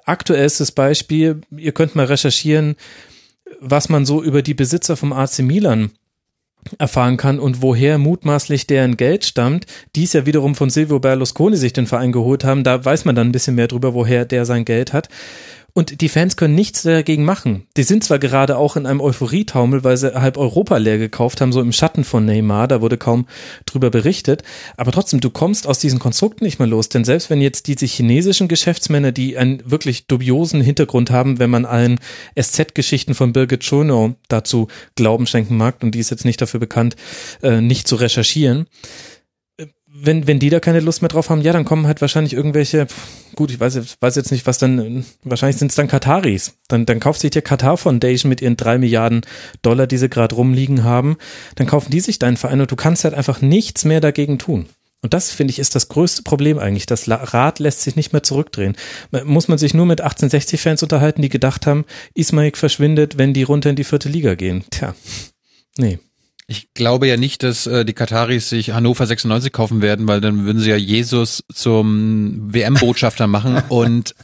Aktuell 0.05 0.47
ist 0.47 0.61
das 0.61 0.71
Beispiel, 0.71 1.41
ihr 1.51 1.73
könnt 1.73 1.97
mal 1.97 2.07
recherchieren, 2.07 2.77
was 3.61 3.89
man 3.89 4.07
so 4.07 4.23
über 4.23 4.43
die 4.43 4.55
Besitzer 4.55 4.97
vom 4.97 5.13
AC 5.13 5.41
Milan 5.41 5.91
erfahren 6.79 7.17
kann 7.17 7.39
und 7.39 7.63
woher 7.63 7.99
mutmaßlich 7.99 8.67
deren 8.67 8.97
Geld 8.97 9.25
stammt, 9.25 9.67
die 9.97 10.05
es 10.05 10.13
ja 10.13 10.27
wiederum 10.27 10.55
von 10.55 10.71
Silvio 10.71 10.99
Berlusconi 10.99 11.57
sich 11.57 11.73
den 11.73 11.87
Verein 11.87 12.13
geholt 12.13 12.45
haben, 12.45 12.65
da 12.65 12.85
weiß 12.85 13.05
man 13.05 13.15
dann 13.15 13.29
ein 13.29 13.33
bisschen 13.33 13.55
mehr 13.55 13.69
drüber, 13.69 13.95
woher 13.95 14.25
der 14.25 14.45
sein 14.45 14.65
Geld 14.65 14.93
hat. 14.93 15.09
Und 15.79 16.01
die 16.01 16.09
Fans 16.09 16.37
können 16.37 16.57
nichts 16.57 16.83
dagegen 16.83 17.25
machen. 17.25 17.69
Die 17.77 17.85
sind 17.85 18.03
zwar 18.03 18.19
gerade 18.19 18.57
auch 18.57 18.75
in 18.75 18.85
einem 18.85 19.01
Euphorietaumel, 19.01 19.85
weil 19.85 19.97
sie 19.97 20.13
halb 20.21 20.37
Europa 20.37 20.77
leer 20.77 20.99
gekauft 20.99 21.41
haben, 21.41 21.53
so 21.53 21.61
im 21.61 21.71
Schatten 21.71 22.03
von 22.03 22.25
Neymar, 22.25 22.67
da 22.67 22.81
wurde 22.81 22.99
kaum 22.99 23.29
drüber 23.65 23.89
berichtet. 23.89 24.43
Aber 24.77 24.91
trotzdem, 24.91 25.21
du 25.21 25.31
kommst 25.31 25.69
aus 25.69 25.79
diesen 25.79 26.01
Konstrukten 26.01 26.45
nicht 26.45 26.59
mehr 26.59 26.67
los. 26.67 26.89
Denn 26.89 27.05
selbst 27.05 27.31
wenn 27.31 27.41
jetzt 27.41 27.69
diese 27.69 27.87
chinesischen 27.87 28.49
Geschäftsmänner, 28.49 29.13
die 29.13 29.39
einen 29.39 29.63
wirklich 29.71 30.09
dubiosen 30.09 30.63
Hintergrund 30.63 31.13
haben, 31.13 31.39
wenn 31.39 31.51
man 31.51 31.65
allen 31.65 32.01
SZ-Geschichten 32.37 33.15
von 33.15 33.33
Birgit 33.33 33.63
Schonow 33.63 34.17
dazu 34.27 34.67
Glauben 34.97 35.29
schenken 35.29 35.57
mag, 35.57 35.81
und 35.85 35.93
die 35.93 36.01
ist 36.01 36.11
jetzt 36.11 36.25
nicht 36.25 36.41
dafür 36.41 36.59
bekannt, 36.59 36.97
äh, 37.41 37.61
nicht 37.61 37.87
zu 37.87 37.95
recherchieren, 37.95 38.67
wenn, 40.01 40.27
wenn 40.27 40.39
die 40.39 40.51
da 40.51 40.61
keine 40.61 40.81
Lust 40.81 41.03
mehr 41.03 41.09
drauf 41.09 41.31
haben, 41.31 41.43
ja, 41.43 41.53
dann 41.53 41.65
kommen 41.65 41.87
halt 41.87 42.01
wahrscheinlich 42.01 42.33
irgendwelche, 42.33 42.87
gut, 43.35 43.51
ich 43.51 43.61
weiß, 43.61 43.97
weiß 44.01 44.17
jetzt 44.17 44.31
nicht, 44.31 44.47
was 44.47 44.59
dann, 44.59 45.05
wahrscheinlich 45.25 45.57
sind 45.57 45.71
es 45.71 45.77
dann 45.77 45.89
Kataris. 45.89 46.55
Dann, 46.69 46.87
dann 46.87 47.01
kauft 47.01 47.21
sich 47.21 47.31
der 47.31 47.43
Katar 47.43 47.77
Foundation 47.77 48.29
mit 48.29 48.41
ihren 48.41 48.57
drei 48.57 48.79
Milliarden 48.79 49.23
Dollar, 49.63 49.87
die 49.87 49.99
sie 49.99 50.09
gerade 50.09 50.35
rumliegen 50.35 50.85
haben, 50.85 51.17
dann 51.57 51.67
kaufen 51.67 51.91
die 51.91 52.01
sich 52.01 52.19
deinen 52.19 52.37
Verein 52.37 52.61
und 52.61 52.71
du 52.71 52.77
kannst 52.77 53.05
halt 53.05 53.15
einfach 53.15 53.41
nichts 53.41 53.85
mehr 53.85 54.01
dagegen 54.01 54.39
tun. 54.39 54.67
Und 55.01 55.15
das, 55.15 55.31
finde 55.31 55.53
ich, 55.53 55.61
ist 55.61 55.77
das 55.77 55.89
größte 55.89 56.23
Problem 56.23 56.59
eigentlich. 56.59 56.87
Das 56.87 57.09
Rad 57.09 57.61
lässt 57.61 57.83
sich 57.83 57.95
nicht 57.95 58.13
mehr 58.13 58.25
zurückdrehen. 58.25 58.77
Muss 59.25 59.47
man 59.47 59.57
sich 59.57 59.73
nur 59.73 59.87
mit 59.87 60.05
1860-Fans 60.05 60.83
unterhalten, 60.83 61.23
die 61.23 61.29
gedacht 61.29 61.69
haben, 61.69 61.85
Ismaik 62.15 62.57
verschwindet, 62.57 63.17
wenn 63.17 63.33
die 63.33 63.45
runter 63.45 63.71
in 63.71 63.77
die 63.77 63.85
vierte 63.85 64.09
Liga 64.09 64.35
gehen. 64.35 64.65
Tja, 64.71 64.97
nee. 65.77 66.01
Ich 66.51 66.73
glaube 66.73 67.07
ja 67.07 67.19
nicht, 67.19 67.43
dass 67.43 67.67
äh, 67.67 67.85
die 67.85 67.93
Kataris 67.93 68.49
sich 68.49 68.71
Hannover 68.71 69.07
96 69.07 69.53
kaufen 69.53 69.83
werden, 69.83 70.09
weil 70.09 70.23
dann 70.23 70.47
würden 70.47 70.61
sie 70.61 70.71
ja 70.71 70.77
Jesus 70.77 71.45
zum 71.53 72.53
WM-Botschafter 72.55 73.27
machen 73.29 73.63
und 73.69 74.15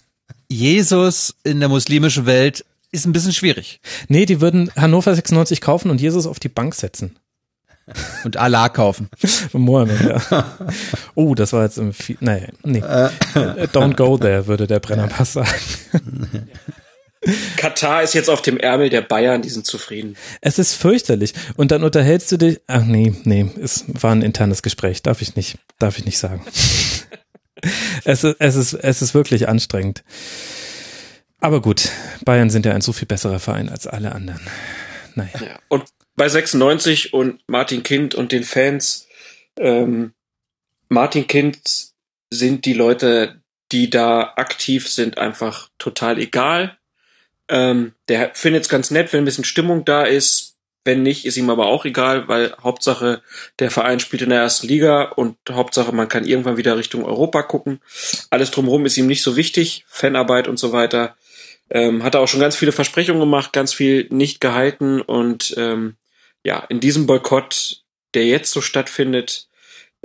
Jesus 0.49 1.35
in 1.45 1.61
der 1.61 1.69
muslimischen 1.69 2.25
Welt 2.25 2.65
ist 2.93 3.05
ein 3.05 3.13
bisschen 3.13 3.35
schwierig. 3.35 3.81
Nee, 4.09 4.25
die 4.25 4.41
würden 4.41 4.71
Hannover 4.75 5.15
96 5.15 5.61
kaufen 5.61 5.91
und 5.91 6.01
Jesus 6.01 6.27
auf 6.27 6.41
die 6.41 6.49
Bank 6.49 6.75
setzen. 6.75 7.19
Und 8.25 8.39
Allah 8.39 8.71
kaufen. 8.71 9.11
Mohammed, 9.53 10.01
ja. 10.01 10.57
Oh, 11.15 11.35
das 11.35 11.53
war 11.53 11.65
jetzt 11.65 11.77
im 11.77 11.93
viel, 11.93 12.17
nee, 12.21 12.49
nee. 12.63 12.81
Don't 12.81 13.95
go 13.95 14.17
there, 14.17 14.47
würde 14.47 14.67
der 14.67 14.81
Brennerpass 14.81 15.35
sagen. 15.35 15.51
Katar 17.57 18.03
ist 18.03 18.15
jetzt 18.15 18.31
auf 18.31 18.43
dem 18.43 18.59
Ärmel 18.59 18.91
der 18.91 19.03
Bayern, 19.03 19.43
die 19.43 19.49
sind 19.49 19.67
zufrieden. 19.67 20.17
Es 20.41 20.59
ist 20.59 20.75
fürchterlich. 20.75 21.35
Und 21.57 21.71
dann 21.71 21.85
unterhältst 21.85 22.31
du 22.33 22.37
dich. 22.37 22.61
Ach 22.67 22.85
nee, 22.85 23.15
nee, 23.25 23.51
es 23.61 23.85
war 23.89 24.13
ein 24.13 24.23
internes 24.23 24.63
Gespräch. 24.63 25.03
Darf 25.03 25.23
ich 25.23 25.37
nicht, 25.37 25.59
darf 25.79 25.99
ich 25.99 26.05
nicht 26.05 26.19
sagen. 26.19 26.45
es, 28.05 28.25
ist, 28.25 28.37
es, 28.39 28.57
ist, 28.57 28.73
es 28.75 29.03
ist 29.03 29.15
wirklich 29.15 29.49
anstrengend. 29.49 30.05
Aber 31.41 31.61
gut, 31.61 31.91
Bayern 32.25 32.51
sind 32.51 32.65
ja 32.67 32.73
ein 32.73 32.81
so 32.81 32.93
viel 32.93 33.07
besserer 33.07 33.39
Verein 33.39 33.69
als 33.69 33.87
alle 33.87 34.13
anderen. 34.13 34.41
Naja. 35.15 35.31
Ja, 35.41 35.59
und 35.69 35.85
bei 36.17 36.29
96 36.29 37.13
und 37.13 37.43
Martin 37.47 37.83
Kind 37.83 38.15
und 38.15 38.33
den 38.33 38.45
Fans, 38.45 39.07
ähm, 39.59 40.13
Martin 40.89 41.27
Kind 41.27 41.93
sind 42.31 42.65
die 42.65 42.73
Leute, 42.73 43.43
die 43.73 43.91
da 43.91 44.35
aktiv 44.37 44.89
sind, 44.89 45.19
einfach 45.19 45.69
total 45.79 46.19
egal. 46.19 46.79
Ähm, 47.49 47.93
der 48.09 48.31
findet 48.35 48.65
es 48.65 48.69
ganz 48.69 48.91
nett, 48.91 49.13
wenn 49.13 49.23
ein 49.23 49.25
bisschen 49.25 49.45
Stimmung 49.45 49.85
da 49.85 50.05
ist. 50.05 50.53
Wenn 50.87 51.03
nicht, 51.03 51.25
ist 51.25 51.39
ihm 51.39 51.49
aber 51.49 51.67
auch 51.67 51.87
egal, 51.87 52.29
weil 52.29 52.55
Hauptsache 52.63 53.23
der 53.59 53.71
Verein 53.71 54.01
spielt 54.01 54.21
in 54.21 54.29
der 54.29 54.41
ersten 54.41 54.67
Liga 54.67 55.05
und 55.05 55.37
Hauptsache 55.51 55.93
man 55.93 56.09
kann 56.09 56.27
irgendwann 56.27 56.59
wieder 56.59 56.77
Richtung 56.77 57.07
Europa 57.07 57.43
gucken. 57.43 57.81
Alles 58.29 58.51
drumherum 58.51 58.85
ist 58.85 58.99
ihm 58.99 59.07
nicht 59.07 59.23
so 59.23 59.35
wichtig, 59.37 59.87
Fanarbeit 59.89 60.47
und 60.47 60.59
so 60.59 60.73
weiter. 60.73 61.17
Ähm, 61.71 62.03
hat 62.03 62.15
er 62.15 62.21
auch 62.21 62.29
schon 62.29 62.41
ganz 62.41 62.57
viele 62.57 62.73
Versprechungen 62.73 63.21
gemacht, 63.21 63.55
ganz 63.55 63.73
viel 63.73 64.07
nicht 64.11 64.43
gehalten 64.43 65.01
und 65.01 65.55
ähm, 65.57 65.97
ja, 66.45 66.59
in 66.69 66.81
diesem 66.81 67.07
Boykott, 67.07 67.83
der 68.13 68.27
jetzt 68.27 68.51
so 68.53 68.61
stattfindet, 68.61 69.49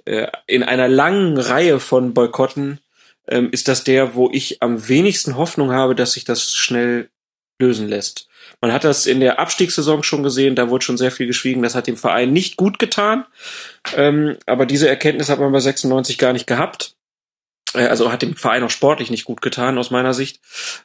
äh, 0.06 0.28
in 0.48 0.64
einer 0.64 0.88
langen 0.88 1.38
Reihe 1.38 1.82
von 1.82 2.14
Boykotten, 2.14 2.80
ähm, 3.28 3.50
ist 3.52 3.68
das 3.68 3.84
der, 3.84 4.16
wo 4.16 4.30
ich 4.32 4.62
am 4.62 4.88
wenigsten 4.88 5.36
Hoffnung 5.36 5.72
habe, 5.72 5.96
dass 5.96 6.14
sich 6.14 6.24
das 6.24 6.54
schnell 6.54 7.10
lösen 7.60 7.88
lässt. 7.88 8.28
Man 8.62 8.74
hat 8.74 8.84
das 8.84 9.06
in 9.06 9.20
der 9.20 9.40
Abstiegssaison 9.40 10.04
schon 10.04 10.24
gesehen, 10.24 10.56
da 10.56 10.70
wurde 10.70 10.86
schon 10.86 10.98
sehr 10.98 11.12
viel 11.12 11.28
geschwiegen, 11.28 11.62
das 11.62 11.76
hat 11.76 11.88
dem 11.88 11.98
Verein 11.98 12.34
nicht 12.34 12.58
gut 12.58 12.80
getan. 12.80 13.26
Ähm, 13.96 14.38
aber 14.46 14.66
diese 14.66 14.90
Erkenntnis 14.90 15.30
hat 15.30 15.40
man 15.40 15.52
bei 15.52 15.60
96 15.60 16.18
gar 16.18 16.34
nicht 16.34 16.48
gehabt. 16.48 16.96
Äh, 17.74 17.88
also 17.88 18.12
hat 18.12 18.22
dem 18.22 18.36
Verein 18.36 18.64
auch 18.64 18.70
sportlich 18.70 19.12
nicht 19.12 19.26
gut 19.26 19.42
getan, 19.42 19.78
aus 19.78 19.92
meiner 19.92 20.14
Sicht. 20.14 20.40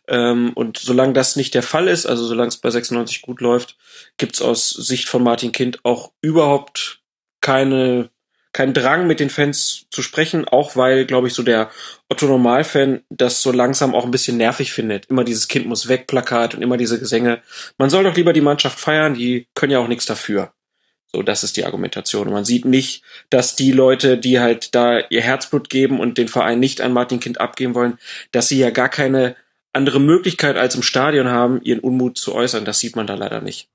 Ähm, 0.08 0.52
und 0.54 0.78
solange 0.78 1.12
das 1.12 1.36
nicht 1.36 1.54
der 1.54 1.62
Fall 1.62 1.88
ist, 1.88 2.06
also 2.06 2.26
solange 2.26 2.48
es 2.48 2.58
bei 2.58 2.70
96 2.70 3.22
gut 3.22 3.40
läuft, 3.40 3.76
gibt's 4.18 4.42
aus 4.42 4.70
Sicht 4.70 5.08
von 5.08 5.22
Martin 5.22 5.52
Kind 5.52 5.84
auch 5.84 6.12
überhaupt 6.20 7.02
keine 7.40 8.10
kein 8.54 8.72
Drang, 8.72 9.08
mit 9.08 9.18
den 9.18 9.30
Fans 9.30 9.86
zu 9.90 10.00
sprechen, 10.00 10.46
auch 10.46 10.76
weil, 10.76 11.06
glaube 11.06 11.26
ich, 11.26 11.34
so 11.34 11.42
der 11.42 11.70
Otto 12.08 12.26
Normalfan 12.26 13.02
das 13.10 13.42
so 13.42 13.50
langsam 13.50 13.96
auch 13.96 14.04
ein 14.04 14.12
bisschen 14.12 14.36
nervig 14.36 14.72
findet. 14.72 15.06
Immer 15.06 15.24
dieses 15.24 15.48
Kind 15.48 15.66
muss 15.66 15.88
weg 15.88 16.06
Plakat 16.06 16.54
und 16.54 16.62
immer 16.62 16.76
diese 16.76 17.00
Gesänge. 17.00 17.42
Man 17.78 17.90
soll 17.90 18.04
doch 18.04 18.16
lieber 18.16 18.32
die 18.32 18.40
Mannschaft 18.40 18.78
feiern, 18.78 19.14
die 19.14 19.48
können 19.54 19.72
ja 19.72 19.80
auch 19.80 19.88
nichts 19.88 20.06
dafür. 20.06 20.52
So, 21.12 21.22
das 21.22 21.42
ist 21.42 21.56
die 21.56 21.64
Argumentation. 21.64 22.28
Und 22.28 22.32
man 22.32 22.44
sieht 22.44 22.64
nicht, 22.64 23.02
dass 23.28 23.56
die 23.56 23.72
Leute, 23.72 24.18
die 24.18 24.38
halt 24.38 24.74
da 24.76 25.00
ihr 25.00 25.22
Herzblut 25.22 25.68
geben 25.68 25.98
und 25.98 26.16
den 26.16 26.28
Verein 26.28 26.60
nicht 26.60 26.80
an 26.80 26.92
Martin 26.92 27.18
Kind 27.18 27.40
abgeben 27.40 27.74
wollen, 27.74 27.98
dass 28.30 28.46
sie 28.46 28.58
ja 28.58 28.70
gar 28.70 28.88
keine 28.88 29.34
andere 29.72 29.98
Möglichkeit 29.98 30.56
als 30.56 30.76
im 30.76 30.82
Stadion 30.82 31.28
haben, 31.28 31.60
ihren 31.62 31.80
Unmut 31.80 32.18
zu 32.18 32.32
äußern. 32.32 32.64
Das 32.64 32.78
sieht 32.78 32.94
man 32.94 33.08
da 33.08 33.14
leider 33.14 33.40
nicht. 33.40 33.68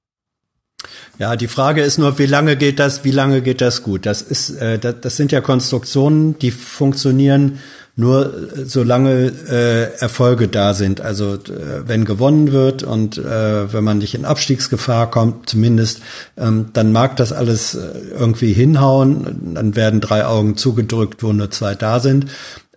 Ja, 1.18 1.36
die 1.36 1.48
Frage 1.48 1.82
ist 1.82 1.98
nur, 1.98 2.18
wie 2.18 2.26
lange 2.26 2.56
geht 2.56 2.80
das, 2.80 3.04
wie 3.04 3.12
lange 3.12 3.42
geht 3.42 3.62
das 3.62 3.84
gut? 3.84 4.06
Das 4.06 4.22
ist, 4.22 4.52
äh, 4.52 4.80
das, 4.80 4.96
das 5.02 5.18
sind 5.18 5.32
ja 5.32 5.42
Konstruktionen, 5.42 6.40
die 6.40 6.52
funktionieren 6.52 7.60
nur 8.00 8.34
äh, 8.34 8.66
solange 8.66 9.32
äh, 9.50 10.00
Erfolge 10.00 10.48
da 10.48 10.74
sind. 10.74 11.02
Also 11.02 11.36
äh, 11.36 11.86
wenn 11.86 12.06
gewonnen 12.06 12.52
wird 12.52 12.82
und 12.84 13.18
äh, 13.18 13.72
wenn 13.72 13.84
man 13.84 14.00
nicht 14.00 14.16
in 14.16 14.26
Abstiegsgefahr 14.26 15.12
kommt, 15.12 15.50
zumindest, 15.50 16.02
ähm, 16.38 16.68
dann 16.74 16.92
mag 16.92 17.18
das 17.18 17.34
alles 17.34 17.76
äh, 17.76 17.80
irgendwie 18.18 18.54
hinhauen. 18.54 19.54
Dann 19.56 19.76
werden 19.76 20.00
drei 20.00 20.26
Augen 20.26 20.56
zugedrückt, 20.56 21.22
wo 21.22 21.34
nur 21.34 21.52
zwei 21.52 21.76
da 21.76 22.00
sind. 22.00 22.28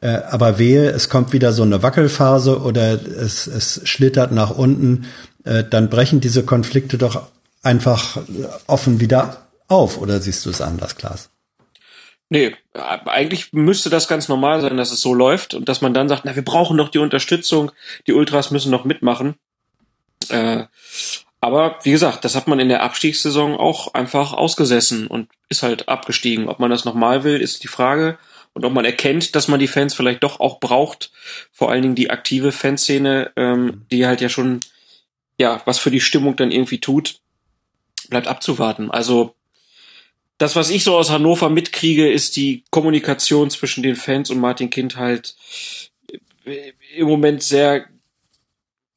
Äh, 0.00 0.18
aber 0.28 0.58
wehe, 0.58 0.90
es 0.90 1.08
kommt 1.08 1.32
wieder 1.32 1.52
so 1.52 1.62
eine 1.62 1.82
Wackelphase 1.82 2.60
oder 2.60 2.94
es, 2.94 3.46
es 3.46 3.80
schlittert 3.84 4.32
nach 4.32 4.50
unten, 4.50 5.04
äh, 5.44 5.62
dann 5.68 5.88
brechen 5.88 6.20
diese 6.20 6.42
Konflikte 6.42 6.98
doch 6.98 7.22
einfach 7.62 8.18
offen 8.66 9.00
wieder 9.00 9.46
auf. 9.68 9.98
Oder 9.98 10.20
siehst 10.20 10.44
du 10.46 10.50
es 10.50 10.60
anders, 10.60 10.96
Klaas? 10.96 11.30
Nee, 12.28 12.56
eigentlich 12.72 13.52
müsste 13.52 13.90
das 13.90 14.08
ganz 14.08 14.28
normal 14.28 14.62
sein, 14.62 14.78
dass 14.78 14.90
es 14.90 15.02
so 15.02 15.12
läuft 15.12 15.52
und 15.52 15.68
dass 15.68 15.82
man 15.82 15.92
dann 15.92 16.08
sagt, 16.08 16.24
na, 16.24 16.34
wir 16.34 16.44
brauchen 16.44 16.78
doch 16.78 16.88
die 16.88 16.98
Unterstützung, 16.98 17.72
die 18.06 18.14
Ultras 18.14 18.50
müssen 18.50 18.70
noch 18.70 18.86
mitmachen. 18.86 19.34
Äh, 20.30 20.64
aber 21.42 21.78
wie 21.82 21.90
gesagt, 21.90 22.24
das 22.24 22.34
hat 22.34 22.48
man 22.48 22.58
in 22.60 22.70
der 22.70 22.84
Abstiegssaison 22.84 23.56
auch 23.56 23.92
einfach 23.92 24.32
ausgesessen 24.32 25.08
und 25.08 25.28
ist 25.50 25.62
halt 25.62 25.88
abgestiegen. 25.88 26.48
Ob 26.48 26.58
man 26.58 26.70
das 26.70 26.84
nochmal 26.84 27.24
will, 27.24 27.38
ist 27.40 27.64
die 27.64 27.68
Frage. 27.68 28.16
Und 28.54 28.64
ob 28.64 28.72
man 28.72 28.84
erkennt, 28.84 29.34
dass 29.34 29.48
man 29.48 29.60
die 29.60 29.68
Fans 29.68 29.92
vielleicht 29.92 30.22
doch 30.22 30.40
auch 30.40 30.60
braucht, 30.60 31.10
vor 31.52 31.70
allen 31.70 31.82
Dingen 31.82 31.94
die 31.94 32.10
aktive 32.10 32.52
Fanszene, 32.52 33.32
ähm, 33.36 33.84
die 33.90 34.06
halt 34.06 34.20
ja 34.20 34.28
schon 34.28 34.60
ja 35.38 35.60
was 35.64 35.78
für 35.78 35.90
die 35.90 36.00
Stimmung 36.00 36.36
dann 36.36 36.50
irgendwie 36.50 36.80
tut, 36.80 37.20
bleibt 38.12 38.28
abzuwarten. 38.28 38.90
Also 38.90 39.34
das, 40.38 40.54
was 40.54 40.70
ich 40.70 40.84
so 40.84 40.96
aus 40.96 41.10
Hannover 41.10 41.48
mitkriege, 41.48 42.10
ist 42.10 42.36
die 42.36 42.64
Kommunikation 42.70 43.50
zwischen 43.50 43.82
den 43.82 43.96
Fans 43.96 44.30
und 44.30 44.38
Martin 44.38 44.70
Kind 44.70 44.96
halt 44.96 45.34
äh, 46.44 46.72
im 46.94 47.08
Moment 47.08 47.42
sehr 47.42 47.86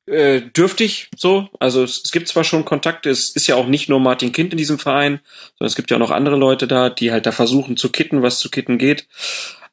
äh, 0.05 0.41
dürftig 0.41 1.09
so. 1.15 1.47
Also 1.59 1.83
es, 1.83 2.11
gibt 2.11 2.27
zwar 2.27 2.43
schon 2.43 2.65
Kontakte, 2.65 3.09
es 3.09 3.29
ist 3.29 3.47
ja 3.47 3.55
auch 3.55 3.67
nicht 3.67 3.89
nur 3.89 3.99
Martin 3.99 4.31
Kind 4.31 4.51
in 4.51 4.57
diesem 4.57 4.79
Verein, 4.79 5.21
sondern 5.57 5.69
es 5.69 5.75
gibt 5.75 5.89
ja 5.89 5.97
auch 5.97 6.01
noch 6.01 6.11
andere 6.11 6.35
Leute 6.35 6.67
da, 6.67 6.89
die 6.89 7.11
halt 7.11 7.25
da 7.25 7.31
versuchen 7.31 7.77
zu 7.77 7.89
kitten, 7.89 8.21
was 8.21 8.39
zu 8.39 8.49
kitten 8.49 8.77
geht. 8.77 9.07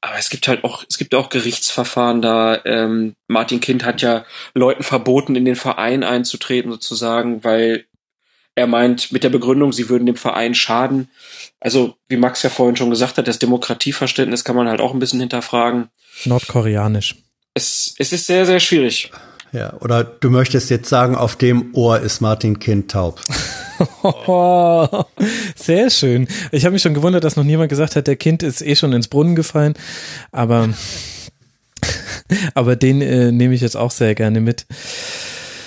Aber 0.00 0.18
es 0.18 0.30
gibt 0.30 0.48
halt 0.48 0.64
auch, 0.64 0.84
es 0.88 0.98
gibt 0.98 1.14
auch 1.14 1.28
Gerichtsverfahren 1.28 2.22
da. 2.22 2.60
Ähm, 2.64 3.14
Martin 3.28 3.60
Kind 3.60 3.84
hat 3.84 4.02
ja 4.02 4.24
Leuten 4.52 4.82
verboten, 4.82 5.36
in 5.36 5.44
den 5.44 5.56
Verein 5.56 6.02
einzutreten 6.02 6.72
sozusagen, 6.72 7.44
weil 7.44 7.86
er 8.55 8.66
meint 8.66 9.12
mit 9.12 9.24
der 9.24 9.31
Begründung, 9.31 9.72
sie 9.72 9.89
würden 9.89 10.06
dem 10.06 10.16
Verein 10.16 10.55
schaden. 10.55 11.08
Also, 11.60 11.94
wie 12.08 12.16
Max 12.16 12.42
ja 12.42 12.50
vorhin 12.50 12.76
schon 12.76 12.90
gesagt 12.90 13.18
hat, 13.18 13.28
das 13.28 13.39
Demokratieverständnis 13.39 14.44
kann 14.44 14.56
man 14.56 14.68
halt 14.68 14.81
auch 14.81 14.92
ein 14.92 14.98
bisschen 14.98 15.20
hinterfragen. 15.20 15.89
Nordkoreanisch. 16.24 17.16
Es, 17.55 17.94
es 17.98 18.12
ist 18.12 18.26
sehr, 18.26 18.47
sehr 18.47 18.60
schwierig. 18.60 19.10
Ja, 19.52 19.74
oder 19.81 20.02
du 20.05 20.31
möchtest 20.31 20.70
jetzt 20.70 20.89
sagen, 20.89 21.14
auf 21.14 21.36
dem 21.36 21.74
Ohr 21.74 22.00
ist 22.00 22.20
Martin 22.20 22.58
Kind 22.58 22.90
taub. 22.90 23.20
sehr 25.56 25.90
schön. 25.90 26.26
Ich 26.52 26.64
habe 26.64 26.72
mich 26.72 26.82
schon 26.82 26.94
gewundert, 26.94 27.24
dass 27.24 27.36
noch 27.36 27.44
niemand 27.44 27.68
gesagt 27.68 27.97
hat, 27.97 28.06
der 28.06 28.16
Kind 28.16 28.42
ist 28.42 28.62
eh 28.62 28.76
schon 28.76 28.94
ins 28.94 29.08
Brunnen 29.08 29.34
gefallen. 29.34 29.74
Aber, 30.31 30.70
aber 32.55 32.76
den 32.76 33.02
äh, 33.02 33.31
nehme 33.31 33.55
ich 33.55 33.60
jetzt 33.60 33.76
auch 33.76 33.90
sehr 33.90 34.14
gerne 34.14 34.40
mit. 34.40 34.66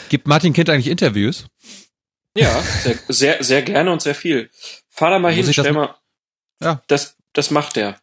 Gibt 0.10 0.28
Martin 0.28 0.54
Kind 0.54 0.70
eigentlich 0.70 0.90
Interviews? 0.90 1.46
Ja, 2.38 2.62
sehr, 2.62 2.96
sehr, 3.08 3.44
sehr 3.44 3.62
gerne 3.62 3.92
und 3.92 4.02
sehr 4.02 4.16
viel. 4.16 4.50
Fahr 4.90 5.12
da 5.12 5.20
mal 5.20 5.32
hin, 5.32 5.52
stell 5.52 5.72
mal. 5.74 5.96
Ja. 6.62 6.82
Das, 6.88 7.16
das 7.34 7.52
macht 7.52 7.78
er. 7.78 7.98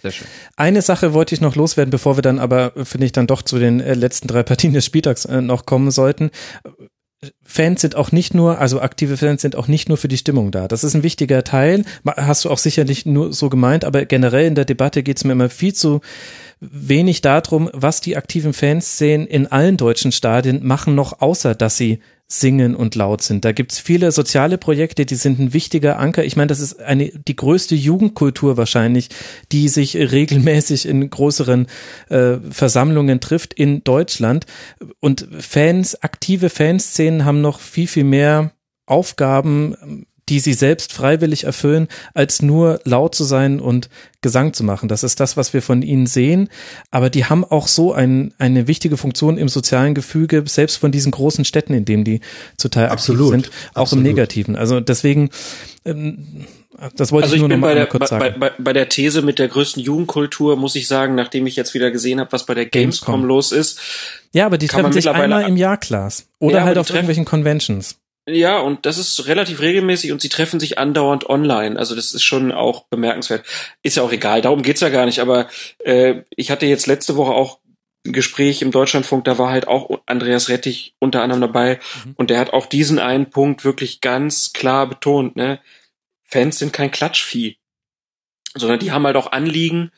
Sehr 0.00 0.12
schön. 0.12 0.26
Eine 0.56 0.80
Sache 0.80 1.12
wollte 1.12 1.34
ich 1.34 1.40
noch 1.40 1.56
loswerden, 1.56 1.90
bevor 1.90 2.16
wir 2.16 2.22
dann 2.22 2.38
aber, 2.38 2.72
finde 2.84 3.06
ich, 3.06 3.12
dann 3.12 3.26
doch 3.26 3.42
zu 3.42 3.58
den 3.58 3.80
äh, 3.80 3.94
letzten 3.94 4.28
drei 4.28 4.42
Partien 4.44 4.72
des 4.72 4.84
Spieltags 4.84 5.24
äh, 5.24 5.40
noch 5.40 5.66
kommen 5.66 5.90
sollten. 5.90 6.30
Fans 7.42 7.80
sind 7.80 7.96
auch 7.96 8.12
nicht 8.12 8.32
nur, 8.32 8.58
also 8.58 8.80
aktive 8.80 9.16
Fans 9.16 9.42
sind 9.42 9.56
auch 9.56 9.66
nicht 9.66 9.88
nur 9.88 9.98
für 9.98 10.06
die 10.06 10.18
Stimmung 10.18 10.52
da. 10.52 10.68
Das 10.68 10.84
ist 10.84 10.94
ein 10.94 11.02
wichtiger 11.02 11.42
Teil. 11.42 11.84
Hast 12.06 12.44
du 12.44 12.50
auch 12.50 12.58
sicherlich 12.58 13.06
nur 13.06 13.32
so 13.32 13.48
gemeint, 13.48 13.84
aber 13.84 14.04
generell 14.04 14.46
in 14.46 14.54
der 14.54 14.64
Debatte 14.64 15.02
geht 15.02 15.16
es 15.16 15.24
mir 15.24 15.32
immer 15.32 15.50
viel 15.50 15.74
zu 15.74 16.00
wenig 16.60 17.20
darum, 17.20 17.70
was 17.72 18.00
die 18.00 18.16
aktiven 18.16 18.52
Fans 18.52 18.98
sehen 18.98 19.26
in 19.26 19.48
allen 19.48 19.76
deutschen 19.76 20.12
Stadien 20.12 20.64
machen 20.64 20.94
noch, 20.94 21.20
außer 21.20 21.56
dass 21.56 21.76
sie 21.76 22.00
singen 22.30 22.76
und 22.76 22.94
laut 22.94 23.22
sind. 23.22 23.44
Da 23.46 23.52
gibt's 23.52 23.78
viele 23.78 24.12
soziale 24.12 24.58
Projekte, 24.58 25.06
die 25.06 25.14
sind 25.14 25.38
ein 25.38 25.54
wichtiger 25.54 25.98
Anker. 25.98 26.24
Ich 26.24 26.36
meine, 26.36 26.48
das 26.48 26.60
ist 26.60 26.78
eine 26.80 27.10
die 27.10 27.36
größte 27.36 27.74
Jugendkultur 27.74 28.58
wahrscheinlich, 28.58 29.08
die 29.50 29.68
sich 29.68 29.96
regelmäßig 29.96 30.86
in 30.86 31.08
größeren 31.08 31.66
äh, 32.10 32.36
Versammlungen 32.50 33.20
trifft 33.20 33.54
in 33.54 33.82
Deutschland. 33.82 34.44
Und 35.00 35.26
Fans, 35.38 36.02
aktive 36.02 36.50
Fanszenen 36.50 37.24
haben 37.24 37.40
noch 37.40 37.60
viel, 37.60 37.86
viel 37.86 38.04
mehr 38.04 38.52
Aufgaben, 38.84 40.06
die 40.28 40.40
sie 40.40 40.52
selbst 40.52 40.92
freiwillig 40.92 41.44
erfüllen, 41.44 41.88
als 42.14 42.42
nur 42.42 42.80
laut 42.84 43.14
zu 43.14 43.24
sein 43.24 43.60
und 43.60 43.88
Gesang 44.20 44.52
zu 44.52 44.64
machen. 44.64 44.88
Das 44.88 45.04
ist 45.04 45.20
das, 45.20 45.36
was 45.36 45.52
wir 45.54 45.62
von 45.62 45.82
ihnen 45.82 46.06
sehen. 46.06 46.48
Aber 46.90 47.08
die 47.08 47.24
haben 47.26 47.44
auch 47.44 47.68
so 47.68 47.92
ein, 47.92 48.34
eine 48.38 48.66
wichtige 48.66 48.96
Funktion 48.96 49.38
im 49.38 49.48
sozialen 49.48 49.94
Gefüge, 49.94 50.42
selbst 50.46 50.76
von 50.76 50.90
diesen 50.90 51.12
großen 51.12 51.44
Städten, 51.44 51.72
in 51.72 51.84
denen 51.84 52.04
die 52.04 52.20
zuteil 52.56 52.88
Absolut. 52.88 53.32
aktiv 53.32 53.44
sind, 53.46 53.56
auch 53.74 53.82
Absolut. 53.82 54.04
im 54.04 54.10
Negativen. 54.10 54.56
Also 54.56 54.80
deswegen, 54.80 55.30
ähm, 55.84 56.46
das 56.96 57.12
wollte 57.12 57.24
also 57.26 57.36
ich 57.36 57.38
ich 57.38 57.40
nur 57.40 57.48
bin 57.48 57.60
noch 57.60 57.66
bei 57.68 57.74
mal 57.74 57.76
der, 57.76 57.86
kurz 57.86 58.10
bei, 58.10 58.18
sagen. 58.18 58.40
bei, 58.40 58.52
bei 58.58 58.72
der 58.72 58.88
These 58.88 59.22
mit 59.22 59.38
der 59.38 59.48
größten 59.48 59.82
Jugendkultur, 59.82 60.56
muss 60.56 60.74
ich 60.74 60.88
sagen, 60.88 61.14
nachdem 61.14 61.46
ich 61.46 61.54
jetzt 61.54 61.74
wieder 61.74 61.90
gesehen 61.92 62.18
habe, 62.18 62.32
was 62.32 62.44
bei 62.44 62.54
der 62.54 62.66
Gamescom, 62.66 63.14
Gamescom. 63.14 63.28
los 63.28 63.52
ist. 63.52 63.80
Ja, 64.32 64.46
aber 64.46 64.58
die 64.58 64.66
treffen 64.66 64.92
sich 64.92 65.08
einmal 65.08 65.48
im 65.48 65.56
Jahr, 65.56 65.76
Klaas. 65.76 66.26
Oder 66.40 66.58
Ja, 66.58 66.64
halt 66.64 66.78
auf 66.78 66.90
irgendwelchen 66.90 67.24
Conventions. 67.24 67.96
Ja, 68.30 68.58
und 68.58 68.84
das 68.84 68.98
ist 68.98 69.26
relativ 69.26 69.60
regelmäßig 69.60 70.12
und 70.12 70.20
sie 70.20 70.28
treffen 70.28 70.60
sich 70.60 70.76
andauernd 70.76 71.30
online. 71.30 71.78
Also 71.78 71.94
das 71.94 72.12
ist 72.12 72.22
schon 72.22 72.52
auch 72.52 72.84
bemerkenswert. 72.84 73.46
Ist 73.82 73.96
ja 73.96 74.02
auch 74.02 74.12
egal, 74.12 74.42
darum 74.42 74.60
geht's 74.60 74.82
ja 74.82 74.90
gar 74.90 75.06
nicht. 75.06 75.20
Aber 75.20 75.48
äh, 75.78 76.22
ich 76.36 76.50
hatte 76.50 76.66
jetzt 76.66 76.86
letzte 76.86 77.16
Woche 77.16 77.32
auch 77.32 77.58
ein 78.06 78.12
Gespräch 78.12 78.60
im 78.60 78.70
Deutschlandfunk, 78.70 79.24
da 79.24 79.38
war 79.38 79.50
halt 79.50 79.66
auch 79.66 80.00
Andreas 80.04 80.50
Rettich 80.50 80.94
unter 80.98 81.22
anderem 81.22 81.40
dabei 81.40 81.80
und 82.16 82.30
der 82.30 82.38
hat 82.38 82.52
auch 82.52 82.66
diesen 82.66 82.98
einen 82.98 83.30
Punkt 83.30 83.64
wirklich 83.64 84.00
ganz 84.02 84.52
klar 84.52 84.86
betont. 84.86 85.36
Ne? 85.36 85.60
Fans 86.22 86.58
sind 86.58 86.72
kein 86.72 86.90
Klatschvieh, 86.90 87.56
sondern 88.54 88.78
die 88.78 88.92
haben 88.92 89.06
halt 89.06 89.16
auch 89.16 89.32
Anliegen, 89.32 89.90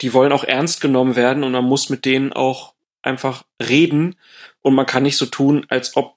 die 0.00 0.14
wollen 0.14 0.32
auch 0.32 0.44
ernst 0.44 0.80
genommen 0.80 1.16
werden 1.16 1.44
und 1.44 1.52
man 1.52 1.64
muss 1.64 1.90
mit 1.90 2.04
denen 2.06 2.32
auch 2.32 2.74
einfach 3.02 3.44
reden 3.62 4.16
und 4.62 4.74
man 4.74 4.86
kann 4.86 5.02
nicht 5.02 5.18
so 5.18 5.26
tun, 5.26 5.66
als 5.68 5.96
ob 5.96 6.16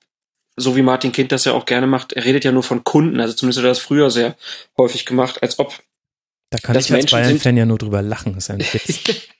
so 0.57 0.75
wie 0.75 0.81
Martin 0.81 1.11
Kind 1.11 1.31
das 1.31 1.45
ja 1.45 1.53
auch 1.53 1.65
gerne 1.65 1.87
macht, 1.87 2.13
er 2.13 2.25
redet 2.25 2.43
ja 2.43 2.51
nur 2.51 2.63
von 2.63 2.83
Kunden, 2.83 3.21
also 3.21 3.33
zumindest 3.33 3.59
hat 3.59 3.65
er 3.65 3.69
das 3.69 3.79
früher 3.79 4.09
sehr 4.09 4.35
häufig 4.77 5.05
gemacht, 5.05 5.41
als 5.41 5.59
ob 5.59 5.73
Da 6.49 6.57
kann 6.57 6.75
ich 6.75 6.77
als 6.77 6.89
Menschen 6.89 7.11
Bayern-Fan 7.11 7.57
ja 7.57 7.65
nur 7.65 7.77
drüber 7.77 8.01
lachen. 8.01 8.35
Ist 8.35 8.49
ja 8.49 8.55
ein 8.55 8.61
Witz. 8.61 8.99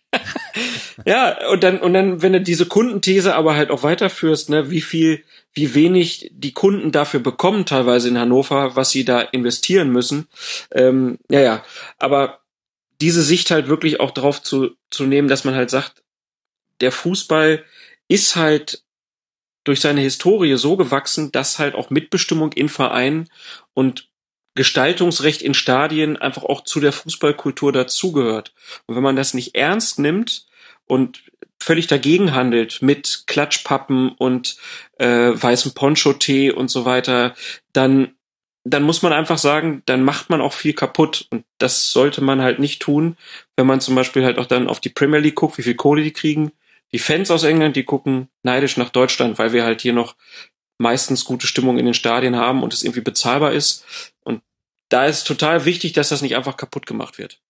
Ja, 1.06 1.50
und 1.50 1.64
dann, 1.64 1.80
und 1.80 1.94
dann, 1.94 2.22
wenn 2.22 2.34
du 2.34 2.42
diese 2.42 2.66
Kundenthese 2.66 3.36
aber 3.36 3.56
halt 3.56 3.70
auch 3.70 3.84
weiterführst, 3.84 4.50
ne, 4.50 4.72
wie 4.72 4.82
viel, 4.82 5.24
wie 5.54 5.76
wenig 5.76 6.32
die 6.34 6.54
Kunden 6.54 6.92
dafür 6.92 7.20
bekommen, 7.20 7.66
teilweise 7.66 8.10
in 8.10 8.18
Hannover, 8.18 8.76
was 8.76 8.90
sie 8.90 9.06
da 9.06 9.22
investieren 9.22 9.92
müssen. 9.92 10.28
Ähm, 10.72 11.20
ja, 11.30 11.40
ja. 11.40 11.64
Aber 12.00 12.40
diese 13.00 13.22
Sicht 13.22 13.52
halt 13.52 13.68
wirklich 13.68 14.00
auch 14.00 14.12
drauf 14.12 14.42
zu, 14.42 14.72
zu 14.90 15.06
nehmen, 15.06 15.28
dass 15.28 15.44
man 15.44 15.56
halt 15.56 15.70
sagt, 15.70 16.04
der 16.82 16.92
Fußball 16.92 17.64
ist 18.08 18.36
halt 18.36 18.84
durch 19.68 19.82
seine 19.82 20.02
Historie 20.02 20.56
so 20.58 20.78
gewachsen, 20.78 21.32
dass 21.32 21.60
halt 21.60 21.76
auch 21.76 21.90
Mitbestimmung 21.90 22.54
in 22.54 22.70
Vereinen 22.70 23.30
und 23.74 24.10
Gestaltungsrecht 24.56 25.42
in 25.42 25.54
Stadien 25.54 26.18
einfach 26.18 26.44
auch 26.44 26.64
zu 26.64 26.80
der 26.80 26.92
Fußballkultur 26.92 27.72
dazugehört. 27.72 28.54
Und 28.88 28.96
wenn 28.96 29.04
man 29.04 29.16
das 29.16 29.34
nicht 29.34 29.56
ernst 29.56 30.00
nimmt 30.00 30.48
und 30.86 31.24
völlig 31.60 31.88
dagegen 31.88 32.34
handelt 32.34 32.82
mit 32.82 33.24
Klatschpappen 33.28 34.10
und 34.10 34.58
äh, 34.98 35.32
weißem 35.34 35.74
Poncho-Tee 35.74 36.52
und 36.52 36.70
so 36.70 36.86
weiter, 36.86 37.36
dann 37.74 38.14
dann 38.70 38.84
muss 38.84 39.02
man 39.02 39.14
einfach 39.14 39.38
sagen, 39.38 39.82
dann 39.86 40.04
macht 40.04 40.30
man 40.30 40.42
auch 40.42 40.52
viel 40.52 40.74
kaputt. 40.74 41.28
Und 41.30 41.46
das 41.58 41.92
sollte 41.92 42.22
man 42.22 42.42
halt 42.42 42.60
nicht 42.60 42.82
tun, 42.82 43.16
wenn 43.56 43.66
man 43.66 43.80
zum 43.80 43.96
Beispiel 43.96 44.26
halt 44.26 44.38
auch 44.38 44.46
dann 44.46 44.68
auf 44.68 44.82
die 44.82 44.90
Premier 44.90 45.20
League 45.20 45.36
guckt, 45.36 45.58
wie 45.58 45.64
viel 45.64 45.76
Kohle 45.76 46.04
die 46.04 46.12
kriegen. 46.12 46.52
Die 46.94 47.00
Fans 47.00 47.30
aus 47.32 47.44
England, 47.44 47.76
die 47.76 47.84
gucken 47.84 48.30
neidisch 48.44 48.78
nach 48.78 48.90
Deutschland, 48.90 49.38
weil 49.40 49.52
wir 49.54 49.64
halt 49.66 49.82
hier 49.82 49.94
noch 49.94 50.16
meistens 50.80 51.26
gute 51.26 51.48
Stimmung 51.48 51.78
in 51.78 51.86
den 51.86 51.94
Stadien 51.94 52.36
haben 52.36 52.64
und 52.64 52.74
es 52.74 52.84
irgendwie 52.84 53.02
bezahlbar 53.02 53.52
ist. 53.52 53.84
Und 54.24 54.42
da 54.90 55.06
ist 55.06 55.26
total 55.26 55.66
wichtig, 55.66 55.94
dass 55.94 56.10
das 56.10 56.22
nicht 56.22 56.36
einfach 56.36 56.56
kaputt 56.56 56.86
gemacht 56.86 57.18
wird. 57.18 57.42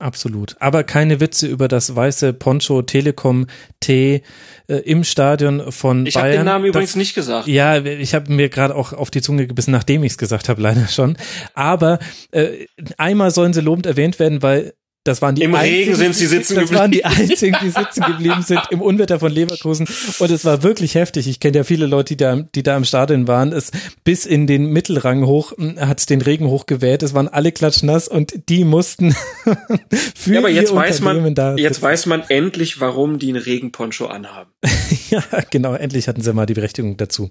Absolut. 0.00 0.56
Aber 0.60 0.82
keine 0.82 1.20
Witze 1.20 1.46
über 1.46 1.68
das 1.68 1.94
weiße 1.94 2.32
Poncho 2.34 2.82
Telekom 2.82 3.46
T 3.78 4.22
äh, 4.66 4.74
im 4.78 5.04
Stadion 5.04 5.70
von 5.70 6.04
Ich 6.04 6.14
Bayern. 6.14 6.26
habe 6.26 6.36
den 6.38 6.44
Namen 6.44 6.64
Das- 6.64 6.68
übrigens 6.70 6.96
nicht 6.96 7.14
gesagt. 7.14 7.46
Ja, 7.46 7.78
ich 7.82 8.12
habe 8.14 8.30
mir 8.32 8.48
gerade 8.48 8.74
auch 8.74 8.92
auf 8.92 9.10
die 9.12 9.22
Zunge 9.22 9.46
gebissen, 9.46 9.70
nachdem 9.70 10.02
ich 10.02 10.12
es 10.12 10.18
gesagt 10.18 10.48
habe, 10.48 10.60
leider 10.60 10.88
schon. 10.88 11.16
Aber 11.54 12.00
äh, 12.32 12.66
einmal 12.98 13.30
sollen 13.30 13.52
sie 13.54 13.60
lobend 13.60 13.86
erwähnt 13.86 14.18
werden, 14.18 14.42
weil 14.42 14.74
das 15.04 15.20
waren 15.20 15.34
die 15.34 15.42
Im 15.42 15.54
Regen 15.54 15.90
einzigen, 15.90 15.96
sind 15.96 16.14
sie 16.14 16.26
sitzen 16.26 16.54
Das 16.54 16.72
waren 16.72 16.90
die 16.90 17.02
geblieben. 17.02 17.30
einzigen, 17.30 17.56
die 17.62 17.68
sitzen 17.68 18.04
geblieben 18.04 18.42
sind 18.42 18.60
im 18.70 18.80
Unwetter 18.80 19.20
von 19.20 19.30
Leverkusen. 19.30 19.86
Und 20.18 20.30
es 20.30 20.46
war 20.46 20.62
wirklich 20.62 20.94
heftig. 20.94 21.28
Ich 21.28 21.40
kenne 21.40 21.58
ja 21.58 21.64
viele 21.64 21.84
Leute, 21.84 22.14
die 22.14 22.16
da, 22.16 22.36
die 22.36 22.62
da 22.62 22.74
im 22.74 22.84
Stadion 22.84 23.28
waren. 23.28 23.52
Es 23.52 23.70
bis 24.02 24.24
in 24.24 24.46
den 24.46 24.64
Mittelrang 24.66 25.26
hoch 25.26 25.52
hat 25.76 26.00
es 26.00 26.06
den 26.06 26.22
Regen 26.22 26.46
hochgeweht. 26.46 27.02
Es 27.02 27.12
waren 27.12 27.28
alle 27.28 27.52
klatschnass 27.52 28.08
und 28.08 28.48
die 28.48 28.64
mussten 28.64 29.12
für 30.14 30.32
Ja, 30.32 30.38
aber 30.38 30.48
ihr 30.48 30.56
jetzt 30.56 30.74
weiß 30.74 31.02
man, 31.02 31.34
jetzt 31.58 31.82
weiß 31.82 32.06
man 32.06 32.22
endlich, 32.28 32.80
warum 32.80 33.18
die 33.18 33.28
einen 33.28 33.42
Regenponcho 33.42 34.06
anhaben. 34.06 34.53
ja, 35.10 35.22
genau, 35.50 35.74
endlich 35.74 36.08
hatten 36.08 36.22
sie 36.22 36.32
mal 36.32 36.46
die 36.46 36.54
Berechtigung 36.54 36.96
dazu. 36.96 37.30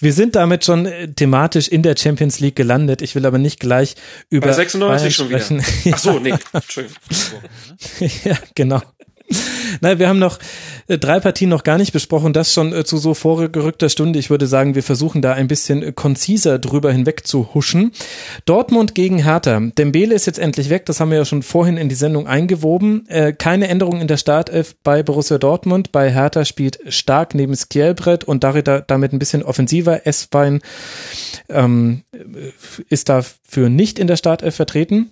Wir 0.00 0.12
sind 0.12 0.34
damit 0.34 0.64
schon 0.64 0.86
äh, 0.86 1.08
thematisch 1.12 1.68
in 1.68 1.82
der 1.82 1.96
Champions 1.96 2.40
League 2.40 2.56
gelandet. 2.56 3.02
Ich 3.02 3.14
will 3.14 3.26
aber 3.26 3.38
nicht 3.38 3.60
gleich 3.60 3.94
über 4.30 4.48
Bei 4.48 4.52
96 4.52 4.88
Bayern 4.88 5.12
schon 5.12 5.28
wieder. 5.28 5.94
Ach 5.94 5.98
so, 5.98 6.18
nee, 6.18 6.34
Entschuldigung. 6.52 6.96
ja, 8.24 8.36
genau. 8.54 8.82
Nein, 9.80 9.98
wir 9.98 10.08
haben 10.08 10.18
noch 10.18 10.38
äh, 10.88 10.98
drei 10.98 11.20
Partien 11.20 11.50
noch 11.50 11.64
gar 11.64 11.78
nicht 11.78 11.92
besprochen, 11.92 12.32
das 12.32 12.52
schon 12.52 12.72
äh, 12.72 12.84
zu 12.84 12.98
so 12.98 13.14
vorgerückter 13.14 13.88
Stunde. 13.88 14.18
Ich 14.18 14.30
würde 14.30 14.46
sagen, 14.46 14.74
wir 14.74 14.82
versuchen 14.82 15.22
da 15.22 15.32
ein 15.32 15.48
bisschen 15.48 15.82
äh, 15.82 15.92
konziser 15.92 16.58
drüber 16.58 16.92
hinweg 16.92 17.26
zu 17.26 17.54
huschen. 17.54 17.92
Dortmund 18.44 18.94
gegen 18.94 19.22
Hertha. 19.22 19.60
Dembele 19.60 20.14
ist 20.14 20.26
jetzt 20.26 20.38
endlich 20.38 20.70
weg, 20.70 20.86
das 20.86 21.00
haben 21.00 21.10
wir 21.10 21.18
ja 21.18 21.24
schon 21.24 21.42
vorhin 21.42 21.76
in 21.76 21.88
die 21.88 21.94
Sendung 21.94 22.26
eingewoben. 22.26 23.06
Keine 23.38 23.68
Änderung 23.68 24.00
in 24.00 24.08
der 24.08 24.16
Startelf 24.16 24.76
bei 24.82 25.02
Borussia 25.02 25.38
Dortmund. 25.38 25.92
Bei 25.92 26.12
Hertha 26.12 26.44
spielt 26.44 26.78
Stark 26.88 27.34
neben 27.34 27.54
Skjelbrett 27.54 28.24
und 28.24 28.44
damit 28.44 29.12
ein 29.12 29.18
bisschen 29.18 29.42
offensiver. 29.42 30.06
Esswein 30.06 30.60
ähm, 31.48 32.02
ist 32.88 33.08
dafür 33.08 33.68
nicht 33.68 33.98
in 33.98 34.06
der 34.06 34.16
Startelf 34.16 34.54
vertreten. 34.54 35.10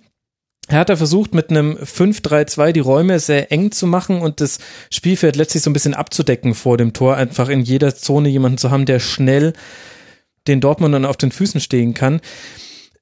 Hertha 0.67 0.95
versucht 0.95 1.35
mit 1.35 1.49
einem 1.49 1.77
5-3-2 1.77 2.71
die 2.71 2.79
Räume 2.79 3.19
sehr 3.19 3.51
eng 3.51 3.71
zu 3.71 3.85
machen 3.85 4.21
und 4.21 4.41
das 4.41 4.57
Spielfeld 4.89 5.35
letztlich 5.35 5.63
so 5.63 5.69
ein 5.69 5.73
bisschen 5.73 5.93
abzudecken 5.93 6.55
vor 6.55 6.77
dem 6.77 6.93
Tor, 6.93 7.15
einfach 7.17 7.49
in 7.49 7.61
jeder 7.61 7.95
Zone 7.95 8.29
jemanden 8.29 8.57
zu 8.57 8.71
haben, 8.71 8.85
der 8.85 8.99
schnell 8.99 9.53
den 10.47 10.61
Dortmundern 10.61 11.05
auf 11.05 11.17
den 11.17 11.31
Füßen 11.31 11.61
stehen 11.61 11.93
kann. 11.93 12.19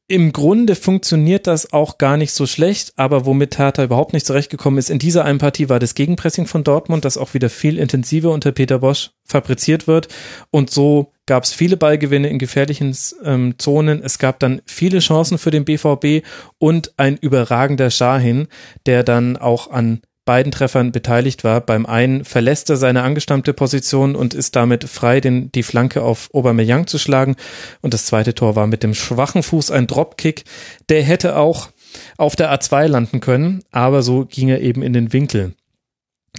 Im 0.07 0.33
Grunde 0.33 0.75
funktioniert 0.75 1.47
das 1.47 1.71
auch 1.71 1.97
gar 1.97 2.17
nicht 2.17 2.33
so 2.33 2.45
schlecht, 2.45 2.93
aber 2.97 3.25
womit 3.25 3.57
Hertha 3.57 3.85
überhaupt 3.85 4.11
nicht 4.11 4.25
zurechtgekommen 4.25 4.77
ist, 4.77 4.89
in 4.89 4.99
dieser 4.99 5.23
einen 5.23 5.39
Partie 5.39 5.69
war 5.69 5.79
das 5.79 5.95
Gegenpressing 5.95 6.45
von 6.45 6.65
Dortmund, 6.65 7.05
das 7.05 7.17
auch 7.17 7.33
wieder 7.33 7.49
viel 7.49 7.79
intensiver 7.79 8.31
unter 8.31 8.51
Peter 8.51 8.79
Bosch 8.79 9.11
fabriziert 9.23 9.87
wird 9.87 10.09
und 10.51 10.69
so 10.69 11.12
gab 11.25 11.43
es 11.43 11.53
viele 11.53 11.77
Ballgewinne 11.77 12.29
in 12.29 12.39
gefährlichen 12.39 12.95
ähm, 13.23 13.55
Zonen. 13.57 14.01
Es 14.03 14.19
gab 14.19 14.39
dann 14.39 14.61
viele 14.65 14.99
Chancen 14.99 15.37
für 15.37 15.51
den 15.51 15.65
BVB 15.65 16.25
und 16.57 16.93
ein 16.97 17.17
überragender 17.17 17.89
Shahin, 17.89 18.47
der 18.85 19.03
dann 19.03 19.37
auch 19.37 19.71
an 19.71 20.01
beiden 20.25 20.51
Treffern 20.51 20.91
beteiligt 20.91 21.43
war. 21.43 21.61
Beim 21.61 21.85
einen 21.85 22.23
verlässt 22.23 22.69
er 22.69 22.77
seine 22.77 23.03
angestammte 23.03 23.53
Position 23.53 24.15
und 24.15 24.33
ist 24.33 24.55
damit 24.55 24.85
frei, 24.85 25.19
den, 25.19 25.51
die 25.51 25.63
Flanke 25.63 26.01
auf 26.01 26.29
Aubameyang 26.33 26.87
zu 26.87 26.97
schlagen. 26.97 27.35
Und 27.81 27.93
das 27.93 28.05
zweite 28.05 28.33
Tor 28.33 28.55
war 28.55 28.67
mit 28.67 28.83
dem 28.83 28.93
schwachen 28.93 29.43
Fuß 29.43 29.71
ein 29.71 29.87
Dropkick. 29.87 30.45
Der 30.89 31.03
hätte 31.03 31.35
auch 31.35 31.69
auf 32.17 32.35
der 32.35 32.53
A2 32.53 32.87
landen 32.87 33.19
können, 33.19 33.63
aber 33.71 34.01
so 34.01 34.25
ging 34.25 34.49
er 34.49 34.61
eben 34.61 34.81
in 34.81 34.93
den 34.93 35.13
Winkel. 35.13 35.53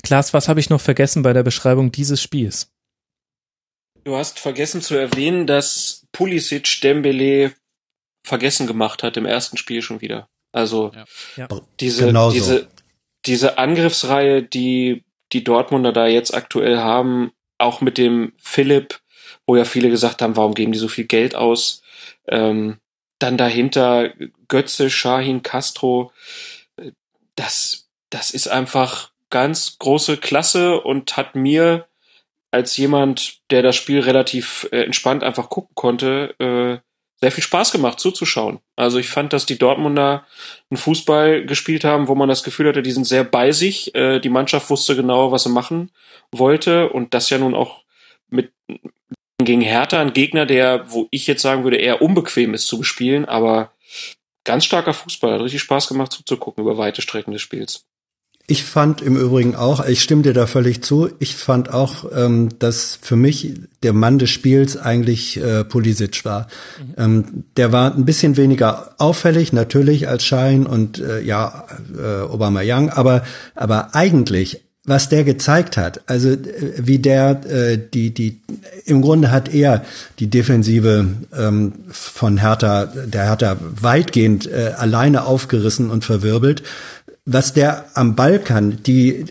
Klaas, 0.02 0.34
was 0.34 0.48
habe 0.48 0.60
ich 0.60 0.70
noch 0.70 0.80
vergessen 0.80 1.22
bei 1.22 1.32
der 1.32 1.44
Beschreibung 1.44 1.92
dieses 1.92 2.20
Spiels? 2.20 2.73
Du 4.04 4.16
hast 4.16 4.38
vergessen 4.38 4.82
zu 4.82 4.94
erwähnen, 4.94 5.46
dass 5.46 6.06
Pulisic 6.12 6.80
Dembele 6.82 7.54
vergessen 8.22 8.66
gemacht 8.66 9.02
hat 9.02 9.16
im 9.16 9.26
ersten 9.26 9.56
Spiel 9.56 9.82
schon 9.82 10.00
wieder. 10.00 10.28
Also 10.52 10.92
Ja. 11.36 11.48
diese 11.80 12.06
Genau 12.06 12.28
so. 12.30 12.34
diese 12.34 12.68
diese 13.26 13.56
Angriffsreihe, 13.58 14.42
die 14.42 15.04
die 15.32 15.42
Dortmunder 15.42 15.92
da 15.92 16.06
jetzt 16.06 16.34
aktuell 16.34 16.78
haben, 16.78 17.32
auch 17.58 17.80
mit 17.80 17.96
dem 17.96 18.34
Philipp, 18.38 19.00
wo 19.46 19.56
ja 19.56 19.64
viele 19.64 19.88
gesagt 19.90 20.20
haben, 20.22 20.36
warum 20.36 20.54
geben 20.54 20.72
die 20.72 20.78
so 20.78 20.88
viel 20.88 21.06
Geld 21.06 21.34
aus? 21.34 21.82
Ähm, 22.28 22.78
dann 23.18 23.38
dahinter 23.38 24.12
Götze, 24.48 24.90
Shahin, 24.90 25.42
Castro. 25.42 26.12
Das 27.36 27.88
das 28.10 28.30
ist 28.30 28.48
einfach 28.48 29.10
ganz 29.30 29.78
große 29.78 30.18
Klasse 30.18 30.80
und 30.80 31.16
hat 31.16 31.34
mir 31.34 31.86
als 32.54 32.76
jemand, 32.76 33.40
der 33.50 33.62
das 33.62 33.76
Spiel 33.76 34.00
relativ 34.00 34.68
äh, 34.70 34.84
entspannt 34.84 35.24
einfach 35.24 35.50
gucken 35.50 35.74
konnte, 35.74 36.34
äh, 36.38 36.78
sehr 37.20 37.32
viel 37.32 37.42
Spaß 37.42 37.72
gemacht 37.72 38.00
zuzuschauen. 38.00 38.60
Also 38.76 38.98
ich 38.98 39.08
fand, 39.08 39.32
dass 39.32 39.46
die 39.46 39.58
Dortmunder 39.58 40.26
einen 40.70 40.78
Fußball 40.78 41.46
gespielt 41.46 41.84
haben, 41.84 42.06
wo 42.06 42.14
man 42.14 42.28
das 42.28 42.44
Gefühl 42.44 42.68
hatte, 42.68 42.82
die 42.82 42.92
sind 42.92 43.06
sehr 43.06 43.24
bei 43.24 43.50
sich. 43.50 43.94
Äh, 43.94 44.20
die 44.20 44.28
Mannschaft 44.28 44.70
wusste 44.70 44.94
genau, 44.94 45.32
was 45.32 45.42
sie 45.42 45.48
machen 45.50 45.90
wollte 46.30 46.88
und 46.90 47.12
das 47.12 47.30
ja 47.30 47.38
nun 47.38 47.54
auch 47.54 47.84
mit 48.28 48.52
gegen 49.38 49.60
Hertha, 49.60 50.00
ein 50.00 50.12
Gegner, 50.12 50.46
der, 50.46 50.90
wo 50.90 51.08
ich 51.10 51.26
jetzt 51.26 51.42
sagen 51.42 51.64
würde, 51.64 51.76
eher 51.76 52.00
unbequem 52.00 52.54
ist 52.54 52.68
zu 52.68 52.78
bespielen, 52.78 53.24
aber 53.24 53.72
ganz 54.44 54.64
starker 54.64 54.94
Fußball, 54.94 55.32
hat 55.32 55.40
richtig 55.40 55.60
Spaß 55.62 55.88
gemacht 55.88 56.12
zuzugucken 56.12 56.62
über 56.62 56.78
weite 56.78 57.02
Strecken 57.02 57.32
des 57.32 57.42
Spiels. 57.42 57.86
Ich 58.46 58.64
fand 58.64 59.00
im 59.00 59.16
Übrigen 59.16 59.54
auch, 59.54 59.86
ich 59.86 60.02
stimme 60.02 60.20
dir 60.20 60.34
da 60.34 60.46
völlig 60.46 60.82
zu, 60.82 61.08
ich 61.18 61.34
fand 61.34 61.72
auch, 61.72 62.04
ähm, 62.14 62.50
dass 62.58 62.98
für 63.00 63.16
mich 63.16 63.54
der 63.82 63.94
Mann 63.94 64.18
des 64.18 64.28
Spiels 64.28 64.76
eigentlich 64.76 65.42
äh, 65.42 65.64
Pulisic 65.64 66.26
war. 66.26 66.48
Ähm, 66.98 67.44
der 67.56 67.72
war 67.72 67.94
ein 67.94 68.04
bisschen 68.04 68.36
weniger 68.36 68.96
auffällig, 68.98 69.54
natürlich 69.54 70.08
als 70.08 70.26
Schein 70.26 70.66
und 70.66 70.98
äh, 70.98 71.22
ja, 71.22 71.64
äh, 71.96 72.20
Obama 72.20 72.60
Young, 72.62 72.90
aber, 72.90 73.22
aber 73.54 73.94
eigentlich, 73.94 74.60
was 74.84 75.08
der 75.08 75.24
gezeigt 75.24 75.78
hat, 75.78 76.02
also 76.06 76.28
äh, 76.28 76.74
wie 76.76 76.98
der 76.98 77.40
äh, 77.46 77.78
die, 77.78 78.12
die, 78.12 78.42
im 78.84 79.00
Grunde 79.00 79.30
hat 79.30 79.54
er 79.54 79.86
die 80.18 80.28
Defensive 80.28 81.06
ähm, 81.34 81.72
von 81.90 82.36
Hertha, 82.36 82.84
der 82.84 83.24
Hertha 83.24 83.56
weitgehend 83.80 84.46
äh, 84.46 84.72
alleine 84.76 85.24
aufgerissen 85.24 85.88
und 85.88 86.04
verwirbelt 86.04 86.62
was 87.24 87.52
der 87.52 87.86
am 87.94 88.16
Ball 88.16 88.38
kann, 88.38 88.82
die, 88.82 89.24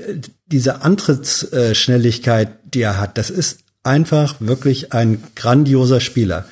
diese 0.47 0.81
Antrittsschnelligkeit, 0.81 2.49
die 2.73 2.81
er 2.81 2.99
hat, 2.99 3.17
das 3.17 3.29
ist 3.29 3.59
einfach 3.83 4.35
wirklich 4.39 4.93
ein 4.93 5.21
grandioser 5.35 5.99
Spieler. 5.99 6.45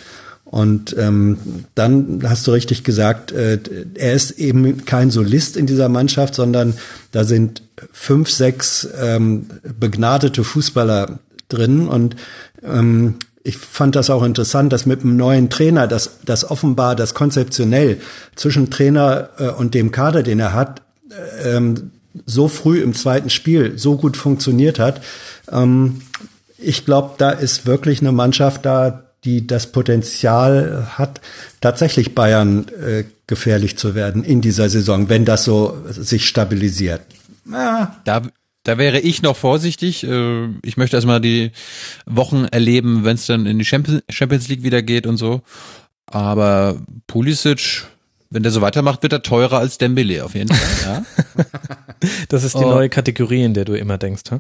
Und 0.52 0.96
ähm, 1.00 1.38
dann 1.76 2.24
hast 2.26 2.46
du 2.46 2.52
richtig 2.52 2.84
gesagt, 2.84 3.32
äh, 3.32 3.58
er 3.94 4.14
ist 4.14 4.32
eben 4.32 4.84
kein 4.84 5.10
Solist 5.10 5.56
in 5.56 5.66
dieser 5.66 5.88
Mannschaft, 5.88 6.36
sondern 6.36 6.74
da 7.14 7.24
sind 7.24 7.64
fünf, 7.94 8.30
sechs 8.30 8.86
ähm, 9.02 9.46
begnadete 9.80 10.44
Fußballer 10.44 11.20
drin. 11.48 11.88
Und 11.88 12.18
ähm, 12.64 13.16
ich 13.44 13.58
fand 13.58 13.96
das 13.96 14.10
auch 14.10 14.24
interessant, 14.24 14.74
dass 14.74 14.86
mit 14.86 15.02
einem 15.02 15.16
neuen 15.16 15.50
Trainer, 15.50 15.88
dass 15.88 16.20
das 16.26 16.52
offenbar 16.52 16.98
das 16.98 17.14
konzeptionell 17.14 18.02
zwischen 18.36 18.70
Trainer 18.70 19.30
äh, 19.38 19.48
und 19.48 19.74
dem 19.74 19.92
Kader, 19.92 20.22
den 20.22 20.42
er 20.42 20.54
hat, 20.54 20.82
ähm, 21.44 21.92
so 22.26 22.48
früh 22.48 22.82
im 22.82 22.94
zweiten 22.94 23.30
Spiel 23.30 23.78
so 23.78 23.98
gut 23.98 24.18
funktioniert 24.18 24.80
hat. 24.80 25.02
Ähm, 25.52 26.02
ich 26.58 26.86
glaube, 26.86 27.16
da 27.18 27.32
ist 27.32 27.66
wirklich 27.66 28.02
eine 28.02 28.12
Mannschaft 28.12 28.66
da, 28.66 29.04
die 29.24 29.46
das 29.48 29.72
Potenzial 29.72 30.88
hat, 30.98 31.22
tatsächlich 31.60 32.16
Bayern 32.16 32.68
äh, 32.70 33.04
gefährlich 33.28 33.78
zu 33.78 33.96
werden 33.96 34.24
in 34.24 34.42
dieser 34.42 34.70
Saison, 34.70 35.10
wenn 35.10 35.26
das 35.26 35.44
so 35.44 35.78
sich 35.90 36.28
stabilisiert. 36.28 37.02
Ja. 37.50 37.96
Da, 38.04 38.24
da 38.64 38.78
wäre 38.78 39.00
ich 39.00 39.22
noch 39.22 39.38
vorsichtig. 39.38 40.04
Äh, 40.04 40.50
Ich 40.64 40.78
möchte 40.78 40.98
erstmal 40.98 41.22
die 41.22 41.52
Wochen 42.06 42.46
erleben, 42.46 43.04
wenn 43.04 43.16
es 43.16 43.28
dann 43.28 43.46
in 43.46 43.60
die 43.60 43.66
Champions 43.66 44.04
Champions 44.10 44.48
League 44.48 44.64
wieder 44.64 44.82
geht 44.82 45.06
und 45.08 45.18
so. 45.18 45.42
Aber 46.08 46.82
Pulisic, 47.08 47.86
wenn 48.32 48.42
der 48.44 48.52
so 48.52 48.62
weitermacht, 48.62 49.04
wird 49.04 49.14
er 49.14 49.22
teurer 49.22 49.60
als 49.60 49.78
Dembele 49.78 50.26
auf 50.26 50.34
jeden 50.34 50.54
Fall. 50.54 51.04
Ja? 51.38 51.46
Das 52.30 52.44
ist 52.44 52.56
die 52.56 52.64
Oh. 52.64 52.70
neue 52.72 52.90
Kategorie, 52.90 53.44
in 53.44 53.54
der 53.54 53.64
du 53.66 53.74
immer 53.78 54.00
denkst, 54.00 54.24
hm? 54.32 54.40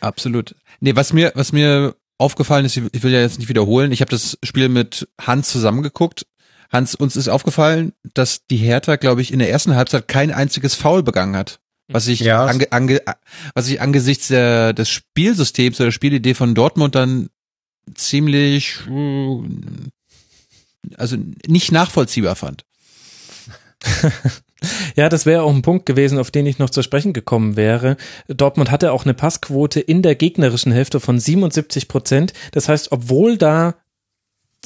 Absolut. 0.00 0.54
Nee, 0.78 0.94
was 0.94 1.12
mir, 1.12 1.32
was 1.34 1.50
mir 1.50 1.96
aufgefallen 2.18 2.64
ist, 2.64 2.76
ich 2.76 3.02
will 3.02 3.12
ja 3.12 3.20
jetzt 3.20 3.40
nicht 3.40 3.48
wiederholen, 3.48 3.90
ich 3.90 4.00
habe 4.00 4.10
das 4.12 4.38
Spiel 4.44 4.68
mit 4.68 5.08
Hans 5.20 5.48
zusammengeguckt. 5.50 6.26
Hans, 6.70 6.94
uns 6.94 7.16
ist 7.16 7.26
aufgefallen, 7.28 7.94
dass 8.14 8.46
die 8.46 8.58
Hertha, 8.58 8.94
glaube 8.96 9.22
ich, 9.22 9.32
in 9.32 9.40
der 9.40 9.50
ersten 9.50 9.74
Halbzeit 9.74 10.06
kein 10.06 10.30
einziges 10.30 10.74
Foul 10.76 11.02
begangen 11.02 11.34
hat. 11.34 11.58
Was 11.88 12.06
ich, 12.06 12.20
Ja. 12.20 12.44
ange, 12.44 12.70
ange, 12.70 13.00
was 13.54 13.66
ich 13.68 13.80
angesichts 13.80 14.28
der, 14.28 14.72
des 14.74 14.88
Spielsystems 14.90 15.80
oder 15.80 15.86
der 15.86 15.92
Spielidee 15.92 16.34
von 16.34 16.54
Dortmund 16.54 16.94
dann 16.94 17.28
ziemlich, 17.94 18.78
äh, 18.88 19.40
also 20.96 21.16
nicht 21.46 21.72
nachvollziehbar 21.72 22.36
fand. 22.36 22.64
Ja, 24.96 25.08
das 25.08 25.26
wäre 25.26 25.42
auch 25.42 25.54
ein 25.54 25.62
Punkt 25.62 25.86
gewesen, 25.86 26.18
auf 26.18 26.30
den 26.32 26.46
ich 26.46 26.58
noch 26.58 26.70
zu 26.70 26.82
sprechen 26.82 27.12
gekommen 27.12 27.56
wäre. 27.56 27.96
Dortmund 28.26 28.70
hatte 28.70 28.90
auch 28.90 29.04
eine 29.04 29.14
Passquote 29.14 29.78
in 29.78 30.02
der 30.02 30.16
gegnerischen 30.16 30.72
Hälfte 30.72 30.98
von 30.98 31.20
77 31.20 31.86
Prozent. 31.86 32.32
Das 32.52 32.68
heißt, 32.68 32.90
obwohl 32.90 33.38
da 33.38 33.76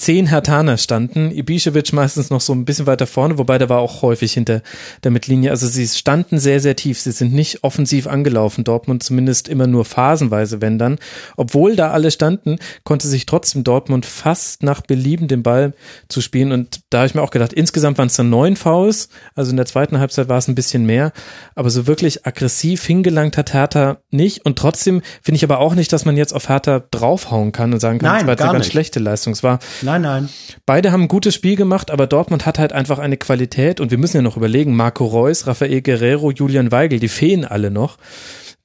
zehn 0.02 0.26
Hertaner 0.26 0.78
standen, 0.78 1.30
Ibišević 1.30 1.94
meistens 1.94 2.30
noch 2.30 2.40
so 2.40 2.52
ein 2.52 2.64
bisschen 2.64 2.86
weiter 2.86 3.06
vorne, 3.06 3.38
wobei 3.38 3.58
der 3.58 3.68
war 3.68 3.78
auch 3.78 4.02
häufig 4.02 4.32
hinter 4.32 4.60
der 5.04 5.12
Mittellinie. 5.12 5.50
Also 5.50 5.68
sie 5.68 5.86
standen 5.86 6.40
sehr, 6.40 6.58
sehr 6.58 6.74
tief. 6.74 6.98
Sie 7.00 7.12
sind 7.12 7.32
nicht 7.32 7.62
offensiv 7.62 8.08
angelaufen, 8.08 8.64
Dortmund 8.64 9.04
zumindest 9.04 9.46
immer 9.48 9.68
nur 9.68 9.84
phasenweise, 9.84 10.60
wenn 10.60 10.76
dann. 10.76 10.98
Obwohl 11.36 11.76
da 11.76 11.92
alle 11.92 12.10
standen, 12.10 12.56
konnte 12.82 13.06
sich 13.06 13.26
trotzdem 13.26 13.62
Dortmund 13.62 14.04
fast 14.04 14.64
nach 14.64 14.80
Belieben 14.80 15.28
den 15.28 15.44
Ball 15.44 15.72
zu 16.08 16.20
spielen. 16.20 16.50
Und 16.50 16.80
da 16.90 16.98
habe 16.98 17.06
ich 17.06 17.14
mir 17.14 17.22
auch 17.22 17.30
gedacht, 17.30 17.52
insgesamt 17.52 17.96
waren 17.98 18.08
es 18.08 18.16
dann 18.16 18.28
neun 18.28 18.56
Fouls. 18.56 19.08
Also 19.36 19.52
in 19.52 19.56
der 19.56 19.66
zweiten 19.66 20.00
Halbzeit 20.00 20.28
war 20.28 20.38
es 20.38 20.48
ein 20.48 20.56
bisschen 20.56 20.84
mehr. 20.84 21.12
Aber 21.54 21.70
so 21.70 21.86
wirklich 21.86 22.26
aggressiv 22.26 22.84
hingelangt 22.84 23.36
hat 23.38 23.52
Hertha 23.54 23.98
nicht. 24.10 24.44
Und 24.44 24.58
trotzdem 24.58 25.00
finde 25.22 25.36
ich 25.36 25.44
aber 25.44 25.60
auch 25.60 25.76
nicht, 25.76 25.92
dass 25.92 26.04
man 26.04 26.16
jetzt 26.16 26.32
auf 26.34 26.48
Hertha 26.48 26.82
draufhauen 26.90 27.52
kann 27.52 27.72
und 27.72 27.78
sagen 27.78 28.00
kann, 28.00 28.10
Nein, 28.10 28.26
das 28.26 28.38
war 28.38 28.46
eine 28.46 28.52
ganz 28.54 28.64
nicht. 28.64 28.72
schlechte 28.72 28.98
Leistung. 28.98 29.32
Es 29.32 29.44
war 29.44 29.60
Nein, 29.82 29.91
nein. 29.98 30.28
Beide 30.66 30.92
haben 30.92 31.02
ein 31.02 31.08
gutes 31.08 31.34
Spiel 31.34 31.56
gemacht, 31.56 31.90
aber 31.90 32.06
Dortmund 32.06 32.46
hat 32.46 32.58
halt 32.58 32.72
einfach 32.72 32.98
eine 32.98 33.16
Qualität 33.16 33.80
und 33.80 33.90
wir 33.90 33.98
müssen 33.98 34.16
ja 34.16 34.22
noch 34.22 34.36
überlegen, 34.36 34.74
Marco 34.76 35.04
Reus, 35.04 35.46
Rafael 35.46 35.82
Guerrero, 35.82 36.30
Julian 36.30 36.70
Weigel, 36.72 36.98
die 37.00 37.08
fehlen 37.08 37.44
alle 37.44 37.70
noch. 37.70 37.98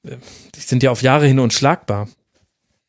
Äh, 0.06 0.16
Die 0.54 0.60
sind 0.60 0.82
ja 0.82 0.90
auf 0.90 1.02
Jahre 1.02 1.26
hin 1.26 1.38
unschlagbar. 1.38 2.08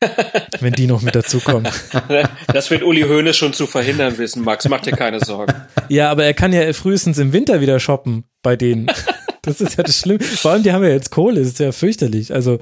wenn 0.60 0.72
die 0.72 0.86
noch 0.86 1.02
mit 1.02 1.14
dazukommen. 1.14 1.70
Das 2.52 2.70
wird 2.70 2.82
Uli 2.82 3.02
Hoeneß 3.02 3.36
schon 3.36 3.52
zu 3.52 3.66
verhindern 3.66 4.18
wissen, 4.18 4.42
Max. 4.42 4.68
Mach 4.68 4.80
dir 4.80 4.92
keine 4.92 5.20
Sorgen. 5.20 5.54
Ja, 5.88 6.10
aber 6.10 6.24
er 6.24 6.34
kann 6.34 6.52
ja 6.52 6.72
frühestens 6.72 7.18
im 7.18 7.32
Winter 7.32 7.60
wieder 7.60 7.78
shoppen 7.78 8.24
bei 8.42 8.56
denen. 8.56 8.90
Das 9.42 9.60
ist 9.60 9.76
ja 9.76 9.82
das 9.82 9.98
Schlimme. 9.98 10.20
Vor 10.20 10.52
allem, 10.52 10.62
die 10.62 10.72
haben 10.72 10.82
ja 10.82 10.90
jetzt 10.90 11.10
Kohle, 11.10 11.40
das 11.40 11.48
ist 11.48 11.58
ja 11.60 11.72
fürchterlich. 11.72 12.32
Also, 12.32 12.58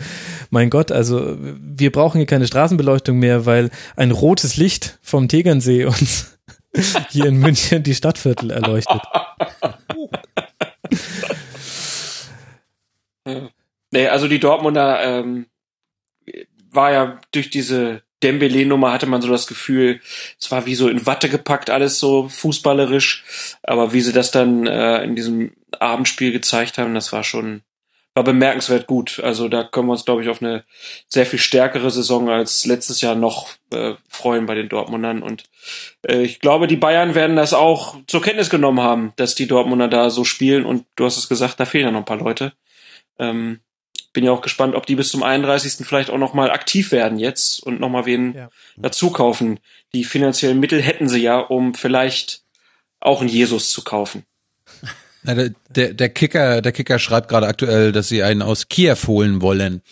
mein 0.51 0.71
Gott, 0.71 0.93
also 0.93 1.37
wir 1.39 1.91
brauchen 1.91 2.19
hier 2.19 2.27
keine 2.27 2.47
Straßenbeleuchtung 2.47 3.19
mehr, 3.19 3.47
weil 3.47 3.71
ein 3.97 4.11
rotes 4.11 4.57
Licht 4.57 4.99
vom 5.03 5.29
Tegernsee 5.29 5.85
uns 5.87 6.39
hier 7.11 7.27
in 7.27 7.39
München 7.39 7.83
die 7.83 7.95
Stadtviertel 7.95 8.51
erleuchtet. 8.51 9.03
Nee, 13.91 14.09
also 14.09 14.29
die 14.29 14.39
Dortmunder 14.39 15.03
ähm, 15.03 15.47
war 16.71 16.93
ja 16.93 17.21
durch 17.33 17.51
diese 17.51 18.03
Dembele-Nummer 18.23 18.93
hatte 18.93 19.07
man 19.07 19.23
so 19.23 19.29
das 19.29 19.47
Gefühl, 19.47 20.01
es 20.41 20.51
war 20.51 20.67
wie 20.67 20.75
so 20.75 20.89
in 20.89 21.07
Watte 21.07 21.29
gepackt, 21.29 21.71
alles 21.71 21.99
so 21.99 22.29
fußballerisch. 22.29 23.25
Aber 23.63 23.93
wie 23.93 24.01
sie 24.01 24.13
das 24.13 24.31
dann 24.31 24.67
äh, 24.67 25.03
in 25.05 25.15
diesem 25.15 25.53
Abendspiel 25.79 26.33
gezeigt 26.33 26.79
haben, 26.79 26.95
das 26.95 27.13
war 27.13 27.23
schon, 27.23 27.63
war 28.15 28.25
bemerkenswert 28.25 28.87
gut. 28.87 29.21
Also 29.23 29.49
da 29.49 29.63
können 29.63 29.87
wir 29.87 29.93
uns, 29.93 30.05
glaube 30.05 30.23
ich, 30.23 30.29
auf 30.29 30.43
eine 30.43 30.65
sehr 31.07 31.27
viel 31.27 31.39
stärkere 31.39 31.91
Saison 31.91 32.29
als 32.29 32.67
letztes 32.67 33.01
Jahr 33.01 33.15
noch 33.15 33.51
äh, 33.73 33.95
freuen 34.09 34.47
bei 34.47 34.55
den 34.55 34.69
Dortmundern. 34.69 35.23
Und 35.23 35.45
äh, 36.03 36.23
ich 36.23 36.41
glaube, 36.41 36.67
die 36.67 36.77
Bayern 36.77 37.15
werden 37.15 37.37
das 37.37 37.55
auch 37.55 37.97
zur 38.09 38.23
Kenntnis 38.23 38.51
genommen 38.51 38.81
haben, 38.81 39.13
dass 39.17 39.37
die 39.37 39.47
Dortmunder 39.47 39.89
da 39.89 40.11
so 40.11 40.25
spielen. 40.25 40.65
Und 40.65 40.87
du 40.97 41.05
hast 41.05 41.19
es 41.19 41.29
gesagt, 41.29 41.61
da 41.61 41.67
fehlen 41.67 41.85
ja 41.85 41.91
noch 41.93 42.01
ein 42.01 42.05
paar 42.05 42.19
Leute. 42.19 42.53
Ähm, 43.21 43.61
bin 44.19 44.25
ja 44.25 44.33
auch 44.33 44.41
gespannt, 44.41 44.75
ob 44.75 44.85
die 44.85 44.97
bis 44.97 45.11
zum 45.11 45.23
31. 45.23 45.87
vielleicht 45.87 46.11
auch 46.11 46.19
nochmal 46.19 46.51
aktiv 46.51 46.91
werden 46.91 47.21
jetzt 47.21 47.63
und 47.63 47.79
nochmal 47.79 48.05
wen 48.05 48.35
Ja. 48.35 48.51
dazu 48.77 49.11
kaufen. 49.11 49.61
Die 49.95 50.03
finanziellen 50.03 50.59
Mittel 50.59 50.83
hätten 50.83 51.09
sie 51.09 51.23
ja, 51.23 51.39
um 51.39 51.73
vielleicht 51.75 52.43
auch 52.99 53.21
einen 53.21 53.31
Jesus 53.31 53.71
zu 53.71 53.85
kaufen. 53.85 54.25
Na, 55.23 55.37
der, 55.37 55.51
der, 55.71 55.95
der 55.95 56.09
Kicker, 56.09 56.63
der 56.63 56.73
Kicker 56.73 56.99
schreibt 56.99 57.29
gerade 57.29 57.47
aktuell, 57.47 57.93
dass 57.93 58.09
sie 58.09 58.25
einen 58.25 58.43
aus 58.43 58.69
Kiew 58.69 58.97
holen 59.07 59.41
wollen. 59.41 59.83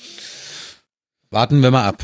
Warten 1.31 1.63
wir 1.63 1.71
mal 1.71 1.87
ab. 1.87 2.03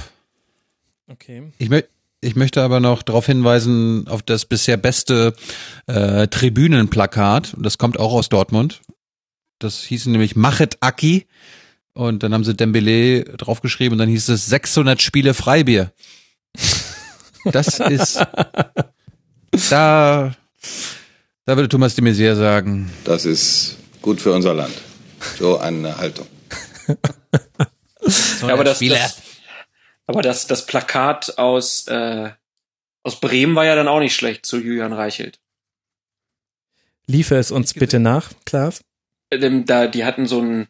Okay. 1.08 1.50
Ich, 1.58 1.70
mö 1.70 1.82
ich 2.20 2.36
möchte 2.36 2.62
aber 2.62 2.78
noch 2.78 3.02
darauf 3.02 3.26
hinweisen, 3.26 4.06
auf 4.06 4.22
das 4.22 4.44
bisher 4.44 4.76
beste 4.76 5.34
äh, 5.88 6.28
Tribünenplakat. 6.28 7.54
Das 7.58 7.78
kommt 7.78 7.98
auch 7.98 8.12
aus 8.12 8.28
Dortmund. 8.28 8.80
Das 9.58 9.82
hieß 9.82 10.06
nämlich 10.06 10.36
Machet 10.36 10.76
Aki. 10.78 11.26
Und 11.94 12.22
dann 12.22 12.32
haben 12.32 12.44
sie 12.44 12.54
Dembele 12.54 13.24
draufgeschrieben 13.24 13.92
und 13.94 13.98
dann 13.98 14.08
hieß 14.08 14.28
es 14.30 14.46
600 14.46 15.02
Spiele 15.02 15.34
Freibier. 15.34 15.92
Das 17.44 17.80
ist, 17.80 18.16
da, 19.70 20.34
da 21.44 21.56
würde 21.56 21.68
Thomas 21.68 21.94
de 21.94 22.04
Maizière 22.04 22.36
sagen. 22.36 22.90
Das 23.04 23.24
ist 23.24 23.76
gut 24.00 24.20
für 24.20 24.32
unser 24.32 24.54
Land. 24.54 24.74
So 25.38 25.58
eine 25.58 25.96
Haltung. 25.98 26.26
Ja, 28.42 28.54
aber 28.54 28.64
das, 28.64 28.80
das, 28.80 29.22
aber 30.06 30.22
das, 30.22 30.46
das 30.48 30.66
Plakat 30.66 31.38
aus, 31.38 31.86
äh, 31.86 32.30
aus 33.04 33.20
Bremen 33.20 33.54
war 33.54 33.64
ja 33.64 33.76
dann 33.76 33.88
auch 33.88 34.00
nicht 34.00 34.16
schlecht 34.16 34.44
zu 34.44 34.58
Julian 34.58 34.92
Reichelt. 34.92 35.38
Liefer 37.06 37.36
es 37.38 37.50
uns 37.50 37.74
bitte 37.74 38.00
nach, 38.00 38.32
Klaas. 38.44 38.80
Ähm, 39.30 39.64
Da, 39.66 39.86
die 39.86 40.04
hatten 40.04 40.26
so 40.26 40.40
ein, 40.40 40.68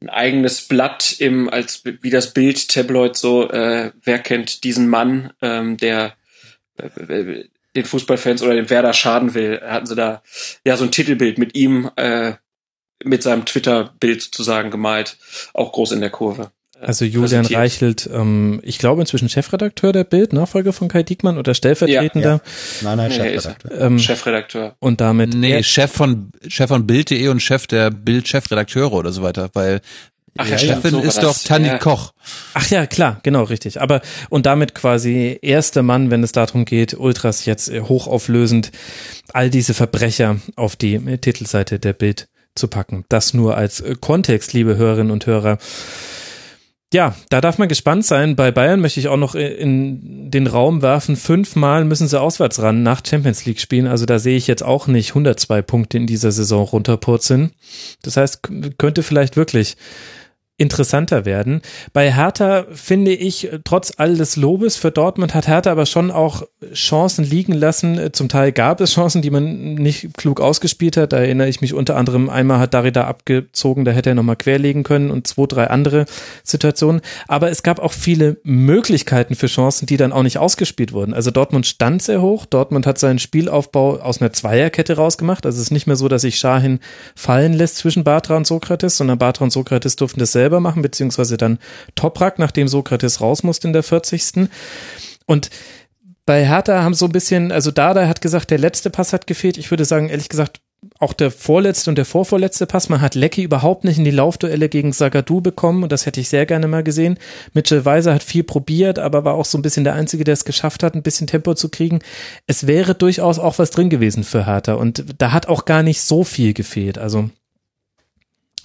ein 0.00 0.08
eigenes 0.10 0.68
Blatt 0.68 1.16
im, 1.18 1.48
als 1.48 1.82
wie 1.84 2.10
das 2.10 2.34
Bild 2.34 2.68
Tabloid 2.68 3.16
so, 3.16 3.48
äh, 3.50 3.92
wer 4.02 4.18
kennt 4.18 4.64
diesen 4.64 4.88
Mann, 4.88 5.32
ähm, 5.40 5.76
der 5.76 6.14
äh, 6.76 7.44
den 7.74 7.84
Fußballfans 7.84 8.42
oder 8.42 8.54
dem 8.54 8.70
Werder 8.70 8.92
schaden 8.92 9.34
will, 9.34 9.60
hatten 9.60 9.86
sie 9.86 9.94
da 9.94 10.22
ja 10.64 10.76
so 10.76 10.84
ein 10.84 10.90
Titelbild 10.90 11.38
mit 11.38 11.54
ihm 11.54 11.90
äh, 11.96 12.34
mit 13.04 13.22
seinem 13.22 13.44
Twitter-Bild 13.44 14.22
sozusagen 14.22 14.70
gemalt, 14.70 15.18
auch 15.52 15.72
groß 15.72 15.92
in 15.92 16.00
der 16.00 16.10
Kurve. 16.10 16.50
Also 16.80 17.04
Julian 17.04 17.22
präsentiert. 17.44 17.58
Reichelt, 17.60 18.10
ähm, 18.12 18.60
ich 18.62 18.78
glaube 18.78 19.00
inzwischen 19.00 19.28
Chefredakteur 19.28 19.92
der 19.92 20.04
Bild, 20.04 20.32
Nachfolger 20.32 20.72
von 20.72 20.88
Kai 20.88 21.02
Diekmann 21.02 21.38
oder 21.38 21.54
stellvertretender. 21.54 22.40
Nein, 22.82 22.96
nein, 22.98 23.08
Nee, 23.10 23.16
Chefredakteur. 23.16 23.80
Ähm, 23.80 23.98
Chefredakteur. 23.98 24.76
und 24.78 25.00
damit 25.00 25.34
Nee, 25.34 25.52
er- 25.52 25.62
Chef 25.62 25.90
von 25.90 26.30
Chef 26.46 26.68
von 26.68 26.86
Bild.de 26.86 27.28
und 27.28 27.40
Chef 27.40 27.66
der 27.66 27.90
Bild-Chefredakteure 27.90 28.92
oder 28.92 29.12
so 29.12 29.22
weiter, 29.22 29.48
weil 29.54 29.80
Ach 30.38 30.46
ja, 30.46 30.58
Chefin 30.58 30.90
so 30.90 31.00
ist 31.00 31.22
doch 31.22 31.34
Tanni 31.38 31.68
Ja. 31.68 31.78
Koch. 31.78 32.12
Ach 32.52 32.68
ja, 32.68 32.84
klar, 32.86 33.20
genau, 33.22 33.44
richtig. 33.44 33.80
Aber 33.80 34.02
und 34.28 34.44
damit 34.44 34.74
quasi 34.74 35.38
erster 35.40 35.82
Mann, 35.82 36.10
wenn 36.10 36.22
es 36.22 36.32
darum 36.32 36.66
geht, 36.66 36.92
Ultras 36.92 37.46
jetzt 37.46 37.70
äh, 37.70 37.80
hochauflösend 37.80 38.70
all 39.32 39.48
diese 39.48 39.72
Verbrecher 39.72 40.36
auf 40.56 40.76
die 40.76 40.96
äh, 40.96 41.16
Titelseite 41.16 41.78
der 41.78 41.94
Bild 41.94 42.28
zu 42.54 42.68
packen. 42.68 43.06
Das 43.08 43.32
nur 43.32 43.56
als 43.56 43.80
äh, 43.80 43.94
Kontext, 43.98 44.52
liebe 44.52 44.76
Hörerinnen 44.76 45.10
und 45.10 45.24
Hörer. 45.24 45.56
Ja, 46.92 47.16
da 47.30 47.40
darf 47.40 47.58
man 47.58 47.68
gespannt 47.68 48.06
sein. 48.06 48.36
Bei 48.36 48.52
Bayern 48.52 48.80
möchte 48.80 49.00
ich 49.00 49.08
auch 49.08 49.16
noch 49.16 49.34
in 49.34 50.30
den 50.30 50.46
Raum 50.46 50.82
werfen. 50.82 51.16
Fünfmal 51.16 51.84
müssen 51.84 52.06
sie 52.06 52.20
auswärts 52.20 52.62
ran 52.62 52.84
nach 52.84 53.02
Champions 53.04 53.44
League 53.44 53.60
spielen. 53.60 53.88
Also 53.88 54.06
da 54.06 54.20
sehe 54.20 54.36
ich 54.36 54.46
jetzt 54.46 54.62
auch 54.62 54.86
nicht 54.86 55.10
102 55.10 55.62
Punkte 55.62 55.96
in 55.96 56.06
dieser 56.06 56.30
Saison 56.30 56.64
runterpurzeln. 56.64 57.52
Das 58.02 58.16
heißt, 58.16 58.48
könnte 58.78 59.02
vielleicht 59.02 59.36
wirklich 59.36 59.76
interessanter 60.58 61.24
werden. 61.24 61.60
Bei 61.92 62.12
Hertha 62.12 62.64
finde 62.72 63.12
ich, 63.12 63.52
äh, 63.52 63.60
trotz 63.62 63.92
all 63.98 64.16
des 64.16 64.36
Lobes 64.36 64.76
für 64.76 64.90
Dortmund 64.90 65.34
hat 65.34 65.48
Hertha 65.48 65.70
aber 65.70 65.84
schon 65.84 66.10
auch 66.10 66.44
Chancen 66.72 67.24
liegen 67.24 67.52
lassen. 67.52 67.98
Äh, 67.98 68.12
Zum 68.12 68.28
Teil 68.28 68.52
gab 68.52 68.80
es 68.80 68.94
Chancen, 68.94 69.20
die 69.20 69.30
man 69.30 69.74
nicht 69.74 70.16
klug 70.16 70.40
ausgespielt 70.40 70.96
hat. 70.96 71.12
Da 71.12 71.18
erinnere 71.18 71.48
ich 71.48 71.60
mich 71.60 71.74
unter 71.74 71.96
anderem, 71.96 72.30
einmal 72.30 72.58
hat 72.58 72.72
Darida 72.72 73.04
abgezogen, 73.04 73.84
da 73.84 73.90
hätte 73.90 74.10
er 74.10 74.14
nochmal 74.14 74.36
querlegen 74.36 74.82
können 74.82 75.10
und 75.10 75.26
zwei, 75.26 75.46
drei 75.46 75.66
andere 75.68 76.06
Situationen. 76.42 77.02
Aber 77.28 77.50
es 77.50 77.62
gab 77.62 77.78
auch 77.78 77.92
viele 77.92 78.38
Möglichkeiten 78.42 79.34
für 79.34 79.48
Chancen, 79.48 79.86
die 79.86 79.98
dann 79.98 80.12
auch 80.12 80.22
nicht 80.22 80.38
ausgespielt 80.38 80.92
wurden. 80.92 81.12
Also 81.12 81.30
Dortmund 81.30 81.66
stand 81.66 82.00
sehr 82.00 82.22
hoch. 82.22 82.46
Dortmund 82.46 82.86
hat 82.86 82.98
seinen 82.98 83.18
Spielaufbau 83.18 83.98
aus 83.98 84.22
einer 84.22 84.32
Zweierkette 84.32 84.96
rausgemacht. 84.96 85.44
Also 85.44 85.56
es 85.56 85.66
ist 85.66 85.70
nicht 85.70 85.86
mehr 85.86 85.96
so, 85.96 86.08
dass 86.08 86.22
sich 86.22 86.38
Schahin 86.38 86.80
fallen 87.14 87.52
lässt 87.52 87.76
zwischen 87.76 88.04
Batra 88.04 88.36
und 88.36 88.46
Sokrates, 88.46 88.96
sondern 88.96 89.18
Batra 89.18 89.44
und 89.44 89.50
Sokrates 89.50 89.96
durften 89.96 90.20
das 90.20 90.32
machen, 90.50 90.82
beziehungsweise 90.82 91.36
dann 91.36 91.58
Toprak, 91.94 92.38
nachdem 92.38 92.68
Sokrates 92.68 93.20
raus 93.20 93.42
musste 93.42 93.68
in 93.68 93.72
der 93.72 93.82
40. 93.82 94.48
Und 95.26 95.50
bei 96.24 96.44
Hertha 96.44 96.82
haben 96.82 96.94
so 96.94 97.06
ein 97.06 97.12
bisschen, 97.12 97.52
also 97.52 97.70
Dada 97.70 98.06
hat 98.08 98.20
gesagt, 98.20 98.50
der 98.50 98.58
letzte 98.58 98.90
Pass 98.90 99.12
hat 99.12 99.26
gefehlt. 99.26 99.58
Ich 99.58 99.70
würde 99.70 99.84
sagen, 99.84 100.08
ehrlich 100.08 100.28
gesagt, 100.28 100.60
auch 100.98 101.12
der 101.12 101.30
vorletzte 101.30 101.90
und 101.90 101.96
der 101.96 102.04
vorvorletzte 102.04 102.66
Pass. 102.66 102.88
Man 102.88 103.00
hat 103.00 103.14
Lecky 103.14 103.42
überhaupt 103.42 103.84
nicht 103.84 103.98
in 103.98 104.04
die 104.04 104.10
Laufduelle 104.10 104.68
gegen 104.68 104.92
Sagadu 104.92 105.40
bekommen 105.40 105.82
und 105.82 105.92
das 105.92 106.06
hätte 106.06 106.20
ich 106.20 106.28
sehr 106.28 106.46
gerne 106.46 106.68
mal 106.68 106.82
gesehen. 106.82 107.18
Mitchell 107.54 107.84
Weiser 107.84 108.14
hat 108.14 108.22
viel 108.22 108.44
probiert, 108.44 108.98
aber 108.98 109.24
war 109.24 109.34
auch 109.34 109.44
so 109.44 109.58
ein 109.58 109.62
bisschen 109.62 109.84
der 109.84 109.94
Einzige, 109.94 110.24
der 110.24 110.34
es 110.34 110.44
geschafft 110.44 110.82
hat, 110.82 110.94
ein 110.94 111.02
bisschen 111.02 111.26
Tempo 111.26 111.54
zu 111.54 111.68
kriegen. 111.68 112.00
Es 112.46 112.66
wäre 112.66 112.94
durchaus 112.94 113.38
auch 113.38 113.58
was 113.58 113.70
drin 113.70 113.90
gewesen 113.90 114.24
für 114.24 114.46
Hertha 114.46 114.74
und 114.74 115.04
da 115.18 115.32
hat 115.32 115.48
auch 115.48 115.64
gar 115.64 115.82
nicht 115.82 116.00
so 116.00 116.24
viel 116.24 116.54
gefehlt. 116.54 116.98
Also 116.98 117.30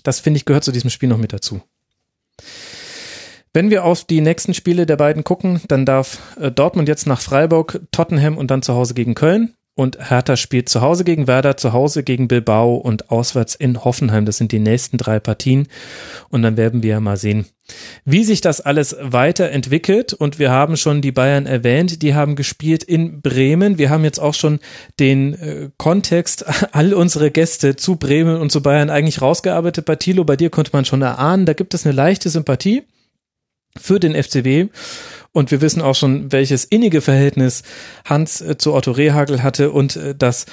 das 0.03 0.19
finde 0.19 0.37
ich 0.37 0.45
gehört 0.45 0.63
zu 0.63 0.71
diesem 0.71 0.89
Spiel 0.89 1.09
noch 1.09 1.17
mit 1.17 1.33
dazu. 1.33 1.61
Wenn 3.53 3.69
wir 3.69 3.83
auf 3.83 4.05
die 4.05 4.21
nächsten 4.21 4.53
Spiele 4.53 4.85
der 4.85 4.95
beiden 4.95 5.23
gucken, 5.23 5.61
dann 5.67 5.85
darf 5.85 6.37
äh, 6.39 6.51
Dortmund 6.51 6.87
jetzt 6.87 7.05
nach 7.05 7.19
Freiburg, 7.19 7.81
Tottenham 7.91 8.37
und 8.37 8.49
dann 8.49 8.61
zu 8.61 8.73
Hause 8.73 8.93
gegen 8.93 9.13
Köln. 9.13 9.55
Und 9.73 10.09
Hertha 10.09 10.35
spielt 10.35 10.67
zu 10.67 10.81
Hause 10.81 11.05
gegen 11.05 11.27
Werder, 11.27 11.55
zu 11.55 11.71
Hause 11.71 12.03
gegen 12.03 12.27
Bilbao 12.27 12.75
und 12.75 13.09
auswärts 13.09 13.55
in 13.55 13.83
Hoffenheim. 13.85 14.25
Das 14.25 14.37
sind 14.37 14.51
die 14.51 14.59
nächsten 14.59 14.97
drei 14.97 15.19
Partien. 15.19 15.67
Und 16.27 16.41
dann 16.41 16.57
werden 16.57 16.83
wir 16.83 16.99
mal 16.99 17.15
sehen, 17.15 17.45
wie 18.03 18.25
sich 18.25 18.41
das 18.41 18.59
alles 18.59 18.97
weiterentwickelt. 18.99 20.11
Und 20.11 20.39
wir 20.39 20.51
haben 20.51 20.75
schon 20.75 21.01
die 21.01 21.13
Bayern 21.13 21.45
erwähnt. 21.45 22.01
Die 22.01 22.13
haben 22.13 22.35
gespielt 22.35 22.83
in 22.83 23.21
Bremen. 23.21 23.77
Wir 23.77 23.89
haben 23.89 24.03
jetzt 24.03 24.19
auch 24.19 24.33
schon 24.33 24.59
den 24.99 25.35
äh, 25.35 25.69
Kontext, 25.77 26.45
all 26.73 26.93
unsere 26.93 27.31
Gäste 27.31 27.77
zu 27.77 27.95
Bremen 27.95 28.41
und 28.41 28.51
zu 28.51 28.61
Bayern 28.61 28.89
eigentlich 28.89 29.21
rausgearbeitet. 29.21 29.85
Bei 29.85 29.95
Thilo, 29.95 30.25
bei 30.25 30.35
dir 30.35 30.49
konnte 30.49 30.71
man 30.73 30.83
schon 30.83 31.01
erahnen, 31.01 31.45
da 31.45 31.53
gibt 31.53 31.73
es 31.73 31.85
eine 31.85 31.95
leichte 31.95 32.29
Sympathie 32.29 32.83
für 33.79 34.01
den 34.01 34.21
FCB. 34.21 34.69
Und 35.33 35.51
wir 35.51 35.61
wissen 35.61 35.81
auch 35.81 35.95
schon, 35.95 36.31
welches 36.31 36.65
innige 36.65 37.01
Verhältnis 37.01 37.63
Hans 38.05 38.41
äh, 38.41 38.57
zu 38.57 38.73
Otto 38.73 38.91
Rehagel 38.91 39.43
hatte 39.43 39.71
und 39.71 39.95
äh, 39.95 40.13
dass 40.13 40.45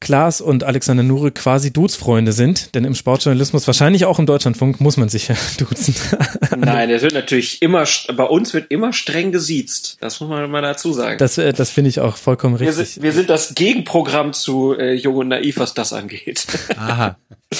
Klaas 0.00 0.40
und 0.40 0.64
Alexander 0.64 1.02
Nure 1.02 1.30
quasi 1.30 1.74
Duzfreunde 1.74 2.32
sind, 2.32 2.74
denn 2.74 2.84
im 2.84 2.94
Sportjournalismus, 2.94 3.66
wahrscheinlich 3.66 4.06
auch 4.06 4.18
im 4.18 4.24
Deutschlandfunk, 4.24 4.80
muss 4.80 4.96
man 4.96 5.10
sich 5.10 5.28
ja 5.28 5.36
duzen. 5.58 5.94
Nein, 6.56 6.88
es 6.88 7.02
wird 7.02 7.12
natürlich 7.12 7.60
immer, 7.60 7.84
bei 8.16 8.24
uns 8.24 8.54
wird 8.54 8.70
immer 8.70 8.94
streng 8.94 9.30
gesiezt. 9.30 9.98
Das 10.00 10.18
muss 10.20 10.30
man 10.30 10.50
mal 10.50 10.62
dazu 10.62 10.94
sagen. 10.94 11.18
Das, 11.18 11.36
äh, 11.36 11.52
das 11.52 11.68
finde 11.68 11.90
ich 11.90 12.00
auch 12.00 12.16
vollkommen 12.16 12.58
wir 12.58 12.68
richtig. 12.68 12.94
sind, 12.94 13.02
wir 13.02 13.12
sind 13.12 13.28
das 13.28 13.54
Gegenprogramm 13.54 14.32
zu 14.32 14.74
äh, 14.74 14.94
Jung 14.94 15.16
und 15.16 15.28
Naiv, 15.28 15.58
was 15.58 15.74
das 15.74 15.92
angeht. 15.92 16.46
Aha. 16.76 17.18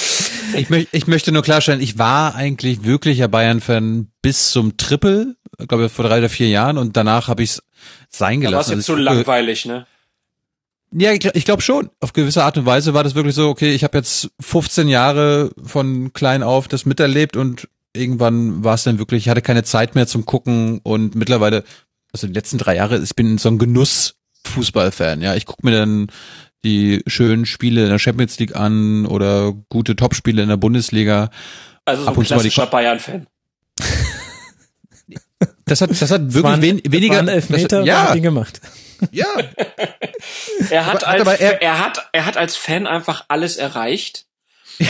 Ich, 0.56 0.68
möcht, 0.68 0.88
ich 0.90 1.06
möchte 1.06 1.30
nur 1.30 1.42
klarstellen, 1.42 1.80
ich 1.80 1.96
war 1.96 2.34
eigentlich 2.34 2.82
wirklicher 2.82 3.28
Bayern-Fan 3.28 4.08
bis 4.20 4.50
zum 4.50 4.76
Triple, 4.76 5.36
glaube 5.68 5.88
vor 5.88 6.04
drei 6.04 6.18
oder 6.18 6.28
vier 6.28 6.48
Jahren 6.48 6.78
und 6.78 6.96
danach 6.96 7.28
habe 7.28 7.42
ich 7.42 7.50
es 7.50 7.62
sein 8.08 8.40
Da 8.40 8.50
war 8.52 8.60
es 8.60 8.66
gelassen. 8.68 8.78
jetzt 8.78 8.86
so 8.86 8.92
Also 8.94 9.02
ich- 9.02 9.04
langweilig, 9.16 9.64
ne? 9.66 9.86
Ja, 10.92 11.12
ich, 11.12 11.24
ich 11.24 11.44
glaube 11.44 11.62
schon. 11.62 11.88
Auf 12.00 12.12
gewisse 12.12 12.42
Art 12.42 12.58
und 12.58 12.66
Weise 12.66 12.94
war 12.94 13.04
das 13.04 13.14
wirklich 13.14 13.34
so, 13.36 13.48
okay, 13.48 13.70
ich 13.72 13.84
habe 13.84 13.96
jetzt 13.98 14.28
15 14.40 14.88
Jahre 14.88 15.52
von 15.62 16.12
klein 16.12 16.42
auf 16.42 16.66
das 16.66 16.84
miterlebt 16.84 17.36
und 17.36 17.68
irgendwann 17.92 18.64
war 18.64 18.74
es 18.74 18.82
dann 18.82 18.98
wirklich, 18.98 19.24
ich 19.24 19.28
hatte 19.28 19.40
keine 19.42 19.62
Zeit 19.62 19.94
mehr 19.94 20.08
zum 20.08 20.26
Gucken 20.26 20.80
und 20.82 21.14
mittlerweile, 21.14 21.62
also 22.12 22.26
die 22.26 22.32
letzten 22.32 22.58
drei 22.58 22.74
Jahre, 22.76 22.98
ich 22.98 23.14
bin 23.14 23.38
so 23.38 23.48
ein 23.50 23.58
Genuss-Fußball-Fan, 23.58 25.22
ja. 25.22 25.36
Ich 25.36 25.46
gucke 25.46 25.64
mir 25.64 25.72
dann 25.78 26.08
die 26.64 27.02
schönen 27.06 27.46
Spiele 27.46 27.84
in 27.84 27.90
der 27.90 27.98
Champions 28.00 28.38
League 28.40 28.56
an 28.56 29.06
oder 29.06 29.52
gute 29.68 29.94
Topspiele 29.96 30.42
in 30.42 30.48
der 30.48 30.56
Bundesliga. 30.56 31.30
Also 31.84 32.02
so 32.02 32.08
ein 32.08 32.14
zu 32.16 32.20
klassischer 32.22 32.66
Bayern-Fan. 32.66 33.26
Das 35.70 35.80
hat, 35.80 35.90
das 35.90 36.10
hat 36.10 36.22
wirklich 36.22 36.42
waren, 36.44 36.62
wen, 36.62 36.80
weniger. 36.84 37.16
waren 37.16 37.28
Elfmeter 37.28 37.78
das, 37.78 37.86
ja, 37.86 38.08
hat 38.08 38.16
ihn 38.16 38.22
gemacht. 38.22 38.60
ja. 39.12 39.26
Er 40.70 40.84
hat, 40.86 41.04
Aber- 41.04 41.08
als, 41.12 41.20
aber 41.22 41.40
er- 41.40 41.62
er, 41.62 41.78
hat, 41.84 42.08
er 42.12 42.26
hat 42.26 42.36
als 42.36 42.54
Fan 42.56 42.86
einfach 42.86 43.24
alles 43.28 43.56
erreicht. 43.56 44.26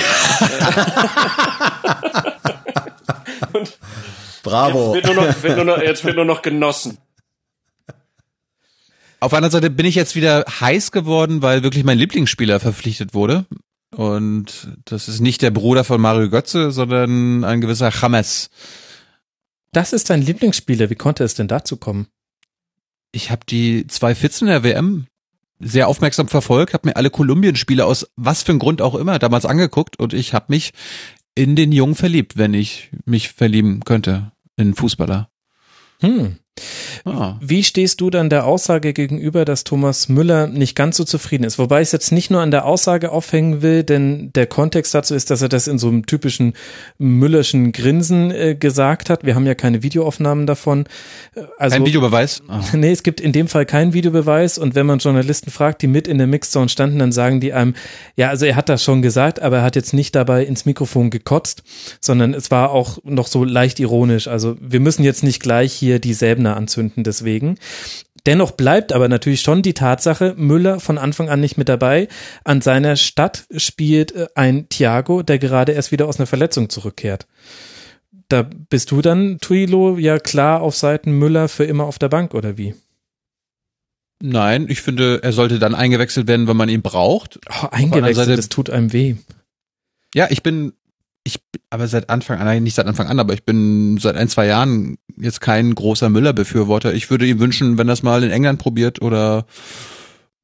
Bravo. 4.42 4.94
Jetzt 4.94 5.07
wird 5.07 5.15
nur 5.17 5.25
noch, 5.26 5.42
wird 5.42 5.57
nur 5.57 5.65
noch, 5.65 5.78
jetzt 5.83 6.05
wird 6.05 6.17
nur 6.17 6.25
noch 6.25 6.42
genossen. 6.42 6.99
Auf 9.20 9.31
der 9.31 9.36
anderen 9.39 9.52
Seite 9.52 9.68
bin 9.70 9.84
ich 9.86 9.94
jetzt 9.94 10.17
wieder 10.17 10.44
heiß 10.60 10.92
geworden, 10.92 11.42
weil 11.42 11.62
wirklich 11.62 11.84
mein 11.84 11.99
Lieblingsspieler 11.99 12.59
verpflichtet 12.59 13.12
wurde. 13.12 13.44
Und 13.94 14.68
das 14.86 15.09
ist 15.09 15.20
nicht 15.20 15.42
der 15.42 15.50
Bruder 15.50 15.84
von 15.84 16.00
Mario 16.00 16.31
Götze, 16.31 16.70
sondern 16.70 17.44
ein 17.44 17.60
gewisser 17.60 17.91
James. 18.00 18.49
Das 19.73 19.92
ist 19.92 20.10
dein 20.10 20.23
Lieblingsspieler. 20.23 20.90
Wie 20.90 20.97
konnte 20.97 21.24
es 21.24 21.34
denn 21.34 21.49
dazu 21.49 21.76
kommen? 21.76 22.08
Ich 23.12 23.31
habe 23.31 23.42
die 23.49 23.86
zwei 23.86 24.15
Fitzen 24.15 24.47
der 24.47 24.62
WM 24.62 25.07
sehr 25.58 25.89
aufmerksam 25.89 26.28
verfolgt, 26.28 26.73
habe 26.73 26.89
mir 26.89 26.97
alle 26.97 27.10
Kolumbien-Spiele 27.10 27.84
aus 27.84 28.10
was 28.16 28.42
für 28.42 28.52
ein 28.52 28.58
Grund 28.58 28.81
auch 28.81 28.94
immer 28.94 29.18
damals 29.18 29.44
angeguckt 29.44 29.99
und 29.99 30.15
ich 30.15 30.32
habe 30.32 30.47
mich 30.49 30.73
in 31.34 31.55
den 31.55 31.70
Jungen 31.70 31.94
verliebt, 31.94 32.36
wenn 32.36 32.55
ich 32.55 32.90
mich 33.05 33.31
verlieben 33.31 33.81
könnte 33.84 34.32
in 34.57 34.74
Fußballer. 34.74 35.28
Hm. 36.00 36.39
Ah. 37.05 37.36
Wie 37.40 37.62
stehst 37.62 38.00
du 38.00 38.10
dann 38.10 38.30
der 38.30 38.47
Aussage 38.47 38.92
gegenüber, 38.92 39.44
dass 39.44 39.64
Thomas 39.64 40.08
Müller 40.08 40.47
nicht 40.47 40.74
ganz 40.76 40.97
so 40.97 41.05
zufrieden 41.05 41.44
ist? 41.44 41.58
Wobei 41.58 41.80
ich 41.80 41.89
es 41.89 41.92
jetzt 41.92 42.12
nicht 42.12 42.30
nur 42.30 42.40
an 42.40 42.50
der 42.50 42.64
Aussage 42.64 43.12
aufhängen 43.12 43.62
will, 43.62 43.82
denn 43.84 44.32
der 44.34 44.47
Kontext 44.47 44.94
dazu 44.94 45.14
ist, 45.14 45.30
dass 45.30 45.42
er 45.42 45.48
das 45.48 45.66
in 45.66 45.78
so 45.78 45.89
einem 45.89 46.06
typischen 46.06 46.55
Müllerschen 46.98 47.72
Grinsen 47.72 48.30
äh, 48.30 48.55
gesagt 48.55 49.10
hat. 49.10 49.24
Wir 49.24 49.34
haben 49.34 49.47
ja 49.47 49.55
keine 49.55 49.82
Videoaufnahmen 49.82 50.47
davon. 50.47 50.86
Äh, 51.34 51.42
Also, 51.58 51.76
Ein 51.76 51.86
Videobeweis? 51.86 52.42
Ah. 52.48 52.60
Nee, 52.72 52.92
es 52.92 53.02
gibt 53.02 53.20
in 53.20 53.32
dem 53.32 53.48
Fall 53.48 53.66
keinen 53.66 53.92
Videobeweis 53.92 54.56
und 54.58 54.74
wenn 54.74 54.86
man 54.86 54.98
Journalisten 55.00 55.50
fragt, 55.50 55.82
die 55.82 55.86
mit 55.86 56.08
in 56.08 56.18
der 56.18 56.26
Mixzone 56.26 56.68
standen, 56.68 56.98
dann 56.98 57.12
sagen 57.12 57.40
die 57.40 57.52
einem, 57.52 57.74
ja, 58.16 58.28
also 58.28 58.47
er 58.47 58.56
hat 58.56 58.68
das 58.68 58.82
schon 58.82 59.02
gesagt, 59.02 59.40
aber 59.40 59.58
er 59.58 59.62
hat 59.62 59.76
jetzt 59.76 59.92
nicht 59.92 60.14
dabei 60.14 60.44
ins 60.44 60.64
Mikrofon 60.64 61.10
gekotzt, 61.10 61.62
sondern 62.00 62.32
es 62.34 62.50
war 62.50 62.70
auch 62.70 62.98
noch 63.05 63.26
so 63.26 63.44
leicht 63.44 63.80
ironisch. 63.80 64.28
Also 64.28 64.56
wir 64.60 64.80
müssen 64.80 65.02
jetzt 65.05 65.22
nicht 65.22 65.40
gleich 65.40 65.72
hier 65.72 65.98
die 65.98 66.14
Säbner 66.50 66.56
anzünden 66.56 67.04
deswegen. 67.04 67.56
Dennoch 68.26 68.50
bleibt 68.50 68.92
aber 68.92 69.08
natürlich 69.08 69.40
schon 69.40 69.62
die 69.62 69.72
Tatsache, 69.72 70.34
Müller 70.36 70.78
von 70.78 70.98
Anfang 70.98 71.30
an 71.30 71.40
nicht 71.40 71.56
mit 71.56 71.68
dabei. 71.68 72.08
An 72.44 72.60
seiner 72.60 72.96
Stadt 72.96 73.46
spielt 73.56 74.12
äh, 74.12 74.26
ein 74.34 74.68
Thiago, 74.68 75.22
der 75.22 75.38
gerade 75.38 75.72
erst 75.72 75.90
wieder 75.90 76.06
aus 76.06 76.18
einer 76.18 76.26
Verletzung 76.26 76.68
zurückkehrt. 76.68 77.26
Da 78.28 78.42
bist 78.42 78.90
du 78.90 79.00
dann, 79.00 79.38
Tuilo, 79.40 79.96
ja 79.96 80.18
klar 80.18 80.60
auf 80.60 80.76
Seiten 80.76 81.12
Müller 81.12 81.48
für 81.48 81.64
immer 81.64 81.84
auf 81.84 81.98
der 81.98 82.10
Bank, 82.10 82.34
oder 82.34 82.58
wie? 82.58 82.74
Nein, 84.22 84.66
ich 84.68 84.82
finde, 84.82 85.20
er 85.22 85.32
sollte 85.32 85.58
dann 85.58 85.74
eingewechselt 85.74 86.28
werden, 86.28 86.46
wenn 86.46 86.56
man 86.56 86.68
ihn 86.68 86.82
braucht. 86.82 87.40
Oh, 87.48 87.68
eingewechselt, 87.70 88.38
das 88.38 88.50
tut 88.50 88.68
einem 88.68 88.92
weh. 88.92 89.16
Ja, 90.14 90.26
ich 90.28 90.42
bin, 90.42 90.74
ich, 91.31 91.60
aber 91.70 91.89
seit 91.89 92.10
Anfang 92.10 92.39
an, 92.39 92.62
nicht 92.62 92.75
seit 92.75 92.86
Anfang 92.86 93.09
an, 93.09 93.18
aber 93.18 93.34
ich 93.34 93.44
bin 93.44 93.99
seit 93.99 94.17
ein, 94.17 94.28
zwei 94.28 94.47
Jahren 94.47 94.97
jetzt 95.17 95.41
kein 95.41 95.75
großer 95.75 96.09
Müller-Befürworter. 96.09 96.94
Ich 96.94 97.10
würde 97.10 97.26
ihm 97.26 97.41
wünschen, 97.41 97.78
wenn 97.78 97.86
das 97.86 98.02
mal 98.02 98.23
in 98.23 98.31
England 98.31 98.59
probiert 98.59 99.02
oder 99.02 99.47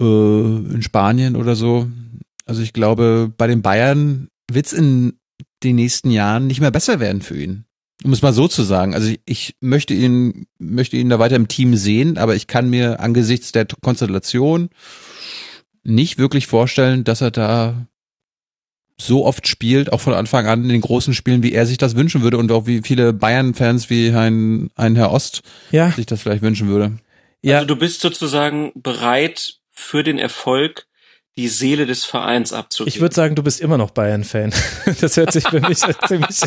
äh, 0.01 0.05
in 0.05 0.83
Spanien 0.83 1.37
oder 1.37 1.57
so. 1.57 1.89
Also 2.47 2.63
ich 2.63 2.73
glaube, 2.73 3.33
bei 3.37 3.47
den 3.47 3.63
Bayern 3.63 4.29
wird's 4.51 4.73
in 4.73 5.15
den 5.63 5.77
nächsten 5.77 6.11
Jahren 6.11 6.47
nicht 6.47 6.61
mehr 6.61 6.71
besser 6.71 7.01
werden 7.01 7.23
für 7.23 7.37
ihn. 7.37 7.65
Um 8.05 8.13
es 8.13 8.23
mal 8.23 8.33
so 8.33 8.47
zu 8.47 8.63
sagen. 8.63 8.95
Also 8.95 9.09
ich, 9.09 9.21
ich 9.25 9.57
möchte 9.61 9.95
ihn, 9.95 10.47
möchte 10.59 10.97
ihn 10.97 11.09
da 11.09 11.19
weiter 11.19 11.37
im 11.37 11.49
Team 11.49 11.77
sehen, 11.77 12.19
aber 12.19 12.37
ich 12.37 12.47
kann 12.47 12.69
mir 12.69 13.01
angesichts 13.01 13.53
der 13.53 13.67
Konstellation 13.81 14.69
nicht 15.83 16.19
wirklich 16.19 16.47
vorstellen, 16.47 17.05
dass 17.05 17.21
er 17.21 17.31
da 17.31 17.87
so 18.99 19.27
oft 19.27 19.47
spielt, 19.47 19.93
auch 19.93 20.01
von 20.01 20.15
Anfang 20.15 20.47
an 20.47 20.63
in 20.63 20.69
den 20.71 20.81
großen 20.81 21.13
Spielen, 21.15 21.43
wie 21.43 21.53
er 21.53 21.67
sich 21.67 21.77
das 21.79 21.97
wünschen 21.97 22.23
würde 22.23 22.39
und 22.39 22.51
auch 22.51 22.67
wie 22.67 22.81
viele 22.83 23.13
Bayern-Fans 23.13 23.91
wie 23.91 24.11
ein, 24.11 24.71
ein 24.75 24.97
Herr 24.97 25.11
Ost 25.13 25.43
Ja. 25.71 25.91
sich 25.91 26.07
das 26.07 26.23
vielleicht 26.23 26.43
wünschen 26.43 26.69
würde. 26.69 26.93
Ja, 27.43 27.57
Also 27.57 27.67
du 27.69 27.77
bist 27.77 28.01
sozusagen 28.01 28.73
bereit 28.75 29.57
für 29.71 30.03
den 30.03 30.19
Erfolg 30.19 30.87
die 31.37 31.49
Seele 31.49 31.85
des 31.85 32.07
Vereins 32.07 32.55
abzugeben. 32.55 32.95
ich 32.95 33.01
würde 33.03 33.15
sagen, 33.15 33.35
du 33.35 33.43
bist 33.43 33.61
immer 33.61 33.77
noch 33.77 33.91
Bayern-Fan. 33.91 34.55
Das 35.03 35.19
hört 35.19 35.33
sich 35.33 35.47
für 35.47 35.61
mich 35.61 35.79
ziemlich. 36.09 36.41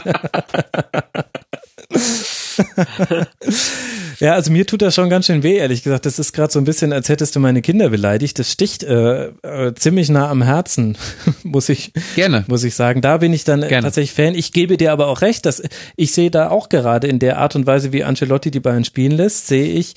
ja, 4.19 4.33
also 4.33 4.51
mir 4.51 4.65
tut 4.65 4.81
das 4.81 4.95
schon 4.95 5.09
ganz 5.09 5.25
schön 5.27 5.43
weh, 5.43 5.57
ehrlich 5.57 5.83
gesagt. 5.83 6.05
Das 6.05 6.19
ist 6.19 6.33
gerade 6.33 6.51
so 6.51 6.59
ein 6.59 6.65
bisschen, 6.65 6.93
als 6.93 7.09
hättest 7.09 7.35
du 7.35 7.39
meine 7.39 7.61
Kinder 7.61 7.89
beleidigt. 7.89 8.39
Das 8.39 8.51
sticht 8.51 8.83
äh, 8.83 9.27
äh, 9.43 9.73
ziemlich 9.75 10.09
nah 10.09 10.29
am 10.29 10.41
Herzen, 10.41 10.97
muss 11.43 11.69
ich 11.69 11.91
Gerne. 12.15 12.45
muss 12.47 12.63
ich 12.63 12.75
sagen. 12.75 13.01
Da 13.01 13.17
bin 13.17 13.33
ich 13.33 13.43
dann 13.43 13.63
äh, 13.63 13.67
Gerne. 13.67 13.83
tatsächlich 13.83 14.13
Fan. 14.13 14.35
Ich 14.35 14.51
gebe 14.51 14.77
dir 14.77 14.91
aber 14.91 15.07
auch 15.07 15.21
recht, 15.21 15.45
dass 15.45 15.61
ich 15.95 16.11
sehe 16.11 16.31
da 16.31 16.49
auch 16.49 16.69
gerade 16.69 17.07
in 17.07 17.19
der 17.19 17.37
Art 17.37 17.55
und 17.55 17.65
Weise, 17.67 17.91
wie 17.93 18.03
Ancelotti 18.03 18.51
die 18.51 18.59
Bayern 18.59 18.85
spielen 18.85 19.11
lässt, 19.13 19.47
sehe 19.47 19.73
ich 19.73 19.95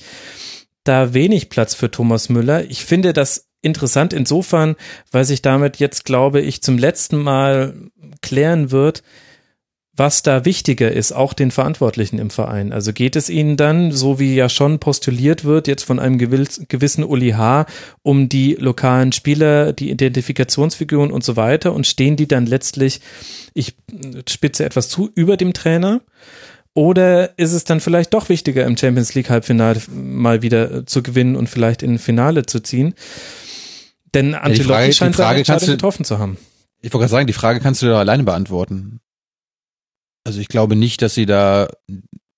da 0.83 1.13
wenig 1.13 1.49
Platz 1.49 1.75
für 1.75 1.89
Thomas 1.91 2.29
Müller. 2.29 2.69
Ich 2.69 2.85
finde 2.85 3.13
das 3.13 3.47
interessant 3.61 4.13
insofern, 4.13 4.75
weil 5.11 5.25
sich 5.25 5.41
damit 5.41 5.77
jetzt, 5.77 6.05
glaube 6.05 6.41
ich, 6.41 6.61
zum 6.61 6.77
letzten 6.77 7.17
Mal 7.17 7.73
klären 8.21 8.71
wird, 8.71 9.03
was 9.95 10.23
da 10.23 10.43
wichtiger 10.43 10.91
ist, 10.91 11.11
auch 11.11 11.33
den 11.33 11.51
Verantwortlichen 11.51 12.17
im 12.17 12.31
Verein. 12.31 12.73
Also 12.73 12.93
geht 12.93 13.15
es 13.15 13.29
ihnen 13.29 13.57
dann, 13.57 13.91
so 13.91 14.19
wie 14.19 14.33
ja 14.33 14.49
schon 14.49 14.79
postuliert 14.79 15.43
wird, 15.45 15.67
jetzt 15.67 15.83
von 15.83 15.99
einem 15.99 16.17
gewiss- 16.17 16.61
gewissen 16.67 17.03
Uli 17.03 17.31
H., 17.31 17.67
um 18.01 18.27
die 18.27 18.55
lokalen 18.55 19.11
Spieler, 19.11 19.71
die 19.71 19.91
Identifikationsfiguren 19.91 21.11
und 21.11 21.23
so 21.23 21.35
weiter 21.35 21.73
und 21.73 21.85
stehen 21.85 22.15
die 22.15 22.27
dann 22.27 22.47
letztlich, 22.47 23.01
ich 23.53 23.75
spitze 24.27 24.65
etwas 24.65 24.89
zu, 24.89 25.11
über 25.13 25.37
dem 25.37 25.53
Trainer? 25.53 26.01
Oder 26.73 27.37
ist 27.37 27.51
es 27.53 27.63
dann 27.65 27.79
vielleicht 27.79 28.15
doch 28.15 28.29
wichtiger, 28.29 28.65
im 28.65 28.75
Champions 28.75 29.13
League 29.13 29.29
Halbfinale 29.29 29.79
mal 29.93 30.41
wieder 30.41 30.71
äh, 30.71 30.85
zu 30.85 31.03
gewinnen 31.03 31.35
und 31.35 31.47
vielleicht 31.47 31.83
in 31.83 31.93
ein 31.93 31.99
Finale 31.99 32.47
zu 32.47 32.61
ziehen? 32.61 32.95
Denn 34.15 34.33
Ancelotti 34.33 34.87
die 34.87 34.93
scheint 34.93 35.15
seine 35.15 35.27
Frage 35.27 35.37
Entscheidung 35.39 35.45
kannst 35.59 35.67
du- 35.67 35.71
getroffen 35.73 36.03
zu 36.03 36.17
haben. 36.17 36.37
Ich 36.81 36.91
wollte 36.91 37.03
gerade 37.03 37.11
sagen, 37.11 37.27
die 37.27 37.33
Frage 37.33 37.59
kannst 37.59 37.83
du 37.83 37.85
doch 37.85 37.99
alleine 37.99 38.23
beantworten. 38.23 38.99
Also 40.23 40.39
ich 40.39 40.47
glaube 40.47 40.75
nicht, 40.75 41.01
dass 41.01 41.13
sie 41.13 41.25
da 41.25 41.67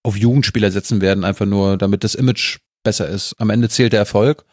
auf 0.04 0.18
Jugendspieler 0.18 0.72
setzen 0.72 1.02
werden, 1.02 1.24
einfach 1.24 1.46
nur 1.46 1.78
damit 1.78 2.04
das 2.04 2.16
Image 2.16 2.60
besser 2.84 3.08
ist. 3.08 3.36
Am 3.40 3.50
Ende 3.50 3.70
zählt 3.70 3.94
der 3.94 4.00
Erfolg. 4.00 4.46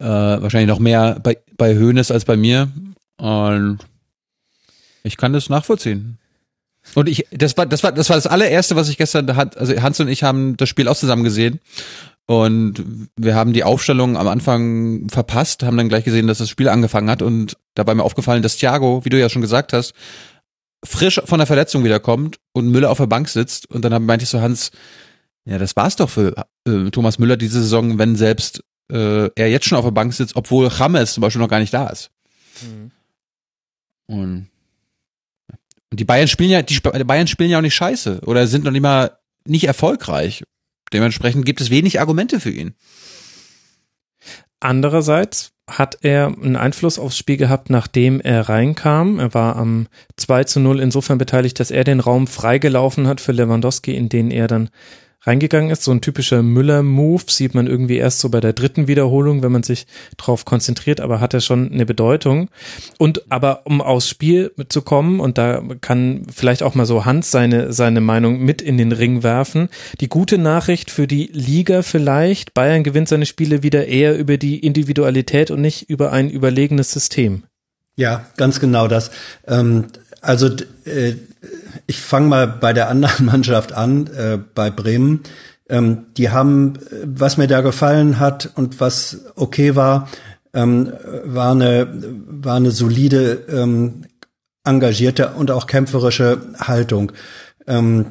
Äh, 0.00 0.06
wahrscheinlich 0.06 0.68
noch 0.68 0.78
mehr 0.78 1.18
bei, 1.22 1.38
bei 1.56 1.76
Hoeneß 1.76 2.10
als 2.10 2.24
bei 2.24 2.36
mir. 2.36 2.70
Und 3.16 3.78
ich 5.02 5.16
kann 5.16 5.32
das 5.32 5.48
nachvollziehen. 5.48 6.18
Und 6.94 7.08
ich, 7.08 7.26
das 7.30 7.56
war, 7.56 7.66
das 7.66 7.82
war, 7.82 7.92
das 7.92 8.08
war 8.08 8.16
das 8.16 8.26
allererste, 8.26 8.76
was 8.76 8.88
ich 8.88 8.96
gestern 8.96 9.36
hat, 9.36 9.56
also 9.58 9.80
Hans 9.80 10.00
und 10.00 10.08
ich 10.08 10.22
haben 10.22 10.56
das 10.56 10.68
Spiel 10.68 10.88
auch 10.88 10.96
zusammen 10.96 11.24
gesehen. 11.24 11.60
Und 12.26 13.08
wir 13.16 13.34
haben 13.34 13.54
die 13.54 13.64
Aufstellung 13.64 14.16
am 14.16 14.28
Anfang 14.28 15.08
verpasst, 15.08 15.62
haben 15.62 15.78
dann 15.78 15.88
gleich 15.88 16.04
gesehen, 16.04 16.26
dass 16.26 16.38
das 16.38 16.50
Spiel 16.50 16.68
angefangen 16.68 17.08
hat. 17.08 17.22
Und 17.22 17.56
dabei 17.74 17.94
mir 17.94 18.04
aufgefallen, 18.04 18.42
dass 18.42 18.56
Thiago, 18.56 19.04
wie 19.04 19.08
du 19.08 19.18
ja 19.18 19.30
schon 19.30 19.42
gesagt 19.42 19.72
hast, 19.72 19.94
frisch 20.84 21.20
von 21.24 21.38
der 21.38 21.46
Verletzung 21.46 21.84
wiederkommt 21.84 22.38
und 22.52 22.68
Müller 22.68 22.90
auf 22.90 22.98
der 22.98 23.06
Bank 23.06 23.28
sitzt. 23.28 23.70
Und 23.70 23.82
dann 23.84 24.04
meinte 24.04 24.24
ich 24.24 24.28
so, 24.28 24.40
Hans, 24.40 24.70
ja, 25.44 25.58
das 25.58 25.76
war's 25.76 25.96
doch 25.96 26.10
für 26.10 26.46
äh, 26.66 26.90
Thomas 26.90 27.18
Müller 27.18 27.36
diese 27.36 27.60
Saison, 27.62 27.98
wenn 27.98 28.16
selbst 28.16 28.62
äh, 28.90 29.30
er 29.34 29.50
jetzt 29.50 29.66
schon 29.66 29.78
auf 29.78 29.84
der 29.84 29.92
Bank 29.92 30.12
sitzt, 30.12 30.36
obwohl 30.36 30.68
James 30.68 31.14
zum 31.14 31.20
Beispiel 31.22 31.40
noch 31.40 31.48
gar 31.48 31.60
nicht 31.60 31.74
da 31.74 31.88
ist. 31.88 32.10
Mhm. 32.62 32.90
Und, 34.06 34.48
und 35.90 36.00
die 36.00 36.04
Bayern 36.04 36.28
spielen 36.28 36.50
ja, 36.50 36.62
die 36.62 36.80
Bayern 36.80 37.26
spielen 37.26 37.50
ja 37.50 37.58
auch 37.58 37.62
nicht 37.62 37.74
scheiße 37.74 38.20
oder 38.24 38.46
sind 38.46 38.64
noch 38.64 38.70
nicht 38.70 38.82
mal 38.82 39.18
nicht 39.44 39.64
erfolgreich. 39.64 40.44
Dementsprechend 40.92 41.44
gibt 41.44 41.60
es 41.60 41.70
wenig 41.70 42.00
Argumente 42.00 42.40
für 42.40 42.50
ihn. 42.50 42.74
Andererseits 44.60 45.52
hat 45.68 45.98
er 46.02 46.26
einen 46.26 46.56
Einfluss 46.56 46.98
aufs 46.98 47.18
Spiel 47.18 47.36
gehabt, 47.36 47.70
nachdem 47.70 48.20
er 48.20 48.48
reinkam. 48.48 49.20
Er 49.20 49.34
war 49.34 49.56
am 49.56 49.86
2 50.16 50.44
zu 50.44 50.60
0 50.60 50.80
insofern 50.80 51.18
beteiligt, 51.18 51.60
dass 51.60 51.70
er 51.70 51.84
den 51.84 52.00
Raum 52.00 52.26
freigelaufen 52.26 53.06
hat 53.06 53.20
für 53.20 53.32
Lewandowski, 53.32 53.94
in 53.94 54.08
den 54.08 54.30
er 54.30 54.46
dann 54.46 54.70
reingegangen 55.28 55.70
ist. 55.70 55.84
So 55.84 55.92
ein 55.92 56.00
typischer 56.00 56.42
Müller-Move 56.42 57.24
sieht 57.28 57.54
man 57.54 57.66
irgendwie 57.66 57.98
erst 57.98 58.20
so 58.20 58.30
bei 58.30 58.40
der 58.40 58.52
dritten 58.52 58.88
Wiederholung, 58.88 59.42
wenn 59.42 59.52
man 59.52 59.62
sich 59.62 59.86
drauf 60.16 60.44
konzentriert, 60.44 61.00
aber 61.00 61.20
hat 61.20 61.34
er 61.34 61.40
schon 61.40 61.70
eine 61.70 61.86
Bedeutung. 61.86 62.48
Und 62.98 63.30
aber 63.30 63.62
um 63.64 63.80
aufs 63.80 64.08
Spiel 64.08 64.52
zu 64.68 64.82
kommen, 64.82 65.20
und 65.20 65.38
da 65.38 65.62
kann 65.80 66.26
vielleicht 66.34 66.62
auch 66.62 66.74
mal 66.74 66.86
so 66.86 67.04
Hans 67.04 67.30
seine, 67.30 67.72
seine 67.72 68.00
Meinung 68.00 68.40
mit 68.40 68.62
in 68.62 68.78
den 68.78 68.92
Ring 68.92 69.22
werfen. 69.22 69.68
Die 70.00 70.08
gute 70.08 70.38
Nachricht 70.38 70.90
für 70.90 71.06
die 71.06 71.30
Liga 71.32 71.82
vielleicht, 71.82 72.54
Bayern 72.54 72.82
gewinnt 72.82 73.08
seine 73.08 73.26
Spiele 73.26 73.62
wieder 73.62 73.86
eher 73.86 74.18
über 74.18 74.38
die 74.38 74.58
Individualität 74.58 75.50
und 75.50 75.60
nicht 75.60 75.88
über 75.90 76.12
ein 76.12 76.30
überlegenes 76.30 76.90
System. 76.90 77.44
Ja, 77.96 78.26
ganz 78.36 78.60
genau 78.60 78.88
das. 78.88 79.10
Ähm, 79.46 79.86
also 80.20 80.48
äh, 80.84 81.14
ich 81.88 82.00
fange 82.00 82.28
mal 82.28 82.46
bei 82.46 82.72
der 82.72 82.88
anderen 82.88 83.26
Mannschaft 83.26 83.72
an, 83.72 84.06
äh, 84.08 84.38
bei 84.54 84.70
Bremen. 84.70 85.22
Ähm, 85.68 86.06
die 86.16 86.30
haben, 86.30 86.74
was 87.04 87.36
mir 87.36 87.48
da 87.48 87.60
gefallen 87.62 88.20
hat 88.20 88.50
und 88.54 88.80
was 88.80 89.24
okay 89.34 89.74
war, 89.74 90.08
ähm, 90.54 90.92
war 91.24 91.52
eine 91.52 91.88
war 92.26 92.56
eine 92.56 92.70
solide, 92.70 93.44
ähm, 93.50 94.04
engagierte 94.64 95.30
und 95.30 95.50
auch 95.50 95.66
kämpferische 95.66 96.40
Haltung. 96.58 97.12
Ähm, 97.66 98.06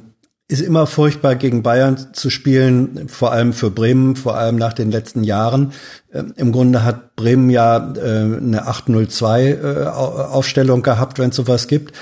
ist 0.49 0.61
immer 0.61 0.87
furchtbar 0.87 1.35
gegen 1.35 1.61
Bayern 1.61 2.13
zu 2.13 2.29
spielen, 2.29 3.09
vor 3.09 3.33
allem 3.33 3.51
für 3.51 3.69
Bremen, 3.69 4.15
vor 4.15 4.37
allem 4.37 4.55
nach 4.55 4.73
den 4.73 4.91
letzten 4.91 5.23
Jahren. 5.23 5.73
Ähm, 6.13 6.33
Im 6.37 6.51
Grunde 6.51 6.83
hat 6.83 7.15
Bremen 7.15 7.49
ja 7.49 7.93
äh, 7.95 8.37
eine 8.37 8.65
802 8.65 9.49
äh, 9.51 9.85
Aufstellung 9.87 10.83
gehabt, 10.83 11.19
wenn 11.19 11.31
es 11.31 11.35
sowas 11.35 11.67
gibt. 11.67 11.93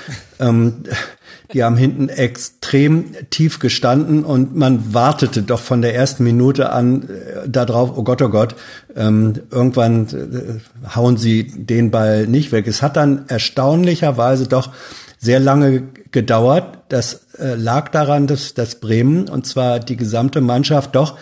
Die 1.52 1.62
haben 1.62 1.76
hinten 1.76 2.08
extrem 2.08 3.14
tief 3.30 3.58
gestanden 3.58 4.24
und 4.24 4.56
man 4.56 4.94
wartete 4.94 5.42
doch 5.42 5.60
von 5.60 5.82
der 5.82 5.94
ersten 5.94 6.24
Minute 6.24 6.70
an 6.70 7.08
äh, 7.08 7.48
darauf, 7.48 7.96
oh 7.96 8.02
Gott, 8.02 8.22
oh 8.22 8.28
Gott, 8.28 8.54
ähm, 8.94 9.34
irgendwann 9.50 10.06
äh, 10.06 10.94
hauen 10.94 11.16
sie 11.16 11.46
den 11.46 11.90
Ball 11.90 12.26
nicht 12.26 12.52
weg. 12.52 12.66
Es 12.66 12.82
hat 12.82 12.96
dann 12.96 13.26
erstaunlicherweise 13.28 14.48
doch 14.48 14.70
sehr 15.18 15.40
lange 15.40 15.84
gedauert. 16.10 16.78
Das 16.88 17.26
äh, 17.38 17.54
lag 17.54 17.90
daran, 17.90 18.26
dass, 18.26 18.54
dass 18.54 18.80
Bremen 18.80 19.28
und 19.28 19.46
zwar 19.46 19.80
die 19.80 19.96
gesamte 19.96 20.40
Mannschaft 20.40 20.94
doch 20.94 21.16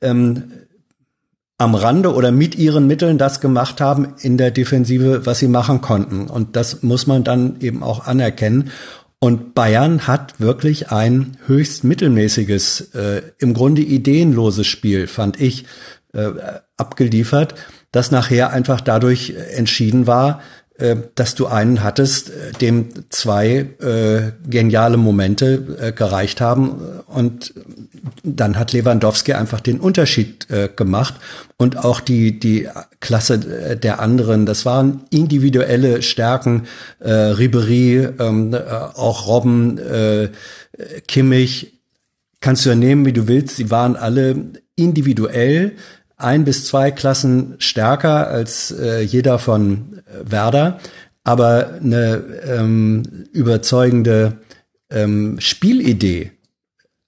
ähm, 0.00 0.44
am 1.58 1.74
Rande 1.74 2.14
oder 2.14 2.30
mit 2.30 2.54
ihren 2.54 2.86
Mitteln 2.86 3.18
das 3.18 3.40
gemacht 3.40 3.80
haben 3.80 4.14
in 4.20 4.38
der 4.38 4.52
Defensive, 4.52 5.26
was 5.26 5.40
sie 5.40 5.48
machen 5.48 5.80
konnten. 5.80 6.28
Und 6.28 6.54
das 6.54 6.82
muss 6.82 7.08
man 7.08 7.24
dann 7.24 7.56
eben 7.60 7.82
auch 7.82 8.06
anerkennen. 8.06 8.70
Und 9.20 9.54
Bayern 9.54 10.06
hat 10.06 10.38
wirklich 10.38 10.90
ein 10.90 11.36
höchst 11.46 11.82
mittelmäßiges, 11.82 12.94
äh, 12.94 13.22
im 13.38 13.52
Grunde 13.52 13.82
ideenloses 13.82 14.66
Spiel, 14.66 15.08
fand 15.08 15.40
ich, 15.40 15.64
äh, 16.12 16.30
abgeliefert, 16.76 17.54
das 17.90 18.10
nachher 18.10 18.50
einfach 18.50 18.80
dadurch 18.80 19.30
entschieden 19.30 20.06
war, 20.06 20.38
äh, 20.38 20.42
dass 21.14 21.34
du 21.34 21.46
einen 21.46 21.82
hattest, 21.82 22.30
äh, 22.30 22.52
dem 22.60 22.88
zwei 23.10 23.66
äh, 23.80 24.32
geniale 24.48 24.96
Momente 24.96 25.76
äh, 25.80 25.92
gereicht 25.92 26.40
haben 26.40 26.80
und 27.06 27.52
dann 28.22 28.58
hat 28.58 28.72
Lewandowski 28.72 29.32
einfach 29.32 29.60
den 29.60 29.80
Unterschied 29.80 30.48
äh, 30.50 30.68
gemacht 30.74 31.14
und 31.56 31.78
auch 31.84 32.00
die 32.00 32.38
die 32.38 32.68
Klasse 33.00 33.34
äh, 33.34 33.76
der 33.76 34.00
anderen. 34.00 34.46
Das 34.46 34.64
waren 34.64 35.02
individuelle 35.10 36.02
Stärken. 36.02 36.66
Äh, 37.00 37.12
Ribery, 37.12 38.08
ähm, 38.18 38.54
äh, 38.54 38.58
auch 38.58 39.26
Robben, 39.26 39.78
äh, 39.78 40.28
Kimmich. 41.06 41.80
Kannst 42.40 42.64
du 42.64 42.70
ja 42.70 42.76
nehmen, 42.76 43.04
wie 43.04 43.12
du 43.12 43.26
willst. 43.26 43.56
Sie 43.56 43.70
waren 43.70 43.96
alle 43.96 44.36
individuell 44.76 45.72
ein 46.18 46.44
bis 46.44 46.66
zwei 46.66 46.90
Klassen 46.90 47.54
stärker 47.58 48.28
als 48.28 48.70
äh, 48.72 49.00
jeder 49.00 49.38
von 49.38 50.02
äh, 50.06 50.30
Werder, 50.30 50.80
aber 51.24 51.74
eine 51.80 52.16
ähm, 52.44 53.26
überzeugende 53.32 54.38
ähm, 54.90 55.40
Spielidee 55.40 56.32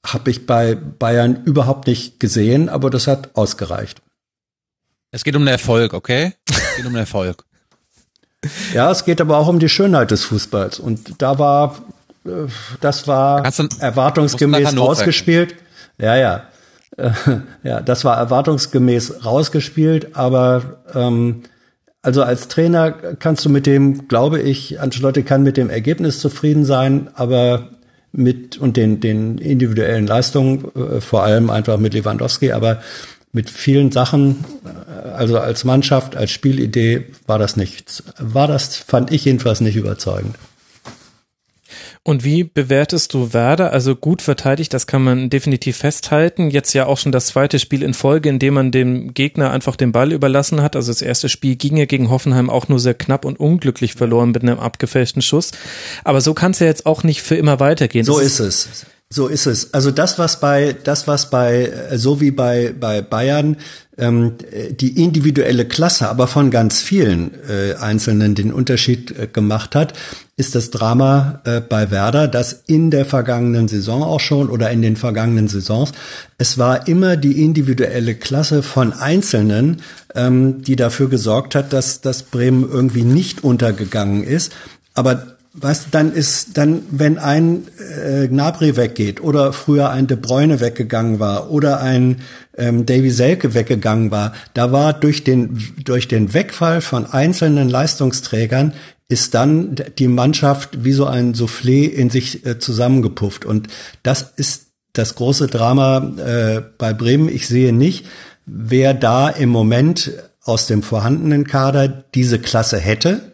habe 0.06 0.30
ich 0.30 0.46
bei 0.46 0.74
Bayern 0.74 1.44
überhaupt 1.44 1.86
nicht 1.86 2.20
gesehen, 2.20 2.68
aber 2.68 2.88
das 2.88 3.06
hat 3.06 3.36
ausgereicht. 3.36 4.00
Es 5.10 5.24
geht 5.24 5.36
um 5.36 5.42
den 5.42 5.48
Erfolg, 5.48 5.92
okay? 5.92 6.34
Es 6.48 6.76
geht 6.76 6.86
um 6.86 6.92
den 6.92 7.00
Erfolg. 7.00 7.44
ja, 8.72 8.90
es 8.90 9.04
geht 9.04 9.20
aber 9.20 9.36
auch 9.36 9.48
um 9.48 9.58
die 9.58 9.68
Schönheit 9.68 10.10
des 10.10 10.24
Fußballs 10.24 10.78
und 10.78 11.20
da 11.20 11.38
war 11.38 11.82
äh, 12.24 12.46
das 12.80 13.06
war 13.06 13.44
erwartungsgemäß 13.44 14.76
ausgespielt. 14.76 15.56
Ja, 15.98 16.16
ja. 16.16 16.44
ja, 17.62 17.80
das 17.80 18.04
war 18.04 18.16
erwartungsgemäß 18.16 19.24
rausgespielt, 19.24 20.16
aber 20.16 20.80
ähm, 20.94 21.42
also 22.02 22.22
als 22.22 22.48
Trainer 22.48 22.92
kannst 22.92 23.44
du 23.44 23.50
mit 23.50 23.66
dem, 23.66 24.08
glaube 24.08 24.40
ich, 24.40 24.80
Ancelotti 24.80 25.22
kann 25.22 25.42
mit 25.42 25.56
dem 25.56 25.68
Ergebnis 25.68 26.18
zufrieden 26.18 26.64
sein, 26.64 27.08
aber 27.14 27.68
mit 28.12 28.58
und 28.58 28.76
den, 28.76 29.00
den 29.00 29.38
individuellen 29.38 30.06
Leistungen, 30.06 30.64
äh, 30.74 31.00
vor 31.00 31.22
allem 31.22 31.50
einfach 31.50 31.78
mit 31.78 31.94
Lewandowski, 31.94 32.52
aber 32.52 32.80
mit 33.32 33.50
vielen 33.50 33.92
Sachen, 33.92 34.44
äh, 34.64 35.08
also 35.10 35.38
als 35.38 35.64
Mannschaft, 35.64 36.16
als 36.16 36.30
Spielidee 36.30 37.06
war 37.26 37.38
das 37.38 37.56
nichts. 37.56 38.02
War 38.18 38.48
das, 38.48 38.76
fand 38.76 39.12
ich 39.12 39.26
jedenfalls 39.26 39.60
nicht 39.60 39.76
überzeugend. 39.76 40.36
Und 42.02 42.24
wie 42.24 42.44
bewertest 42.44 43.12
du 43.12 43.34
Werder? 43.34 43.72
Also 43.72 43.94
gut 43.94 44.22
verteidigt, 44.22 44.72
das 44.72 44.86
kann 44.86 45.04
man 45.04 45.28
definitiv 45.28 45.76
festhalten. 45.76 46.50
Jetzt 46.50 46.72
ja 46.72 46.86
auch 46.86 46.96
schon 46.96 47.12
das 47.12 47.26
zweite 47.26 47.58
Spiel 47.58 47.82
in 47.82 47.92
Folge, 47.92 48.30
in 48.30 48.38
dem 48.38 48.54
man 48.54 48.70
dem 48.70 49.12
Gegner 49.12 49.50
einfach 49.50 49.76
den 49.76 49.92
Ball 49.92 50.10
überlassen 50.12 50.62
hat. 50.62 50.76
Also 50.76 50.90
das 50.90 51.02
erste 51.02 51.28
Spiel 51.28 51.56
ging 51.56 51.76
ja 51.76 51.84
gegen 51.84 52.08
Hoffenheim 52.08 52.48
auch 52.48 52.68
nur 52.68 52.80
sehr 52.80 52.94
knapp 52.94 53.26
und 53.26 53.38
unglücklich 53.38 53.94
verloren 53.94 54.30
mit 54.30 54.42
einem 54.42 54.58
abgefälschten 54.58 55.20
Schuss. 55.20 55.50
Aber 56.02 56.22
so 56.22 56.32
kann 56.32 56.52
es 56.52 56.60
ja 56.60 56.66
jetzt 56.66 56.86
auch 56.86 57.02
nicht 57.02 57.20
für 57.20 57.36
immer 57.36 57.60
weitergehen. 57.60 58.06
So 58.06 58.18
ist 58.18 58.40
es. 58.40 58.86
So 59.12 59.26
ist 59.26 59.46
es. 59.46 59.74
Also 59.74 59.90
das, 59.90 60.20
was 60.20 60.38
bei, 60.38 60.76
das, 60.84 61.08
was 61.08 61.30
bei, 61.30 61.72
so 61.96 62.20
wie 62.20 62.30
bei, 62.30 62.72
bei 62.78 63.02
Bayern 63.02 63.56
ähm, 63.98 64.34
die 64.70 65.02
individuelle 65.02 65.66
Klasse, 65.66 66.08
aber 66.08 66.28
von 66.28 66.52
ganz 66.52 66.80
vielen 66.80 67.32
äh, 67.48 67.74
Einzelnen 67.74 68.36
den 68.36 68.52
Unterschied 68.52 69.10
äh, 69.18 69.26
gemacht 69.26 69.74
hat, 69.74 69.94
ist 70.36 70.54
das 70.54 70.70
Drama 70.70 71.40
äh, 71.44 71.60
bei 71.60 71.90
Werder, 71.90 72.28
das 72.28 72.62
in 72.68 72.92
der 72.92 73.04
vergangenen 73.04 73.66
Saison 73.66 74.04
auch 74.04 74.20
schon 74.20 74.48
oder 74.48 74.70
in 74.70 74.80
den 74.80 74.94
vergangenen 74.94 75.48
Saisons, 75.48 75.90
es 76.38 76.56
war 76.56 76.86
immer 76.86 77.16
die 77.16 77.42
individuelle 77.44 78.14
Klasse 78.14 78.62
von 78.62 78.92
Einzelnen, 78.92 79.82
ähm, 80.14 80.62
die 80.62 80.76
dafür 80.76 81.08
gesorgt 81.08 81.56
hat, 81.56 81.72
dass, 81.72 82.00
dass 82.00 82.22
Bremen 82.22 82.62
irgendwie 82.62 83.02
nicht 83.02 83.42
untergegangen 83.42 84.22
ist. 84.22 84.52
Aber 84.94 85.36
was 85.52 85.90
dann 85.90 86.12
ist, 86.12 86.56
dann, 86.56 86.82
wenn 86.90 87.18
ein 87.18 87.66
äh, 87.78 88.28
Gnabry 88.28 88.76
weggeht 88.76 89.20
oder 89.20 89.52
früher 89.52 89.90
ein 89.90 90.06
De 90.06 90.16
Bruyne 90.16 90.60
weggegangen 90.60 91.18
war 91.18 91.50
oder 91.50 91.80
ein 91.80 92.20
ähm, 92.56 92.86
Davy 92.86 93.10
Selke 93.10 93.52
weggegangen 93.54 94.10
war, 94.10 94.32
da 94.54 94.70
war 94.70 94.92
durch 94.92 95.24
den, 95.24 95.58
durch 95.84 96.06
den 96.06 96.34
Wegfall 96.34 96.80
von 96.80 97.06
einzelnen 97.06 97.68
Leistungsträgern 97.68 98.74
ist 99.08 99.34
dann 99.34 99.74
die 99.98 100.06
Mannschaft 100.06 100.84
wie 100.84 100.92
so 100.92 101.04
ein 101.04 101.34
Soufflé 101.34 101.88
in 101.88 102.10
sich 102.10 102.46
äh, 102.46 102.60
zusammengepufft. 102.60 103.44
Und 103.44 103.66
das 104.04 104.32
ist 104.36 104.68
das 104.92 105.16
große 105.16 105.48
Drama 105.48 106.14
äh, 106.16 106.62
bei 106.78 106.92
Bremen. 106.92 107.28
Ich 107.28 107.48
sehe 107.48 107.72
nicht, 107.72 108.06
wer 108.46 108.94
da 108.94 109.28
im 109.28 109.48
Moment 109.48 110.12
aus 110.42 110.68
dem 110.68 110.84
vorhandenen 110.84 111.44
Kader 111.44 111.88
diese 111.88 112.38
Klasse 112.38 112.78
hätte. 112.78 113.29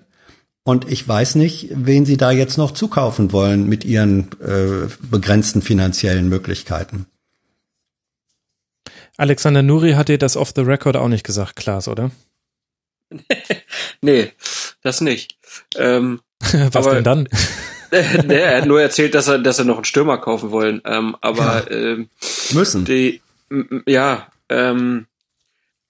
Und 0.66 0.90
ich 0.90 1.06
weiß 1.06 1.36
nicht, 1.36 1.68
wen 1.70 2.04
sie 2.04 2.16
da 2.16 2.32
jetzt 2.32 2.58
noch 2.58 2.72
zukaufen 2.72 3.30
wollen 3.30 3.68
mit 3.68 3.84
ihren 3.84 4.32
äh, 4.40 4.88
begrenzten 5.00 5.62
finanziellen 5.62 6.28
Möglichkeiten. 6.28 7.06
Alexander 9.16 9.62
Nuri 9.62 9.92
hat 9.92 10.08
dir 10.08 10.18
das 10.18 10.36
off 10.36 10.52
the 10.56 10.62
record 10.62 10.96
auch 10.96 11.06
nicht 11.06 11.22
gesagt, 11.24 11.54
Klaas, 11.54 11.86
oder? 11.86 12.10
nee, 14.00 14.32
das 14.82 15.00
nicht. 15.00 15.38
Ähm, 15.76 16.20
Was 16.40 16.74
aber, 16.74 16.94
denn 16.96 17.04
dann? 17.04 17.28
nee, 18.26 18.34
er 18.34 18.62
hat 18.62 18.66
nur 18.66 18.82
erzählt, 18.82 19.14
dass 19.14 19.28
er, 19.28 19.38
dass 19.38 19.60
er 19.60 19.66
noch 19.66 19.76
einen 19.76 19.84
Stürmer 19.84 20.18
kaufen 20.18 20.50
wollen. 20.50 20.82
Ähm, 20.84 21.14
aber 21.20 21.70
Ja. 21.70 21.76
ähm, 21.76 22.08
Müssen. 22.50 22.84
Die, 22.84 23.20
ja, 23.86 24.26
ähm, 24.48 25.06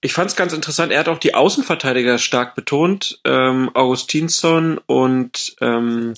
ich 0.07 0.13
fand 0.13 0.29
es 0.29 0.37
ganz 0.37 0.53
interessant. 0.53 0.93
Er 0.93 1.01
hat 1.01 1.09
auch 1.09 1.17
die 1.17 1.33
Außenverteidiger 1.33 2.17
stark 2.17 2.55
betont. 2.55 3.19
Ähm, 3.25 3.69
Augustinsson 3.73 4.77
und 4.85 5.57
ähm, 5.59 6.13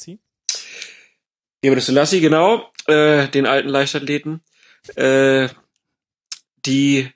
Eber 1.63 1.81
Selassie, 1.81 2.21
genau, 2.21 2.71
äh, 2.85 3.27
den 3.29 3.47
alten 3.47 3.67
Leichtathleten. 3.67 4.41
Äh, 4.93 5.49
die, 6.67 7.09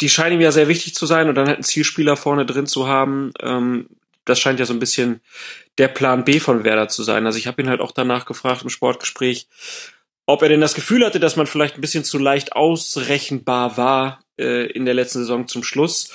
die 0.00 0.08
scheinen 0.08 0.36
ihm 0.36 0.40
ja 0.40 0.52
sehr 0.52 0.68
wichtig 0.68 0.94
zu 0.94 1.04
sein 1.04 1.28
und 1.28 1.34
dann 1.34 1.48
halt 1.48 1.58
einen 1.58 1.64
Zielspieler 1.64 2.16
vorne 2.16 2.46
drin 2.46 2.66
zu 2.66 2.88
haben. 2.88 3.34
Ähm, 3.38 3.90
das 4.24 4.40
scheint 4.40 4.58
ja 4.58 4.64
so 4.64 4.72
ein 4.72 4.80
bisschen 4.80 5.20
der 5.76 5.88
Plan 5.88 6.24
B 6.24 6.40
von 6.40 6.64
Werder 6.64 6.88
zu 6.88 7.02
sein. 7.02 7.26
Also 7.26 7.38
ich 7.38 7.46
habe 7.46 7.60
ihn 7.60 7.68
halt 7.68 7.82
auch 7.82 7.92
danach 7.92 8.24
gefragt 8.24 8.62
im 8.62 8.70
Sportgespräch, 8.70 9.48
ob 10.24 10.40
er 10.40 10.48
denn 10.48 10.62
das 10.62 10.72
Gefühl 10.72 11.04
hatte, 11.04 11.20
dass 11.20 11.36
man 11.36 11.46
vielleicht 11.46 11.74
ein 11.74 11.82
bisschen 11.82 12.04
zu 12.04 12.16
leicht 12.16 12.54
ausrechenbar 12.54 13.76
war 13.76 14.24
äh, 14.40 14.66
in 14.66 14.84
der 14.84 14.94
letzten 14.94 15.20
Saison 15.20 15.46
zum 15.46 15.62
Schluss. 15.62 16.10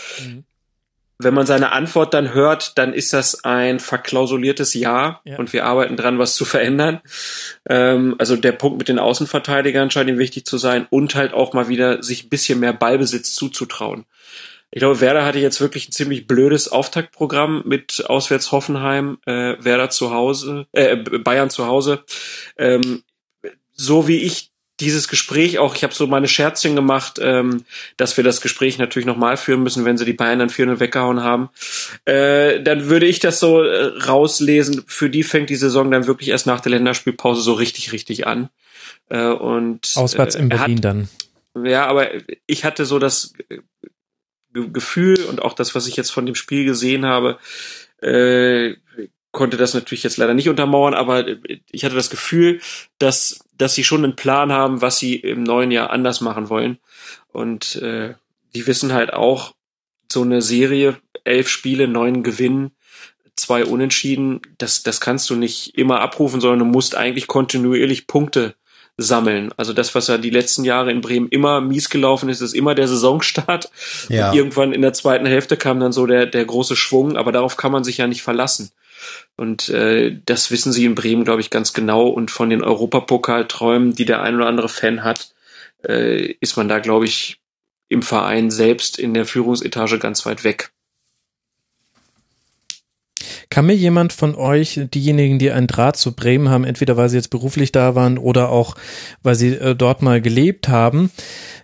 Wenn 1.17 1.33
man 1.33 1.45
seine 1.45 1.71
Antwort 1.71 2.13
dann 2.13 2.33
hört, 2.33 2.77
dann 2.77 2.91
ist 2.93 3.13
das 3.13 3.45
ein 3.45 3.79
verklausuliertes 3.79 4.73
Ja, 4.73 5.21
Ja. 5.23 5.37
und 5.37 5.53
wir 5.53 5.63
arbeiten 5.65 5.95
dran, 5.95 6.19
was 6.19 6.35
zu 6.35 6.43
verändern. 6.43 6.99
Ähm, 7.69 8.15
also 8.17 8.35
der 8.35 8.51
Punkt 8.51 8.79
mit 8.79 8.89
den 8.89 8.99
Außenverteidigern 8.99 9.89
scheint 9.91 10.09
ihm 10.09 10.17
wichtig 10.17 10.45
zu 10.45 10.57
sein 10.57 10.87
und 10.89 11.15
halt 11.15 11.33
auch 11.33 11.53
mal 11.53 11.69
wieder 11.69 12.03
sich 12.03 12.25
ein 12.25 12.29
bisschen 12.29 12.59
mehr 12.59 12.73
Ballbesitz 12.73 13.33
zuzutrauen. 13.33 14.03
Ich 14.71 14.79
glaube, 14.79 14.99
Werder 14.99 15.23
hatte 15.23 15.39
jetzt 15.39 15.61
wirklich 15.61 15.87
ein 15.87 15.93
ziemlich 15.93 16.27
blödes 16.27 16.67
Auftaktprogramm 16.67 17.63
mit 17.65 18.03
auswärts 18.09 18.51
Hoffenheim, 18.51 19.19
äh, 19.25 19.55
Werder 19.63 19.89
zu 19.89 20.11
Hause, 20.11 20.67
äh, 20.73 20.97
Bayern 20.97 21.49
zu 21.49 21.65
Hause. 21.65 22.03
Ähm, 22.57 23.03
so 23.71 24.09
wie 24.09 24.17
ich 24.17 24.51
dieses 24.79 25.07
Gespräch 25.07 25.57
auch, 25.59 25.75
ich 25.75 25.83
habe 25.83 25.93
so 25.93 26.05
meine 26.07 26.27
Scherzchen 26.27 26.75
gemacht, 26.75 27.17
ähm, 27.21 27.63
dass 27.97 28.17
wir 28.17 28.23
das 28.23 28.41
Gespräch 28.41 28.77
natürlich 28.77 29.05
nochmal 29.05 29.37
führen 29.37 29.63
müssen, 29.63 29.85
wenn 29.85 29.97
sie 29.97 30.05
die 30.05 30.13
Bayern 30.13 30.39
dann 30.39 30.49
4 30.49 30.79
weggehauen 30.79 31.21
haben. 31.23 31.49
Äh, 32.05 32.61
dann 32.61 32.89
würde 32.89 33.05
ich 33.05 33.19
das 33.19 33.39
so 33.39 33.61
äh, 33.61 33.85
rauslesen. 34.05 34.83
Für 34.87 35.09
die 35.09 35.23
fängt 35.23 35.49
die 35.49 35.55
Saison 35.55 35.91
dann 35.91 36.07
wirklich 36.07 36.29
erst 36.29 36.45
nach 36.47 36.59
der 36.59 36.71
Länderspielpause 36.71 37.41
so 37.41 37.53
richtig, 37.53 37.93
richtig 37.93 38.27
an. 38.27 38.49
Äh, 39.09 39.27
und 39.27 39.91
Auswärts 39.95 40.35
äh, 40.35 40.39
in 40.39 40.51
er 40.51 40.59
hat- 40.59 40.65
Berlin 40.65 40.81
dann. 40.81 41.09
ja, 41.63 41.85
aber 41.87 42.09
ich 42.45 42.65
hatte 42.65 42.85
so 42.85 42.99
das 42.99 43.33
Ge- 44.53 44.69
Gefühl 44.71 45.23
und 45.25 45.41
auch 45.41 45.53
das, 45.53 45.75
was 45.75 45.87
ich 45.87 45.95
jetzt 45.95 46.11
von 46.11 46.25
dem 46.25 46.35
Spiel 46.35 46.65
gesehen 46.65 47.05
habe, 47.05 47.37
äh, 48.01 48.75
konnte 49.31 49.57
das 49.57 49.73
natürlich 49.73 50.03
jetzt 50.03 50.15
leider 50.17 50.33
nicht 50.33 50.47
untermauern, 50.49 50.93
aber 50.93 51.25
ich 51.71 51.83
hatte 51.83 51.95
das 51.95 52.09
Gefühl, 52.09 52.61
dass, 52.99 53.39
dass 53.57 53.73
sie 53.73 53.83
schon 53.83 54.03
einen 54.03 54.15
Plan 54.15 54.51
haben, 54.51 54.81
was 54.81 54.97
sie 54.97 55.15
im 55.15 55.43
neuen 55.43 55.71
Jahr 55.71 55.89
anders 55.89 56.21
machen 56.21 56.49
wollen. 56.49 56.77
Und 57.31 57.75
äh, 57.77 58.15
die 58.53 58.67
wissen 58.67 58.93
halt 58.93 59.13
auch, 59.13 59.53
so 60.11 60.21
eine 60.21 60.41
Serie, 60.41 60.97
elf 61.23 61.49
Spiele, 61.49 61.87
neun 61.87 62.23
Gewinnen, 62.23 62.71
zwei 63.35 63.65
Unentschieden, 63.65 64.41
das, 64.57 64.83
das 64.83 65.01
kannst 65.01 65.29
du 65.29 65.35
nicht 65.35 65.77
immer 65.77 65.99
abrufen, 65.99 66.39
sondern 66.39 66.59
du 66.59 66.65
musst 66.65 66.95
eigentlich 66.95 67.27
kontinuierlich 67.27 68.07
Punkte 68.07 68.55
sammeln. 68.97 69.51
Also 69.57 69.73
das, 69.73 69.93
was 69.93 70.07
ja 70.07 70.17
die 70.17 70.29
letzten 70.29 70.63
Jahre 70.63 70.91
in 70.91 71.01
Bremen 71.01 71.27
immer 71.27 71.59
mies 71.59 71.89
gelaufen 71.89 72.29
ist, 72.29 72.41
ist 72.41 72.53
immer 72.53 72.75
der 72.75 72.87
Saisonstart. 72.87 73.69
Ja. 74.07 74.29
Und 74.29 74.37
irgendwann 74.37 74.71
in 74.71 74.81
der 74.81 74.93
zweiten 74.93 75.25
Hälfte 75.25 75.57
kam 75.57 75.79
dann 75.79 75.91
so 75.91 76.05
der, 76.05 76.25
der 76.25 76.45
große 76.45 76.75
Schwung, 76.75 77.17
aber 77.17 77.31
darauf 77.31 77.57
kann 77.57 77.71
man 77.71 77.83
sich 77.83 77.97
ja 77.97 78.07
nicht 78.07 78.21
verlassen. 78.21 78.71
Und 79.35 79.69
äh, 79.69 80.17
das 80.25 80.51
wissen 80.51 80.71
sie 80.71 80.85
in 80.85 80.95
Bremen, 80.95 81.25
glaube 81.25 81.41
ich, 81.41 81.49
ganz 81.49 81.73
genau. 81.73 82.07
Und 82.07 82.31
von 82.31 82.49
den 82.49 82.63
Europapokalträumen, 82.63 83.93
die 83.95 84.05
der 84.05 84.21
ein 84.21 84.35
oder 84.35 84.47
andere 84.47 84.69
Fan 84.69 85.03
hat, 85.03 85.33
äh, 85.87 86.35
ist 86.39 86.57
man 86.57 86.67
da, 86.67 86.79
glaube 86.79 87.05
ich, 87.05 87.39
im 87.89 88.01
Verein 88.01 88.49
selbst 88.49 88.97
in 88.97 89.13
der 89.13 89.25
Führungsetage 89.25 89.99
ganz 89.99 90.25
weit 90.25 90.43
weg. 90.43 90.71
Kann 93.49 93.67
mir 93.67 93.75
jemand 93.75 94.11
von 94.11 94.35
euch, 94.35 94.79
diejenigen, 94.93 95.39
die 95.39 95.51
einen 95.51 95.67
Draht 95.67 95.97
zu 95.97 96.13
Bremen 96.13 96.49
haben, 96.49 96.63
entweder 96.63 96.97
weil 96.97 97.09
sie 97.09 97.17
jetzt 97.17 97.29
beruflich 97.29 97.71
da 97.71 97.95
waren 97.95 98.17
oder 98.17 98.49
auch 98.49 98.75
weil 99.23 99.35
sie 99.35 99.53
äh, 99.53 99.75
dort 99.75 100.01
mal 100.01 100.21
gelebt 100.21 100.67
haben, 100.67 101.11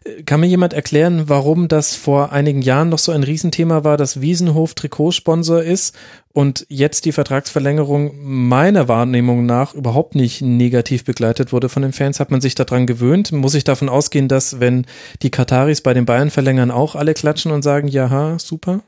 äh, 0.03 0.23
kann 0.23 0.39
mir 0.39 0.47
jemand 0.47 0.73
erklären, 0.73 1.23
warum 1.27 1.67
das 1.67 1.95
vor 1.95 2.31
einigen 2.31 2.61
Jahren 2.61 2.89
noch 2.89 2.99
so 2.99 3.11
ein 3.11 3.23
Riesenthema 3.23 3.83
war, 3.83 3.97
dass 3.97 4.21
Wiesenhof 4.21 4.75
Trikotsponsor 4.75 5.63
ist 5.63 5.95
und 6.33 6.65
jetzt 6.69 7.05
die 7.05 7.11
Vertragsverlängerung 7.11 8.13
meiner 8.21 8.87
Wahrnehmung 8.87 9.45
nach 9.45 9.73
überhaupt 9.73 10.15
nicht 10.15 10.41
negativ 10.41 11.03
begleitet 11.03 11.51
wurde 11.51 11.69
von 11.69 11.81
den 11.81 11.93
Fans? 11.93 12.19
Hat 12.19 12.31
man 12.31 12.41
sich 12.41 12.55
daran 12.55 12.87
gewöhnt? 12.87 13.31
Muss 13.31 13.55
ich 13.55 13.63
davon 13.63 13.89
ausgehen, 13.89 14.27
dass 14.27 14.59
wenn 14.59 14.85
die 15.21 15.29
Kataris 15.29 15.81
bei 15.81 15.93
den 15.93 16.05
Bayern 16.05 16.29
verlängern, 16.29 16.71
auch 16.71 16.95
alle 16.95 17.13
klatschen 17.13 17.51
und 17.51 17.61
sagen, 17.61 17.87
jaha, 17.87 18.39
super? 18.39 18.81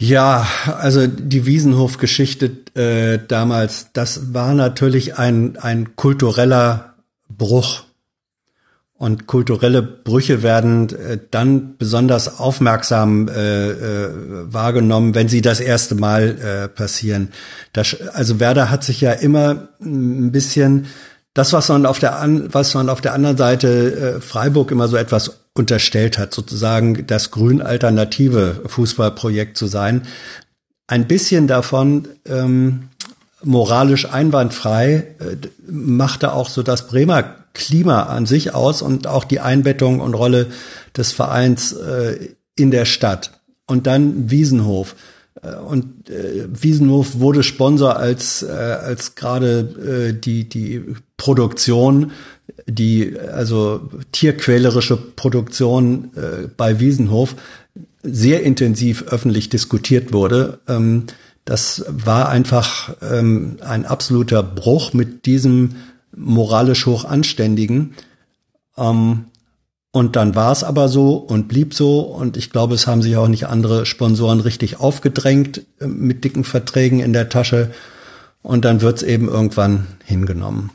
Ja, 0.00 0.48
also 0.66 1.06
die 1.06 1.46
Wiesenhof-Geschichte 1.46 2.46
äh, 2.74 3.20
damals, 3.28 3.92
das 3.92 4.34
war 4.34 4.52
natürlich 4.52 5.16
ein, 5.16 5.56
ein 5.58 5.94
kultureller 5.94 6.96
Bruch. 7.28 7.84
Und 9.02 9.26
kulturelle 9.26 9.82
Brüche 9.82 10.44
werden 10.44 10.88
äh, 10.90 11.18
dann 11.32 11.76
besonders 11.76 12.38
aufmerksam 12.38 13.26
äh, 13.26 13.70
äh, 13.70 14.10
wahrgenommen, 14.44 15.16
wenn 15.16 15.26
sie 15.26 15.40
das 15.40 15.58
erste 15.58 15.96
Mal 15.96 16.38
äh, 16.38 16.68
passieren. 16.68 17.32
Das, 17.72 17.96
also 18.12 18.38
Werder 18.38 18.70
hat 18.70 18.84
sich 18.84 19.00
ja 19.00 19.10
immer 19.10 19.70
ein 19.80 20.30
bisschen 20.30 20.86
das, 21.34 21.52
was 21.52 21.68
man 21.68 21.84
auf 21.84 21.98
der 21.98 22.20
an, 22.20 22.54
was 22.54 22.74
man 22.74 22.88
auf 22.88 23.00
der 23.00 23.12
anderen 23.14 23.36
Seite 23.36 24.18
äh, 24.18 24.20
Freiburg 24.20 24.70
immer 24.70 24.86
so 24.86 24.96
etwas 24.96 25.48
unterstellt 25.52 26.16
hat, 26.16 26.32
sozusagen 26.32 27.04
das 27.04 27.32
grün 27.32 27.60
alternative 27.60 28.62
Fußballprojekt 28.66 29.56
zu 29.56 29.66
sein, 29.66 30.02
ein 30.86 31.08
bisschen 31.08 31.48
davon 31.48 32.06
ähm, 32.24 32.90
moralisch 33.44 34.10
einwandfrei 34.10 35.14
äh, 35.18 35.36
machte 35.66 36.32
auch 36.32 36.48
so 36.48 36.62
das 36.62 36.86
Bremer 36.86 37.36
Klima 37.54 38.04
an 38.04 38.26
sich 38.26 38.54
aus 38.54 38.82
und 38.82 39.06
auch 39.06 39.24
die 39.24 39.40
Einbettung 39.40 40.00
und 40.00 40.14
Rolle 40.14 40.46
des 40.96 41.12
Vereins 41.12 41.72
äh, 41.72 42.30
in 42.56 42.70
der 42.70 42.84
Stadt. 42.84 43.40
Und 43.66 43.86
dann 43.86 44.30
Wiesenhof. 44.30 44.96
Äh, 45.42 45.56
Und 45.56 46.08
äh, 46.10 46.46
Wiesenhof 46.52 47.18
wurde 47.18 47.42
Sponsor, 47.42 47.96
als, 47.96 48.42
äh, 48.42 48.50
als 48.50 49.14
gerade 49.14 50.10
äh, 50.10 50.18
die, 50.18 50.48
die 50.48 50.82
Produktion, 51.16 52.12
die 52.66 53.18
also 53.18 53.88
tierquälerische 54.12 54.96
Produktion 54.96 56.10
äh, 56.16 56.48
bei 56.56 56.80
Wiesenhof 56.80 57.34
sehr 58.02 58.42
intensiv 58.42 59.04
öffentlich 59.08 59.48
diskutiert 59.48 60.12
wurde. 60.12 60.58
Ähm, 60.68 61.04
das 61.44 61.84
war 61.88 62.28
einfach 62.28 62.94
ähm, 63.02 63.58
ein 63.60 63.84
absoluter 63.84 64.42
Bruch 64.42 64.92
mit 64.92 65.26
diesem 65.26 65.76
moralisch 66.14 66.86
hoch 66.86 67.04
anständigen. 67.04 67.94
Ähm, 68.76 69.26
und 69.90 70.16
dann 70.16 70.34
war 70.34 70.52
es 70.52 70.64
aber 70.64 70.88
so 70.88 71.16
und 71.16 71.48
blieb 71.48 71.74
so. 71.74 72.00
Und 72.00 72.36
ich 72.36 72.50
glaube, 72.50 72.74
es 72.74 72.86
haben 72.86 73.02
sich 73.02 73.16
auch 73.16 73.28
nicht 73.28 73.46
andere 73.46 73.84
Sponsoren 73.84 74.40
richtig 74.40 74.80
aufgedrängt 74.80 75.62
äh, 75.80 75.86
mit 75.86 76.24
dicken 76.24 76.44
Verträgen 76.44 77.00
in 77.00 77.12
der 77.12 77.28
Tasche. 77.28 77.72
Und 78.42 78.64
dann 78.64 78.80
wird 78.80 78.98
es 78.98 79.02
eben 79.02 79.28
irgendwann 79.28 79.86
hingenommen. 80.04 80.70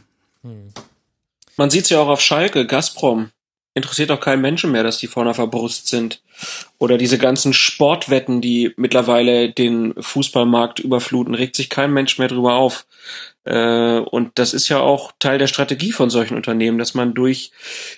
Man 1.58 1.70
sieht's 1.70 1.90
ja 1.90 2.00
auch 2.00 2.08
auf 2.08 2.22
Schalke, 2.22 2.68
Gazprom. 2.68 3.30
Interessiert 3.74 4.12
auch 4.12 4.20
keinen 4.20 4.42
Menschen 4.42 4.72
mehr, 4.72 4.84
dass 4.84 5.00
die 5.00 5.08
vorne 5.08 5.32
auf 5.32 5.38
der 5.38 5.48
Brust 5.48 5.88
sind. 5.88 6.22
Oder 6.78 6.98
diese 6.98 7.18
ganzen 7.18 7.54
Sportwetten, 7.54 8.42
die 8.42 8.74
mittlerweile 8.78 9.52
den 9.52 9.94
Fußballmarkt 10.00 10.80
überfluten, 10.80 11.34
regt 11.34 11.56
sich 11.56 11.70
kein 11.70 11.92
Mensch 11.92 12.20
mehr 12.20 12.28
drüber 12.28 12.56
auf. 12.56 12.86
Äh, 13.46 14.00
Und 14.00 14.38
das 14.38 14.54
ist 14.54 14.70
ja 14.70 14.80
auch 14.80 15.12
Teil 15.20 15.38
der 15.38 15.48
Strategie 15.48 15.92
von 15.92 16.10
solchen 16.10 16.36
Unternehmen, 16.36 16.78
dass 16.78 16.94
man 16.94 17.14
durch 17.14 17.52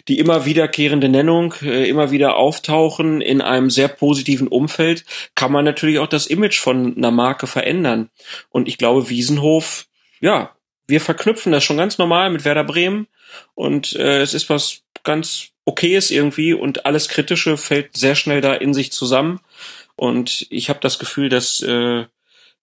die 0.07 0.19
immer 0.19 0.45
wiederkehrende 0.45 1.09
Nennung, 1.09 1.55
äh, 1.61 1.89
immer 1.89 2.11
wieder 2.11 2.35
auftauchen 2.35 3.21
in 3.21 3.41
einem 3.41 3.69
sehr 3.69 3.87
positiven 3.87 4.47
Umfeld, 4.47 5.05
kann 5.35 5.51
man 5.51 5.65
natürlich 5.65 5.99
auch 5.99 6.07
das 6.07 6.27
Image 6.27 6.59
von 6.59 6.95
einer 6.95 7.11
Marke 7.11 7.47
verändern. 7.47 8.09
Und 8.49 8.67
ich 8.67 8.77
glaube, 8.77 9.09
Wiesenhof, 9.09 9.87
ja, 10.21 10.55
wir 10.87 11.01
verknüpfen 11.01 11.51
das 11.51 11.63
schon 11.63 11.77
ganz 11.77 11.97
normal 11.97 12.29
mit 12.29 12.45
Werder 12.45 12.63
Bremen 12.63 13.07
und 13.53 13.95
äh, 13.95 14.21
es 14.21 14.33
ist 14.33 14.49
was 14.49 14.81
ganz 15.03 15.49
okay 15.69 15.95
ist 15.95 16.09
irgendwie 16.09 16.53
und 16.53 16.85
alles 16.85 17.07
Kritische 17.09 17.55
fällt 17.55 17.95
sehr 17.95 18.15
schnell 18.15 18.41
da 18.41 18.53
in 18.53 18.73
sich 18.73 18.91
zusammen. 18.91 19.39
Und 19.95 20.47
ich 20.49 20.69
habe 20.69 20.79
das 20.79 20.97
Gefühl, 20.97 21.29
dass 21.29 21.61
äh, 21.61 22.05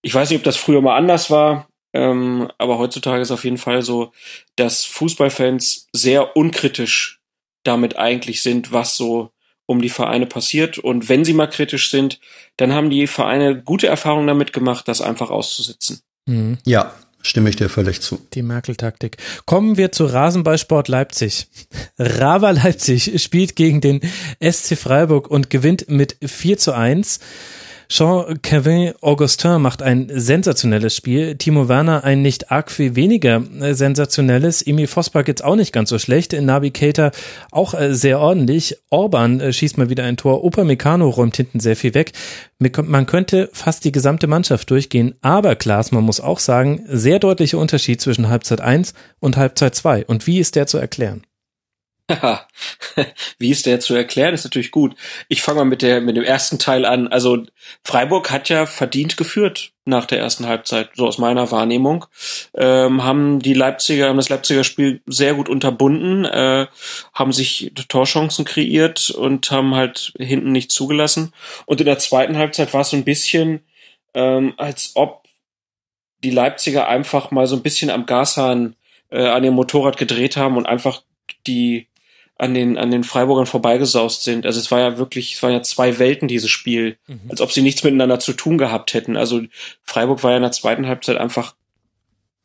ich 0.01 0.13
weiß 0.13 0.29
nicht, 0.29 0.39
ob 0.39 0.43
das 0.43 0.57
früher 0.57 0.81
mal 0.81 0.97
anders 0.97 1.29
war, 1.31 1.67
ähm, 1.93 2.51
aber 2.57 2.77
heutzutage 2.77 3.21
ist 3.21 3.31
auf 3.31 3.45
jeden 3.45 3.57
Fall 3.57 3.81
so, 3.81 4.11
dass 4.55 4.83
Fußballfans 4.85 5.87
sehr 5.93 6.35
unkritisch 6.35 7.21
damit 7.63 7.97
eigentlich 7.97 8.41
sind, 8.41 8.71
was 8.71 8.95
so 8.97 9.31
um 9.65 9.81
die 9.81 9.89
Vereine 9.89 10.25
passiert. 10.25 10.77
Und 10.77 11.09
wenn 11.09 11.25
sie 11.25 11.33
mal 11.33 11.47
kritisch 11.47 11.89
sind, 11.89 12.19
dann 12.57 12.73
haben 12.73 12.89
die 12.89 13.07
Vereine 13.07 13.61
gute 13.61 13.87
Erfahrungen 13.87 14.27
damit 14.27 14.53
gemacht, 14.53 14.87
das 14.87 15.01
einfach 15.01 15.29
auszusitzen. 15.29 16.01
Mhm. 16.25 16.57
Ja, 16.65 16.93
stimme 17.27 17.49
ich 17.49 17.55
dir 17.55 17.69
völlig 17.69 18.01
zu. 18.01 18.19
Die 18.33 18.41
Merkel-Taktik. 18.41 19.17
Kommen 19.45 19.77
wir 19.77 19.91
zu 19.91 20.05
Rasenballsport 20.05 20.87
Leipzig. 20.87 21.47
Rava 21.99 22.51
Leipzig 22.51 23.21
spielt 23.21 23.55
gegen 23.55 23.81
den 23.81 24.01
SC 24.41 24.77
Freiburg 24.77 25.29
und 25.29 25.49
gewinnt 25.49 25.89
mit 25.89 26.17
4 26.25 26.57
zu 26.57 26.73
1. 26.73 27.19
Jean-Kevin 27.89 28.93
Augustin 29.01 29.61
macht 29.61 29.81
ein 29.81 30.09
sensationelles 30.13 30.95
Spiel. 30.95 31.35
Timo 31.35 31.69
Werner 31.69 32.03
ein 32.03 32.21
nicht 32.21 32.51
arg 32.51 32.69
viel 32.69 32.95
weniger 32.95 33.41
äh, 33.61 33.73
sensationelles. 33.73 34.61
Emil 34.61 34.87
Vosper 34.87 35.23
geht's 35.23 35.41
auch 35.41 35.55
nicht 35.55 35.71
ganz 35.71 35.89
so 35.89 35.99
schlecht. 35.99 36.33
Navigator 36.33 37.11
auch 37.51 37.73
äh, 37.73 37.93
sehr 37.93 38.19
ordentlich. 38.19 38.77
Orban 38.89 39.39
äh, 39.39 39.53
schießt 39.53 39.77
mal 39.77 39.89
wieder 39.89 40.03
ein 40.03 40.17
Tor. 40.17 40.43
Upamecano 40.43 41.09
räumt 41.09 41.37
hinten 41.37 41.59
sehr 41.59 41.75
viel 41.75 41.93
weg. 41.93 42.11
Man 42.59 43.05
könnte 43.05 43.49
fast 43.53 43.85
die 43.85 43.91
gesamte 43.91 44.27
Mannschaft 44.27 44.69
durchgehen. 44.71 45.15
Aber 45.21 45.55
Klaas, 45.55 45.91
man 45.91 46.03
muss 46.03 46.19
auch 46.19 46.39
sagen, 46.39 46.83
sehr 46.87 47.19
deutlicher 47.19 47.59
Unterschied 47.59 48.01
zwischen 48.01 48.29
Halbzeit 48.29 48.61
1 48.61 48.93
und 49.19 49.37
Halbzeit 49.37 49.75
2. 49.75 50.05
Und 50.05 50.27
wie 50.27 50.39
ist 50.39 50.55
der 50.55 50.67
zu 50.67 50.77
erklären? 50.77 51.26
Wie 53.37 53.49
ist 53.49 53.65
der 53.65 53.79
zu 53.81 53.93
erklären? 53.93 54.33
Ist 54.33 54.45
natürlich 54.45 54.71
gut. 54.71 54.95
Ich 55.27 55.41
fange 55.41 55.59
mal 55.59 55.65
mit 55.65 55.81
der 55.81 55.99
mit 55.99 56.15
dem 56.15 56.23
ersten 56.23 56.57
Teil 56.57 56.85
an. 56.85 57.07
Also 57.09 57.43
Freiburg 57.83 58.31
hat 58.31 58.47
ja 58.47 58.65
verdient 58.65 59.17
geführt 59.17 59.73
nach 59.83 60.05
der 60.05 60.19
ersten 60.19 60.47
Halbzeit, 60.47 60.89
so 60.95 61.05
aus 61.05 61.17
meiner 61.17 61.51
Wahrnehmung. 61.51 62.05
Ähm, 62.53 63.03
haben 63.03 63.39
die 63.39 63.53
Leipziger, 63.53 64.07
haben 64.07 64.17
das 64.17 64.29
Leipziger 64.29 64.63
Spiel 64.63 65.01
sehr 65.05 65.33
gut 65.33 65.49
unterbunden, 65.49 66.23
äh, 66.25 66.67
haben 67.13 67.33
sich 67.33 67.73
Torchancen 67.89 68.45
kreiert 68.45 69.09
und 69.09 69.51
haben 69.51 69.75
halt 69.75 70.13
hinten 70.17 70.51
nicht 70.53 70.71
zugelassen. 70.71 71.33
Und 71.65 71.81
in 71.81 71.85
der 71.85 71.99
zweiten 71.99 72.37
Halbzeit 72.37 72.73
war 72.73 72.81
es 72.81 72.91
so 72.91 72.97
ein 72.97 73.05
bisschen, 73.05 73.61
ähm, 74.13 74.53
als 74.57 74.91
ob 74.95 75.25
die 76.23 76.31
Leipziger 76.31 76.87
einfach 76.87 77.31
mal 77.31 77.47
so 77.47 77.55
ein 77.57 77.63
bisschen 77.63 77.89
am 77.89 78.05
Gashahn 78.05 78.75
äh, 79.09 79.27
an 79.27 79.43
dem 79.43 79.53
Motorrad 79.53 79.97
gedreht 79.97 80.37
haben 80.37 80.57
und 80.57 80.65
einfach 80.65 81.01
die 81.45 81.87
an 82.37 82.53
den, 82.53 82.77
an 82.77 82.91
den 82.91 83.03
Freiburgern 83.03 83.45
vorbeigesaust 83.45 84.23
sind. 84.23 84.45
Also 84.45 84.59
es 84.59 84.69
war 84.69 84.79
ja 84.79 84.97
wirklich, 84.97 85.35
es 85.35 85.43
waren 85.43 85.53
ja 85.53 85.63
zwei 85.63 85.97
Welten, 85.97 86.27
dieses 86.27 86.49
Spiel. 86.49 86.97
Mhm. 87.07 87.21
Als 87.29 87.41
ob 87.41 87.51
sie 87.51 87.61
nichts 87.61 87.83
miteinander 87.83 88.19
zu 88.19 88.33
tun 88.33 88.57
gehabt 88.57 88.93
hätten. 88.93 89.17
Also 89.17 89.41
Freiburg 89.83 90.23
war 90.23 90.31
ja 90.31 90.37
in 90.37 90.43
der 90.43 90.51
zweiten 90.51 90.87
Halbzeit 90.87 91.17
einfach 91.17 91.55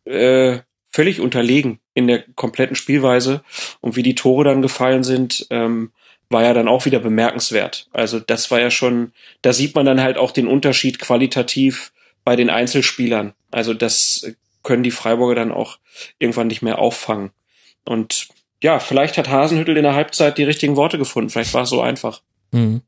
äh, 0.05 0.61
völlig 0.91 1.21
unterlegen 1.21 1.81
in 1.95 2.07
der 2.07 2.23
kompletten 2.35 2.77
Spielweise. 2.77 3.43
Und 3.81 3.97
wie 3.97 4.03
die 4.03 4.15
Tore 4.15 4.45
dann 4.45 4.63
gefallen 4.63 5.05
sind, 5.05 5.47
ähm, 5.51 5.93
war 6.31 6.43
ja 6.43 6.55
dann 6.55 6.69
auch 6.69 6.87
wieder 6.87 6.99
bemerkenswert. 6.99 7.89
Also 7.93 8.19
das 8.19 8.51
war 8.51 8.61
ja 8.61 8.71
schon, 8.71 9.13
da 9.43 9.53
sieht 9.53 9.75
man 9.75 9.85
dann 9.85 10.01
halt 10.01 10.17
auch 10.17 10.31
den 10.31 10.47
Unterschied 10.47 10.99
qualitativ 10.99 11.93
bei 12.25 12.37
den 12.37 12.49
Einzelspielern. 12.51 13.35
Also 13.51 13.75
das 13.75 14.33
können 14.63 14.83
die 14.83 14.91
Freiburger 14.91 15.35
dann 15.35 15.53
auch 15.53 15.79
irgendwann 16.19 16.47
nicht 16.47 16.63
mehr 16.63 16.79
auffangen. 16.79 17.31
Und 17.85 18.29
ja, 18.63 18.79
vielleicht 18.79 19.19
hat 19.19 19.29
Hasenhüttel 19.29 19.77
in 19.77 19.83
der 19.83 19.95
Halbzeit 19.95 20.39
die 20.39 20.45
richtigen 20.45 20.77
Worte 20.77 20.97
gefunden. 20.97 21.31
Vielleicht 21.31 21.53
war 21.53 21.63
es 21.63 21.71
so 21.71 21.83
einfach. 21.83 22.23
Mhm. 22.53 22.81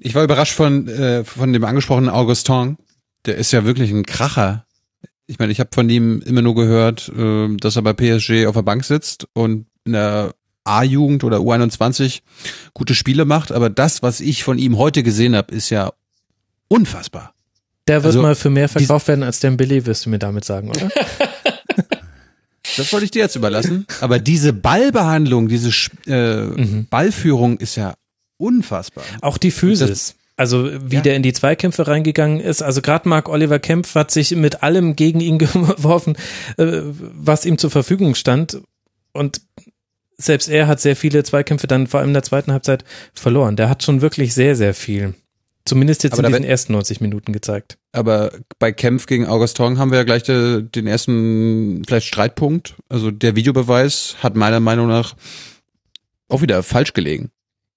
Ich 0.00 0.14
war 0.14 0.24
überrascht 0.24 0.54
von, 0.54 0.88
äh, 0.88 1.24
von 1.24 1.52
dem 1.52 1.64
angesprochenen 1.64 2.10
Augustin. 2.10 2.78
Der 3.26 3.36
ist 3.36 3.52
ja 3.52 3.64
wirklich 3.64 3.90
ein 3.92 4.04
Kracher. 4.04 4.66
Ich 5.26 5.38
meine, 5.38 5.52
ich 5.52 5.60
habe 5.60 5.70
von 5.72 5.88
ihm 5.88 6.20
immer 6.22 6.42
nur 6.42 6.56
gehört, 6.56 7.10
äh, 7.16 7.56
dass 7.56 7.76
er 7.76 7.82
bei 7.82 7.92
PSG 7.92 8.46
auf 8.46 8.54
der 8.54 8.62
Bank 8.62 8.84
sitzt 8.84 9.28
und 9.34 9.66
in 9.84 9.92
der 9.92 10.34
A-Jugend 10.64 11.22
oder 11.22 11.38
U21 11.38 12.22
gute 12.74 12.96
Spiele 12.96 13.24
macht. 13.24 13.52
Aber 13.52 13.70
das, 13.70 14.02
was 14.02 14.20
ich 14.20 14.42
von 14.42 14.58
ihm 14.58 14.78
heute 14.78 15.04
gesehen 15.04 15.36
habe, 15.36 15.54
ist 15.54 15.70
ja 15.70 15.92
unfassbar. 16.66 17.34
Der 17.86 18.02
wird 18.02 18.06
also, 18.06 18.22
mal 18.22 18.34
für 18.34 18.50
mehr 18.50 18.68
verkauft 18.68 19.06
werden 19.08 19.22
als 19.22 19.40
Billy, 19.40 19.86
wirst 19.86 20.06
du 20.06 20.10
mir 20.10 20.18
damit 20.18 20.44
sagen, 20.44 20.70
oder? 20.70 20.88
Das 22.76 22.92
wollte 22.92 23.04
ich 23.04 23.10
dir 23.10 23.22
jetzt 23.22 23.36
überlassen. 23.36 23.86
Aber 24.00 24.18
diese 24.18 24.52
Ballbehandlung, 24.52 25.48
diese 25.48 25.70
äh, 26.06 26.44
mhm. 26.44 26.86
Ballführung 26.88 27.58
ist 27.58 27.76
ja 27.76 27.94
unfassbar. 28.38 29.04
Auch 29.20 29.38
die 29.38 29.50
Physis. 29.50 30.16
Also 30.36 30.70
wie 30.90 30.96
ja. 30.96 31.00
der 31.02 31.16
in 31.16 31.22
die 31.22 31.32
Zweikämpfe 31.32 31.86
reingegangen 31.86 32.40
ist. 32.40 32.62
Also 32.62 32.80
gerade 32.82 33.08
Marc 33.08 33.28
Oliver 33.28 33.58
Kempf 33.58 33.94
hat 33.94 34.10
sich 34.10 34.34
mit 34.34 34.62
allem 34.62 34.96
gegen 34.96 35.20
ihn 35.20 35.38
geworfen, 35.38 36.16
äh, 36.56 36.80
was 36.82 37.44
ihm 37.44 37.58
zur 37.58 37.70
Verfügung 37.70 38.14
stand. 38.14 38.60
Und 39.12 39.42
selbst 40.16 40.48
er 40.48 40.66
hat 40.66 40.80
sehr 40.80 40.96
viele 40.96 41.22
Zweikämpfe 41.22 41.66
dann 41.66 41.86
vor 41.86 42.00
allem 42.00 42.10
in 42.10 42.14
der 42.14 42.22
zweiten 42.22 42.52
Halbzeit 42.52 42.84
verloren. 43.14 43.56
Der 43.56 43.68
hat 43.68 43.82
schon 43.82 44.00
wirklich 44.00 44.34
sehr, 44.34 44.56
sehr 44.56 44.74
viel. 44.74 45.14
Zumindest 45.64 46.02
jetzt 46.02 46.18
aber 46.18 46.26
in 46.26 46.32
diesen 46.32 46.44
ersten 46.44 46.72
90 46.72 47.00
Minuten 47.00 47.32
gezeigt. 47.32 47.78
Aber 47.92 48.32
bei 48.58 48.72
Kempf 48.72 49.06
gegen 49.06 49.26
Augustin 49.26 49.78
haben 49.78 49.90
wir 49.90 49.98
ja 49.98 50.04
gleich 50.04 50.24
de, 50.24 50.62
den 50.62 50.86
ersten 50.86 51.82
vielleicht 51.86 52.06
Streitpunkt. 52.08 52.74
Also 52.88 53.10
der 53.10 53.36
Videobeweis 53.36 54.16
hat 54.22 54.34
meiner 54.34 54.60
Meinung 54.60 54.88
nach 54.88 55.14
auch 56.28 56.42
wieder 56.42 56.62
falsch 56.62 56.94
gelegen. 56.94 57.30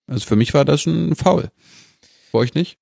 Also 0.08 0.26
für 0.26 0.36
mich 0.36 0.54
war 0.54 0.66
das 0.66 0.86
ein 0.86 1.16
Foul. 1.16 1.52
Für 2.32 2.38
euch 2.38 2.54
nicht? 2.56 2.80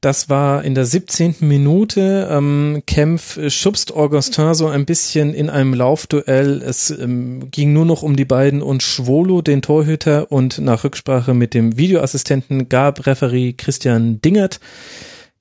Das 0.00 0.28
war 0.28 0.64
in 0.64 0.74
der 0.74 0.86
17. 0.86 1.36
Minute. 1.40 2.28
Ähm, 2.30 2.82
Kempf 2.86 3.38
schubst 3.50 3.94
Augustin 3.94 4.54
so 4.54 4.68
ein 4.68 4.84
bisschen 4.84 5.34
in 5.34 5.50
einem 5.50 5.74
Laufduell. 5.74 6.62
Es 6.62 6.90
ähm, 6.90 7.50
ging 7.50 7.72
nur 7.72 7.84
noch 7.84 8.02
um 8.02 8.16
die 8.16 8.24
beiden 8.24 8.62
und 8.62 8.82
Schwolo, 8.82 9.42
den 9.42 9.62
Torhüter, 9.62 10.30
und 10.30 10.58
nach 10.58 10.84
Rücksprache 10.84 11.34
mit 11.34 11.54
dem 11.54 11.76
Videoassistenten 11.76 12.68
gab 12.68 13.06
Referee 13.06 13.54
Christian 13.54 14.20
Dingert 14.20 14.60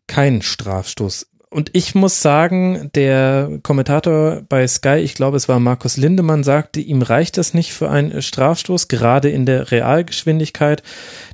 keinen 0.07 0.41
Strafstoß. 0.41 1.27
Und 1.55 1.69
ich 1.71 1.95
muss 1.95 2.21
sagen, 2.21 2.89
der 2.95 3.59
Kommentator 3.63 4.41
bei 4.49 4.67
Sky, 4.67 4.97
ich 4.97 5.13
glaube 5.13 5.37
es 5.37 5.47
war 5.47 5.61
Markus 5.61 5.95
Lindemann, 5.95 6.43
sagte, 6.43 6.81
ihm 6.81 7.01
reicht 7.01 7.37
das 7.37 7.53
nicht 7.53 7.71
für 7.71 7.89
einen 7.89 8.21
Strafstoß, 8.21 8.89
gerade 8.89 9.29
in 9.29 9.45
der 9.45 9.71
Realgeschwindigkeit. 9.71 10.83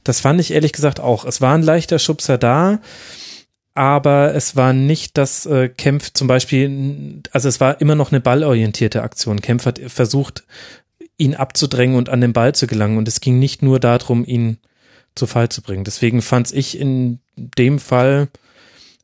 Das 0.03 0.19
fand 0.19 0.39
ich 0.39 0.51
ehrlich 0.51 0.73
gesagt 0.73 0.99
auch. 0.99 1.25
Es 1.25 1.41
war 1.41 1.55
ein 1.55 1.63
leichter 1.63 1.97
Schubser 1.97 2.37
da, 2.37 2.81
aber 3.73 4.35
es 4.35 4.55
war 4.55 4.73
nicht 4.73 5.17
das 5.17 5.47
äh, 5.47 5.69
Kempf 5.69 6.13
zum 6.13 6.27
Beispiel, 6.27 7.23
also 7.31 7.49
es 7.49 7.59
war 7.59 7.81
immer 7.81 7.95
noch 7.95 8.11
eine 8.11 8.21
ballorientierte 8.21 9.01
Aktion. 9.01 9.41
Kempf 9.41 9.65
hat 9.65 9.79
versucht, 9.79 10.43
ihn 11.17 11.33
abzudrängen 11.33 11.95
und 11.95 12.09
an 12.09 12.21
den 12.21 12.33
Ball 12.33 12.53
zu 12.53 12.67
gelangen. 12.67 12.99
Und 12.99 13.07
es 13.07 13.21
ging 13.21 13.39
nicht 13.39 13.63
nur 13.63 13.79
darum, 13.79 14.23
ihn 14.23 14.59
zu 15.15 15.25
Fall 15.25 15.49
zu 15.49 15.63
bringen. 15.63 15.83
Deswegen 15.83 16.21
fand 16.21 16.53
ich 16.53 16.79
in 16.79 17.21
dem 17.35 17.79
Fall 17.79 18.27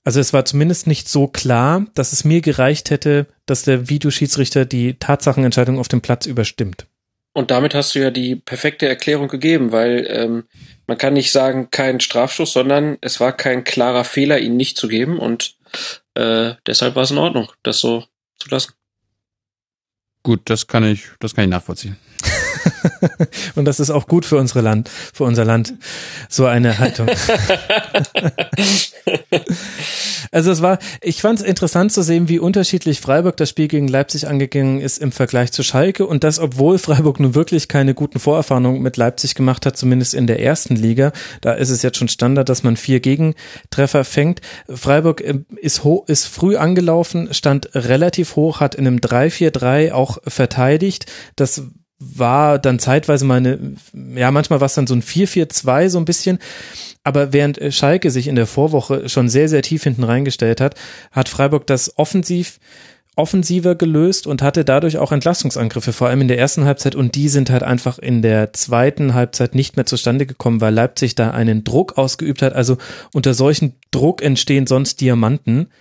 also 0.07 0.21
es 0.21 0.31
war 0.31 0.45
zumindest 0.45 0.87
nicht 0.87 1.09
so 1.09 1.27
klar, 1.27 1.85
dass 1.93 2.13
es 2.13 2.23
mir 2.23 2.39
gereicht 2.39 2.91
hätte, 2.91 3.27
dass 3.45 3.63
der 3.63 3.89
Videoschiedsrichter 3.89 4.63
die 4.63 4.93
Tatsachenentscheidung 4.93 5.79
auf 5.79 5.89
dem 5.89 5.99
Platz 5.99 6.25
überstimmt. 6.25 6.87
Und 7.33 7.51
damit 7.51 7.75
hast 7.75 7.93
du 7.93 7.99
ja 7.99 8.09
die 8.09 8.37
perfekte 8.37 8.87
Erklärung 8.87 9.27
gegeben, 9.27 9.73
weil 9.73 10.07
ähm, 10.09 10.45
man 10.87 10.97
kann 10.97 11.11
nicht 11.11 11.33
sagen, 11.33 11.71
kein 11.71 11.99
Strafschuss, 11.99 12.53
sondern 12.53 12.97
es 13.01 13.19
war 13.19 13.33
kein 13.35 13.65
klarer 13.65 14.05
Fehler, 14.05 14.39
ihn 14.39 14.55
nicht 14.55 14.77
zu 14.77 14.87
geben 14.87 15.19
und 15.19 15.57
äh, 16.13 16.53
deshalb 16.65 16.95
war 16.95 17.03
es 17.03 17.11
in 17.11 17.17
Ordnung, 17.17 17.51
das 17.63 17.81
so 17.81 18.05
zu 18.39 18.47
lassen. 18.47 18.71
Gut, 20.23 20.39
das 20.45 20.67
kann 20.67 20.85
ich, 20.85 21.03
das 21.19 21.35
kann 21.35 21.43
ich 21.43 21.49
nachvollziehen. 21.49 21.97
Und 23.55 23.65
das 23.65 23.79
ist 23.79 23.89
auch 23.89 24.07
gut 24.07 24.25
für 24.25 24.37
unsere 24.37 24.61
Land, 24.61 24.89
für 25.13 25.23
unser 25.23 25.45
Land, 25.45 25.73
so 26.29 26.45
eine 26.45 26.77
Haltung. 26.79 27.07
also 30.31 30.51
es 30.51 30.61
war, 30.61 30.79
ich 31.01 31.21
fand 31.21 31.39
es 31.39 31.45
interessant 31.45 31.91
zu 31.91 32.01
sehen, 32.01 32.29
wie 32.29 32.39
unterschiedlich 32.39 33.01
Freiburg 33.01 33.37
das 33.37 33.49
Spiel 33.49 33.67
gegen 33.67 33.87
Leipzig 33.87 34.27
angegangen 34.27 34.79
ist 34.79 34.97
im 34.99 35.11
Vergleich 35.11 35.51
zu 35.51 35.63
Schalke 35.63 36.05
und 36.05 36.23
das, 36.23 36.39
obwohl 36.39 36.77
Freiburg 36.77 37.19
nun 37.19 37.35
wirklich 37.35 37.67
keine 37.67 37.93
guten 37.93 38.19
Vorerfahrungen 38.19 38.81
mit 38.81 38.97
Leipzig 38.97 39.35
gemacht 39.35 39.65
hat, 39.65 39.77
zumindest 39.77 40.13
in 40.13 40.27
der 40.27 40.41
ersten 40.41 40.75
Liga. 40.75 41.11
Da 41.41 41.53
ist 41.53 41.69
es 41.69 41.81
jetzt 41.81 41.97
schon 41.97 42.07
Standard, 42.07 42.49
dass 42.49 42.63
man 42.63 42.77
vier 42.77 42.99
Gegentreffer 42.99 44.03
fängt. 44.03 44.41
Freiburg 44.69 45.21
äh, 45.21 45.39
ist, 45.61 45.83
hoch, 45.83 46.07
ist 46.07 46.25
früh 46.25 46.57
angelaufen, 46.57 47.33
stand 47.33 47.69
relativ 47.73 48.35
hoch, 48.35 48.59
hat 48.59 48.75
in 48.75 48.87
einem 48.87 48.97
3-4-3 48.97 49.91
auch 49.91 50.17
verteidigt. 50.25 51.05
Das 51.35 51.63
war 51.99 52.59
dann 52.59 52.79
zeitweise 52.79 53.25
meine, 53.25 53.75
ja, 54.15 54.31
manchmal 54.31 54.59
war 54.59 54.67
es 54.67 54.75
dann 54.75 54.87
so 54.87 54.93
ein 54.93 55.01
4-4-2 55.01 55.89
so 55.89 55.97
ein 55.97 56.05
bisschen. 56.05 56.39
Aber 57.03 57.33
während 57.33 57.73
Schalke 57.73 58.11
sich 58.11 58.27
in 58.27 58.35
der 58.35 58.47
Vorwoche 58.47 59.09
schon 59.09 59.29
sehr, 59.29 59.49
sehr 59.49 59.61
tief 59.61 59.83
hinten 59.83 60.03
reingestellt 60.03 60.61
hat, 60.61 60.75
hat 61.11 61.29
Freiburg 61.29 61.65
das 61.65 61.97
offensiv 61.97 62.59
offensiver 63.17 63.73
gelöst 63.75 64.27
und 64.27 64.43
hatte 64.43 64.63
dadurch 64.63 64.99
auch 64.99 65.11
Entlastungsangriffe, 65.11 65.91
vor 65.91 66.07
allem 66.07 66.21
in 66.21 66.27
der 66.27 66.37
ersten 66.37 66.65
Halbzeit. 66.65 66.93
Und 66.93 67.15
die 67.15 67.29
sind 67.29 67.49
halt 67.49 67.63
einfach 67.63 67.97
in 67.97 68.21
der 68.21 68.53
zweiten 68.53 69.15
Halbzeit 69.15 69.55
nicht 69.55 69.75
mehr 69.75 69.87
zustande 69.87 70.27
gekommen, 70.27 70.61
weil 70.61 70.73
Leipzig 70.73 71.15
da 71.15 71.31
einen 71.31 71.63
Druck 71.63 71.97
ausgeübt 71.97 72.43
hat. 72.43 72.53
Also 72.53 72.77
unter 73.13 73.33
solchen 73.33 73.73
Druck 73.89 74.21
entstehen 74.21 74.67
sonst 74.67 75.01
Diamanten. 75.01 75.71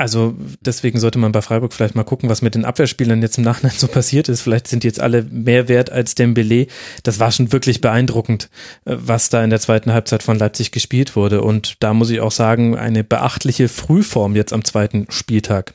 Also 0.00 0.36
deswegen 0.60 1.00
sollte 1.00 1.18
man 1.18 1.32
bei 1.32 1.42
Freiburg 1.42 1.72
vielleicht 1.72 1.96
mal 1.96 2.04
gucken, 2.04 2.28
was 2.28 2.40
mit 2.40 2.54
den 2.54 2.64
Abwehrspielern 2.64 3.20
jetzt 3.20 3.36
im 3.36 3.42
Nachhinein 3.42 3.74
so 3.76 3.88
passiert 3.88 4.28
ist. 4.28 4.42
Vielleicht 4.42 4.68
sind 4.68 4.84
jetzt 4.84 5.00
alle 5.00 5.24
mehr 5.24 5.66
wert 5.66 5.90
als 5.90 6.14
Dembele. 6.14 6.68
Das 7.02 7.18
war 7.18 7.32
schon 7.32 7.50
wirklich 7.50 7.80
beeindruckend, 7.80 8.48
äh, 8.84 8.94
was 8.96 9.28
da 9.28 9.42
in 9.42 9.50
der 9.50 9.58
zweiten 9.58 9.92
Halbzeit 9.92 10.22
von 10.22 10.38
Leipzig 10.38 10.70
gespielt 10.70 11.16
wurde. 11.16 11.42
Und 11.42 11.82
da 11.82 11.94
muss 11.94 12.10
ich 12.10 12.20
auch 12.20 12.30
sagen, 12.30 12.78
eine 12.78 13.02
beachtliche 13.02 13.68
Frühform 13.68 14.36
jetzt 14.36 14.52
am 14.52 14.64
zweiten 14.64 15.06
Spieltag. 15.10 15.74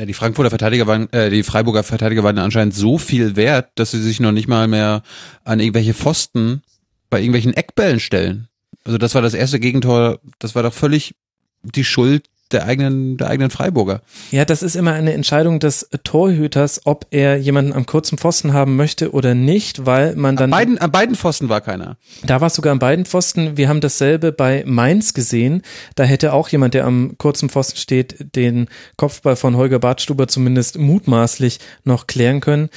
Ja, 0.00 0.06
die 0.06 0.14
Frankfurter 0.14 0.50
Verteidiger 0.50 0.88
waren, 0.88 1.10
äh, 1.12 1.30
die 1.30 1.44
Freiburger 1.44 1.84
Verteidiger 1.84 2.24
waren 2.24 2.38
anscheinend 2.38 2.74
so 2.74 2.98
viel 2.98 3.36
wert, 3.36 3.70
dass 3.76 3.92
sie 3.92 4.02
sich 4.02 4.18
noch 4.18 4.32
nicht 4.32 4.48
mal 4.48 4.66
mehr 4.66 5.04
an 5.44 5.60
irgendwelche 5.60 5.94
Pfosten 5.94 6.62
bei 7.10 7.20
irgendwelchen 7.20 7.54
Eckbällen 7.54 8.00
stellen. 8.00 8.48
Also 8.82 8.98
das 8.98 9.14
war 9.14 9.22
das 9.22 9.34
erste 9.34 9.60
Gegentor, 9.60 10.18
das 10.40 10.56
war 10.56 10.64
doch 10.64 10.74
völlig 10.74 11.14
die 11.62 11.84
Schuld 11.84 12.28
der 12.54 12.64
eigenen, 12.64 13.16
der 13.16 13.28
eigenen 13.28 13.50
Freiburger. 13.50 14.00
Ja, 14.30 14.44
das 14.44 14.62
ist 14.62 14.76
immer 14.76 14.92
eine 14.92 15.12
Entscheidung 15.12 15.60
des 15.60 15.88
Torhüters, 16.04 16.82
ob 16.84 17.06
er 17.10 17.36
jemanden 17.36 17.72
am 17.72 17.84
kurzen 17.84 18.16
Pfosten 18.16 18.52
haben 18.52 18.76
möchte 18.76 19.12
oder 19.12 19.34
nicht, 19.34 19.84
weil 19.84 20.16
man 20.16 20.36
dann. 20.36 20.52
An 20.52 20.58
beiden, 20.58 20.78
an 20.78 20.92
beiden 20.92 21.16
Pfosten 21.16 21.48
war 21.48 21.60
keiner. 21.60 21.96
Da 22.24 22.40
war 22.40 22.46
es 22.46 22.54
sogar 22.54 22.72
an 22.72 22.78
beiden 22.78 23.04
Pfosten. 23.04 23.56
Wir 23.56 23.68
haben 23.68 23.80
dasselbe 23.80 24.32
bei 24.32 24.62
Mainz 24.66 25.12
gesehen. 25.12 25.62
Da 25.96 26.04
hätte 26.04 26.32
auch 26.32 26.48
jemand, 26.48 26.74
der 26.74 26.86
am 26.86 27.18
kurzen 27.18 27.48
Pfosten 27.48 27.76
steht, 27.76 28.36
den 28.36 28.68
Kopfball 28.96 29.36
von 29.36 29.56
Holger 29.56 29.78
Bartstuber 29.78 30.28
zumindest 30.28 30.78
mutmaßlich 30.78 31.58
noch 31.84 32.06
klären 32.06 32.40
können. 32.40 32.70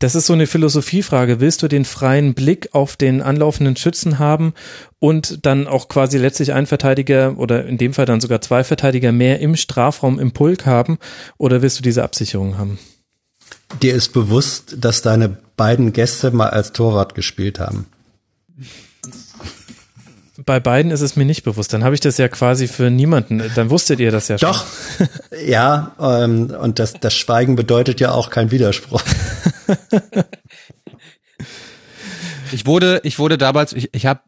Das 0.00 0.14
ist 0.14 0.26
so 0.26 0.32
eine 0.32 0.46
Philosophiefrage. 0.46 1.40
Willst 1.40 1.62
du 1.62 1.68
den 1.68 1.84
freien 1.84 2.34
Blick 2.34 2.68
auf 2.72 2.96
den 2.96 3.20
anlaufenden 3.20 3.74
Schützen 3.74 4.20
haben 4.20 4.54
und 5.00 5.44
dann 5.44 5.66
auch 5.66 5.88
quasi 5.88 6.18
letztlich 6.18 6.52
ein 6.52 6.66
Verteidiger 6.66 7.36
oder 7.36 7.66
in 7.66 7.78
dem 7.78 7.94
Fall 7.94 8.06
dann 8.06 8.20
sogar 8.20 8.40
zwei 8.40 8.62
Verteidiger 8.62 9.10
mehr 9.10 9.40
im 9.40 9.56
Strafraum 9.56 10.20
im 10.20 10.30
Pulk 10.30 10.66
haben 10.66 10.98
oder 11.36 11.62
willst 11.62 11.78
du 11.78 11.82
diese 11.82 12.04
Absicherung 12.04 12.58
haben? 12.58 12.78
Dir 13.82 13.94
ist 13.94 14.12
bewusst, 14.12 14.76
dass 14.78 15.02
deine 15.02 15.36
beiden 15.56 15.92
Gäste 15.92 16.30
mal 16.30 16.50
als 16.50 16.72
Torwart 16.72 17.16
gespielt 17.16 17.58
haben. 17.58 17.86
Bei 20.48 20.60
beiden 20.60 20.90
ist 20.90 21.02
es 21.02 21.14
mir 21.14 21.26
nicht 21.26 21.42
bewusst. 21.42 21.74
Dann 21.74 21.84
habe 21.84 21.94
ich 21.94 22.00
das 22.00 22.16
ja 22.16 22.26
quasi 22.26 22.68
für 22.68 22.88
niemanden. 22.88 23.42
Dann 23.54 23.68
wusstet 23.68 24.00
ihr 24.00 24.10
das 24.10 24.28
ja 24.28 24.38
schon. 24.38 24.48
Doch. 24.48 24.64
ja, 25.46 25.94
ähm, 26.00 26.50
und 26.58 26.78
das, 26.78 26.94
das 26.94 27.14
Schweigen 27.14 27.54
bedeutet 27.54 28.00
ja 28.00 28.12
auch 28.12 28.30
kein 28.30 28.50
Widerspruch. 28.50 29.02
ich 32.52 32.64
wurde, 32.64 33.02
ich 33.04 33.18
wurde 33.18 33.36
damals, 33.36 33.74
ich, 33.74 33.90
ich 33.94 34.06
habe 34.06 34.22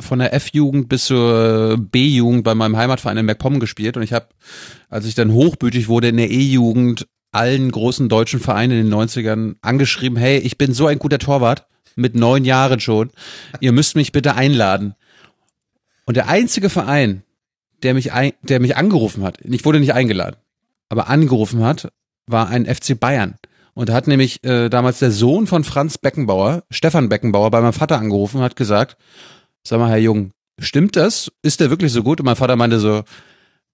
von 0.00 0.18
der 0.18 0.34
F-Jugend 0.34 0.88
bis 0.88 1.04
zur 1.04 1.78
B-Jugend 1.78 2.42
bei 2.42 2.56
meinem 2.56 2.76
Heimatverein 2.76 3.18
in 3.18 3.26
MacPom 3.26 3.60
gespielt 3.60 3.96
und 3.96 4.02
ich 4.02 4.12
habe, 4.12 4.26
als 4.88 5.06
ich 5.06 5.14
dann 5.14 5.32
hochbütig 5.32 5.86
wurde 5.86 6.08
in 6.08 6.16
der 6.16 6.32
E-Jugend, 6.32 7.06
allen 7.30 7.70
großen 7.70 8.08
deutschen 8.08 8.40
Vereinen 8.40 8.76
in 8.76 8.90
den 8.90 8.94
90ern 8.94 9.54
angeschrieben, 9.62 10.18
hey, 10.18 10.38
ich 10.38 10.58
bin 10.58 10.74
so 10.74 10.88
ein 10.88 10.98
guter 10.98 11.20
Torwart, 11.20 11.68
mit 11.94 12.16
neun 12.16 12.44
Jahren 12.44 12.80
schon, 12.80 13.10
ihr 13.60 13.70
müsst 13.70 13.94
mich 13.94 14.10
bitte 14.10 14.34
einladen. 14.34 14.94
Und 16.10 16.16
der 16.16 16.26
einzige 16.26 16.70
Verein, 16.70 17.22
der 17.84 17.94
mich, 17.94 18.12
ein, 18.12 18.32
der 18.42 18.58
mich 18.58 18.76
angerufen 18.76 19.22
hat, 19.22 19.38
ich 19.44 19.64
wurde 19.64 19.78
nicht 19.78 19.94
eingeladen, 19.94 20.34
aber 20.88 21.06
angerufen 21.08 21.62
hat, 21.62 21.92
war 22.26 22.48
ein 22.48 22.66
FC 22.66 22.98
Bayern. 22.98 23.36
Und 23.74 23.90
da 23.90 23.92
hat 23.92 24.08
nämlich 24.08 24.42
äh, 24.42 24.68
damals 24.70 24.98
der 24.98 25.12
Sohn 25.12 25.46
von 25.46 25.62
Franz 25.62 25.98
Beckenbauer, 25.98 26.64
Stefan 26.68 27.08
Beckenbauer, 27.08 27.52
bei 27.52 27.60
meinem 27.60 27.74
Vater 27.74 27.96
angerufen 27.96 28.38
und 28.38 28.42
hat 28.42 28.56
gesagt, 28.56 28.96
sag 29.62 29.78
mal, 29.78 29.88
Herr 29.88 29.98
Jung, 29.98 30.32
stimmt 30.58 30.96
das? 30.96 31.30
Ist 31.42 31.60
der 31.60 31.70
wirklich 31.70 31.92
so 31.92 32.02
gut? 32.02 32.18
Und 32.18 32.26
mein 32.26 32.34
Vater 32.34 32.56
meinte 32.56 32.80
so, 32.80 33.04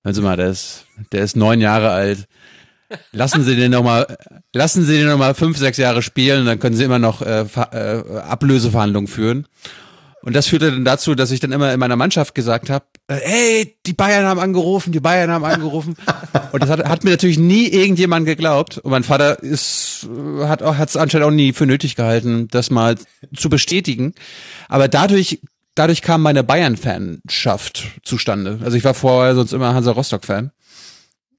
hören 0.05 0.15
Sie 0.15 0.21
mal, 0.21 0.37
der 0.37 0.51
ist, 0.51 0.85
der 1.13 1.25
ist 1.25 1.37
neun 1.37 1.63
Jahre 1.63 1.89
alt. 1.93 2.27
Lassen 3.13 3.45
Sie 3.45 3.57
den 3.57 3.71
noch 3.71 3.83
mal, 3.83 4.15
lassen 4.53 4.85
Sie 4.85 4.99
den 4.99 5.07
noch 5.07 5.17
mal 5.17 5.33
fünf, 5.33 5.57
sechs 5.57 5.79
Jahre 5.79 6.03
spielen, 6.03 6.45
dann 6.45 6.59
können 6.59 6.77
Sie 6.77 6.85
immer 6.85 6.99
noch 6.99 7.23
äh, 7.23 7.47
äh, 7.47 8.19
Ablöseverhandlungen 8.19 9.09
führen. 9.09 9.47
Und 10.27 10.35
das 10.35 10.49
führte 10.49 10.73
dann 10.73 10.85
dazu, 10.85 11.15
dass 11.15 11.31
ich 11.31 11.39
dann 11.39 11.53
immer 11.53 11.73
in 11.73 11.79
meiner 11.79 11.95
Mannschaft 11.95 12.35
gesagt 12.35 12.69
habe, 12.69 12.85
äh, 13.07 13.15
hey, 13.15 13.77
die 13.87 13.93
Bayern 13.93 14.27
haben 14.27 14.41
angerufen, 14.41 14.91
die 14.91 14.99
Bayern 14.99 15.31
haben 15.31 15.45
angerufen. 15.45 15.95
Und 16.53 16.61
das 16.61 16.69
hat, 16.69 16.85
hat 16.85 17.05
mir 17.05 17.11
natürlich 17.11 17.39
nie 17.39 17.69
irgendjemand 17.69 18.27
geglaubt. 18.27 18.79
Und 18.79 18.91
mein 18.91 19.05
Vater 19.05 19.41
ist, 19.41 20.09
hat 20.41 20.63
es 20.63 20.97
anscheinend 20.97 21.29
auch 21.29 21.31
nie 21.31 21.53
für 21.53 21.65
nötig 21.65 21.95
gehalten, 21.95 22.49
das 22.51 22.71
mal 22.71 22.97
zu 23.37 23.49
bestätigen. 23.49 24.15
Aber 24.69 24.89
dadurch 24.89 25.39
dadurch 25.77 26.03
kam 26.03 26.23
meine 26.23 26.43
Bayern-Fanschaft 26.43 27.85
zustande. 28.03 28.59
Also 28.65 28.77
ich 28.77 28.83
war 28.83 28.95
vorher 28.95 29.37
sonst 29.37 29.53
immer 29.53 29.75
Hansa 29.75 29.93
Rostock-Fan. 29.93 30.51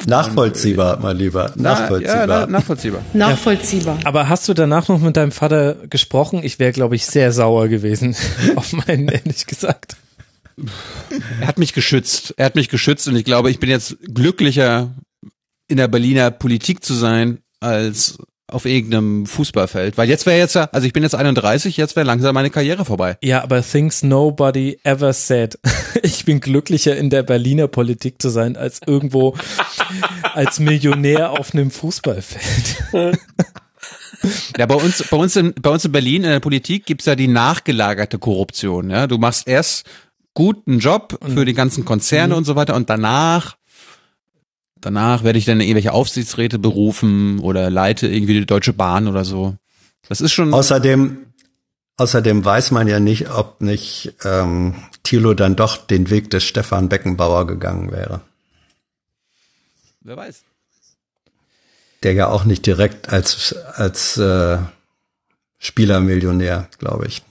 Nachvollziehbar, 0.05 0.99
mein 1.01 1.17
Lieber. 1.17 1.51
Nachvollziehbar. 1.55 2.27
Ja, 2.27 2.47
nachvollziehbar. 2.47 3.01
Nachvollziehbar. 3.13 3.99
Aber 4.03 4.29
hast 4.29 4.47
du 4.47 4.53
danach 4.53 4.87
noch 4.87 4.99
mit 4.99 5.17
deinem 5.17 5.31
Vater 5.31 5.75
gesprochen? 5.89 6.43
Ich 6.43 6.59
wäre, 6.59 6.71
glaube 6.71 6.95
ich, 6.95 7.05
sehr 7.05 7.31
sauer 7.31 7.67
gewesen 7.67 8.15
auf 8.55 8.73
meinen, 8.73 9.07
ehrlich 9.07 9.45
gesagt. 9.47 9.97
Er 11.41 11.47
hat 11.47 11.57
mich 11.57 11.73
geschützt. 11.73 12.33
Er 12.37 12.45
hat 12.45 12.55
mich 12.55 12.69
geschützt 12.69 13.07
und 13.07 13.15
ich 13.15 13.25
glaube, 13.25 13.49
ich 13.49 13.59
bin 13.59 13.69
jetzt 13.69 13.97
glücklicher 14.01 14.95
in 15.67 15.77
der 15.77 15.87
Berliner 15.87 16.31
Politik 16.31 16.83
zu 16.83 16.93
sein 16.93 17.39
als 17.59 18.17
auf 18.49 18.65
irgendeinem 18.65 19.25
Fußballfeld. 19.25 19.97
Weil 19.97 20.07
jetzt 20.07 20.25
wäre 20.25 20.37
jetzt 20.37 20.55
ja, 20.55 20.69
also 20.71 20.87
ich 20.87 20.93
bin 20.93 21.03
jetzt 21.03 21.15
31, 21.15 21.75
jetzt 21.75 21.95
wäre 21.95 22.05
langsam 22.05 22.33
meine 22.33 22.49
Karriere 22.49 22.85
vorbei. 22.85 23.17
Ja, 23.21 23.43
aber 23.43 23.61
things 23.61 24.03
nobody 24.03 24.79
ever 24.83 25.13
said. 25.13 25.59
Ich 26.03 26.25
bin 26.25 26.39
glücklicher 26.41 26.95
in 26.95 27.09
der 27.09 27.23
Berliner 27.23 27.67
Politik 27.67 28.21
zu 28.21 28.29
sein, 28.29 28.55
als 28.55 28.81
irgendwo 28.85 29.35
als 30.33 30.59
Millionär 30.59 31.31
auf 31.31 31.53
einem 31.53 31.71
Fußballfeld. 31.71 33.17
Ja, 34.57 34.65
bei 34.65 34.75
uns, 34.75 35.03
bei 35.09 35.17
uns 35.17 35.35
in, 35.35 35.53
bei 35.59 35.69
uns 35.71 35.85
in 35.85 35.91
Berlin 35.91 36.23
in 36.23 36.29
der 36.29 36.39
Politik 36.39 36.85
gibt's 36.85 37.05
ja 37.05 37.15
die 37.15 37.27
nachgelagerte 37.27 38.19
Korruption. 38.19 38.89
Ja, 38.89 39.07
du 39.07 39.17
machst 39.17 39.47
erst 39.47 39.87
guten 40.33 40.79
Job 40.79 41.17
für 41.33 41.45
die 41.45 41.53
ganzen 41.53 41.83
Konzerne 41.83 42.33
mhm. 42.33 42.37
und 42.39 42.43
so 42.45 42.55
weiter 42.55 42.75
und 42.75 42.89
danach 42.89 43.56
danach 44.81 45.23
werde 45.23 45.39
ich 45.39 45.45
dann 45.45 45.61
irgendwelche 45.61 45.93
Aufsichtsräte 45.93 46.59
berufen 46.59 47.39
oder 47.39 47.69
leite 47.69 48.07
irgendwie 48.07 48.33
die 48.33 48.45
Deutsche 48.45 48.73
Bahn 48.73 49.07
oder 49.07 49.25
so. 49.25 49.55
Das 50.07 50.21
ist 50.21 50.31
schon. 50.31 50.53
Außerdem, 50.53 51.25
außerdem 51.97 52.45
weiß 52.45 52.71
man 52.71 52.87
ja 52.87 52.99
nicht, 52.99 53.29
ob 53.29 53.61
nicht 53.61 54.13
ähm, 54.23 54.75
Thilo 55.03 55.33
dann 55.33 55.55
doch 55.55 55.77
den 55.77 56.09
Weg 56.09 56.29
des 56.29 56.43
Stefan 56.43 56.89
Beckenbauer 56.89 57.47
gegangen 57.47 57.91
wäre. 57.91 58.21
Wer 60.01 60.17
weiß. 60.17 60.43
Der 62.03 62.13
ja 62.13 62.27
auch 62.27 62.45
nicht 62.45 62.65
direkt 62.65 63.09
als 63.09 63.53
als 63.73 64.17
äh, 64.17 64.59
Spielermillionär, 65.57 66.69
glaube 66.77 67.07
ich. 67.07 67.23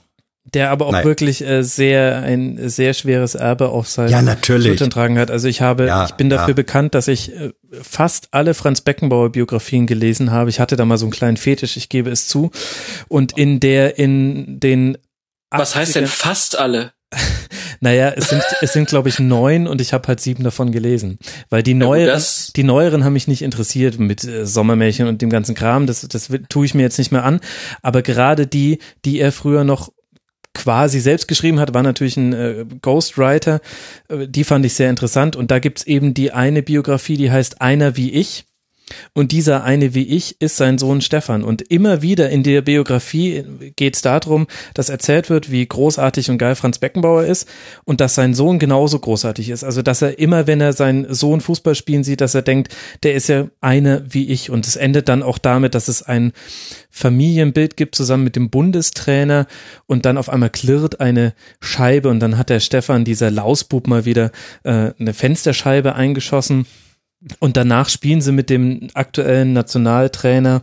Der 0.53 0.71
aber 0.71 0.85
auch 0.85 0.93
Nein. 0.93 1.03
wirklich 1.03 1.45
äh, 1.45 1.61
sehr 1.61 2.17
ein 2.23 2.69
sehr 2.69 2.93
schweres 2.93 3.35
Erbe 3.35 3.69
auf 3.69 3.89
seinen 3.89 4.09
ja, 4.09 4.21
natürlich. 4.21 4.67
Schultern 4.67 4.89
tragen 4.89 5.19
hat. 5.19 5.29
Also 5.29 5.49
ich 5.49 5.61
habe, 5.61 5.87
ja, 5.87 6.05
ich 6.05 6.13
bin 6.13 6.29
dafür 6.29 6.49
ja. 6.49 6.53
bekannt, 6.53 6.95
dass 6.95 7.09
ich 7.09 7.35
äh, 7.35 7.51
fast 7.81 8.29
alle 8.31 8.53
Franz 8.53 8.79
Beckenbauer 8.79 9.31
Biografien 9.31 9.87
gelesen 9.87 10.31
habe. 10.31 10.49
Ich 10.49 10.61
hatte 10.61 10.77
da 10.77 10.85
mal 10.85 10.97
so 10.97 11.05
einen 11.05 11.11
kleinen 11.11 11.37
Fetisch, 11.37 11.75
ich 11.75 11.89
gebe 11.89 12.09
es 12.09 12.27
zu. 12.27 12.51
Und 13.09 13.37
in 13.37 13.59
der 13.59 13.99
in 13.99 14.59
den 14.61 14.97
Was 15.51 15.75
heißt 15.75 15.95
denn 15.95 16.07
fast 16.07 16.57
alle? 16.57 16.93
naja, 17.79 18.13
es 18.15 18.29
sind, 18.29 18.43
es 18.61 18.73
sind 18.73 18.87
glaube 18.87 19.09
ich 19.09 19.19
neun 19.19 19.67
und 19.67 19.81
ich 19.81 19.93
habe 19.93 20.07
halt 20.07 20.21
sieben 20.21 20.43
davon 20.43 20.71
gelesen. 20.71 21.19
Weil 21.49 21.63
die 21.63 21.73
neueren, 21.73 22.21
die 22.55 22.63
neueren 22.63 23.03
haben 23.03 23.13
mich 23.13 23.27
nicht 23.27 23.41
interessiert 23.41 23.99
mit 23.99 24.23
äh, 24.23 24.45
Sommermärchen 24.45 25.07
und 25.07 25.21
dem 25.21 25.29
ganzen 25.29 25.55
Kram. 25.55 25.87
Das, 25.87 26.01
das 26.07 26.29
tue 26.47 26.65
ich 26.65 26.73
mir 26.73 26.83
jetzt 26.83 26.97
nicht 26.97 27.11
mehr 27.11 27.23
an. 27.23 27.41
Aber 27.81 28.01
gerade 28.01 28.47
die, 28.47 28.79
die 29.03 29.19
er 29.19 29.33
früher 29.33 29.65
noch 29.65 29.89
quasi 30.57 30.99
selbst 30.99 31.27
geschrieben 31.27 31.59
hat, 31.59 31.73
war 31.73 31.83
natürlich 31.83 32.17
ein 32.17 32.33
äh, 32.33 32.65
Ghostwriter. 32.81 33.61
Äh, 34.09 34.27
die 34.27 34.43
fand 34.43 34.65
ich 34.65 34.73
sehr 34.73 34.89
interessant. 34.89 35.35
Und 35.35 35.51
da 35.51 35.59
gibt's 35.59 35.83
eben 35.83 36.13
die 36.13 36.31
eine 36.31 36.63
Biografie, 36.63 37.15
die 37.15 37.31
heißt 37.31 37.61
Einer 37.61 37.95
wie 37.95 38.11
ich. 38.11 38.46
Und 39.13 39.31
dieser 39.31 39.63
eine 39.63 39.93
wie 39.93 40.07
ich 40.07 40.39
ist 40.39 40.57
sein 40.57 40.77
Sohn 40.77 41.01
Stefan. 41.01 41.43
Und 41.43 41.61
immer 41.61 42.01
wieder 42.01 42.29
in 42.29 42.43
der 42.43 42.61
Biografie 42.61 43.43
geht 43.75 43.95
es 43.95 44.01
darum, 44.01 44.47
dass 44.73 44.89
erzählt 44.89 45.29
wird, 45.29 45.51
wie 45.51 45.65
großartig 45.65 46.29
und 46.29 46.37
geil 46.37 46.55
Franz 46.55 46.79
Beckenbauer 46.79 47.25
ist 47.25 47.47
und 47.83 47.99
dass 47.99 48.15
sein 48.15 48.33
Sohn 48.33 48.59
genauso 48.59 48.99
großartig 48.99 49.49
ist. 49.49 49.63
Also 49.63 49.81
dass 49.81 50.01
er 50.01 50.19
immer, 50.19 50.47
wenn 50.47 50.61
er 50.61 50.73
seinen 50.73 51.13
Sohn 51.13 51.41
Fußball 51.41 51.75
spielen 51.75 52.03
sieht, 52.03 52.21
dass 52.21 52.35
er 52.35 52.41
denkt, 52.41 52.75
der 53.03 53.15
ist 53.15 53.27
ja 53.27 53.47
einer 53.61 54.01
wie 54.07 54.27
ich. 54.29 54.49
Und 54.49 54.65
es 54.67 54.75
endet 54.75 55.09
dann 55.09 55.23
auch 55.23 55.37
damit, 55.37 55.75
dass 55.75 55.87
es 55.87 56.03
ein 56.03 56.31
Familienbild 56.89 57.77
gibt 57.77 57.95
zusammen 57.95 58.23
mit 58.23 58.35
dem 58.35 58.49
Bundestrainer 58.49 59.47
und 59.85 60.05
dann 60.05 60.17
auf 60.17 60.29
einmal 60.29 60.49
klirrt 60.49 60.99
eine 60.99 61.33
Scheibe 61.59 62.09
und 62.09 62.19
dann 62.19 62.37
hat 62.37 62.49
der 62.49 62.59
Stefan, 62.59 63.05
dieser 63.05 63.29
Lausbub, 63.29 63.87
mal 63.87 64.05
wieder 64.05 64.31
äh, 64.63 64.91
eine 64.97 65.13
Fensterscheibe 65.13 65.93
eingeschossen 65.93 66.65
Und 67.39 67.57
danach 67.57 67.89
spielen 67.89 68.21
sie 68.21 68.31
mit 68.31 68.49
dem 68.49 68.87
aktuellen 68.93 69.53
Nationaltrainer, 69.53 70.61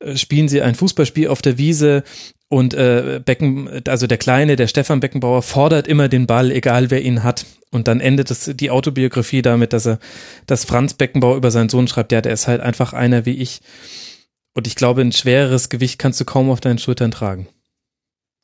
äh, 0.00 0.16
spielen 0.16 0.48
sie 0.48 0.62
ein 0.62 0.74
Fußballspiel 0.74 1.28
auf 1.28 1.42
der 1.42 1.58
Wiese 1.58 2.04
und 2.48 2.74
äh, 2.74 3.20
Becken, 3.24 3.82
also 3.88 4.06
der 4.06 4.18
Kleine, 4.18 4.56
der 4.56 4.68
Stefan 4.68 5.00
Beckenbauer, 5.00 5.42
fordert 5.42 5.88
immer 5.88 6.08
den 6.08 6.26
Ball, 6.26 6.50
egal 6.50 6.90
wer 6.90 7.02
ihn 7.02 7.24
hat. 7.24 7.46
Und 7.70 7.88
dann 7.88 8.00
endet 8.00 8.30
es 8.30 8.52
die 8.54 8.70
Autobiografie 8.70 9.42
damit, 9.42 9.72
dass 9.72 9.86
er, 9.86 9.98
dass 10.46 10.64
Franz 10.64 10.94
Beckenbauer 10.94 11.36
über 11.36 11.50
seinen 11.50 11.68
Sohn 11.68 11.88
schreibt, 11.88 12.12
ja, 12.12 12.20
der 12.20 12.32
ist 12.32 12.46
halt 12.46 12.60
einfach 12.60 12.92
einer 12.92 13.26
wie 13.26 13.36
ich. 13.38 13.60
Und 14.54 14.68
ich 14.68 14.76
glaube, 14.76 15.00
ein 15.00 15.10
schwereres 15.10 15.68
Gewicht 15.68 15.98
kannst 15.98 16.20
du 16.20 16.24
kaum 16.24 16.48
auf 16.50 16.60
deinen 16.60 16.78
Schultern 16.78 17.10
tragen. 17.10 17.48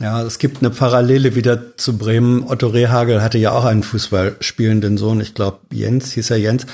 Ja, 0.01 0.23
es 0.23 0.39
gibt 0.39 0.63
eine 0.63 0.71
Parallele 0.71 1.35
wieder 1.35 1.77
zu 1.77 1.99
Bremen. 1.99 2.43
Otto 2.49 2.69
Rehagel 2.69 3.21
hatte 3.21 3.37
ja 3.37 3.53
auch 3.53 3.67
einen 3.67 3.83
Fußballspielenden 3.83 4.97
Sohn. 4.97 5.21
Ich 5.21 5.35
glaube, 5.35 5.59
Jens 5.71 6.13
hieß 6.13 6.31
er 6.31 6.39
Jens. 6.39 6.65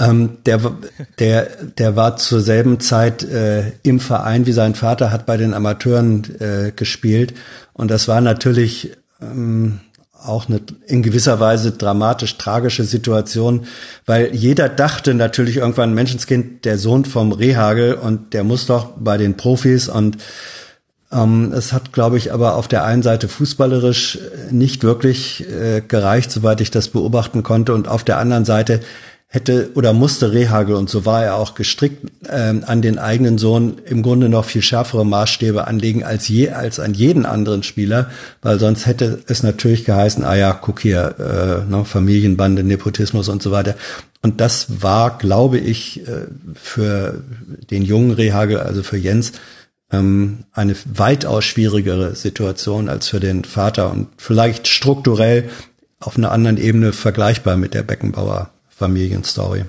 Ähm, 0.00 0.38
der, 0.44 0.60
der, 1.20 1.46
der 1.78 1.94
war 1.94 2.16
zur 2.16 2.40
selben 2.40 2.80
Zeit 2.80 3.22
äh, 3.22 3.70
im 3.84 4.00
Verein 4.00 4.46
wie 4.46 4.52
sein 4.52 4.74
Vater, 4.74 5.12
hat 5.12 5.24
bei 5.24 5.36
den 5.36 5.54
Amateuren 5.54 6.24
äh, 6.40 6.72
gespielt. 6.74 7.34
Und 7.74 7.92
das 7.92 8.08
war 8.08 8.20
natürlich 8.20 8.90
ähm, 9.22 9.78
auch 10.20 10.48
eine 10.48 10.60
in 10.88 11.02
gewisser 11.02 11.38
Weise 11.38 11.72
dramatisch 11.72 12.38
tragische 12.38 12.82
Situation, 12.82 13.66
weil 14.04 14.34
jeder 14.34 14.68
dachte 14.68 15.14
natürlich 15.14 15.58
irgendwann, 15.58 15.94
Menschenskind, 15.94 16.64
der 16.64 16.78
Sohn 16.78 17.04
vom 17.04 17.30
Rehagel 17.30 17.94
und 17.94 18.32
der 18.32 18.42
muss 18.42 18.66
doch 18.66 18.94
bei 18.98 19.16
den 19.16 19.36
Profis 19.36 19.88
und 19.88 20.16
es 21.52 21.72
hat, 21.72 21.92
glaube 21.92 22.18
ich, 22.18 22.32
aber 22.32 22.56
auf 22.56 22.68
der 22.68 22.84
einen 22.84 23.02
Seite 23.02 23.28
fußballerisch 23.28 24.18
nicht 24.50 24.82
wirklich 24.82 25.44
äh, 25.48 25.80
gereicht, 25.80 26.30
soweit 26.30 26.60
ich 26.60 26.70
das 26.70 26.88
beobachten 26.88 27.42
konnte 27.42 27.74
und 27.74 27.88
auf 27.88 28.04
der 28.04 28.18
anderen 28.18 28.44
Seite 28.44 28.80
hätte 29.34 29.70
oder 29.74 29.92
musste 29.92 30.32
Rehagel, 30.32 30.76
und 30.76 30.88
so 30.88 31.04
war 31.06 31.24
er 31.24 31.34
auch 31.34 31.54
gestrickt, 31.56 32.08
ähm, 32.30 32.62
an 32.66 32.82
den 32.82 32.98
eigenen 32.98 33.36
Sohn 33.36 33.78
im 33.84 34.02
Grunde 34.02 34.28
noch 34.28 34.44
viel 34.44 34.62
schärfere 34.62 35.04
Maßstäbe 35.04 35.66
anlegen 35.66 36.04
als 36.04 36.28
je, 36.28 36.50
als 36.50 36.78
an 36.78 36.94
jeden 36.94 37.26
anderen 37.26 37.64
Spieler, 37.64 38.10
weil 38.42 38.60
sonst 38.60 38.86
hätte 38.86 39.18
es 39.26 39.42
natürlich 39.42 39.84
geheißen, 39.84 40.24
ah 40.24 40.36
ja, 40.36 40.52
guck 40.52 40.80
hier, 40.80 41.16
äh, 41.18 41.70
ne, 41.70 41.84
Familienbande, 41.84 42.62
Nepotismus 42.62 43.28
und 43.28 43.42
so 43.42 43.50
weiter. 43.50 43.74
Und 44.22 44.40
das 44.40 44.82
war, 44.82 45.18
glaube 45.18 45.58
ich, 45.58 46.06
äh, 46.06 46.26
für 46.54 47.22
den 47.70 47.82
jungen 47.82 48.12
Rehagel, 48.12 48.58
also 48.58 48.84
für 48.84 48.96
Jens, 48.96 49.32
ähm, 49.98 50.44
eine 50.52 50.76
weitaus 50.84 51.44
schwierigere 51.44 52.14
Situation 52.14 52.88
als 52.88 53.08
für 53.08 53.20
den 53.20 53.44
Vater 53.44 53.90
und 53.90 54.08
vielleicht 54.16 54.68
strukturell 54.68 55.50
auf 56.00 56.16
einer 56.16 56.32
anderen 56.32 56.56
Ebene 56.56 56.92
vergleichbar 56.92 57.56
mit 57.56 57.74
der 57.74 57.82
Beckenbauer 57.82 58.50
Familienstory. 58.68 59.64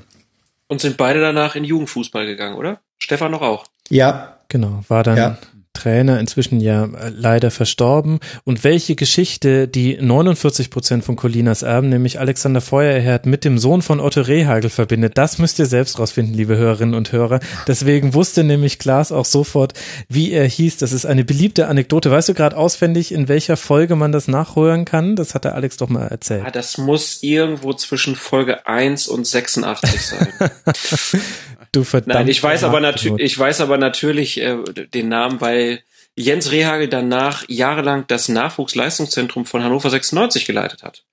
Und 0.68 0.82
sind 0.82 0.98
beide 0.98 1.22
danach 1.22 1.56
in 1.56 1.64
Jugendfußball 1.64 2.26
gegangen, 2.26 2.56
oder? 2.56 2.80
Stefan 2.98 3.32
noch 3.32 3.42
auch. 3.42 3.66
Ja. 3.90 4.40
Genau, 4.50 4.84
war 4.88 5.04
dann 5.04 5.18
ja. 5.18 5.38
Trainer, 5.76 6.20
inzwischen 6.20 6.60
ja 6.60 6.86
äh, 6.86 7.12
leider 7.16 7.52
verstorben. 7.52 8.20
Und 8.44 8.64
welche 8.64 8.95
Geschichte 8.95 9.68
die 9.68 9.98
49 10.02 10.72
Prozent 10.72 11.04
von 11.04 11.16
Colinas 11.16 11.62
Erben, 11.62 11.90
nämlich 11.90 12.20
Alexander 12.20 12.62
Feuerherd, 12.62 13.28
mit 13.28 13.45
dem 13.45 13.60
Sohn 13.60 13.84
von 13.84 14.00
Otto 14.00 14.22
Rehagel 14.22 14.70
verbindet, 14.70 15.18
das 15.18 15.38
müsst 15.38 15.60
ihr 15.60 15.68
selbst 15.68 16.00
rausfinden, 16.00 16.34
liebe 16.34 16.58
Hörerinnen 16.58 16.95
und 16.95 17.12
Hörer. 17.12 17.40
Deswegen 17.68 18.14
wusste 18.14 18.44
nämlich 18.44 18.80
Klaas 18.80 19.12
auch 19.12 19.26
sofort, 19.26 19.74
wie 20.10 20.32
er 20.32 20.48
hieß. 20.48 20.78
Das 20.78 20.92
ist 20.92 21.06
eine 21.06 21.24
beliebte 21.24 21.68
Anekdote. 21.68 22.10
Weißt 22.10 22.30
du 22.30 22.34
gerade 22.34 22.58
auswendig, 22.58 23.12
in 23.12 23.28
welcher 23.28 23.58
Folge 23.58 23.95
man 23.95 24.12
das 24.12 24.28
nachhören 24.28 24.86
kann? 24.86 25.16
Das 25.16 25.36
hat 25.36 25.45
der 25.45 25.56
Alex 25.56 25.78
doch 25.78 25.90
mal 25.90 26.08
erzählt. 26.08 26.44
Ah, 26.45 26.52
das 26.52 26.78
muss 26.78 27.22
irgendwo 27.22 27.74
zwischen 27.74 28.16
Folge 28.16 28.66
1 28.66 29.08
und 29.08 29.28
86 29.28 30.02
sein. 30.02 30.28
Du 31.76 31.84
verdammt. 31.84 32.14
Nein, 32.14 32.28
ich 32.30 32.42
weiß 32.42 32.64
aber 32.64 32.80
natürlich, 32.80 33.20
ich 33.20 33.38
weiß 33.38 33.60
aber 33.60 33.78
natürlich 33.78 34.40
äh, 34.40 34.58
den 34.94 35.10
Namen, 35.10 35.42
weil 35.42 35.82
Jens 36.16 36.52
Rehagel 36.52 36.88
danach 36.88 37.44
jahrelang 37.50 38.06
das 38.08 38.30
Nachwuchsleistungszentrum 38.30 39.45
von 39.45 39.62
Hannover 39.62 39.90
96 39.90 40.45
geleitet 40.45 40.84
hat. 40.84 41.04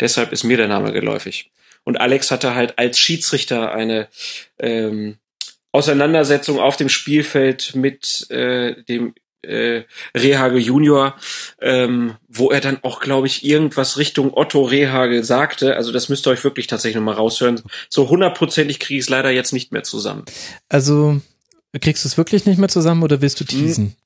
Deshalb 0.00 0.32
ist 0.32 0.42
mir 0.42 0.56
der 0.56 0.68
Name 0.68 0.92
geläufig. 0.92 1.50
Und 1.84 2.00
Alex 2.00 2.30
hatte 2.30 2.54
halt 2.54 2.78
als 2.78 2.98
Schiedsrichter 2.98 3.72
eine 3.72 4.08
ähm, 4.58 5.18
Auseinandersetzung 5.72 6.60
auf 6.60 6.78
dem 6.78 6.88
Spielfeld 6.88 7.74
mit 7.74 8.30
äh, 8.30 8.82
dem 8.84 9.14
äh, 9.46 9.84
Rehagel 10.16 10.60
Junior, 10.60 11.14
ähm, 11.60 12.16
wo 12.28 12.50
er 12.50 12.60
dann 12.60 12.78
auch, 12.82 13.00
glaube 13.00 13.26
ich, 13.26 13.44
irgendwas 13.44 13.98
Richtung 13.98 14.32
Otto 14.34 14.62
Rehagel 14.62 15.24
sagte. 15.24 15.76
Also 15.76 15.92
das 15.92 16.08
müsst 16.08 16.26
ihr 16.26 16.30
euch 16.30 16.44
wirklich 16.44 16.66
tatsächlich 16.66 16.96
nochmal 16.96 17.14
raushören. 17.14 17.62
So 17.88 18.08
hundertprozentig 18.08 18.78
kriege 18.78 18.98
ich 18.98 19.04
es 19.04 19.10
leider 19.10 19.30
jetzt 19.30 19.52
nicht 19.52 19.72
mehr 19.72 19.82
zusammen. 19.82 20.24
Also 20.68 21.20
kriegst 21.80 22.04
du 22.04 22.08
es 22.08 22.16
wirklich 22.16 22.46
nicht 22.46 22.58
mehr 22.58 22.68
zusammen 22.68 23.02
oder 23.02 23.20
willst 23.20 23.40
du 23.40 23.44
teasen? 23.44 23.96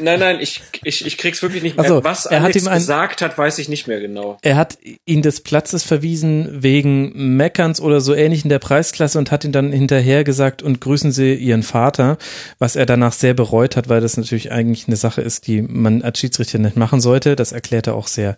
Nein, 0.00 0.20
nein, 0.20 0.38
ich, 0.40 0.62
ich, 0.84 1.04
ich 1.04 1.18
krieg's 1.18 1.42
wirklich 1.42 1.64
nicht 1.64 1.76
mehr. 1.76 1.84
Also, 1.84 2.04
Was 2.04 2.26
er 2.26 2.42
Alex 2.42 2.56
hat 2.56 2.62
ihm 2.62 2.68
ein, 2.68 2.78
gesagt 2.78 3.22
hat, 3.22 3.36
weiß 3.36 3.58
ich 3.58 3.68
nicht 3.68 3.88
mehr 3.88 3.98
genau. 4.00 4.38
Er 4.42 4.54
hat 4.54 4.78
ihn 5.04 5.22
des 5.22 5.40
Platzes 5.40 5.82
verwiesen 5.82 6.62
wegen 6.62 7.36
Meckerns 7.36 7.80
oder 7.80 8.00
so 8.00 8.14
ähnlich 8.14 8.44
in 8.44 8.50
der 8.50 8.60
Preisklasse 8.60 9.18
und 9.18 9.32
hat 9.32 9.44
ihn 9.44 9.50
dann 9.50 9.72
hinterher 9.72 10.22
gesagt 10.22 10.62
und 10.62 10.80
grüßen 10.80 11.10
Sie 11.10 11.34
Ihren 11.34 11.64
Vater, 11.64 12.18
was 12.60 12.76
er 12.76 12.86
danach 12.86 13.12
sehr 13.12 13.34
bereut 13.34 13.74
hat, 13.74 13.88
weil 13.88 14.00
das 14.00 14.16
natürlich 14.16 14.52
eigentlich 14.52 14.86
eine 14.86 14.96
Sache 14.96 15.22
ist, 15.22 15.48
die 15.48 15.62
man 15.62 16.02
als 16.02 16.20
Schiedsrichter 16.20 16.58
nicht 16.58 16.76
machen 16.76 17.00
sollte. 17.00 17.34
Das 17.34 17.50
erklärt 17.50 17.88
er 17.88 17.96
auch 17.96 18.06
sehr. 18.06 18.36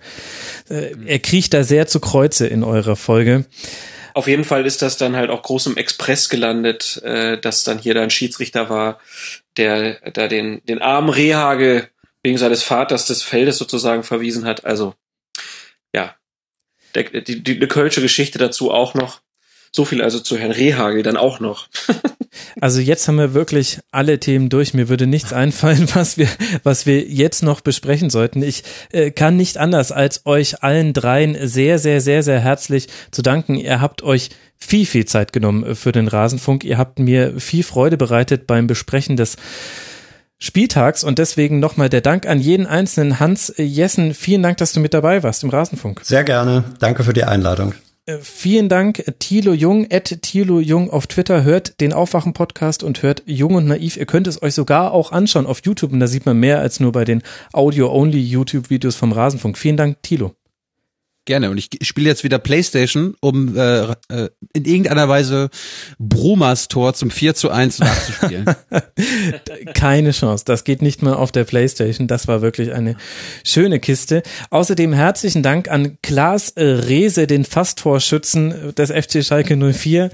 Äh, 0.70 0.92
er 1.04 1.18
kriecht 1.18 1.52
da 1.52 1.64
sehr 1.64 1.86
zu 1.86 2.00
Kreuze 2.00 2.46
in 2.46 2.64
eurer 2.64 2.96
Folge. 2.96 3.44
Auf 4.14 4.26
jeden 4.26 4.44
Fall 4.44 4.66
ist 4.66 4.82
das 4.82 4.96
dann 4.96 5.16
halt 5.16 5.30
auch 5.30 5.42
groß 5.42 5.66
im 5.66 5.76
Express 5.76 6.28
gelandet, 6.28 7.00
äh, 7.02 7.38
dass 7.38 7.64
dann 7.64 7.78
hier 7.78 7.94
da 7.94 8.02
ein 8.02 8.10
Schiedsrichter 8.10 8.70
war, 8.70 9.00
der 9.56 10.00
da 10.12 10.28
den, 10.28 10.62
den 10.66 10.80
armen 10.80 11.10
Rehagel 11.10 11.88
wegen 12.22 12.38
seines 12.38 12.62
Vaters 12.62 13.06
des 13.06 13.22
Feldes 13.22 13.58
sozusagen 13.58 14.02
verwiesen 14.02 14.44
hat. 14.44 14.64
Also, 14.64 14.94
ja, 15.94 16.14
der, 16.94 17.04
die, 17.20 17.42
die, 17.42 17.56
eine 17.56 17.68
kölsche 17.68 18.02
Geschichte 18.02 18.38
dazu 18.38 18.70
auch 18.70 18.94
noch. 18.94 19.22
So 19.72 19.84
viel 19.84 20.02
also 20.02 20.18
zu 20.18 20.36
Herrn 20.36 20.50
Rehagel 20.50 21.02
dann 21.02 21.16
auch 21.16 21.40
noch. 21.40 21.68
Also 22.60 22.80
jetzt 22.80 23.08
haben 23.08 23.16
wir 23.16 23.34
wirklich 23.34 23.80
alle 23.90 24.20
Themen 24.20 24.48
durch. 24.48 24.74
Mir 24.74 24.88
würde 24.88 25.06
nichts 25.06 25.32
einfallen, 25.32 25.88
was 25.94 26.18
wir, 26.18 26.28
was 26.62 26.86
wir 26.86 27.02
jetzt 27.02 27.42
noch 27.42 27.60
besprechen 27.60 28.10
sollten. 28.10 28.42
Ich 28.42 28.64
äh, 28.92 29.10
kann 29.10 29.36
nicht 29.36 29.58
anders, 29.58 29.92
als 29.92 30.26
euch 30.26 30.62
allen 30.62 30.92
dreien 30.92 31.36
sehr, 31.40 31.78
sehr, 31.78 32.00
sehr, 32.00 32.22
sehr 32.22 32.40
herzlich 32.40 32.88
zu 33.10 33.22
danken. 33.22 33.56
Ihr 33.56 33.80
habt 33.80 34.02
euch 34.02 34.30
viel, 34.56 34.86
viel 34.86 35.06
Zeit 35.06 35.32
genommen 35.32 35.74
für 35.74 35.92
den 35.92 36.08
Rasenfunk. 36.08 36.64
Ihr 36.64 36.78
habt 36.78 36.98
mir 36.98 37.40
viel 37.40 37.62
Freude 37.62 37.96
bereitet 37.96 38.46
beim 38.46 38.66
Besprechen 38.66 39.16
des 39.16 39.36
Spieltags 40.38 41.04
und 41.04 41.18
deswegen 41.18 41.60
nochmal 41.60 41.88
der 41.88 42.00
Dank 42.00 42.26
an 42.26 42.40
jeden 42.40 42.66
einzelnen. 42.66 43.20
Hans 43.20 43.52
Jessen, 43.56 44.14
vielen 44.14 44.42
Dank, 44.42 44.58
dass 44.58 44.72
du 44.72 44.80
mit 44.80 44.94
dabei 44.94 45.22
warst 45.22 45.44
im 45.44 45.50
Rasenfunk. 45.50 46.00
Sehr 46.02 46.24
gerne. 46.24 46.64
Danke 46.78 47.04
für 47.04 47.12
die 47.12 47.24
Einladung. 47.24 47.74
Äh, 48.10 48.18
vielen 48.22 48.68
Dank, 48.68 49.04
Thilo 49.18 49.52
Jung, 49.52 49.86
at 49.90 50.22
Thilo 50.22 50.60
Jung 50.60 50.90
auf 50.90 51.06
Twitter. 51.06 51.44
Hört 51.44 51.80
den 51.80 51.92
Aufwachen-Podcast 51.92 52.82
und 52.82 53.02
hört 53.02 53.22
Jung 53.26 53.54
und 53.54 53.66
Naiv. 53.66 53.96
Ihr 53.96 54.06
könnt 54.06 54.26
es 54.26 54.42
euch 54.42 54.54
sogar 54.54 54.92
auch 54.92 55.12
anschauen 55.12 55.46
auf 55.46 55.60
YouTube 55.64 55.92
und 55.92 56.00
da 56.00 56.06
sieht 56.06 56.26
man 56.26 56.38
mehr 56.38 56.60
als 56.60 56.80
nur 56.80 56.92
bei 56.92 57.04
den 57.04 57.22
Audio-Only 57.52 58.20
YouTube-Videos 58.20 58.96
vom 58.96 59.12
Rasenfunk. 59.12 59.56
Vielen 59.58 59.76
Dank, 59.76 60.02
Thilo. 60.02 60.39
Gerne. 61.26 61.50
Und 61.50 61.58
ich 61.58 61.68
spiele 61.86 62.08
jetzt 62.08 62.24
wieder 62.24 62.38
Playstation, 62.38 63.14
um 63.20 63.56
äh, 63.56 63.82
äh, 64.08 64.30
in 64.54 64.64
irgendeiner 64.64 65.08
Weise 65.08 65.50
Brumas 65.98 66.68
Tor 66.68 66.94
zum 66.94 67.10
4 67.10 67.34
zu 67.34 67.50
1 67.50 67.78
nachzuspielen. 67.78 68.46
Keine 69.74 70.12
Chance. 70.12 70.44
Das 70.46 70.64
geht 70.64 70.80
nicht 70.80 71.02
mal 71.02 71.14
auf 71.14 71.30
der 71.30 71.44
Playstation. 71.44 72.08
Das 72.08 72.26
war 72.26 72.40
wirklich 72.40 72.72
eine 72.72 72.96
schöne 73.44 73.80
Kiste. 73.80 74.22
Außerdem 74.48 74.94
herzlichen 74.94 75.42
Dank 75.42 75.70
an 75.70 75.98
Klaas 76.02 76.54
Rehse, 76.56 77.26
den 77.26 77.44
Fasttorschützen 77.44 78.74
des 78.74 78.90
FC 78.90 79.22
Schalke 79.22 79.56
04. 79.56 80.10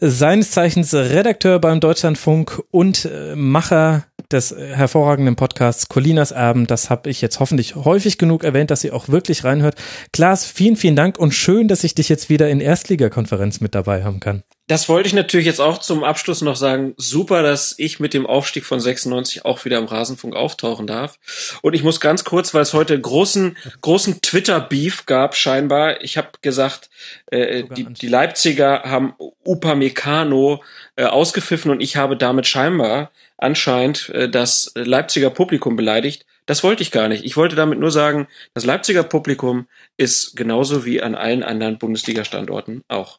Seines 0.00 0.50
Zeichens 0.52 0.94
Redakteur 0.94 1.58
beim 1.58 1.80
Deutschlandfunk 1.80 2.62
und 2.70 3.04
äh, 3.04 3.36
Macher 3.36 4.06
des 4.30 4.54
hervorragenden 4.54 5.36
Podcasts 5.36 5.88
Colinas 5.88 6.32
Erben. 6.32 6.66
Das 6.66 6.90
habe 6.90 7.08
ich 7.08 7.22
jetzt 7.22 7.40
hoffentlich 7.40 7.76
häufig 7.76 8.18
genug 8.18 8.44
erwähnt, 8.44 8.70
dass 8.70 8.84
ihr 8.84 8.94
auch 8.94 9.08
wirklich 9.08 9.44
reinhört. 9.44 9.76
Klaas, 10.12 10.44
vielen, 10.50 10.76
vielen 10.76 10.96
Dank 10.96 11.18
und 11.18 11.32
schön, 11.32 11.68
dass 11.68 11.84
ich 11.84 11.94
dich 11.94 12.08
jetzt 12.08 12.28
wieder 12.28 12.48
in 12.48 12.60
Erstligakonferenz 12.60 13.60
mit 13.60 13.74
dabei 13.74 14.04
haben 14.04 14.20
kann. 14.20 14.42
Das 14.68 14.88
wollte 14.90 15.06
ich 15.06 15.14
natürlich 15.14 15.46
jetzt 15.46 15.60
auch 15.60 15.78
zum 15.78 16.04
Abschluss 16.04 16.42
noch 16.42 16.56
sagen. 16.56 16.92
Super, 16.98 17.42
dass 17.42 17.74
ich 17.78 18.00
mit 18.00 18.12
dem 18.12 18.26
Aufstieg 18.26 18.66
von 18.66 18.80
96 18.80 19.46
auch 19.46 19.64
wieder 19.64 19.78
im 19.78 19.86
Rasenfunk 19.86 20.36
auftauchen 20.36 20.86
darf. 20.86 21.58
Und 21.62 21.72
ich 21.72 21.82
muss 21.82 22.00
ganz 22.00 22.24
kurz, 22.24 22.52
weil 22.52 22.62
es 22.62 22.74
heute 22.74 23.00
großen, 23.00 23.56
großen 23.80 24.20
Twitter-Beef 24.20 25.06
gab, 25.06 25.36
scheinbar. 25.36 26.02
Ich 26.02 26.18
habe 26.18 26.28
gesagt, 26.42 26.90
äh, 27.30 27.64
die, 27.74 27.84
die 27.84 28.08
Leipziger 28.08 28.82
haben 28.82 29.14
Upamecano 29.46 30.62
äh, 30.96 31.04
ausgepfiffen 31.04 31.70
und 31.70 31.80
ich 31.80 31.96
habe 31.96 32.18
damit 32.18 32.46
scheinbar 32.46 33.10
anscheinend 33.38 34.10
äh, 34.10 34.28
das 34.28 34.72
Leipziger 34.74 35.30
Publikum 35.30 35.76
beleidigt. 35.76 36.26
Das 36.48 36.64
wollte 36.64 36.82
ich 36.82 36.90
gar 36.90 37.08
nicht. 37.08 37.26
Ich 37.26 37.36
wollte 37.36 37.56
damit 37.56 37.78
nur 37.78 37.90
sagen, 37.90 38.26
das 38.54 38.64
Leipziger 38.64 39.02
Publikum 39.02 39.68
ist 39.98 40.34
genauso 40.34 40.86
wie 40.86 41.02
an 41.02 41.14
allen 41.14 41.42
anderen 41.42 41.76
Bundesliga-Standorten 41.76 42.84
auch. 42.88 43.18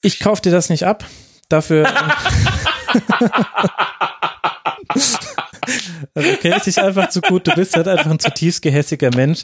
Ich 0.00 0.18
kauf 0.18 0.40
dir 0.40 0.50
das 0.50 0.70
nicht 0.70 0.86
ab. 0.86 1.04
Dafür. 1.50 1.86
also 6.14 6.36
kenne 6.40 6.56
ich 6.56 6.62
dich 6.62 6.78
einfach 6.78 7.10
zu 7.10 7.20
gut. 7.20 7.46
Du 7.46 7.54
bist 7.54 7.76
halt 7.76 7.86
einfach 7.86 8.10
ein 8.10 8.18
zutiefst 8.18 8.62
gehässiger 8.62 9.10
Mensch. 9.14 9.42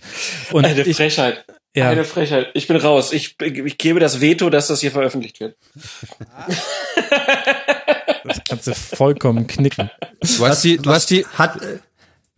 Und 0.51 0.65
Eine 0.65 0.81
ich, 0.81 0.97
Frechheit. 0.97 1.45
Ja. 1.75 1.91
Eine 1.91 2.05
Frechheit. 2.05 2.53
Ich 2.55 2.69
bin 2.69 2.79
raus. 2.79 3.13
Ich, 3.13 3.37
ich 3.39 3.77
gebe 3.77 4.01
das 4.01 4.23
Veto, 4.23 4.49
dass 4.49 4.69
das 4.69 4.81
hier 4.81 4.93
veröffentlicht 4.93 5.41
wird. 5.41 5.59
das 8.25 8.41
kannst 8.49 8.67
du 8.67 8.75
vollkommen 8.75 9.47
knicken. 9.47 9.91
Du 10.39 10.47
hast 10.47 10.65
die, 10.65 10.79
du 10.79 10.89
hast 10.89 11.11
die, 11.11 11.27
Hat, 11.27 11.61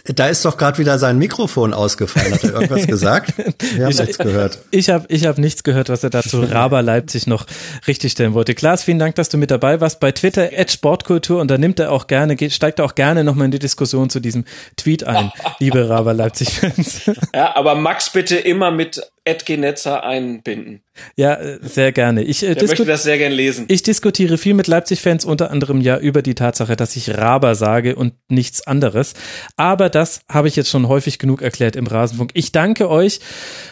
da 0.04 0.28
ist 0.28 0.44
doch 0.44 0.56
gerade 0.56 0.78
wieder 0.78 0.98
sein 0.98 1.18
Mikrofon 1.18 1.74
ausgefallen. 1.74 2.32
Hat 2.32 2.44
er 2.44 2.52
irgendwas 2.54 2.86
gesagt? 2.86 3.34
Wir 3.74 3.84
haben 3.84 3.90
Ich- 3.92 3.98
nichts 3.98 4.18
gehört. 4.18 4.58
Ich 4.70 4.88
habe 4.90 5.04
ich 5.08 5.26
hab 5.26 5.38
nichts 5.38 5.64
gehört, 5.64 5.88
was 5.88 6.02
er 6.04 6.10
dazu 6.10 6.40
Raber 6.50 6.82
Leipzig 6.82 7.26
noch 7.26 7.46
richtig 7.86 8.12
stellen 8.12 8.32
wollte. 8.34 8.54
Klaas, 8.54 8.82
vielen 8.84 8.98
Dank, 8.98 9.16
dass 9.16 9.28
du 9.28 9.36
mit 9.36 9.50
dabei 9.50 9.80
warst. 9.80 10.00
Bei 10.00 10.12
Twitter 10.12 10.48
at 10.56 10.70
Sportkultur 10.70 11.40
und 11.40 11.50
da 11.50 11.58
nimmt 11.58 11.78
er 11.80 11.92
auch 11.92 12.06
gerne, 12.06 12.36
geht, 12.36 12.52
steigt 12.52 12.78
er 12.78 12.84
auch 12.84 12.94
gerne 12.94 13.24
nochmal 13.24 13.46
in 13.46 13.50
die 13.50 13.58
Diskussion 13.58 14.08
zu 14.08 14.20
diesem 14.20 14.44
Tweet 14.76 15.04
ein, 15.04 15.30
liebe 15.58 15.88
Raber 15.88 16.14
Leipzig-Fans. 16.14 17.02
Ja, 17.34 17.54
aber 17.56 17.74
Max 17.74 18.10
bitte 18.10 18.36
immer 18.36 18.70
mit 18.70 19.02
Edge 19.28 19.58
Netzer 19.58 20.04
einbinden. 20.04 20.80
ja, 21.16 21.34
äh, 21.34 21.58
sehr 21.62 21.92
gerne. 21.92 22.22
Ich, 22.22 22.42
äh, 22.42 22.56
möchte 22.60 22.84
das 22.84 23.02
sehr 23.02 23.18
gern 23.18 23.32
lesen. 23.32 23.66
ich 23.68 23.82
diskutiere 23.82 24.38
viel 24.38 24.54
mit 24.54 24.66
Leipzig-Fans, 24.66 25.24
unter 25.24 25.50
anderem 25.50 25.80
ja 25.80 25.98
über 25.98 26.22
die 26.22 26.34
Tatsache, 26.34 26.76
dass 26.76 26.96
ich 26.96 27.16
Raber 27.16 27.54
sage 27.54 27.96
und 27.96 28.14
nichts 28.28 28.66
anderes. 28.66 29.14
Aber 29.56 29.90
das 29.90 30.20
habe 30.28 30.48
ich 30.48 30.56
jetzt 30.56 30.70
schon 30.70 30.88
häufig 30.88 31.18
genug 31.18 31.42
erklärt 31.42 31.76
im 31.76 31.86
Rasenfunk. 31.86 32.30
Ich 32.34 32.52
danke 32.52 32.88
euch, 32.88 33.20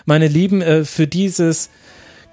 meine 0.04 0.28
Lieben, 0.28 0.62
äh, 0.62 0.84
für 0.84 1.06
dieses 1.06 1.70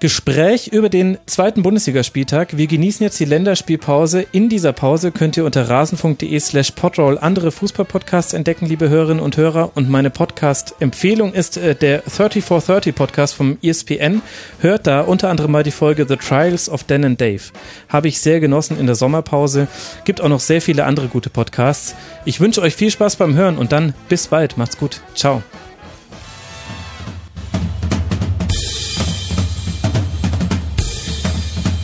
Gespräch 0.00 0.68
über 0.68 0.88
den 0.88 1.18
zweiten 1.26 1.62
Bundesligaspieltag. 1.62 2.56
Wir 2.56 2.66
genießen 2.66 3.02
jetzt 3.02 3.18
die 3.20 3.24
Länderspielpause. 3.24 4.26
In 4.32 4.48
dieser 4.48 4.72
Pause 4.72 5.12
könnt 5.12 5.36
ihr 5.36 5.44
unter 5.44 5.68
rasenfunk.de 5.68 6.38
slash 6.40 6.72
podroll 6.72 7.18
andere 7.18 7.50
Fußballpodcasts 7.50 8.34
entdecken, 8.34 8.66
liebe 8.66 8.88
Hörerinnen 8.88 9.22
und 9.22 9.36
Hörer. 9.36 9.70
Und 9.74 9.88
meine 9.88 10.10
Podcast-Empfehlung 10.10 11.32
ist 11.32 11.56
äh, 11.56 11.74
der 11.74 12.02
3430 12.02 12.94
Podcast 12.94 13.34
vom 13.34 13.56
ESPN. 13.62 14.20
Hört 14.60 14.86
da 14.86 15.00
unter 15.00 15.30
anderem 15.30 15.52
mal 15.52 15.62
die 15.62 15.70
Folge 15.70 16.06
The 16.08 16.16
Trials 16.16 16.68
of 16.68 16.84
Dan 16.84 17.04
and 17.04 17.20
Dave. 17.20 17.42
Habe 17.88 18.08
ich 18.08 18.20
sehr 18.20 18.40
genossen 18.40 18.78
in 18.78 18.86
der 18.86 18.96
Sommerpause. 18.96 19.68
Gibt 20.04 20.20
auch 20.20 20.28
noch 20.28 20.40
sehr 20.40 20.60
viele 20.60 20.84
andere 20.84 21.08
gute 21.08 21.30
Podcasts. 21.30 21.94
Ich 22.24 22.40
wünsche 22.40 22.60
euch 22.60 22.74
viel 22.74 22.90
Spaß 22.90 23.16
beim 23.16 23.34
Hören 23.34 23.56
und 23.56 23.72
dann 23.72 23.94
bis 24.08 24.26
bald. 24.26 24.58
Macht's 24.58 24.76
gut. 24.76 25.00
Ciao. 25.14 25.42